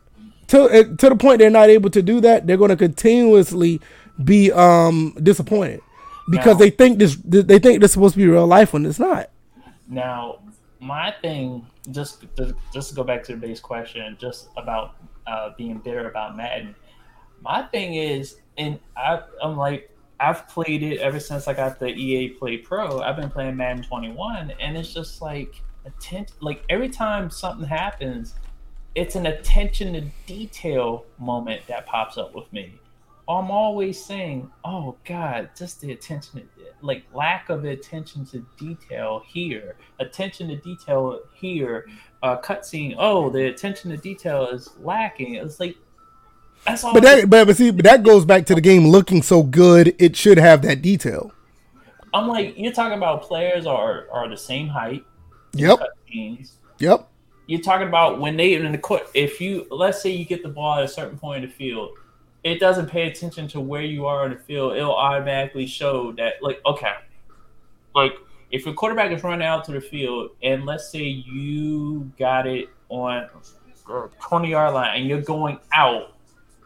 To 0.49 0.71
eh, 0.71 0.85
to 0.85 1.09
the 1.11 1.17
point 1.17 1.41
they're 1.41 1.51
not 1.51 1.69
able 1.69 1.91
to 1.91 2.03
do 2.03 2.21
that, 2.23 2.47
they're 2.47 2.57
going 2.57 2.71
to 2.71 2.77
continuously 2.77 3.81
be 4.23 4.51
um 4.53 5.15
disappointed 5.23 5.81
because 6.31 6.55
now, 6.55 6.59
they 6.61 6.71
think 6.71 6.99
this 6.99 7.17
they 7.25 7.59
think 7.59 7.81
this 7.81 7.91
is 7.91 7.93
supposed 7.93 8.15
to 8.15 8.19
be 8.19 8.27
real 8.27 8.47
life 8.47 8.73
when 8.73 8.87
it's 8.87 8.99
not. 8.99 9.31
Now, 9.89 10.41
my 10.81 11.15
thing 11.23 11.67
just 11.91 12.25
to, 12.37 12.55
just 12.73 12.91
to 12.91 12.95
go 12.95 13.05
back 13.05 13.23
to 13.25 13.33
the 13.33 13.39
base 13.39 13.61
question, 13.61 14.17
just 14.19 14.49
about 14.57 14.95
uh, 15.27 15.51
being 15.57 15.79
bitter 15.79 16.09
about 16.09 16.37
Madden. 16.37 16.75
My 17.43 17.63
thing 17.63 17.95
is, 17.95 18.37
and 18.57 18.79
I, 18.97 19.21
I'm 19.43 19.57
like, 19.57 19.91
I've 20.21 20.49
played 20.49 20.83
it 20.83 20.99
ever 21.01 21.21
since 21.21 21.49
I 21.49 21.55
got 21.55 21.79
the 21.79 21.89
EA 21.89 22.31
Play 22.31 22.59
Pro. 22.59 23.01
I've 23.01 23.17
been 23.17 23.31
playing 23.31 23.57
Madden 23.57 23.83
21, 23.83 24.53
and 24.61 24.77
it's 24.77 24.95
just 24.95 25.21
like 25.21 25.61
attention. 25.85 26.37
Like 26.41 26.65
every 26.69 26.89
time 26.89 27.31
something 27.31 27.67
happens, 27.67 28.35
it's 28.95 29.17
an 29.17 29.27
attention 29.27 29.95
to 29.95 30.03
detail 30.27 31.05
moment 31.19 31.67
that 31.67 31.87
pops 31.87 32.17
up 32.17 32.35
with 32.35 32.51
me. 32.53 32.79
I'm 33.27 33.51
always 33.51 34.03
saying, 34.03 34.51
"Oh 34.65 34.97
God, 35.05 35.51
just 35.57 35.81
the 35.81 35.93
attention, 35.93 36.41
to, 36.41 36.65
like 36.83 37.05
lack 37.13 37.49
of 37.49 37.65
attention 37.65 38.25
to 38.27 38.47
detail 38.59 39.23
here, 39.27 39.77
attention 39.99 40.49
to 40.49 40.57
detail 40.57 41.21
here, 41.35 41.87
uh, 42.25 42.41
cutscene. 42.41 42.95
Oh, 42.99 43.29
the 43.29 43.47
attention 43.47 43.91
to 43.91 43.97
detail 43.97 44.49
is 44.49 44.71
lacking. 44.81 45.35
It's 45.35 45.61
like 45.61 45.77
that's 46.67 46.83
all. 46.83 46.95
But 46.95 47.03
that, 47.03 47.29
but, 47.29 47.47
but 47.47 47.57
see, 47.57 47.71
but 47.71 47.85
that 47.85 48.03
goes 48.03 48.25
back 48.25 48.47
to 48.47 48.55
the 48.55 48.61
game 48.61 48.89
looking 48.89 49.23
so 49.23 49.43
good. 49.43 49.95
It 49.99 50.17
should 50.17 50.39
have 50.39 50.63
that 50.63 50.81
detail. 50.81 51.33
I'm 52.15 52.27
like, 52.29 52.55
you're 52.57 52.73
talking 52.73 52.97
about 52.97 53.23
players 53.23 53.67
are 53.67 54.07
are 54.11 54.29
the 54.29 54.37
same 54.37 54.69
height. 54.69 55.05
Yep. 55.53 55.81
Yep. 56.79 57.09
You're 57.47 57.61
talking 57.61 57.89
about 57.89 58.19
when 58.19 58.37
they 58.39 58.55
in 58.55 58.73
the 58.73 58.79
court. 58.79 59.03
If 59.13 59.41
you 59.41 59.67
let's 59.71 60.01
say 60.01 60.11
you 60.11 60.25
get 60.25 60.43
the 60.43 60.49
ball 60.49 60.79
at 60.79 60.85
a 60.85 60.89
certain 60.89 61.19
point 61.19 61.45
in 61.45 61.51
the 61.51 61.55
field 61.55 61.91
it 62.45 62.61
doesn't 62.61 62.91
pay 62.91 63.07
attention 63.07 63.49
to 63.49 63.59
where 63.59 63.83
you 63.83 64.05
are 64.05 64.27
in 64.27 64.33
the 64.33 64.39
field. 64.39 64.77
It'll 64.77 64.95
automatically 64.95 65.67
show 65.67 66.13
that, 66.13 66.35
like, 66.43 66.61
okay, 66.67 66.93
like 67.95 68.13
if 68.55 68.65
your 68.65 68.75
quarterback 68.75 69.11
is 69.11 69.25
running 69.25 69.45
out 69.45 69.65
to 69.65 69.73
the 69.73 69.81
field, 69.81 70.31
and 70.41 70.65
let's 70.65 70.89
say 70.89 71.03
you 71.03 72.09
got 72.17 72.47
it 72.47 72.69
on 72.89 73.29
a 73.89 74.09
20 74.21 74.49
yard 74.49 74.75
line 74.75 75.01
and 75.01 75.09
you're 75.09 75.21
going 75.21 75.59
out, 75.73 76.13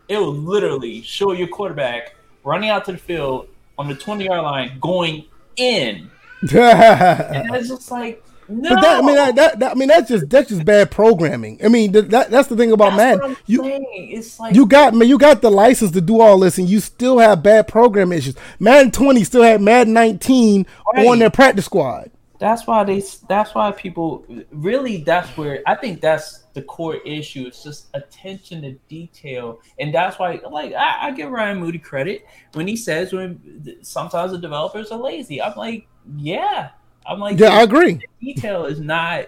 it 0.07 0.19
will 0.19 0.35
literally 0.35 1.01
show 1.01 1.33
your 1.33 1.49
quarterback 1.49 2.15
running 2.45 2.69
out 2.69 2.85
to 2.85 2.93
the 2.93 2.99
field 2.99 3.49
on 3.79 3.89
the 3.89 3.95
20 3.95 4.27
yard 4.27 4.43
line 4.43 4.79
going 4.83 5.25
in. 5.57 6.11
and 6.43 7.55
it's 7.55 7.69
just 7.69 7.91
like, 7.91 8.23
no. 8.49 8.71
But 8.71 8.81
that, 8.81 9.03
I 9.03 9.07
mean, 9.07 9.17
that, 9.17 9.35
that, 9.37 9.59
that, 9.61 9.73
I 9.73 9.75
mean, 9.75 9.89
that's 9.89 10.09
just 10.09 10.29
that's 10.31 10.49
just 10.49 10.65
bad 10.65 10.91
programming. 10.91 11.61
I 11.65 11.69
mean, 11.69 11.93
that, 11.93 12.31
that's 12.31 12.49
the 12.49 12.57
thing 12.57 12.73
about 12.73 12.97
that's 12.97 13.21
Madden. 13.21 13.37
You, 13.47 13.63
it's 13.65 14.41
like 14.41 14.55
you 14.55 14.67
got 14.67 14.95
man, 14.95 15.09
you 15.09 15.19
got 15.19 15.43
the 15.43 15.51
license 15.51 15.91
to 15.93 16.01
do 16.01 16.21
all 16.21 16.39
this, 16.39 16.59
and 16.59 16.69
you 16.69 16.81
still 16.81 17.19
have 17.19 17.43
bad 17.43 17.69
program 17.69 18.13
issues. 18.13 18.35
Madden 18.59 18.91
20 18.91 19.25
still 19.25 19.43
had 19.43 19.61
Madden 19.61 19.93
19 19.93 20.67
right. 20.95 21.07
on 21.07 21.19
their 21.19 21.31
practice 21.31 21.67
squad. 21.67 22.11
That's 22.39 22.67
why 22.67 22.85
they. 22.85 23.03
That's 23.29 23.55
why 23.55 23.73
people 23.73 24.25
really. 24.53 24.99
That's 24.99 25.29
where 25.37 25.61
I 25.67 25.75
think 25.75 26.01
that's 26.01 26.45
the 26.55 26.63
core 26.63 26.97
issue. 26.97 27.47
It's 27.47 27.63
just 27.63 27.89
attention 27.95 28.63
to 28.63 28.73
detail, 28.89 29.61
and 29.79 29.93
that's 29.93 30.19
why, 30.19 30.41
like, 30.49 30.73
I, 30.73 31.09
I 31.09 31.11
give 31.11 31.31
Ryan 31.31 31.59
Moody 31.59 31.79
credit 31.79 32.27
when 32.53 32.69
he 32.69 32.77
says 32.77 33.13
when 33.13 33.79
sometimes 33.83 34.33
the 34.33 34.39
developers 34.39 34.91
are 34.93 34.99
lazy. 34.99 35.43
I'm 35.43 35.57
like, 35.57 35.89
yeah, 36.17 36.71
I'm 37.09 37.19
like, 37.19 37.39
yeah, 37.39 37.49
I 37.49 37.63
agree. 37.63 38.01
Detail 38.21 38.67
is 38.67 38.81
not 38.81 39.27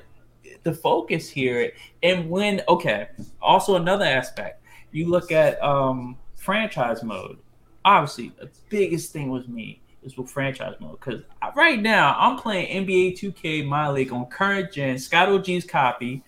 the 0.62 0.74
focus 0.74 1.28
here. 1.28 1.72
And 2.02 2.28
when 2.28 2.62
okay, 2.68 3.08
also 3.40 3.76
another 3.76 4.04
aspect, 4.04 4.62
you 4.92 5.08
look 5.08 5.32
at 5.32 5.62
um 5.62 6.16
franchise 6.36 7.02
mode. 7.02 7.38
Obviously, 7.84 8.32
the 8.38 8.50
biggest 8.68 9.12
thing 9.12 9.30
with 9.30 9.48
me 9.48 9.80
is 10.02 10.16
with 10.16 10.30
franchise 10.30 10.74
mode 10.80 10.98
because 11.00 11.22
right 11.56 11.80
now 11.80 12.14
I'm 12.18 12.36
playing 12.36 12.86
NBA 12.86 13.18
2K 13.18 13.66
My 13.66 13.88
League 13.90 14.12
on 14.12 14.26
current 14.26 14.72
gen 14.72 14.98
Scott 14.98 15.28
OG's 15.28 15.64
copy, 15.64 16.22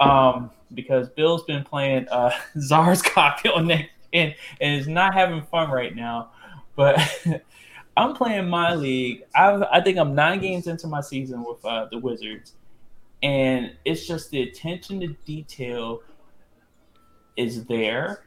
um, 0.00 0.50
because 0.74 1.08
Bill's 1.10 1.44
been 1.44 1.64
playing 1.64 2.06
uh 2.10 2.32
Czar's 2.60 3.02
copy 3.02 3.48
on 3.48 3.66
that 3.68 3.86
and 4.12 4.34
and 4.60 4.80
is 4.80 4.88
not 4.88 5.14
having 5.14 5.42
fun 5.42 5.70
right 5.70 5.94
now. 5.94 6.30
But 6.76 7.00
I'm 7.98 8.14
playing 8.14 8.48
my 8.48 8.76
league. 8.76 9.24
I've, 9.34 9.62
I 9.62 9.80
think 9.80 9.98
I'm 9.98 10.14
nine 10.14 10.38
games 10.38 10.68
into 10.68 10.86
my 10.86 11.00
season 11.00 11.44
with 11.44 11.64
uh, 11.64 11.88
the 11.90 11.98
Wizards, 11.98 12.52
and 13.24 13.72
it's 13.84 14.06
just 14.06 14.30
the 14.30 14.42
attention 14.42 15.00
to 15.00 15.08
detail 15.26 16.02
is 17.36 17.64
there. 17.64 18.22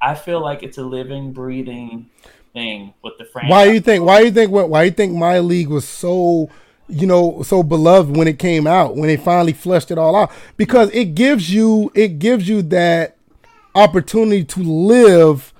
I 0.00 0.14
feel 0.14 0.40
like 0.40 0.62
it's 0.62 0.78
a 0.78 0.82
living, 0.82 1.34
breathing 1.34 2.08
thing 2.54 2.94
with 3.02 3.18
the 3.18 3.26
franchise. 3.26 3.50
Why 3.50 3.66
do 3.66 3.74
you 3.74 3.80
think? 3.80 4.02
Why 4.02 4.20
do 4.20 4.24
you 4.24 4.32
think? 4.32 4.50
Why 4.50 4.80
do 4.80 4.84
you 4.86 4.92
think 4.92 5.14
my 5.14 5.38
league 5.40 5.68
was 5.68 5.86
so? 5.86 6.50
you 6.92 7.06
know 7.06 7.40
so 7.44 7.62
beloved 7.62 8.16
when 8.16 8.26
it 8.26 8.36
came 8.36 8.66
out 8.66 8.96
when 8.96 9.06
they 9.06 9.16
finally 9.16 9.52
fleshed 9.52 9.92
it 9.92 9.98
all 9.98 10.16
out 10.16 10.32
because 10.56 10.90
it 10.90 11.14
gives 11.14 11.54
you 11.54 11.88
it 11.94 12.18
gives 12.18 12.48
you 12.48 12.62
that 12.62 13.16
opportunity 13.76 14.42
to 14.42 14.60
live 14.60 15.54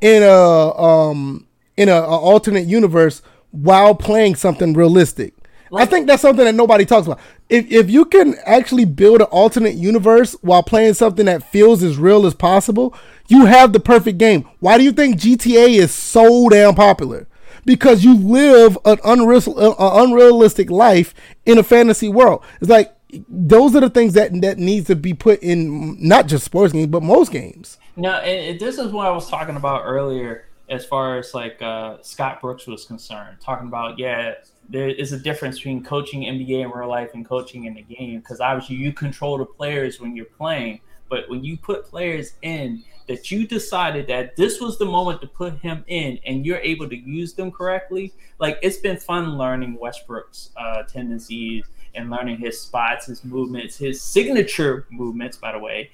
in 0.00 0.24
a 0.24 0.76
um 0.76 1.46
in 1.76 1.88
a, 1.88 1.94
a 1.94 2.18
alternate 2.18 2.66
universe 2.66 3.22
while 3.50 3.94
playing 3.94 4.34
something 4.34 4.74
realistic. 4.74 5.34
Like, 5.70 5.88
I 5.88 5.90
think 5.90 6.06
that's 6.06 6.22
something 6.22 6.44
that 6.44 6.54
nobody 6.54 6.84
talks 6.84 7.06
about. 7.06 7.20
If 7.48 7.70
if 7.70 7.90
you 7.90 8.04
can 8.04 8.36
actually 8.44 8.84
build 8.84 9.20
an 9.20 9.26
alternate 9.28 9.74
universe 9.74 10.34
while 10.40 10.62
playing 10.62 10.94
something 10.94 11.26
that 11.26 11.42
feels 11.50 11.82
as 11.82 11.96
real 11.96 12.26
as 12.26 12.34
possible, 12.34 12.94
you 13.28 13.46
have 13.46 13.72
the 13.72 13.80
perfect 13.80 14.18
game. 14.18 14.48
Why 14.60 14.78
do 14.78 14.84
you 14.84 14.92
think 14.92 15.16
GTA 15.16 15.70
is 15.70 15.92
so 15.92 16.48
damn 16.48 16.74
popular? 16.74 17.26
Because 17.64 18.04
you 18.04 18.14
live 18.14 18.76
an 18.84 18.98
unreal, 19.04 19.42
uh, 19.58 20.02
unrealistic 20.04 20.70
life 20.70 21.14
in 21.46 21.58
a 21.58 21.62
fantasy 21.62 22.08
world. 22.08 22.44
It's 22.60 22.70
like 22.70 22.94
those 23.28 23.74
are 23.74 23.80
the 23.80 23.90
things 23.90 24.12
that 24.14 24.38
that 24.42 24.58
needs 24.58 24.86
to 24.88 24.96
be 24.96 25.14
put 25.14 25.42
in 25.42 25.96
not 26.00 26.26
just 26.26 26.44
sports 26.44 26.72
games 26.72 26.88
but 26.88 27.02
most 27.02 27.32
games. 27.32 27.78
Now, 27.96 28.20
this 28.20 28.78
is 28.78 28.92
what 28.92 29.06
I 29.06 29.10
was 29.10 29.28
talking 29.30 29.56
about 29.56 29.82
earlier 29.84 30.46
as 30.68 30.84
far 30.84 31.18
as 31.18 31.34
like 31.34 31.60
uh, 31.60 31.98
Scott 32.02 32.40
Brooks 32.40 32.66
was 32.66 32.84
concerned, 32.84 33.38
talking 33.40 33.68
about 33.68 33.98
yeah, 33.98 34.34
there 34.68 34.88
is 34.88 35.12
a 35.12 35.18
difference 35.18 35.56
between 35.56 35.84
coaching 35.84 36.22
NBA 36.22 36.64
in 36.64 36.70
real 36.70 36.88
life 36.88 37.10
and 37.14 37.26
coaching 37.26 37.64
in 37.64 37.74
the 37.74 37.82
game 37.82 38.20
because 38.20 38.40
obviously 38.40 38.76
you 38.76 38.92
control 38.92 39.38
the 39.38 39.44
players 39.44 40.00
when 40.00 40.16
you're 40.16 40.24
playing, 40.24 40.80
but 41.08 41.28
when 41.28 41.44
you 41.44 41.56
put 41.56 41.84
players 41.84 42.34
in 42.42 42.82
that 43.06 43.30
you 43.30 43.46
decided 43.46 44.06
that 44.06 44.34
this 44.36 44.60
was 44.60 44.78
the 44.78 44.84
moment 44.84 45.20
to 45.20 45.26
put 45.26 45.58
him 45.58 45.84
in 45.88 46.18
and 46.24 46.46
you're 46.46 46.58
able 46.58 46.88
to 46.88 46.96
use 46.96 47.34
them 47.34 47.50
correctly, 47.50 48.12
like 48.38 48.58
it's 48.62 48.78
been 48.78 48.96
fun 48.96 49.36
learning 49.36 49.78
Westbrook's 49.78 50.50
uh, 50.56 50.82
tendencies 50.84 51.66
and 51.94 52.10
learning 52.10 52.38
his 52.38 52.58
spots, 52.58 53.06
his 53.06 53.22
movements, 53.24 53.76
his 53.76 54.00
signature 54.00 54.86
movements, 54.90 55.36
by 55.36 55.52
the 55.52 55.58
way. 55.58 55.90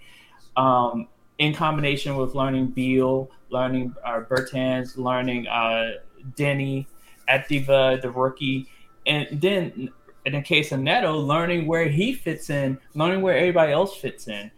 Um, 0.56 1.08
in 1.38 1.54
combination 1.54 2.16
with 2.16 2.34
learning 2.34 2.68
Beal, 2.68 3.30
learning 3.50 3.94
uh, 4.04 4.20
Bertans, 4.20 4.96
learning 4.96 5.46
uh, 5.46 5.92
Deni, 6.36 6.86
Avdija, 7.28 8.00
the 8.00 8.10
rookie, 8.10 8.66
and 9.06 9.26
then 9.40 9.90
in 10.26 10.32
the 10.32 10.42
case 10.42 10.72
of 10.72 10.80
Neto, 10.80 11.18
learning 11.18 11.66
where 11.66 11.88
he 11.88 12.12
fits 12.12 12.50
in, 12.50 12.78
learning 12.94 13.22
where 13.22 13.36
everybody 13.36 13.72
else 13.72 13.96
fits 13.96 14.28
in, 14.28 14.50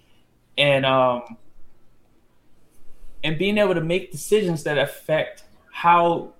and 0.58 0.84
um, 0.84 1.36
and 3.22 3.38
being 3.38 3.58
able 3.58 3.74
to 3.74 3.80
make 3.80 4.10
decisions 4.10 4.64
that 4.64 4.78
affect 4.78 5.44
how 5.70 6.32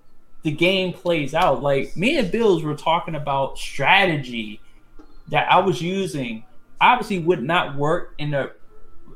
the 0.43 0.51
game 0.51 0.93
plays 0.93 1.35
out. 1.35 1.63
Like 1.63 1.97
me 1.97 2.19
and 2.19 2.31
Bills 2.31 2.63
were 2.63 2.75
talking 2.75 3.15
about 3.15 3.59
strategy 3.59 4.61
that 5.29 5.51
I 5.51 5.61
was 5.61 5.81
using. 5.81 6.45
Obviously, 6.81 7.21
would 7.21 7.43
not 7.43 7.77
work 7.77 8.15
in 8.19 8.33
the 8.33 8.53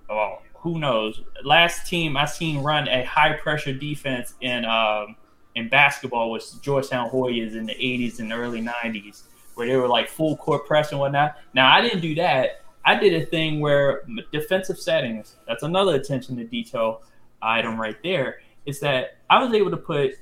well, 0.09 0.43
who 0.67 0.81
knows? 0.81 1.23
Last 1.45 1.87
team 1.87 2.17
I 2.17 2.25
seen 2.25 2.61
run 2.61 2.89
a 2.89 3.05
high 3.05 3.35
pressure 3.35 3.73
defense 3.73 4.35
in 4.41 4.65
um, 4.65 5.15
in 5.55 5.69
basketball 5.69 6.33
was 6.33 6.55
Georgetown 6.55 7.09
Hoyas 7.09 7.55
in 7.55 7.67
the 7.67 7.75
80s 7.75 8.19
and 8.19 8.33
early 8.33 8.61
90s, 8.61 9.23
where 9.55 9.69
they 9.69 9.77
were 9.77 9.87
like 9.87 10.09
full 10.09 10.37
court 10.37 10.67
press 10.67 10.91
and 10.91 10.99
whatnot. 10.99 11.37
Now 11.55 11.73
I 11.73 11.81
didn't 11.81 12.01
do 12.01 12.17
that. 12.17 12.63
I 12.85 12.99
did 12.99 13.15
a 13.15 13.25
thing 13.25 13.61
where 13.61 14.03
defensive 14.33 14.77
settings. 14.77 15.37
That's 15.47 15.63
another 15.63 15.95
attention 15.95 16.37
to 16.39 16.45
detail 16.45 17.03
item 17.41 17.81
right 17.81 17.97
there. 18.03 18.41
Is 18.65 18.81
that 18.81 19.19
I 19.31 19.41
was 19.41 19.55
able 19.55 19.71
to 19.71 19.77
put 19.77 20.15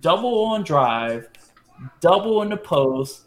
double 0.00 0.44
on 0.46 0.64
drive, 0.64 1.28
double 2.00 2.42
in 2.42 2.48
the 2.48 2.56
post, 2.56 3.26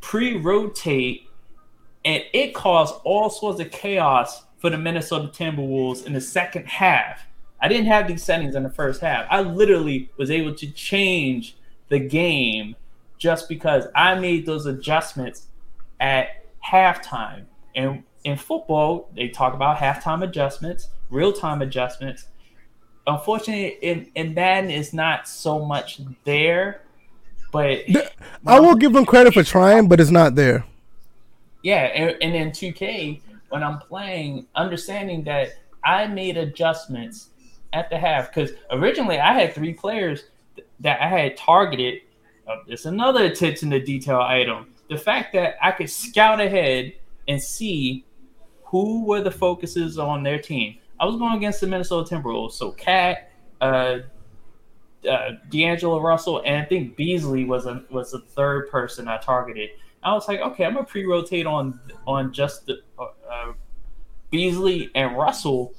pre-rotate, 0.00 1.26
and 2.04 2.22
it 2.32 2.54
caused 2.54 2.94
all 3.02 3.28
sorts 3.30 3.58
of 3.58 3.72
chaos 3.72 4.44
for 4.62 4.70
the 4.70 4.78
Minnesota 4.78 5.26
Timberwolves 5.26 6.06
in 6.06 6.12
the 6.12 6.20
second 6.20 6.66
half. 6.66 7.26
I 7.60 7.66
didn't 7.66 7.86
have 7.86 8.06
these 8.06 8.22
settings 8.22 8.54
in 8.54 8.62
the 8.62 8.70
first 8.70 9.00
half. 9.00 9.26
I 9.28 9.40
literally 9.40 10.08
was 10.16 10.30
able 10.30 10.54
to 10.54 10.70
change 10.70 11.56
the 11.88 11.98
game 11.98 12.76
just 13.18 13.48
because 13.48 13.86
I 13.94 14.14
made 14.14 14.46
those 14.46 14.66
adjustments 14.66 15.48
at 16.00 16.46
halftime. 16.64 17.46
And 17.74 18.04
in 18.22 18.36
football, 18.36 19.10
they 19.16 19.28
talk 19.28 19.52
about 19.52 19.78
halftime 19.78 20.22
adjustments, 20.22 20.88
real 21.10 21.32
time 21.32 21.60
adjustments. 21.60 22.28
Unfortunately, 23.08 23.78
in, 23.82 24.10
in 24.14 24.32
Madden, 24.32 24.70
is 24.70 24.92
not 24.92 25.26
so 25.26 25.64
much 25.64 26.00
there. 26.24 26.82
But 27.50 27.80
I 28.46 28.60
will 28.60 28.76
give 28.76 28.92
them 28.92 29.06
credit 29.06 29.34
for 29.34 29.42
trying, 29.42 29.88
but 29.88 30.00
it's 30.00 30.10
not 30.10 30.36
there. 30.36 30.64
Yeah, 31.64 31.82
and, 31.82 32.16
and 32.22 32.34
in 32.34 32.50
2K, 32.50 33.20
when 33.52 33.62
I'm 33.62 33.78
playing, 33.78 34.46
understanding 34.54 35.22
that 35.24 35.50
I 35.84 36.06
made 36.06 36.38
adjustments 36.38 37.28
at 37.74 37.90
the 37.90 37.98
half 37.98 38.28
because 38.28 38.52
originally 38.70 39.18
I 39.18 39.34
had 39.34 39.54
three 39.54 39.74
players 39.74 40.24
that 40.80 41.00
I 41.02 41.08
had 41.08 41.36
targeted. 41.36 42.00
Uh, 42.48 42.56
it's 42.66 42.86
another 42.86 43.24
attention 43.24 43.68
to 43.70 43.78
detail 43.78 44.20
item. 44.20 44.72
The 44.88 44.96
fact 44.96 45.34
that 45.34 45.56
I 45.62 45.70
could 45.70 45.90
scout 45.90 46.40
ahead 46.40 46.94
and 47.28 47.40
see 47.42 48.06
who 48.64 49.04
were 49.04 49.20
the 49.20 49.30
focuses 49.30 49.98
on 49.98 50.22
their 50.22 50.40
team. 50.40 50.78
I 50.98 51.04
was 51.04 51.16
going 51.16 51.36
against 51.36 51.60
the 51.60 51.66
Minnesota 51.66 52.14
Timberwolves, 52.14 52.52
so 52.52 52.72
Cat, 52.72 53.32
uh, 53.60 53.98
uh, 55.08 55.30
D'Angelo 55.50 56.00
Russell, 56.00 56.42
and 56.46 56.62
I 56.62 56.64
think 56.64 56.96
Beasley 56.96 57.44
was 57.44 57.66
a 57.66 57.84
was 57.90 58.12
the 58.12 58.20
third 58.20 58.70
person 58.70 59.08
I 59.08 59.18
targeted. 59.18 59.70
I 60.02 60.12
was 60.14 60.26
like, 60.28 60.40
okay, 60.40 60.64
I'm 60.64 60.74
gonna 60.74 60.86
pre-rotate 60.86 61.46
on 61.46 61.78
on 62.06 62.32
just 62.32 62.66
the 62.66 62.82
uh, 62.98 63.06
uh, 63.30 63.52
Beasley 64.30 64.90
and 64.94 65.16
Russell. 65.16 65.74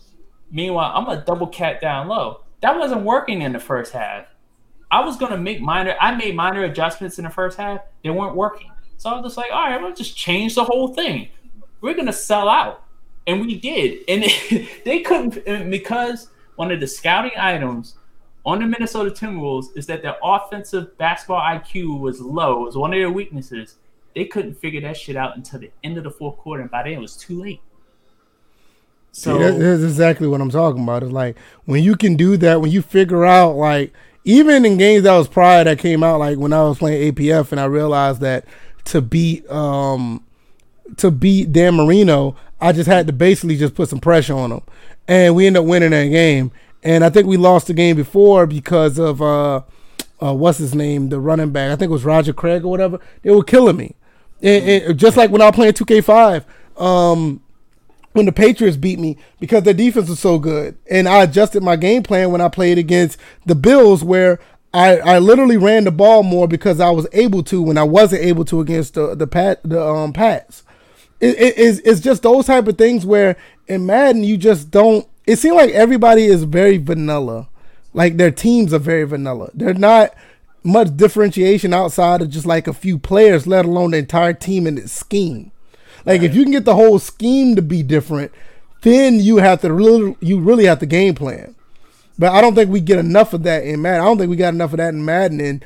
Meanwhile, 0.51 0.91
I'm 0.95 1.05
gonna 1.05 1.23
double 1.25 1.47
cat 1.47 1.81
down 1.81 2.07
low. 2.07 2.41
That 2.61 2.77
wasn't 2.77 3.03
working 3.03 3.41
in 3.41 3.51
the 3.51 3.59
first 3.59 3.91
half. 3.91 4.27
I 4.91 5.03
was 5.03 5.17
gonna 5.17 5.37
make 5.37 5.59
minor. 5.59 5.95
I 5.99 6.15
made 6.15 6.35
minor 6.35 6.63
adjustments 6.63 7.17
in 7.17 7.25
the 7.25 7.29
first 7.29 7.57
half. 7.57 7.81
They 8.03 8.09
weren't 8.09 8.35
working. 8.35 8.71
So 8.97 9.09
I 9.09 9.15
was 9.15 9.23
just 9.25 9.37
like, 9.37 9.51
all 9.51 9.63
right, 9.63 9.73
I'm 9.73 9.81
gonna 9.81 9.95
just 9.95 10.15
change 10.15 10.55
the 10.55 10.63
whole 10.63 10.93
thing. 10.93 11.29
We're 11.81 11.95
gonna 11.95 12.13
sell 12.13 12.47
out, 12.47 12.83
and 13.27 13.41
we 13.41 13.59
did. 13.59 14.03
And 14.07 14.23
they 14.85 14.99
couldn't 14.99 15.69
because 15.69 16.29
one 16.55 16.71
of 16.71 16.79
the 16.79 16.87
scouting 16.87 17.31
items 17.37 17.97
on 18.45 18.59
the 18.59 18.65
Minnesota 18.67 19.09
Timberwolves 19.09 19.75
is 19.75 19.85
that 19.87 20.01
their 20.01 20.15
offensive 20.23 20.97
basketball 20.97 21.41
IQ 21.41 21.99
was 21.99 22.19
low. 22.21 22.63
It 22.63 22.65
was 22.65 22.77
one 22.77 22.93
of 22.93 22.99
their 22.99 23.11
weaknesses. 23.11 23.77
They 24.15 24.25
couldn't 24.25 24.55
figure 24.55 24.81
that 24.81 24.97
shit 24.97 25.15
out 25.15 25.35
until 25.35 25.59
the 25.59 25.71
end 25.83 25.97
of 25.97 26.03
the 26.03 26.11
fourth 26.11 26.37
quarter, 26.37 26.61
and 26.61 26.71
by 26.71 26.83
then 26.83 26.93
it 26.93 26.99
was 26.99 27.15
too 27.15 27.41
late. 27.41 27.61
So 29.11 29.39
yeah, 29.39 29.51
that's 29.51 29.83
exactly 29.83 30.27
what 30.27 30.41
I'm 30.41 30.49
talking 30.49 30.83
about. 30.83 31.03
It's 31.03 31.11
like 31.11 31.37
when 31.65 31.83
you 31.83 31.95
can 31.95 32.15
do 32.15 32.35
that, 32.37 32.61
when 32.61 32.71
you 32.71 32.81
figure 32.81 33.25
out 33.25 33.51
like 33.51 33.93
even 34.25 34.65
in 34.65 34.77
games 34.77 35.03
that 35.03 35.15
was 35.15 35.27
prior 35.27 35.63
that 35.63 35.77
came 35.77 36.03
out, 36.03 36.19
like 36.19 36.37
when 36.39 36.51
I 36.51 36.63
was 36.63 36.79
playing 36.79 37.13
APF 37.13 37.51
and 37.51 37.61
I 37.61 37.65
realized 37.65 38.21
that 38.21 38.45
to 38.85 39.01
beat 39.01 39.49
um 39.49 40.23
to 40.97 41.11
beat 41.11 41.51
Dan 41.51 41.75
Marino, 41.75 42.35
I 42.59 42.71
just 42.71 42.87
had 42.87 43.07
to 43.07 43.13
basically 43.13 43.55
just 43.55 43.75
put 43.75 43.89
some 43.89 43.99
pressure 43.99 44.33
on 44.33 44.51
him. 44.51 44.61
And 45.07 45.35
we 45.35 45.45
ended 45.45 45.61
up 45.61 45.67
winning 45.67 45.91
that 45.91 46.07
game. 46.07 46.51
And 46.81 47.03
I 47.03 47.09
think 47.09 47.27
we 47.27 47.37
lost 47.37 47.67
the 47.67 47.73
game 47.73 47.95
before 47.95 48.47
because 48.47 48.97
of 48.97 49.21
uh, 49.21 49.61
uh 50.21 50.33
what's 50.33 50.57
his 50.57 50.73
name, 50.73 51.09
the 51.09 51.19
running 51.19 51.51
back. 51.51 51.71
I 51.71 51.75
think 51.75 51.89
it 51.89 51.93
was 51.93 52.03
Roger 52.03 52.33
Craig 52.33 52.65
or 52.65 52.69
whatever. 52.69 52.99
They 53.21 53.31
were 53.31 53.43
killing 53.43 53.77
me. 53.77 53.95
And, 54.43 54.99
just 54.99 55.15
like 55.17 55.31
when 55.31 55.41
I 55.41 55.45
was 55.45 55.55
playing 55.55 55.73
2K5, 55.73 56.43
um, 56.77 57.41
when 58.11 58.25
the 58.25 58.31
Patriots 58.31 58.77
beat 58.77 58.99
me 58.99 59.17
because 59.39 59.63
their 59.63 59.73
defense 59.73 60.09
was 60.09 60.19
so 60.19 60.37
good. 60.37 60.77
And 60.89 61.07
I 61.07 61.23
adjusted 61.23 61.63
my 61.63 61.75
game 61.75 62.03
plan 62.03 62.31
when 62.31 62.41
I 62.41 62.49
played 62.49 62.77
against 62.77 63.17
the 63.45 63.55
Bills, 63.55 64.03
where 64.03 64.39
I, 64.73 64.97
I 64.99 65.19
literally 65.19 65.57
ran 65.57 65.83
the 65.83 65.91
ball 65.91 66.23
more 66.23 66.47
because 66.47 66.79
I 66.79 66.89
was 66.89 67.07
able 67.13 67.43
to 67.43 67.61
when 67.61 67.77
I 67.77 67.83
wasn't 67.83 68.23
able 68.23 68.45
to 68.45 68.59
against 68.59 68.95
the 68.95 69.15
the 69.15 69.27
pat 69.27 69.61
the 69.63 69.83
um 69.83 70.13
Pats. 70.13 70.63
It, 71.19 71.39
it, 71.39 71.53
it's, 71.57 71.79
it's 71.79 71.99
just 72.01 72.23
those 72.23 72.47
type 72.47 72.67
of 72.67 72.77
things 72.77 73.05
where 73.05 73.37
in 73.67 73.85
Madden 73.85 74.23
you 74.23 74.37
just 74.37 74.71
don't. 74.71 75.07
It 75.25 75.37
seems 75.37 75.55
like 75.55 75.71
everybody 75.71 76.25
is 76.25 76.43
very 76.43 76.77
vanilla, 76.77 77.47
like 77.93 78.17
their 78.17 78.31
teams 78.31 78.73
are 78.73 78.79
very 78.79 79.05
vanilla. 79.05 79.51
They're 79.53 79.73
not 79.73 80.13
much 80.63 80.95
differentiation 80.95 81.73
outside 81.73 82.21
of 82.21 82.29
just 82.29 82.45
like 82.45 82.67
a 82.67 82.73
few 82.73 82.97
players, 82.97 83.45
let 83.45 83.65
alone 83.65 83.91
the 83.91 83.97
entire 83.97 84.33
team 84.33 84.65
and 84.65 84.79
its 84.79 84.91
scheme. 84.91 85.51
Like 86.05 86.21
right. 86.21 86.29
if 86.29 86.35
you 86.35 86.43
can 86.43 86.51
get 86.51 86.65
the 86.65 86.75
whole 86.75 86.99
scheme 86.99 87.55
to 87.55 87.61
be 87.61 87.83
different, 87.83 88.31
then 88.81 89.19
you 89.19 89.37
have 89.37 89.61
to 89.61 89.73
really 89.73 90.15
you 90.19 90.39
really 90.39 90.65
have 90.65 90.79
to 90.79 90.85
game 90.85 91.15
plan. 91.15 91.55
But 92.17 92.31
I 92.31 92.41
don't 92.41 92.55
think 92.55 92.69
we 92.69 92.79
get 92.79 92.99
enough 92.99 93.33
of 93.33 93.43
that 93.43 93.63
in 93.63 93.81
Madden. 93.81 94.01
I 94.01 94.05
don't 94.05 94.17
think 94.17 94.29
we 94.29 94.35
got 94.35 94.53
enough 94.53 94.73
of 94.73 94.77
that 94.77 94.93
in 94.93 95.03
Madden 95.03 95.41
in 95.41 95.63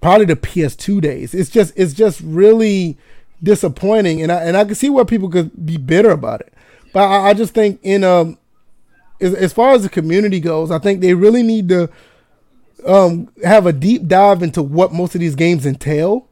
probably 0.00 0.26
the 0.26 0.36
PS2 0.36 1.00
days. 1.00 1.34
It's 1.34 1.50
just 1.50 1.72
it's 1.76 1.94
just 1.94 2.20
really 2.20 2.98
disappointing, 3.42 4.22
and 4.22 4.30
I 4.30 4.42
and 4.42 4.56
I 4.56 4.64
can 4.64 4.74
see 4.74 4.90
where 4.90 5.04
people 5.04 5.30
could 5.30 5.64
be 5.64 5.76
bitter 5.76 6.10
about 6.10 6.40
it. 6.40 6.52
But 6.92 7.08
I, 7.08 7.30
I 7.30 7.34
just 7.34 7.54
think 7.54 7.80
in 7.82 8.04
um 8.04 8.38
as, 9.20 9.34
as 9.34 9.52
far 9.52 9.72
as 9.72 9.82
the 9.82 9.88
community 9.88 10.40
goes, 10.40 10.70
I 10.70 10.78
think 10.78 11.00
they 11.00 11.14
really 11.14 11.42
need 11.42 11.68
to 11.70 11.88
um 12.86 13.30
have 13.44 13.66
a 13.66 13.72
deep 13.72 14.06
dive 14.06 14.42
into 14.42 14.62
what 14.62 14.92
most 14.92 15.14
of 15.14 15.20
these 15.20 15.34
games 15.34 15.66
entail. 15.66 16.28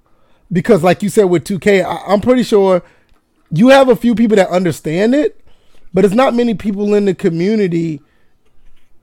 Because 0.52 0.82
like 0.82 1.02
you 1.02 1.08
said 1.08 1.24
with 1.24 1.44
2K, 1.44 1.84
I, 1.84 2.12
I'm 2.12 2.20
pretty 2.20 2.44
sure 2.44 2.82
you 3.50 3.68
have 3.68 3.88
a 3.88 3.96
few 3.96 4.14
people 4.14 4.36
that 4.36 4.48
understand 4.48 5.14
it, 5.14 5.40
but 5.92 6.04
it's 6.04 6.14
not 6.14 6.34
many 6.34 6.54
people 6.54 6.94
in 6.94 7.04
the 7.04 7.14
community. 7.14 8.00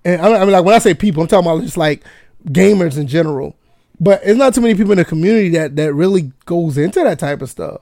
And 0.06 0.22
I 0.22 0.40
mean, 0.40 0.52
like 0.52 0.66
when 0.66 0.76
I 0.76 0.80
say 0.80 0.94
people, 0.94 1.22
I'm 1.22 1.28
talking 1.28 1.50
about 1.50 1.64
just 1.64 1.78
like 1.78 2.04
gamers 2.46 2.98
in 2.98 3.08
general. 3.08 3.56
But 4.00 4.22
it's 4.24 4.38
not 4.38 4.54
too 4.54 4.62
many 4.62 4.76
people 4.76 4.92
in 4.92 4.98
the 4.98 5.06
community 5.06 5.50
that 5.50 5.76
that 5.76 5.94
really 5.94 6.32
goes 6.46 6.78
into 6.78 7.04
that 7.04 7.20
type 7.20 7.42
of 7.42 7.50
stuff. 7.50 7.82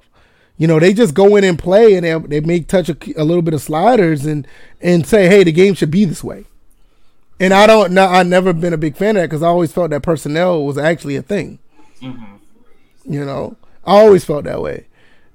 You 0.58 0.68
know, 0.68 0.80
they 0.80 0.94
just 0.94 1.16
go 1.16 1.36
in 1.36 1.44
and 1.44 1.58
play, 1.58 1.96
and 1.96 2.06
they, 2.06 2.40
they 2.40 2.46
make 2.46 2.68
touch 2.68 2.90
a, 2.90 2.98
a 3.18 3.24
little 3.24 3.42
bit 3.42 3.54
of 3.54 3.62
sliders 3.62 4.26
and 4.26 4.48
and 4.82 5.08
say, 5.08 5.28
hey, 5.28 5.44
the 5.44 5.52
game 5.52 5.74
should 5.74 5.90
be 5.90 6.06
this 6.06 6.24
way. 6.24 6.46
And 7.42 7.56
I 7.56 7.66
don't, 7.66 7.94
know. 7.94 8.06
I've 8.06 8.28
never 8.28 8.54
been 8.54 8.72
a 8.72 8.78
big 8.78 8.96
fan 8.96 9.16
of 9.18 9.24
that 9.24 9.30
because 9.32 9.42
I 9.42 9.48
always 9.48 9.74
felt 9.74 9.90
that 9.90 10.04
personnel 10.04 10.64
was 10.64 10.78
actually 10.78 11.16
a 11.16 11.24
thing. 11.24 11.58
Mm-hmm. 12.00 13.12
You 13.12 13.26
know, 13.26 13.58
I 13.84 13.98
always 13.98 14.24
felt 14.24 14.44
that 14.44 14.62
way. 14.62 14.86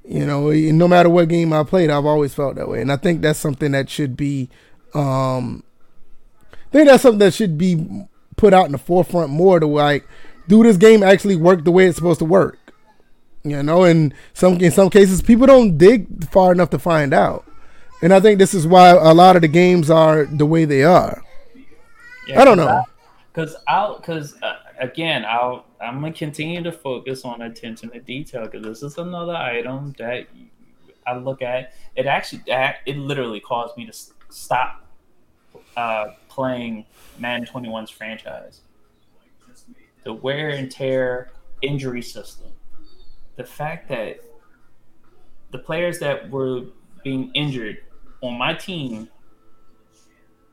You 0.04 0.24
know, 0.24 0.52
no 0.52 0.86
matter 0.86 1.10
what 1.10 1.28
game 1.28 1.52
I 1.52 1.64
played, 1.64 1.90
I've 1.90 2.06
always 2.06 2.32
felt 2.32 2.54
that 2.54 2.68
way, 2.68 2.80
and 2.80 2.92
I 2.92 2.96
think 2.96 3.22
that's 3.22 3.40
something 3.40 3.72
that 3.72 3.90
should 3.90 4.16
be, 4.16 4.48
um, 4.94 5.64
I 6.52 6.70
think 6.70 6.86
that's 6.86 7.02
something 7.02 7.18
that 7.18 7.34
should 7.34 7.58
be 7.58 8.06
put 8.36 8.54
out 8.54 8.66
in 8.66 8.72
the 8.72 8.78
forefront 8.78 9.30
more 9.30 9.58
to 9.58 9.66
like, 9.66 10.06
do 10.46 10.62
this 10.62 10.76
game 10.76 11.02
actually 11.02 11.34
work 11.34 11.64
the 11.64 11.72
way 11.72 11.86
it's 11.86 11.96
supposed 11.96 12.20
to 12.20 12.24
work? 12.24 12.72
You 13.42 13.64
know, 13.64 13.82
and 13.82 14.14
some 14.32 14.60
in 14.60 14.70
some 14.70 14.90
cases 14.90 15.22
people 15.22 15.48
don't 15.48 15.76
dig 15.76 16.30
far 16.30 16.52
enough 16.52 16.70
to 16.70 16.78
find 16.78 17.12
out, 17.12 17.44
and 18.00 18.14
I 18.14 18.20
think 18.20 18.38
this 18.38 18.54
is 18.54 18.64
why 18.64 18.90
a 18.90 19.12
lot 19.12 19.34
of 19.34 19.42
the 19.42 19.48
games 19.48 19.90
are 19.90 20.24
the 20.24 20.46
way 20.46 20.64
they 20.66 20.84
are. 20.84 21.20
Yeah, 22.26 22.40
I 22.40 22.44
don't 22.44 22.56
know. 22.56 22.84
Because 23.32 23.54
I'll, 23.68 23.98
because 23.98 24.40
uh, 24.42 24.56
again, 24.78 25.24
I'll 25.24 25.66
I'm 25.80 26.00
gonna 26.00 26.12
continue 26.12 26.62
to 26.62 26.72
focus 26.72 27.24
on 27.24 27.42
attention 27.42 27.90
to 27.90 28.00
detail 28.00 28.46
because 28.46 28.62
this 28.62 28.82
is 28.82 28.98
another 28.98 29.36
item 29.36 29.94
that 29.98 30.26
I 31.06 31.16
look 31.16 31.42
at. 31.42 31.74
It 31.94 32.06
actually 32.06 32.42
it 32.46 32.96
literally 32.96 33.40
caused 33.40 33.76
me 33.76 33.86
to 33.86 33.92
stop 34.30 34.86
uh, 35.76 36.12
playing 36.28 36.86
Madden 37.18 37.46
21's 37.46 37.90
franchise. 37.90 38.62
The 40.04 40.12
wear 40.12 40.50
and 40.50 40.70
tear 40.70 41.30
injury 41.62 42.02
system, 42.02 42.48
the 43.36 43.44
fact 43.44 43.88
that 43.88 44.18
the 45.50 45.58
players 45.58 45.98
that 45.98 46.30
were 46.30 46.64
being 47.02 47.30
injured 47.34 47.78
on 48.20 48.38
my 48.38 48.54
team, 48.54 49.08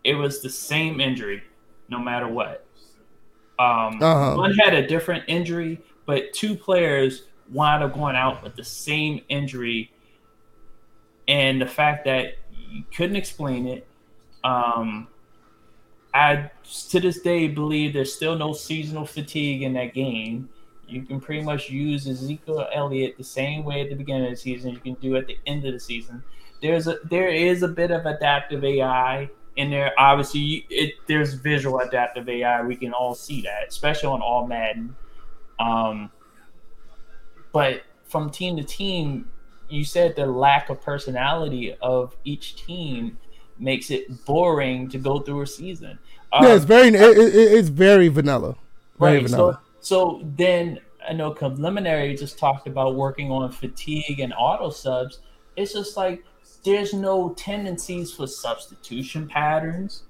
it 0.04 0.16
was 0.16 0.42
the 0.42 0.50
same 0.50 1.00
injury 1.00 1.44
no 1.90 2.00
matter 2.00 2.28
what. 2.28 2.66
Um, 3.60 4.02
uh-huh. 4.02 4.36
One 4.36 4.54
had 4.56 4.74
a 4.74 4.88
different 4.88 5.24
injury, 5.28 5.82
but 6.06 6.34
two 6.34 6.56
players 6.56 7.24
wound 7.52 7.84
up 7.84 7.94
going 7.94 8.16
out 8.16 8.44
with 8.44 8.56
the 8.56 8.64
same 8.64 9.22
injury. 9.30 9.92
And 11.28 11.62
the 11.62 11.68
fact 11.68 12.06
that 12.06 12.36
you 12.70 12.84
couldn't 12.96 13.16
explain 13.16 13.68
it, 13.68 13.88
um, 14.44 15.08
I 16.14 16.52
to 16.90 17.00
this 17.00 17.22
day 17.22 17.48
believe 17.48 17.94
there's 17.94 18.14
still 18.14 18.38
no 18.38 18.54
seasonal 18.54 19.06
fatigue 19.06 19.64
in 19.64 19.74
that 19.74 19.94
game. 19.94 20.50
You 20.88 21.04
can 21.04 21.20
pretty 21.20 21.44
much 21.44 21.70
use 21.70 22.08
Ezekiel 22.08 22.68
Elliott 22.74 23.18
the 23.18 23.24
same 23.24 23.64
way 23.64 23.82
at 23.82 23.90
the 23.90 23.96
beginning 23.96 24.26
of 24.26 24.32
the 24.32 24.38
season. 24.38 24.72
You 24.72 24.80
can 24.80 24.94
do 24.96 25.16
at 25.16 25.28
the 25.28 25.38
end 25.48 25.66
of 25.66 25.74
the 25.74 25.80
season. 25.80 26.24
There's 26.62 26.88
a 26.88 26.98
there 27.10 27.30
is 27.30 27.64
a 27.64 27.68
bit 27.68 27.92
of 27.92 28.06
adaptive 28.06 28.64
AI 28.64 29.30
in 29.56 29.70
there. 29.70 29.94
Obviously, 29.98 30.66
it 30.70 30.96
there's 31.08 31.34
visual 31.34 31.80
adaptive 31.80 32.28
AI. 32.28 32.62
We 32.64 32.76
can 32.76 32.94
all 32.94 33.16
see 33.16 33.42
that, 33.42 33.68
especially 33.68 34.10
on 34.10 34.22
all 34.22 34.48
Madden. 34.48 34.96
Um, 35.60 36.12
but 37.52 37.84
from 38.06 38.30
team 38.30 38.58
to 38.58 38.64
team, 38.64 39.30
you 39.70 39.84
said 39.86 40.16
the 40.16 40.26
lack 40.26 40.70
of 40.70 40.82
personality 40.82 41.76
of 41.82 42.16
each 42.24 42.56
team 42.56 43.18
makes 43.60 43.92
it 43.92 44.26
boring 44.26 44.90
to 44.90 44.98
go 44.98 45.20
through 45.20 45.42
a 45.42 45.48
season. 45.48 46.00
yeah, 46.34 46.54
it's 46.54 46.64
um, 46.64 46.68
very 46.68 46.88
it, 46.90 47.18
it, 47.18 47.36
it's 47.36 47.70
very 47.70 48.08
vanilla. 48.08 48.56
Very 49.00 49.18
right. 49.18 49.30
Vanilla. 49.30 49.62
So, 49.80 50.20
So 50.20 50.22
then 50.36 50.80
I 51.08 51.14
know 51.14 51.32
Preliminary 51.32 52.16
just 52.16 52.38
talked 52.38 52.68
about 52.68 52.96
working 52.96 53.32
on 53.32 53.52
fatigue 53.52 54.20
and 54.20 54.34
auto 54.34 54.70
subs. 54.70 55.20
It's 55.56 55.74
just 55.74 55.98
like 55.98 56.24
there's 56.64 56.94
no 56.94 57.34
tendencies 57.34 58.12
for 58.12 58.28
substitution 58.28 59.28
patterns. 59.28 60.04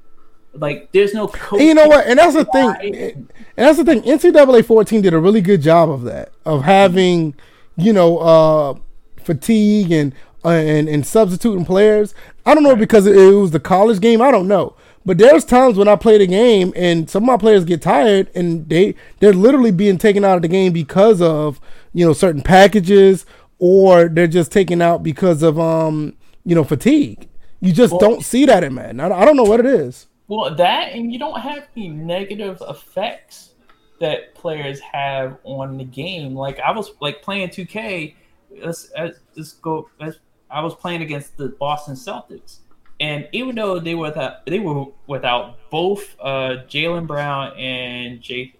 Like 0.53 0.91
there's 0.91 1.13
no. 1.13 1.31
You 1.53 1.73
know 1.73 1.87
what? 1.87 2.05
And 2.05 2.19
that's 2.19 2.35
the 2.35 2.45
thing. 2.45 2.75
And 2.85 3.29
that's 3.55 3.77
the 3.77 3.85
thing. 3.85 4.01
NCAA 4.03 4.65
14 4.65 5.01
did 5.01 5.13
a 5.13 5.19
really 5.19 5.41
good 5.41 5.61
job 5.61 5.89
of 5.89 6.03
that, 6.03 6.31
of 6.45 6.63
having, 6.63 7.33
you 7.75 7.91
know, 7.91 8.19
uh, 8.19 8.75
fatigue 9.23 9.91
and 9.91 10.13
uh, 10.45 10.49
and 10.49 10.87
and 10.87 11.05
substituting 11.07 11.65
players. 11.65 12.13
I 12.45 12.53
don't 12.53 12.63
know 12.63 12.75
because 12.75 13.07
it, 13.07 13.15
it 13.15 13.33
was 13.33 13.51
the 13.51 13.59
college 13.59 13.99
game. 13.99 14.21
I 14.21 14.29
don't 14.29 14.47
know. 14.47 14.75
But 15.05 15.17
there's 15.17 15.43
times 15.43 15.77
when 15.77 15.87
I 15.87 15.95
play 15.97 16.17
the 16.17 16.27
game 16.27 16.71
and 16.75 17.09
some 17.09 17.23
of 17.23 17.27
my 17.27 17.37
players 17.37 17.65
get 17.65 17.81
tired 17.81 18.29
and 18.35 18.69
they 18.69 18.95
they're 19.19 19.33
literally 19.33 19.71
being 19.71 19.97
taken 19.97 20.23
out 20.23 20.37
of 20.37 20.41
the 20.43 20.47
game 20.47 20.71
because 20.71 21.21
of 21.21 21.59
you 21.93 22.05
know 22.05 22.13
certain 22.13 22.41
packages 22.41 23.25
or 23.59 24.07
they're 24.07 24.27
just 24.27 24.51
taken 24.51 24.81
out 24.81 25.03
because 25.03 25.43
of 25.43 25.59
um 25.59 26.15
you 26.45 26.55
know 26.55 26.63
fatigue. 26.63 27.29
You 27.59 27.71
just 27.71 27.93
well, 27.93 27.99
don't 27.99 28.23
see 28.23 28.45
that 28.45 28.63
in 28.63 28.73
Madden. 28.73 28.99
I, 28.99 29.09
I 29.09 29.25
don't 29.25 29.37
know 29.37 29.43
what 29.43 29.59
it 29.59 29.65
is. 29.65 30.07
Well, 30.27 30.53
that 30.55 30.93
and 30.93 31.11
you 31.11 31.19
don't 31.19 31.39
have 31.39 31.67
any 31.75 31.89
negative 31.89 32.61
effects 32.67 33.51
that 33.99 34.35
players 34.35 34.79
have 34.79 35.37
on 35.43 35.77
the 35.77 35.85
game. 35.85 36.35
Like 36.35 36.59
I 36.59 36.71
was 36.71 36.91
like 36.99 37.21
playing 37.21 37.49
2K. 37.49 38.15
Let's, 38.63 38.91
let's 39.35 39.53
go. 39.53 39.89
Let's, 39.99 40.17
I 40.51 40.61
was 40.61 40.75
playing 40.75 41.01
against 41.01 41.37
the 41.37 41.49
Boston 41.49 41.95
Celtics 41.95 42.59
and 43.03 43.27
even 43.31 43.55
though 43.55 43.79
they 43.79 43.95
were 43.95 44.07
without, 44.07 44.45
they 44.45 44.59
were 44.59 44.85
without 45.07 45.69
both 45.69 46.15
uh, 46.21 46.63
Jaylen 46.69 47.05
Brown 47.05 47.51
and 47.57 48.21
Jay, 48.21 48.53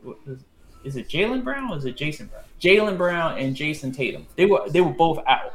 is 0.84 0.98
it 0.98 1.08
Jalen 1.08 1.46
Brown 1.46 1.72
or 1.72 1.78
is 1.78 1.86
it 1.86 1.96
Jason 1.96 2.28
Brown? 2.28 2.44
Jaylen 2.60 2.98
Brown 2.98 3.38
and 3.38 3.56
Jayson 3.56 3.94
Tatum. 3.94 4.28
They 4.36 4.46
were 4.46 4.70
they 4.70 4.82
were 4.82 4.92
both 4.92 5.20
out. 5.28 5.54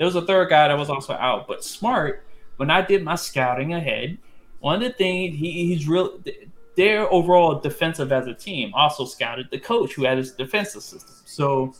There 0.00 0.06
was 0.06 0.16
a 0.16 0.22
third 0.22 0.48
guy 0.48 0.66
that 0.66 0.78
was 0.78 0.88
also 0.88 1.12
out. 1.12 1.46
But 1.46 1.62
Smart, 1.62 2.24
when 2.56 2.70
I 2.70 2.80
did 2.80 3.04
my 3.04 3.16
scouting 3.16 3.74
ahead, 3.74 4.16
one 4.60 4.76
of 4.76 4.80
the 4.80 4.94
things 4.94 5.36
he, 5.36 5.66
he's 5.66 5.86
real. 5.86 6.18
Their 6.74 7.12
overall 7.12 7.60
defensive 7.60 8.10
as 8.10 8.26
a 8.26 8.32
team 8.32 8.72
also 8.72 9.04
scouted 9.04 9.48
the 9.50 9.58
coach 9.58 9.92
who 9.92 10.04
had 10.04 10.16
his 10.16 10.32
defensive 10.32 10.82
system. 10.82 11.16
So 11.26 11.74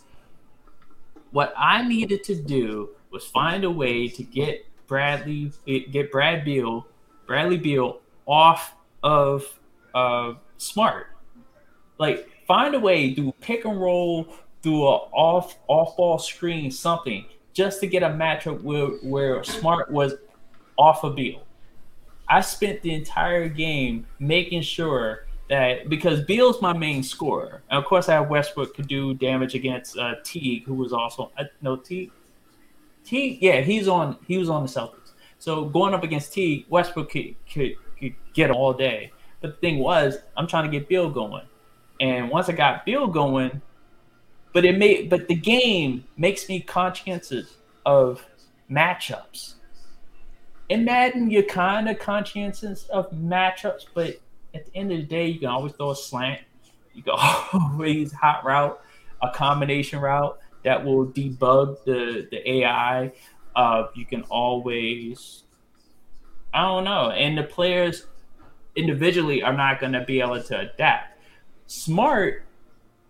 what 1.30 1.54
I 1.56 1.88
needed 1.88 2.22
to 2.24 2.34
do 2.34 2.90
was 3.10 3.24
find 3.24 3.64
a 3.64 3.70
way 3.70 4.08
to 4.08 4.22
get 4.22 4.66
Bradley 4.86 5.52
get 5.66 6.12
Brad 6.12 6.44
Beal, 6.44 6.86
Bradley 7.26 7.56
Beal 7.56 8.00
off 8.26 8.74
of 9.02 9.46
uh, 9.94 10.34
Smart. 10.58 11.06
Like 11.96 12.28
find 12.46 12.74
a 12.74 12.80
way, 12.80 13.14
do 13.14 13.32
pick 13.40 13.64
and 13.64 13.80
roll, 13.80 14.28
do 14.60 14.82
a 14.82 14.96
off 15.10 15.56
off 15.68 15.96
ball 15.96 16.18
screen, 16.18 16.70
something 16.70 17.24
just 17.52 17.80
to 17.80 17.86
get 17.86 18.02
a 18.02 18.08
matchup 18.08 18.62
where 18.62 18.86
where 19.02 19.42
Smart 19.44 19.90
was 19.90 20.14
off 20.76 21.04
of 21.04 21.16
Beal. 21.16 21.42
I 22.28 22.40
spent 22.40 22.80
the 22.82 22.94
entire 22.94 23.48
game 23.48 24.06
making 24.18 24.62
sure 24.62 25.26
that 25.48 25.88
because 25.88 26.22
Beal's 26.22 26.62
my 26.62 26.72
main 26.72 27.02
scorer. 27.02 27.62
And 27.68 27.78
of 27.78 27.84
course, 27.84 28.08
I 28.08 28.14
have 28.14 28.30
Westbrook 28.30 28.74
could 28.74 28.86
do 28.86 29.14
damage 29.14 29.54
against 29.54 29.98
uh, 29.98 30.14
Teague, 30.24 30.64
who 30.64 30.74
was 30.74 30.92
also 30.92 31.32
uh, 31.36 31.44
no 31.60 31.76
Teague. 31.76 32.12
T, 33.04 33.38
yeah, 33.40 33.60
he's 33.60 33.88
on. 33.88 34.16
He 34.26 34.38
was 34.38 34.48
on 34.48 34.62
the 34.62 34.68
Celtics. 34.68 35.12
So 35.38 35.64
going 35.64 35.94
up 35.94 36.04
against 36.04 36.32
T, 36.32 36.66
Westbrook 36.68 37.10
could, 37.10 37.34
could, 37.52 37.74
could 37.98 38.14
get 38.34 38.50
all 38.50 38.72
day. 38.72 39.10
But 39.40 39.52
the 39.52 39.56
thing 39.56 39.78
was, 39.78 40.18
I'm 40.36 40.46
trying 40.46 40.70
to 40.70 40.70
get 40.70 40.88
Bill 40.88 41.10
going, 41.10 41.46
and 41.98 42.30
once 42.30 42.48
I 42.48 42.52
got 42.52 42.84
Bill 42.84 43.06
going, 43.06 43.60
but 44.52 44.64
it 44.64 44.78
made 44.78 45.10
but 45.10 45.28
the 45.28 45.34
game 45.34 46.04
makes 46.16 46.48
me 46.48 46.60
conscientious 46.60 47.56
of 47.86 48.24
matchups. 48.70 49.54
In 50.68 50.84
Madden, 50.84 51.30
you're 51.30 51.42
kind 51.42 51.88
of 51.88 51.98
conscientious 51.98 52.84
of 52.88 53.10
matchups, 53.10 53.86
but 53.92 54.20
at 54.54 54.66
the 54.66 54.76
end 54.76 54.92
of 54.92 54.98
the 54.98 55.04
day, 55.04 55.26
you 55.26 55.40
can 55.40 55.48
always 55.48 55.72
throw 55.72 55.90
a 55.90 55.96
slant. 55.96 56.40
You 56.94 57.02
can 57.02 57.14
always 57.52 58.12
hot 58.12 58.44
route, 58.44 58.80
a 59.22 59.30
combination 59.30 60.00
route 60.00 60.38
that 60.64 60.84
will 60.84 61.06
debug 61.06 61.84
the 61.84 62.28
the 62.30 62.50
AI. 62.50 63.12
Uh, 63.56 63.88
you 63.94 64.06
can 64.06 64.22
always, 64.22 65.42
I 66.54 66.62
don't 66.62 66.84
know, 66.84 67.10
and 67.10 67.36
the 67.36 67.42
players 67.42 68.06
individually 68.76 69.42
are 69.42 69.52
not 69.52 69.80
going 69.80 69.92
to 69.92 70.04
be 70.04 70.20
able 70.20 70.40
to 70.40 70.60
adapt. 70.60 71.18
Smart, 71.66 72.44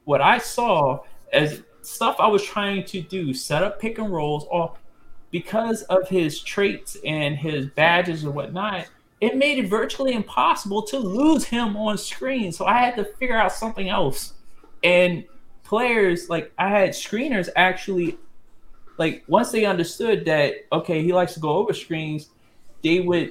what 0.05 0.23
I 0.23 0.39
saw 0.39 1.01
as 1.33 1.63
stuff 1.83 2.17
I 2.19 2.29
was 2.29 2.43
trying 2.43 2.85
to 2.85 3.01
do, 3.01 3.33
set 3.35 3.63
up 3.63 3.81
pick 3.81 3.99
and 3.99 4.13
rolls, 4.13 4.47
or 4.51 4.75
because 5.31 5.83
of 5.83 6.09
his 6.09 6.41
traits 6.41 6.97
and 7.05 7.37
his 7.37 7.67
badges 7.67 8.25
and 8.25 8.35
whatnot, 8.35 8.87
it 9.21 9.37
made 9.37 9.59
it 9.59 9.69
virtually 9.69 10.13
impossible 10.13 10.83
to 10.83 10.99
lose 10.99 11.45
him 11.45 11.77
on 11.77 11.99
screen. 11.99 12.53
So 12.53 12.67
I 12.67 12.79
had 12.79 12.97
to 12.97 13.05
figure 13.05 13.37
out 13.37 13.53
something 13.53 13.89
else. 13.89 14.35
And 14.83 15.25
players 15.63 16.29
like 16.29 16.53
I 16.59 16.69
had 16.69 16.91
screeners 16.91 17.49
actually 17.55 18.19
like 18.99 19.23
once 19.29 19.53
they 19.53 19.65
understood 19.65 20.25
that 20.25 20.55
okay 20.73 21.01
he 21.03 21.13
likes 21.13 21.35
to 21.35 21.41
go 21.41 21.51
over 21.51 21.73
screens, 21.73 22.31
they 22.83 23.01
would 23.01 23.31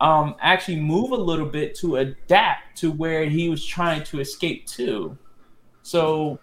um 0.00 0.34
actually 0.40 0.80
move 0.80 1.10
a 1.10 1.16
little 1.16 1.46
bit 1.46 1.74
to 1.74 1.96
adapt 1.96 2.78
to 2.78 2.90
where 2.90 3.26
he 3.26 3.48
was 3.48 3.64
trying 3.64 4.02
to 4.04 4.20
escape 4.20 4.66
to. 4.66 5.18
So 5.82 6.38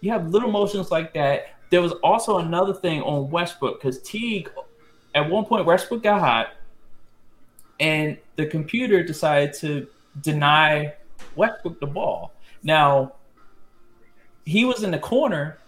you 0.00 0.10
have 0.10 0.30
little 0.30 0.50
motions 0.50 0.90
like 0.90 1.14
that. 1.14 1.54
There 1.70 1.82
was 1.82 1.92
also 2.02 2.38
another 2.38 2.74
thing 2.74 3.02
on 3.02 3.30
Westbrook 3.30 3.80
because 3.80 4.00
Teague 4.02 4.50
at 5.14 5.28
one 5.28 5.44
point 5.44 5.66
Westbrook 5.66 6.02
got 6.02 6.20
hot 6.20 6.54
and 7.78 8.16
the 8.36 8.46
computer 8.46 9.02
decided 9.02 9.54
to 9.54 9.86
deny 10.20 10.94
Westbrook 11.36 11.80
the 11.80 11.86
ball. 11.86 12.32
Now 12.62 13.14
he 14.44 14.64
was 14.64 14.82
in 14.82 14.90
the 14.90 14.98
corner, 14.98 15.58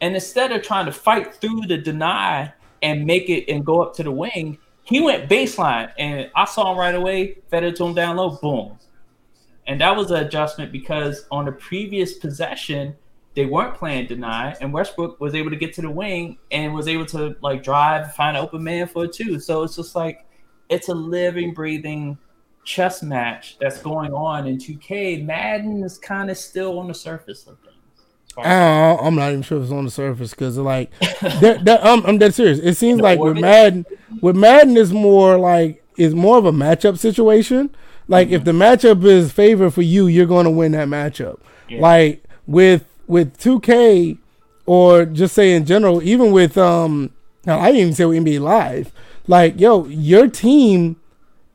and 0.00 0.14
instead 0.14 0.52
of 0.52 0.62
trying 0.62 0.86
to 0.86 0.92
fight 0.92 1.34
through 1.34 1.62
the 1.62 1.78
deny 1.78 2.52
and 2.82 3.06
make 3.06 3.28
it 3.28 3.50
and 3.50 3.64
go 3.64 3.82
up 3.82 3.94
to 3.96 4.02
the 4.02 4.12
wing, 4.12 4.58
he 4.84 5.00
went 5.00 5.30
baseline, 5.30 5.90
and 5.98 6.30
I 6.34 6.44
saw 6.44 6.72
him 6.72 6.78
right 6.78 6.94
away. 6.94 7.38
Fed 7.50 7.64
it 7.64 7.76
to 7.76 7.84
him 7.84 7.94
down 7.94 8.16
low, 8.16 8.30
boom, 8.30 8.78
and 9.66 9.80
that 9.80 9.96
was 9.96 10.10
an 10.10 10.24
adjustment 10.24 10.70
because 10.70 11.26
on 11.30 11.46
the 11.46 11.52
previous 11.52 12.14
possession 12.14 12.94
they 13.34 13.46
weren't 13.46 13.74
playing 13.74 14.06
deny, 14.06 14.56
and 14.60 14.72
Westbrook 14.72 15.20
was 15.20 15.34
able 15.34 15.50
to 15.50 15.56
get 15.56 15.74
to 15.74 15.82
the 15.82 15.90
wing 15.90 16.38
and 16.52 16.72
was 16.72 16.86
able 16.86 17.06
to 17.06 17.36
like 17.40 17.62
drive, 17.62 18.14
find 18.14 18.36
an 18.36 18.42
open 18.42 18.62
man 18.62 18.86
for 18.86 19.04
a 19.04 19.08
two. 19.08 19.40
So 19.40 19.64
it's 19.64 19.76
just 19.76 19.96
like 19.96 20.24
it's 20.68 20.88
a 20.88 20.94
living, 20.94 21.52
breathing 21.52 22.16
chess 22.64 23.02
match 23.02 23.58
that's 23.60 23.78
going 23.82 24.12
on 24.12 24.46
in 24.46 24.56
2K. 24.56 25.24
Madden 25.24 25.82
is 25.82 25.98
kind 25.98 26.30
of 26.30 26.38
still 26.38 26.78
on 26.78 26.88
the 26.88 26.94
surface 26.94 27.46
of 27.46 27.58
things. 27.60 27.70
Uh, 28.36 28.96
I'm 29.00 29.14
not 29.14 29.30
even 29.30 29.42
sure 29.42 29.58
if 29.58 29.64
it's 29.64 29.72
on 29.72 29.84
the 29.84 29.90
surface 29.90 30.30
because 30.30 30.56
like 30.58 30.90
that, 31.20 31.64
that, 31.64 31.84
I'm, 31.84 32.04
I'm 32.06 32.18
dead 32.18 32.34
serious. 32.34 32.58
It 32.58 32.74
seems 32.74 33.00
like 33.00 33.18
with 33.18 33.38
Madden, 33.38 33.84
with 34.20 34.36
Madden 34.36 34.76
is 34.76 34.92
more 34.92 35.38
like 35.38 35.84
is 35.96 36.14
more 36.14 36.38
of 36.38 36.44
a 36.44 36.52
matchup 36.52 36.98
situation. 36.98 37.74
Like 38.08 38.28
mm-hmm. 38.28 38.36
if 38.36 38.44
the 38.44 38.52
matchup 38.52 39.04
is 39.04 39.32
favor 39.32 39.70
for 39.70 39.82
you, 39.82 40.06
you're 40.06 40.26
going 40.26 40.44
to 40.44 40.50
win 40.50 40.72
that 40.72 40.88
matchup. 40.88 41.40
Yeah. 41.68 41.80
Like 41.80 42.24
with 42.46 42.84
with 43.06 43.36
2K 43.38 44.18
or 44.66 45.04
just 45.04 45.34
say 45.34 45.54
in 45.54 45.64
general, 45.64 46.02
even 46.02 46.32
with 46.32 46.56
um, 46.56 47.12
now 47.44 47.58
I 47.58 47.66
didn't 47.66 47.80
even 47.80 47.94
say 47.94 48.04
with 48.04 48.24
NBA 48.24 48.40
Live. 48.40 48.92
Like 49.26 49.58
yo, 49.58 49.86
your 49.86 50.28
team 50.28 50.96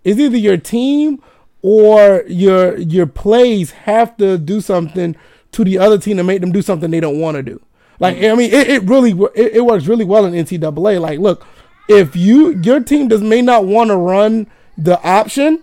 is 0.03 0.19
either 0.19 0.37
your 0.37 0.57
team 0.57 1.21
or 1.61 2.23
your 2.27 2.77
your 2.77 3.05
plays 3.05 3.71
have 3.71 4.15
to 4.17 4.37
do 4.37 4.61
something 4.61 5.15
to 5.51 5.63
the 5.63 5.77
other 5.77 5.97
team 5.97 6.17
to 6.17 6.23
make 6.23 6.41
them 6.41 6.51
do 6.51 6.61
something 6.61 6.91
they 6.91 6.99
don't 6.99 7.19
want 7.19 7.35
to 7.35 7.43
do. 7.43 7.61
Like 7.99 8.17
I 8.17 8.33
mean, 8.35 8.51
it, 8.51 8.69
it 8.69 8.83
really 8.83 9.11
it, 9.35 9.55
it, 9.55 9.65
works 9.65 9.87
really 9.87 10.05
well 10.05 10.25
in 10.25 10.33
NCAA. 10.33 11.01
Like, 11.01 11.19
look, 11.19 11.45
if 11.89 12.15
you 12.15 12.59
your 12.63 12.79
team 12.79 13.09
does 13.09 13.21
may 13.21 13.41
not 13.41 13.65
want 13.65 13.89
to 13.89 13.97
run 13.97 14.47
the 14.77 15.01
option, 15.01 15.61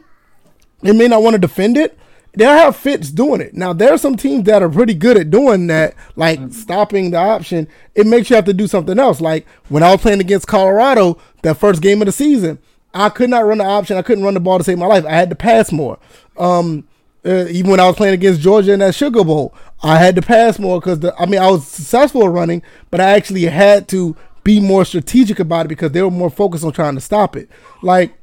they 0.83 0.93
may 0.93 1.09
not 1.09 1.23
want 1.23 1.35
to 1.35 1.39
defend 1.39 1.77
it. 1.77 1.99
They'll 2.37 2.51
have 2.51 2.77
fits 2.77 3.11
doing 3.11 3.41
it. 3.41 3.55
Now 3.55 3.73
there 3.73 3.93
are 3.93 3.99
some 3.99 4.17
teams 4.17 4.45
that 4.45 4.63
are 4.63 4.69
pretty 4.69 4.95
good 4.95 5.17
at 5.17 5.31
doing 5.31 5.67
that, 5.69 5.95
like 6.17 6.39
mm-hmm. 6.39 6.51
stopping 6.51 7.11
the 7.11 7.19
option. 7.19 7.67
It 7.95 8.07
makes 8.07 8.29
you 8.29 8.37
have 8.37 8.45
to 8.45 8.53
do 8.53 8.67
something 8.67 8.99
else. 8.99 9.21
Like 9.21 9.47
when 9.69 9.83
I 9.83 9.91
was 9.91 10.03
playing 10.03 10.21
against 10.21 10.47
Colorado, 10.47 11.19
that 11.43 11.57
first 11.57 11.81
game 11.81 12.03
of 12.03 12.07
the 12.07 12.13
season, 12.13 12.59
I 12.93 13.09
could 13.09 13.31
not 13.31 13.47
run 13.47 13.59
the 13.59 13.65
option. 13.65 13.97
I 13.97 14.03
couldn't 14.03 14.25
run 14.25 14.35
the 14.35 14.41
ball 14.41 14.59
to 14.59 14.65
save 14.65 14.79
my 14.79 14.87
life. 14.87 15.07
I 15.07 15.13
had 15.13 15.31
to 15.31 15.37
pass 15.37 15.73
more. 15.73 15.99
Um, 16.37 16.87
uh, 17.25 17.47
even 17.49 17.71
when 17.71 17.81
I 17.81 17.87
was 17.87 17.97
playing 17.97 18.15
against 18.15 18.41
Georgia 18.41 18.73
in 18.73 18.81
that 18.81 18.95
Sugar 18.95 19.25
Bowl, 19.25 19.53
I 19.83 19.99
had 19.99 20.15
to 20.17 20.23
pass 20.23 20.59
more 20.59 20.79
because 20.79 21.05
I 21.19 21.27
mean 21.27 21.41
I 21.41 21.51
was 21.51 21.67
successful 21.67 22.25
at 22.25 22.31
running, 22.31 22.63
but 22.91 23.01
I 23.01 23.11
actually 23.13 23.45
had 23.45 23.89
to 23.89 24.15
be 24.45 24.61
more 24.61 24.85
strategic 24.85 25.41
about 25.41 25.67
it 25.67 25.69
because 25.69 25.91
they 25.91 26.03
were 26.03 26.11
more 26.11 26.31
focused 26.31 26.65
on 26.65 26.73
trying 26.73 26.95
to 26.95 27.01
stop 27.01 27.35
it. 27.35 27.49
Like, 27.83 28.17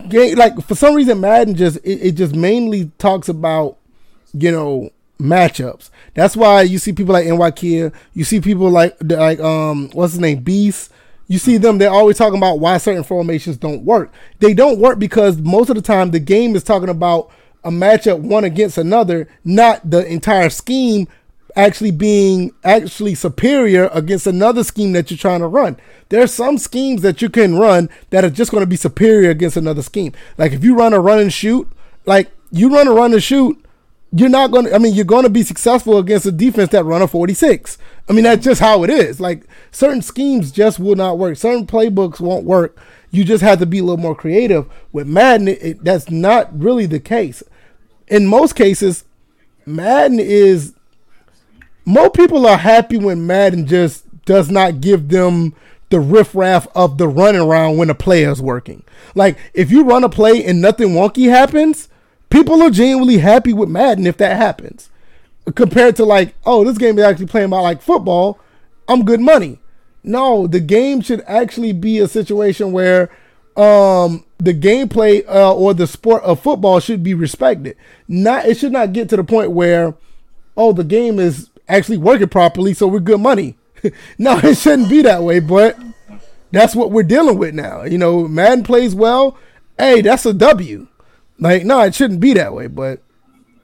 like 0.00 0.60
for 0.62 0.74
some 0.74 0.94
reason, 0.94 1.20
Madden 1.20 1.54
just 1.54 1.76
it, 1.78 2.08
it 2.08 2.12
just 2.12 2.34
mainly 2.34 2.90
talks 2.98 3.28
about 3.28 3.78
you 4.32 4.50
know 4.50 4.90
matchups. 5.18 5.90
That's 6.14 6.36
why 6.36 6.62
you 6.62 6.78
see 6.78 6.92
people 6.92 7.12
like 7.12 7.26
NY 7.26 7.90
you 8.14 8.24
see 8.24 8.40
people 8.40 8.70
like 8.70 8.96
like 9.00 9.40
um 9.40 9.90
what's 9.92 10.14
his 10.14 10.20
name 10.20 10.42
Beast. 10.42 10.90
You 11.26 11.38
see 11.38 11.56
them, 11.56 11.78
they're 11.78 11.90
always 11.90 12.18
talking 12.18 12.36
about 12.36 12.60
why 12.60 12.76
certain 12.76 13.02
formations 13.02 13.56
don't 13.56 13.82
work. 13.82 14.12
They 14.40 14.52
don't 14.52 14.78
work 14.78 14.98
because 14.98 15.38
most 15.38 15.70
of 15.70 15.76
the 15.76 15.80
time 15.80 16.10
the 16.10 16.20
game 16.20 16.54
is 16.54 16.62
talking 16.62 16.90
about 16.90 17.30
a 17.64 17.70
matchup 17.70 18.18
one 18.20 18.44
against 18.44 18.76
another, 18.76 19.26
not 19.42 19.90
the 19.90 20.06
entire 20.06 20.50
scheme 20.50 21.08
actually 21.56 21.90
being 21.90 22.52
actually 22.64 23.14
superior 23.14 23.88
against 23.92 24.26
another 24.26 24.64
scheme 24.64 24.92
that 24.92 25.10
you're 25.10 25.18
trying 25.18 25.40
to 25.40 25.46
run. 25.46 25.76
There 26.08 26.22
are 26.22 26.28
some 26.28 26.58
schemes 26.58 27.02
that 27.02 27.22
you 27.22 27.28
can 27.28 27.56
run 27.56 27.88
that 28.10 28.24
are 28.24 28.30
just 28.30 28.50
going 28.50 28.62
to 28.62 28.66
be 28.66 28.76
superior 28.76 29.30
against 29.30 29.56
another 29.56 29.82
scheme. 29.82 30.12
Like 30.36 30.52
if 30.52 30.64
you 30.64 30.76
run 30.76 30.92
a 30.92 31.00
run 31.00 31.20
and 31.20 31.32
shoot, 31.32 31.70
like 32.06 32.30
you 32.50 32.74
run 32.74 32.88
a 32.88 32.92
run 32.92 33.12
and 33.12 33.22
shoot, 33.22 33.64
you're 34.16 34.28
not 34.28 34.52
going 34.52 34.66
to, 34.66 34.74
I 34.74 34.78
mean, 34.78 34.94
you're 34.94 35.04
going 35.04 35.24
to 35.24 35.30
be 35.30 35.42
successful 35.42 35.98
against 35.98 36.26
a 36.26 36.32
defense 36.32 36.70
that 36.70 36.84
run 36.84 37.02
a 37.02 37.08
46. 37.08 37.78
I 38.08 38.12
mean, 38.12 38.24
that's 38.24 38.44
just 38.44 38.60
how 38.60 38.84
it 38.84 38.90
is. 38.90 39.20
Like 39.20 39.44
certain 39.72 40.02
schemes 40.02 40.52
just 40.52 40.78
will 40.78 40.94
not 40.94 41.18
work. 41.18 41.36
Certain 41.36 41.66
playbooks 41.66 42.20
won't 42.20 42.44
work. 42.44 42.78
You 43.10 43.24
just 43.24 43.42
have 43.42 43.58
to 43.60 43.66
be 43.66 43.78
a 43.78 43.82
little 43.82 43.96
more 43.96 44.14
creative. 44.14 44.66
With 44.92 45.08
Madden, 45.08 45.48
it, 45.48 45.82
that's 45.82 46.10
not 46.10 46.56
really 46.56 46.86
the 46.86 47.00
case. 47.00 47.42
In 48.06 48.26
most 48.26 48.54
cases, 48.54 49.04
Madden 49.66 50.20
is, 50.20 50.74
more 51.84 52.10
people 52.10 52.46
are 52.46 52.56
happy 52.56 52.96
when 52.96 53.26
Madden 53.26 53.66
just 53.66 54.04
does 54.24 54.50
not 54.50 54.80
give 54.80 55.08
them 55.08 55.54
the 55.90 56.00
riffraff 56.00 56.66
of 56.74 56.98
the 56.98 57.06
running 57.06 57.40
around 57.40 57.76
when 57.76 57.90
a 57.90 57.94
player 57.94 58.30
is 58.30 58.40
working. 58.42 58.82
Like 59.14 59.38
if 59.52 59.70
you 59.70 59.84
run 59.84 60.04
a 60.04 60.08
play 60.08 60.44
and 60.44 60.60
nothing 60.60 60.88
wonky 60.88 61.28
happens, 61.28 61.88
people 62.30 62.62
are 62.62 62.70
genuinely 62.70 63.18
happy 63.18 63.52
with 63.52 63.68
Madden 63.68 64.06
if 64.06 64.16
that 64.18 64.36
happens. 64.36 64.90
Compared 65.54 65.94
to 65.96 66.04
like, 66.04 66.34
oh, 66.46 66.64
this 66.64 66.78
game 66.78 66.98
is 66.98 67.04
actually 67.04 67.26
playing 67.26 67.46
about 67.46 67.62
like 67.62 67.82
football, 67.82 68.40
I'm 68.88 69.04
good 69.04 69.20
money. 69.20 69.60
No, 70.02 70.46
the 70.46 70.60
game 70.60 71.00
should 71.00 71.22
actually 71.26 71.72
be 71.72 71.98
a 71.98 72.08
situation 72.08 72.72
where 72.72 73.10
um 73.56 74.24
the 74.38 74.52
gameplay 74.52 75.24
uh, 75.28 75.54
or 75.54 75.74
the 75.74 75.86
sport 75.86 76.22
of 76.24 76.40
football 76.40 76.80
should 76.80 77.02
be 77.02 77.14
respected. 77.14 77.76
Not 78.08 78.46
it 78.46 78.56
should 78.56 78.72
not 78.72 78.92
get 78.92 79.08
to 79.10 79.16
the 79.16 79.24
point 79.24 79.52
where 79.52 79.94
oh 80.56 80.72
the 80.72 80.82
game 80.82 81.18
is 81.20 81.50
actually 81.68 81.98
working 81.98 82.28
properly, 82.28 82.74
so 82.74 82.86
we're 82.86 83.00
good 83.00 83.20
money. 83.20 83.56
no, 84.18 84.38
it 84.38 84.56
shouldn't 84.56 84.88
be 84.88 85.02
that 85.02 85.22
way, 85.22 85.40
but 85.40 85.78
that's 86.50 86.74
what 86.74 86.90
we're 86.90 87.02
dealing 87.02 87.38
with 87.38 87.54
now. 87.54 87.82
You 87.82 87.98
know, 87.98 88.28
Madden 88.28 88.64
plays 88.64 88.94
well. 88.94 89.36
Hey, 89.78 90.00
that's 90.00 90.24
a 90.26 90.32
W. 90.32 90.86
Like, 91.38 91.64
no, 91.64 91.80
it 91.80 91.94
shouldn't 91.94 92.20
be 92.20 92.32
that 92.34 92.54
way, 92.54 92.66
but 92.66 93.00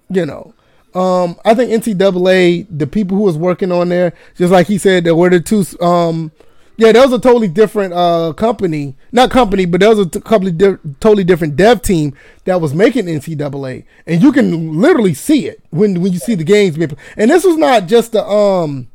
you 0.09 0.27
know. 0.27 0.55
Um, 0.93 1.39
I 1.45 1.55
think 1.55 1.71
NCAA, 1.71 2.67
the 2.69 2.87
people 2.89 3.17
who 3.17 3.23
was 3.23 3.37
working 3.37 3.71
on 3.71 3.91
there, 3.91 4.13
just 4.37 4.53
like 4.53 4.67
he 4.67 4.77
said, 4.77 5.05
there 5.05 5.15
were 5.15 5.31
the 5.31 5.39
two 5.41 5.65
um 5.85 6.33
yeah, 6.81 6.93
that 6.93 7.05
was 7.05 7.13
a 7.13 7.21
totally 7.21 7.49
different 7.49 7.93
uh 7.93 8.33
company, 8.33 8.97
not 9.13 9.31
company, 9.31 9.67
but 9.67 9.81
that 9.83 9.91
was 9.91 9.99
a 9.99 10.07
t- 10.07 10.21
company 10.21 10.51
di- 10.51 10.79
totally 10.99 11.25
different 11.25 11.55
dev 11.55 11.83
team 11.83 12.15
that 12.45 12.59
was 12.59 12.73
making 12.73 13.05
NCAA, 13.05 13.85
and 14.07 14.23
you 14.23 14.33
can 14.33 14.81
literally 14.81 15.13
see 15.13 15.47
it 15.47 15.63
when 15.69 16.01
when 16.01 16.15
you 16.15 16.19
see 16.19 16.35
the 16.35 16.43
games 16.45 16.79
being. 16.79 16.97
And 17.19 17.31
this 17.31 17.45
was 17.45 17.59
not 17.59 17.87
just 17.87 18.13
the 18.13 18.27
um, 18.27 18.89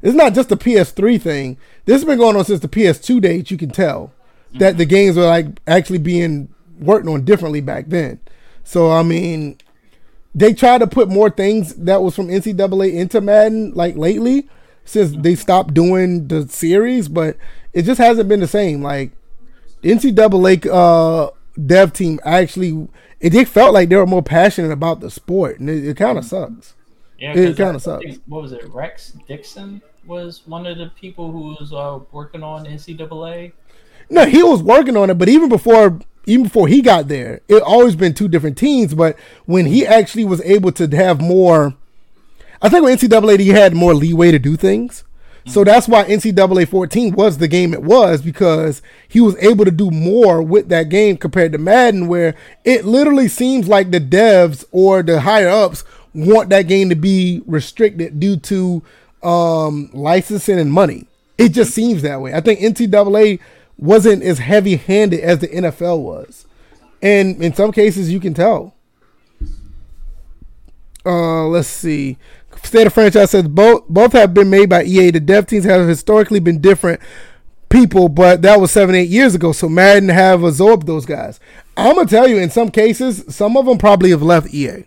it's 0.00 0.14
not 0.14 0.32
just 0.32 0.48
the 0.48 0.56
PS3 0.56 1.20
thing. 1.20 1.58
This 1.86 1.94
has 1.94 2.04
been 2.04 2.18
going 2.18 2.36
on 2.36 2.44
since 2.44 2.60
the 2.60 2.68
PS2 2.68 3.20
days. 3.20 3.50
You 3.50 3.56
can 3.56 3.70
tell 3.70 4.12
that 4.54 4.78
the 4.78 4.84
games 4.84 5.16
were 5.16 5.26
like 5.26 5.46
actually 5.66 5.98
being 5.98 6.54
worked 6.78 7.08
on 7.08 7.24
differently 7.24 7.60
back 7.60 7.86
then. 7.88 8.20
So 8.62 8.92
I 8.92 9.02
mean, 9.02 9.58
they 10.36 10.54
tried 10.54 10.78
to 10.78 10.86
put 10.86 11.08
more 11.08 11.30
things 11.30 11.74
that 11.74 12.00
was 12.00 12.14
from 12.14 12.28
NCAA 12.28 12.94
into 12.94 13.20
Madden 13.20 13.72
like 13.74 13.96
lately 13.96 14.48
since 14.90 15.14
they 15.16 15.34
stopped 15.34 15.74
doing 15.74 16.28
the 16.28 16.48
series, 16.48 17.08
but 17.08 17.36
it 17.72 17.82
just 17.82 17.98
hasn't 17.98 18.28
been 18.28 18.40
the 18.40 18.48
same. 18.48 18.82
Like 18.82 19.12
NCAA 19.82 20.66
uh, 20.70 21.30
dev 21.64 21.92
team 21.92 22.20
actually, 22.24 22.88
it, 23.20 23.34
it 23.34 23.48
felt 23.48 23.72
like 23.72 23.88
they 23.88 23.96
were 23.96 24.06
more 24.06 24.22
passionate 24.22 24.72
about 24.72 25.00
the 25.00 25.10
sport, 25.10 25.60
and 25.60 25.70
it, 25.70 25.84
it 25.84 25.96
kind 25.96 26.18
of 26.18 26.24
sucks. 26.24 26.74
Yeah, 27.18 27.34
it 27.34 27.56
kind 27.56 27.76
of 27.76 27.82
sucks. 27.82 28.04
What 28.26 28.42
was 28.42 28.52
it? 28.52 28.66
Rex 28.68 29.12
Dickson 29.28 29.82
was 30.06 30.42
one 30.46 30.66
of 30.66 30.78
the 30.78 30.90
people 31.00 31.30
who 31.30 31.56
was 31.60 31.72
uh, 31.72 32.00
working 32.12 32.42
on 32.42 32.64
NCAA. 32.64 33.52
No, 34.08 34.24
he 34.24 34.42
was 34.42 34.62
working 34.62 34.96
on 34.96 35.10
it, 35.10 35.18
but 35.18 35.28
even 35.28 35.48
before 35.48 36.00
even 36.26 36.44
before 36.44 36.68
he 36.68 36.82
got 36.82 37.08
there, 37.08 37.40
it 37.48 37.62
always 37.62 37.94
been 37.96 38.14
two 38.14 38.28
different 38.28 38.58
teams. 38.58 38.94
But 38.94 39.16
when 39.46 39.66
he 39.66 39.86
actually 39.86 40.24
was 40.24 40.40
able 40.42 40.72
to 40.72 40.88
have 40.96 41.20
more, 41.20 41.76
I 42.62 42.68
think 42.68 42.84
with 42.84 43.00
NCAA 43.00 43.40
he 43.40 43.48
had 43.48 43.74
more 43.74 43.94
leeway 43.94 44.30
to 44.30 44.38
do 44.38 44.56
things. 44.56 45.04
So 45.46 45.64
that's 45.64 45.88
why 45.88 46.04
NCAA 46.04 46.68
14 46.68 47.14
was 47.14 47.38
the 47.38 47.48
game 47.48 47.72
it 47.72 47.82
was 47.82 48.20
because 48.22 48.82
he 49.08 49.20
was 49.20 49.36
able 49.38 49.64
to 49.64 49.70
do 49.70 49.90
more 49.90 50.42
with 50.42 50.68
that 50.68 50.90
game 50.90 51.16
compared 51.16 51.52
to 51.52 51.58
Madden, 51.58 52.08
where 52.08 52.34
it 52.64 52.84
literally 52.84 53.26
seems 53.26 53.66
like 53.66 53.90
the 53.90 54.00
devs 54.00 54.64
or 54.70 55.02
the 55.02 55.22
higher 55.22 55.48
ups 55.48 55.82
want 56.14 56.50
that 56.50 56.68
game 56.68 56.88
to 56.90 56.94
be 56.94 57.42
restricted 57.46 58.20
due 58.20 58.36
to 58.36 58.82
um, 59.22 59.90
licensing 59.92 60.58
and 60.58 60.72
money. 60.72 61.06
It 61.38 61.50
just 61.50 61.72
seems 61.72 62.02
that 62.02 62.20
way. 62.20 62.34
I 62.34 62.40
think 62.40 62.60
NCAA 62.60 63.40
wasn't 63.78 64.22
as 64.22 64.38
heavy 64.38 64.76
handed 64.76 65.20
as 65.20 65.38
the 65.38 65.48
NFL 65.48 66.00
was. 66.00 66.46
And 67.00 67.42
in 67.42 67.54
some 67.54 67.72
cases, 67.72 68.12
you 68.12 68.20
can 68.20 68.34
tell. 68.34 68.74
Uh, 71.04 71.46
let's 71.46 71.68
see. 71.68 72.18
State 72.62 72.86
of 72.86 72.92
Franchise 72.92 73.30
says 73.30 73.48
both 73.48 73.88
both 73.88 74.12
have 74.12 74.34
been 74.34 74.50
made 74.50 74.68
by 74.68 74.84
EA. 74.84 75.10
The 75.10 75.20
dev 75.20 75.46
teams 75.46 75.64
have 75.64 75.88
historically 75.88 76.40
been 76.40 76.60
different 76.60 77.00
people, 77.68 78.08
but 78.08 78.42
that 78.42 78.60
was 78.60 78.70
seven 78.70 78.94
eight 78.94 79.08
years 79.08 79.34
ago. 79.34 79.52
So 79.52 79.68
Madden 79.68 80.08
have 80.08 80.42
absorbed 80.42 80.86
those 80.86 81.06
guys. 81.06 81.40
I'm 81.76 81.96
gonna 81.96 82.08
tell 82.08 82.28
you, 82.28 82.36
in 82.36 82.50
some 82.50 82.70
cases, 82.70 83.24
some 83.28 83.56
of 83.56 83.66
them 83.66 83.78
probably 83.78 84.10
have 84.10 84.22
left 84.22 84.52
EA. 84.52 84.84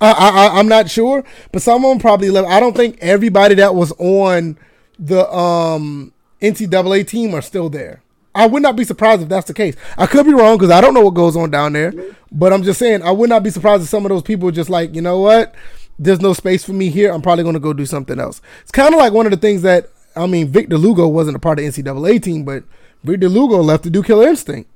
I, 0.00 0.50
I'm 0.58 0.68
not 0.68 0.90
sure, 0.90 1.24
but 1.50 1.62
some 1.62 1.84
of 1.84 1.90
them 1.90 1.98
probably 1.98 2.28
left. 2.28 2.48
I 2.48 2.60
don't 2.60 2.76
think 2.76 2.98
everybody 3.00 3.54
that 3.56 3.74
was 3.74 3.92
on 3.92 4.58
the 4.98 5.30
um 5.32 6.12
NCAA 6.40 7.06
team 7.06 7.34
are 7.34 7.42
still 7.42 7.68
there. 7.70 8.02
I 8.34 8.46
would 8.46 8.62
not 8.62 8.76
be 8.76 8.84
surprised 8.84 9.22
if 9.22 9.28
that's 9.28 9.46
the 9.46 9.54
case. 9.54 9.76
I 9.96 10.06
could 10.06 10.26
be 10.26 10.34
wrong 10.34 10.58
because 10.58 10.70
I 10.72 10.80
don't 10.80 10.92
know 10.92 11.02
what 11.02 11.14
goes 11.14 11.36
on 11.36 11.50
down 11.50 11.72
there. 11.72 11.94
But 12.32 12.52
I'm 12.52 12.64
just 12.64 12.80
saying, 12.80 13.02
I 13.02 13.12
would 13.12 13.30
not 13.30 13.44
be 13.44 13.50
surprised 13.50 13.84
if 13.84 13.88
some 13.88 14.04
of 14.04 14.08
those 14.08 14.22
people 14.24 14.50
just 14.50 14.68
like, 14.68 14.94
you 14.94 15.00
know 15.00 15.20
what? 15.20 15.54
There's 15.98 16.20
no 16.20 16.32
space 16.32 16.64
for 16.64 16.72
me 16.72 16.90
here. 16.90 17.12
I'm 17.12 17.22
probably 17.22 17.44
going 17.44 17.54
to 17.54 17.60
go 17.60 17.72
do 17.72 17.86
something 17.86 18.18
else. 18.18 18.40
It's 18.62 18.72
kind 18.72 18.94
of 18.94 18.98
like 18.98 19.12
one 19.12 19.26
of 19.26 19.30
the 19.30 19.38
things 19.38 19.62
that, 19.62 19.90
I 20.16 20.26
mean, 20.26 20.48
Victor 20.48 20.78
Lugo 20.78 21.06
wasn't 21.06 21.36
a 21.36 21.40
part 21.40 21.58
of 21.58 21.64
NCAA 21.64 22.22
team, 22.22 22.44
but 22.44 22.64
Victor 23.04 23.28
Lugo 23.28 23.58
left 23.58 23.84
to 23.84 23.90
do 23.90 24.02
Killer 24.02 24.28
Instinct. 24.28 24.70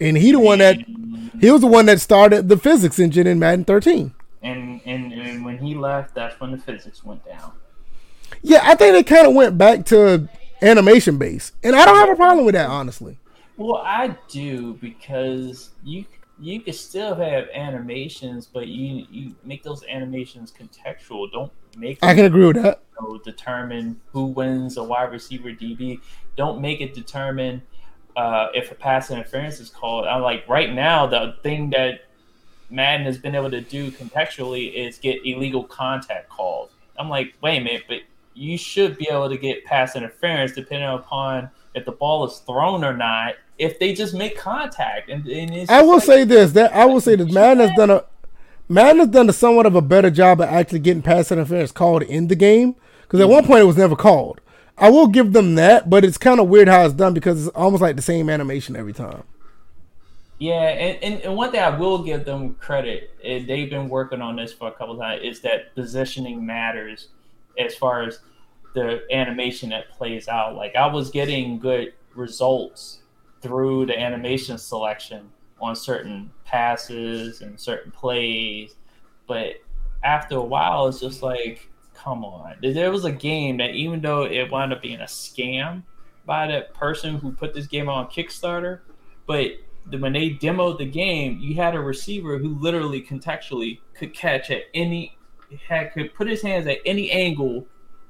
And 0.00 0.16
he 0.16 0.32
the 0.32 0.40
one 0.40 0.58
that, 0.58 0.78
he 1.40 1.50
was 1.50 1.60
the 1.60 1.66
one 1.66 1.86
that 1.86 2.00
started 2.00 2.48
the 2.48 2.56
physics 2.56 2.98
engine 2.98 3.26
in 3.26 3.38
Madden 3.38 3.64
13. 3.64 4.14
And, 4.42 4.80
and, 4.84 5.12
and 5.12 5.44
when 5.44 5.58
he 5.58 5.74
left, 5.74 6.14
that's 6.14 6.38
when 6.40 6.52
the 6.52 6.58
physics 6.58 7.04
went 7.04 7.24
down. 7.24 7.52
Yeah, 8.42 8.60
I 8.62 8.74
think 8.74 8.92
they 8.92 9.02
kind 9.02 9.26
of 9.26 9.34
went 9.34 9.58
back 9.58 9.84
to 9.86 10.28
animation 10.62 11.18
base, 11.18 11.52
and 11.62 11.74
I 11.74 11.84
don't 11.84 11.96
have 11.96 12.10
a 12.10 12.16
problem 12.16 12.44
with 12.44 12.54
that, 12.54 12.68
honestly. 12.68 13.18
Well, 13.56 13.78
I 13.78 14.16
do 14.28 14.74
because 14.74 15.70
you 15.82 16.04
you 16.38 16.60
can 16.60 16.74
still 16.74 17.14
have 17.14 17.48
animations, 17.54 18.46
but 18.46 18.68
you 18.68 19.06
you 19.10 19.34
make 19.44 19.62
those 19.62 19.84
animations 19.84 20.52
contextual. 20.52 21.30
Don't 21.32 21.52
make 21.76 21.98
I 22.02 22.14
can 22.14 22.26
agree 22.26 22.46
with 22.46 22.56
that. 22.62 22.82
You 23.00 23.08
know, 23.08 23.18
determine 23.18 24.00
who 24.12 24.26
wins 24.26 24.76
a 24.76 24.84
wide 24.84 25.12
receiver 25.12 25.50
DB. 25.50 26.00
Don't 26.36 26.60
make 26.60 26.80
it 26.80 26.94
determine 26.94 27.62
uh, 28.16 28.48
if 28.54 28.70
a 28.70 28.74
pass 28.74 29.10
interference 29.10 29.60
is 29.60 29.70
called. 29.70 30.06
I'm 30.06 30.22
like 30.22 30.46
right 30.48 30.72
now 30.72 31.06
the 31.06 31.36
thing 31.42 31.70
that 31.70 32.00
Madden 32.68 33.06
has 33.06 33.18
been 33.18 33.34
able 33.34 33.50
to 33.50 33.60
do 33.60 33.90
contextually 33.90 34.72
is 34.74 34.98
get 34.98 35.24
illegal 35.24 35.64
contact 35.64 36.28
called. 36.28 36.70
I'm 36.98 37.08
like, 37.08 37.34
wait 37.40 37.58
a 37.58 37.60
minute, 37.60 37.84
but 37.88 37.98
you 38.34 38.58
should 38.58 38.98
be 38.98 39.08
able 39.08 39.28
to 39.28 39.38
get 39.38 39.64
pass 39.64 39.96
interference 39.96 40.52
depending 40.52 40.88
upon 40.88 41.50
if 41.76 41.84
the 41.84 41.92
ball 41.92 42.26
is 42.26 42.38
thrown 42.38 42.82
or 42.82 42.96
not. 42.96 43.34
If 43.58 43.78
they 43.78 43.94
just 43.94 44.12
make 44.12 44.36
contact, 44.36 45.08
and, 45.08 45.26
and 45.26 45.70
I 45.70 45.82
will 45.82 45.94
like, 45.94 46.02
say 46.02 46.24
this: 46.24 46.52
that 46.52 46.74
I 46.74 46.84
will 46.84 47.00
say 47.00 47.14
that 47.14 47.32
man 47.32 47.58
has 47.58 47.70
done 47.76 47.90
a 47.90 48.04
man 48.68 48.98
has 48.98 49.08
done 49.08 49.30
a 49.30 49.32
somewhat 49.32 49.64
of 49.64 49.74
a 49.74 49.80
better 49.80 50.10
job 50.10 50.40
of 50.40 50.48
actually 50.48 50.80
getting 50.80 51.02
pass 51.02 51.32
interference 51.32 51.72
called 51.72 52.02
in 52.02 52.28
the 52.28 52.34
game. 52.34 52.74
Because 53.02 53.20
at 53.20 53.28
one 53.28 53.44
mm-hmm. 53.44 53.52
point 53.52 53.62
it 53.62 53.66
was 53.66 53.76
never 53.76 53.96
called. 53.96 54.40
I 54.76 54.90
will 54.90 55.06
give 55.06 55.32
them 55.32 55.54
that, 55.54 55.88
but 55.88 56.04
it's 56.04 56.18
kind 56.18 56.40
of 56.40 56.48
weird 56.48 56.68
how 56.68 56.84
it's 56.84 56.92
done 56.92 57.14
because 57.14 57.46
it's 57.46 57.56
almost 57.56 57.80
like 57.80 57.96
the 57.96 58.02
same 58.02 58.28
animation 58.28 58.76
every 58.76 58.92
time. 58.92 59.22
Yeah, 60.38 60.68
and, 60.68 61.02
and, 61.02 61.22
and, 61.22 61.34
one 61.34 61.50
thing 61.50 61.60
I 61.60 61.78
will 61.78 62.02
give 62.02 62.26
them 62.26 62.56
credit, 62.56 63.10
they've 63.22 63.70
been 63.70 63.88
working 63.88 64.20
on 64.20 64.36
this 64.36 64.52
for 64.52 64.68
a 64.68 64.72
couple 64.72 64.94
of 64.94 65.00
times, 65.00 65.22
is 65.24 65.40
that 65.40 65.74
positioning 65.74 66.44
matters 66.44 67.08
as 67.58 67.74
far 67.74 68.02
as 68.02 68.18
the 68.76 69.00
animation 69.10 69.70
that 69.70 69.90
plays 69.90 70.28
out. 70.28 70.54
Like 70.54 70.76
I 70.76 70.86
was 70.86 71.10
getting 71.10 71.58
good 71.58 71.94
results 72.14 72.98
through 73.40 73.86
the 73.86 73.98
animation 73.98 74.58
selection 74.58 75.30
on 75.58 75.74
certain 75.74 76.30
passes 76.44 77.40
and 77.40 77.58
certain 77.58 77.90
plays, 77.90 78.74
but 79.26 79.54
after 80.04 80.36
a 80.36 80.42
while, 80.42 80.88
it's 80.88 81.00
just 81.00 81.22
like, 81.22 81.70
come 81.94 82.22
on. 82.22 82.56
There 82.60 82.92
was 82.92 83.06
a 83.06 83.12
game 83.12 83.56
that 83.56 83.70
even 83.70 84.02
though 84.02 84.24
it 84.24 84.50
wound 84.50 84.74
up 84.74 84.82
being 84.82 85.00
a 85.00 85.04
scam 85.04 85.82
by 86.26 86.46
the 86.46 86.66
person 86.74 87.16
who 87.16 87.32
put 87.32 87.54
this 87.54 87.66
game 87.66 87.88
on 87.88 88.08
Kickstarter, 88.08 88.80
but 89.26 89.52
when 89.88 90.12
they 90.12 90.30
demoed 90.30 90.76
the 90.76 90.84
game, 90.84 91.38
you 91.40 91.54
had 91.54 91.74
a 91.74 91.80
receiver 91.80 92.36
who 92.36 92.58
literally 92.58 93.00
contextually 93.00 93.78
could 93.94 94.12
catch 94.12 94.50
at 94.50 94.64
any 94.74 95.16
had 95.66 95.92
could 95.94 96.12
put 96.12 96.28
his 96.28 96.42
hands 96.42 96.66
at 96.66 96.78
any 96.84 97.10
angle 97.10 97.66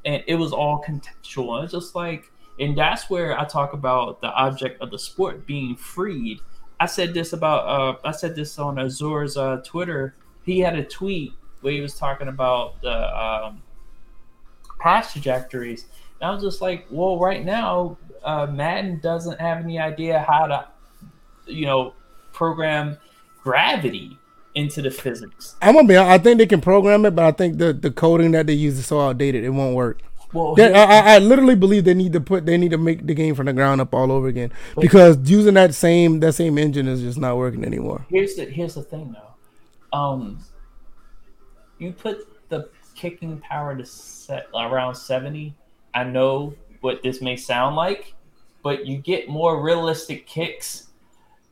and 0.07 0.23
it 0.27 0.37
was 0.37 0.53
all 0.53 0.83
contextual. 0.83 1.63
It's 1.63 1.73
just 1.73 1.95
like 1.95 2.31
and 2.59 2.77
that's 2.77 3.11
where 3.11 3.39
I 3.39 3.45
talk 3.45 3.75
about 3.75 4.23
the 4.23 4.29
object 4.29 4.81
of 4.81 4.91
the 4.91 4.99
sport 4.99 5.47
being 5.47 5.77
freed. 5.77 6.41
I 6.81 6.87
said 6.87 7.13
this 7.13 7.35
about 7.35 7.67
uh 7.67 7.99
I 8.05 8.13
said 8.13 8.35
this 8.35 8.59
on 8.59 8.79
Azur's 8.79 9.37
uh, 9.37 9.61
Twitter. 9.65 10.15
He 10.45 10.61
had 10.61 10.77
a 10.77 10.85
tweet 10.85 11.35
where 11.61 11.73
he 11.73 11.81
was 11.81 11.95
talking 11.95 12.29
about 12.29 12.81
the 12.81 13.21
um, 13.21 13.63
trajectories. 15.11 15.87
And 16.21 16.31
I 16.31 16.33
was 16.33 16.43
just 16.43 16.61
like, 16.61 16.87
well, 16.91 17.19
right 17.19 17.45
now, 17.45 17.99
uh, 18.23 18.47
Madden 18.47 19.01
doesn't 19.01 19.41
have 19.41 19.65
any 19.65 19.81
idea 19.81 20.21
how 20.21 20.47
to 20.47 20.69
you 21.47 21.67
know, 21.67 21.95
program 22.33 22.99
gravity 23.43 24.19
into 24.57 24.83
the 24.83 24.91
physics. 24.91 25.55
I'm 25.63 25.75
gonna 25.75 25.87
be. 25.87 25.97
I 25.97 26.19
think 26.19 26.39
they 26.39 26.47
can 26.47 26.61
program 26.61 27.05
it, 27.05 27.15
but 27.15 27.25
I 27.25 27.31
think 27.31 27.59
the 27.59 27.73
the 27.73 27.91
coding 27.91 28.33
that 28.33 28.49
they 28.49 28.55
use 28.55 28.79
is 28.79 28.87
so 28.87 29.01
outdated. 29.01 29.45
It 29.45 29.51
won't 29.51 29.77
work. 29.77 30.03
Well, 30.33 30.57
I, 30.59 30.73
I, 30.73 31.15
I, 31.15 31.19
literally 31.19 31.55
believe 31.55 31.85
they 31.85 31.95
need 31.95 32.13
to 32.15 32.21
put 32.21 32.47
they 32.47 32.59
need 32.59 32.73
to 32.73 32.79
make 32.79 33.07
the 33.07 33.15
game 33.15 33.37
from 33.37 33.47
the 33.47 33.53
ground 33.53 33.81
up 33.81 33.95
all 33.95 34.11
over 34.11 34.27
again 34.27 34.53
because 34.79 35.19
using 35.31 35.55
that 35.55 35.73
same 35.73 36.19
that 36.21 36.33
same 36.33 36.59
engine 36.59 36.89
is 36.89 37.01
just 37.01 37.17
not 37.17 37.37
working 37.37 37.65
anymore. 37.65 38.05
Here's 38.11 38.35
the 38.35 38.47
here's 38.47 38.75
the 38.75 38.83
thing 38.83 39.15
though, 39.15 39.97
um, 39.97 40.45
you 41.79 41.93
put 41.93 42.27
the 42.49 42.69
kicking 42.97 43.39
power 43.39 43.77
to 43.77 43.85
set 43.85 44.49
around 44.53 44.97
seventy. 44.97 45.55
I 45.95 46.03
know 46.05 46.55
what 46.81 47.03
this 47.03 47.23
may 47.23 47.37
sound 47.37 47.77
like, 47.77 48.15
but 48.63 48.85
you 48.85 48.99
get 48.99 49.29
more 49.29 49.63
realistic 49.63 50.27
kicks 50.27 50.89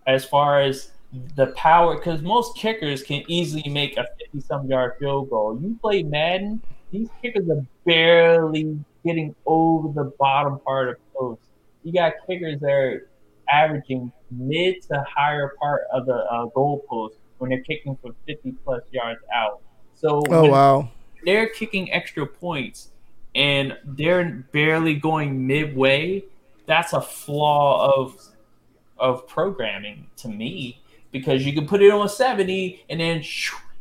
as 0.07 0.25
far 0.25 0.61
as 0.61 0.91
the 1.37 1.49
power, 1.49 1.97
because 1.97 2.23
most 2.23 2.57
kickers 2.57 3.03
can 3.03 3.23
easily 3.29 3.69
make 3.71 3.97
a 3.97 4.07
50 4.19 4.41
some 4.41 4.69
yard 4.69 4.95
field 4.99 5.31
goal. 5.31 5.59
You 5.61 5.79
play 5.81 6.03
Madden, 6.03 6.63
these 6.91 7.09
kickers 7.21 7.49
are 7.49 7.65
barely 7.85 8.79
getting 9.05 9.35
over 9.47 9.93
the 9.93 10.13
bottom 10.19 10.59
part 10.61 10.91
of 10.91 10.95
the 10.97 11.19
post. 11.19 11.43
You 11.83 11.93
got 11.93 12.13
kickers 12.27 12.61
that 12.61 12.71
are 12.71 13.09
averaging 13.51 14.13
mid 14.31 14.83
to 14.83 15.05
higher 15.09 15.55
part 15.61 15.83
of 15.93 16.07
the 16.07 16.15
uh, 16.15 16.47
goal 16.47 16.85
post 16.89 17.17
when 17.39 17.51
they're 17.51 17.61
kicking 17.61 17.97
for 18.01 18.13
50 18.27 18.53
plus 18.65 18.83
yards 18.91 19.21
out. 19.35 19.61
So, 19.95 20.23
oh 20.29 20.49
wow, 20.49 20.91
they're 21.25 21.49
kicking 21.49 21.93
extra 21.93 22.27
points 22.27 22.91
and 23.35 23.77
they're 23.85 24.47
barely 24.53 24.95
going 24.95 25.47
midway. 25.47 26.25
That's 26.67 26.93
a 26.93 27.01
flaw 27.01 27.93
of 27.97 28.29
of 28.99 29.27
programming 29.27 30.07
to 30.17 30.29
me 30.29 30.81
because 31.15 31.47
you 31.47 31.53
can 31.53 31.65
put 31.65 31.81
it 31.81 31.93
on 31.93 32.09
70 32.09 32.85
and 32.91 32.99
then 32.99 33.23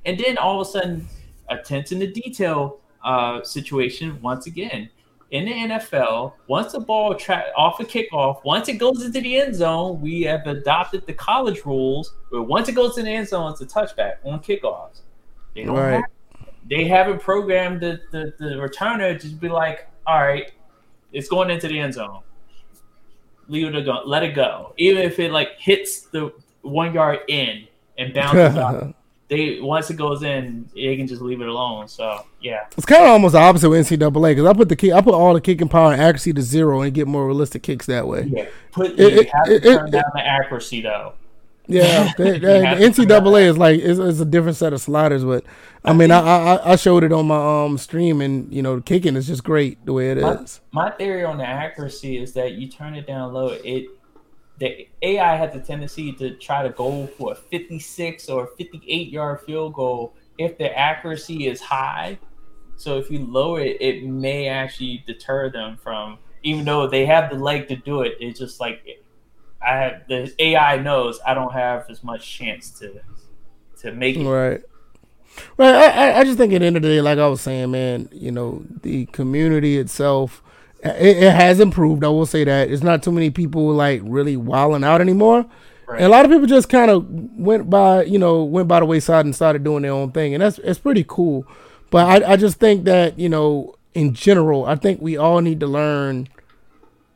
and 0.06 0.20
then 0.20 0.38
all 0.38 0.62
of 0.62 0.68
a 0.68 0.70
sudden 0.70 1.08
attention 1.50 2.00
to 2.00 2.12
detail 2.12 2.80
uh, 3.04 3.44
situation 3.44 4.22
once 4.22 4.46
again 4.46 4.88
in 5.32 5.46
the 5.46 5.52
NFL, 5.52 6.34
once 6.46 6.74
the 6.74 6.80
ball 6.80 7.16
tra- 7.16 7.52
off 7.58 7.80
a 7.80 7.84
kickoff, 7.84 8.44
once 8.46 8.70
it 8.70 8.74
goes 8.74 9.04
into 9.04 9.20
the 9.20 9.42
end 9.42 9.56
zone, 9.56 10.00
we 10.00 10.22
have 10.22 10.46
adopted 10.46 11.08
the 11.08 11.14
college 11.14 11.66
rules 11.66 12.14
where 12.30 12.44
once 12.44 12.70
it 12.70 12.76
goes 12.76 13.00
in 13.00 13.06
the 13.06 13.12
end 13.12 13.28
zone, 13.28 13.52
it's 13.52 13.62
a 13.62 13.66
touchback 13.66 14.18
on 14.24 14.40
kickoffs. 14.44 15.02
They 15.56 15.64
don't 15.64 15.76
right. 15.76 15.94
have, 15.94 16.04
they 16.70 16.86
haven't 16.88 17.20
programmed 17.20 17.82
the, 17.82 18.00
the, 18.12 18.36
the 18.38 18.52
returner 18.58 19.20
to 19.20 19.28
be 19.28 19.50
like, 19.50 19.88
all 20.06 20.22
right, 20.22 20.52
it's 21.12 21.28
going 21.28 21.50
into 21.50 21.68
the 21.68 21.80
end 21.80 21.96
zone 21.96 22.22
leave 23.48 23.74
it 23.74 23.86
go, 23.86 24.02
let 24.06 24.24
it 24.24 24.36
go. 24.36 24.74
Even 24.78 25.02
if 25.04 25.20
it 25.20 25.32
like 25.32 25.60
hits 25.60 26.02
the 26.02 26.32
one 26.64 26.94
yard 26.94 27.20
in 27.28 27.68
and 27.98 28.14
bounces 28.14 28.58
out, 28.58 28.96
they 29.30 29.60
once 29.60 29.90
it 29.90 29.96
goes 29.96 30.24
in, 30.24 30.70
they 30.76 30.96
can 30.98 31.08
just 31.08 31.22
leave 31.22 31.42
it 31.42 31.48
alone. 31.48 31.88
So 31.88 32.26
yeah, 32.42 32.66
it's 32.76 32.86
kind 32.86 33.04
of 33.04 33.10
almost 33.10 33.34
the 33.34 33.40
opposite 33.40 33.70
with 33.70 33.88
NCAA 33.88 34.32
because 34.32 34.46
I 34.46 34.54
put 34.54 34.70
the 34.70 34.76
kick, 34.76 34.94
I 34.94 35.02
put 35.02 35.14
all 35.14 35.34
the 35.34 35.42
kicking 35.42 35.70
power 35.70 35.92
and 35.92 36.02
accuracy 36.02 36.34
to 36.34 36.42
zero 36.42 36.82
and 36.82 36.94
get 36.94 37.08
more 37.08 37.26
realistic 37.26 37.64
kicks 37.64 37.86
that 37.86 38.08
way. 38.08 38.24
Yeah, 38.28 38.48
put 38.72 38.92
it, 38.92 39.14
you 39.14 39.30
have 39.34 39.48
it, 39.48 39.64
to 39.64 39.74
turn 39.76 39.88
it, 39.88 39.92
down 39.92 40.12
the 40.14 40.26
accuracy 40.26 40.82
though. 40.82 41.14
Yeah, 41.68 42.12
the, 42.18 42.24
the, 42.24 42.40
the 42.40 43.06
NCAA 43.08 43.48
is 43.48 43.58
like 43.58 43.80
it's, 43.80 43.98
is 43.98 44.20
a 44.20 44.26
different 44.26 44.58
set 44.58 44.74
of 44.74 44.82
sliders, 44.82 45.24
but 45.24 45.46
I, 45.86 45.92
I 45.92 45.94
mean, 45.94 46.12
I, 46.12 46.20
I, 46.20 46.72
I 46.74 46.76
showed 46.76 47.06
it 47.06 47.14
on 47.14 47.28
my 47.28 47.66
um 47.66 47.78
stream, 47.78 48.20
and 48.20 48.54
you 48.54 48.62
know, 48.62 48.82
kicking 48.82 49.16
is 49.16 49.28
just 49.28 49.44
great 49.46 49.84
the 49.86 49.94
way 49.94 50.12
it 50.12 50.18
my, 50.18 50.34
is. 50.34 50.60
my, 50.72 50.92
theory 50.92 51.24
on 51.24 51.38
the 51.38 51.46
accuracy 51.46 52.18
is 52.18 52.34
that 52.34 52.54
you 52.54 52.68
turn 52.68 52.96
it 52.96 53.08
down 53.08 53.34
low, 53.34 53.58
it 53.64 53.86
the 54.64 54.88
AI 55.02 55.36
has 55.36 55.54
the 55.54 55.60
tendency 55.60 56.14
to 56.14 56.36
try 56.36 56.64
to 56.64 56.70
go 56.70 57.08
for 57.18 57.34
a 57.34 57.36
56 57.36 58.30
or 58.30 58.48
58 58.58 59.10
yard 59.10 59.42
field 59.42 59.74
goal 59.74 60.14
if 60.38 60.58
the 60.58 60.78
accuracy 60.78 61.48
is 61.48 61.60
high. 61.60 62.18
So 62.78 62.98
if 62.98 63.12
you 63.12 63.20
lower 63.20 63.60
it, 63.60 63.82
it 63.82 64.06
may 64.06 64.48
actually 64.48 65.04
deter 65.06 65.50
them 65.50 65.78
from, 65.78 66.18
even 66.44 66.64
though 66.64 66.88
they 66.88 67.06
have 67.06 67.30
the 67.30 67.38
leg 67.38 67.68
to 67.68 67.76
do 67.76 68.02
it. 68.02 68.16
It's 68.20 68.40
just 68.40 68.62
like 68.62 68.86
I 69.62 69.76
have 69.76 70.08
the 70.08 70.34
AI 70.40 70.78
knows 70.78 71.20
I 71.26 71.34
don't 71.34 71.54
have 71.54 71.86
as 71.90 72.04
much 72.04 72.32
chance 72.32 72.72
to 72.80 73.02
to 73.82 73.92
make 73.92 74.16
it. 74.16 74.26
Right. 74.26 74.62
Right. 75.58 75.74
I, 75.74 76.20
I 76.20 76.24
just 76.24 76.38
think 76.38 76.54
at 76.54 76.60
the 76.60 76.68
end 76.68 76.78
of 76.78 76.84
the 76.84 76.90
day, 76.90 77.02
like 77.02 77.18
I 77.18 77.28
was 77.28 77.42
saying, 77.42 77.72
man, 77.72 78.08
you 78.12 78.32
know, 78.32 78.64
the 78.82 79.08
community 79.08 79.78
itself, 79.78 80.43
it, 80.84 81.24
it 81.24 81.34
has 81.34 81.60
improved. 81.60 82.04
I 82.04 82.10
will 82.10 82.26
say 82.26 82.44
that 82.44 82.70
it's 82.70 82.84
not 82.84 83.04
too 83.04 83.12
many 83.12 83.30
people 83.30 83.70
like 83.70 84.02
really 84.04 84.36
wilding 84.38 84.84
out 84.84 85.02
anymore. 85.02 85.46
Right. 85.88 85.98
And 85.98 86.06
a 86.06 86.10
lot 86.10 86.26
of 86.26 86.32
people 86.32 86.48
just 86.48 86.70
kind 86.70 86.92
of 86.92 87.06
went 87.10 87.70
by, 87.70 88.04
you 88.04 88.20
know, 88.20 88.44
went 88.44 88.68
by 88.68 88.80
the 88.80 88.86
wayside 88.86 89.26
and 89.26 89.36
started 89.36 89.64
doing 89.64 89.84
their 89.84 89.92
own 89.92 90.12
thing, 90.12 90.34
and 90.34 90.42
that's 90.42 90.60
it's 90.60 90.80
pretty 90.80 91.06
cool. 91.08 91.46
But 91.90 92.24
I, 92.24 92.34
I 92.34 92.36
just 92.36 92.58
think 92.60 92.86
that 92.86 93.20
you 93.20 93.30
know, 93.30 93.76
in 93.94 94.14
general, 94.14 94.66
I 94.66 94.76
think 94.76 95.02
we 95.02 95.18
all 95.18 95.40
need 95.40 95.60
to 95.62 95.68
learn 95.68 96.30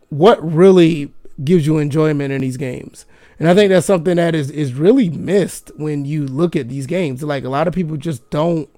what 0.10 0.42
really 0.44 1.14
gives 1.44 1.68
you 1.68 1.78
enjoyment 1.78 2.32
in 2.32 2.42
these 2.42 2.58
games. 2.58 3.06
And 3.40 3.48
I 3.48 3.54
think 3.54 3.70
that's 3.70 3.86
something 3.86 4.16
that 4.16 4.34
is 4.34 4.50
is 4.50 4.74
really 4.74 5.10
missed 5.10 5.72
when 5.78 6.06
you 6.06 6.26
look 6.26 6.56
at 6.56 6.70
these 6.70 6.88
games. 6.88 7.22
Like 7.22 7.44
a 7.44 7.50
lot 7.50 7.68
of 7.68 7.74
people 7.74 7.98
just 7.98 8.30
don't 8.30 8.70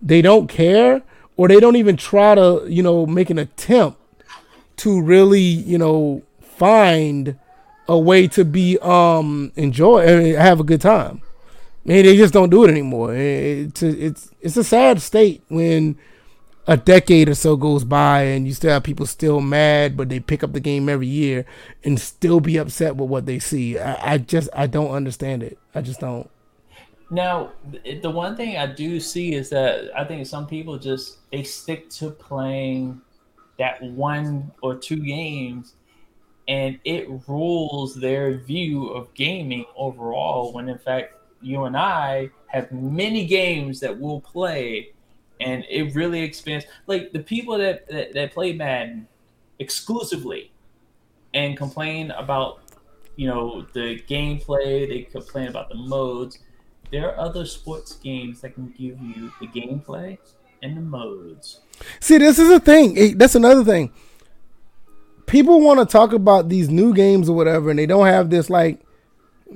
they 0.00 0.20
don't 0.20 0.48
care 0.48 1.02
or 1.36 1.48
they 1.48 1.60
don't 1.60 1.76
even 1.76 1.96
try 1.96 2.34
to, 2.34 2.66
you 2.68 2.82
know, 2.82 3.06
make 3.06 3.30
an 3.30 3.38
attempt 3.38 4.01
to 4.82 5.00
really, 5.00 5.40
you 5.40 5.78
know, 5.78 6.22
find 6.40 7.38
a 7.88 7.98
way 7.98 8.26
to 8.28 8.44
be 8.44 8.78
um 8.80 9.52
enjoy 9.56 10.00
and 10.00 10.36
have 10.36 10.60
a 10.60 10.64
good 10.64 10.80
time. 10.80 11.22
Man, 11.84 12.04
they 12.04 12.16
just 12.16 12.34
don't 12.34 12.50
do 12.50 12.64
it 12.64 12.70
anymore. 12.70 13.14
It's 13.14 13.82
a, 13.82 14.06
it's 14.06 14.30
it's 14.40 14.56
a 14.56 14.64
sad 14.64 15.00
state 15.00 15.42
when 15.48 15.96
a 16.66 16.76
decade 16.76 17.28
or 17.28 17.34
so 17.34 17.56
goes 17.56 17.84
by 17.84 18.22
and 18.22 18.46
you 18.46 18.54
still 18.54 18.70
have 18.70 18.84
people 18.84 19.06
still 19.06 19.40
mad, 19.40 19.96
but 19.96 20.08
they 20.08 20.20
pick 20.20 20.44
up 20.44 20.52
the 20.52 20.60
game 20.60 20.88
every 20.88 21.08
year 21.08 21.44
and 21.84 22.00
still 22.00 22.40
be 22.40 22.56
upset 22.56 22.96
with 22.96 23.08
what 23.08 23.26
they 23.26 23.38
see. 23.38 23.78
I, 23.78 24.14
I 24.14 24.18
just 24.18 24.48
I 24.52 24.66
don't 24.66 24.90
understand 24.90 25.44
it. 25.44 25.58
I 25.74 25.80
just 25.80 26.00
don't. 26.00 26.28
Now, 27.10 27.52
the 28.00 28.10
one 28.10 28.36
thing 28.36 28.56
I 28.56 28.66
do 28.66 28.98
see 28.98 29.34
is 29.34 29.50
that 29.50 29.90
I 29.94 30.02
think 30.04 30.26
some 30.26 30.46
people 30.46 30.78
just 30.78 31.18
they 31.30 31.44
stick 31.44 31.88
to 31.90 32.10
playing 32.10 33.00
that 33.62 33.80
one 33.80 34.50
or 34.60 34.74
two 34.74 34.96
games 34.96 35.76
and 36.48 36.80
it 36.84 37.08
rules 37.28 37.94
their 37.94 38.38
view 38.38 38.88
of 38.88 39.14
gaming 39.14 39.64
overall 39.76 40.52
when 40.52 40.68
in 40.68 40.78
fact 40.78 41.14
you 41.40 41.62
and 41.62 41.76
I 41.76 42.30
have 42.48 42.72
many 42.72 43.24
games 43.24 43.78
that 43.78 43.96
we'll 43.96 44.20
play 44.20 44.90
and 45.40 45.64
it 45.70 45.94
really 45.94 46.22
expands. 46.22 46.64
Like 46.88 47.12
the 47.12 47.20
people 47.20 47.56
that, 47.58 47.86
that, 47.88 48.12
that 48.14 48.32
play 48.32 48.52
Madden 48.52 49.06
exclusively 49.60 50.50
and 51.32 51.56
complain 51.56 52.10
about 52.10 52.62
you 53.14 53.28
know 53.28 53.64
the 53.74 54.02
gameplay, 54.08 54.88
they 54.88 55.02
complain 55.02 55.46
about 55.46 55.68
the 55.68 55.76
modes. 55.76 56.40
There 56.90 57.08
are 57.08 57.16
other 57.16 57.46
sports 57.46 57.94
games 57.94 58.40
that 58.40 58.54
can 58.54 58.74
give 58.76 59.00
you 59.00 59.32
the 59.40 59.46
gameplay 59.46 60.18
and 60.64 60.76
the 60.76 60.80
modes. 60.80 61.60
See, 62.00 62.18
this 62.18 62.38
is 62.38 62.50
a 62.50 62.60
thing. 62.60 63.16
That's 63.18 63.34
another 63.34 63.64
thing. 63.64 63.92
People 65.26 65.60
want 65.60 65.80
to 65.80 65.86
talk 65.86 66.12
about 66.12 66.48
these 66.48 66.68
new 66.68 66.92
games 66.94 67.28
or 67.28 67.36
whatever, 67.36 67.70
and 67.70 67.78
they 67.78 67.86
don't 67.86 68.06
have 68.06 68.28
this 68.30 68.50
like 68.50 68.80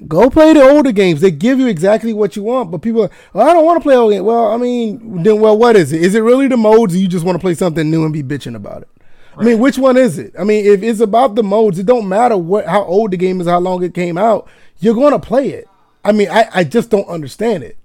Go 0.06 0.28
play 0.28 0.52
the 0.52 0.62
older 0.62 0.92
games. 0.92 1.20
They 1.20 1.30
give 1.30 1.58
you 1.58 1.68
exactly 1.68 2.12
what 2.12 2.36
you 2.36 2.42
want. 2.42 2.70
But 2.70 2.82
people, 2.82 3.10
well, 3.32 3.46
oh, 3.46 3.50
I 3.50 3.52
don't 3.52 3.64
want 3.64 3.78
to 3.78 3.82
play 3.82 3.96
old 3.96 4.12
games. 4.12 4.24
Well, 4.24 4.52
I 4.52 4.56
mean, 4.56 5.22
then 5.22 5.40
well, 5.40 5.56
what 5.56 5.76
is 5.76 5.92
it? 5.92 6.02
Is 6.02 6.14
it 6.14 6.20
really 6.20 6.48
the 6.48 6.56
modes? 6.56 6.94
Or 6.94 6.98
you 6.98 7.08
just 7.08 7.24
want 7.24 7.36
to 7.36 7.40
play 7.40 7.54
something 7.54 7.90
new 7.90 8.04
and 8.04 8.12
be 8.12 8.22
bitching 8.22 8.54
about 8.54 8.82
it? 8.82 8.88
Right. 9.34 9.46
I 9.46 9.50
mean, 9.50 9.58
which 9.58 9.78
one 9.78 9.96
is 9.96 10.18
it? 10.18 10.34
I 10.38 10.44
mean, 10.44 10.66
if 10.66 10.82
it's 10.82 11.00
about 11.00 11.34
the 11.34 11.42
modes, 11.42 11.78
it 11.78 11.86
don't 11.86 12.08
matter 12.08 12.36
what 12.36 12.66
how 12.66 12.84
old 12.84 13.10
the 13.10 13.16
game 13.16 13.40
is, 13.40 13.46
how 13.46 13.58
long 13.58 13.82
it 13.82 13.94
came 13.94 14.18
out. 14.18 14.48
You're 14.80 14.94
going 14.94 15.12
to 15.12 15.18
play 15.18 15.48
it. 15.48 15.68
I 16.04 16.12
mean, 16.12 16.28
I, 16.28 16.48
I 16.52 16.64
just 16.64 16.90
don't 16.90 17.08
understand 17.08 17.64
it. 17.64 17.76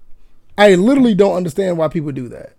I 0.58 0.74
literally 0.74 1.14
don't 1.14 1.36
understand 1.36 1.78
why 1.78 1.88
people 1.88 2.12
do 2.12 2.28
that. 2.28 2.52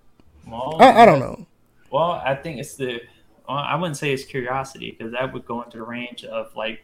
Well, 0.48 0.78
I, 0.80 1.04
I 1.04 1.06
don't 1.06 1.20
know. 1.20 1.46
Well, 1.94 2.20
I 2.26 2.34
think 2.34 2.60
it's 2.60 2.74
the. 2.74 3.02
Well, 3.48 3.60
I 3.60 3.76
wouldn't 3.76 3.98
say 3.98 4.12
it's 4.12 4.26
curiosity 4.26 4.96
because 4.98 5.14
that 5.14 5.32
would 5.32 5.46
go 5.46 5.62
into 5.62 5.78
the 5.78 5.84
range 5.84 6.26
of 6.26 6.54
like 6.56 6.84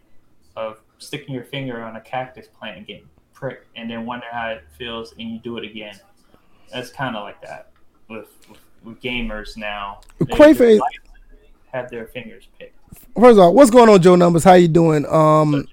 of 0.55 0.81
sticking 0.99 1.33
your 1.33 1.45
finger 1.45 1.81
on 1.81 1.95
a 1.95 2.01
cactus 2.01 2.47
plant 2.47 2.77
and 2.77 2.85
getting 2.85 3.09
pricked, 3.33 3.65
and 3.75 3.89
then 3.89 4.05
wonder 4.05 4.27
how 4.31 4.49
it 4.49 4.63
feels, 4.77 5.13
and 5.13 5.21
you 5.21 5.39
do 5.39 5.57
it 5.57 5.63
again. 5.63 5.99
That's 6.71 6.91
kind 6.91 7.15
of 7.15 7.23
like 7.23 7.41
that 7.41 7.71
with, 8.07 8.27
with, 8.47 8.59
with 8.83 9.01
gamers 9.01 9.57
now. 9.57 10.01
Quayface- 10.21 10.79
have 11.71 11.89
their 11.89 12.05
fingers 12.07 12.47
picked. 12.59 12.75
First 13.15 13.33
of 13.33 13.39
all, 13.39 13.53
what's 13.53 13.71
going 13.71 13.89
on, 13.89 14.01
Joe 14.01 14.15
Numbers? 14.15 14.43
How 14.43 14.53
you 14.53 14.67
doing? 14.67 15.05
Um, 15.07 15.67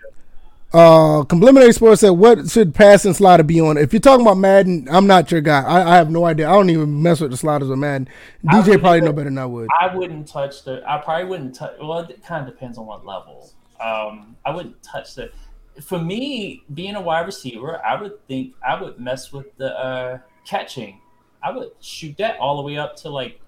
uh, 0.72 1.22
Complimentary 1.24 1.72
Sports 1.72 2.00
said, 2.00 2.10
"What 2.10 2.50
should 2.50 2.74
passing 2.74 3.14
slider 3.14 3.42
be 3.42 3.60
on?" 3.60 3.76
If 3.76 3.92
you're 3.92 4.00
talking 4.00 4.26
about 4.26 4.38
Madden, 4.38 4.88
I'm 4.90 5.06
not 5.06 5.30
your 5.30 5.40
guy. 5.40 5.62
I, 5.62 5.94
I 5.94 5.96
have 5.96 6.10
no 6.10 6.24
idea. 6.24 6.48
I 6.48 6.52
don't 6.52 6.70
even 6.70 7.02
mess 7.02 7.20
with 7.20 7.30
the 7.30 7.36
sliders 7.36 7.70
of 7.70 7.78
Madden. 7.78 8.08
DJ 8.44 8.80
probably 8.80 9.00
know 9.00 9.12
better 9.12 9.30
than 9.30 9.38
I 9.38 9.46
would. 9.46 9.68
I 9.78 9.94
wouldn't 9.94 10.26
touch 10.26 10.64
the. 10.64 10.82
I 10.86 10.98
probably 10.98 11.26
wouldn't 11.26 11.54
touch. 11.54 11.76
Well, 11.80 12.00
it 12.00 12.22
kind 12.24 12.46
of 12.46 12.52
depends 12.52 12.78
on 12.78 12.86
what 12.86 13.06
level. 13.06 13.52
Um, 13.80 14.36
I 14.44 14.54
wouldn't 14.54 14.82
touch 14.82 15.14
the. 15.14 15.30
For 15.82 16.00
me, 16.00 16.64
being 16.74 16.96
a 16.96 17.00
wide 17.00 17.26
receiver, 17.26 17.84
I 17.84 18.00
would 18.00 18.26
think 18.26 18.54
I 18.66 18.80
would 18.80 18.98
mess 18.98 19.32
with 19.32 19.56
the 19.58 19.72
uh, 19.78 20.18
catching. 20.44 21.00
I 21.42 21.52
would 21.52 21.70
shoot 21.80 22.16
that 22.18 22.38
all 22.40 22.56
the 22.56 22.62
way 22.62 22.76
up 22.76 22.96
to 22.96 23.08
like 23.08 23.40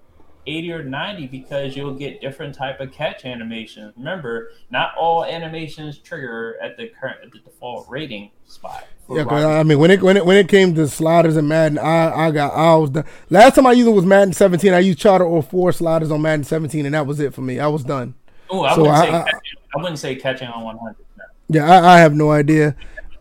eighty 0.47 0.71
or 0.71 0.83
ninety 0.83 1.27
because 1.27 1.75
you'll 1.75 1.93
get 1.93 2.21
different 2.21 2.55
type 2.55 2.79
of 2.79 2.91
catch 2.91 3.25
animations. 3.25 3.93
Remember, 3.97 4.49
not 4.71 4.91
all 4.97 5.23
animations 5.25 5.97
trigger 5.97 6.57
at 6.61 6.77
the 6.77 6.87
current 6.99 7.17
at 7.23 7.31
the 7.31 7.39
default 7.39 7.87
rating 7.89 8.31
spot. 8.47 8.85
Yeah, 9.11 9.23
'cause, 9.23 9.43
I 9.43 9.63
mean, 9.63 9.79
when 9.79 9.91
it 9.91 10.01
when 10.01 10.17
it 10.17 10.25
when 10.25 10.37
it 10.37 10.47
came 10.47 10.75
to 10.75 10.87
sliders 10.87 11.35
and 11.35 11.47
Madden, 11.49 11.77
I 11.79 12.27
I 12.27 12.31
got 12.31 12.53
I 12.53 12.75
was 12.75 12.89
done. 12.91 13.05
Last 13.29 13.55
time 13.55 13.65
I 13.67 13.71
used 13.73 13.87
it 13.87 13.91
was 13.91 14.05
Madden 14.05 14.33
17. 14.33 14.73
I 14.73 14.79
used 14.79 14.99
Charter 14.99 15.25
or 15.25 15.41
four 15.43 15.71
sliders 15.71 16.11
on 16.11 16.21
Madden 16.21 16.43
17, 16.43 16.85
and 16.85 16.93
that 16.95 17.05
was 17.07 17.19
it 17.19 17.33
for 17.33 17.41
me. 17.41 17.59
I 17.59 17.67
was 17.67 17.83
done. 17.83 18.13
Oh, 18.49 18.63
I 18.63 18.75
So 18.75 18.81
wouldn't 18.81 18.97
I- 18.97 19.05
say 19.05 19.11
I- 19.13 19.23
catching. 19.23 19.59
I 19.75 19.81
wouldn't 19.81 19.99
say 19.99 20.15
catching 20.15 20.47
on 20.47 20.63
one 20.63 20.77
hundred. 20.77 20.95
No. 21.17 21.23
Yeah, 21.49 21.69
I, 21.71 21.95
I 21.95 21.99
have 21.99 22.13
no 22.15 22.31
idea. 22.31 22.75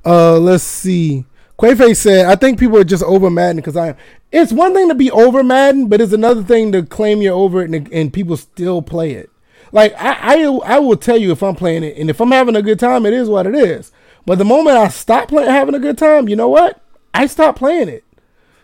Uh, 0.04 0.38
let's 0.38 0.64
see. 0.64 1.24
Quayface 1.58 1.96
said, 1.96 2.26
"I 2.26 2.36
think 2.36 2.58
people 2.58 2.78
are 2.78 2.84
just 2.84 3.02
over 3.02 3.30
Madden 3.30 3.56
because 3.56 3.76
I 3.76 3.88
am." 3.88 3.96
It's 4.30 4.52
one 4.52 4.74
thing 4.74 4.88
to 4.88 4.94
be 4.94 5.10
over 5.10 5.42
Madden, 5.42 5.88
but 5.88 6.00
it's 6.00 6.12
another 6.12 6.42
thing 6.42 6.70
to 6.72 6.82
claim 6.82 7.20
you're 7.20 7.34
over 7.34 7.62
it 7.62 7.70
and, 7.70 7.92
and 7.92 8.12
people 8.12 8.36
still 8.36 8.80
play 8.82 9.12
it. 9.12 9.30
Like 9.72 9.94
I, 9.98 10.36
I, 10.36 10.44
I 10.64 10.78
will 10.78 10.96
tell 10.96 11.16
you 11.16 11.32
if 11.32 11.42
I'm 11.42 11.56
playing 11.56 11.82
it, 11.82 11.96
and 11.96 12.08
if 12.08 12.20
I'm 12.20 12.30
having 12.30 12.56
a 12.56 12.62
good 12.62 12.78
time, 12.78 13.04
it 13.06 13.12
is 13.12 13.28
what 13.28 13.46
it 13.46 13.54
is. 13.54 13.90
But 14.24 14.38
the 14.38 14.44
moment 14.44 14.76
I 14.76 14.88
stop 14.88 15.28
playing, 15.28 15.50
having 15.50 15.74
a 15.74 15.80
good 15.80 15.98
time, 15.98 16.28
you 16.28 16.36
know 16.36 16.48
what? 16.48 16.80
I 17.12 17.26
stop 17.26 17.56
playing 17.56 17.88
it. 17.88 18.04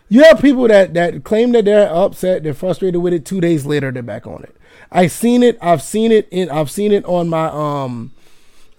You 0.07 0.23
have 0.23 0.39
people 0.39 0.67
that 0.67 0.93
that 0.93 1.23
claim 1.23 1.51
that 1.51 1.65
they're 1.65 1.93
upset, 1.93 2.43
they're 2.43 2.53
frustrated 2.53 3.01
with 3.01 3.13
it. 3.13 3.25
Two 3.25 3.41
days 3.41 3.65
later, 3.65 3.91
they're 3.91 4.03
back 4.03 4.25
on 4.27 4.43
it. 4.43 4.55
I've 4.91 5.11
seen 5.11 5.43
it. 5.43 5.57
I've 5.61 5.81
seen 5.81 6.11
it 6.11 6.27
in. 6.31 6.49
I've 6.49 6.71
seen 6.71 6.91
it 6.91 7.03
on 7.05 7.27
my 7.27 7.47
um 7.47 8.13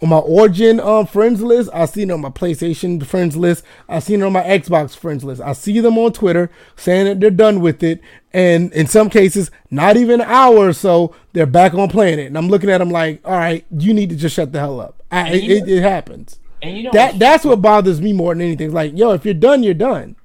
on 0.06 0.10
my 0.10 0.18
Origin 0.18 0.78
um, 0.80 1.06
friends 1.06 1.42
list. 1.42 1.68
I've 1.74 1.90
seen 1.90 2.10
it 2.10 2.12
on 2.12 2.20
my 2.20 2.30
PlayStation 2.30 3.04
friends 3.04 3.36
list. 3.36 3.64
I've 3.88 4.04
seen 4.04 4.22
it 4.22 4.24
on 4.24 4.32
my 4.32 4.42
Xbox 4.42 4.96
friends 4.96 5.24
list. 5.24 5.40
I 5.40 5.52
see 5.52 5.80
them 5.80 5.98
on 5.98 6.12
Twitter 6.12 6.50
saying 6.76 7.06
that 7.06 7.20
they're 7.20 7.30
done 7.30 7.60
with 7.60 7.82
it. 7.82 8.00
And 8.32 8.72
in 8.72 8.86
some 8.86 9.10
cases, 9.10 9.50
not 9.70 9.96
even 9.96 10.20
an 10.20 10.28
hour 10.28 10.68
or 10.68 10.72
so, 10.72 11.14
they're 11.32 11.46
back 11.46 11.74
on 11.74 11.88
playing 11.88 12.18
it. 12.18 12.26
And 12.26 12.38
I'm 12.38 12.48
looking 12.48 12.70
at 12.70 12.78
them 12.78 12.90
like, 12.90 13.20
all 13.24 13.32
right, 13.32 13.64
you 13.70 13.92
need 13.92 14.10
to 14.10 14.16
just 14.16 14.36
shut 14.36 14.52
the 14.52 14.60
hell 14.60 14.80
up. 14.80 15.02
I, 15.10 15.30
it, 15.30 15.50
it, 15.50 15.68
it 15.68 15.82
happens. 15.82 16.38
And 16.62 16.76
you 16.76 16.82
know 16.84 16.90
That 16.92 17.08
what's 17.08 17.18
That's 17.18 17.44
what 17.44 17.62
bothers 17.62 18.00
me 18.00 18.12
more 18.12 18.34
than 18.34 18.42
anything. 18.42 18.72
Like, 18.72 18.96
yo, 18.96 19.12
if 19.12 19.24
you're 19.24 19.34
done, 19.34 19.62
you're 19.62 19.74
done. 19.74 20.16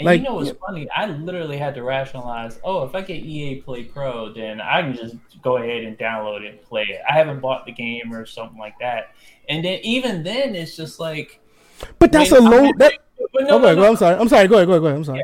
And 0.00 0.06
Like- 0.06 0.20
you 0.22 0.26
know 0.26 0.34
what's 0.36 0.50
funny? 0.66 0.88
I 0.90 1.04
literally 1.06 1.58
had 1.58 1.74
to 1.74 1.82
rationalize. 1.82 2.58
Oh, 2.64 2.84
if 2.84 2.94
I 2.94 3.02
get 3.02 3.22
EA 3.22 3.56
Play 3.60 3.84
Pro, 3.84 4.32
then 4.32 4.58
I 4.60 4.80
can 4.80 4.94
just 4.96 5.16
go 5.42 5.58
ahead 5.58 5.84
and 5.84 5.96
download 5.98 6.40
it 6.42 6.48
and 6.52 6.62
play 6.62 6.84
it. 6.84 7.00
I 7.08 7.12
haven't 7.12 7.40
bought 7.40 7.66
the 7.66 7.72
game 7.72 8.10
or 8.14 8.24
something 8.24 8.58
like 8.58 8.78
that. 8.80 9.14
And 9.50 9.62
then 9.62 9.78
even 9.82 10.22
then, 10.22 10.54
it's 10.56 10.74
just 10.74 10.98
like. 11.00 11.38
But 11.98 12.12
that's 12.12 12.32
a 12.32 12.36
I'm 12.36 12.44
low. 12.44 12.64
in- 12.64 12.78
That, 12.78 12.94
but 13.32 13.42
no, 13.44 13.56
okay, 13.58 13.74
no, 13.74 13.82
no. 13.82 13.88
I'm 13.90 13.96
sorry. 13.96 14.16
I'm 14.16 14.28
sorry. 14.28 14.48
Go 14.48 14.56
ahead. 14.56 14.68
Go 14.68 14.72
ahead. 14.72 14.80
Go 14.82 14.86
ahead. 14.86 14.96
I'm 14.96 15.04
sorry. 15.04 15.22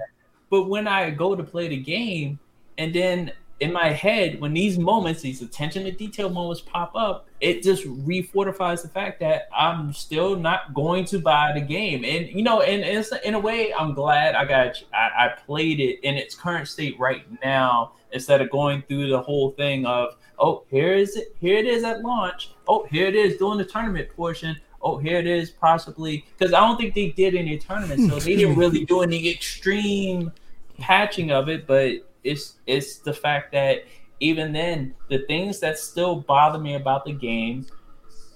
But 0.50 0.64
when 0.68 0.86
I 0.86 1.08
go 1.10 1.34
to 1.34 1.42
play 1.42 1.68
the 1.68 1.78
game, 1.78 2.38
and 2.76 2.94
then 2.94 3.32
in 3.58 3.72
my 3.72 3.88
head, 3.88 4.38
when 4.40 4.52
these 4.52 4.78
moments, 4.78 5.22
these 5.22 5.40
attention 5.40 5.84
to 5.84 5.90
detail 5.90 6.28
moments 6.28 6.60
pop 6.60 6.94
up, 6.94 7.26
it 7.40 7.62
just 7.62 7.84
refortifies 7.84 8.82
the 8.82 8.88
fact 8.88 9.18
that 9.20 9.48
I'm 9.56 9.92
still 9.94 10.36
not 10.36 10.74
going 10.74 11.06
to 11.06 11.18
buy 11.18 11.52
the 11.54 11.62
game. 11.62 12.04
And 12.04 12.28
you 12.28 12.42
know, 12.42 12.60
and, 12.60 12.84
and 12.84 13.06
in 13.24 13.34
a 13.34 13.40
way, 13.40 13.72
I'm 13.72 13.94
glad 13.94 14.34
I 14.34 14.44
got 14.44 14.82
I, 14.92 15.26
I 15.26 15.28
played 15.46 15.80
it 15.80 16.00
in 16.02 16.16
its 16.16 16.34
current 16.34 16.68
state 16.68 16.98
right 16.98 17.24
now 17.42 17.92
instead 18.12 18.40
of 18.40 18.50
going 18.50 18.82
through 18.82 19.08
the 19.08 19.20
whole 19.20 19.50
thing 19.52 19.84
of 19.86 20.16
oh 20.38 20.64
here 20.70 20.94
is 20.94 21.16
it 21.16 21.34
here 21.40 21.56
it 21.56 21.66
is 21.66 21.82
at 21.84 22.02
launch 22.02 22.50
oh 22.68 22.86
here 22.90 23.06
it 23.06 23.14
is 23.14 23.36
doing 23.36 23.58
the 23.58 23.64
tournament 23.64 24.08
portion 24.14 24.56
oh 24.82 24.96
here 24.96 25.18
it 25.18 25.26
is 25.26 25.50
possibly 25.50 26.24
because 26.38 26.52
I 26.52 26.60
don't 26.60 26.76
think 26.76 26.94
they 26.94 27.10
did 27.10 27.34
any 27.34 27.58
tournaments 27.58 28.08
so 28.08 28.18
they 28.20 28.36
didn't 28.36 28.56
really 28.56 28.84
do 28.84 29.02
any 29.02 29.28
extreme 29.30 30.32
patching 30.78 31.30
of 31.30 31.48
it 31.48 31.66
but 31.66 31.92
it's 32.26 32.54
it's 32.66 32.98
the 32.98 33.12
fact 33.12 33.52
that 33.52 33.84
even 34.20 34.52
then 34.52 34.94
the 35.08 35.18
things 35.26 35.60
that 35.60 35.78
still 35.78 36.16
bother 36.16 36.58
me 36.58 36.74
about 36.74 37.04
the 37.04 37.12
game 37.12 37.66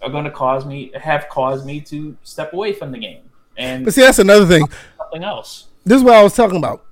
are 0.03 0.11
going 0.11 0.25
to 0.25 0.31
cause 0.31 0.65
me 0.65 0.91
have 0.95 1.29
caused 1.29 1.67
me 1.67 1.81
to 1.81 2.17
step 2.23 2.53
away 2.53 2.73
from 2.73 2.93
the 2.93 2.99
game 2.99 3.23
and 3.57 3.85
But 3.85 3.95
see, 3.95 4.03
that's 4.03 4.19
another 4.19 4.47
thing. 4.47 4.67
something 4.97 5.25
else 5.25 5.67
this 5.85 5.97
is 5.99 6.05
what 6.05 6.15
I 6.15 6.23
was 6.23 6.35
talking 6.35 6.57
about. 6.57 6.85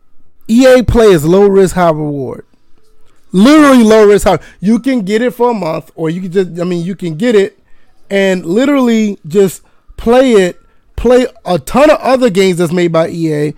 EA 0.48 0.82
Play 0.82 1.06
is 1.06 1.24
low 1.24 1.46
risk, 1.46 1.74
high 1.74 1.90
reward. 1.90 2.46
Literally 3.32 3.82
low 3.82 4.06
risk, 4.06 4.26
high. 4.26 4.38
You 4.60 4.78
can 4.78 5.02
get 5.02 5.20
it 5.20 5.32
for 5.32 5.50
a 5.50 5.54
month, 5.54 5.90
or 5.94 6.08
you 6.08 6.22
can 6.22 6.32
just, 6.32 6.60
I 6.60 6.64
mean, 6.64 6.84
you 6.84 6.96
can 6.96 7.16
get 7.16 7.34
it 7.34 7.58
and 8.10 8.46
literally 8.46 9.18
just 9.26 9.62
play 9.96 10.32
it, 10.32 10.60
play 10.96 11.26
a 11.44 11.58
ton 11.58 11.90
of 11.90 11.98
other 11.98 12.30
games 12.30 12.58
that's 12.58 12.72
made 12.72 12.92
by 12.92 13.08
EA. 13.08 13.54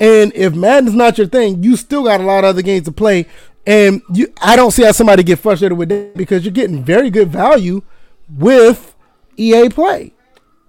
And 0.00 0.32
if 0.34 0.54
Madden's 0.54 0.94
not 0.94 1.18
your 1.18 1.26
thing, 1.26 1.62
you 1.62 1.76
still 1.76 2.04
got 2.04 2.20
a 2.20 2.24
lot 2.24 2.42
of 2.42 2.50
other 2.50 2.62
games 2.62 2.86
to 2.86 2.92
play. 2.92 3.26
And 3.66 4.02
you, 4.12 4.32
I 4.40 4.56
don't 4.56 4.70
see 4.70 4.82
how 4.82 4.92
somebody 4.92 5.22
get 5.22 5.38
frustrated 5.38 5.76
with 5.76 5.90
that 5.90 6.16
because 6.16 6.44
you're 6.44 6.52
getting 6.52 6.82
very 6.82 7.10
good 7.10 7.28
value 7.28 7.82
with 8.28 8.96
EA 9.36 9.68
Play. 9.68 10.14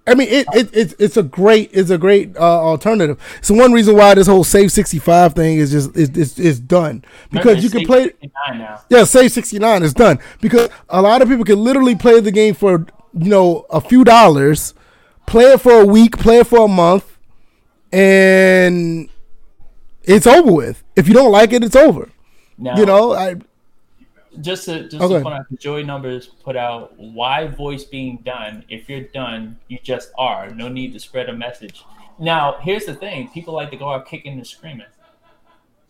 I 0.06 0.14
mean, 0.14 0.28
it, 0.28 0.46
it 0.52 0.70
it's 0.72 0.94
it's 0.98 1.16
a 1.16 1.22
great 1.22 1.70
it's 1.72 1.90
a 1.90 1.96
great 1.96 2.36
uh, 2.36 2.40
alternative. 2.40 3.20
So 3.40 3.54
one 3.54 3.72
reason 3.72 3.96
why 3.96 4.14
this 4.14 4.26
whole 4.26 4.42
Save 4.42 4.72
sixty 4.72 4.98
five 4.98 5.34
thing 5.34 5.58
is 5.58 5.70
just 5.70 5.96
is 5.96 6.10
is, 6.10 6.38
is 6.40 6.60
done 6.60 7.04
because 7.30 7.62
you 7.62 7.70
can 7.70 7.86
play. 7.86 8.04
69 8.06 8.32
now 8.58 8.80
Yeah, 8.88 9.04
Save 9.04 9.30
sixty 9.30 9.60
nine 9.60 9.84
is 9.84 9.94
done 9.94 10.18
because 10.40 10.70
a 10.88 11.00
lot 11.00 11.22
of 11.22 11.28
people 11.28 11.44
can 11.44 11.62
literally 11.62 11.94
play 11.94 12.18
the 12.18 12.32
game 12.32 12.54
for 12.54 12.84
you 13.16 13.30
know 13.30 13.64
a 13.70 13.80
few 13.80 14.02
dollars, 14.02 14.74
play 15.26 15.44
it 15.52 15.60
for 15.60 15.80
a 15.80 15.86
week, 15.86 16.18
play 16.18 16.38
it 16.38 16.48
for 16.48 16.64
a 16.64 16.68
month, 16.68 17.16
and 17.92 19.08
it's 20.04 20.26
over 20.26 20.52
with. 20.52 20.82
If 20.96 21.08
you 21.08 21.14
don't 21.14 21.30
like 21.32 21.52
it, 21.52 21.62
it's 21.64 21.76
over. 21.76 22.10
now 22.58 22.76
You 22.76 22.86
know, 22.86 23.12
I 23.12 23.36
just 24.40 24.64
to 24.64 24.84
just 24.88 24.94
Okay. 25.02 25.16
to 25.18 25.20
point 25.22 25.34
out 25.34 25.48
the 25.50 25.56
joy 25.58 25.82
numbers 25.82 26.26
put 26.26 26.56
out 26.56 26.98
why 26.98 27.46
voice 27.46 27.84
being 27.84 28.16
done 28.24 28.64
if 28.70 28.88
you're 28.88 29.02
done 29.12 29.56
you 29.68 29.78
just 29.82 30.10
are 30.16 30.48
no 30.54 30.68
need 30.68 30.94
to 30.94 30.98
spread 30.98 31.28
a 31.28 31.32
message 31.34 31.84
now 32.18 32.56
here's 32.62 32.86
the 32.86 32.94
thing 32.94 33.28
people 33.28 33.52
like 33.52 33.70
to 33.70 33.76
go 33.76 33.90
out 33.90 34.06
kicking 34.06 34.32
and 34.32 34.46
screaming 34.46 34.86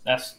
that's 0.04 0.34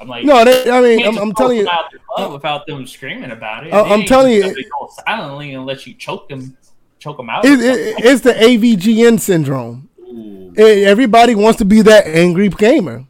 i'm 0.00 0.06
like 0.06 0.24
no, 0.24 0.44
they, 0.44 0.70
I 0.70 0.80
mean, 0.80 1.04
I'm, 1.04 1.18
I'm 1.18 1.32
telling 1.34 1.56
you, 1.58 1.64
them 1.64 1.74
out 1.74 1.90
the 2.16 2.28
without 2.28 2.66
them 2.68 2.86
screaming 2.86 3.32
about 3.32 3.66
it 3.66 3.72
Uh, 3.72 3.82
I'm 3.82 4.04
telling 4.04 4.34
you- 4.34 4.42
gonna 4.42 4.54
go 4.54 4.88
silently 5.04 5.54
unless 5.54 5.88
you 5.88 5.94
choke 5.94 6.28
them 6.28 6.56
choke 7.00 7.16
them 7.16 7.28
out 7.30 7.44
it, 7.44 7.58
it, 7.58 7.96
it's 7.98 8.20
the 8.20 8.32
AVGN 8.34 9.18
syndrome. 9.18 9.87
Ooh. 10.18 10.54
Everybody 10.56 11.34
wants 11.34 11.58
to 11.58 11.64
be 11.64 11.82
that 11.82 12.06
angry 12.06 12.48
gamer. 12.48 13.04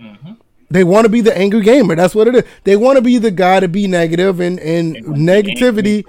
Mhm. 0.00 0.36
They 0.70 0.84
want 0.84 1.04
to 1.04 1.08
be 1.08 1.20
the 1.20 1.36
angry 1.36 1.62
gamer. 1.62 1.94
That's 1.94 2.14
what 2.14 2.28
it 2.28 2.34
is. 2.36 2.44
They 2.64 2.76
want 2.76 2.96
to 2.96 3.02
be 3.02 3.18
the 3.18 3.30
guy 3.30 3.60
to 3.60 3.68
be 3.68 3.86
negative 3.86 4.40
and, 4.40 4.58
and 4.58 4.96
negativity. 5.04 6.04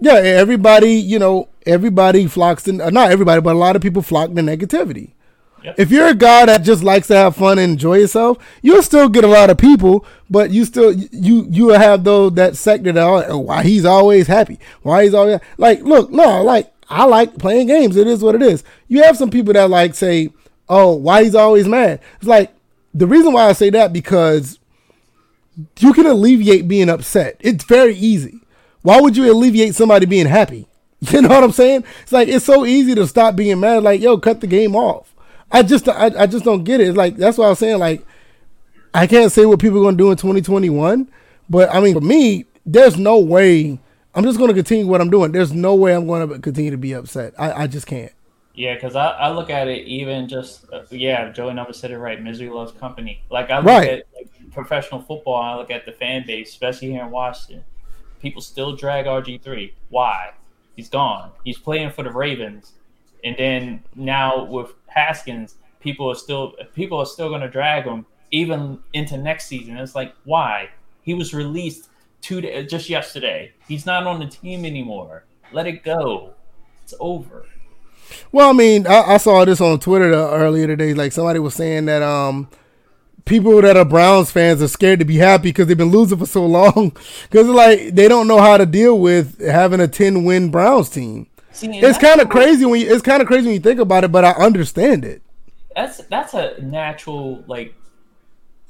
Yeah, 0.00 0.14
everybody, 0.14 0.92
you 0.92 1.18
know, 1.18 1.48
everybody 1.66 2.26
flocks 2.26 2.64
to, 2.64 2.78
uh, 2.80 2.90
not 2.90 3.10
everybody, 3.10 3.40
but 3.40 3.54
a 3.54 3.58
lot 3.58 3.76
of 3.76 3.82
people 3.82 4.02
flock 4.02 4.28
to 4.28 4.42
negativity. 4.42 5.12
Yep. 5.64 5.74
If 5.78 5.90
you're 5.90 6.08
a 6.08 6.14
guy 6.14 6.44
that 6.44 6.62
just 6.62 6.82
likes 6.82 7.06
to 7.06 7.16
have 7.16 7.36
fun 7.36 7.58
and 7.58 7.72
enjoy 7.72 7.96
yourself, 7.98 8.36
you'll 8.60 8.82
still 8.82 9.08
get 9.08 9.24
a 9.24 9.28
lot 9.28 9.48
of 9.48 9.56
people, 9.56 10.04
but 10.28 10.50
you 10.50 10.66
still 10.66 10.92
you 10.92 11.46
you 11.48 11.68
have 11.68 12.04
those 12.04 12.34
that 12.34 12.56
sector 12.56 12.92
that 12.92 13.02
oh, 13.30 13.38
why 13.38 13.62
he's 13.62 13.86
always 13.86 14.26
happy, 14.26 14.58
why 14.82 15.04
he's 15.04 15.14
always 15.14 15.40
like 15.56 15.80
look 15.80 16.10
no 16.10 16.42
like 16.42 16.70
I 16.88 17.04
like 17.04 17.38
playing 17.38 17.66
games. 17.68 17.96
It 17.96 18.06
is 18.06 18.22
what 18.22 18.34
it 18.34 18.42
is. 18.42 18.64
You 18.88 19.02
have 19.02 19.16
some 19.16 19.30
people 19.30 19.52
that 19.54 19.70
like 19.70 19.94
say, 19.94 20.30
oh, 20.68 20.94
why 20.94 21.24
he's 21.24 21.34
always 21.34 21.66
mad. 21.66 22.00
It's 22.16 22.26
like 22.26 22.52
the 22.92 23.06
reason 23.06 23.32
why 23.32 23.46
I 23.48 23.52
say 23.52 23.70
that 23.70 23.92
because 23.92 24.58
you 25.78 25.92
can 25.92 26.06
alleviate 26.06 26.68
being 26.68 26.88
upset. 26.88 27.36
It's 27.40 27.64
very 27.64 27.94
easy. 27.94 28.40
Why 28.82 29.00
would 29.00 29.16
you 29.16 29.30
alleviate 29.32 29.74
somebody 29.74 30.06
being 30.06 30.26
happy? 30.26 30.66
You 31.10 31.20
know 31.20 31.28
what 31.28 31.44
I'm 31.44 31.52
saying? 31.52 31.84
It's 32.02 32.12
like 32.12 32.28
it's 32.28 32.46
so 32.46 32.64
easy 32.64 32.94
to 32.94 33.06
stop 33.06 33.36
being 33.36 33.60
mad. 33.60 33.82
Like, 33.82 34.00
yo, 34.00 34.16
cut 34.16 34.40
the 34.40 34.46
game 34.46 34.74
off. 34.74 35.14
I 35.52 35.62
just 35.62 35.86
I, 35.86 36.10
I 36.18 36.26
just 36.26 36.46
don't 36.46 36.64
get 36.64 36.80
it. 36.80 36.88
It's 36.88 36.96
like 36.96 37.16
that's 37.16 37.36
what 37.36 37.44
I 37.44 37.50
was 37.50 37.58
saying. 37.58 37.78
Like 37.78 38.06
I 38.94 39.06
can't 39.06 39.30
say 39.30 39.44
what 39.44 39.60
people 39.60 39.80
are 39.80 39.84
gonna 39.84 39.98
do 39.98 40.10
in 40.10 40.16
2021, 40.16 41.10
but 41.50 41.68
I 41.74 41.80
mean 41.80 41.92
for 41.92 42.00
me, 42.00 42.46
there's 42.64 42.96
no 42.96 43.18
way 43.18 43.78
I'm 44.14 44.24
just 44.24 44.38
gonna 44.38 44.54
continue 44.54 44.86
what 44.86 45.00
I'm 45.00 45.10
doing. 45.10 45.32
There's 45.32 45.52
no 45.52 45.74
way 45.74 45.94
I'm 45.94 46.06
gonna 46.06 46.38
continue 46.38 46.70
to 46.70 46.76
be 46.76 46.92
upset. 46.92 47.34
I, 47.38 47.64
I 47.64 47.66
just 47.66 47.86
can't. 47.86 48.12
Yeah, 48.54 48.74
because 48.74 48.94
I, 48.94 49.08
I 49.08 49.30
look 49.30 49.50
at 49.50 49.66
it 49.66 49.86
even 49.86 50.28
just 50.28 50.64
uh, 50.72 50.82
yeah, 50.90 51.30
Joey 51.32 51.54
never 51.54 51.72
said 51.72 51.90
it 51.90 51.98
right. 51.98 52.22
Misery 52.22 52.48
loves 52.50 52.72
company. 52.72 53.22
Like 53.30 53.50
I 53.50 53.56
look 53.58 53.66
Right. 53.66 53.88
at 53.90 54.06
like, 54.16 54.52
professional 54.52 55.00
football, 55.00 55.42
I 55.42 55.56
look 55.56 55.70
at 55.70 55.84
the 55.86 55.92
fan 55.92 56.24
base, 56.26 56.50
especially 56.50 56.92
here 56.92 57.02
in 57.04 57.10
Washington. 57.10 57.64
People 58.20 58.40
still 58.40 58.76
drag 58.76 59.06
RG 59.06 59.42
three. 59.42 59.74
Why? 59.88 60.32
He's 60.76 60.88
gone. 60.88 61.30
He's 61.44 61.58
playing 61.58 61.90
for 61.90 62.02
the 62.04 62.10
Ravens, 62.10 62.72
and 63.24 63.36
then 63.36 63.82
now 63.96 64.44
with 64.44 64.72
Haskins, 64.86 65.56
people 65.80 66.08
are 66.10 66.14
still 66.14 66.54
people 66.74 66.98
are 66.98 67.06
still 67.06 67.28
going 67.28 67.40
to 67.42 67.48
drag 67.48 67.84
him 67.84 68.06
even 68.30 68.78
into 68.92 69.16
next 69.16 69.46
season. 69.46 69.76
It's 69.76 69.94
like 69.96 70.14
why? 70.24 70.70
He 71.02 71.14
was 71.14 71.34
released 71.34 71.88
two 72.24 72.40
day, 72.40 72.64
just 72.64 72.88
yesterday. 72.88 73.52
He's 73.68 73.86
not 73.86 74.06
on 74.06 74.18
the 74.18 74.26
team 74.26 74.64
anymore. 74.64 75.24
Let 75.52 75.66
it 75.66 75.84
go. 75.84 76.32
It's 76.82 76.94
over. 76.98 77.46
Well, 78.32 78.50
I 78.50 78.52
mean, 78.52 78.86
I, 78.86 79.14
I 79.14 79.16
saw 79.18 79.44
this 79.44 79.60
on 79.60 79.78
Twitter 79.78 80.10
the, 80.10 80.30
earlier 80.30 80.66
today. 80.66 80.94
Like 80.94 81.12
somebody 81.12 81.38
was 81.38 81.54
saying 81.54 81.84
that 81.86 82.02
um, 82.02 82.48
people 83.24 83.60
that 83.60 83.76
are 83.76 83.84
Browns 83.84 84.30
fans 84.30 84.62
are 84.62 84.68
scared 84.68 84.98
to 84.98 85.04
be 85.04 85.18
happy 85.18 85.50
because 85.50 85.68
they've 85.68 85.76
been 85.76 85.90
losing 85.90 86.18
for 86.18 86.26
so 86.26 86.44
long. 86.58 86.96
Because 87.30 87.46
like 87.46 87.94
they 87.94 88.08
don't 88.08 88.26
know 88.26 88.40
how 88.40 88.56
to 88.56 88.66
deal 88.66 88.98
with 88.98 89.40
having 89.40 89.80
a 89.80 89.88
ten 89.88 90.24
win 90.24 90.50
Browns 90.50 90.88
team. 90.88 91.26
See, 91.52 91.68
It's 91.68 91.98
kind 91.98 92.20
of 92.20 92.28
crazy 92.30 92.64
when 92.64 92.80
you, 92.80 92.92
it's 92.92 93.02
kind 93.02 93.22
of 93.22 93.28
crazy 93.28 93.46
when 93.46 93.54
you 93.54 93.60
think 93.60 93.78
about 93.78 94.02
it, 94.02 94.10
but 94.10 94.24
I 94.24 94.32
understand 94.32 95.04
it. 95.04 95.22
That's 95.76 95.98
that's 96.04 96.34
a 96.34 96.60
natural 96.60 97.44
like, 97.46 97.74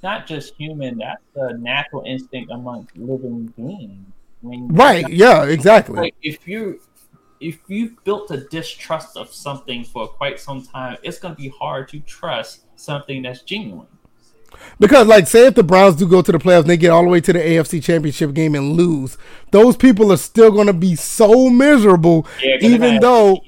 not 0.05 0.27
just 0.27 0.55
human. 0.55 0.99
That's 0.99 1.23
a 1.35 1.57
natural 1.57 2.05
instinct 2.07 2.53
among 2.53 2.89
living 2.95 3.53
beings. 3.57 4.07
I 4.45 4.47
mean, 4.47 4.69
Right? 4.69 5.09
Yeah, 5.09 5.45
exactly. 5.45 5.97
Like 5.97 6.15
if 6.23 6.47
you 6.47 6.81
if 7.41 7.59
you've 7.67 8.03
built 8.05 8.31
a 8.31 8.37
distrust 8.37 9.17
of 9.17 9.33
something 9.35 9.83
for 9.83 10.07
quite 10.07 10.39
some 10.39 10.65
time, 10.65 10.99
it's 11.03 11.19
going 11.19 11.35
to 11.35 11.41
be 11.41 11.49
hard 11.49 11.89
to 11.89 12.01
trust 12.01 12.65
something 12.77 13.23
that's 13.23 13.43
genuine. 13.43 13.89
Because, 14.79 15.09
like, 15.09 15.27
say 15.27 15.47
if 15.47 15.55
the 15.55 15.65
Browns 15.65 15.97
do 15.97 16.07
go 16.07 16.23
to 16.23 16.31
the 16.31 16.39
playoffs 16.39 16.61
and 16.61 16.71
they 16.71 16.77
get 16.77 16.91
all 16.91 17.03
the 17.03 17.09
way 17.09 17.21
to 17.21 17.33
the 17.33 17.41
AFC 17.41 17.83
Championship 17.83 18.33
game 18.35 18.55
and 18.55 18.75
lose, 18.75 19.19
those 19.51 19.77
people 19.77 20.13
are 20.13 20.17
still 20.17 20.53
going 20.53 20.69
to 20.69 20.73
be 20.73 20.95
so 20.95 21.51
miserable, 21.51 22.27
Yeah, 22.41 22.57
even 22.61 23.01
though, 23.01 23.41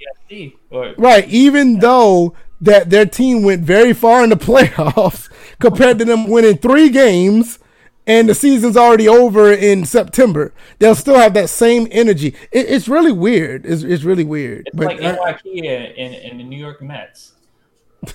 or 0.70 0.94
right, 0.98 1.26
even 1.28 1.78
though 1.78 2.34
that 2.60 2.90
their 2.90 3.06
team 3.06 3.42
went 3.44 3.62
very 3.62 3.92
far 3.92 4.24
in 4.24 4.30
the 4.30 4.36
playoffs 4.48 5.30
compared 5.60 5.98
to 5.98 6.04
them 6.04 6.28
winning 6.28 6.58
three 6.58 6.88
games 6.90 7.58
and 8.06 8.28
the 8.28 8.34
season's 8.34 8.76
already 8.76 9.08
over 9.08 9.52
in 9.52 9.84
September, 9.84 10.52
they'll 10.78 10.94
still 10.94 11.18
have 11.18 11.34
that 11.34 11.48
same 11.50 11.88
energy. 11.90 12.28
It, 12.52 12.66
it's 12.70 12.86
really 12.88 13.12
weird. 13.12 13.66
It's, 13.66 13.82
it's 13.82 14.04
really 14.04 14.24
weird. 14.24 14.68
it's 14.68 14.76
But 14.76 14.86
like 14.86 15.00
NYPD 15.00 15.64
in, 15.96 16.12
in 16.14 16.38
the 16.38 16.44
New 16.44 16.58
York 16.58 16.80
Mets. 16.82 17.32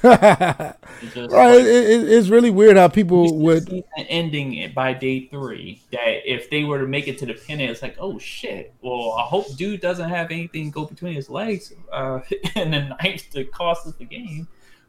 right, 0.04 0.76
It's 1.02 1.14
just 1.14 1.34
it, 1.34 1.36
like- 1.36 1.60
it- 1.66 2.10
it's 2.10 2.30
really 2.30 2.52
weird 2.52 2.78
how 2.78 2.88
people 2.88 3.38
would. 3.40 3.84
ending 4.08 4.54
it 4.54 4.74
by 4.74 4.94
day 4.94 5.28
three. 5.28 5.82
That 5.92 6.32
if 6.32 6.50
they 6.50 6.64
were 6.64 6.80
to 6.80 6.88
make 6.88 7.08
it 7.10 7.18
to 7.20 7.26
the 7.26 7.34
pennant, 7.34 7.72
it's 7.72 7.82
like, 7.82 7.98
oh 8.00 8.18
shit. 8.20 8.74
Well, 8.82 9.12
I 9.18 9.24
hope 9.24 9.56
dude 9.58 9.82
doesn't 9.82 10.10
have 10.10 10.32
anything 10.32 10.72
go 10.72 10.86
between 10.86 11.14
his 11.16 11.30
legs 11.30 11.74
uh, 11.92 12.20
in 12.56 12.72
the 12.72 12.96
ninth 13.02 13.30
to 13.32 13.44
cost 13.46 13.88
us 13.88 13.94
the 13.96 14.06
game. 14.06 14.48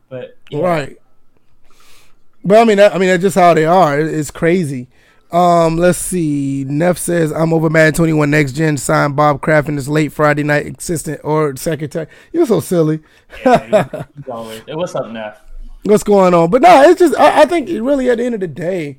But 0.09 0.37
yeah, 0.51 0.61
Right. 0.61 0.99
But 2.45 2.59
I 2.59 2.65
mean, 2.65 2.77
that, 2.79 2.95
I 2.95 2.99
mean, 2.99 3.09
that's 3.09 3.23
just 3.23 3.37
how 3.37 3.55
they 3.55 3.65
are. 3.65 3.99
It- 4.01 4.13
It's 4.15 4.31
crazy. 4.31 4.89
Um, 5.31 5.79
let's 5.79 5.97
see. 5.99 6.65
Neff 6.69 6.99
says 6.99 7.33
I'm 7.33 7.55
over 7.55 7.71
Madden 7.71 7.95
21 7.95 8.31
next 8.31 8.53
gen. 8.53 8.77
Signed 8.77 9.17
Bob 9.17 9.41
Kraft 9.41 9.67
in 9.69 9.77
this 9.77 9.89
late 9.89 10.13
Friday 10.13 10.43
night 10.43 10.77
assistant 10.79 11.23
or 11.25 11.57
secretary. 11.57 12.07
You're 12.33 12.45
so 12.45 12.61
silly. 12.61 13.01
yeah, 13.45 14.03
what's 14.27 14.95
up, 14.95 15.11
Neff? 15.11 15.41
What's 15.85 16.03
going 16.03 16.35
on? 16.35 16.51
But 16.51 16.61
no, 16.61 16.83
it's 16.83 16.99
just 17.01 17.19
I, 17.19 17.43
I 17.43 17.45
think 17.47 17.69
really 17.71 18.11
at 18.11 18.19
the 18.19 18.25
end 18.25 18.35
of 18.35 18.41
the 18.43 18.47
day, 18.47 18.99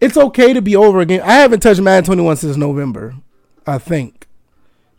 it's 0.00 0.16
okay 0.16 0.54
to 0.54 0.62
be 0.62 0.74
over 0.76 1.00
again. 1.00 1.20
I 1.20 1.34
haven't 1.34 1.60
touched 1.60 1.80
Madden 1.82 2.04
21 2.04 2.36
since 2.36 2.56
November. 2.56 3.14
I 3.66 3.76
think. 3.76 4.26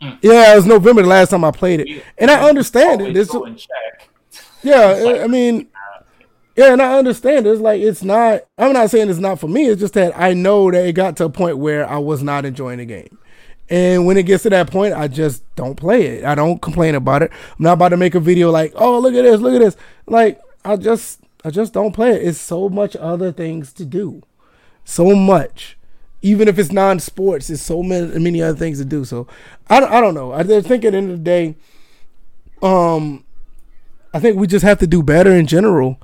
Mm. 0.00 0.18
Yeah, 0.22 0.52
it 0.52 0.56
was 0.56 0.66
November 0.66 1.02
the 1.02 1.08
last 1.08 1.30
time 1.30 1.44
I 1.44 1.50
played 1.50 1.80
it, 1.80 2.04
and 2.18 2.30
I 2.30 2.48
understand 2.48 3.00
it. 3.02 3.14
This, 3.14 3.28
go 3.32 3.44
and 3.44 3.58
check. 3.58 4.08
yeah, 4.62 4.92
like- 4.92 5.22
I 5.22 5.26
mean, 5.26 5.66
yeah, 6.56 6.72
and 6.72 6.82
I 6.82 6.98
understand. 6.98 7.46
It's 7.46 7.60
like 7.60 7.80
it's 7.80 8.02
not. 8.02 8.42
I'm 8.58 8.72
not 8.72 8.90
saying 8.90 9.08
it's 9.08 9.18
not 9.18 9.40
for 9.40 9.48
me. 9.48 9.66
It's 9.66 9.80
just 9.80 9.94
that 9.94 10.12
I 10.18 10.34
know 10.34 10.70
that 10.70 10.86
it 10.86 10.92
got 10.92 11.16
to 11.16 11.24
a 11.24 11.30
point 11.30 11.58
where 11.58 11.88
I 11.88 11.98
was 11.98 12.22
not 12.22 12.44
enjoying 12.44 12.78
the 12.78 12.84
game, 12.84 13.18
and 13.70 14.06
when 14.06 14.18
it 14.18 14.24
gets 14.24 14.42
to 14.42 14.50
that 14.50 14.70
point, 14.70 14.94
I 14.94 15.08
just 15.08 15.42
don't 15.56 15.76
play 15.76 16.06
it. 16.06 16.24
I 16.24 16.34
don't 16.34 16.60
complain 16.60 16.94
about 16.94 17.22
it. 17.22 17.30
I'm 17.32 17.64
not 17.64 17.74
about 17.74 17.90
to 17.90 17.96
make 17.96 18.14
a 18.14 18.20
video 18.20 18.50
like, 18.50 18.72
"Oh, 18.76 18.98
look 18.98 19.14
at 19.14 19.22
this, 19.22 19.40
look 19.40 19.54
at 19.54 19.60
this." 19.60 19.76
Like 20.06 20.40
I 20.64 20.76
just, 20.76 21.20
I 21.44 21.50
just 21.50 21.72
don't 21.72 21.92
play 21.92 22.10
it. 22.10 22.22
It's 22.22 22.38
so 22.38 22.68
much 22.68 22.96
other 22.96 23.32
things 23.32 23.72
to 23.74 23.84
do, 23.86 24.22
so 24.84 25.14
much. 25.14 25.78
Even 26.24 26.46
if 26.46 26.56
it's 26.56 26.70
non-sports, 26.70 27.50
it's 27.50 27.62
so 27.62 27.82
many, 27.82 28.16
many 28.18 28.40
other 28.42 28.56
things 28.56 28.78
to 28.78 28.84
do. 28.84 29.04
So 29.04 29.26
I, 29.68 29.78
I 29.78 30.00
don't 30.00 30.14
know. 30.14 30.32
I 30.32 30.44
think 30.44 30.84
at 30.84 30.92
the 30.92 30.98
end 30.98 31.10
of 31.10 31.18
the 31.18 31.24
day, 31.24 31.56
um, 32.62 33.24
I 34.14 34.20
think 34.20 34.36
we 34.36 34.46
just 34.46 34.64
have 34.64 34.78
to 34.80 34.86
do 34.86 35.02
better 35.02 35.32
in 35.34 35.46
general. 35.46 35.98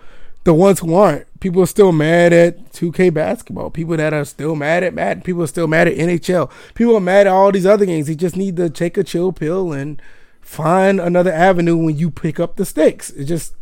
The 0.49 0.55
ones 0.55 0.81
who 0.81 0.95
aren't, 0.95 1.41
people 1.41 1.61
are 1.61 1.66
still 1.66 1.93
mad 1.93 2.33
at 2.33 2.73
2K 2.73 3.12
basketball. 3.12 3.69
People 3.69 3.99
that 3.99 4.15
are 4.15 4.25
still 4.25 4.57
mad 4.57 4.83
at 4.83 4.95
Madden. 4.95 5.23
People 5.23 5.43
are 5.43 5.47
still 5.47 5.66
mad 5.69 5.89
at 5.89 5.95
NHL. 5.99 6.51
People 6.73 6.97
are 6.97 7.01
mad 7.01 7.27
at 7.27 7.35
all 7.35 7.53
these 7.53 7.66
other 7.66 7.85
games. 7.85 8.07
They 8.07 8.15
just 8.15 8.35
need 8.35 8.57
to 8.57 8.70
take 8.70 8.97
a 8.97 9.05
chill 9.05 9.31
pill 9.31 9.75
and 9.75 10.01
find 10.41 11.01
another 11.01 11.31
avenue 11.31 11.77
when 11.77 11.99
you 11.99 12.11
pick 12.11 12.41
up 12.41 12.57
the 12.57 12.65
sticks. 12.65 13.11
It 13.11 13.27
just 13.27 13.57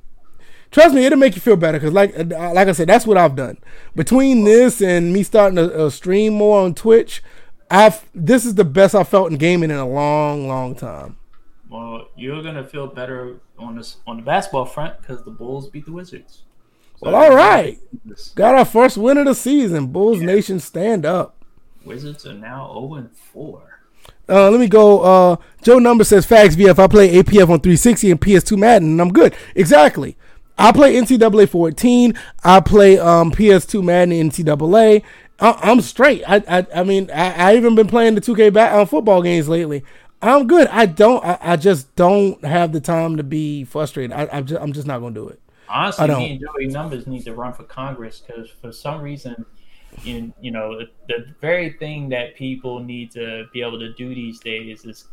trust 0.71 0.95
me, 0.95 1.05
it'll 1.05 1.19
make 1.19 1.35
you 1.35 1.41
feel 1.41 1.57
better. 1.57 1.81
Cause 1.81 1.93
like 1.93 2.17
like 2.17 2.69
I 2.69 2.71
said, 2.71 2.89
that's 2.89 3.05
what 3.05 3.19
I've 3.19 3.35
done. 3.35 3.59
Between 3.97 4.45
this 4.45 4.81
and 4.81 5.13
me 5.13 5.25
starting 5.25 5.57
to 5.57 5.87
uh, 5.87 5.91
stream 5.91 6.35
more 6.35 6.61
on 6.61 6.73
Twitch, 6.73 7.21
I've 7.69 8.09
this 8.15 8.47
is 8.47 8.55
the 8.55 8.65
best 8.65 8.95
I 8.95 9.03
felt 9.03 9.33
in 9.33 9.39
gaming 9.39 9.73
in 9.73 9.77
a 9.77 9.89
long, 9.89 10.47
long 10.47 10.77
time. 10.77 11.17
Well, 11.69 12.11
you're 12.15 12.45
gonna 12.45 12.63
feel 12.63 12.87
better 12.87 13.41
on 13.59 13.75
this 13.75 13.97
on 14.07 14.19
the 14.19 14.23
basketball 14.23 14.67
front 14.67 15.01
because 15.01 15.25
the 15.25 15.33
Bulls 15.33 15.69
beat 15.69 15.87
the 15.87 15.93
Wizards. 15.93 16.45
So 16.98 17.10
Well, 17.10 17.14
all 17.14 17.35
right. 17.35 17.78
Got 18.35 18.55
our 18.55 18.64
first 18.64 18.97
win 18.97 19.18
of 19.18 19.27
the 19.27 19.35
season. 19.35 19.89
Bulls 19.89 20.20
Nation 20.20 20.60
stand 20.60 21.05
up. 21.05 21.36
Wizards 21.85 22.27
are 22.27 22.32
now 22.35 22.73
0 22.73 22.94
and 22.94 23.16
4. 23.16 23.81
Uh, 24.28 24.51
let 24.51 24.59
me 24.59 24.66
go. 24.66 25.01
Uh, 25.01 25.36
Joe 25.62 25.78
Number 25.78 26.05
says 26.05 26.27
facts. 26.27 26.56
VF. 26.56 26.78
I 26.78 26.86
play 26.86 27.14
APF 27.14 27.48
on 27.48 27.60
360 27.60 28.10
and 28.10 28.20
PS2 28.20 28.59
Madden, 28.59 28.90
and 28.90 29.01
I'm 29.01 29.12
good. 29.12 29.35
Exactly. 29.55 30.16
I 30.59 30.73
play 30.73 30.94
NCAA 30.94 31.48
14. 31.48 32.14
I 32.43 32.60
play 32.60 32.98
um, 32.98 33.31
PS2 33.31 33.85
Madden 33.85 34.12
and 34.12 34.32
NCAA. 34.32 35.02
I, 35.39 35.59
I'm 35.62 35.81
straight. 35.81 36.24
I, 36.27 36.43
I, 36.48 36.66
I 36.74 36.82
mean, 36.82 37.10
I, 37.10 37.51
I 37.52 37.56
even 37.56 37.74
been 37.74 37.89
playing 37.89 38.14
the 38.14 38.20
2K 38.20 38.52
bat 38.52 38.73
on 38.73 38.86
football 38.86 39.23
games 39.23 39.48
lately. 39.48 39.85
I'm 40.23 40.47
good. 40.47 40.66
I 40.68 40.86
don't. 40.86 41.24
I, 41.24 41.39
I 41.40 41.56
just 41.56 41.94
don't 41.94 42.43
have 42.44 42.73
the 42.73 42.81
time 42.81 43.18
to 43.18 43.23
be 43.23 43.64
frustrated. 43.64 44.12
I, 44.12 44.28
I'm 44.32 44.47
just. 44.47 44.60
I'm 44.60 44.73
just 44.73 44.86
not 44.86 45.01
gonna 45.01 45.14
do 45.14 45.28
it. 45.28 45.40
Honestly, 45.68 46.05
I 46.05 46.06
don't. 46.06 46.18
me 46.20 46.32
and 46.32 46.40
Joey 46.40 46.66
Numbers 46.66 47.06
need 47.06 47.24
to 47.24 47.34
run 47.34 47.52
for 47.52 47.64
Congress 47.64 48.20
because 48.24 48.51
for 48.51 48.72
some 48.72 49.01
reason, 49.01 49.44
you, 50.02 50.32
you 50.40 50.51
know, 50.51 50.78
the, 50.78 50.86
the 51.09 51.26
very 51.40 51.70
thing 51.74 52.09
that 52.10 52.34
people 52.36 52.80
need 52.80 53.10
to 53.12 53.47
be 53.52 53.62
able 53.62 53.78
to 53.78 53.93
do 53.94 54.14
these 54.14 54.40
days 54.40 54.84
is 54.84 55.06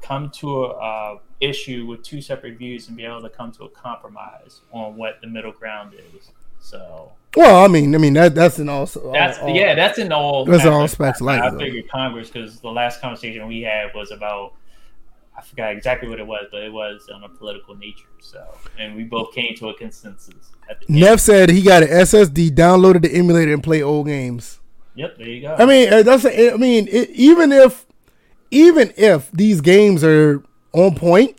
come 0.00 0.30
to 0.30 0.64
a 0.64 0.68
uh, 0.68 1.18
issue 1.40 1.86
with 1.86 2.02
two 2.02 2.20
separate 2.20 2.56
views 2.58 2.88
and 2.88 2.96
be 2.96 3.04
able 3.04 3.22
to 3.22 3.28
come 3.28 3.50
to 3.52 3.64
a 3.64 3.68
compromise 3.70 4.60
on 4.72 4.96
what 4.96 5.20
the 5.20 5.26
middle 5.26 5.52
ground 5.52 5.94
is. 5.94 6.30
So 6.60 7.12
Well, 7.36 7.64
I 7.64 7.68
mean, 7.68 7.94
I 7.94 7.98
mean 7.98 8.12
that 8.14 8.34
that's 8.34 8.58
an 8.58 8.68
also. 8.68 9.12
that's 9.12 9.38
all, 9.38 9.50
yeah, 9.50 9.74
that's 9.74 9.98
in 9.98 10.12
all. 10.12 10.44
That's 10.44 10.64
in 10.64 10.72
all 10.72 10.82
aspects. 10.82 11.20
aspects 11.20 11.20
like 11.20 11.40
I 11.42 11.50
that. 11.50 11.58
figured 11.58 11.88
Congress 11.88 12.30
because 12.30 12.60
the 12.60 12.70
last 12.70 13.00
conversation 13.00 13.46
we 13.46 13.62
had 13.62 13.94
was 13.94 14.10
about. 14.10 14.54
I 15.38 15.40
forgot 15.42 15.70
exactly 15.70 16.08
what 16.08 16.18
it 16.18 16.26
was, 16.26 16.46
but 16.50 16.62
it 16.62 16.72
was 16.72 17.08
on 17.14 17.22
a 17.22 17.28
political 17.28 17.76
nature. 17.76 18.08
So, 18.18 18.44
and 18.76 18.96
we 18.96 19.04
both 19.04 19.32
came 19.32 19.54
to 19.56 19.68
a 19.68 19.74
consensus. 19.74 20.50
At. 20.68 20.88
Neff 20.90 21.20
said 21.20 21.50
he 21.50 21.62
got 21.62 21.84
an 21.84 21.90
SSD, 21.90 22.50
downloaded 22.50 23.02
the 23.02 23.12
emulator, 23.14 23.52
and 23.52 23.62
play 23.62 23.80
old 23.80 24.08
games. 24.08 24.58
Yep, 24.96 25.18
there 25.18 25.28
you 25.28 25.42
go. 25.42 25.54
I 25.56 25.64
mean, 25.64 25.92
uh, 25.92 26.02
that's. 26.02 26.24
I 26.24 26.56
mean, 26.56 26.88
it, 26.88 27.10
even 27.10 27.52
if, 27.52 27.86
even 28.50 28.92
if 28.96 29.30
these 29.30 29.60
games 29.60 30.02
are 30.02 30.42
on 30.72 30.96
point, 30.96 31.36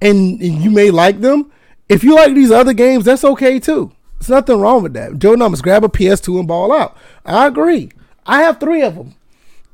and, 0.00 0.40
and 0.40 0.62
you 0.62 0.70
may 0.70 0.90
like 0.90 1.20
them, 1.20 1.52
if 1.90 2.02
you 2.02 2.14
like 2.14 2.34
these 2.34 2.50
other 2.50 2.72
games, 2.72 3.04
that's 3.04 3.24
okay 3.24 3.60
too. 3.60 3.92
There's 4.18 4.30
nothing 4.30 4.58
wrong 4.58 4.82
with 4.82 4.94
that. 4.94 5.18
Joe 5.18 5.34
Numbers, 5.34 5.60
grab 5.60 5.84
a 5.84 5.88
PS2 5.88 6.38
and 6.38 6.48
ball 6.48 6.72
out. 6.72 6.96
I 7.26 7.46
agree. 7.46 7.90
I 8.24 8.40
have 8.42 8.58
three 8.58 8.82
of 8.82 8.94
them. 8.94 9.14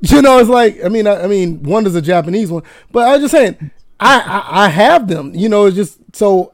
You 0.09 0.21
know, 0.21 0.39
it's 0.39 0.49
like 0.49 0.83
I 0.83 0.89
mean, 0.89 1.07
I, 1.07 1.23
I 1.23 1.27
mean, 1.27 1.63
one 1.63 1.85
is 1.85 1.95
a 1.95 2.01
Japanese 2.01 2.51
one, 2.51 2.63
but 2.91 3.07
I 3.07 3.13
was 3.13 3.21
just 3.21 3.31
saying, 3.31 3.71
I, 3.99 4.19
I 4.19 4.65
I 4.65 4.69
have 4.69 5.07
them. 5.07 5.33
You 5.33 5.49
know, 5.49 5.65
it's 5.65 5.75
just 5.75 5.99
so 6.13 6.53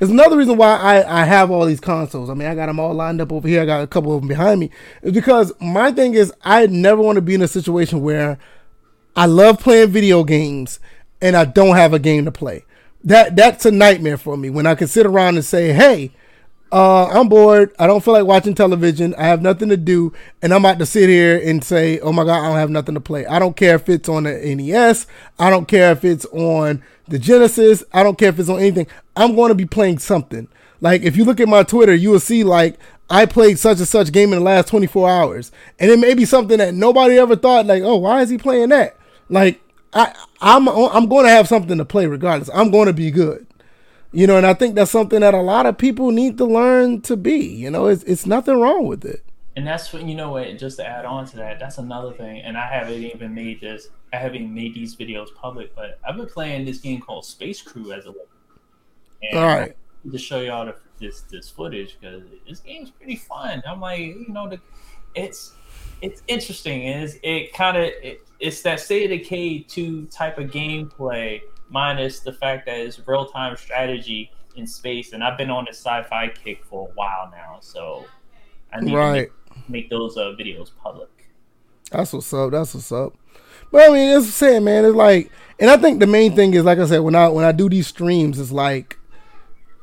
It's 0.00 0.10
another 0.10 0.36
reason 0.36 0.56
why 0.56 0.76
I, 0.76 1.22
I 1.22 1.24
have 1.24 1.50
all 1.50 1.66
these 1.66 1.80
consoles. 1.80 2.30
I 2.30 2.34
mean, 2.34 2.48
I 2.48 2.54
got 2.54 2.66
them 2.66 2.80
all 2.80 2.94
lined 2.94 3.20
up 3.20 3.32
over 3.32 3.46
here. 3.48 3.62
I 3.62 3.66
got 3.66 3.82
a 3.82 3.86
couple 3.86 4.14
of 4.14 4.22
them 4.22 4.28
behind 4.28 4.60
me. 4.60 4.70
Is 5.02 5.12
because 5.12 5.52
my 5.60 5.92
thing 5.92 6.14
is, 6.14 6.32
I 6.42 6.66
never 6.66 7.02
want 7.02 7.16
to 7.16 7.22
be 7.22 7.34
in 7.34 7.42
a 7.42 7.48
situation 7.48 8.00
where 8.02 8.38
I 9.16 9.26
love 9.26 9.60
playing 9.60 9.90
video 9.90 10.24
games 10.24 10.80
and 11.20 11.36
I 11.36 11.44
don't 11.44 11.76
have 11.76 11.92
a 11.92 11.98
game 11.98 12.24
to 12.24 12.32
play. 12.32 12.64
That 13.04 13.36
that's 13.36 13.66
a 13.66 13.70
nightmare 13.70 14.18
for 14.18 14.36
me 14.36 14.50
when 14.50 14.66
I 14.66 14.74
can 14.74 14.88
sit 14.88 15.06
around 15.06 15.36
and 15.36 15.44
say, 15.44 15.72
"Hey, 15.72 16.12
uh, 16.72 17.06
I'm 17.06 17.28
bored. 17.28 17.74
I 17.78 17.86
don't 17.86 18.02
feel 18.02 18.14
like 18.14 18.26
watching 18.26 18.54
television. 18.54 19.14
I 19.16 19.24
have 19.24 19.42
nothing 19.42 19.68
to 19.70 19.76
do, 19.76 20.12
and 20.40 20.54
I'm 20.54 20.64
about 20.64 20.78
to 20.78 20.86
sit 20.86 21.08
here 21.08 21.40
and 21.44 21.64
say, 21.64 21.98
"Oh 22.00 22.12
my 22.12 22.24
god, 22.24 22.44
I 22.44 22.48
don't 22.48 22.58
have 22.58 22.70
nothing 22.70 22.94
to 22.94 23.00
play." 23.00 23.26
I 23.26 23.38
don't 23.38 23.56
care 23.56 23.74
if 23.74 23.88
it's 23.88 24.08
on 24.08 24.24
the 24.24 24.54
NES. 24.54 25.06
I 25.38 25.50
don't 25.50 25.66
care 25.66 25.92
if 25.92 26.04
it's 26.04 26.26
on 26.26 26.82
the 27.08 27.18
Genesis. 27.18 27.82
I 27.92 28.02
don't 28.02 28.18
care 28.18 28.28
if 28.28 28.38
it's 28.38 28.48
on 28.48 28.60
anything. 28.60 28.86
I'm 29.16 29.34
going 29.34 29.48
to 29.48 29.54
be 29.54 29.66
playing 29.66 29.98
something. 29.98 30.48
Like 30.80 31.02
if 31.02 31.16
you 31.16 31.24
look 31.24 31.40
at 31.40 31.48
my 31.48 31.62
Twitter, 31.64 31.94
you 31.94 32.10
will 32.10 32.20
see 32.20 32.44
like 32.44 32.78
I 33.10 33.26
played 33.26 33.58
such 33.58 33.78
and 33.78 33.88
such 33.88 34.12
game 34.12 34.32
in 34.32 34.38
the 34.38 34.44
last 34.44 34.68
24 34.68 35.10
hours, 35.10 35.50
and 35.80 35.90
it 35.90 35.98
may 35.98 36.14
be 36.14 36.24
something 36.24 36.58
that 36.58 36.74
nobody 36.74 37.18
ever 37.18 37.34
thought. 37.34 37.66
Like, 37.66 37.82
oh, 37.82 37.96
why 37.96 38.22
is 38.22 38.30
he 38.30 38.38
playing 38.38 38.68
that? 38.68 38.96
Like, 39.28 39.60
I 39.92 40.14
I'm 40.40 40.68
I'm 40.68 41.08
going 41.08 41.24
to 41.24 41.32
have 41.32 41.48
something 41.48 41.76
to 41.78 41.84
play 41.84 42.06
regardless. 42.06 42.48
I'm 42.54 42.70
going 42.70 42.86
to 42.86 42.92
be 42.92 43.10
good. 43.10 43.44
You 44.12 44.26
know, 44.26 44.36
and 44.36 44.46
I 44.46 44.54
think 44.54 44.74
that's 44.74 44.90
something 44.90 45.20
that 45.20 45.34
a 45.34 45.40
lot 45.40 45.66
of 45.66 45.78
people 45.78 46.10
need 46.10 46.36
to 46.38 46.44
learn 46.44 47.00
to 47.02 47.16
be. 47.16 47.38
You 47.38 47.70
know, 47.70 47.86
it's 47.86 48.02
it's 48.04 48.26
nothing 48.26 48.58
wrong 48.60 48.86
with 48.86 49.04
it. 49.04 49.22
And 49.56 49.66
that's 49.66 49.92
what 49.92 50.02
you 50.04 50.14
know. 50.14 50.32
What 50.32 50.58
just 50.58 50.78
to 50.78 50.86
add 50.86 51.04
on 51.04 51.26
to 51.26 51.36
that, 51.36 51.60
that's 51.60 51.78
another 51.78 52.12
thing. 52.12 52.40
And 52.40 52.56
I 52.56 52.66
haven't 52.66 53.02
even 53.02 53.34
made 53.34 53.60
this. 53.60 53.88
I 54.12 54.16
haven't 54.16 54.52
made 54.52 54.74
these 54.74 54.96
videos 54.96 55.32
public, 55.34 55.74
but 55.76 56.00
I've 56.06 56.16
been 56.16 56.26
playing 56.26 56.64
this 56.64 56.78
game 56.78 57.00
called 57.00 57.24
Space 57.24 57.62
Crew 57.62 57.92
as 57.92 58.06
a. 58.06 58.14
And 59.22 59.38
All 59.38 59.46
right. 59.46 59.76
To 60.10 60.18
show 60.18 60.40
y'all 60.40 60.66
the, 60.66 60.74
this 60.98 61.20
this 61.22 61.48
footage 61.48 61.98
because 62.00 62.22
this 62.48 62.60
game's 62.60 62.90
pretty 62.90 63.16
fun. 63.16 63.62
I'm 63.66 63.80
like, 63.80 64.00
you 64.00 64.26
know, 64.28 64.48
the 64.48 64.58
it's 65.14 65.52
it's 66.02 66.22
interesting. 66.26 66.82
It's 66.82 67.16
it 67.22 67.52
kind 67.52 67.76
of 67.76 67.84
it, 67.84 68.26
it's 68.40 68.62
that 68.62 68.80
state 68.80 69.12
of 69.12 69.18
decay 69.18 69.60
two 69.60 70.06
type 70.06 70.38
of 70.38 70.50
gameplay 70.50 71.42
minus 71.70 72.20
the 72.20 72.32
fact 72.32 72.66
that 72.66 72.78
it's 72.78 73.00
real 73.06 73.26
time 73.26 73.56
strategy 73.56 74.30
in 74.56 74.66
space. 74.66 75.12
And 75.12 75.24
I've 75.24 75.38
been 75.38 75.50
on 75.50 75.66
a 75.68 75.72
sci-fi 75.72 76.28
kick 76.28 76.64
for 76.64 76.88
a 76.88 76.92
while 76.92 77.30
now, 77.32 77.58
so 77.60 78.04
I 78.72 78.80
need 78.80 78.94
right. 78.94 79.30
to 79.48 79.54
make, 79.56 79.70
make 79.70 79.90
those 79.90 80.16
uh, 80.16 80.34
videos 80.38 80.70
public. 80.82 81.08
That's 81.90 82.12
what's 82.12 82.32
up. 82.32 82.50
That's 82.50 82.74
what's 82.74 82.92
up. 82.92 83.14
But 83.72 83.88
I 83.88 83.92
mean, 83.92 84.16
it's 84.16 84.28
saying, 84.28 84.64
man, 84.64 84.84
it's 84.84 84.94
like, 84.94 85.30
and 85.58 85.70
I 85.70 85.76
think 85.76 86.00
the 86.00 86.06
main 86.06 86.34
thing 86.34 86.54
is, 86.54 86.64
like 86.64 86.78
I 86.78 86.86
said, 86.86 87.00
when 87.00 87.14
I 87.14 87.28
when 87.28 87.44
I 87.44 87.52
do 87.52 87.68
these 87.68 87.86
streams, 87.86 88.38
it's 88.38 88.52
like 88.52 88.98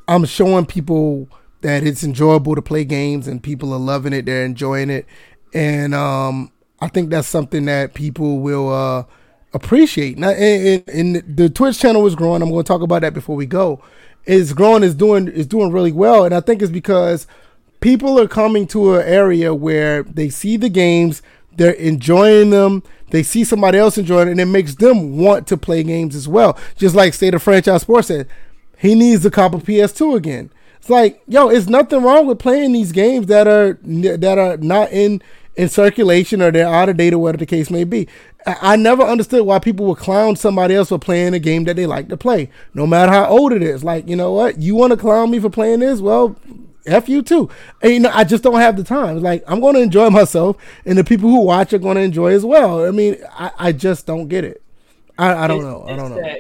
I'm 0.07 0.26
showing 0.26 0.65
people 0.65 1.30
that 1.61 1.84
it's 1.84 2.03
enjoyable 2.03 2.55
to 2.55 2.61
play 2.61 2.85
games 2.85 3.27
and 3.27 3.41
people 3.41 3.73
are 3.73 3.80
loving 3.80 4.14
it, 4.14 4.26
they're 4.26 4.45
enjoying 4.45 4.89
it, 4.89 5.05
and 5.53 5.93
um, 5.93 6.51
I 6.80 6.88
think 6.88 7.09
that's 7.09 7.27
something 7.27 7.65
that 7.65 7.93
people 7.93 8.39
will 8.39 8.69
uh, 8.72 9.03
appreciate. 9.57 10.17
Now, 10.17 10.29
and, 10.29 10.84
and, 10.88 11.38
the 11.38 11.49
Twitch 11.49 11.79
channel 11.79 12.05
is 12.07 12.15
growing. 12.15 12.41
I'm 12.41 12.49
going 12.49 12.63
to 12.63 12.67
talk 12.67 12.81
about 12.81 13.01
that 13.01 13.13
before 13.13 13.35
we 13.35 13.45
go. 13.45 13.84
It's 14.25 14.53
growing, 14.53 14.84
It's 14.84 14.95
doing, 14.95 15.27
It's 15.27 15.47
doing 15.47 15.71
really 15.71 15.91
well, 15.91 16.25
and 16.25 16.34
I 16.34 16.41
think 16.41 16.61
it's 16.61 16.71
because 16.71 17.27
people 17.79 18.19
are 18.19 18.27
coming 18.27 18.67
to 18.67 18.95
an 18.95 19.07
area 19.07 19.53
where 19.53 20.03
they 20.03 20.29
see 20.29 20.57
the 20.57 20.69
games, 20.69 21.21
they're 21.55 21.71
enjoying 21.71 22.49
them. 22.51 22.84
They 23.09 23.23
see 23.23 23.43
somebody 23.43 23.77
else 23.77 23.97
enjoying 23.97 24.27
it, 24.27 24.31
and 24.31 24.39
it 24.39 24.45
makes 24.45 24.75
them 24.75 25.17
want 25.17 25.47
to 25.47 25.57
play 25.57 25.84
games 25.84 26.15
as 26.15 26.27
well. 26.27 26.57
Just 26.75 26.95
like 26.95 27.13
State 27.13 27.34
of 27.34 27.43
Franchise 27.43 27.81
Sports 27.81 28.09
said, 28.09 28.27
he 28.77 28.95
needs 28.95 29.23
to 29.23 29.31
cop 29.31 29.53
a 29.53 29.57
PS2 29.57 30.15
again. 30.15 30.51
It's 30.77 30.89
like, 30.89 31.21
yo, 31.27 31.49
it's 31.49 31.67
nothing 31.67 32.03
wrong 32.03 32.27
with 32.27 32.39
playing 32.39 32.73
these 32.73 32.91
games 32.91 33.27
that 33.27 33.47
are 33.47 33.73
that 33.84 34.38
are 34.38 34.57
not 34.57 34.91
in 34.91 35.21
in 35.57 35.67
circulation 35.67 36.41
or 36.41 36.51
they're 36.51 36.67
out 36.67 36.88
of 36.88 36.97
date 36.97 37.13
or 37.13 37.19
whatever 37.19 37.39
the 37.39 37.45
case 37.45 37.69
may 37.69 37.84
be. 37.84 38.07
I 38.48 38.78
never 38.78 39.03
understood 39.03 39.45
why 39.45 39.60
people 39.60 39.86
would 39.88 39.98
clown 39.98 40.38
somebody 40.38 40.74
else 40.74 40.90
for 40.90 40.98
playing 40.98 41.34
a 41.34 41.40
game 41.40 41.65
that 41.65 41.76
they 41.76 41.86
like 41.86 42.07
to 42.10 42.18
play, 42.18 42.49
no 42.74 42.88
matter 42.88 43.11
how 43.11 43.26
old 43.26 43.52
it 43.52 43.61
is. 43.61 43.84
Like, 43.84 44.07
you 44.07 44.15
know 44.15 44.32
what? 44.32 44.61
You 44.61 44.74
want 44.74 44.91
to 44.91 44.98
clown 44.98 45.32
me 45.32 45.40
for 45.40 45.49
playing 45.49 45.82
this? 45.82 45.99
Well, 45.99 46.40
F 46.86 47.10
you 47.10 47.22
too. 47.22 47.49
And, 47.82 47.91
you 47.91 47.99
know, 47.99 48.11
I 48.14 48.24
just 48.24 48.44
don't 48.44 48.60
have 48.60 48.78
the 48.78 48.84
time. 48.84 49.22
Like, 49.22 49.44
I'm 49.48 49.60
going 49.60 49.76
to 49.76 49.82
enjoy 49.82 50.10
myself, 50.10 50.56
and 50.86 50.98
the 50.98 51.03
people 51.03 51.30
who 51.30 51.41
watch 51.41 51.74
are 51.74 51.78
going 51.78 51.95
to 51.95 52.02
enjoy 52.02 52.32
as 52.32 52.45
well. 52.45 52.86
I 52.86 52.91
mean, 52.91 53.18
I, 53.32 53.52
I 53.57 53.72
just 53.74 54.06
don't 54.06 54.30
get 54.30 54.45
it. 54.45 54.64
I, 55.18 55.34
I 55.44 55.48
don't 55.48 55.57
it's, 55.57 55.65
know. 55.65 55.86
I 55.88 55.95
don't 55.95 56.11
know. 56.11 56.36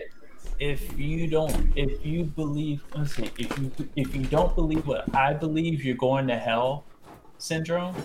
If 0.59 0.97
you 0.97 1.27
don't, 1.27 1.73
if 1.75 2.03
you 2.05 2.23
believe, 2.23 2.83
let's 2.95 3.15
see, 3.15 3.29
if 3.37 3.59
you 3.59 3.71
if 3.95 4.15
you 4.15 4.23
don't 4.23 4.55
believe 4.55 4.87
what 4.87 5.13
I 5.13 5.33
believe, 5.33 5.83
you're 5.83 5.95
going 5.95 6.25
to 6.27 6.35
hell 6.35 6.83
syndrome. 7.37 7.95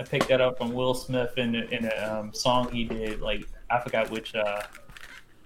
I 0.00 0.02
picked 0.02 0.28
that 0.28 0.40
up 0.40 0.56
from 0.56 0.72
Will 0.72 0.94
Smith 0.94 1.36
in 1.36 1.54
a, 1.54 1.60
in 1.66 1.84
a 1.84 2.20
um, 2.20 2.32
song 2.32 2.72
he 2.72 2.84
did. 2.84 3.20
Like 3.20 3.46
I 3.68 3.78
forgot 3.80 4.10
which 4.10 4.34
uh, 4.34 4.62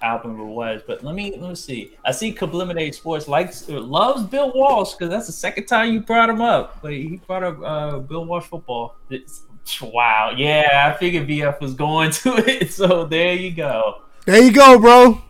album 0.01 0.39
it 0.39 0.44
was, 0.44 0.81
but 0.86 1.02
let 1.02 1.16
me 1.16 1.36
let 1.36 1.48
me 1.48 1.56
see. 1.56 1.97
I 2.05 2.12
see 2.12 2.32
Subliminate 2.32 2.94
Sports 2.94 3.26
likes 3.26 3.68
loves 3.68 4.22
Bill 4.22 4.52
Walsh 4.55 4.93
because 4.93 5.10
that's 5.10 5.26
the 5.26 5.32
second 5.32 5.66
time 5.66 5.93
you 5.93 6.01
brought 6.02 6.31
him 6.31 6.40
up. 6.40 6.81
But 6.82 6.93
he 6.93 7.20
brought 7.26 7.43
up 7.43 7.59
uh, 7.64 7.98
Bill 7.98 8.24
Walsh 8.26 8.44
football. 8.44 8.94
It's, 9.10 9.43
wow, 9.82 10.32
yeah, 10.36 10.94
I 10.94 10.98
figured 11.01 11.26
BF 11.26 11.60
was 11.60 11.74
going 11.74 12.10
to 12.22 12.36
it, 12.36 12.70
so 12.70 13.06
there 13.06 13.35
you 13.35 13.51
go. 13.51 14.02
There 14.24 14.40
you 14.40 14.52
go, 14.52 14.78
bro. 14.78 15.20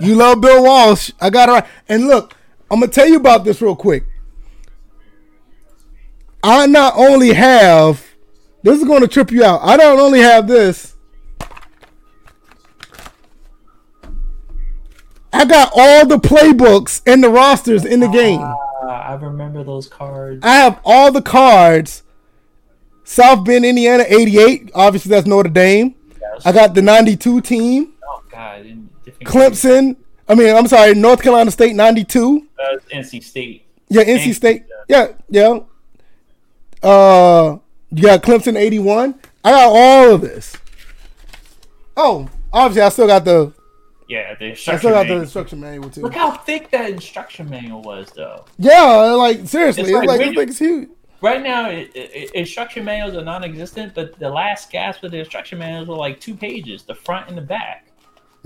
you 0.00 0.14
love 0.16 0.40
Bill 0.40 0.64
Walsh. 0.64 1.10
I 1.20 1.28
got 1.28 1.50
it 1.50 1.52
right. 1.52 1.66
And 1.90 2.06
look, 2.06 2.34
I'm 2.70 2.80
gonna 2.80 2.90
tell 2.90 3.06
you 3.06 3.16
about 3.16 3.44
this 3.44 3.60
real 3.60 3.76
quick. 3.76 4.04
I 6.42 6.66
not 6.66 6.94
only 6.96 7.34
have 7.34 8.15
this 8.66 8.80
is 8.80 8.84
going 8.84 9.00
to 9.00 9.06
trip 9.06 9.30
you 9.30 9.44
out. 9.44 9.60
I 9.62 9.76
don't 9.76 10.00
only 10.00 10.18
have 10.18 10.48
this. 10.48 10.96
I 15.32 15.44
got 15.44 15.70
all 15.72 16.04
the 16.04 16.16
playbooks 16.16 17.00
and 17.06 17.22
the 17.22 17.28
rosters 17.28 17.84
in 17.84 18.00
the 18.00 18.08
game. 18.08 18.40
Uh, 18.40 18.56
I 18.86 19.14
remember 19.14 19.62
those 19.62 19.86
cards. 19.86 20.40
I 20.42 20.56
have 20.56 20.80
all 20.84 21.12
the 21.12 21.22
cards. 21.22 22.02
South 23.04 23.44
Bend, 23.44 23.64
Indiana, 23.64 24.04
88. 24.08 24.72
Obviously, 24.74 25.10
that's 25.10 25.28
Notre 25.28 25.48
Dame. 25.48 25.94
Yes. 26.20 26.44
I 26.44 26.50
got 26.50 26.74
the 26.74 26.82
92 26.82 27.42
team. 27.42 27.92
Oh, 28.04 28.22
God. 28.28 28.66
Clemson. 29.20 29.94
I 30.28 30.34
mean, 30.34 30.56
I'm 30.56 30.66
sorry, 30.66 30.92
North 30.94 31.22
Carolina 31.22 31.52
State, 31.52 31.76
92. 31.76 32.48
Uh, 32.58 32.76
NC 32.92 33.22
State. 33.22 33.64
Yeah, 33.88 34.02
NC 34.02 34.34
State. 34.34 34.64
Yeah, 34.88 35.12
yeah. 35.30 35.60
Uh, 36.82 37.58
you 37.96 38.02
got 38.02 38.22
Clemson 38.22 38.56
81. 38.56 39.14
I 39.44 39.50
got 39.50 39.68
all 39.68 40.14
of 40.14 40.20
this. 40.20 40.56
Oh, 41.96 42.28
obviously, 42.52 42.82
I 42.82 42.88
still 42.90 43.06
got 43.06 43.24
the. 43.24 43.52
Yeah, 44.08 44.34
the 44.34 44.46
instruction. 44.46 44.74
I 44.74 44.78
still 44.78 44.90
got 44.90 44.96
manual. 44.98 45.16
the 45.16 45.22
instruction 45.22 45.60
manual 45.60 45.90
too. 45.90 46.02
Look 46.02 46.14
how 46.14 46.36
thick 46.36 46.70
that 46.70 46.90
instruction 46.90 47.48
manual 47.48 47.82
was, 47.82 48.10
though. 48.14 48.44
Yeah, 48.58 48.84
like 49.12 49.46
seriously, 49.48 49.84
it's, 49.84 49.92
like, 49.92 50.20
it's 50.20 50.36
like 50.36 50.48
this 50.48 50.58
huge. 50.58 50.90
Right 51.22 51.42
now, 51.42 51.70
it, 51.70 51.90
it, 51.94 52.30
instruction 52.32 52.84
manuals 52.84 53.16
are 53.16 53.24
non-existent, 53.24 53.94
but 53.94 54.18
the 54.18 54.28
last 54.28 54.70
gasp 54.70 55.02
of 55.02 55.10
the 55.10 55.18
instruction 55.18 55.58
manuals 55.58 55.88
were 55.88 55.96
like 55.96 56.20
two 56.20 56.34
pages, 56.34 56.82
the 56.82 56.94
front 56.94 57.28
and 57.28 57.36
the 57.36 57.42
back. 57.42 57.85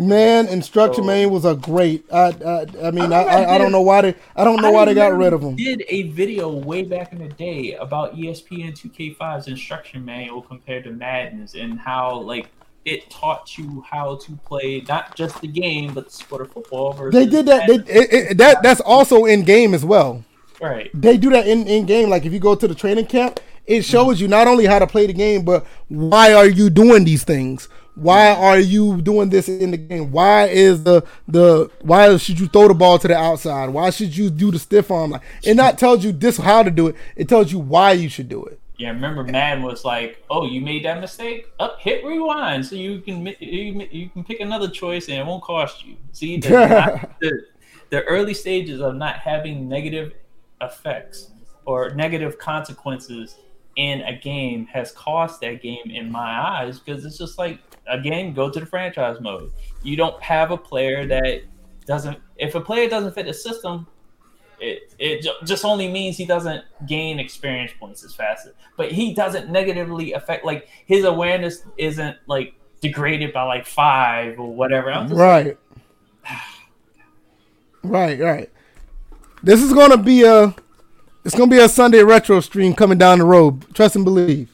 Man, 0.00 0.48
instruction 0.48 1.04
so, 1.04 1.28
was 1.28 1.44
a 1.44 1.54
great. 1.54 2.06
I 2.10 2.28
I, 2.28 2.86
I 2.86 2.90
mean 2.90 3.12
I, 3.12 3.22
I, 3.22 3.54
I, 3.54 3.58
don't 3.58 3.70
know 3.70 3.82
why 3.82 4.00
they 4.00 4.14
I 4.34 4.44
don't 4.44 4.62
know 4.62 4.68
I 4.68 4.70
why 4.70 4.84
they 4.86 4.94
got 4.94 5.12
rid 5.12 5.34
of 5.34 5.42
them. 5.42 5.56
Did 5.56 5.84
a 5.90 6.04
video 6.04 6.48
way 6.48 6.84
back 6.84 7.12
in 7.12 7.18
the 7.18 7.28
day 7.28 7.74
about 7.74 8.16
ESPN 8.16 8.72
2K5's 8.72 9.46
instruction 9.46 10.02
manual 10.02 10.40
compared 10.40 10.84
to 10.84 10.90
Madden's 10.90 11.54
and 11.54 11.78
how 11.78 12.18
like 12.18 12.48
it 12.86 13.10
taught 13.10 13.58
you 13.58 13.84
how 13.90 14.16
to 14.16 14.32
play 14.46 14.82
not 14.88 15.14
just 15.16 15.38
the 15.42 15.48
game 15.48 15.92
but 15.92 16.06
the 16.06 16.12
sport 16.12 16.40
of 16.40 16.50
football. 16.50 16.94
They 17.10 17.26
did 17.26 17.44
that. 17.44 17.68
They, 17.68 17.74
it, 17.74 18.12
it, 18.12 18.38
that 18.38 18.62
that's 18.62 18.80
also 18.80 19.26
in 19.26 19.42
game 19.42 19.74
as 19.74 19.84
well. 19.84 20.24
Right. 20.62 20.90
They 20.94 21.18
do 21.18 21.28
that 21.28 21.46
in 21.46 21.66
in 21.66 21.84
game. 21.84 22.08
Like 22.08 22.24
if 22.24 22.32
you 22.32 22.38
go 22.40 22.54
to 22.54 22.66
the 22.66 22.74
training 22.74 23.04
camp, 23.04 23.38
it 23.66 23.84
shows 23.84 24.18
you 24.18 24.28
not 24.28 24.46
only 24.46 24.64
how 24.64 24.78
to 24.78 24.86
play 24.86 25.06
the 25.06 25.12
game, 25.12 25.44
but 25.44 25.66
why 25.88 26.32
are 26.32 26.48
you 26.48 26.70
doing 26.70 27.04
these 27.04 27.22
things 27.22 27.68
why 28.00 28.30
are 28.30 28.58
you 28.58 29.00
doing 29.02 29.28
this 29.28 29.48
in 29.48 29.72
the 29.72 29.76
game? 29.76 30.10
Why 30.10 30.46
is 30.46 30.84
the 30.84 31.04
the 31.28 31.70
why 31.82 32.16
should 32.16 32.40
you 32.40 32.46
throw 32.48 32.68
the 32.68 32.74
ball 32.74 32.98
to 32.98 33.08
the 33.08 33.16
outside? 33.16 33.70
Why 33.70 33.90
should 33.90 34.16
you 34.16 34.30
do 34.30 34.50
the 34.50 34.58
stiff 34.58 34.90
arm? 34.90 35.10
Like, 35.10 35.22
it 35.42 35.54
not 35.54 35.78
tells 35.78 36.02
you 36.02 36.12
this 36.12 36.38
how 36.38 36.62
to 36.62 36.70
do 36.70 36.88
it. 36.88 36.96
It 37.14 37.28
tells 37.28 37.52
you 37.52 37.58
why 37.58 37.92
you 37.92 38.08
should 38.08 38.28
do 38.28 38.44
it. 38.44 38.58
Yeah, 38.78 38.88
remember 38.88 39.22
Madden 39.24 39.62
was 39.62 39.84
like, 39.84 40.24
"Oh, 40.30 40.46
you 40.46 40.62
made 40.62 40.86
that 40.86 41.00
mistake? 41.00 41.48
Up, 41.58 41.78
hit 41.78 42.02
rewind, 42.02 42.64
so 42.64 42.76
you 42.76 43.00
can 43.00 43.26
you, 43.38 43.86
you 43.90 44.08
can 44.08 44.24
pick 44.24 44.40
another 44.40 44.68
choice 44.68 45.08
and 45.08 45.18
it 45.18 45.26
won't 45.26 45.42
cost 45.42 45.84
you." 45.84 45.96
See, 46.12 46.38
the, 46.38 46.48
the, 47.20 47.42
the 47.90 48.02
early 48.04 48.32
stages 48.32 48.80
of 48.80 48.94
not 48.94 49.16
having 49.16 49.68
negative 49.68 50.14
effects 50.62 51.30
or 51.66 51.90
negative 51.90 52.38
consequences 52.38 53.36
in 53.80 54.02
a 54.02 54.14
game 54.14 54.66
has 54.66 54.92
cost 54.92 55.40
that 55.40 55.62
game 55.62 55.90
in 55.90 56.12
my 56.12 56.30
eyes 56.54 56.78
because 56.78 57.06
it's 57.06 57.16
just 57.16 57.38
like 57.38 57.58
again, 57.88 58.34
go 58.34 58.50
to 58.50 58.60
the 58.60 58.66
franchise 58.66 59.18
mode. 59.20 59.50
You 59.82 59.96
don't 59.96 60.22
have 60.22 60.50
a 60.50 60.56
player 60.56 61.06
that 61.06 61.42
doesn't. 61.86 62.18
If 62.36 62.54
a 62.54 62.60
player 62.60 62.88
doesn't 62.90 63.14
fit 63.14 63.24
the 63.26 63.32
system, 63.32 63.86
It 64.60 64.94
it 64.98 65.26
just 65.46 65.64
only 65.64 65.88
means 65.88 66.18
he 66.18 66.26
doesn't 66.26 66.62
gain 66.86 67.18
experience 67.18 67.72
points 67.80 68.04
as 68.04 68.14
fast, 68.14 68.48
but 68.76 68.92
he 68.92 69.14
doesn't 69.14 69.48
negatively 69.50 70.12
affect 70.12 70.44
like 70.44 70.68
his 70.84 71.04
awareness 71.06 71.64
isn't 71.78 72.16
like 72.26 72.52
degraded 72.82 73.32
by 73.32 73.44
like 73.44 73.66
five 73.66 74.38
or 74.38 74.54
whatever. 74.54 74.90
right. 75.10 75.56
Like, 75.56 75.58
right, 77.82 78.20
right. 78.20 78.50
This 79.42 79.62
is 79.62 79.72
gonna 79.72 79.96
be 79.96 80.24
a 80.24 80.54
it's 81.24 81.34
gonna 81.34 81.50
be 81.50 81.58
a 81.58 81.68
Sunday 81.68 82.02
retro 82.02 82.40
stream 82.40 82.74
coming 82.74 82.98
down 82.98 83.18
the 83.18 83.24
road. 83.24 83.64
Trust 83.74 83.96
and 83.96 84.04
believe. 84.04 84.48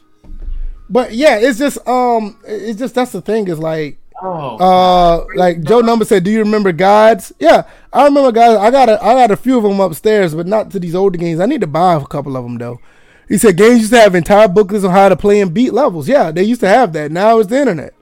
But 0.88 1.12
yeah, 1.12 1.38
it's 1.38 1.58
just 1.58 1.86
um, 1.86 2.38
it's 2.44 2.78
just 2.78 2.94
that's 2.94 3.12
the 3.12 3.20
thing 3.20 3.48
is 3.48 3.58
like. 3.58 3.98
Oh, 4.22 4.56
uh, 4.56 5.26
like 5.34 5.60
Joe 5.62 5.82
Number 5.82 6.06
said, 6.06 6.24
do 6.24 6.30
you 6.30 6.38
remember 6.38 6.72
Gods? 6.72 7.34
Yeah, 7.38 7.68
I 7.92 8.04
remember 8.04 8.32
Gods. 8.32 8.58
I 8.58 8.70
got 8.70 8.88
a, 8.88 9.04
I 9.04 9.12
got 9.12 9.30
a 9.30 9.36
few 9.36 9.58
of 9.58 9.62
them 9.62 9.78
upstairs, 9.78 10.34
but 10.34 10.46
not 10.46 10.70
to 10.70 10.80
these 10.80 10.94
older 10.94 11.18
games. 11.18 11.38
I 11.38 11.44
need 11.44 11.60
to 11.60 11.66
buy 11.66 11.96
a 11.96 12.06
couple 12.06 12.34
of 12.34 12.42
them 12.42 12.56
though. 12.56 12.80
He 13.28 13.36
said 13.36 13.58
games 13.58 13.80
used 13.80 13.92
to 13.92 14.00
have 14.00 14.14
entire 14.14 14.48
booklets 14.48 14.84
on 14.84 14.90
how 14.90 15.10
to 15.10 15.16
play 15.16 15.42
and 15.42 15.52
beat 15.52 15.74
levels. 15.74 16.08
Yeah, 16.08 16.30
they 16.30 16.44
used 16.44 16.62
to 16.62 16.68
have 16.68 16.94
that. 16.94 17.12
Now 17.12 17.38
it's 17.40 17.50
the 17.50 17.60
internet. 17.60 17.92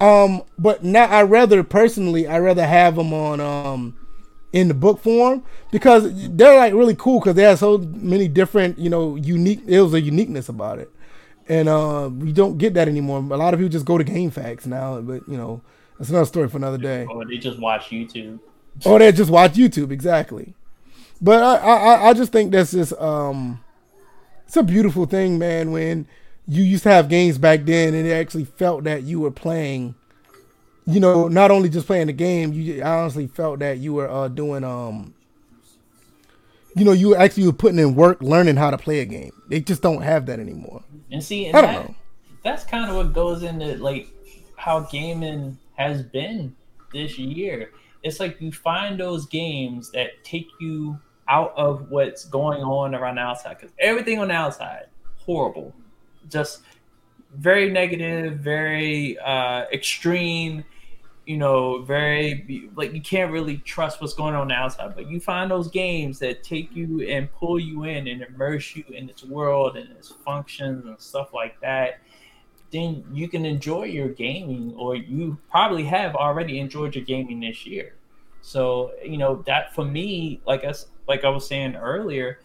Um, 0.00 0.42
but 0.58 0.84
now 0.84 1.06
I 1.06 1.22
rather 1.22 1.62
personally, 1.62 2.26
I 2.26 2.38
rather 2.40 2.66
have 2.66 2.96
them 2.96 3.14
on 3.14 3.40
um 3.40 3.96
in 4.54 4.68
the 4.68 4.74
book 4.74 5.00
form 5.00 5.42
because 5.72 6.08
they're 6.30 6.56
like 6.56 6.72
really 6.72 6.94
cool 6.94 7.18
because 7.18 7.34
they 7.34 7.42
have 7.42 7.58
so 7.58 7.78
many 7.78 8.28
different, 8.28 8.78
you 8.78 8.88
know, 8.88 9.16
unique. 9.16 9.60
It 9.66 9.80
was 9.80 9.92
a 9.94 10.00
uniqueness 10.00 10.48
about 10.48 10.78
it, 10.78 10.90
and 11.48 11.68
uh, 11.68 12.08
we 12.16 12.32
don't 12.32 12.56
get 12.56 12.72
that 12.74 12.86
anymore. 12.86 13.18
A 13.18 13.36
lot 13.36 13.52
of 13.52 13.58
people 13.58 13.72
just 13.72 13.84
go 13.84 13.98
to 13.98 14.04
GameFAQs 14.04 14.66
now, 14.66 15.00
but 15.00 15.28
you 15.28 15.36
know, 15.36 15.60
that's 15.98 16.08
another 16.10 16.24
story 16.24 16.48
for 16.48 16.58
another 16.58 16.78
day. 16.78 17.04
Or 17.04 17.24
they 17.24 17.36
just 17.36 17.58
watch 17.58 17.90
YouTube. 17.90 18.38
Or 18.86 19.00
they 19.00 19.10
just 19.10 19.30
watch 19.30 19.54
YouTube 19.54 19.90
exactly. 19.90 20.54
But 21.20 21.42
I, 21.42 21.56
I, 21.56 22.08
I 22.10 22.14
just 22.14 22.30
think 22.30 22.52
that's 22.52 22.70
just 22.70 22.92
um, 22.94 23.62
it's 24.46 24.56
a 24.56 24.62
beautiful 24.62 25.04
thing, 25.04 25.36
man. 25.36 25.72
When 25.72 26.06
you 26.46 26.62
used 26.62 26.84
to 26.84 26.90
have 26.90 27.08
games 27.08 27.38
back 27.38 27.64
then, 27.64 27.92
and 27.92 28.06
it 28.06 28.12
actually 28.12 28.44
felt 28.44 28.84
that 28.84 29.02
you 29.02 29.18
were 29.18 29.32
playing 29.32 29.96
you 30.86 31.00
know, 31.00 31.28
not 31.28 31.50
only 31.50 31.68
just 31.68 31.86
playing 31.86 32.08
the 32.08 32.12
game, 32.12 32.52
you 32.52 32.82
I 32.82 33.00
honestly 33.00 33.26
felt 33.26 33.60
that 33.60 33.78
you 33.78 33.94
were 33.94 34.08
uh, 34.08 34.28
doing 34.28 34.64
um 34.64 35.14
you 36.76 36.84
know, 36.84 36.92
you 36.92 37.14
actually 37.14 37.46
were 37.46 37.52
putting 37.52 37.78
in 37.78 37.94
work 37.94 38.20
learning 38.20 38.56
how 38.56 38.70
to 38.70 38.78
play 38.78 39.00
a 39.00 39.04
game. 39.04 39.32
They 39.48 39.60
just 39.60 39.80
don't 39.80 40.02
have 40.02 40.26
that 40.26 40.40
anymore. 40.40 40.82
And 41.10 41.22
see, 41.22 41.46
and 41.46 41.56
I 41.56 41.60
don't 41.60 41.72
that, 41.72 41.88
know. 41.88 41.94
That's 42.42 42.64
kind 42.64 42.90
of 42.90 42.96
what 42.96 43.12
goes 43.12 43.42
into 43.42 43.76
like 43.76 44.08
how 44.56 44.80
gaming 44.80 45.58
has 45.76 46.02
been 46.02 46.54
this 46.92 47.18
year. 47.18 47.70
It's 48.02 48.20
like 48.20 48.40
you 48.40 48.52
find 48.52 48.98
those 48.98 49.26
games 49.26 49.90
that 49.92 50.22
take 50.24 50.48
you 50.60 50.98
out 51.28 51.54
of 51.56 51.90
what's 51.90 52.24
going 52.26 52.62
on 52.62 52.94
around 52.94 53.16
the 53.16 53.22
outside 53.22 53.56
because 53.58 53.74
everything 53.78 54.18
on 54.18 54.28
the 54.28 54.34
outside 54.34 54.86
horrible, 55.16 55.72
just 56.28 56.60
very 57.36 57.70
negative, 57.70 58.38
very 58.40 59.18
uh, 59.18 59.64
extreme 59.72 60.64
you 61.26 61.36
know, 61.38 61.82
very 61.82 62.68
like 62.76 62.92
you 62.92 63.00
can't 63.00 63.32
really 63.32 63.58
trust 63.58 64.00
what's 64.00 64.14
going 64.14 64.34
on 64.34 64.52
outside. 64.52 64.94
But 64.94 65.08
you 65.10 65.20
find 65.20 65.50
those 65.50 65.68
games 65.68 66.18
that 66.18 66.42
take 66.44 66.74
you 66.74 67.02
and 67.02 67.32
pull 67.32 67.58
you 67.58 67.84
in 67.84 68.08
and 68.08 68.22
immerse 68.22 68.76
you 68.76 68.84
in 68.90 69.08
its 69.08 69.24
world 69.24 69.76
and 69.76 69.90
its 69.92 70.08
functions 70.24 70.84
and 70.84 71.00
stuff 71.00 71.32
like 71.32 71.60
that. 71.60 72.00
Then 72.70 73.04
you 73.12 73.28
can 73.28 73.44
enjoy 73.44 73.84
your 73.84 74.08
gaming, 74.08 74.74
or 74.76 74.96
you 74.96 75.38
probably 75.50 75.84
have 75.84 76.14
already 76.14 76.58
enjoyed 76.58 76.94
your 76.94 77.04
gaming 77.04 77.40
this 77.40 77.64
year. 77.64 77.94
So 78.42 78.92
you 79.02 79.16
know 79.16 79.42
that 79.46 79.74
for 79.74 79.84
me, 79.84 80.40
like 80.46 80.64
us, 80.64 80.88
like 81.08 81.24
I 81.24 81.30
was 81.30 81.46
saying 81.46 81.76
earlier, 81.76 82.40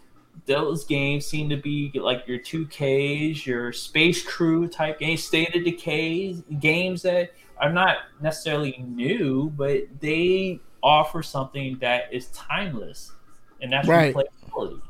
those 0.45 0.85
games 0.85 1.25
seem 1.25 1.49
to 1.49 1.57
be 1.57 1.91
like 1.95 2.27
your 2.27 2.39
2Ks, 2.39 3.45
your 3.45 3.73
Space 3.73 4.25
Crew 4.25 4.67
type 4.67 4.99
games, 4.99 5.23
State 5.23 5.53
of 5.55 5.63
Decay 5.65 6.33
games 6.59 7.01
that 7.01 7.31
are 7.59 7.71
not 7.71 7.97
necessarily 8.21 8.83
new, 8.87 9.51
but 9.55 9.83
they 9.99 10.59
offer 10.81 11.21
something 11.21 11.77
that 11.81 12.13
is 12.13 12.27
timeless, 12.27 13.11
and 13.61 13.71
that's 13.71 13.87
right. 13.87 14.15
replayability. 14.15 14.81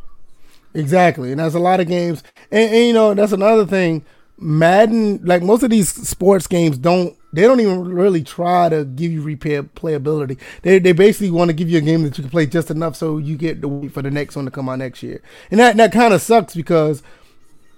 Exactly, 0.74 1.32
and 1.32 1.40
that's 1.40 1.56
a 1.56 1.60
lot 1.60 1.80
of 1.80 1.88
games, 1.88 2.24
and, 2.52 2.74
and, 2.74 2.86
you 2.86 2.94
know 2.94 3.14
that's 3.14 3.32
another 3.32 3.66
thing. 3.66 4.06
Madden, 4.38 5.20
like 5.26 5.42
most 5.42 5.64
of 5.64 5.70
these 5.70 5.90
sports 5.90 6.48
games, 6.48 6.78
don't 6.78 7.18
they 7.34 7.42
don't 7.42 7.60
even 7.60 7.84
really 7.94 8.24
try 8.24 8.70
to 8.70 8.86
give 8.86 9.12
you 9.12 9.22
repair 9.22 9.64
playability. 9.64 10.38
They 10.62 10.80
they 10.80 10.92
basically 10.92 11.32
want 11.32 11.50
to 11.50 11.54
give 11.54 11.70
you 11.70 11.80
a 11.80 11.82
game 11.82 12.04
that 12.04 12.18
you 12.18 12.24
can 12.24 12.32
play 12.32 12.46
just 12.46 12.70
enough 12.70 12.96
so 12.96 13.18
you 13.18 13.36
get 13.36 13.62
to 13.62 13.68
wait 13.68 13.92
for 13.92 14.02
the 14.02 14.12
next 14.12 14.36
one 14.36 14.46
to 14.46 14.52
come 14.52 14.70
out 14.70 14.80
next 14.80 15.02
year, 15.02 15.22
and 15.50 15.60
that 15.60 15.76
that 15.78 15.92
kind 15.92 16.14
of 16.14 16.22
sucks 16.22 16.56
because 16.56 17.02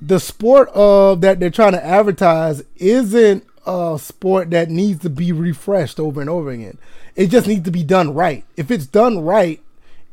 the 0.01 0.19
sport 0.19 0.67
of 0.69 1.21
that 1.21 1.39
they're 1.39 1.49
trying 1.49 1.73
to 1.73 1.85
advertise 1.85 2.63
isn't 2.77 3.45
a 3.65 3.97
sport 3.99 4.49
that 4.51 4.69
needs 4.69 4.99
to 5.01 5.09
be 5.09 5.31
refreshed 5.31 5.99
over 5.99 6.21
and 6.21 6.29
over 6.29 6.49
again. 6.49 6.77
It 7.15 7.27
just 7.27 7.47
needs 7.47 7.65
to 7.65 7.71
be 7.71 7.83
done 7.83 8.13
right. 8.13 8.45
If 8.57 8.71
it's 8.71 8.85
done 8.85 9.19
right, 9.23 9.61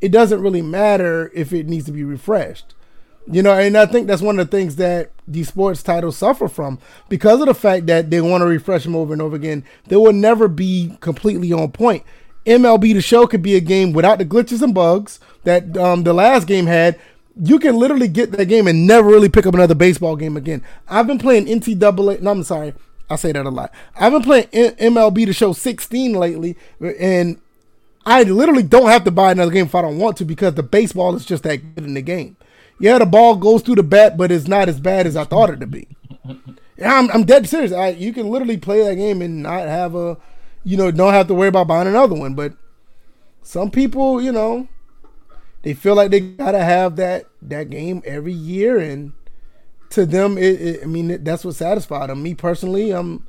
it 0.01 0.09
doesn't 0.09 0.41
really 0.41 0.61
matter 0.61 1.31
if 1.33 1.53
it 1.53 1.67
needs 1.67 1.85
to 1.85 1.91
be 1.91 2.03
refreshed. 2.03 2.75
You 3.31 3.43
know, 3.43 3.53
and 3.53 3.77
I 3.77 3.85
think 3.85 4.07
that's 4.07 4.21
one 4.21 4.39
of 4.39 4.49
the 4.49 4.57
things 4.57 4.77
that 4.77 5.11
these 5.27 5.49
sports 5.49 5.83
titles 5.83 6.17
suffer 6.17 6.47
from 6.47 6.79
because 7.09 7.39
of 7.39 7.45
the 7.47 7.53
fact 7.53 7.85
that 7.85 8.09
they 8.09 8.21
want 8.21 8.41
to 8.41 8.47
refresh 8.47 8.83
them 8.83 8.95
over 8.95 9.13
and 9.13 9.21
over 9.21 9.35
again. 9.35 9.63
They 9.87 9.95
will 9.97 10.13
never 10.13 10.47
be 10.47 10.97
completely 10.99 11.53
on 11.53 11.71
point. 11.71 12.03
MLB 12.45 12.93
The 12.93 13.01
Show 13.01 13.27
could 13.27 13.43
be 13.43 13.55
a 13.55 13.59
game 13.59 13.93
without 13.93 14.17
the 14.17 14.25
glitches 14.25 14.63
and 14.63 14.73
bugs 14.73 15.19
that 15.43 15.77
um, 15.77 16.03
the 16.03 16.13
last 16.13 16.47
game 16.47 16.65
had. 16.65 16.99
You 17.41 17.59
can 17.59 17.77
literally 17.77 18.07
get 18.07 18.31
that 18.31 18.45
game 18.45 18.67
and 18.67 18.87
never 18.87 19.07
really 19.07 19.29
pick 19.29 19.45
up 19.45 19.53
another 19.53 19.75
baseball 19.75 20.15
game 20.15 20.35
again. 20.35 20.63
I've 20.89 21.07
been 21.07 21.19
playing 21.19 21.45
NCAA. 21.45 22.21
No, 22.21 22.31
I'm 22.31 22.43
sorry, 22.43 22.73
I 23.09 23.15
say 23.15 23.31
that 23.31 23.45
a 23.45 23.49
lot. 23.49 23.73
I've 23.99 24.11
been 24.11 24.23
playing 24.23 24.47
MLB 24.47 25.25
The 25.25 25.33
Show 25.33 25.53
16 25.53 26.13
lately, 26.13 26.57
and 26.99 27.39
I 28.05 28.23
literally 28.23 28.63
don't 28.63 28.89
have 28.89 29.03
to 29.05 29.11
buy 29.11 29.31
another 29.31 29.51
game 29.51 29.65
if 29.65 29.75
I 29.75 29.81
don't 29.81 29.97
want 29.97 30.17
to 30.17 30.25
because 30.25 30.53
the 30.53 30.63
baseball 30.63 31.15
is 31.15 31.25
just 31.25 31.43
that 31.43 31.75
good 31.75 31.85
in 31.85 31.95
the 31.95 32.01
game. 32.01 32.37
Yeah, 32.79 32.97
the 32.97 33.05
ball 33.05 33.35
goes 33.35 33.61
through 33.61 33.75
the 33.75 33.83
bat, 33.83 34.17
but 34.17 34.31
it's 34.31 34.47
not 34.47 34.69
as 34.69 34.79
bad 34.79 35.05
as 35.05 35.17
I 35.17 35.25
thought 35.25 35.49
it 35.49 35.59
to 35.59 35.67
be. 35.67 35.87
Yeah, 36.79 36.97
I'm, 36.97 37.11
I'm 37.11 37.25
dead 37.25 37.45
serious. 37.49 37.73
I, 37.73 37.89
you 37.89 38.13
can 38.13 38.29
literally 38.29 38.55
play 38.55 38.81
that 38.85 38.95
game 38.95 39.21
and 39.21 39.43
not 39.43 39.67
have 39.67 39.95
a, 39.95 40.15
you 40.63 40.77
know, 40.77 40.89
don't 40.91 41.11
have 41.11 41.27
to 41.27 41.33
worry 41.33 41.49
about 41.49 41.67
buying 41.67 41.89
another 41.89 42.15
one. 42.15 42.35
But 42.35 42.53
some 43.43 43.69
people, 43.69 44.21
you 44.21 44.31
know, 44.31 44.69
they 45.63 45.73
feel 45.73 45.93
like 45.95 46.09
they 46.09 46.21
gotta 46.21 46.63
have 46.63 46.95
that 46.95 47.25
that 47.41 47.69
game 47.69 48.01
every 48.05 48.31
year, 48.31 48.79
and 48.79 49.11
to 49.91 50.05
them, 50.05 50.37
it, 50.37 50.61
it, 50.61 50.83
I 50.83 50.85
mean, 50.85 51.23
that's 51.23 51.43
what 51.43 51.55
satisfied 51.55 52.09
them. 52.09 52.21
Me 52.21 52.35
personally, 52.35 52.93
um, 52.93 53.27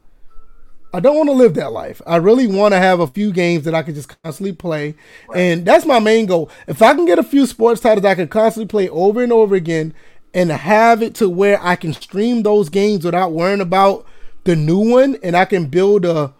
I 0.93 1.01
don't 1.01 1.17
want 1.17 1.29
to 1.29 1.35
live 1.35 1.55
that 1.55 1.73
life. 1.73 2.03
I 2.07 2.17
really 2.17 2.47
want 2.47 2.75
to 2.75 2.79
have 2.79 3.01
a 3.01 3.07
few 3.07 3.33
games 3.33 3.65
that 3.65 3.75
I 3.75 3.83
can 3.83 3.95
just 3.95 4.21
constantly 4.23 4.53
play, 4.53 4.95
right. 5.29 5.39
and 5.39 5.65
that's 5.65 5.87
my 5.87 6.01
main 6.01 6.27
goal. 6.27 6.51
If 6.67 6.83
I 6.83 6.95
can 6.95 7.07
get 7.07 7.19
a 7.19 7.23
few 7.23 7.47
sports 7.47 7.81
titles 7.81 8.05
I 8.05 8.15
can 8.15 8.29
constantly 8.29 8.67
play 8.67 8.89
over 8.89 9.23
and 9.23 9.33
over 9.33 9.55
again, 9.55 9.95
and 10.35 10.51
have 10.51 11.03
it 11.03 11.15
to 11.17 11.29
where 11.29 11.59
I 11.63 11.77
can 11.77 11.93
stream 11.93 12.43
those 12.43 12.69
games 12.69 13.05
without 13.05 13.33
worrying 13.33 13.61
about 13.61 14.07
the 14.45 14.57
new 14.57 14.79
one, 14.79 15.17
and 15.23 15.37
I 15.37 15.45
can 15.45 15.67
build 15.67 16.05
a, 16.05 16.33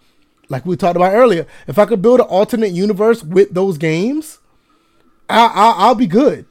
like 0.49 0.65
we 0.65 0.75
talked 0.75 0.95
about 0.95 1.13
earlier, 1.13 1.45
if 1.67 1.79
I 1.79 1.85
could 1.85 2.01
build 2.01 2.19
an 2.19 2.27
alternate 2.27 2.71
universe 2.71 3.23
with 3.23 3.53
those 3.53 3.77
games, 3.77 4.39
I, 5.29 5.45
I 5.45 5.73
I'll 5.77 5.95
be 5.95 6.07
good. 6.07 6.45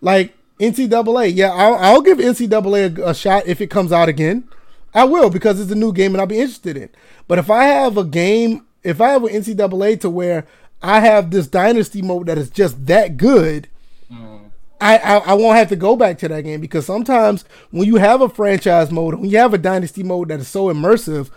Like 0.00 0.34
NCAA, 0.58 1.32
yeah, 1.34 1.50
I'll, 1.50 1.74
I'll 1.76 2.02
give 2.02 2.18
NCAA 2.18 2.98
a, 2.98 3.10
a, 3.10 3.14
shot 3.14 3.46
if 3.46 3.60
it 3.60 3.68
comes 3.68 3.92
out 3.92 4.08
again. 4.08 4.48
I 4.92 5.04
will 5.04 5.30
because 5.30 5.60
it's 5.60 5.70
a 5.70 5.76
new 5.76 5.92
game 5.92 6.14
and 6.14 6.20
I'll 6.20 6.26
be 6.26 6.40
interested 6.40 6.76
in. 6.76 6.88
But 7.28 7.38
if 7.38 7.50
I 7.50 7.64
have 7.64 7.96
a 7.96 8.04
game, 8.04 8.66
if 8.82 9.00
I 9.00 9.10
have 9.10 9.22
an 9.24 9.30
NCAA 9.30 10.00
to 10.00 10.10
where 10.10 10.46
I 10.82 11.00
have 11.00 11.30
this 11.30 11.46
dynasty 11.46 12.02
mode 12.02 12.26
that 12.26 12.38
is 12.38 12.50
just 12.50 12.86
that 12.86 13.16
good, 13.16 13.68
mm. 14.10 14.50
I, 14.80 14.98
I, 14.98 15.16
I 15.18 15.32
won't 15.34 15.56
have 15.56 15.68
to 15.68 15.76
go 15.76 15.94
back 15.94 16.18
to 16.18 16.28
that 16.28 16.42
game 16.42 16.60
because 16.60 16.86
sometimes 16.86 17.44
when 17.70 17.86
you 17.86 17.96
have 17.96 18.20
a 18.20 18.28
franchise 18.28 18.90
mode, 18.90 19.14
when 19.14 19.30
you 19.30 19.38
have 19.38 19.54
a 19.54 19.58
dynasty 19.58 20.02
mode 20.02 20.28
that 20.28 20.40
is 20.40 20.48
so 20.48 20.66
immersive, 20.72 21.30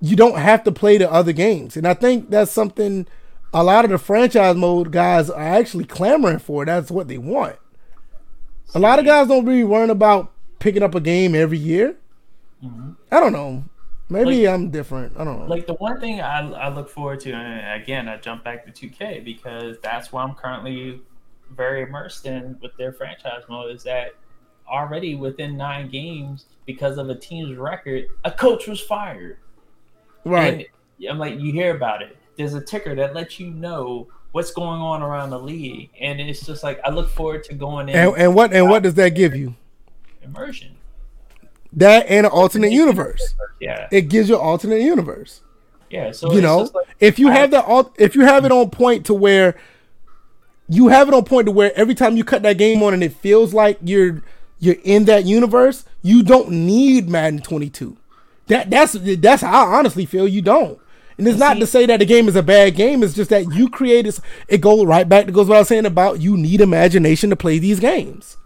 you 0.00 0.16
don't 0.16 0.38
have 0.38 0.64
to 0.64 0.72
play 0.72 0.96
the 0.96 1.10
other 1.10 1.32
games. 1.32 1.76
And 1.76 1.86
I 1.86 1.94
think 1.94 2.30
that's 2.30 2.50
something 2.50 3.06
a 3.52 3.62
lot 3.62 3.84
of 3.84 3.90
the 3.90 3.98
franchise 3.98 4.56
mode 4.56 4.92
guys 4.92 5.28
are 5.28 5.42
actually 5.42 5.84
clamoring 5.84 6.38
for. 6.38 6.64
That's 6.64 6.90
what 6.90 7.08
they 7.08 7.18
want. 7.18 7.56
A 8.74 8.78
lot 8.78 8.98
of 8.98 9.04
guys 9.04 9.28
don't 9.28 9.44
really 9.44 9.64
worry 9.64 9.88
about 9.88 10.32
picking 10.58 10.82
up 10.82 10.94
a 10.94 11.00
game 11.00 11.34
every 11.34 11.58
year. 11.58 11.96
Mm-hmm. 12.64 12.92
I 13.10 13.20
don't 13.20 13.32
know. 13.32 13.64
Maybe 14.08 14.46
like, 14.46 14.54
I'm 14.54 14.70
different. 14.70 15.14
I 15.16 15.24
don't 15.24 15.40
know. 15.40 15.46
Like 15.46 15.66
the 15.66 15.74
one 15.74 15.98
thing 16.00 16.20
I, 16.20 16.50
I 16.52 16.68
look 16.68 16.88
forward 16.88 17.20
to, 17.20 17.32
and 17.32 17.82
again, 17.82 18.08
I 18.08 18.18
jump 18.18 18.44
back 18.44 18.72
to 18.72 18.88
2K 18.88 19.24
because 19.24 19.76
that's 19.82 20.12
what 20.12 20.24
I'm 20.24 20.34
currently 20.34 21.00
very 21.50 21.82
immersed 21.82 22.26
in 22.26 22.58
with 22.60 22.76
their 22.76 22.92
franchise 22.92 23.42
mode. 23.48 23.74
Is 23.74 23.82
that 23.84 24.14
already 24.68 25.14
within 25.14 25.56
nine 25.56 25.88
games 25.88 26.46
because 26.66 26.98
of 26.98 27.08
a 27.08 27.14
team's 27.14 27.56
record, 27.56 28.06
a 28.24 28.30
coach 28.30 28.66
was 28.66 28.80
fired. 28.80 29.38
Right. 30.24 30.68
And 31.00 31.08
I'm 31.10 31.18
like, 31.18 31.40
you 31.40 31.52
hear 31.52 31.74
about 31.74 32.02
it. 32.02 32.16
There's 32.36 32.54
a 32.54 32.60
ticker 32.60 32.94
that 32.94 33.14
lets 33.14 33.38
you 33.40 33.50
know 33.50 34.08
what's 34.32 34.50
going 34.50 34.80
on 34.80 35.02
around 35.02 35.30
the 35.30 35.38
league, 35.38 35.90
and 36.00 36.20
it's 36.20 36.44
just 36.44 36.62
like 36.62 36.80
I 36.84 36.90
look 36.90 37.08
forward 37.08 37.44
to 37.44 37.54
going 37.54 37.88
in. 37.88 37.96
And, 37.96 38.16
and 38.16 38.34
what 38.34 38.52
and 38.52 38.68
what 38.68 38.82
does 38.82 38.94
that 38.94 39.10
give 39.10 39.34
you? 39.34 39.54
Immersion. 40.22 40.76
That 41.74 42.06
and 42.08 42.26
an 42.26 42.32
alternate 42.32 42.72
universe. 42.72 43.34
Yeah. 43.60 43.88
It 43.90 44.02
gives 44.08 44.28
you 44.28 44.34
an 44.34 44.42
alternate 44.42 44.80
universe. 44.82 45.40
Yeah. 45.88 46.12
So 46.12 46.32
you 46.32 46.40
know, 46.40 46.70
like, 46.74 46.86
if 47.00 47.18
you 47.18 47.28
I, 47.28 47.34
have 47.34 47.50
that, 47.52 47.90
if 47.98 48.14
you 48.14 48.22
have 48.22 48.44
it 48.44 48.52
on 48.52 48.70
point 48.70 49.06
to 49.06 49.14
where 49.14 49.56
you 50.68 50.88
have 50.88 51.08
it 51.08 51.14
on 51.14 51.24
point 51.24 51.46
to 51.46 51.52
where 51.52 51.72
every 51.76 51.94
time 51.94 52.16
you 52.16 52.24
cut 52.24 52.42
that 52.42 52.58
game 52.58 52.82
on 52.82 52.94
and 52.94 53.02
it 53.02 53.12
feels 53.12 53.54
like 53.54 53.78
you're 53.82 54.22
you're 54.58 54.76
in 54.84 55.04
that 55.06 55.24
universe, 55.24 55.84
you 56.02 56.22
don't 56.22 56.50
need 56.50 57.08
Madden 57.08 57.40
22. 57.40 57.96
That 58.46 58.70
that's 58.70 58.92
that's 58.92 59.42
how 59.42 59.66
I 59.66 59.78
honestly 59.78 60.06
feel. 60.06 60.28
You 60.28 60.42
don't. 60.42 60.78
And 61.22 61.28
it's 61.28 61.38
not 61.38 61.54
to 61.58 61.68
say 61.68 61.86
that 61.86 62.00
the 62.00 62.04
game 62.04 62.26
is 62.26 62.34
a 62.34 62.42
bad 62.42 62.74
game. 62.74 63.04
It's 63.04 63.14
just 63.14 63.30
that 63.30 63.54
you 63.54 63.68
created 63.68 64.18
it. 64.48 64.60
Goes 64.60 64.84
right 64.84 65.08
back 65.08 65.26
to 65.26 65.30
goes 65.30 65.46
what 65.46 65.54
I 65.54 65.60
was 65.60 65.68
saying 65.68 65.86
about 65.86 66.20
you 66.20 66.36
need 66.36 66.60
imagination 66.60 67.30
to 67.30 67.36
play 67.36 67.60
these 67.60 67.78
games. 67.78 68.38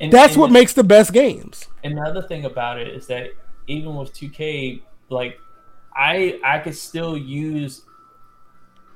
And, 0.00 0.10
That's 0.10 0.32
and 0.32 0.40
what 0.40 0.46
the, 0.46 0.54
makes 0.54 0.72
the 0.72 0.82
best 0.82 1.12
games. 1.12 1.68
And 1.84 1.98
the 1.98 2.00
other 2.00 2.22
thing 2.22 2.46
about 2.46 2.78
it 2.78 2.88
is 2.88 3.06
that 3.08 3.32
even 3.66 3.96
with 3.96 4.14
2K, 4.14 4.80
like 5.10 5.38
I 5.94 6.40
I 6.42 6.58
could 6.60 6.74
still 6.74 7.18
use 7.18 7.82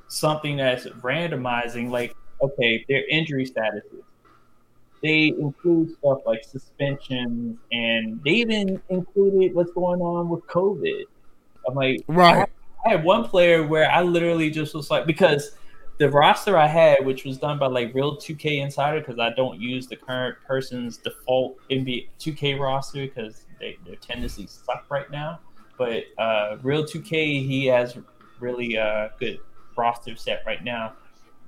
something 0.07 0.57
that's 0.57 0.87
randomizing, 0.87 1.91
like 1.91 2.15
okay, 2.41 2.83
their 2.89 3.07
injury 3.07 3.45
statuses. 3.45 4.01
They 5.03 5.27
include 5.27 5.95
stuff 5.99 6.21
like 6.25 6.43
suspensions, 6.43 7.59
and 7.71 8.19
they 8.23 8.31
even 8.31 8.81
included 8.89 9.53
what's 9.53 9.71
going 9.73 10.01
on 10.01 10.27
with 10.27 10.43
COVID. 10.47 11.03
I'm 11.67 11.75
like, 11.75 12.03
right. 12.07 12.49
I 12.87 12.91
had 12.91 13.03
one 13.03 13.25
player 13.25 13.67
where 13.67 13.91
I 13.91 14.01
literally 14.01 14.49
just 14.49 14.73
was 14.73 14.89
like, 14.89 15.05
because 15.05 15.51
the 15.97 16.09
roster 16.09 16.57
I 16.57 16.67
had, 16.67 17.05
which 17.05 17.25
was 17.25 17.37
done 17.37 17.59
by 17.59 17.67
like 17.67 17.93
Real 17.93 18.15
2K 18.15 18.61
Insider, 18.61 18.99
because 18.99 19.19
I 19.19 19.31
don't 19.31 19.59
use 19.59 19.87
the 19.87 19.95
current 19.95 20.37
person's 20.45 20.97
default 20.97 21.57
NBA 21.69 22.07
2K 22.19 22.59
roster 22.59 23.05
because 23.05 23.45
they, 23.59 23.77
their 23.85 23.95
tendencies 23.95 24.61
suck 24.65 24.85
right 24.89 25.09
now. 25.11 25.39
But 25.77 26.05
uh, 26.17 26.57
Real 26.61 26.83
2K, 26.83 27.45
he 27.45 27.65
has 27.65 27.97
really 28.39 28.77
uh, 28.77 29.09
good 29.19 29.39
roster 29.75 30.15
set 30.15 30.43
right 30.45 30.63
now. 30.63 30.93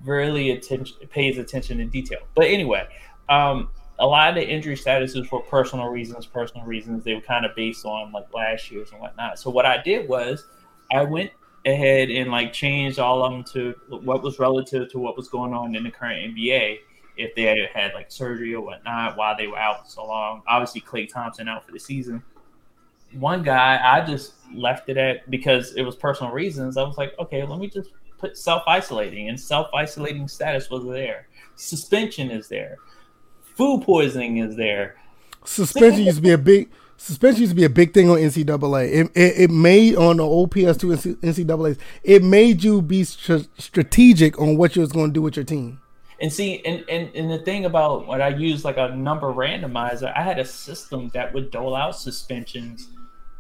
Really 0.04 0.52
attention 0.52 1.08
pays 1.10 1.38
attention 1.38 1.78
to 1.78 1.86
detail. 1.86 2.20
But 2.36 2.48
anyway, 2.48 2.88
um, 3.30 3.70
a 4.00 4.06
lot 4.06 4.30
of 4.30 4.36
the 4.36 4.48
injury 4.48 4.76
statuses 4.76 5.32
were 5.32 5.42
personal 5.42 5.88
reasons. 5.88 6.26
Personal 6.26 6.66
reasons 6.66 7.04
they 7.04 7.14
were 7.14 7.22
kind 7.22 7.46
of 7.46 7.56
based 7.56 7.86
on 7.86 8.12
like 8.12 8.34
last 8.34 8.72
year's 8.72 8.92
and 8.92 9.00
whatnot. 9.00 9.40
So 9.40 9.50
what 9.50 9.66
I 9.66 9.82
did 9.82 10.08
was 10.08 10.46
I 10.92 11.04
went 11.04 11.32
ahead 11.66 12.10
and 12.10 12.32
like 12.32 12.54
changed 12.54 13.00
all 13.00 13.24
of 13.24 13.32
them 13.32 13.44
to 13.54 13.76
what 14.04 14.24
was 14.24 14.40
relative 14.40 14.92
to 14.92 15.00
what 15.00 15.18
was 15.18 15.28
going 15.28 15.54
on 15.54 15.76
in 15.76 15.84
the 15.84 15.92
current 15.92 16.36
NBA. 16.36 16.80
If 17.18 17.36
they 17.36 17.44
had, 17.44 17.58
had 17.74 17.94
like 17.94 18.12
surgery 18.12 18.56
or 18.56 18.62
whatnot 18.62 19.18
while 19.18 19.36
they 19.36 19.48
were 19.48 19.58
out 19.58 19.92
so 19.92 20.06
long, 20.06 20.42
obviously 20.48 20.82
Klay 20.82 21.12
Thompson 21.12 21.50
out 21.50 21.66
for 21.66 21.74
the 21.74 21.80
season. 21.80 22.24
One 23.12 23.44
guy 23.44 23.80
I 23.84 24.06
just 24.06 24.36
left 24.54 24.88
it 24.88 24.98
at 24.98 25.30
because 25.30 25.76
it 25.76 25.82
was 25.82 25.96
personal 25.96 26.32
reasons. 26.32 26.78
I 26.78 26.84
was 26.84 26.98
like, 26.98 27.14
okay, 27.20 27.44
let 27.44 27.60
me 27.60 27.68
just 27.68 27.90
put 28.20 28.38
self 28.38 28.64
isolating, 28.68 29.30
and 29.30 29.40
self 29.40 29.68
isolating 29.74 30.28
status 30.28 30.70
was 30.70 30.86
there. 30.86 31.28
Suspension 31.56 32.30
is 32.30 32.48
there. 32.48 32.78
Food 33.42 33.84
poisoning 33.84 34.38
is 34.38 34.56
there. 34.56 34.96
Suspension 35.44 36.04
used 36.04 36.18
to 36.18 36.22
be 36.22 36.32
a 36.32 36.38
big 36.38 36.70
suspension 37.00 37.42
used 37.42 37.52
to 37.52 37.56
be 37.56 37.64
a 37.64 37.70
big 37.70 37.94
thing 37.94 38.10
on 38.10 38.18
NCAA. 38.18 38.92
It, 38.92 39.12
it, 39.16 39.40
it 39.42 39.50
made 39.50 39.96
on 39.96 40.18
the 40.18 40.24
old 40.24 40.52
PS2 40.52 41.18
NCAA's. 41.18 41.78
It 42.04 42.24
made 42.24 42.64
you 42.64 42.82
be 42.82 43.04
strategic 43.04 44.40
on 44.40 44.58
what 44.58 44.76
you 44.76 44.82
was 44.82 44.92
going 44.92 45.08
to 45.08 45.14
do 45.14 45.22
with 45.22 45.36
your 45.36 45.46
team. 45.46 45.82
And 46.22 46.32
see, 46.32 46.62
and, 46.66 46.84
and 46.90 47.16
and 47.16 47.32
the 47.32 47.40
thing 47.40 47.64
about 47.64 48.06
what 48.06 48.20
I 48.20 48.28
used 48.28 48.66
like 48.66 48.76
a 48.76 48.94
number 48.94 49.32
randomizer, 49.32 50.12
I 50.14 50.22
had 50.22 50.38
a 50.38 50.44
system 50.44 51.10
that 51.14 51.34
would 51.34 51.50
dole 51.50 51.74
out 51.74 51.96
suspensions, 51.96 52.90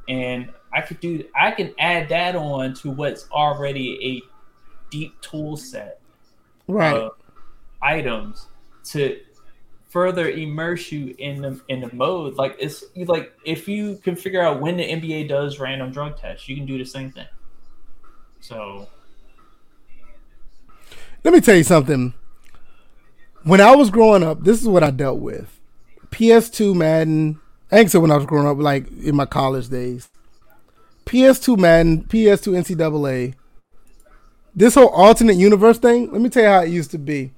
and 0.08 0.50
I 0.74 0.80
could 0.80 1.02
do 1.02 1.26
I 1.36 1.52
can 1.52 1.74
add 1.78 2.08
that 2.08 2.38
on 2.38 2.74
to 2.76 2.90
what's 2.92 3.30
already 3.32 4.00
a 4.02 4.90
deep 4.90 5.20
tool 5.20 5.58
set, 5.58 6.00
right? 6.70 7.10
items 7.82 8.48
to 8.86 9.20
further 9.90 10.30
immerse 10.30 10.92
you 10.92 11.16
in 11.18 11.42
the 11.42 11.60
in 11.68 11.82
the 11.82 11.94
mode. 11.94 12.36
Like 12.36 12.56
it's 12.60 12.84
like 12.96 13.34
if 13.44 13.68
you 13.68 13.98
can 13.98 14.16
figure 14.16 14.42
out 14.42 14.62
when 14.62 14.78
the 14.78 14.84
NBA 14.84 15.28
does 15.28 15.60
random 15.60 15.92
drug 15.92 16.18
tests, 16.18 16.48
you 16.48 16.56
can 16.56 16.66
do 16.66 16.78
the 16.78 16.86
same 16.86 17.12
thing. 17.12 17.28
So 18.40 18.88
let 21.24 21.34
me 21.34 21.42
tell 21.42 21.56
you 21.56 21.64
something. 21.64 22.14
When 23.44 23.62
I 23.62 23.76
was 23.76 23.90
growing 23.90 24.24
up, 24.24 24.44
this 24.44 24.62
is 24.62 24.68
what 24.68 24.84
I 24.84 24.92
dealt 24.92 25.20
with. 25.20 25.60
PS2 26.12 26.76
Madden. 26.76 27.40
I 27.72 27.80
ain't 27.80 27.94
when 27.94 28.12
I 28.12 28.18
was 28.18 28.26
growing 28.26 28.48
up, 28.48 28.58
like 28.58 28.92
in 29.04 29.16
my 29.16 29.26
college 29.26 29.70
days. 29.70 30.10
PS2 31.06 31.58
Madden, 31.58 32.04
PS2 32.04 32.64
NCAA. 32.64 33.36
This 34.56 34.76
whole 34.76 34.90
alternate 34.90 35.36
universe 35.36 35.78
thing, 35.78 36.12
let 36.12 36.22
me 36.22 36.30
tell 36.30 36.44
you 36.44 36.50
how 36.50 36.62
it 36.62 36.70
used 36.70 36.92
to 36.92 36.98
be 36.98 37.32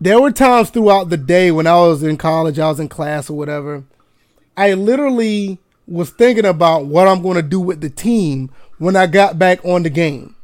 there 0.00 0.20
were 0.20 0.32
times 0.32 0.70
throughout 0.70 1.08
the 1.08 1.16
day 1.16 1.50
when 1.50 1.66
I 1.66 1.76
was 1.76 2.02
in 2.02 2.16
college, 2.16 2.58
I 2.58 2.68
was 2.68 2.80
in 2.80 2.88
class 2.88 3.30
or 3.30 3.36
whatever. 3.36 3.84
I 4.56 4.74
literally 4.74 5.58
was 5.86 6.10
thinking 6.10 6.44
about 6.44 6.86
what 6.86 7.08
I'm 7.08 7.22
going 7.22 7.36
to 7.36 7.42
do 7.42 7.60
with 7.60 7.80
the 7.80 7.90
team 7.90 8.50
when 8.78 8.96
I 8.96 9.06
got 9.06 9.38
back 9.38 9.64
on 9.64 9.82
the 9.82 9.90
game. 9.90 10.34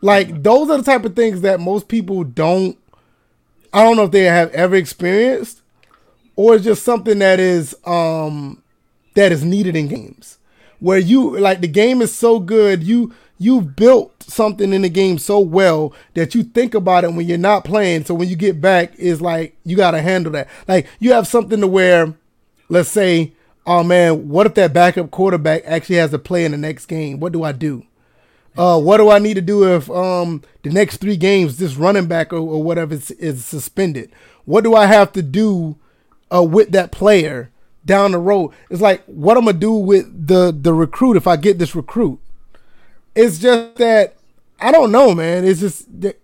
Like 0.00 0.42
those 0.42 0.68
are 0.68 0.78
the 0.78 0.82
type 0.82 1.04
of 1.04 1.14
things 1.14 1.42
that 1.42 1.60
most 1.60 1.88
people 1.88 2.24
don't 2.24 2.76
I 3.72 3.82
don't 3.82 3.96
know 3.96 4.04
if 4.04 4.10
they 4.10 4.24
have 4.24 4.50
ever 4.50 4.74
experienced 4.74 5.62
or 6.36 6.56
it's 6.56 6.64
just 6.64 6.82
something 6.82 7.20
that 7.20 7.38
is 7.40 7.74
um 7.84 8.62
that 9.14 9.32
is 9.32 9.44
needed 9.44 9.76
in 9.76 9.88
games. 9.88 10.38
Where 10.80 10.98
you 10.98 11.38
like 11.38 11.60
the 11.60 11.68
game 11.68 12.02
is 12.02 12.12
so 12.12 12.40
good, 12.40 12.82
you 12.82 13.14
you've 13.38 13.76
built 13.76 14.11
something 14.30 14.72
in 14.72 14.82
the 14.82 14.88
game 14.88 15.18
so 15.18 15.40
well 15.40 15.92
that 16.14 16.34
you 16.34 16.42
think 16.42 16.74
about 16.74 17.04
it 17.04 17.12
when 17.12 17.26
you're 17.26 17.38
not 17.38 17.64
playing. 17.64 18.04
So 18.04 18.14
when 18.14 18.28
you 18.28 18.36
get 18.36 18.60
back, 18.60 18.94
is 18.96 19.20
like 19.20 19.56
you 19.64 19.76
got 19.76 19.92
to 19.92 20.02
handle 20.02 20.32
that. 20.32 20.48
Like 20.68 20.86
you 20.98 21.12
have 21.12 21.26
something 21.26 21.60
to 21.60 21.66
where, 21.66 22.14
let's 22.68 22.90
say, 22.90 23.32
oh 23.66 23.82
man, 23.82 24.28
what 24.28 24.46
if 24.46 24.54
that 24.54 24.72
backup 24.72 25.10
quarterback 25.10 25.62
actually 25.64 25.96
has 25.96 26.10
to 26.10 26.18
play 26.18 26.44
in 26.44 26.52
the 26.52 26.58
next 26.58 26.86
game? 26.86 27.20
What 27.20 27.32
do 27.32 27.42
I 27.42 27.52
do? 27.52 27.84
Uh, 28.56 28.78
what 28.78 28.98
do 28.98 29.08
I 29.08 29.18
need 29.18 29.34
to 29.34 29.40
do 29.40 29.74
if 29.74 29.90
um 29.90 30.42
the 30.62 30.70
next 30.70 30.98
three 30.98 31.16
games 31.16 31.56
this 31.56 31.76
running 31.76 32.06
back 32.06 32.32
or, 32.32 32.38
or 32.38 32.62
whatever 32.62 32.94
is, 32.94 33.10
is 33.12 33.44
suspended? 33.44 34.10
What 34.44 34.64
do 34.64 34.74
I 34.74 34.86
have 34.86 35.12
to 35.12 35.22
do 35.22 35.76
uh, 36.34 36.42
with 36.42 36.72
that 36.72 36.92
player 36.92 37.50
down 37.84 38.12
the 38.12 38.18
road? 38.18 38.52
It's 38.68 38.82
like 38.82 39.04
what 39.06 39.36
I'm 39.38 39.46
gonna 39.46 39.58
do 39.58 39.72
with 39.72 40.26
the 40.26 40.52
the 40.52 40.74
recruit 40.74 41.16
if 41.16 41.26
I 41.26 41.36
get 41.36 41.58
this 41.58 41.74
recruit. 41.74 42.20
It's 43.14 43.38
just 43.38 43.76
that 43.76 44.16
I 44.60 44.70
don't 44.70 44.92
know, 44.92 45.14
man. 45.14 45.44
It's 45.44 45.60
just 45.60 46.00
that 46.00 46.20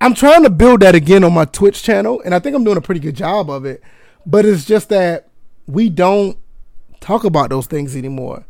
I'm 0.00 0.14
trying 0.14 0.42
to 0.44 0.50
build 0.50 0.80
that 0.80 0.94
again 0.94 1.24
on 1.24 1.32
my 1.32 1.44
Twitch 1.44 1.82
channel, 1.82 2.20
and 2.24 2.34
I 2.34 2.38
think 2.38 2.56
I'm 2.56 2.64
doing 2.64 2.76
a 2.76 2.82
pretty 2.82 3.00
good 3.00 3.16
job 3.16 3.50
of 3.50 3.64
it. 3.64 3.82
But 4.24 4.44
it's 4.44 4.64
just 4.64 4.88
that 4.88 5.28
we 5.66 5.88
don't 5.88 6.38
talk 7.00 7.24
about 7.24 7.50
those 7.50 7.66
things 7.66 7.96
anymore. 7.96 8.44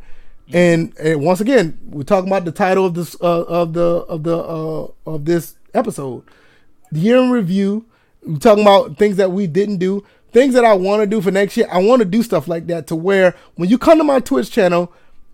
And, 0.51 0.93
and 0.99 1.21
once 1.23 1.41
again, 1.41 1.79
we're 1.89 2.03
talking 2.03 2.29
about 2.29 2.45
the 2.45 2.51
title 2.51 2.85
of 2.85 2.93
this 2.93 3.15
uh, 3.21 3.43
of 3.43 3.73
the 3.73 3.81
of 3.81 4.23
the 4.23 4.37
uh, 4.37 4.87
of 5.05 5.25
this 5.25 5.55
episode, 5.73 6.23
the 6.91 6.99
year 6.99 7.17
in 7.17 7.31
review. 7.31 7.85
We're 8.23 8.37
talking 8.37 8.63
about 8.63 8.97
things 8.97 9.17
that 9.17 9.31
we 9.31 9.47
didn't 9.47 9.77
do, 9.77 10.05
things 10.31 10.53
that 10.53 10.65
I 10.65 10.73
want 10.73 11.01
to 11.01 11.07
do 11.07 11.21
for 11.21 11.31
next 11.31 11.57
year. 11.57 11.67
I 11.71 11.79
want 11.79 11.99
to 12.01 12.05
do 12.05 12.23
stuff 12.23 12.47
like 12.47 12.67
that 12.67 12.87
to 12.87 12.95
where 12.95 13.35
when 13.55 13.69
you 13.69 13.77
come 13.77 13.97
to 13.97 14.03
my 14.03 14.19
Twitch 14.19 14.51
channel, 14.51 14.93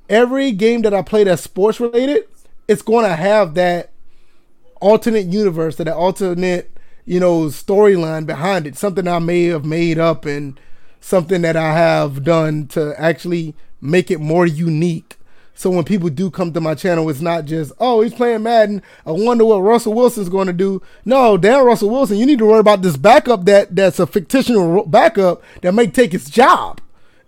every 0.09 0.51
game 0.51 0.81
that 0.81 0.93
I 0.93 1.01
play 1.01 1.23
that's 1.23 1.43
sports 1.43 1.79
related, 1.79 2.25
it's 2.67 2.81
going 2.81 3.05
to 3.05 3.15
have 3.15 3.53
that 3.53 3.91
alternate 4.81 5.27
universe, 5.27 5.75
that 5.77 5.87
alternate, 5.87 6.71
you 7.05 7.19
know, 7.19 7.45
storyline 7.45 8.25
behind 8.25 8.67
it. 8.67 8.75
Something 8.75 9.07
I 9.07 9.19
may 9.19 9.45
have 9.45 9.65
made 9.65 9.99
up 9.99 10.25
and 10.25 10.59
something 10.99 11.41
that 11.43 11.55
I 11.55 11.73
have 11.73 12.23
done 12.23 12.67
to 12.67 12.93
actually 12.99 13.55
make 13.81 14.11
it 14.11 14.19
more 14.19 14.45
unique. 14.45 15.15
So 15.53 15.69
when 15.69 15.83
people 15.83 16.09
do 16.09 16.31
come 16.31 16.53
to 16.53 16.61
my 16.61 16.73
channel, 16.73 17.09
it's 17.09 17.19
not 17.19 17.43
just, 17.43 17.73
oh, 17.79 17.99
he's 17.99 18.13
playing 18.13 18.43
Madden. 18.43 18.81
I 19.05 19.11
wonder 19.11 19.43
what 19.43 19.57
Russell 19.57 19.93
Wilson's 19.93 20.29
going 20.29 20.47
to 20.47 20.53
do. 20.53 20.81
No, 21.03 21.35
damn 21.35 21.65
Russell 21.65 21.89
Wilson, 21.89 22.17
you 22.17 22.25
need 22.25 22.39
to 22.39 22.45
worry 22.45 22.59
about 22.59 22.81
this 22.81 22.95
backup 22.95 23.43
that 23.43 23.75
that's 23.75 23.99
a 23.99 24.07
fictional 24.07 24.85
backup 24.85 25.43
that 25.61 25.73
may 25.73 25.87
take 25.87 26.13
his 26.13 26.29
job. 26.29 26.79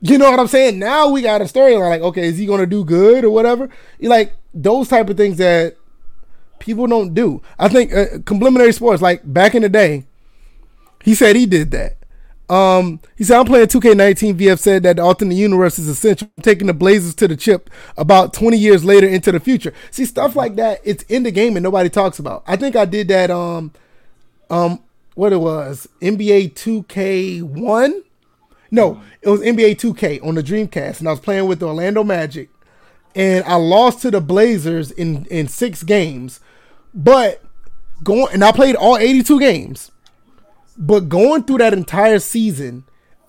You 0.02 0.18
know 0.18 0.32
what 0.32 0.40
I'm 0.40 0.48
saying? 0.48 0.80
Now 0.80 1.10
we 1.10 1.22
got 1.22 1.42
a 1.42 1.46
storyline 1.46 1.90
like, 1.90 2.02
okay, 2.02 2.26
is 2.26 2.38
he 2.38 2.46
gonna 2.46 2.66
do 2.66 2.84
good 2.84 3.24
or 3.24 3.30
whatever? 3.30 3.70
Like 4.00 4.36
those 4.54 4.88
type 4.88 5.10
of 5.10 5.18
things 5.18 5.38
that 5.38 5.78
people 6.60 6.88
don't 6.88 7.14
do. 7.14 7.42
I 7.60 7.70
think 7.70 7.94
uh, 7.94 8.20
complimentary 8.26 8.72
sports, 8.74 9.02
like 9.02 9.22
back 9.24 9.54
in 9.54 9.62
the 9.62 9.70
day, 9.70 10.06
he 11.04 11.14
said 11.14 11.36
he 11.36 11.46
did 11.46 11.72
that. 11.72 11.98
Um, 12.54 13.00
he 13.16 13.24
said, 13.24 13.40
I'm 13.40 13.46
playing 13.46 13.68
2K19. 13.68 14.36
VF 14.36 14.60
said 14.60 14.84
that 14.84 14.98
the 14.98 15.02
alternate 15.02 15.36
universe 15.36 15.80
is 15.80 15.88
essential. 15.88 16.30
I'm 16.38 16.44
taking 16.44 16.68
the 16.68 16.74
Blazers 16.74 17.16
to 17.16 17.28
the 17.28 17.38
chip 17.38 17.70
about 17.96 18.34
20 18.34 18.58
years 18.58 18.84
later 18.84 19.08
into 19.08 19.32
the 19.32 19.40
future. 19.40 19.74
See, 19.90 20.04
stuff 20.04 20.36
like 20.36 20.56
that, 20.56 20.82
it's 20.84 21.04
in 21.04 21.24
the 21.24 21.32
game 21.32 21.56
and 21.56 21.64
nobody 21.64 21.90
talks 21.90 22.20
about. 22.20 22.44
I 22.46 22.58
think 22.58 22.76
I 22.76 22.84
did 22.84 23.08
that, 23.08 23.32
um, 23.32 23.72
um, 24.50 24.84
what 25.16 25.32
it 25.32 25.38
was, 25.38 25.88
NBA 26.02 26.54
2K1? 26.54 28.04
No, 28.72 29.02
it 29.22 29.30
was 29.30 29.42
NBA 29.42 29.76
2K 29.76 30.26
on 30.26 30.36
the 30.36 30.44
Dreamcast, 30.44 31.00
and 31.00 31.08
I 31.08 31.12
was 31.12 31.20
playing 31.20 31.48
with 31.48 31.60
the 31.60 31.68
Orlando 31.68 32.04
Magic, 32.04 32.50
and 33.14 33.44
I 33.44 33.56
lost 33.56 34.02
to 34.04 34.12
the 34.12 34.22
Blazers 34.22 34.92
in, 34.92 35.26
in 35.26 35.48
six 35.48 35.84
games, 35.84 36.40
but 36.94 37.44
going, 38.02 38.34
and 38.34 38.44
I 38.44 38.52
played 38.52 38.76
all 38.76 38.98
82 38.98 39.40
games 39.40 39.92
but 40.78 41.10
going 41.10 41.44
through 41.44 41.60
that 41.60 41.74
entire 41.74 42.20
season 42.20 42.84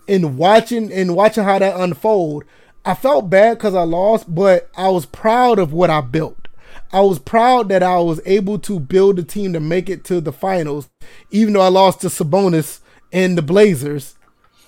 and 0.09 0.39
watching 0.39 0.93
and 0.93 1.15
watching 1.15 1.45
how 1.45 1.59
that 1.59 1.79
unfold, 1.79 2.45
I 2.85 2.95
felt 2.95 3.31
bad 3.31 3.59
because 3.59 3.75
I 3.75 3.83
lost, 3.83 4.35
but 4.35 4.71
I 4.77 4.89
was 4.89 5.07
proud 5.07 5.59
of 5.59 5.73
what 5.73 5.91
I 5.91 6.01
built. 6.01 6.49
I 6.93 7.01
was 7.01 7.19
proud 7.19 7.69
that 7.69 7.83
I 7.83 7.99
was 7.99 8.21
able 8.25 8.59
to 8.61 8.81
build 8.81 9.19
a 9.19 9.23
team 9.23 9.53
to 9.53 9.61
make 9.61 9.91
it 9.91 10.05
to 10.05 10.21
the 10.21 10.33
finals, 10.33 10.89
even 11.31 11.53
though 11.53 11.61
I 11.61 11.69
lost 11.69 12.01
to 12.01 12.09
Sabonis 12.09 12.81
and 13.13 13.37
the 13.37 13.43
Blazers. 13.43 14.17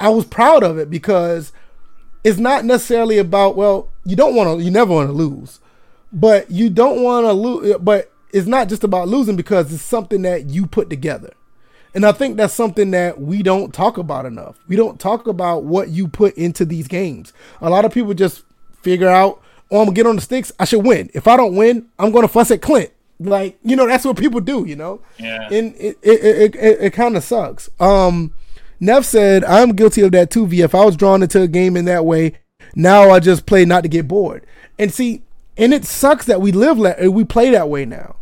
I 0.01 0.09
was 0.09 0.25
proud 0.25 0.63
of 0.63 0.79
it 0.79 0.91
because 0.91 1.53
it's 2.23 2.39
not 2.39 2.65
necessarily 2.65 3.19
about 3.19 3.57
well, 3.57 3.89
you 4.05 4.17
don't 4.17 4.35
want 4.35 4.59
to, 4.59 4.65
you 4.65 4.71
never 4.71 4.93
want 4.93 5.09
to 5.09 5.13
lose, 5.13 5.61
but 6.13 6.51
you 6.51 6.71
don't 6.71 7.03
want 7.03 7.27
to 7.27 7.33
lose. 7.33 7.77
But 7.81 8.11
it's 8.33 8.47
not 8.47 8.69
just 8.69 8.85
about 8.85 9.09
losing 9.09 9.37
because 9.37 9.73
it's 9.73 9.83
something 9.83 10.23
that 10.23 10.47
you 10.47 10.67
put 10.67 10.91
together. 10.91 11.33
And 11.95 12.05
I 12.05 12.11
think 12.11 12.37
that's 12.37 12.53
something 12.53 12.91
that 12.91 13.21
we 13.21 13.43
don't 13.43 13.73
talk 13.73 13.99
about 13.99 14.27
enough. 14.27 14.59
We 14.67 14.75
don't 14.75 14.99
talk 14.99 15.29
about 15.29 15.63
what 15.63 15.91
you 15.91 16.09
put 16.09 16.35
into 16.35 16.65
these 16.65 16.89
games. 16.89 17.33
A 17.61 17.71
lot 17.71 17.85
of 17.85 17.93
people 17.93 18.15
just 18.15 18.43
figure 18.83 19.09
out, 19.09 19.41
oh, 19.71 19.79
I'm 19.79 19.85
gonna 19.87 19.95
get 19.95 20.07
on 20.07 20.17
the 20.17 20.23
sticks. 20.23 20.51
I 20.59 20.65
should 20.65 20.85
win. 20.85 21.11
If 21.15 21.29
I 21.29 21.37
don't 21.37 21.55
win, 21.55 21.87
I'm 21.99 22.11
gonna 22.11 22.27
fuss 22.27 22.51
at 22.51 22.61
Clint. 22.61 22.91
Like, 23.21 23.57
you 23.63 23.77
know, 23.77 23.87
that's 23.87 24.05
what 24.05 24.17
people 24.17 24.41
do, 24.41 24.65
you 24.67 24.75
know? 24.75 25.01
Yeah. 25.19 25.49
And 25.53 25.77
it 25.77 25.99
it, 26.03 26.25
it, 26.25 26.57
it, 26.57 26.81
it 26.81 26.93
kind 26.93 27.17
of 27.17 27.23
sucks. 27.23 27.71
Um, 27.79 28.35
Neff 28.81 29.05
said, 29.05 29.45
I'm 29.45 29.71
guilty 29.71 30.03
of 30.03 30.13
that 30.13 30.31
too, 30.31 30.47
V. 30.47 30.63
If 30.63 30.75
I 30.75 30.85
was 30.85 30.97
drawn 30.97 31.23
into 31.23 31.41
a 31.41 31.49
game 31.49 31.77
in 31.77 31.85
that 31.87 32.05
way, 32.05 32.35
now 32.75 33.11
I 33.11 33.21
just 33.21 33.47
play 33.47 33.65
not 33.65 33.83
to 33.83 33.89
get 33.89 34.09
bored. 34.09 34.47
And 34.79 34.93
see, 34.93 35.23
and 35.57 35.73
it 35.73 35.85
sucks 35.85 36.27
that 36.27 36.41
we 36.41 36.53
live, 36.53 36.79
la- 36.79 37.09
we 37.09 37.25
play 37.25 37.51
that 37.51 37.69
way 37.69 37.85
now. 37.85 38.17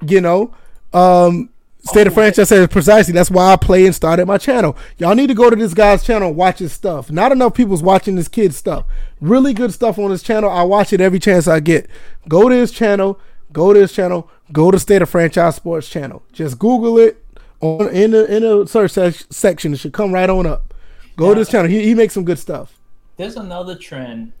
You 0.00 0.20
know? 0.20 0.54
Um, 0.92 1.50
State 1.86 2.06
of 2.06 2.14
Franchise 2.14 2.48
says 2.48 2.66
precisely. 2.68 3.12
That's 3.12 3.30
why 3.30 3.52
I 3.52 3.56
play 3.56 3.84
and 3.84 3.94
started 3.94 4.24
my 4.26 4.38
channel. 4.38 4.76
Y'all 4.96 5.14
need 5.14 5.26
to 5.26 5.34
go 5.34 5.50
to 5.50 5.56
this 5.56 5.74
guy's 5.74 6.02
channel 6.02 6.28
and 6.28 6.36
watch 6.36 6.58
his 6.58 6.72
stuff. 6.72 7.10
Not 7.10 7.30
enough 7.30 7.54
people's 7.54 7.82
watching 7.82 8.14
this 8.14 8.28
kid's 8.28 8.56
stuff. 8.56 8.86
Really 9.20 9.52
good 9.52 9.72
stuff 9.72 9.98
on 9.98 10.10
his 10.10 10.22
channel. 10.22 10.50
I 10.50 10.62
watch 10.62 10.94
it 10.94 11.02
every 11.02 11.18
chance 11.18 11.46
I 11.46 11.60
get. 11.60 11.88
Go 12.26 12.48
to 12.48 12.54
his 12.54 12.72
channel. 12.72 13.20
Go 13.52 13.74
to 13.74 13.80
his 13.80 13.92
channel. 13.92 14.30
Go 14.50 14.70
to 14.70 14.78
State 14.78 15.02
of 15.02 15.10
Franchise 15.10 15.56
Sports 15.56 15.88
channel. 15.88 16.22
Just 16.32 16.58
Google 16.58 16.98
it 16.98 17.23
on 17.64 17.88
in 17.88 18.10
the 18.12 18.34
in 18.34 18.42
the 18.42 18.66
search 18.66 18.92
section. 19.30 19.72
It 19.72 19.78
should 19.78 19.92
come 19.92 20.12
right 20.12 20.28
on 20.28 20.46
up. 20.46 20.74
Go 21.16 21.28
yeah. 21.28 21.34
to 21.34 21.38
his 21.40 21.48
channel. 21.48 21.70
He 21.70 21.84
he 21.84 21.94
makes 21.94 22.14
some 22.14 22.24
good 22.24 22.38
stuff. 22.38 22.78
There's 23.16 23.36
another 23.36 23.76
trend. 23.76 24.32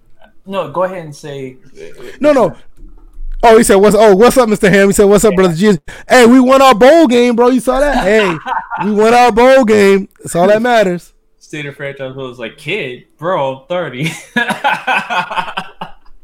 No, 0.46 0.70
go 0.70 0.84
ahead 0.84 1.04
and 1.04 1.14
say. 1.14 1.56
No, 2.20 2.32
no. 2.32 2.56
Oh, 3.42 3.58
he 3.58 3.62
said, 3.62 3.76
"What's 3.76 3.94
oh, 3.94 4.16
what's 4.16 4.36
up, 4.36 4.48
Mister 4.48 4.70
Ham?" 4.70 4.88
He 4.88 4.92
said, 4.92 5.04
"What's 5.04 5.24
up, 5.24 5.32
yeah. 5.32 5.36
brother 5.36 5.54
G?" 5.54 5.78
Hey, 6.08 6.26
we 6.26 6.40
won 6.40 6.62
our 6.62 6.74
bowl 6.74 7.06
game, 7.06 7.36
bro. 7.36 7.48
You 7.48 7.60
saw 7.60 7.78
that? 7.80 8.04
hey, 8.04 8.36
we 8.84 8.92
won 8.92 9.12
our 9.12 9.30
bowl 9.30 9.64
game. 9.64 10.08
That's 10.18 10.34
all 10.34 10.48
that 10.48 10.62
matters. 10.62 11.12
State 11.38 11.66
of 11.66 11.76
franchise 11.76 12.14
was 12.14 12.38
like, 12.38 12.56
"Kid, 12.56 13.04
bro, 13.18 13.66
30. 13.68 14.04
hey, 14.04 14.14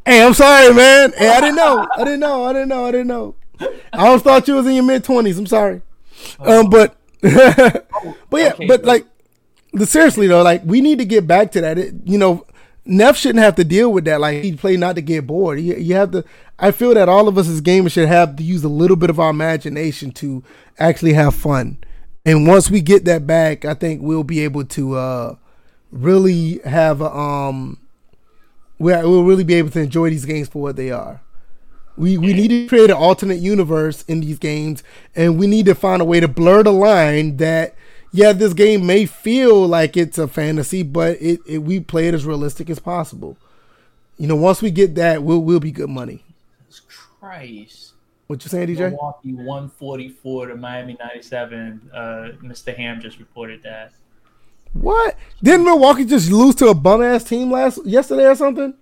I'm 0.07 0.35
sorry, 0.35 0.73
man. 0.75 1.13
Hey, 1.17 1.29
I 1.29 1.41
didn't 1.41 1.57
know. 1.57 1.87
I 1.95 2.05
didn't 2.05 2.21
know. 2.21 2.45
I 2.45 2.53
didn't 2.55 2.69
know. 2.71 2.85
I 2.87 2.91
didn't 2.91 3.09
know. 3.09 3.35
I 3.93 4.07
always 4.07 4.23
thought 4.23 4.49
you 4.49 4.55
was 4.55 4.67
in 4.67 4.75
your 4.75 4.85
mid 4.85 5.05
twenties. 5.05 5.39
I'm 5.39 5.47
sorry. 5.47 5.83
Oh. 6.39 6.61
Um, 6.61 6.71
but 6.71 6.97
but 7.21 7.85
yeah, 8.33 8.53
okay, 8.53 8.67
but 8.67 8.83
bro. 8.83 8.93
like, 8.93 9.07
seriously 9.89 10.27
though, 10.27 10.43
like 10.43 10.63
we 10.65 10.81
need 10.81 10.99
to 10.99 11.05
get 11.05 11.27
back 11.27 11.53
to 11.53 11.61
that. 11.61 11.79
It, 11.79 11.95
you 12.05 12.19
know, 12.19 12.47
Neff 12.85 13.17
shouldn't 13.17 13.45
have 13.45 13.57
to 13.57 13.65
deal 13.65 13.93
with 13.93 14.05
that. 14.07 14.21
Like 14.21 14.43
he 14.43 14.57
play 14.57 14.77
not 14.77 14.97
to 14.97 15.03
get 15.03 15.27
bored. 15.27 15.61
You, 15.61 15.77
you 15.77 15.95
have 15.95 16.13
to. 16.13 16.25
I 16.59 16.71
feel 16.71 16.95
that 16.95 17.09
all 17.09 17.29
of 17.29 17.39
us 17.39 17.49
as 17.49 17.61
gamers 17.61 17.93
should 17.93 18.09
have 18.09 18.37
to 18.37 18.43
use 18.43 18.65
a 18.65 18.69
little 18.69 18.97
bit 18.97 19.11
of 19.11 19.21
our 19.21 19.31
imagination 19.31 20.13
to 20.13 20.43
actually 20.79 21.13
have 21.15 21.35
fun. 21.35 21.79
And 22.25 22.47
once 22.47 22.71
we 22.71 22.81
get 22.81 23.05
that 23.07 23.27
back, 23.27 23.65
I 23.65 23.75
think 23.75 24.03
we'll 24.03 24.25
be 24.25 24.41
able 24.41 24.65
to 24.65 24.95
uh, 24.95 25.37
really 25.91 26.59
have 26.65 27.01
a, 27.01 27.11
um, 27.11 27.79
we'll 28.79 29.25
really 29.25 29.45
be 29.45 29.55
able 29.55 29.71
to 29.71 29.81
enjoy 29.81 30.11
these 30.11 30.27
games 30.27 30.49
for 30.49 30.61
what 30.61 30.77
they 30.77 30.91
are. 30.91 31.23
We 31.97 32.17
we 32.17 32.33
need 32.33 32.49
to 32.49 32.67
create 32.67 32.91
an 32.91 32.97
alternate 32.97 33.41
universe 33.41 34.03
in 34.03 34.21
these 34.21 34.39
games, 34.39 34.83
and 35.15 35.39
we 35.39 35.47
need 35.47 35.67
to 35.67 35.75
find 35.75 36.01
a 36.01 36.05
way 36.05 36.21
to 36.21 36.29
blur 36.29 36.62
the 36.62 36.73
line 36.73 37.37
that 37.39 37.75
yeah, 38.12 38.33
this 38.33 38.55
game 38.55 38.87
may 38.87 39.07
feel 39.07 39.67
like 39.67 39.97
it's 39.97 40.19
a 40.19 40.27
fantasy, 40.27 40.83
but 40.83 41.21
it, 41.21 41.41
it 41.47 41.59
we 41.59 41.81
play 41.81 42.09
it 42.09 42.15
as 42.15 42.25
realistic 42.25 42.69
as 42.71 42.79
possible. 42.79 43.37
You 44.19 44.27
know, 44.27 44.37
once 44.37 44.62
we 44.62 44.71
get 44.71 44.95
that, 44.97 45.23
we'll 45.23 45.41
we'll 45.41 45.61
be 45.61 45.73
good 45.73 45.91
money. 45.91 46.25
Christ. 47.21 47.93
What 48.27 48.45
you 48.45 48.49
saying, 48.49 48.69
DJ? 48.69 48.91
Milwaukee 48.91 49.35
144 49.35 50.47
to 50.47 50.57
Miami 50.57 50.97
97. 51.01 51.91
Uh, 51.93 51.99
Mr. 52.43 52.75
Ham 52.77 53.01
just 53.01 53.19
reported 53.19 53.62
that. 53.65 53.93
What? 54.73 55.17
Didn't 55.43 55.65
Milwaukee 55.65 56.05
just 56.05 56.31
lose 56.31 56.55
to 56.57 56.69
a 56.69 56.75
bum 56.75 57.03
ass 57.03 57.25
team 57.25 57.51
last 57.51 57.85
yesterday 57.85 58.27
or 58.27 58.37
something? 58.37 58.75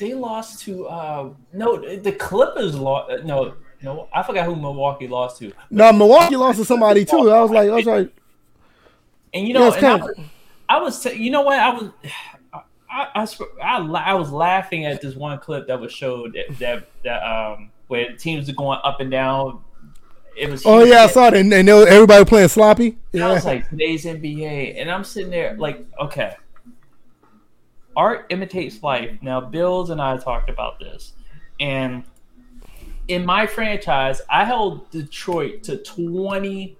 They 0.00 0.14
lost 0.14 0.62
to 0.64 0.86
uh 0.86 1.30
no 1.52 1.76
the 1.96 2.12
Clippers 2.12 2.74
lost 2.74 3.24
no 3.24 3.54
no 3.82 4.08
I 4.12 4.22
forgot 4.22 4.46
who 4.46 4.56
Milwaukee 4.56 5.06
lost 5.06 5.38
to. 5.38 5.52
No, 5.70 5.92
Milwaukee 5.92 6.36
lost 6.36 6.58
to 6.58 6.64
somebody 6.64 7.04
too. 7.04 7.30
I 7.30 7.40
was 7.40 7.50
like 7.50 7.70
I 7.70 7.74
was 7.74 7.86
like 7.86 8.12
and 9.32 9.46
you 9.46 9.54
know, 9.54 9.68
yeah, 9.68 9.76
and 9.76 9.86
I, 9.86 9.96
was, 9.96 10.18
I 10.68 10.78
was, 10.80 11.06
you 11.14 11.30
know 11.30 11.42
what, 11.42 11.58
I 11.58 11.70
was, 11.70 11.90
I, 12.92 13.06
I, 13.14 13.26
I, 13.62 13.78
I, 13.78 14.14
was 14.14 14.32
laughing 14.32 14.84
at 14.84 15.00
this 15.00 15.14
one 15.14 15.38
clip 15.38 15.68
that 15.68 15.80
was 15.80 15.92
showed 15.92 16.32
that 16.32 16.58
that, 16.58 16.88
that 17.04 17.22
um 17.22 17.70
where 17.86 18.16
teams 18.16 18.48
are 18.48 18.54
going 18.54 18.80
up 18.82 19.00
and 19.00 19.10
down. 19.10 19.62
It 20.36 20.50
was. 20.50 20.64
Oh 20.64 20.84
yeah, 20.84 21.04
I 21.04 21.06
saw 21.06 21.28
it, 21.28 21.34
and, 21.34 21.52
and 21.52 21.68
everybody 21.68 22.24
playing 22.24 22.48
sloppy. 22.48 22.98
Yeah. 23.12 23.28
I 23.28 23.32
was 23.32 23.44
like 23.44 23.68
today's 23.68 24.04
NBA, 24.04 24.80
and 24.80 24.90
I'm 24.90 25.04
sitting 25.04 25.30
there 25.30 25.56
like, 25.56 25.86
okay, 26.00 26.34
art 27.96 28.26
imitates 28.30 28.82
life. 28.82 29.18
Now, 29.22 29.40
Bills 29.40 29.90
and 29.90 30.00
I 30.00 30.16
talked 30.16 30.50
about 30.50 30.78
this, 30.78 31.12
and 31.58 32.04
in 33.08 33.26
my 33.26 33.46
franchise, 33.46 34.20
I 34.30 34.44
held 34.44 34.90
Detroit 34.90 35.62
to 35.64 35.76
20 35.78 36.76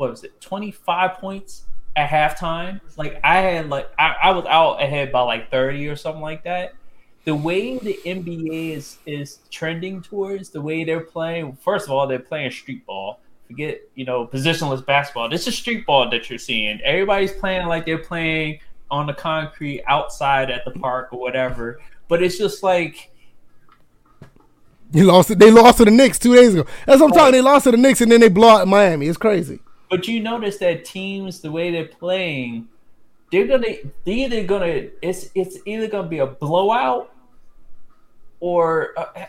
what 0.00 0.10
was 0.10 0.24
it, 0.24 0.40
25 0.40 1.18
points 1.18 1.64
at 1.94 2.08
halftime. 2.08 2.80
Like 2.96 3.20
I 3.22 3.36
had 3.36 3.68
like 3.68 3.90
I, 3.98 4.14
I 4.22 4.30
was 4.30 4.46
out 4.46 4.82
ahead 4.82 5.12
by 5.12 5.20
like 5.20 5.50
30 5.50 5.88
or 5.88 5.96
something 5.96 6.22
like 6.22 6.42
that. 6.44 6.72
The 7.24 7.34
way 7.34 7.76
the 7.76 7.98
NBA 8.06 8.76
is 8.76 8.96
is 9.04 9.40
trending 9.50 10.00
towards 10.00 10.48
the 10.48 10.60
way 10.62 10.84
they're 10.84 11.04
playing, 11.04 11.52
first 11.52 11.84
of 11.84 11.92
all, 11.92 12.06
they're 12.06 12.18
playing 12.18 12.50
street 12.50 12.86
ball. 12.86 13.20
Forget, 13.46 13.82
you 13.94 14.06
know, 14.06 14.26
positionless 14.26 14.84
basketball. 14.86 15.28
This 15.28 15.46
is 15.46 15.58
street 15.58 15.84
ball 15.84 16.08
that 16.08 16.30
you're 16.30 16.38
seeing. 16.38 16.80
Everybody's 16.82 17.32
playing 17.32 17.66
like 17.66 17.84
they're 17.84 17.98
playing 17.98 18.60
on 18.90 19.06
the 19.06 19.14
concrete 19.14 19.82
outside 19.86 20.50
at 20.50 20.64
the 20.64 20.72
park 20.72 21.12
or 21.12 21.20
whatever. 21.20 21.80
But 22.08 22.22
it's 22.22 22.38
just 22.38 22.62
like 22.62 23.10
you 24.92 25.04
lost 25.04 25.30
it. 25.30 25.38
They 25.38 25.50
lost 25.50 25.78
to 25.78 25.84
the 25.84 25.90
Knicks 25.90 26.18
two 26.18 26.34
days 26.34 26.54
ago. 26.54 26.68
That's 26.86 27.00
what 27.00 27.08
I'm 27.08 27.16
talking. 27.16 27.32
They 27.32 27.40
lost 27.40 27.64
to 27.64 27.70
the 27.70 27.76
Knicks 27.76 28.00
and 28.00 28.10
then 28.10 28.20
they 28.20 28.28
blow 28.28 28.48
out 28.48 28.68
Miami. 28.68 29.06
It's 29.06 29.18
crazy. 29.18 29.60
But 29.88 30.06
you 30.08 30.20
notice 30.20 30.58
that 30.58 30.84
teams, 30.84 31.40
the 31.40 31.50
way 31.50 31.70
they're 31.70 31.84
playing, 31.84 32.68
they're 33.30 33.46
gonna 33.46 33.66
they're 34.04 34.14
either 34.14 34.44
gonna 34.44 34.88
it's 35.02 35.30
it's 35.34 35.58
either 35.64 35.86
gonna 35.86 36.08
be 36.08 36.18
a 36.18 36.26
blowout 36.26 37.12
or 38.40 38.92
uh, 38.96 39.26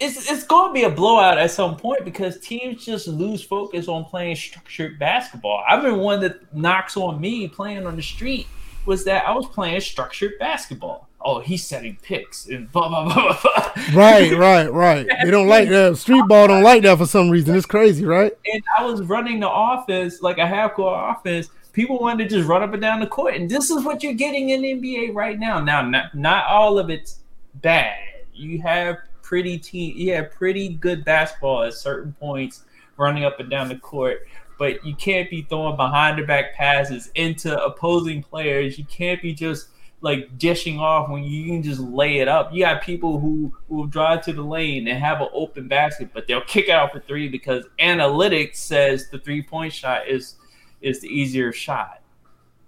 it's 0.00 0.30
it's 0.30 0.44
gonna 0.44 0.72
be 0.72 0.84
a 0.84 0.90
blowout 0.90 1.38
at 1.38 1.50
some 1.50 1.76
point 1.76 2.04
because 2.04 2.38
teams 2.40 2.84
just 2.84 3.06
lose 3.06 3.42
focus 3.42 3.86
on 3.86 4.04
playing 4.04 4.36
structured 4.36 4.98
basketball. 4.98 5.62
I've 5.68 5.82
been 5.82 5.98
one 5.98 6.20
that 6.20 6.54
knocks 6.54 6.96
on 6.96 7.20
me 7.20 7.46
playing 7.46 7.86
on 7.86 7.96
the 7.96 8.02
street 8.02 8.46
was 8.86 9.04
that 9.04 9.26
I 9.26 9.32
was 9.32 9.46
playing 9.46 9.80
structured 9.80 10.38
basketball 10.38 11.08
oh, 11.24 11.40
he's 11.40 11.64
setting 11.64 11.96
picks 12.02 12.46
and 12.46 12.70
blah 12.72 12.88
blah 12.88 13.04
blah. 13.04 13.40
blah. 13.42 13.72
Right, 13.94 14.32
right, 14.36 14.70
right. 14.72 15.08
They 15.22 15.30
don't 15.30 15.48
like 15.48 15.68
that. 15.70 15.96
Street 15.96 16.24
ball 16.28 16.48
don't 16.48 16.62
like 16.62 16.82
that 16.82 16.98
for 16.98 17.06
some 17.06 17.30
reason. 17.30 17.56
It's 17.56 17.66
crazy, 17.66 18.04
right? 18.04 18.32
And 18.52 18.62
I 18.78 18.84
was 18.84 19.02
running 19.02 19.40
the 19.40 19.50
offense 19.50 20.22
like 20.22 20.38
a 20.38 20.46
half 20.46 20.74
court 20.74 21.16
offense. 21.18 21.48
People 21.72 21.98
wanted 21.98 22.28
to 22.28 22.36
just 22.36 22.48
run 22.48 22.62
up 22.62 22.72
and 22.72 22.80
down 22.80 23.00
the 23.00 23.06
court, 23.06 23.34
and 23.34 23.50
this 23.50 23.68
is 23.70 23.84
what 23.84 24.02
you're 24.02 24.14
getting 24.14 24.50
in 24.50 24.62
NBA 24.62 25.12
right 25.12 25.38
now. 25.38 25.58
Now, 25.58 25.82
not 25.82 26.14
not 26.14 26.46
all 26.46 26.78
of 26.78 26.88
it's 26.88 27.20
bad. 27.56 27.98
You 28.32 28.60
have 28.62 28.98
pretty 29.22 29.58
team. 29.58 29.96
You 29.96 30.14
have 30.14 30.30
pretty 30.30 30.68
good 30.68 31.04
basketball 31.04 31.64
at 31.64 31.74
certain 31.74 32.12
points, 32.20 32.64
running 32.96 33.24
up 33.24 33.40
and 33.40 33.50
down 33.50 33.68
the 33.68 33.76
court. 33.76 34.28
But 34.58 34.84
you 34.84 34.94
can't 34.94 35.28
be 35.30 35.42
throwing 35.42 35.76
behind 35.76 36.18
the 36.18 36.22
back 36.22 36.54
passes 36.54 37.10
into 37.14 37.62
opposing 37.62 38.22
players. 38.22 38.78
You 38.78 38.84
can't 38.84 39.20
be 39.20 39.32
just 39.34 39.68
like 40.00 40.36
dishing 40.38 40.78
off 40.78 41.08
when 41.08 41.24
you 41.24 41.46
can 41.46 41.62
just 41.62 41.80
lay 41.80 42.18
it 42.18 42.28
up. 42.28 42.52
You 42.52 42.64
got 42.64 42.82
people 42.82 43.18
who 43.18 43.52
will 43.68 43.86
drive 43.86 44.22
to 44.26 44.32
the 44.32 44.42
lane 44.42 44.86
and 44.86 44.98
have 44.98 45.22
an 45.22 45.28
open 45.32 45.66
basket, 45.66 46.10
but 46.12 46.26
they'll 46.26 46.42
kick 46.42 46.66
it 46.68 46.72
out 46.72 46.92
for 46.92 47.00
three 47.00 47.28
because 47.28 47.64
analytics 47.78 48.56
says 48.56 49.08
the 49.08 49.18
three 49.18 49.42
point 49.42 49.72
shot 49.72 50.06
is 50.06 50.36
is 50.82 51.00
the 51.00 51.08
easier 51.08 51.52
shot 51.52 52.02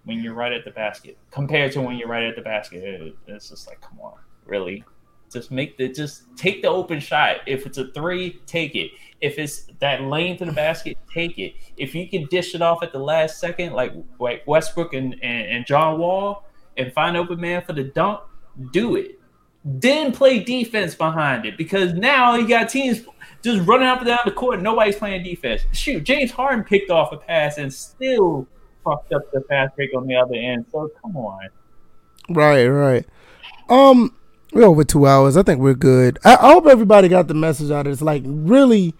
when 0.04 0.22
you're 0.22 0.34
right 0.34 0.52
at 0.52 0.64
the 0.64 0.70
basket 0.70 1.18
compared 1.30 1.72
to 1.72 1.82
when 1.82 1.96
you're 1.96 2.08
right 2.08 2.24
at 2.24 2.36
the 2.36 2.42
basket. 2.42 3.14
It's 3.26 3.50
just 3.50 3.68
like, 3.68 3.80
come 3.82 4.00
on, 4.00 4.14
really? 4.46 4.82
Just 5.36 5.50
make 5.50 5.76
the 5.76 5.88
just 5.88 6.34
take 6.34 6.62
the 6.62 6.68
open 6.68 6.98
shot. 6.98 7.36
If 7.46 7.66
it's 7.66 7.76
a 7.76 7.88
three, 7.88 8.40
take 8.46 8.74
it. 8.74 8.90
If 9.20 9.38
it's 9.38 9.66
that 9.80 10.00
lane 10.00 10.38
to 10.38 10.46
the 10.46 10.52
basket, 10.52 10.96
take 11.12 11.38
it. 11.38 11.56
If 11.76 11.94
you 11.94 12.08
can 12.08 12.24
dish 12.26 12.54
it 12.54 12.62
off 12.62 12.82
at 12.82 12.90
the 12.90 12.98
last 12.98 13.38
second, 13.38 13.74
like 13.74 13.92
like 14.18 14.46
Westbrook 14.46 14.94
and, 14.94 15.12
and, 15.22 15.46
and 15.46 15.66
John 15.66 15.98
Wall, 15.98 16.46
and 16.78 16.90
find 16.94 17.18
open 17.18 17.38
man 17.38 17.62
for 17.62 17.74
the 17.74 17.84
dunk, 17.84 18.20
do 18.72 18.96
it. 18.96 19.20
Then 19.62 20.10
play 20.10 20.42
defense 20.42 20.94
behind 20.94 21.44
it 21.44 21.58
because 21.58 21.92
now 21.92 22.36
you 22.36 22.48
got 22.48 22.70
teams 22.70 23.02
just 23.42 23.66
running 23.68 23.88
up 23.88 23.98
and 23.98 24.06
down 24.06 24.20
the 24.24 24.30
court. 24.30 24.62
Nobody's 24.62 24.96
playing 24.96 25.22
defense. 25.22 25.64
Shoot, 25.72 26.04
James 26.04 26.30
Harden 26.30 26.64
picked 26.64 26.90
off 26.90 27.12
a 27.12 27.18
pass 27.18 27.58
and 27.58 27.70
still 27.70 28.48
fucked 28.82 29.12
up 29.12 29.30
the 29.32 29.42
fast 29.42 29.76
break 29.76 29.94
on 29.94 30.06
the 30.06 30.16
other 30.16 30.34
end. 30.34 30.64
So 30.72 30.90
come 31.02 31.14
on. 31.18 31.50
Right, 32.30 32.66
right. 32.66 33.06
Um, 33.68 34.14
we're 34.52 34.64
over 34.64 34.84
two 34.84 35.06
hours. 35.06 35.36
I 35.36 35.42
think 35.42 35.60
we're 35.60 35.74
good. 35.74 36.18
I, 36.24 36.34
hope 36.34 36.66
everybody 36.66 37.08
got 37.08 37.28
the 37.28 37.34
message 37.34 37.70
out. 37.70 37.86
It's 37.86 38.02
like 38.02 38.22
really 38.24 38.94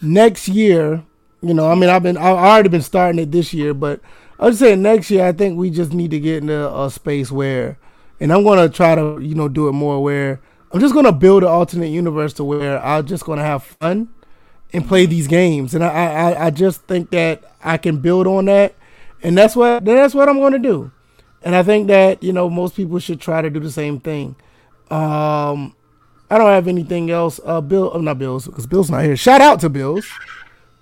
next 0.00 0.48
year. 0.48 1.04
You 1.40 1.54
know, 1.54 1.70
I 1.70 1.74
mean, 1.74 1.88
I've 1.88 2.02
been 2.02 2.16
I've 2.16 2.36
already 2.36 2.68
been 2.68 2.82
starting 2.82 3.20
it 3.20 3.30
this 3.30 3.54
year, 3.54 3.72
but 3.72 4.00
I 4.40 4.46
would 4.46 4.56
say 4.56 4.74
next 4.74 5.10
year 5.10 5.24
I 5.24 5.32
think 5.32 5.56
we 5.56 5.70
just 5.70 5.92
need 5.92 6.10
to 6.10 6.20
get 6.20 6.42
into 6.42 6.76
a 6.76 6.90
space 6.90 7.30
where, 7.30 7.78
and 8.18 8.32
I'm 8.32 8.42
gonna 8.42 8.68
try 8.68 8.96
to 8.96 9.18
you 9.20 9.34
know 9.34 9.48
do 9.48 9.68
it 9.68 9.72
more 9.72 10.02
where 10.02 10.40
I'm 10.72 10.80
just 10.80 10.94
gonna 10.94 11.12
build 11.12 11.44
an 11.44 11.48
alternate 11.48 11.88
universe 11.88 12.32
to 12.34 12.44
where 12.44 12.84
I'm 12.84 13.06
just 13.06 13.24
gonna 13.24 13.44
have 13.44 13.62
fun 13.62 14.08
and 14.72 14.86
play 14.86 15.06
these 15.06 15.28
games, 15.28 15.74
and 15.74 15.84
I 15.84 16.32
I, 16.32 16.46
I 16.46 16.50
just 16.50 16.82
think 16.82 17.10
that 17.10 17.44
I 17.62 17.78
can 17.78 17.98
build 17.98 18.26
on 18.26 18.46
that, 18.46 18.74
and 19.22 19.38
that's 19.38 19.54
what 19.54 19.84
that's 19.84 20.14
what 20.14 20.28
I'm 20.28 20.40
gonna 20.40 20.58
do, 20.58 20.90
and 21.42 21.54
I 21.54 21.62
think 21.62 21.86
that 21.86 22.20
you 22.20 22.32
know 22.32 22.50
most 22.50 22.74
people 22.74 22.98
should 22.98 23.20
try 23.20 23.42
to 23.42 23.48
do 23.48 23.60
the 23.60 23.70
same 23.70 24.00
thing. 24.00 24.34
Um, 24.90 25.74
I 26.30 26.38
don't 26.38 26.50
have 26.50 26.68
anything 26.68 27.10
else. 27.10 27.40
Uh, 27.44 27.60
Bill, 27.60 27.90
oh, 27.94 28.00
not 28.00 28.18
Bills, 28.18 28.46
because 28.46 28.66
Bill's 28.66 28.90
not 28.90 29.04
here. 29.04 29.16
Shout 29.16 29.40
out 29.40 29.60
to 29.60 29.68
Bills. 29.68 30.06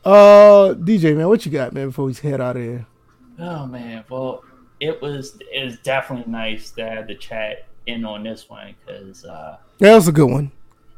Uh, 0.04 0.74
DJ 0.74 1.16
man, 1.16 1.28
what 1.28 1.44
you 1.44 1.52
got, 1.52 1.72
man? 1.72 1.88
Before 1.88 2.04
we 2.04 2.14
head 2.14 2.40
out 2.40 2.56
of 2.56 2.62
here. 2.62 2.86
Oh 3.38 3.66
man, 3.66 4.04
well, 4.08 4.44
it 4.80 5.00
was 5.02 5.38
it 5.52 5.64
was 5.64 5.78
definitely 5.78 6.30
nice 6.30 6.70
to 6.72 6.88
have 6.88 7.08
the 7.08 7.14
chat 7.14 7.66
in 7.86 8.04
on 8.04 8.22
this 8.22 8.48
one 8.48 8.74
because 8.84 9.24
uh, 9.24 9.56
that 9.78 9.94
was 9.94 10.08
a 10.08 10.12
good 10.12 10.30
one. 10.30 10.52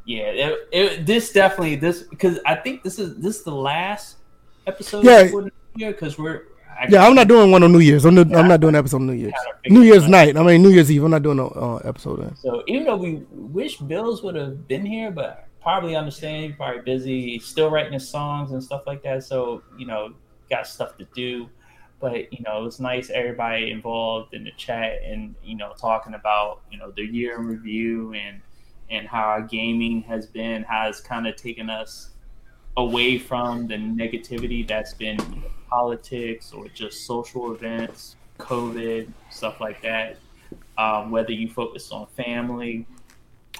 Yeah, 0.05 0.23
it, 0.23 0.67
it, 0.71 1.05
this 1.05 1.31
definitely 1.31 1.75
this 1.75 2.03
because 2.03 2.39
I 2.45 2.55
think 2.55 2.83
this 2.83 2.99
is 2.99 3.17
this 3.17 3.37
is 3.37 3.43
the 3.43 3.55
last 3.55 4.17
episode. 4.67 5.05
Yeah, 5.75 5.91
because 5.91 6.17
we're 6.17 6.43
yeah, 6.87 7.05
I'm 7.05 7.15
not 7.15 7.27
doing 7.27 7.51
one 7.51 7.63
on 7.63 7.71
New 7.71 7.79
Year's. 7.79 8.05
I'm, 8.05 8.15
no, 8.15 8.21
I'm 8.21 8.47
not 8.47 8.61
doing 8.61 8.75
episode 8.75 8.97
on 8.97 9.07
New 9.07 9.13
Year's. 9.13 9.33
New 9.67 9.81
Year's 9.81 10.07
night. 10.07 10.37
I 10.37 10.43
mean 10.43 10.61
New 10.61 10.69
Year's 10.69 10.91
Eve. 10.91 11.03
I'm 11.03 11.11
not 11.11 11.23
doing 11.23 11.37
no 11.37 11.47
uh, 11.49 11.87
episode. 11.87 12.21
Then. 12.21 12.35
So 12.35 12.63
even 12.67 12.85
though 12.85 12.97
we 12.97 13.23
wish 13.31 13.77
Bills 13.77 14.23
would 14.23 14.35
have 14.35 14.67
been 14.67 14.85
here, 14.85 15.11
but 15.11 15.47
probably 15.61 15.95
understand 15.95 16.55
probably 16.55 16.81
busy, 16.81 17.39
still 17.39 17.69
writing 17.69 17.93
his 17.93 18.07
songs 18.07 18.51
and 18.51 18.63
stuff 18.63 18.83
like 18.87 19.03
that. 19.03 19.23
So 19.23 19.63
you 19.77 19.85
know, 19.85 20.13
got 20.49 20.67
stuff 20.67 20.97
to 20.97 21.05
do. 21.13 21.49
But 21.99 22.31
you 22.31 22.43
know, 22.45 22.61
it 22.61 22.63
was 22.63 22.79
nice 22.79 23.09
everybody 23.09 23.71
involved 23.71 24.33
in 24.33 24.43
the 24.43 24.51
chat 24.51 25.01
and 25.03 25.35
you 25.43 25.57
know 25.57 25.73
talking 25.77 26.13
about 26.13 26.61
you 26.71 26.77
know 26.77 26.91
the 26.91 27.03
year 27.03 27.39
in 27.39 27.45
review 27.45 28.13
and 28.13 28.41
and 28.89 29.07
how 29.07 29.23
our 29.23 29.41
gaming 29.41 30.01
has 30.03 30.25
been 30.25 30.63
has 30.63 31.01
kind 31.01 31.27
of 31.27 31.35
taken 31.35 31.69
us 31.69 32.11
away 32.77 33.17
from 33.17 33.67
the 33.67 33.75
negativity 33.75 34.65
that's 34.67 34.93
been 34.93 35.43
politics 35.69 36.51
or 36.53 36.67
just 36.69 37.05
social 37.05 37.53
events, 37.53 38.15
COVID, 38.37 39.11
stuff 39.29 39.59
like 39.59 39.81
that. 39.81 40.17
Um, 40.77 41.11
whether 41.11 41.31
you 41.31 41.49
focus 41.49 41.91
on 41.91 42.07
family, 42.07 42.87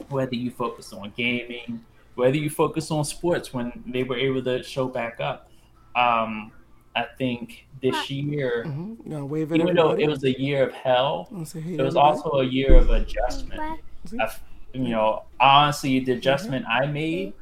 whether 0.07 0.35
you 0.35 0.51
focus 0.51 0.93
on 0.93 1.13
gaming, 1.15 1.83
whether 2.15 2.37
you 2.37 2.49
focus 2.49 2.91
on 2.91 3.03
sports 3.03 3.53
when 3.53 3.83
they 3.85 4.03
were 4.03 4.17
able 4.17 4.43
to 4.43 4.63
show 4.63 4.87
back 4.87 5.19
up. 5.19 5.49
Um, 5.95 6.51
I 6.95 7.05
think 7.17 7.65
this 7.81 8.09
year, 8.09 8.65
mm-hmm. 8.67 9.53
even 9.53 9.75
though 9.75 9.91
it 9.91 10.07
was 10.07 10.23
a 10.23 10.39
year 10.39 10.67
of 10.67 10.73
hell, 10.73 11.29
it 11.31 11.81
was 11.81 11.95
also 11.95 12.29
a 12.39 12.43
year 12.43 12.75
of 12.75 12.89
adjustment. 12.89 13.81
I, 14.19 14.31
you 14.73 14.89
know, 14.89 15.23
honestly, 15.39 15.99
the 15.99 16.13
adjustment 16.13 16.65
I 16.67 16.87
made 16.87 17.33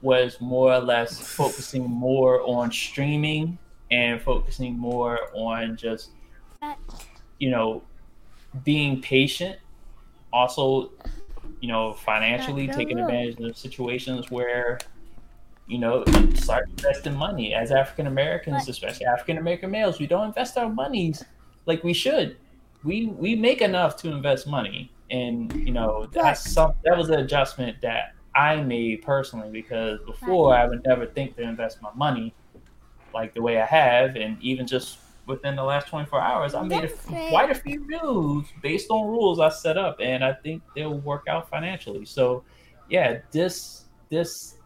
was 0.00 0.40
more 0.40 0.72
or 0.74 0.80
less 0.80 1.18
focusing 1.18 1.84
more 1.84 2.42
on 2.42 2.70
streaming 2.70 3.58
and 3.90 4.20
focusing 4.20 4.78
more 4.78 5.18
on 5.34 5.76
just 5.76 6.10
you 7.38 7.50
know 7.50 7.82
being 8.64 9.00
patient 9.00 9.58
also 10.32 10.90
you 11.60 11.68
know 11.68 11.92
financially 11.92 12.68
taking 12.68 12.98
advantage 12.98 13.38
of 13.40 13.56
situations 13.56 14.30
where 14.30 14.78
you 15.66 15.78
know 15.78 16.04
start 16.34 16.68
investing 16.70 17.14
money. 17.14 17.54
As 17.54 17.70
african 17.72 18.06
americans 18.06 18.68
especially 18.68 19.06
african 19.06 19.38
american 19.38 19.70
males 19.70 19.98
we 19.98 20.06
don't 20.06 20.26
invest 20.26 20.56
our 20.58 20.68
monies 20.68 21.24
like 21.66 21.82
we 21.84 21.92
should. 21.92 22.36
We 22.82 23.06
we 23.06 23.34
make 23.34 23.62
enough 23.62 23.96
to 23.98 24.10
invest 24.10 24.46
money. 24.46 24.90
And 25.10 25.52
you 25.54 25.72
know 25.72 26.06
that's 26.06 26.50
some 26.50 26.74
that 26.84 26.96
was 26.96 27.10
an 27.10 27.20
adjustment 27.20 27.80
that 27.82 28.14
i 28.34 28.56
made 28.56 29.02
personally 29.02 29.50
because 29.50 30.00
before 30.06 30.56
i 30.56 30.66
would 30.66 30.82
never 30.84 31.06
think 31.06 31.36
to 31.36 31.42
invest 31.42 31.80
my 31.82 31.90
money 31.94 32.34
like 33.14 33.34
the 33.34 33.42
way 33.42 33.60
I 33.60 33.66
have, 33.66 34.16
and 34.16 34.36
even 34.42 34.66
just 34.66 34.98
within 35.26 35.56
the 35.56 35.62
last 35.62 35.88
24 35.88 36.20
hours, 36.20 36.54
I 36.54 36.62
made 36.62 36.84
a, 36.84 36.88
quite 36.88 37.50
a 37.50 37.54
few 37.54 37.86
moves 37.88 38.50
based 38.62 38.90
on 38.90 39.08
rules 39.08 39.40
I 39.40 39.48
set 39.48 39.78
up, 39.78 39.98
and 40.00 40.24
I 40.24 40.32
think 40.32 40.62
they'll 40.74 40.98
work 40.98 41.24
out 41.28 41.48
financially. 41.48 42.04
So, 42.04 42.44
yeah, 42.90 43.20
this 43.30 43.84
this 44.10 44.56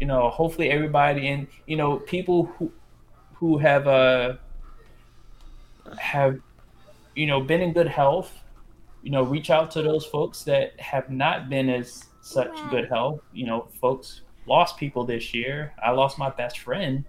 you 0.00 0.06
know, 0.06 0.28
hopefully 0.28 0.70
everybody 0.70 1.28
and 1.28 1.46
you 1.66 1.76
know 1.76 1.98
people 1.98 2.44
who 2.44 2.70
who 3.34 3.58
have 3.58 3.86
uh 3.86 4.34
have 5.98 6.38
you 7.14 7.26
know 7.26 7.40
been 7.40 7.60
in 7.60 7.72
good 7.72 7.88
health, 7.88 8.32
you 9.02 9.10
know, 9.10 9.22
reach 9.22 9.50
out 9.50 9.70
to 9.72 9.82
those 9.82 10.04
folks 10.04 10.42
that 10.44 10.78
have 10.80 11.10
not 11.10 11.48
been 11.48 11.68
as 11.68 12.04
such 12.22 12.54
good 12.70 12.88
health. 12.88 13.20
You 13.32 13.46
know, 13.46 13.68
folks 13.80 14.22
lost 14.46 14.76
people 14.76 15.04
this 15.04 15.32
year. 15.32 15.72
I 15.82 15.90
lost 15.90 16.18
my 16.18 16.30
best 16.30 16.58
friend 16.58 17.04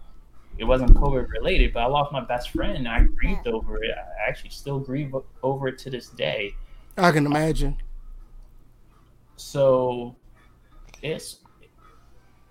it 0.58 0.64
wasn't 0.64 0.94
COVID 0.96 1.30
related, 1.30 1.74
but 1.74 1.82
I 1.82 1.86
lost 1.86 2.12
my 2.12 2.24
best 2.24 2.50
friend. 2.52 2.88
I 2.88 3.04
grieved 3.04 3.48
over 3.48 3.84
it. 3.84 3.92
I 3.92 4.30
actually 4.30 4.50
still 4.50 4.80
grieve 4.80 5.14
over 5.44 5.68
it 5.68 5.78
to 5.80 5.90
this 5.90 6.10
day. 6.10 6.56
I 6.98 7.12
can 7.12 7.26
imagine. 7.26 7.78
So 9.36 10.16
it's 11.02 11.38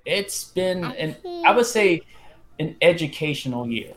it's 0.04 0.44
been 0.44 0.84
an 0.84 1.16
I 1.44 1.50
would 1.50 1.66
say 1.66 2.02
an 2.58 2.76
educational 2.80 3.68
year. 3.68 3.92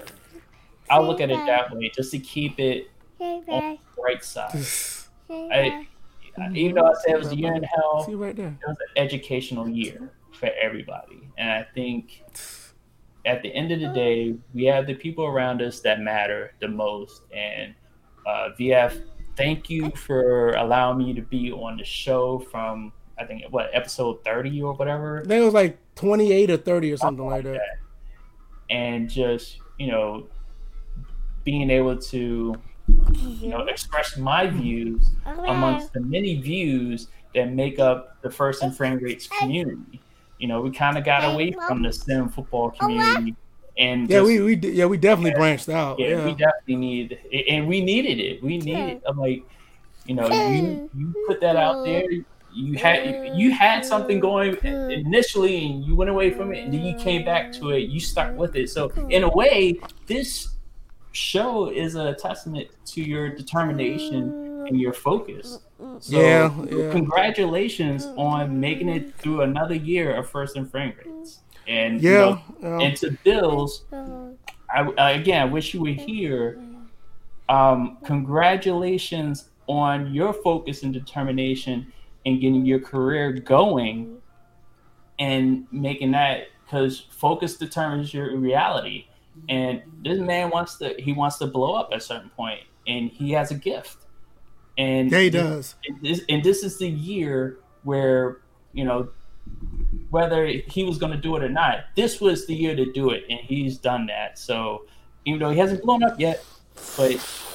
I'll 0.90 1.06
look 1.06 1.22
at 1.22 1.30
it 1.30 1.46
that 1.46 1.76
way, 1.76 1.92
just 1.94 2.12
to 2.12 2.20
keep 2.20 2.60
it 2.60 2.90
on 3.20 3.44
the 3.46 3.78
right 4.02 4.24
side. 4.24 4.66
I, 5.30 5.88
even 6.54 6.76
though 6.76 6.86
I 6.86 6.94
said 6.94 7.16
it 7.16 7.20
was 7.20 7.32
a 7.32 7.36
year 7.36 7.54
in 7.54 7.64
hell, 7.64 8.08
right 8.10 8.36
there. 8.36 8.48
it 8.48 8.68
was 8.68 8.78
an 8.78 9.04
educational 9.04 9.68
year 9.70 10.12
for 10.32 10.50
everybody, 10.60 11.30
and 11.38 11.50
I 11.52 11.68
think 11.76 12.24
at 13.30 13.44
the 13.44 13.54
end 13.54 13.72
of 13.72 13.80
the 13.80 13.90
day, 13.90 14.36
we 14.56 14.66
have 14.66 14.88
the 14.88 14.96
people 14.96 15.24
around 15.24 15.62
us 15.62 15.82
that 15.82 16.02
matter 16.02 16.54
the 16.60 16.68
most. 16.68 17.22
And 17.32 17.76
uh, 18.26 18.50
VF, 18.60 19.04
thank 19.38 19.70
you 19.70 19.92
for 19.92 20.52
allowing 20.54 20.98
me 20.98 21.14
to 21.14 21.22
be 21.22 21.52
on 21.52 21.78
the 21.78 21.86
show 21.86 22.40
from 22.52 22.92
I 23.20 23.26
think 23.26 23.44
what 23.52 23.70
episode 23.72 24.24
thirty 24.24 24.62
or 24.62 24.74
whatever. 24.74 25.20
I 25.20 25.28
think 25.28 25.42
it 25.42 25.46
was 25.46 25.54
like 25.54 25.78
twenty 25.96 26.32
eight 26.32 26.50
or 26.50 26.58
thirty 26.58 26.92
or 26.92 26.98
something, 26.98 27.24
like, 27.24 27.44
like 27.44 27.54
that. 27.54 27.54
that. 27.54 28.76
And 28.76 29.08
just 29.08 29.60
you 29.78 29.92
know, 29.92 30.28
being 31.44 31.70
able 31.70 31.98
to 31.98 32.56
you 32.88 33.50
know 33.50 33.60
express 33.68 34.18
my 34.18 34.48
views 34.48 35.08
amongst 35.26 35.94
the 35.94 36.00
many 36.00 36.42
views 36.42 37.10
that 37.36 37.54
make 37.54 37.78
up 37.78 38.20
the 38.24 38.32
first 38.32 38.64
and 38.64 38.76
frame 38.76 38.98
rates 38.98 39.28
community. 39.40 40.02
You 40.40 40.48
know, 40.48 40.62
we 40.62 40.72
kind 40.72 40.98
of 40.98 41.04
got 41.04 41.32
away 41.32 41.52
from 41.68 41.84
the 41.84 41.92
sim 41.92 42.30
football 42.30 42.72
community. 42.72 43.36
And 43.78 44.10
yeah, 44.10 44.18
just, 44.20 44.28
we, 44.28 44.42
we 44.42 44.56
yeah 44.56 44.86
we 44.86 44.98
definitely 44.98 45.32
yeah, 45.32 45.38
branched 45.38 45.70
out. 45.70 46.00
Yeah, 46.00 46.08
yeah, 46.08 46.26
we 46.26 46.32
definitely 46.32 46.76
need 46.76 47.20
and 47.50 47.68
we 47.68 47.82
needed 47.82 48.20
it. 48.20 48.44
We 48.44 48.58
needed. 48.58 49.02
I'm 49.06 49.18
like, 49.18 49.44
you 50.06 50.16
know, 50.16 50.28
you 50.28 50.90
you 50.98 51.14
put 51.28 51.40
that 51.42 51.56
out 51.56 51.86
there. 51.86 52.04
you 52.52 52.78
had 52.78 53.38
you 53.38 53.52
had 53.52 53.86
something 53.86 54.20
going 54.20 54.56
initially 54.66 55.66
and 55.66 55.86
you 55.86 55.96
went 55.96 56.10
away 56.10 56.32
from 56.32 56.52
it 56.54 56.64
and 56.64 56.74
then 56.74 56.82
you 56.82 56.96
came 56.96 57.24
back 57.24 57.52
to 57.52 57.70
it 57.70 57.82
you 57.90 58.00
stuck 58.00 58.36
with 58.36 58.56
it 58.56 58.68
so 58.70 58.90
in 59.10 59.24
a 59.24 59.30
way 59.30 59.80
this 60.08 60.56
show 61.12 61.70
is 61.70 61.94
a 61.94 62.16
testament 62.16 62.68
to 62.86 63.02
your 63.02 63.30
determination 63.30 64.66
and 64.68 64.80
your 64.80 64.94
focus 64.94 65.60
so 66.00 66.20
Yeah, 66.22 66.54
yeah. 66.70 66.92
congratulations 66.92 68.12
on 68.18 68.60
making 68.60 68.90
it 68.90 69.16
through 69.18 69.42
another 69.42 69.76
year 69.76 70.16
of 70.16 70.30
first 70.30 70.56
and 70.56 70.70
frame 70.70 70.94
rates 70.98 71.42
and 71.68 72.08
you 72.08 72.10
Yeah, 72.12 72.20
know, 72.20 72.42
yeah. 72.62 72.80
and 72.80 72.98
to 72.98 73.12
bills 73.24 73.86
I, 74.70 74.82
I 74.98 75.12
again 75.12 75.42
I 75.42 75.46
wish 75.46 75.74
you 75.74 75.82
were 75.82 75.90
here 75.90 76.62
um, 77.50 77.98
congratulations 78.04 79.50
on 79.68 80.14
your 80.14 80.34
focus 80.34 80.84
and 80.84 80.94
determination 80.94 81.92
and 82.26 82.40
getting 82.42 82.66
your 82.66 82.80
career 82.80 83.32
going 83.34 84.10
and 85.20 85.68
making 85.72 86.12
that 86.12 86.48
because 86.66 87.00
focus 87.12 87.58
determines 87.58 88.14
your 88.14 88.38
reality 88.38 89.08
and 89.50 89.82
this 90.04 90.20
man 90.20 90.50
wants 90.50 90.78
to 90.78 90.96
he 91.00 91.14
wants 91.14 91.38
to 91.38 91.48
blow 91.48 91.74
up 91.76 91.90
at 91.92 91.98
a 91.98 92.02
certain 92.02 92.30
point 92.30 92.62
and 92.88 93.10
he 93.12 93.32
has 93.32 93.52
a 93.52 93.56
gift 93.56 93.99
and 94.80 95.12
Yeah, 95.12 95.20
he 95.20 95.30
does. 95.30 95.76
and 95.88 96.02
this, 96.02 96.22
and 96.30 96.44
this 96.44 96.64
is 96.64 96.78
the 96.80 96.90
year 96.90 97.60
where 97.84 98.38
you 98.74 98.84
know 98.86 99.10
whether 100.10 100.46
he 100.48 100.84
was 100.84 100.98
going 100.98 101.12
to 101.12 101.18
do 101.18 101.36
it 101.36 101.44
or 101.44 101.50
not 101.50 101.86
this 101.96 102.20
was 102.22 102.46
the 102.48 102.54
year 102.56 102.76
to 102.76 102.92
do 102.94 103.10
it 103.12 103.24
and 103.30 103.40
he's 103.40 103.78
done 103.78 104.06
that 104.08 104.38
so 104.40 104.86
even 105.26 105.40
though 105.40 105.50
he 105.52 105.58
hasn't 105.60 105.82
blown 105.84 106.04
up 106.04 106.20
yet 106.20 106.44
but 106.98 107.12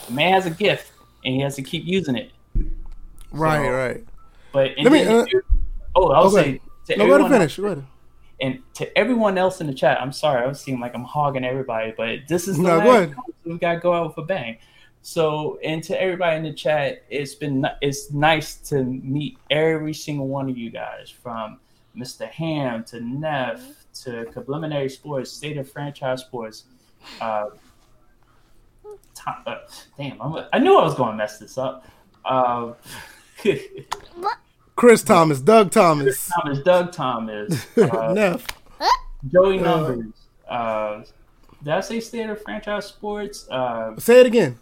the 0.06 0.12
man 0.12 0.32
has 0.32 0.46
a 0.46 0.50
gift 0.50 0.92
and 1.24 1.34
he 1.34 1.40
has 1.40 1.56
to 1.56 1.62
keep 1.62 1.84
using 1.84 2.16
it 2.16 2.30
Right, 3.30 3.64
So- 3.66 3.72
right. 3.72 4.04
but 4.52 4.70
Let 4.80 4.92
me, 4.92 5.02
uh, 5.04 5.24
oh 5.96 6.10
i'll 6.12 6.24
okay. 6.36 6.60
say 6.86 6.96
to 6.96 7.06
No, 7.06 7.14
ahead 7.14 7.30
finish. 7.30 7.56
Go 7.56 7.64
ahead. 7.66 7.84
and 8.40 8.58
to 8.74 8.98
everyone 8.98 9.38
else 9.38 9.60
in 9.60 9.66
the 9.66 9.74
chat, 9.74 10.00
I'm 10.00 10.12
sorry, 10.12 10.44
I 10.44 10.46
was 10.46 10.60
seem 10.60 10.80
like 10.80 10.94
I'm 10.94 11.04
hogging 11.04 11.44
everybody, 11.44 11.94
but 11.96 12.20
this 12.28 12.46
is 12.48 12.56
the 12.58 12.62
No, 12.64 12.76
last 12.78 12.84
go 12.84 12.90
ahead. 12.92 13.14
we 13.46 13.58
gotta 13.58 13.78
go 13.80 13.92
out 13.94 14.08
with 14.08 14.18
a 14.18 14.26
bang. 14.26 14.58
So, 15.14 15.58
and 15.62 15.82
to 15.84 16.00
everybody 16.00 16.38
in 16.38 16.42
the 16.44 16.52
chat, 16.54 17.02
it's 17.10 17.34
been 17.34 17.66
it's 17.82 18.10
nice 18.10 18.54
to 18.70 18.82
meet 18.82 19.36
every 19.50 19.92
single 19.92 20.28
one 20.28 20.48
of 20.48 20.56
you 20.56 20.70
guys, 20.70 21.10
from 21.10 21.60
Mr. 21.94 22.26
Ham 22.26 22.84
to 22.84 23.00
Neff 23.00 23.60
to 24.02 24.24
Subliminary 24.32 24.88
Sports, 24.90 25.30
State 25.30 25.58
of 25.58 25.70
Franchise 25.70 26.22
Sports. 26.22 26.64
Uh, 27.20 27.50
Tom, 29.14 29.34
uh, 29.46 29.56
damn, 29.98 30.20
I'm, 30.22 30.46
I 30.54 30.58
knew 30.58 30.74
I 30.78 30.82
was 30.84 30.94
going 30.94 31.10
to 31.10 31.16
mess 31.18 31.38
this 31.38 31.58
up. 31.58 31.84
Uh, 32.24 32.72
Chris 34.74 35.02
Thomas, 35.02 35.38
Doug 35.42 35.70
Thomas, 35.70 36.30
Thomas, 36.30 36.60
Doug 36.60 36.92
Thomas, 36.92 37.66
uh, 37.76 38.12
Neff. 38.14 38.46
Joey 39.30 39.58
Uh, 39.58 39.62
Numbers. 39.62 40.12
Uh, 40.48 41.02
did 41.62 41.72
I 41.74 41.80
say 41.80 42.00
state 42.00 42.30
of 42.30 42.40
franchise 42.42 42.86
sports? 42.86 43.46
Uh, 43.50 43.94
Say 43.98 44.20
it 44.20 44.26
again. 44.26 44.58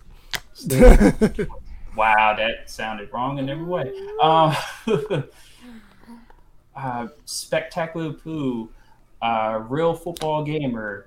wow, 1.97 2.35
that 2.37 2.71
sounded 2.71 3.13
wrong 3.13 3.39
in 3.39 3.49
every 3.49 3.65
way. 3.65 3.93
Um, 4.21 4.57
uh, 6.77 7.09
Spectacular 7.25 8.13
Pooh, 8.13 8.69
uh, 9.21 9.63
Real 9.69 9.95
Football 9.95 10.45
Gamer, 10.45 11.07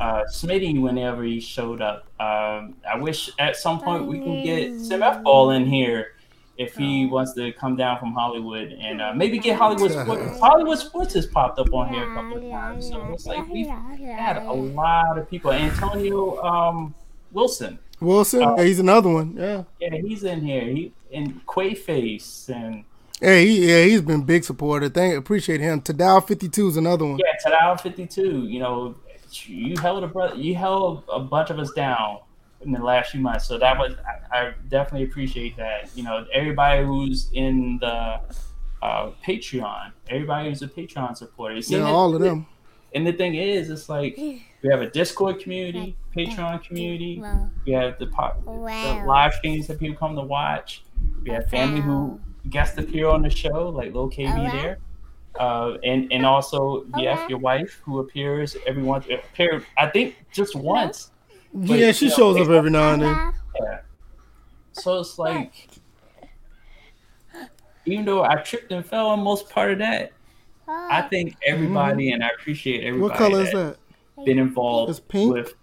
uh, 0.00 0.24
Smitty 0.32 0.80
whenever 0.80 1.22
he 1.22 1.40
showed 1.40 1.80
up. 1.80 2.06
Um, 2.20 2.74
I 2.90 2.98
wish 2.98 3.30
at 3.38 3.56
some 3.56 3.80
point 3.80 4.06
we 4.06 4.18
can 4.18 4.44
get 4.44 4.80
Sim 4.80 5.02
F 5.02 5.22
Ball 5.22 5.50
in 5.50 5.66
here 5.66 6.12
if 6.58 6.74
he 6.74 7.06
wants 7.06 7.34
to 7.34 7.52
come 7.52 7.76
down 7.76 7.98
from 7.98 8.12
Hollywood 8.12 8.72
and 8.72 9.02
uh, 9.02 9.12
maybe 9.12 9.38
get 9.38 9.58
Hollywood 9.58 9.92
Sports. 10.04 10.40
Hollywood 10.40 10.78
Sports 10.78 11.14
has 11.14 11.26
popped 11.26 11.58
up 11.58 11.72
on 11.72 11.92
here 11.92 12.10
a 12.10 12.14
couple 12.14 12.38
of 12.38 12.50
times, 12.50 12.88
so 12.88 13.12
it's 13.12 13.26
like 13.26 13.46
we've 13.48 13.66
had 13.66 14.38
a 14.38 14.52
lot 14.52 15.18
of 15.18 15.28
people. 15.28 15.52
Antonio 15.52 16.42
um, 16.42 16.94
Wilson, 17.32 17.78
Wilson, 18.00 18.42
Uh, 18.42 18.54
yeah, 18.58 18.64
he's 18.64 18.78
another 18.78 19.10
one. 19.10 19.34
Yeah. 19.36 19.64
yeah, 19.80 19.96
he's 20.02 20.24
in 20.24 20.40
here. 20.42 20.62
He 20.62 20.92
and 21.12 21.44
Quayface 21.46 22.48
and 22.48 22.84
Hey, 23.20 23.46
he, 23.46 23.66
yeah, 23.70 23.84
he's 23.84 24.02
been 24.02 24.24
big 24.24 24.44
supporter. 24.44 24.90
Thank, 24.90 25.16
appreciate 25.16 25.60
him. 25.60 25.80
Tadal 25.80 26.26
fifty 26.26 26.48
two 26.48 26.68
is 26.68 26.76
another 26.76 27.06
one. 27.06 27.18
yeah, 27.18 27.50
Tadao 27.50 27.80
fifty 27.80 28.06
two. 28.06 28.46
You 28.46 28.58
know, 28.60 28.94
you 29.46 29.74
held 29.80 30.04
a 30.04 30.08
brother, 30.08 30.34
you 30.36 30.54
held 30.54 31.04
a 31.10 31.20
bunch 31.20 31.48
of 31.50 31.58
us 31.58 31.70
down 31.72 32.18
in 32.60 32.72
the 32.72 32.82
last 32.82 33.12
few 33.12 33.20
months. 33.20 33.46
So 33.46 33.58
that 33.58 33.78
was 33.78 33.94
I, 34.32 34.38
I 34.38 34.52
definitely 34.68 35.04
appreciate 35.08 35.56
that. 35.56 35.90
You 35.94 36.02
know, 36.02 36.26
everybody 36.32 36.84
who's 36.84 37.30
in 37.32 37.78
the 37.80 38.20
uh, 38.82 39.10
Patreon, 39.26 39.92
everybody 40.10 40.50
who's 40.50 40.60
a 40.60 40.68
Patreon 40.68 41.16
supporter. 41.16 41.62
See, 41.62 41.76
Yeah, 41.76 41.84
all 41.90 42.14
of 42.14 42.20
them. 42.20 42.46
And 42.94 43.06
the 43.06 43.12
thing 43.12 43.34
is, 43.34 43.70
it's 43.70 43.88
like 43.88 44.18
we 44.66 44.72
have 44.72 44.82
a 44.82 44.90
Discord 44.90 45.38
community, 45.38 45.96
Patreon 46.14 46.64
community. 46.64 47.22
We 47.64 47.72
have 47.72 47.98
the, 48.00 48.08
pop, 48.08 48.44
the 48.44 48.50
live 48.50 49.34
streams 49.34 49.68
that 49.68 49.78
people 49.78 49.96
come 49.96 50.16
to 50.16 50.22
watch. 50.22 50.82
We 51.22 51.30
have 51.30 51.48
family 51.48 51.80
who 51.80 52.20
guest 52.50 52.76
appear 52.76 53.08
on 53.08 53.22
the 53.22 53.30
show, 53.30 53.68
like 53.68 53.94
Lil 53.94 54.10
KB 54.10 54.50
there. 54.50 54.78
Uh, 55.38 55.76
and 55.84 56.10
and 56.12 56.24
also 56.24 56.84
Jeff, 56.98 57.28
your 57.28 57.38
wife, 57.38 57.80
who 57.84 58.00
appears 58.00 58.56
every 58.66 58.82
once 58.82 59.06
appeared 59.10 59.66
I 59.76 59.86
think 59.86 60.16
just 60.32 60.56
once. 60.56 61.10
But, 61.52 61.78
yeah, 61.78 61.92
she 61.92 62.06
you 62.06 62.10
know, 62.10 62.16
shows 62.16 62.36
up 62.38 62.48
every 62.48 62.70
now 62.70 62.94
and 62.94 63.02
then. 63.02 63.32
Yeah. 63.60 63.80
So 64.72 64.98
it's 64.98 65.18
like, 65.18 65.68
even 67.84 68.04
though 68.04 68.24
I 68.24 68.36
tripped 68.36 68.72
and 68.72 68.84
fell 68.84 69.08
on 69.08 69.20
most 69.20 69.48
part 69.48 69.72
of 69.72 69.78
that, 69.78 70.12
I 70.66 71.02
think 71.02 71.36
everybody 71.46 72.12
and 72.12 72.24
I 72.24 72.30
appreciate 72.38 72.84
everybody 72.84 73.10
What 73.10 73.18
color 73.18 73.42
is 73.42 73.52
that 73.52 73.58
that? 73.58 73.76
Been 74.26 74.38
involved 74.38 75.08
pink? 75.08 75.32
with 75.32 75.54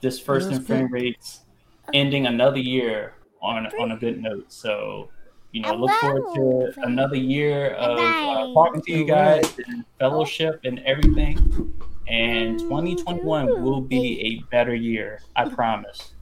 this 0.00 0.18
first 0.18 0.48
and 0.48 0.56
it's 0.56 0.66
frame 0.66 0.90
rates 0.90 1.44
ending 1.92 2.26
another 2.26 2.58
year 2.58 3.14
on 3.42 3.66
on 3.78 3.92
a 3.92 3.96
good 3.96 4.22
note. 4.22 4.50
So 4.50 5.10
you 5.52 5.62
know, 5.62 5.74
look 5.74 5.90
forward 6.00 6.34
to 6.34 6.80
another 6.82 7.16
year 7.16 7.70
of 7.70 7.98
uh, 7.98 8.52
talking 8.52 8.82
to 8.82 8.92
you 8.92 9.04
guys 9.04 9.58
and 9.66 9.84
fellowship 9.98 10.60
and 10.64 10.78
everything. 10.80 11.74
And 12.06 12.58
2021 12.58 13.62
will 13.62 13.80
be 13.80 14.20
a 14.20 14.50
better 14.50 14.74
year, 14.74 15.20
I 15.36 15.48
promise. 15.48 16.12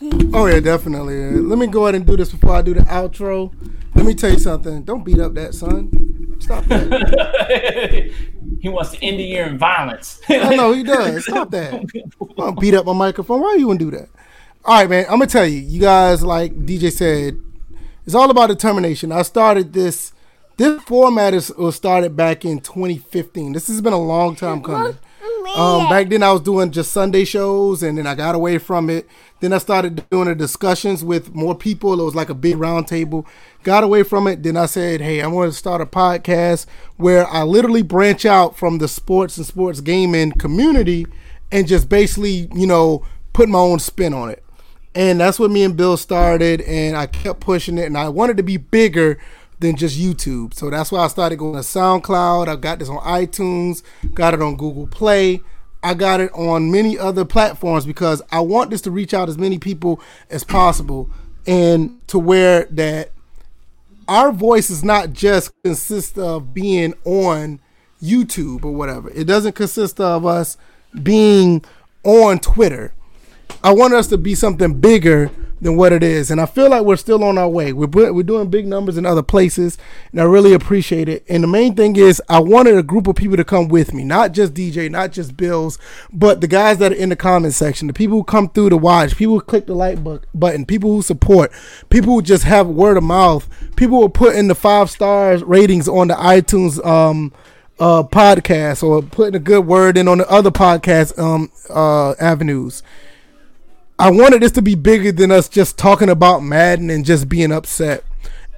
Oh 0.00 0.46
yeah, 0.46 0.60
definitely. 0.60 1.32
Let 1.32 1.58
me 1.58 1.66
go 1.66 1.84
ahead 1.84 1.96
and 1.96 2.06
do 2.06 2.16
this 2.16 2.30
before 2.30 2.54
I 2.54 2.62
do 2.62 2.74
the 2.74 2.82
outro. 2.82 3.52
Let 3.94 4.06
me 4.06 4.14
tell 4.14 4.30
you 4.30 4.38
something. 4.38 4.82
Don't 4.84 5.04
beat 5.04 5.18
up 5.18 5.34
that 5.34 5.54
son. 5.54 6.36
Stop 6.38 6.64
that. 6.66 8.12
he 8.60 8.68
wants 8.68 8.92
to 8.92 9.04
end 9.04 9.18
the 9.18 9.24
year 9.24 9.46
in 9.46 9.58
violence. 9.58 10.20
I 10.28 10.54
know 10.54 10.72
he 10.72 10.84
does. 10.84 11.24
Stop 11.24 11.50
that. 11.50 11.84
Don't 12.36 12.60
beat 12.60 12.74
up 12.74 12.86
my 12.86 12.92
microphone. 12.92 13.40
Why 13.40 13.48
are 13.48 13.56
you 13.56 13.66
gonna 13.66 13.78
do 13.78 13.90
that? 13.90 14.08
All 14.64 14.78
right, 14.78 14.88
man. 14.88 15.04
I'm 15.06 15.18
gonna 15.18 15.26
tell 15.26 15.46
you. 15.46 15.58
You 15.58 15.80
guys, 15.80 16.22
like 16.22 16.54
DJ 16.54 16.92
said, 16.92 17.40
it's 18.06 18.14
all 18.14 18.30
about 18.30 18.48
determination. 18.48 19.10
I 19.10 19.22
started 19.22 19.72
this. 19.72 20.12
This 20.58 20.80
format 20.82 21.34
is 21.34 21.52
was 21.56 21.74
started 21.74 22.16
back 22.16 22.44
in 22.44 22.60
2015. 22.60 23.52
This 23.52 23.66
has 23.66 23.80
been 23.80 23.92
a 23.92 24.00
long 24.00 24.36
time 24.36 24.62
coming. 24.62 24.96
Um, 25.56 25.88
back 25.88 26.08
then 26.08 26.22
I 26.22 26.32
was 26.32 26.42
doing 26.42 26.70
just 26.70 26.92
Sunday 26.92 27.24
shows, 27.24 27.82
and 27.82 27.98
then 27.98 28.06
I 28.06 28.14
got 28.14 28.34
away 28.34 28.58
from 28.58 28.90
it. 28.90 29.08
Then 29.40 29.52
I 29.52 29.58
started 29.58 30.08
doing 30.10 30.26
the 30.26 30.34
discussions 30.34 31.04
with 31.04 31.34
more 31.34 31.54
people. 31.54 32.00
It 32.00 32.04
was 32.04 32.14
like 32.14 32.28
a 32.28 32.34
big 32.34 32.56
round 32.58 32.86
table. 32.86 33.26
Got 33.62 33.84
away 33.84 34.02
from 34.02 34.26
it. 34.26 34.42
Then 34.42 34.56
I 34.56 34.66
said, 34.66 35.00
"Hey, 35.00 35.22
I 35.22 35.26
want 35.26 35.52
to 35.52 35.58
start 35.58 35.80
a 35.80 35.86
podcast 35.86 36.66
where 36.96 37.26
I 37.26 37.42
literally 37.42 37.82
branch 37.82 38.24
out 38.24 38.56
from 38.56 38.78
the 38.78 38.88
sports 38.88 39.36
and 39.36 39.46
sports 39.46 39.80
gaming 39.80 40.32
community, 40.32 41.06
and 41.50 41.66
just 41.66 41.88
basically, 41.88 42.48
you 42.54 42.66
know, 42.66 43.04
put 43.32 43.48
my 43.48 43.58
own 43.58 43.78
spin 43.78 44.12
on 44.14 44.30
it." 44.30 44.44
And 44.94 45.20
that's 45.20 45.38
what 45.38 45.50
me 45.50 45.62
and 45.62 45.76
Bill 45.76 45.96
started, 45.96 46.60
and 46.62 46.96
I 46.96 47.06
kept 47.06 47.40
pushing 47.40 47.78
it, 47.78 47.84
and 47.86 47.96
I 47.96 48.08
wanted 48.08 48.36
to 48.38 48.42
be 48.42 48.56
bigger 48.56 49.18
than 49.60 49.76
just 49.76 49.98
YouTube. 49.98 50.54
So 50.54 50.70
that's 50.70 50.92
why 50.92 51.00
I 51.00 51.08
started 51.08 51.36
going 51.36 51.54
to 51.54 51.60
SoundCloud. 51.60 52.48
I 52.48 52.56
got 52.56 52.78
this 52.78 52.88
on 52.88 52.98
iTunes, 52.98 53.82
got 54.14 54.34
it 54.34 54.42
on 54.42 54.56
Google 54.56 54.86
Play. 54.86 55.40
I 55.82 55.94
got 55.94 56.20
it 56.20 56.32
on 56.32 56.72
many 56.72 56.98
other 56.98 57.24
platforms 57.24 57.86
because 57.86 58.20
I 58.32 58.40
want 58.40 58.70
this 58.70 58.80
to 58.82 58.90
reach 58.90 59.14
out 59.14 59.28
as 59.28 59.38
many 59.38 59.58
people 59.58 60.00
as 60.28 60.42
possible 60.42 61.08
and 61.46 62.06
to 62.08 62.18
where 62.18 62.64
that 62.70 63.12
our 64.08 64.32
voice 64.32 64.70
is 64.70 64.82
not 64.82 65.12
just 65.12 65.52
consist 65.62 66.18
of 66.18 66.52
being 66.52 66.94
on 67.04 67.60
YouTube 68.02 68.64
or 68.64 68.72
whatever. 68.72 69.10
It 69.10 69.24
doesn't 69.24 69.54
consist 69.54 70.00
of 70.00 70.26
us 70.26 70.56
being 71.02 71.64
on 72.02 72.38
Twitter. 72.38 72.92
I 73.62 73.72
want 73.72 73.94
us 73.94 74.08
to 74.08 74.18
be 74.18 74.34
something 74.34 74.80
bigger 74.80 75.30
than 75.60 75.76
what 75.76 75.92
it 75.92 76.02
is, 76.02 76.30
and 76.30 76.40
I 76.40 76.46
feel 76.46 76.70
like 76.70 76.84
we're 76.84 76.96
still 76.96 77.24
on 77.24 77.38
our 77.38 77.48
way. 77.48 77.72
We're 77.72 78.12
we're 78.12 78.22
doing 78.22 78.50
big 78.50 78.66
numbers 78.66 78.96
in 78.96 79.04
other 79.04 79.22
places, 79.22 79.78
and 80.12 80.20
I 80.20 80.24
really 80.24 80.52
appreciate 80.52 81.08
it. 81.08 81.24
And 81.28 81.42
the 81.42 81.48
main 81.48 81.74
thing 81.74 81.96
is, 81.96 82.22
I 82.28 82.40
wanted 82.40 82.76
a 82.76 82.82
group 82.82 83.06
of 83.06 83.16
people 83.16 83.36
to 83.36 83.44
come 83.44 83.68
with 83.68 83.92
me, 83.92 84.04
not 84.04 84.32
just 84.32 84.54
DJ, 84.54 84.90
not 84.90 85.12
just 85.12 85.36
Bills, 85.36 85.78
but 86.12 86.40
the 86.40 86.48
guys 86.48 86.78
that 86.78 86.92
are 86.92 86.96
in 86.96 87.08
the 87.08 87.16
comment 87.16 87.54
section, 87.54 87.86
the 87.86 87.92
people 87.92 88.18
who 88.18 88.24
come 88.24 88.48
through 88.48 88.70
to 88.70 88.76
watch, 88.76 89.16
people 89.16 89.34
who 89.34 89.40
click 89.40 89.66
the 89.66 89.74
like 89.74 90.02
bu- 90.02 90.20
button, 90.34 90.64
people 90.64 90.90
who 90.90 91.02
support, 91.02 91.52
people 91.90 92.12
who 92.14 92.22
just 92.22 92.44
have 92.44 92.66
word 92.66 92.96
of 92.96 93.02
mouth, 93.04 93.48
people 93.76 94.00
who 94.00 94.08
put 94.08 94.36
in 94.36 94.48
the 94.48 94.54
five 94.54 94.90
stars 94.90 95.42
ratings 95.42 95.88
on 95.88 96.08
the 96.08 96.14
iTunes 96.14 96.84
um, 96.86 97.32
uh, 97.78 98.02
podcast 98.02 98.82
or 98.82 99.02
putting 99.02 99.34
a 99.34 99.40
good 99.40 99.66
word 99.66 99.96
in 99.96 100.08
on 100.08 100.18
the 100.18 100.30
other 100.30 100.50
podcast 100.50 101.18
um, 101.18 101.50
uh, 101.70 102.12
avenues. 102.20 102.82
I 104.00 104.12
wanted 104.12 104.42
this 104.42 104.52
to 104.52 104.62
be 104.62 104.76
bigger 104.76 105.10
than 105.10 105.32
us 105.32 105.48
just 105.48 105.76
talking 105.76 106.08
about 106.08 106.44
Madden 106.44 106.88
and 106.88 107.04
just 107.04 107.28
being 107.28 107.50
upset. 107.50 108.04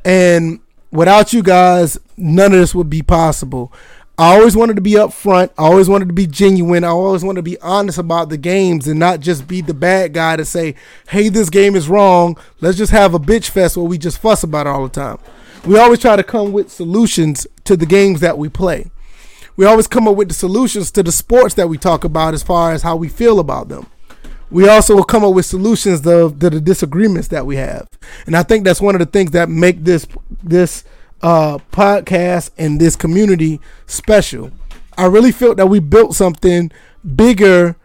And 0.04 0.60
without 0.90 1.32
you 1.32 1.42
guys, 1.42 1.98
none 2.18 2.52
of 2.52 2.58
this 2.58 2.74
would 2.74 2.90
be 2.90 3.00
possible. 3.00 3.72
I 4.18 4.36
always 4.36 4.54
wanted 4.54 4.76
to 4.76 4.82
be 4.82 4.92
upfront. 4.92 5.48
I 5.56 5.62
always 5.62 5.88
wanted 5.88 6.08
to 6.08 6.14
be 6.14 6.26
genuine. 6.26 6.84
I 6.84 6.88
always 6.88 7.24
wanted 7.24 7.38
to 7.38 7.50
be 7.50 7.58
honest 7.62 7.96
about 7.96 8.28
the 8.28 8.36
games 8.36 8.86
and 8.86 9.00
not 9.00 9.20
just 9.20 9.48
be 9.48 9.62
the 9.62 9.72
bad 9.72 10.12
guy 10.12 10.36
to 10.36 10.44
say, 10.44 10.74
hey, 11.08 11.30
this 11.30 11.48
game 11.48 11.74
is 11.74 11.88
wrong. 11.88 12.36
Let's 12.60 12.76
just 12.76 12.92
have 12.92 13.14
a 13.14 13.18
bitch 13.18 13.48
fest 13.48 13.78
where 13.78 13.86
we 13.86 13.96
just 13.96 14.18
fuss 14.18 14.42
about 14.42 14.66
it 14.66 14.70
all 14.70 14.82
the 14.82 14.90
time. 14.90 15.18
We 15.64 15.78
always 15.78 16.00
try 16.00 16.16
to 16.16 16.22
come 16.22 16.52
with 16.52 16.70
solutions 16.70 17.46
to 17.64 17.78
the 17.78 17.86
games 17.86 18.20
that 18.20 18.36
we 18.36 18.50
play. 18.50 18.90
We 19.56 19.64
always 19.64 19.86
come 19.86 20.06
up 20.06 20.16
with 20.16 20.28
the 20.28 20.34
solutions 20.34 20.90
to 20.90 21.02
the 21.02 21.12
sports 21.12 21.54
that 21.54 21.70
we 21.70 21.78
talk 21.78 22.04
about 22.04 22.34
as 22.34 22.42
far 22.42 22.72
as 22.72 22.82
how 22.82 22.96
we 22.96 23.08
feel 23.08 23.40
about 23.40 23.70
them. 23.70 23.86
We 24.50 24.68
also 24.68 24.96
will 24.96 25.04
come 25.04 25.24
up 25.24 25.34
with 25.34 25.46
solutions 25.46 26.00
to, 26.02 26.34
to 26.40 26.50
the 26.50 26.60
disagreements 26.60 27.28
that 27.28 27.46
we 27.46 27.56
have. 27.56 27.88
And 28.26 28.36
I 28.36 28.42
think 28.42 28.64
that's 28.64 28.80
one 28.80 28.94
of 28.94 28.98
the 28.98 29.06
things 29.06 29.30
that 29.32 29.48
make 29.48 29.84
this 29.84 30.06
this 30.42 30.84
uh, 31.22 31.58
podcast 31.72 32.50
and 32.58 32.80
this 32.80 32.96
community 32.96 33.60
special. 33.86 34.50
I 34.96 35.06
really 35.06 35.32
felt 35.32 35.56
that 35.58 35.66
we 35.68 35.78
built 35.78 36.14
something 36.14 36.70
bigger, 37.14 37.76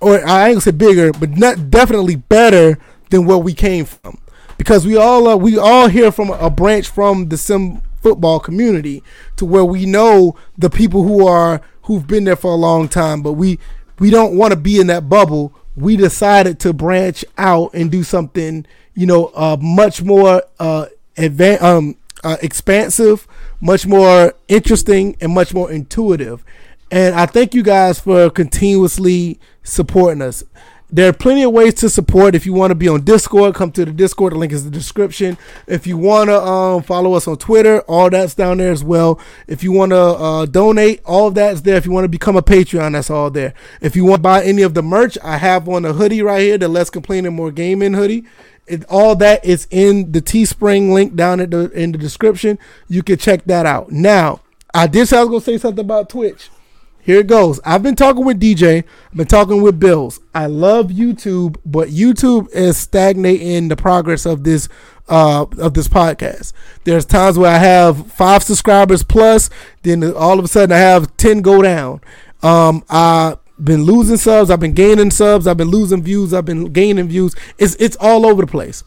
or 0.00 0.26
I 0.26 0.46
ain't 0.48 0.54
gonna 0.54 0.60
say 0.62 0.70
bigger, 0.70 1.12
but 1.12 1.30
not 1.30 1.70
definitely 1.70 2.16
better 2.16 2.78
than 3.10 3.26
where 3.26 3.38
we 3.38 3.54
came 3.54 3.84
from. 3.84 4.18
Because 4.56 4.86
we 4.86 4.96
all 4.96 5.38
we 5.38 5.58
all 5.58 5.88
hear 5.88 6.10
from 6.10 6.30
a 6.30 6.48
branch 6.50 6.88
from 6.88 7.28
the 7.28 7.36
sim 7.36 7.82
football 8.02 8.38
community 8.38 9.02
to 9.36 9.44
where 9.44 9.64
we 9.64 9.86
know 9.86 10.36
the 10.58 10.70
people 10.70 11.02
who 11.04 11.26
are 11.26 11.60
who've 11.82 12.06
been 12.06 12.24
there 12.24 12.36
for 12.36 12.52
a 12.52 12.56
long 12.56 12.88
time, 12.88 13.22
but 13.22 13.32
we 13.32 13.58
we 13.98 14.10
don't 14.10 14.36
want 14.36 14.52
to 14.52 14.56
be 14.56 14.80
in 14.80 14.86
that 14.88 15.08
bubble. 15.08 15.52
We 15.76 15.96
decided 15.96 16.60
to 16.60 16.72
branch 16.72 17.24
out 17.36 17.74
and 17.74 17.90
do 17.90 18.02
something, 18.02 18.66
you 18.94 19.06
know, 19.06 19.32
uh, 19.34 19.56
much 19.60 20.02
more 20.02 20.42
uh, 20.60 20.86
advanced, 21.16 21.62
um, 21.62 21.96
uh, 22.22 22.36
expansive, 22.42 23.26
much 23.60 23.86
more 23.86 24.34
interesting, 24.48 25.16
and 25.20 25.32
much 25.32 25.52
more 25.52 25.70
intuitive. 25.70 26.44
And 26.90 27.14
I 27.14 27.26
thank 27.26 27.54
you 27.54 27.62
guys 27.62 27.98
for 27.98 28.30
continuously 28.30 29.40
supporting 29.62 30.22
us. 30.22 30.44
There 30.94 31.08
are 31.08 31.12
plenty 31.12 31.42
of 31.42 31.50
ways 31.50 31.74
to 31.74 31.90
support. 31.90 32.36
If 32.36 32.46
you 32.46 32.52
want 32.52 32.70
to 32.70 32.76
be 32.76 32.86
on 32.86 33.02
Discord, 33.02 33.56
come 33.56 33.72
to 33.72 33.84
the 33.84 33.90
Discord. 33.90 34.32
The 34.32 34.38
link 34.38 34.52
is 34.52 34.64
in 34.64 34.70
the 34.70 34.78
description. 34.78 35.36
If 35.66 35.88
you 35.88 35.96
want 35.96 36.30
to 36.30 36.40
um, 36.40 36.84
follow 36.84 37.14
us 37.14 37.26
on 37.26 37.36
Twitter, 37.36 37.80
all 37.88 38.10
that's 38.10 38.36
down 38.36 38.58
there 38.58 38.70
as 38.70 38.84
well. 38.84 39.18
If 39.48 39.64
you 39.64 39.72
want 39.72 39.90
to 39.90 39.98
uh, 39.98 40.46
donate, 40.46 41.00
all 41.04 41.32
that's 41.32 41.62
there. 41.62 41.74
If 41.74 41.84
you 41.84 41.90
want 41.90 42.04
to 42.04 42.08
become 42.08 42.36
a 42.36 42.42
Patreon, 42.42 42.92
that's 42.92 43.10
all 43.10 43.28
there. 43.28 43.54
If 43.80 43.96
you 43.96 44.04
want 44.04 44.18
to 44.18 44.22
buy 44.22 44.44
any 44.44 44.62
of 44.62 44.74
the 44.74 44.84
merch, 44.84 45.18
I 45.24 45.38
have 45.38 45.68
on 45.68 45.84
a 45.84 45.94
hoodie 45.94 46.22
right 46.22 46.42
here, 46.42 46.58
the 46.58 46.68
Less 46.68 46.90
Complaining 46.90 47.34
More 47.34 47.50
Gaming 47.50 47.94
hoodie. 47.94 48.24
It, 48.68 48.84
all 48.84 49.16
that 49.16 49.44
is 49.44 49.66
in 49.72 50.12
the 50.12 50.22
Teespring 50.22 50.92
link 50.92 51.16
down 51.16 51.40
at 51.40 51.50
the 51.50 51.72
in 51.72 51.90
the 51.90 51.98
description. 51.98 52.56
You 52.86 53.02
can 53.02 53.18
check 53.18 53.46
that 53.46 53.66
out. 53.66 53.90
Now, 53.90 54.42
I 54.72 54.86
did 54.86 55.08
say 55.08 55.18
I 55.18 55.24
was 55.24 55.28
gonna 55.28 55.40
say 55.40 55.58
something 55.58 55.84
about 55.84 56.08
Twitch. 56.08 56.50
Here 57.04 57.20
it 57.20 57.26
goes. 57.26 57.60
I've 57.66 57.82
been 57.82 57.96
talking 57.96 58.24
with 58.24 58.40
DJ. 58.40 58.82
I've 59.10 59.16
been 59.16 59.26
talking 59.26 59.60
with 59.60 59.78
Bills. 59.78 60.20
I 60.34 60.46
love 60.46 60.88
YouTube, 60.88 61.58
but 61.66 61.88
YouTube 61.88 62.50
is 62.52 62.78
stagnating 62.78 63.68
the 63.68 63.76
progress 63.76 64.24
of 64.24 64.42
this 64.42 64.70
uh, 65.06 65.44
of 65.58 65.74
this 65.74 65.86
podcast. 65.86 66.54
There's 66.84 67.04
times 67.04 67.38
where 67.38 67.54
I 67.54 67.58
have 67.58 68.10
five 68.10 68.42
subscribers 68.42 69.02
plus, 69.02 69.50
then 69.82 70.02
all 70.14 70.38
of 70.38 70.46
a 70.46 70.48
sudden 70.48 70.72
I 70.72 70.78
have 70.78 71.14
ten 71.18 71.42
go 71.42 71.60
down. 71.60 72.00
Um, 72.42 72.82
I 72.88 73.36
been 73.62 73.82
losing 73.82 74.16
subs. 74.16 74.50
I've 74.50 74.60
been 74.60 74.72
gaining 74.72 75.10
subs. 75.10 75.46
I've 75.46 75.58
been 75.58 75.68
losing 75.68 76.02
views. 76.02 76.32
I've 76.32 76.46
been 76.46 76.72
gaining 76.72 77.08
views. 77.08 77.36
It's 77.58 77.74
it's 77.76 77.98
all 78.00 78.24
over 78.24 78.40
the 78.40 78.50
place. 78.50 78.82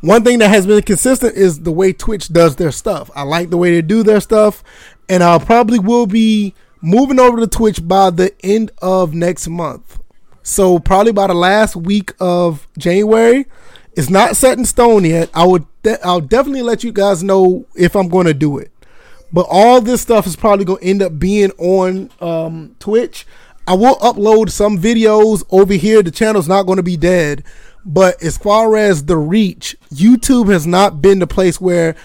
One 0.00 0.24
thing 0.24 0.40
that 0.40 0.48
has 0.48 0.66
been 0.66 0.82
consistent 0.82 1.36
is 1.36 1.60
the 1.60 1.70
way 1.70 1.92
Twitch 1.92 2.32
does 2.32 2.56
their 2.56 2.72
stuff. 2.72 3.12
I 3.14 3.22
like 3.22 3.50
the 3.50 3.56
way 3.56 3.70
they 3.70 3.82
do 3.82 4.02
their 4.02 4.20
stuff, 4.20 4.64
and 5.08 5.22
I 5.22 5.38
probably 5.38 5.78
will 5.78 6.06
be 6.06 6.52
moving 6.80 7.18
over 7.18 7.40
to 7.40 7.46
Twitch 7.46 7.86
by 7.86 8.10
the 8.10 8.34
end 8.44 8.70
of 8.80 9.14
next 9.14 9.48
month. 9.48 9.98
So 10.42 10.78
probably 10.78 11.12
by 11.12 11.26
the 11.26 11.34
last 11.34 11.76
week 11.76 12.12
of 12.20 12.68
January. 12.78 13.46
It's 13.96 14.10
not 14.10 14.36
set 14.36 14.58
in 14.58 14.64
stone 14.66 15.04
yet. 15.04 15.30
I 15.32 15.46
would 15.46 15.64
de- 15.82 16.04
I'll 16.06 16.20
definitely 16.20 16.62
let 16.62 16.84
you 16.84 16.92
guys 16.92 17.22
know 17.22 17.64
if 17.74 17.96
I'm 17.96 18.08
going 18.08 18.26
to 18.26 18.34
do 18.34 18.58
it. 18.58 18.70
But 19.32 19.46
all 19.48 19.80
this 19.80 20.02
stuff 20.02 20.26
is 20.26 20.36
probably 20.36 20.64
going 20.64 20.80
to 20.80 20.86
end 20.86 21.02
up 21.02 21.18
being 21.18 21.50
on 21.52 22.10
um, 22.20 22.76
Twitch. 22.78 23.26
I 23.66 23.74
will 23.74 23.96
upload 23.96 24.50
some 24.50 24.78
videos 24.78 25.44
over 25.50 25.74
here. 25.74 26.02
The 26.02 26.10
channel's 26.10 26.46
not 26.46 26.64
going 26.64 26.76
to 26.76 26.82
be 26.82 26.96
dead. 26.96 27.42
But 27.84 28.22
as 28.22 28.36
far 28.36 28.76
as 28.76 29.06
the 29.06 29.16
reach, 29.16 29.76
YouTube 29.92 30.52
has 30.52 30.66
not 30.66 31.00
been 31.00 31.18
the 31.18 31.26
place 31.26 31.60
where 31.60 31.96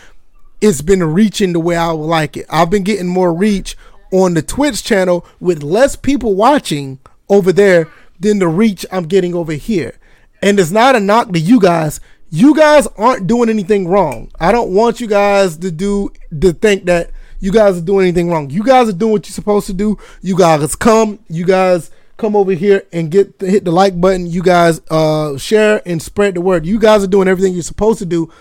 it's 0.62 0.82
been 0.82 1.04
reaching 1.04 1.54
the 1.54 1.60
way 1.60 1.76
I 1.76 1.92
would 1.92 2.06
like 2.06 2.38
it. 2.38 2.46
I've 2.50 2.70
been 2.70 2.84
getting 2.84 3.08
more 3.08 3.34
reach 3.34 3.76
on 4.12 4.34
the 4.34 4.42
Twitch 4.42 4.84
channel 4.84 5.26
with 5.40 5.64
less 5.64 5.96
people 5.96 6.36
watching 6.36 7.00
over 7.30 7.52
there 7.52 7.88
than 8.20 8.40
the 8.40 8.48
reach 8.48 8.86
I'm 8.92 9.08
getting 9.08 9.34
over 9.34 9.54
here. 9.54 9.98
And 10.42 10.60
it's 10.60 10.72
not 10.72 10.96
a 10.96 11.00
knock 11.00 11.32
to 11.34 11.40
you 11.40 11.60
guys. 11.60 12.00
You 12.30 12.56
guys 12.56 12.88
aren't 12.98 13.28
doing 13.28 13.50
anything 13.50 13.88
wrong. 13.88 14.32
I 14.40 14.52
don't 14.52 14.74
want 14.74 15.02
you 15.02 15.08
guys 15.08 15.58
to 15.58 15.72
do 15.72 16.12
to 16.40 16.54
think 16.54 16.86
that 16.86 17.12
you 17.40 17.52
guys 17.52 17.78
are 17.78 17.82
doing 17.82 18.06
anything 18.06 18.30
wrong. 18.30 18.50
You 18.50 18.64
guys 18.64 18.88
are 18.88 18.94
doing 18.94 19.14
what 19.14 19.28
you're 19.28 19.34
supposed 19.34 19.68
to 19.68 19.74
do. 19.74 19.98
You 20.22 20.38
guys 20.38 20.76
come. 20.76 21.20
You 21.28 21.46
guys 21.46 21.92
come 22.18 22.36
over 22.36 22.52
here 22.54 22.84
and 22.94 23.10
get 23.10 23.40
the, 23.40 23.48
hit 23.48 23.66
the 23.66 23.72
like 23.72 24.00
button. 24.00 24.28
You 24.28 24.44
guys 24.44 24.80
uh, 24.90 25.38
share 25.38 25.82
and 25.86 26.02
spread 26.02 26.36
the 26.36 26.42
word. 26.42 26.66
You 26.66 26.80
guys 26.80 27.04
are 27.04 27.08
doing 27.08 27.28
everything 27.28 27.54
you're 27.54 27.64
supposed 27.64 28.00
to 28.00 28.06
do. 28.06 28.32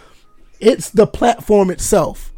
It's 0.61 0.91
the 0.91 1.07
platform 1.07 1.71
itself. 1.71 2.33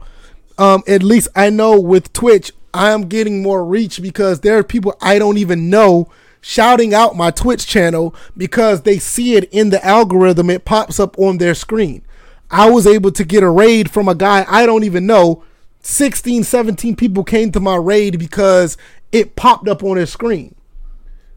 Um, 0.56 0.84
at 0.86 1.02
least 1.02 1.28
I 1.34 1.50
know 1.50 1.80
with 1.80 2.12
Twitch, 2.12 2.52
I'm 2.74 3.08
getting 3.08 3.42
more 3.42 3.64
reach 3.64 4.00
because 4.00 4.40
there 4.40 4.58
are 4.58 4.64
people 4.64 4.96
I 5.00 5.18
don't 5.18 5.38
even 5.38 5.70
know 5.70 6.10
shouting 6.40 6.92
out 6.92 7.16
my 7.16 7.30
Twitch 7.30 7.66
channel 7.66 8.14
because 8.36 8.82
they 8.82 8.98
see 8.98 9.34
it 9.36 9.44
in 9.52 9.70
the 9.70 9.84
algorithm. 9.84 10.50
It 10.50 10.64
pops 10.64 10.98
up 10.98 11.18
on 11.18 11.38
their 11.38 11.54
screen. 11.54 12.02
I 12.50 12.70
was 12.70 12.86
able 12.86 13.12
to 13.12 13.24
get 13.24 13.42
a 13.42 13.50
raid 13.50 13.90
from 13.90 14.08
a 14.08 14.14
guy 14.14 14.44
I 14.48 14.66
don't 14.66 14.84
even 14.84 15.06
know 15.06 15.44
16, 15.80 16.44
17 16.44 16.96
people 16.96 17.24
came 17.24 17.50
to 17.52 17.60
my 17.60 17.76
raid 17.76 18.18
because 18.18 18.76
it 19.10 19.36
popped 19.36 19.68
up 19.68 19.82
on 19.82 19.96
their 19.96 20.06
screen. 20.06 20.54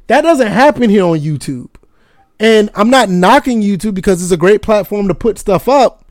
That 0.08 0.22
doesn't 0.22 0.48
happen 0.48 0.90
here 0.90 1.04
on 1.04 1.20
YouTube. 1.20 1.70
And 2.40 2.70
I'm 2.76 2.90
not 2.90 3.10
knocking 3.10 3.62
YouTube 3.62 3.96
because 3.96 4.22
it's 4.22 4.32
a 4.32 4.38
great 4.38 4.62
platform 4.62 5.08
to 5.08 5.16
put 5.16 5.40
stuff 5.40 5.68
up, 5.68 6.06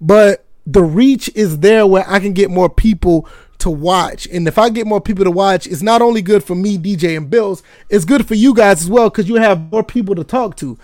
but 0.00 0.44
the 0.66 0.82
reach 0.82 1.30
is 1.34 1.60
there 1.60 1.86
where 1.86 2.08
I 2.08 2.20
can 2.20 2.32
get 2.32 2.50
more 2.50 2.70
people 2.70 3.28
to 3.58 3.70
watch. 3.70 4.26
And 4.28 4.46
if 4.46 4.58
I 4.58 4.68
get 4.70 4.86
more 4.86 5.00
people 5.00 5.24
to 5.24 5.30
watch, 5.30 5.66
it's 5.66 5.82
not 5.82 6.02
only 6.02 6.22
good 6.22 6.44
for 6.44 6.54
me, 6.54 6.78
DJ, 6.78 7.16
and 7.16 7.28
Bills, 7.28 7.62
it's 7.88 8.04
good 8.04 8.26
for 8.26 8.34
you 8.34 8.54
guys 8.54 8.82
as 8.82 8.90
well 8.90 9.10
because 9.10 9.28
you 9.28 9.36
have 9.36 9.70
more 9.72 9.82
people 9.82 10.14
to 10.14 10.24
talk 10.24 10.56
to. 10.56 10.78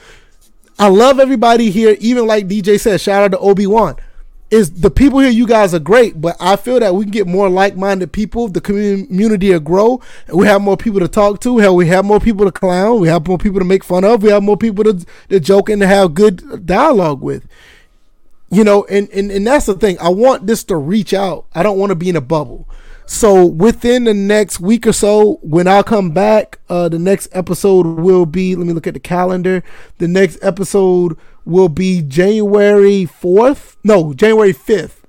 I 0.78 0.88
love 0.88 1.20
everybody 1.20 1.70
here, 1.70 1.96
even 2.00 2.26
like 2.26 2.48
DJ 2.48 2.80
said, 2.80 3.00
shout 3.00 3.22
out 3.22 3.30
to 3.30 3.38
Obi 3.38 3.66
Wan 3.66 3.96
is 4.54 4.70
the 4.82 4.90
people 4.90 5.18
here 5.18 5.30
you 5.30 5.46
guys 5.46 5.74
are 5.74 5.80
great 5.80 6.20
but 6.20 6.36
i 6.38 6.54
feel 6.54 6.78
that 6.78 6.94
we 6.94 7.04
can 7.04 7.10
get 7.10 7.26
more 7.26 7.48
like-minded 7.48 8.12
people 8.12 8.46
the 8.46 8.60
community 8.60 9.50
will 9.50 9.58
grow 9.58 10.00
and 10.28 10.36
we 10.36 10.46
have 10.46 10.60
more 10.60 10.76
people 10.76 11.00
to 11.00 11.08
talk 11.08 11.40
to 11.40 11.58
hell 11.58 11.74
we 11.74 11.86
have 11.86 12.04
more 12.04 12.20
people 12.20 12.44
to 12.44 12.52
clown 12.52 13.00
we 13.00 13.08
have 13.08 13.26
more 13.26 13.38
people 13.38 13.58
to 13.58 13.64
make 13.64 13.82
fun 13.82 14.04
of 14.04 14.22
we 14.22 14.30
have 14.30 14.42
more 14.42 14.56
people 14.56 14.84
to, 14.84 15.04
to 15.28 15.40
joke 15.40 15.68
and 15.68 15.80
to 15.80 15.86
have 15.88 16.14
good 16.14 16.64
dialogue 16.66 17.20
with 17.20 17.48
you 18.50 18.64
know 18.64 18.84
and, 18.84 19.08
and 19.10 19.30
and 19.30 19.46
that's 19.46 19.66
the 19.66 19.74
thing 19.74 19.98
i 20.00 20.08
want 20.08 20.46
this 20.46 20.64
to 20.64 20.76
reach 20.76 21.12
out 21.14 21.46
i 21.54 21.62
don't 21.62 21.78
want 21.78 21.90
to 21.90 21.96
be 21.96 22.08
in 22.08 22.16
a 22.16 22.20
bubble 22.20 22.68
so 23.06 23.44
within 23.44 24.04
the 24.04 24.14
next 24.14 24.60
week 24.60 24.86
or 24.86 24.92
so 24.92 25.38
when 25.42 25.66
i 25.66 25.82
come 25.82 26.10
back 26.10 26.58
uh 26.68 26.88
the 26.88 26.98
next 26.98 27.28
episode 27.32 27.86
will 27.86 28.26
be 28.26 28.54
let 28.54 28.66
me 28.66 28.72
look 28.72 28.86
at 28.86 28.94
the 28.94 29.00
calendar 29.00 29.62
the 29.98 30.08
next 30.08 30.38
episode 30.42 31.16
will 31.44 31.68
be 31.68 32.02
January 32.02 33.06
4th. 33.06 33.76
No, 33.84 34.14
January 34.14 34.52
5th 34.52 35.02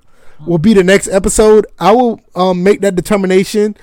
will 0.46 0.58
be 0.58 0.74
the 0.74 0.84
next 0.84 1.08
episode. 1.08 1.66
I 1.78 1.92
will 1.92 2.20
um, 2.34 2.62
make 2.62 2.80
that 2.82 2.94
determination 2.94 3.76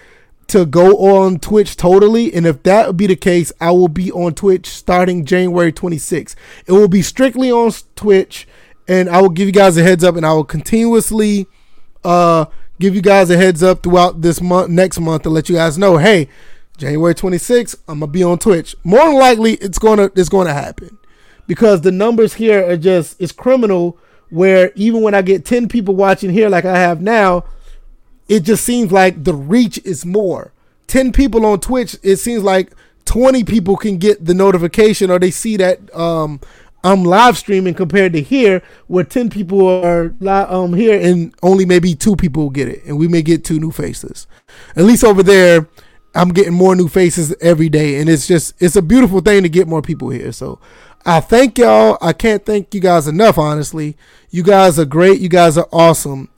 to 0.47 0.65
go 0.65 0.97
on 0.97 1.39
Twitch 1.39 1.75
totally. 1.77 2.33
And 2.33 2.45
if 2.45 2.61
that 2.63 2.87
would 2.87 2.97
be 2.97 3.07
the 3.07 3.15
case, 3.15 3.51
I 3.59 3.71
will 3.71 3.87
be 3.87 4.11
on 4.11 4.35
Twitch 4.35 4.67
starting 4.67 5.25
January 5.25 5.71
26th. 5.71 6.35
It 6.67 6.73
will 6.73 6.87
be 6.87 7.01
strictly 7.01 7.51
on 7.51 7.71
Twitch. 7.95 8.47
And 8.87 9.09
I 9.09 9.21
will 9.21 9.29
give 9.29 9.47
you 9.47 9.53
guys 9.53 9.77
a 9.77 9.83
heads 9.83 10.03
up 10.03 10.15
and 10.15 10.25
I 10.25 10.33
will 10.33 10.43
continuously 10.43 11.47
uh, 12.03 12.45
give 12.79 12.95
you 12.95 13.01
guys 13.01 13.29
a 13.29 13.37
heads 13.37 13.63
up 13.63 13.83
throughout 13.83 14.21
this 14.21 14.41
month, 14.41 14.69
next 14.69 14.99
month 14.99 15.23
to 15.23 15.29
let 15.29 15.49
you 15.49 15.55
guys 15.55 15.77
know, 15.77 15.97
hey, 15.97 16.27
January 16.77 17.13
26th, 17.13 17.75
I'm 17.87 17.99
gonna 17.99 18.11
be 18.11 18.23
on 18.23 18.39
Twitch. 18.39 18.75
More 18.83 19.05
than 19.05 19.15
likely, 19.15 19.53
it's 19.55 19.77
gonna 19.77 20.09
it's 20.15 20.29
gonna 20.29 20.53
happen 20.53 20.97
because 21.47 21.81
the 21.81 21.91
numbers 21.91 22.33
here 22.33 22.67
are 22.67 22.77
just 22.77 23.21
it's 23.21 23.31
criminal 23.31 23.97
where 24.29 24.71
even 24.75 25.01
when 25.03 25.13
I 25.13 25.21
get 25.21 25.45
10 25.45 25.67
people 25.67 25.95
watching 25.95 26.31
here 26.31 26.49
like 26.49 26.65
I 26.65 26.77
have 26.77 27.01
now, 27.01 27.45
it 28.27 28.41
just 28.41 28.63
seems 28.63 28.91
like 28.91 29.23
the 29.23 29.33
reach 29.33 29.79
is 29.85 30.05
more. 30.05 30.51
10 30.87 31.11
people 31.11 31.45
on 31.45 31.59
Twitch, 31.59 31.95
it 32.01 32.17
seems 32.17 32.43
like 32.43 32.71
20 33.05 33.43
people 33.43 33.77
can 33.77 33.97
get 33.97 34.25
the 34.25 34.33
notification 34.33 35.11
or 35.11 35.19
they 35.19 35.29
see 35.29 35.57
that 35.57 35.93
um, 35.95 36.39
I'm 36.83 37.03
live 37.03 37.37
streaming 37.37 37.73
compared 37.75 38.13
to 38.13 38.21
here 38.21 38.61
where 38.87 39.03
10 39.05 39.29
people 39.29 39.65
are 39.67 40.13
um 40.21 40.73
here 40.73 40.99
and 40.99 41.33
only 41.41 41.65
maybe 41.65 41.95
two 41.95 42.15
people 42.15 42.49
get 42.49 42.67
it 42.67 42.83
and 42.85 42.97
we 42.97 43.07
may 43.07 43.21
get 43.21 43.45
two 43.45 43.59
new 43.59 43.71
faces. 43.71 44.27
At 44.75 44.83
least 44.83 45.03
over 45.03 45.23
there 45.23 45.69
I'm 46.15 46.29
getting 46.29 46.53
more 46.53 46.75
new 46.75 46.87
faces 46.87 47.33
every 47.41 47.69
day 47.69 47.99
and 47.99 48.09
it's 48.09 48.27
just 48.27 48.53
it's 48.61 48.75
a 48.75 48.81
beautiful 48.81 49.21
thing 49.21 49.43
to 49.43 49.49
get 49.49 49.67
more 49.67 49.81
people 49.81 50.09
here. 50.09 50.31
So 50.31 50.59
I 51.05 51.19
thank 51.21 51.57
y'all. 51.57 51.97
I 52.01 52.13
can't 52.13 52.45
thank 52.45 52.73
you 52.73 52.81
guys 52.81 53.07
enough 53.07 53.37
honestly. 53.37 53.95
You 54.29 54.43
guys 54.43 54.77
are 54.77 54.85
great. 54.85 55.21
You 55.21 55.29
guys 55.29 55.57
are 55.57 55.69
awesome. 55.71 56.29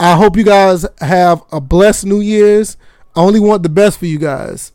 I 0.00 0.16
hope 0.16 0.36
you 0.36 0.44
guys 0.44 0.86
have 1.00 1.42
a 1.50 1.60
blessed 1.60 2.06
New 2.06 2.20
Year's. 2.20 2.76
I 3.16 3.20
only 3.20 3.40
want 3.40 3.64
the 3.64 3.68
best 3.68 3.98
for 3.98 4.06
you 4.06 4.18
guys. 4.18 4.72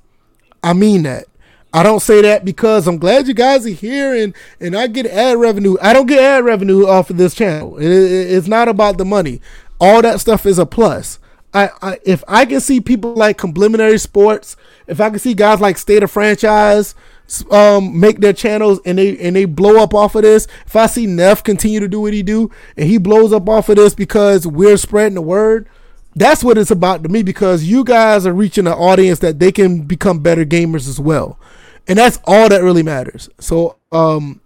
I 0.61 0.73
mean 0.73 1.03
that. 1.03 1.25
I 1.73 1.81
don't 1.81 2.01
say 2.01 2.21
that 2.21 2.45
because 2.45 2.87
I'm 2.87 2.99
glad 2.99 3.27
you 3.27 3.33
guys 3.33 3.65
are 3.65 3.69
here 3.69 4.13
and, 4.13 4.35
and 4.59 4.75
I 4.75 4.85
get 4.85 5.07
ad 5.07 5.37
revenue. 5.37 5.75
I 5.81 5.91
don't 5.91 6.05
get 6.05 6.19
ad 6.19 6.45
revenue 6.45 6.85
off 6.85 7.09
of 7.09 7.17
this 7.17 7.33
channel. 7.33 7.77
It, 7.77 7.87
it, 7.87 8.31
it's 8.31 8.47
not 8.47 8.67
about 8.67 8.99
the 8.99 9.05
money. 9.05 9.41
All 9.79 10.03
that 10.03 10.19
stuff 10.19 10.45
is 10.45 10.59
a 10.59 10.67
plus. 10.67 11.17
I, 11.51 11.69
I 11.81 11.99
if 12.03 12.23
I 12.27 12.45
can 12.45 12.61
see 12.61 12.79
people 12.79 13.15
like 13.15 13.37
Complementary 13.37 13.97
Sports, 13.97 14.55
if 14.85 15.01
I 15.01 15.09
can 15.09 15.19
see 15.19 15.33
guys 15.33 15.59
like 15.61 15.77
State 15.79 16.03
of 16.03 16.11
Franchise 16.11 16.93
um, 17.49 17.99
make 17.99 18.19
their 18.19 18.33
channels 18.33 18.79
and 18.85 18.97
they 18.97 19.17
and 19.17 19.35
they 19.35 19.45
blow 19.45 19.81
up 19.81 19.95
off 19.95 20.15
of 20.15 20.21
this, 20.21 20.47
if 20.65 20.75
I 20.75 20.85
see 20.85 21.07
Neff 21.07 21.43
continue 21.43 21.79
to 21.79 21.87
do 21.87 22.01
what 22.01 22.13
he 22.13 22.21
do 22.21 22.51
and 22.77 22.87
he 22.87 22.97
blows 22.99 23.33
up 23.33 23.49
off 23.49 23.69
of 23.69 23.77
this 23.77 23.95
because 23.95 24.45
we're 24.45 24.77
spreading 24.77 25.15
the 25.15 25.21
word, 25.21 25.67
that's 26.15 26.43
what 26.43 26.57
it's 26.57 26.71
about 26.71 27.01
to 27.03 27.09
me 27.09 27.23
because 27.23 27.63
you 27.63 27.83
guys 27.83 28.27
are 28.27 28.33
reaching 28.33 28.67
an 28.67 28.73
audience 28.73 29.19
that 29.19 29.39
they 29.39 29.51
can 29.51 29.81
become 29.81 30.19
better 30.19 30.45
gamers 30.45 30.87
as 30.87 30.99
well 30.99 31.39
and 31.87 31.97
that's 31.97 32.19
all 32.25 32.49
that 32.49 32.63
really 32.63 32.83
matters. 32.83 33.29
So, 33.39 33.77
um, 33.91 34.41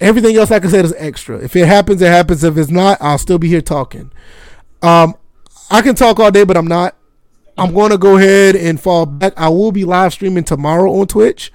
everything 0.00 0.36
else, 0.36 0.50
I 0.50 0.60
said, 0.60 0.84
is 0.84 0.94
extra. 0.96 1.38
If 1.38 1.56
it 1.56 1.66
happens, 1.66 2.00
it 2.02 2.08
happens. 2.08 2.44
If 2.44 2.56
it's 2.56 2.70
not, 2.70 2.98
I'll 3.00 3.18
still 3.18 3.38
be 3.38 3.48
here 3.48 3.60
talking. 3.60 4.10
Um, 4.82 5.14
I 5.70 5.82
can 5.82 5.94
talk 5.94 6.20
all 6.20 6.30
day, 6.30 6.44
but 6.44 6.56
I'm 6.56 6.66
not. 6.66 6.96
I'm 7.56 7.72
going 7.72 7.90
to 7.90 7.98
go 7.98 8.16
ahead 8.16 8.56
and 8.56 8.80
fall 8.80 9.06
back. 9.06 9.32
I 9.36 9.48
will 9.48 9.72
be 9.72 9.84
live 9.84 10.12
streaming 10.12 10.44
tomorrow 10.44 10.92
on 10.92 11.06
Twitch. 11.06 11.52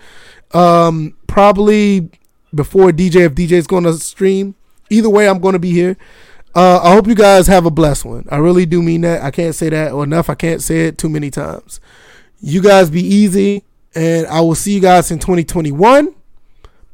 Um, 0.53 1.15
probably 1.27 2.09
before 2.53 2.91
DJ 2.91 3.25
if 3.25 3.35
DJ 3.35 3.53
is 3.53 3.67
going 3.67 3.83
to 3.83 3.93
stream. 3.93 4.55
Either 4.89 5.09
way, 5.09 5.27
I'm 5.27 5.39
going 5.39 5.53
to 5.53 5.59
be 5.59 5.71
here. 5.71 5.97
Uh, 6.55 6.79
I 6.81 6.93
hope 6.93 7.07
you 7.07 7.15
guys 7.15 7.47
have 7.47 7.65
a 7.65 7.71
blessed 7.71 8.05
one. 8.05 8.25
I 8.31 8.38
really 8.38 8.65
do 8.65 8.81
mean 8.81 9.01
that. 9.01 9.21
I 9.21 9.29
can't 9.29 9.53
say 9.53 9.69
that 9.69 9.93
enough. 9.93 10.29
I 10.29 10.35
can't 10.35 10.61
say 10.61 10.88
it 10.88 10.97
too 10.97 11.09
many 11.09 11.29
times. 11.29 11.79
You 12.41 12.61
guys 12.61 12.89
be 12.89 13.03
easy. 13.03 13.63
And 13.99 14.27
I 14.27 14.39
will 14.39 14.55
see 14.55 14.75
you 14.75 14.79
guys 14.79 15.11
in 15.11 15.19
2021. 15.19 16.15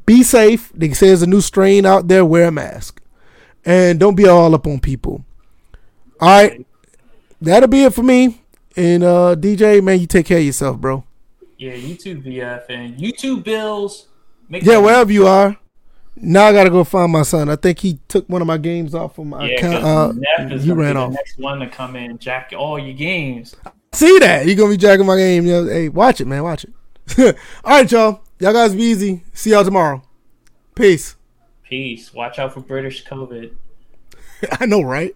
Be 0.08 0.24
safe. 0.24 0.72
They 0.74 0.92
say 0.94 1.08
there's 1.10 1.22
a 1.22 1.28
new 1.28 1.40
strain 1.40 1.86
out 1.86 2.08
there. 2.08 2.26
Wear 2.26 2.48
a 2.48 2.52
mask. 2.52 3.00
And 3.64 4.00
don't 4.00 4.16
be 4.16 4.28
all 4.28 4.56
up 4.56 4.66
on 4.66 4.80
people. 4.80 5.24
All 6.20 6.30
right. 6.30 6.66
That'll 7.40 7.70
be 7.70 7.84
it 7.84 7.94
for 7.94 8.02
me. 8.02 8.42
And 8.76 9.04
uh 9.04 9.36
DJ, 9.38 9.84
man, 9.84 10.00
you 10.00 10.08
take 10.08 10.26
care 10.26 10.40
of 10.40 10.44
yourself, 10.44 10.80
bro. 10.80 11.04
Yeah, 11.60 11.74
YouTube 11.74 12.24
VF 12.24 12.64
and 12.70 12.98
YouTube 12.98 13.44
bills. 13.44 14.08
yeah, 14.50 14.80
wherever 14.80 15.12
you 15.12 15.28
are. 15.28 15.56
Now 16.16 16.46
I 16.46 16.54
gotta 16.54 16.72
go 16.72 16.84
find 16.84 17.12
my 17.12 17.22
son. 17.22 17.50
I 17.50 17.56
think 17.56 17.82
he 17.82 18.00
took 18.08 18.28
one 18.28 18.42
of 18.42 18.48
my 18.48 18.58
games 18.58 18.96
off 18.96 19.20
of 19.20 19.28
my 19.28 19.48
yeah, 19.48 19.58
account. 19.58 19.86
Uh, 19.86 20.58
he 20.58 20.72
ran 20.72 20.98
off. 20.98 21.14
next 21.14 21.38
one 21.38 21.60
to 21.60 21.68
come 21.68 21.96
in, 21.96 22.18
jack 22.18 22.52
all 22.58 22.80
your 22.80 22.96
games. 22.96 23.56
See 23.94 24.18
that? 24.20 24.48
You 24.48 24.56
gonna 24.56 24.72
be 24.72 24.78
jacking 24.78 25.06
my 25.06 25.18
game? 25.18 25.46
You 25.46 25.52
know, 25.52 25.66
hey, 25.68 25.90
watch 25.90 26.20
it, 26.20 26.26
man. 26.26 26.42
Watch 26.42 26.64
it. 26.64 26.74
All 27.18 27.34
right, 27.64 27.92
y'all. 27.92 28.22
Y'all 28.40 28.54
guys 28.54 28.76
be 28.76 28.84
easy. 28.84 29.24
See 29.34 29.52
y'all 29.52 29.64
tomorrow. 29.64 30.02
Peace. 30.76 31.16
Peace. 31.64 32.14
Watch 32.14 32.40
out 32.40 32.54
for 32.54 32.60
British 32.60 33.06
COVID. 33.06 33.52
I 34.60 34.66
know, 34.66 34.82
right? 34.82 35.16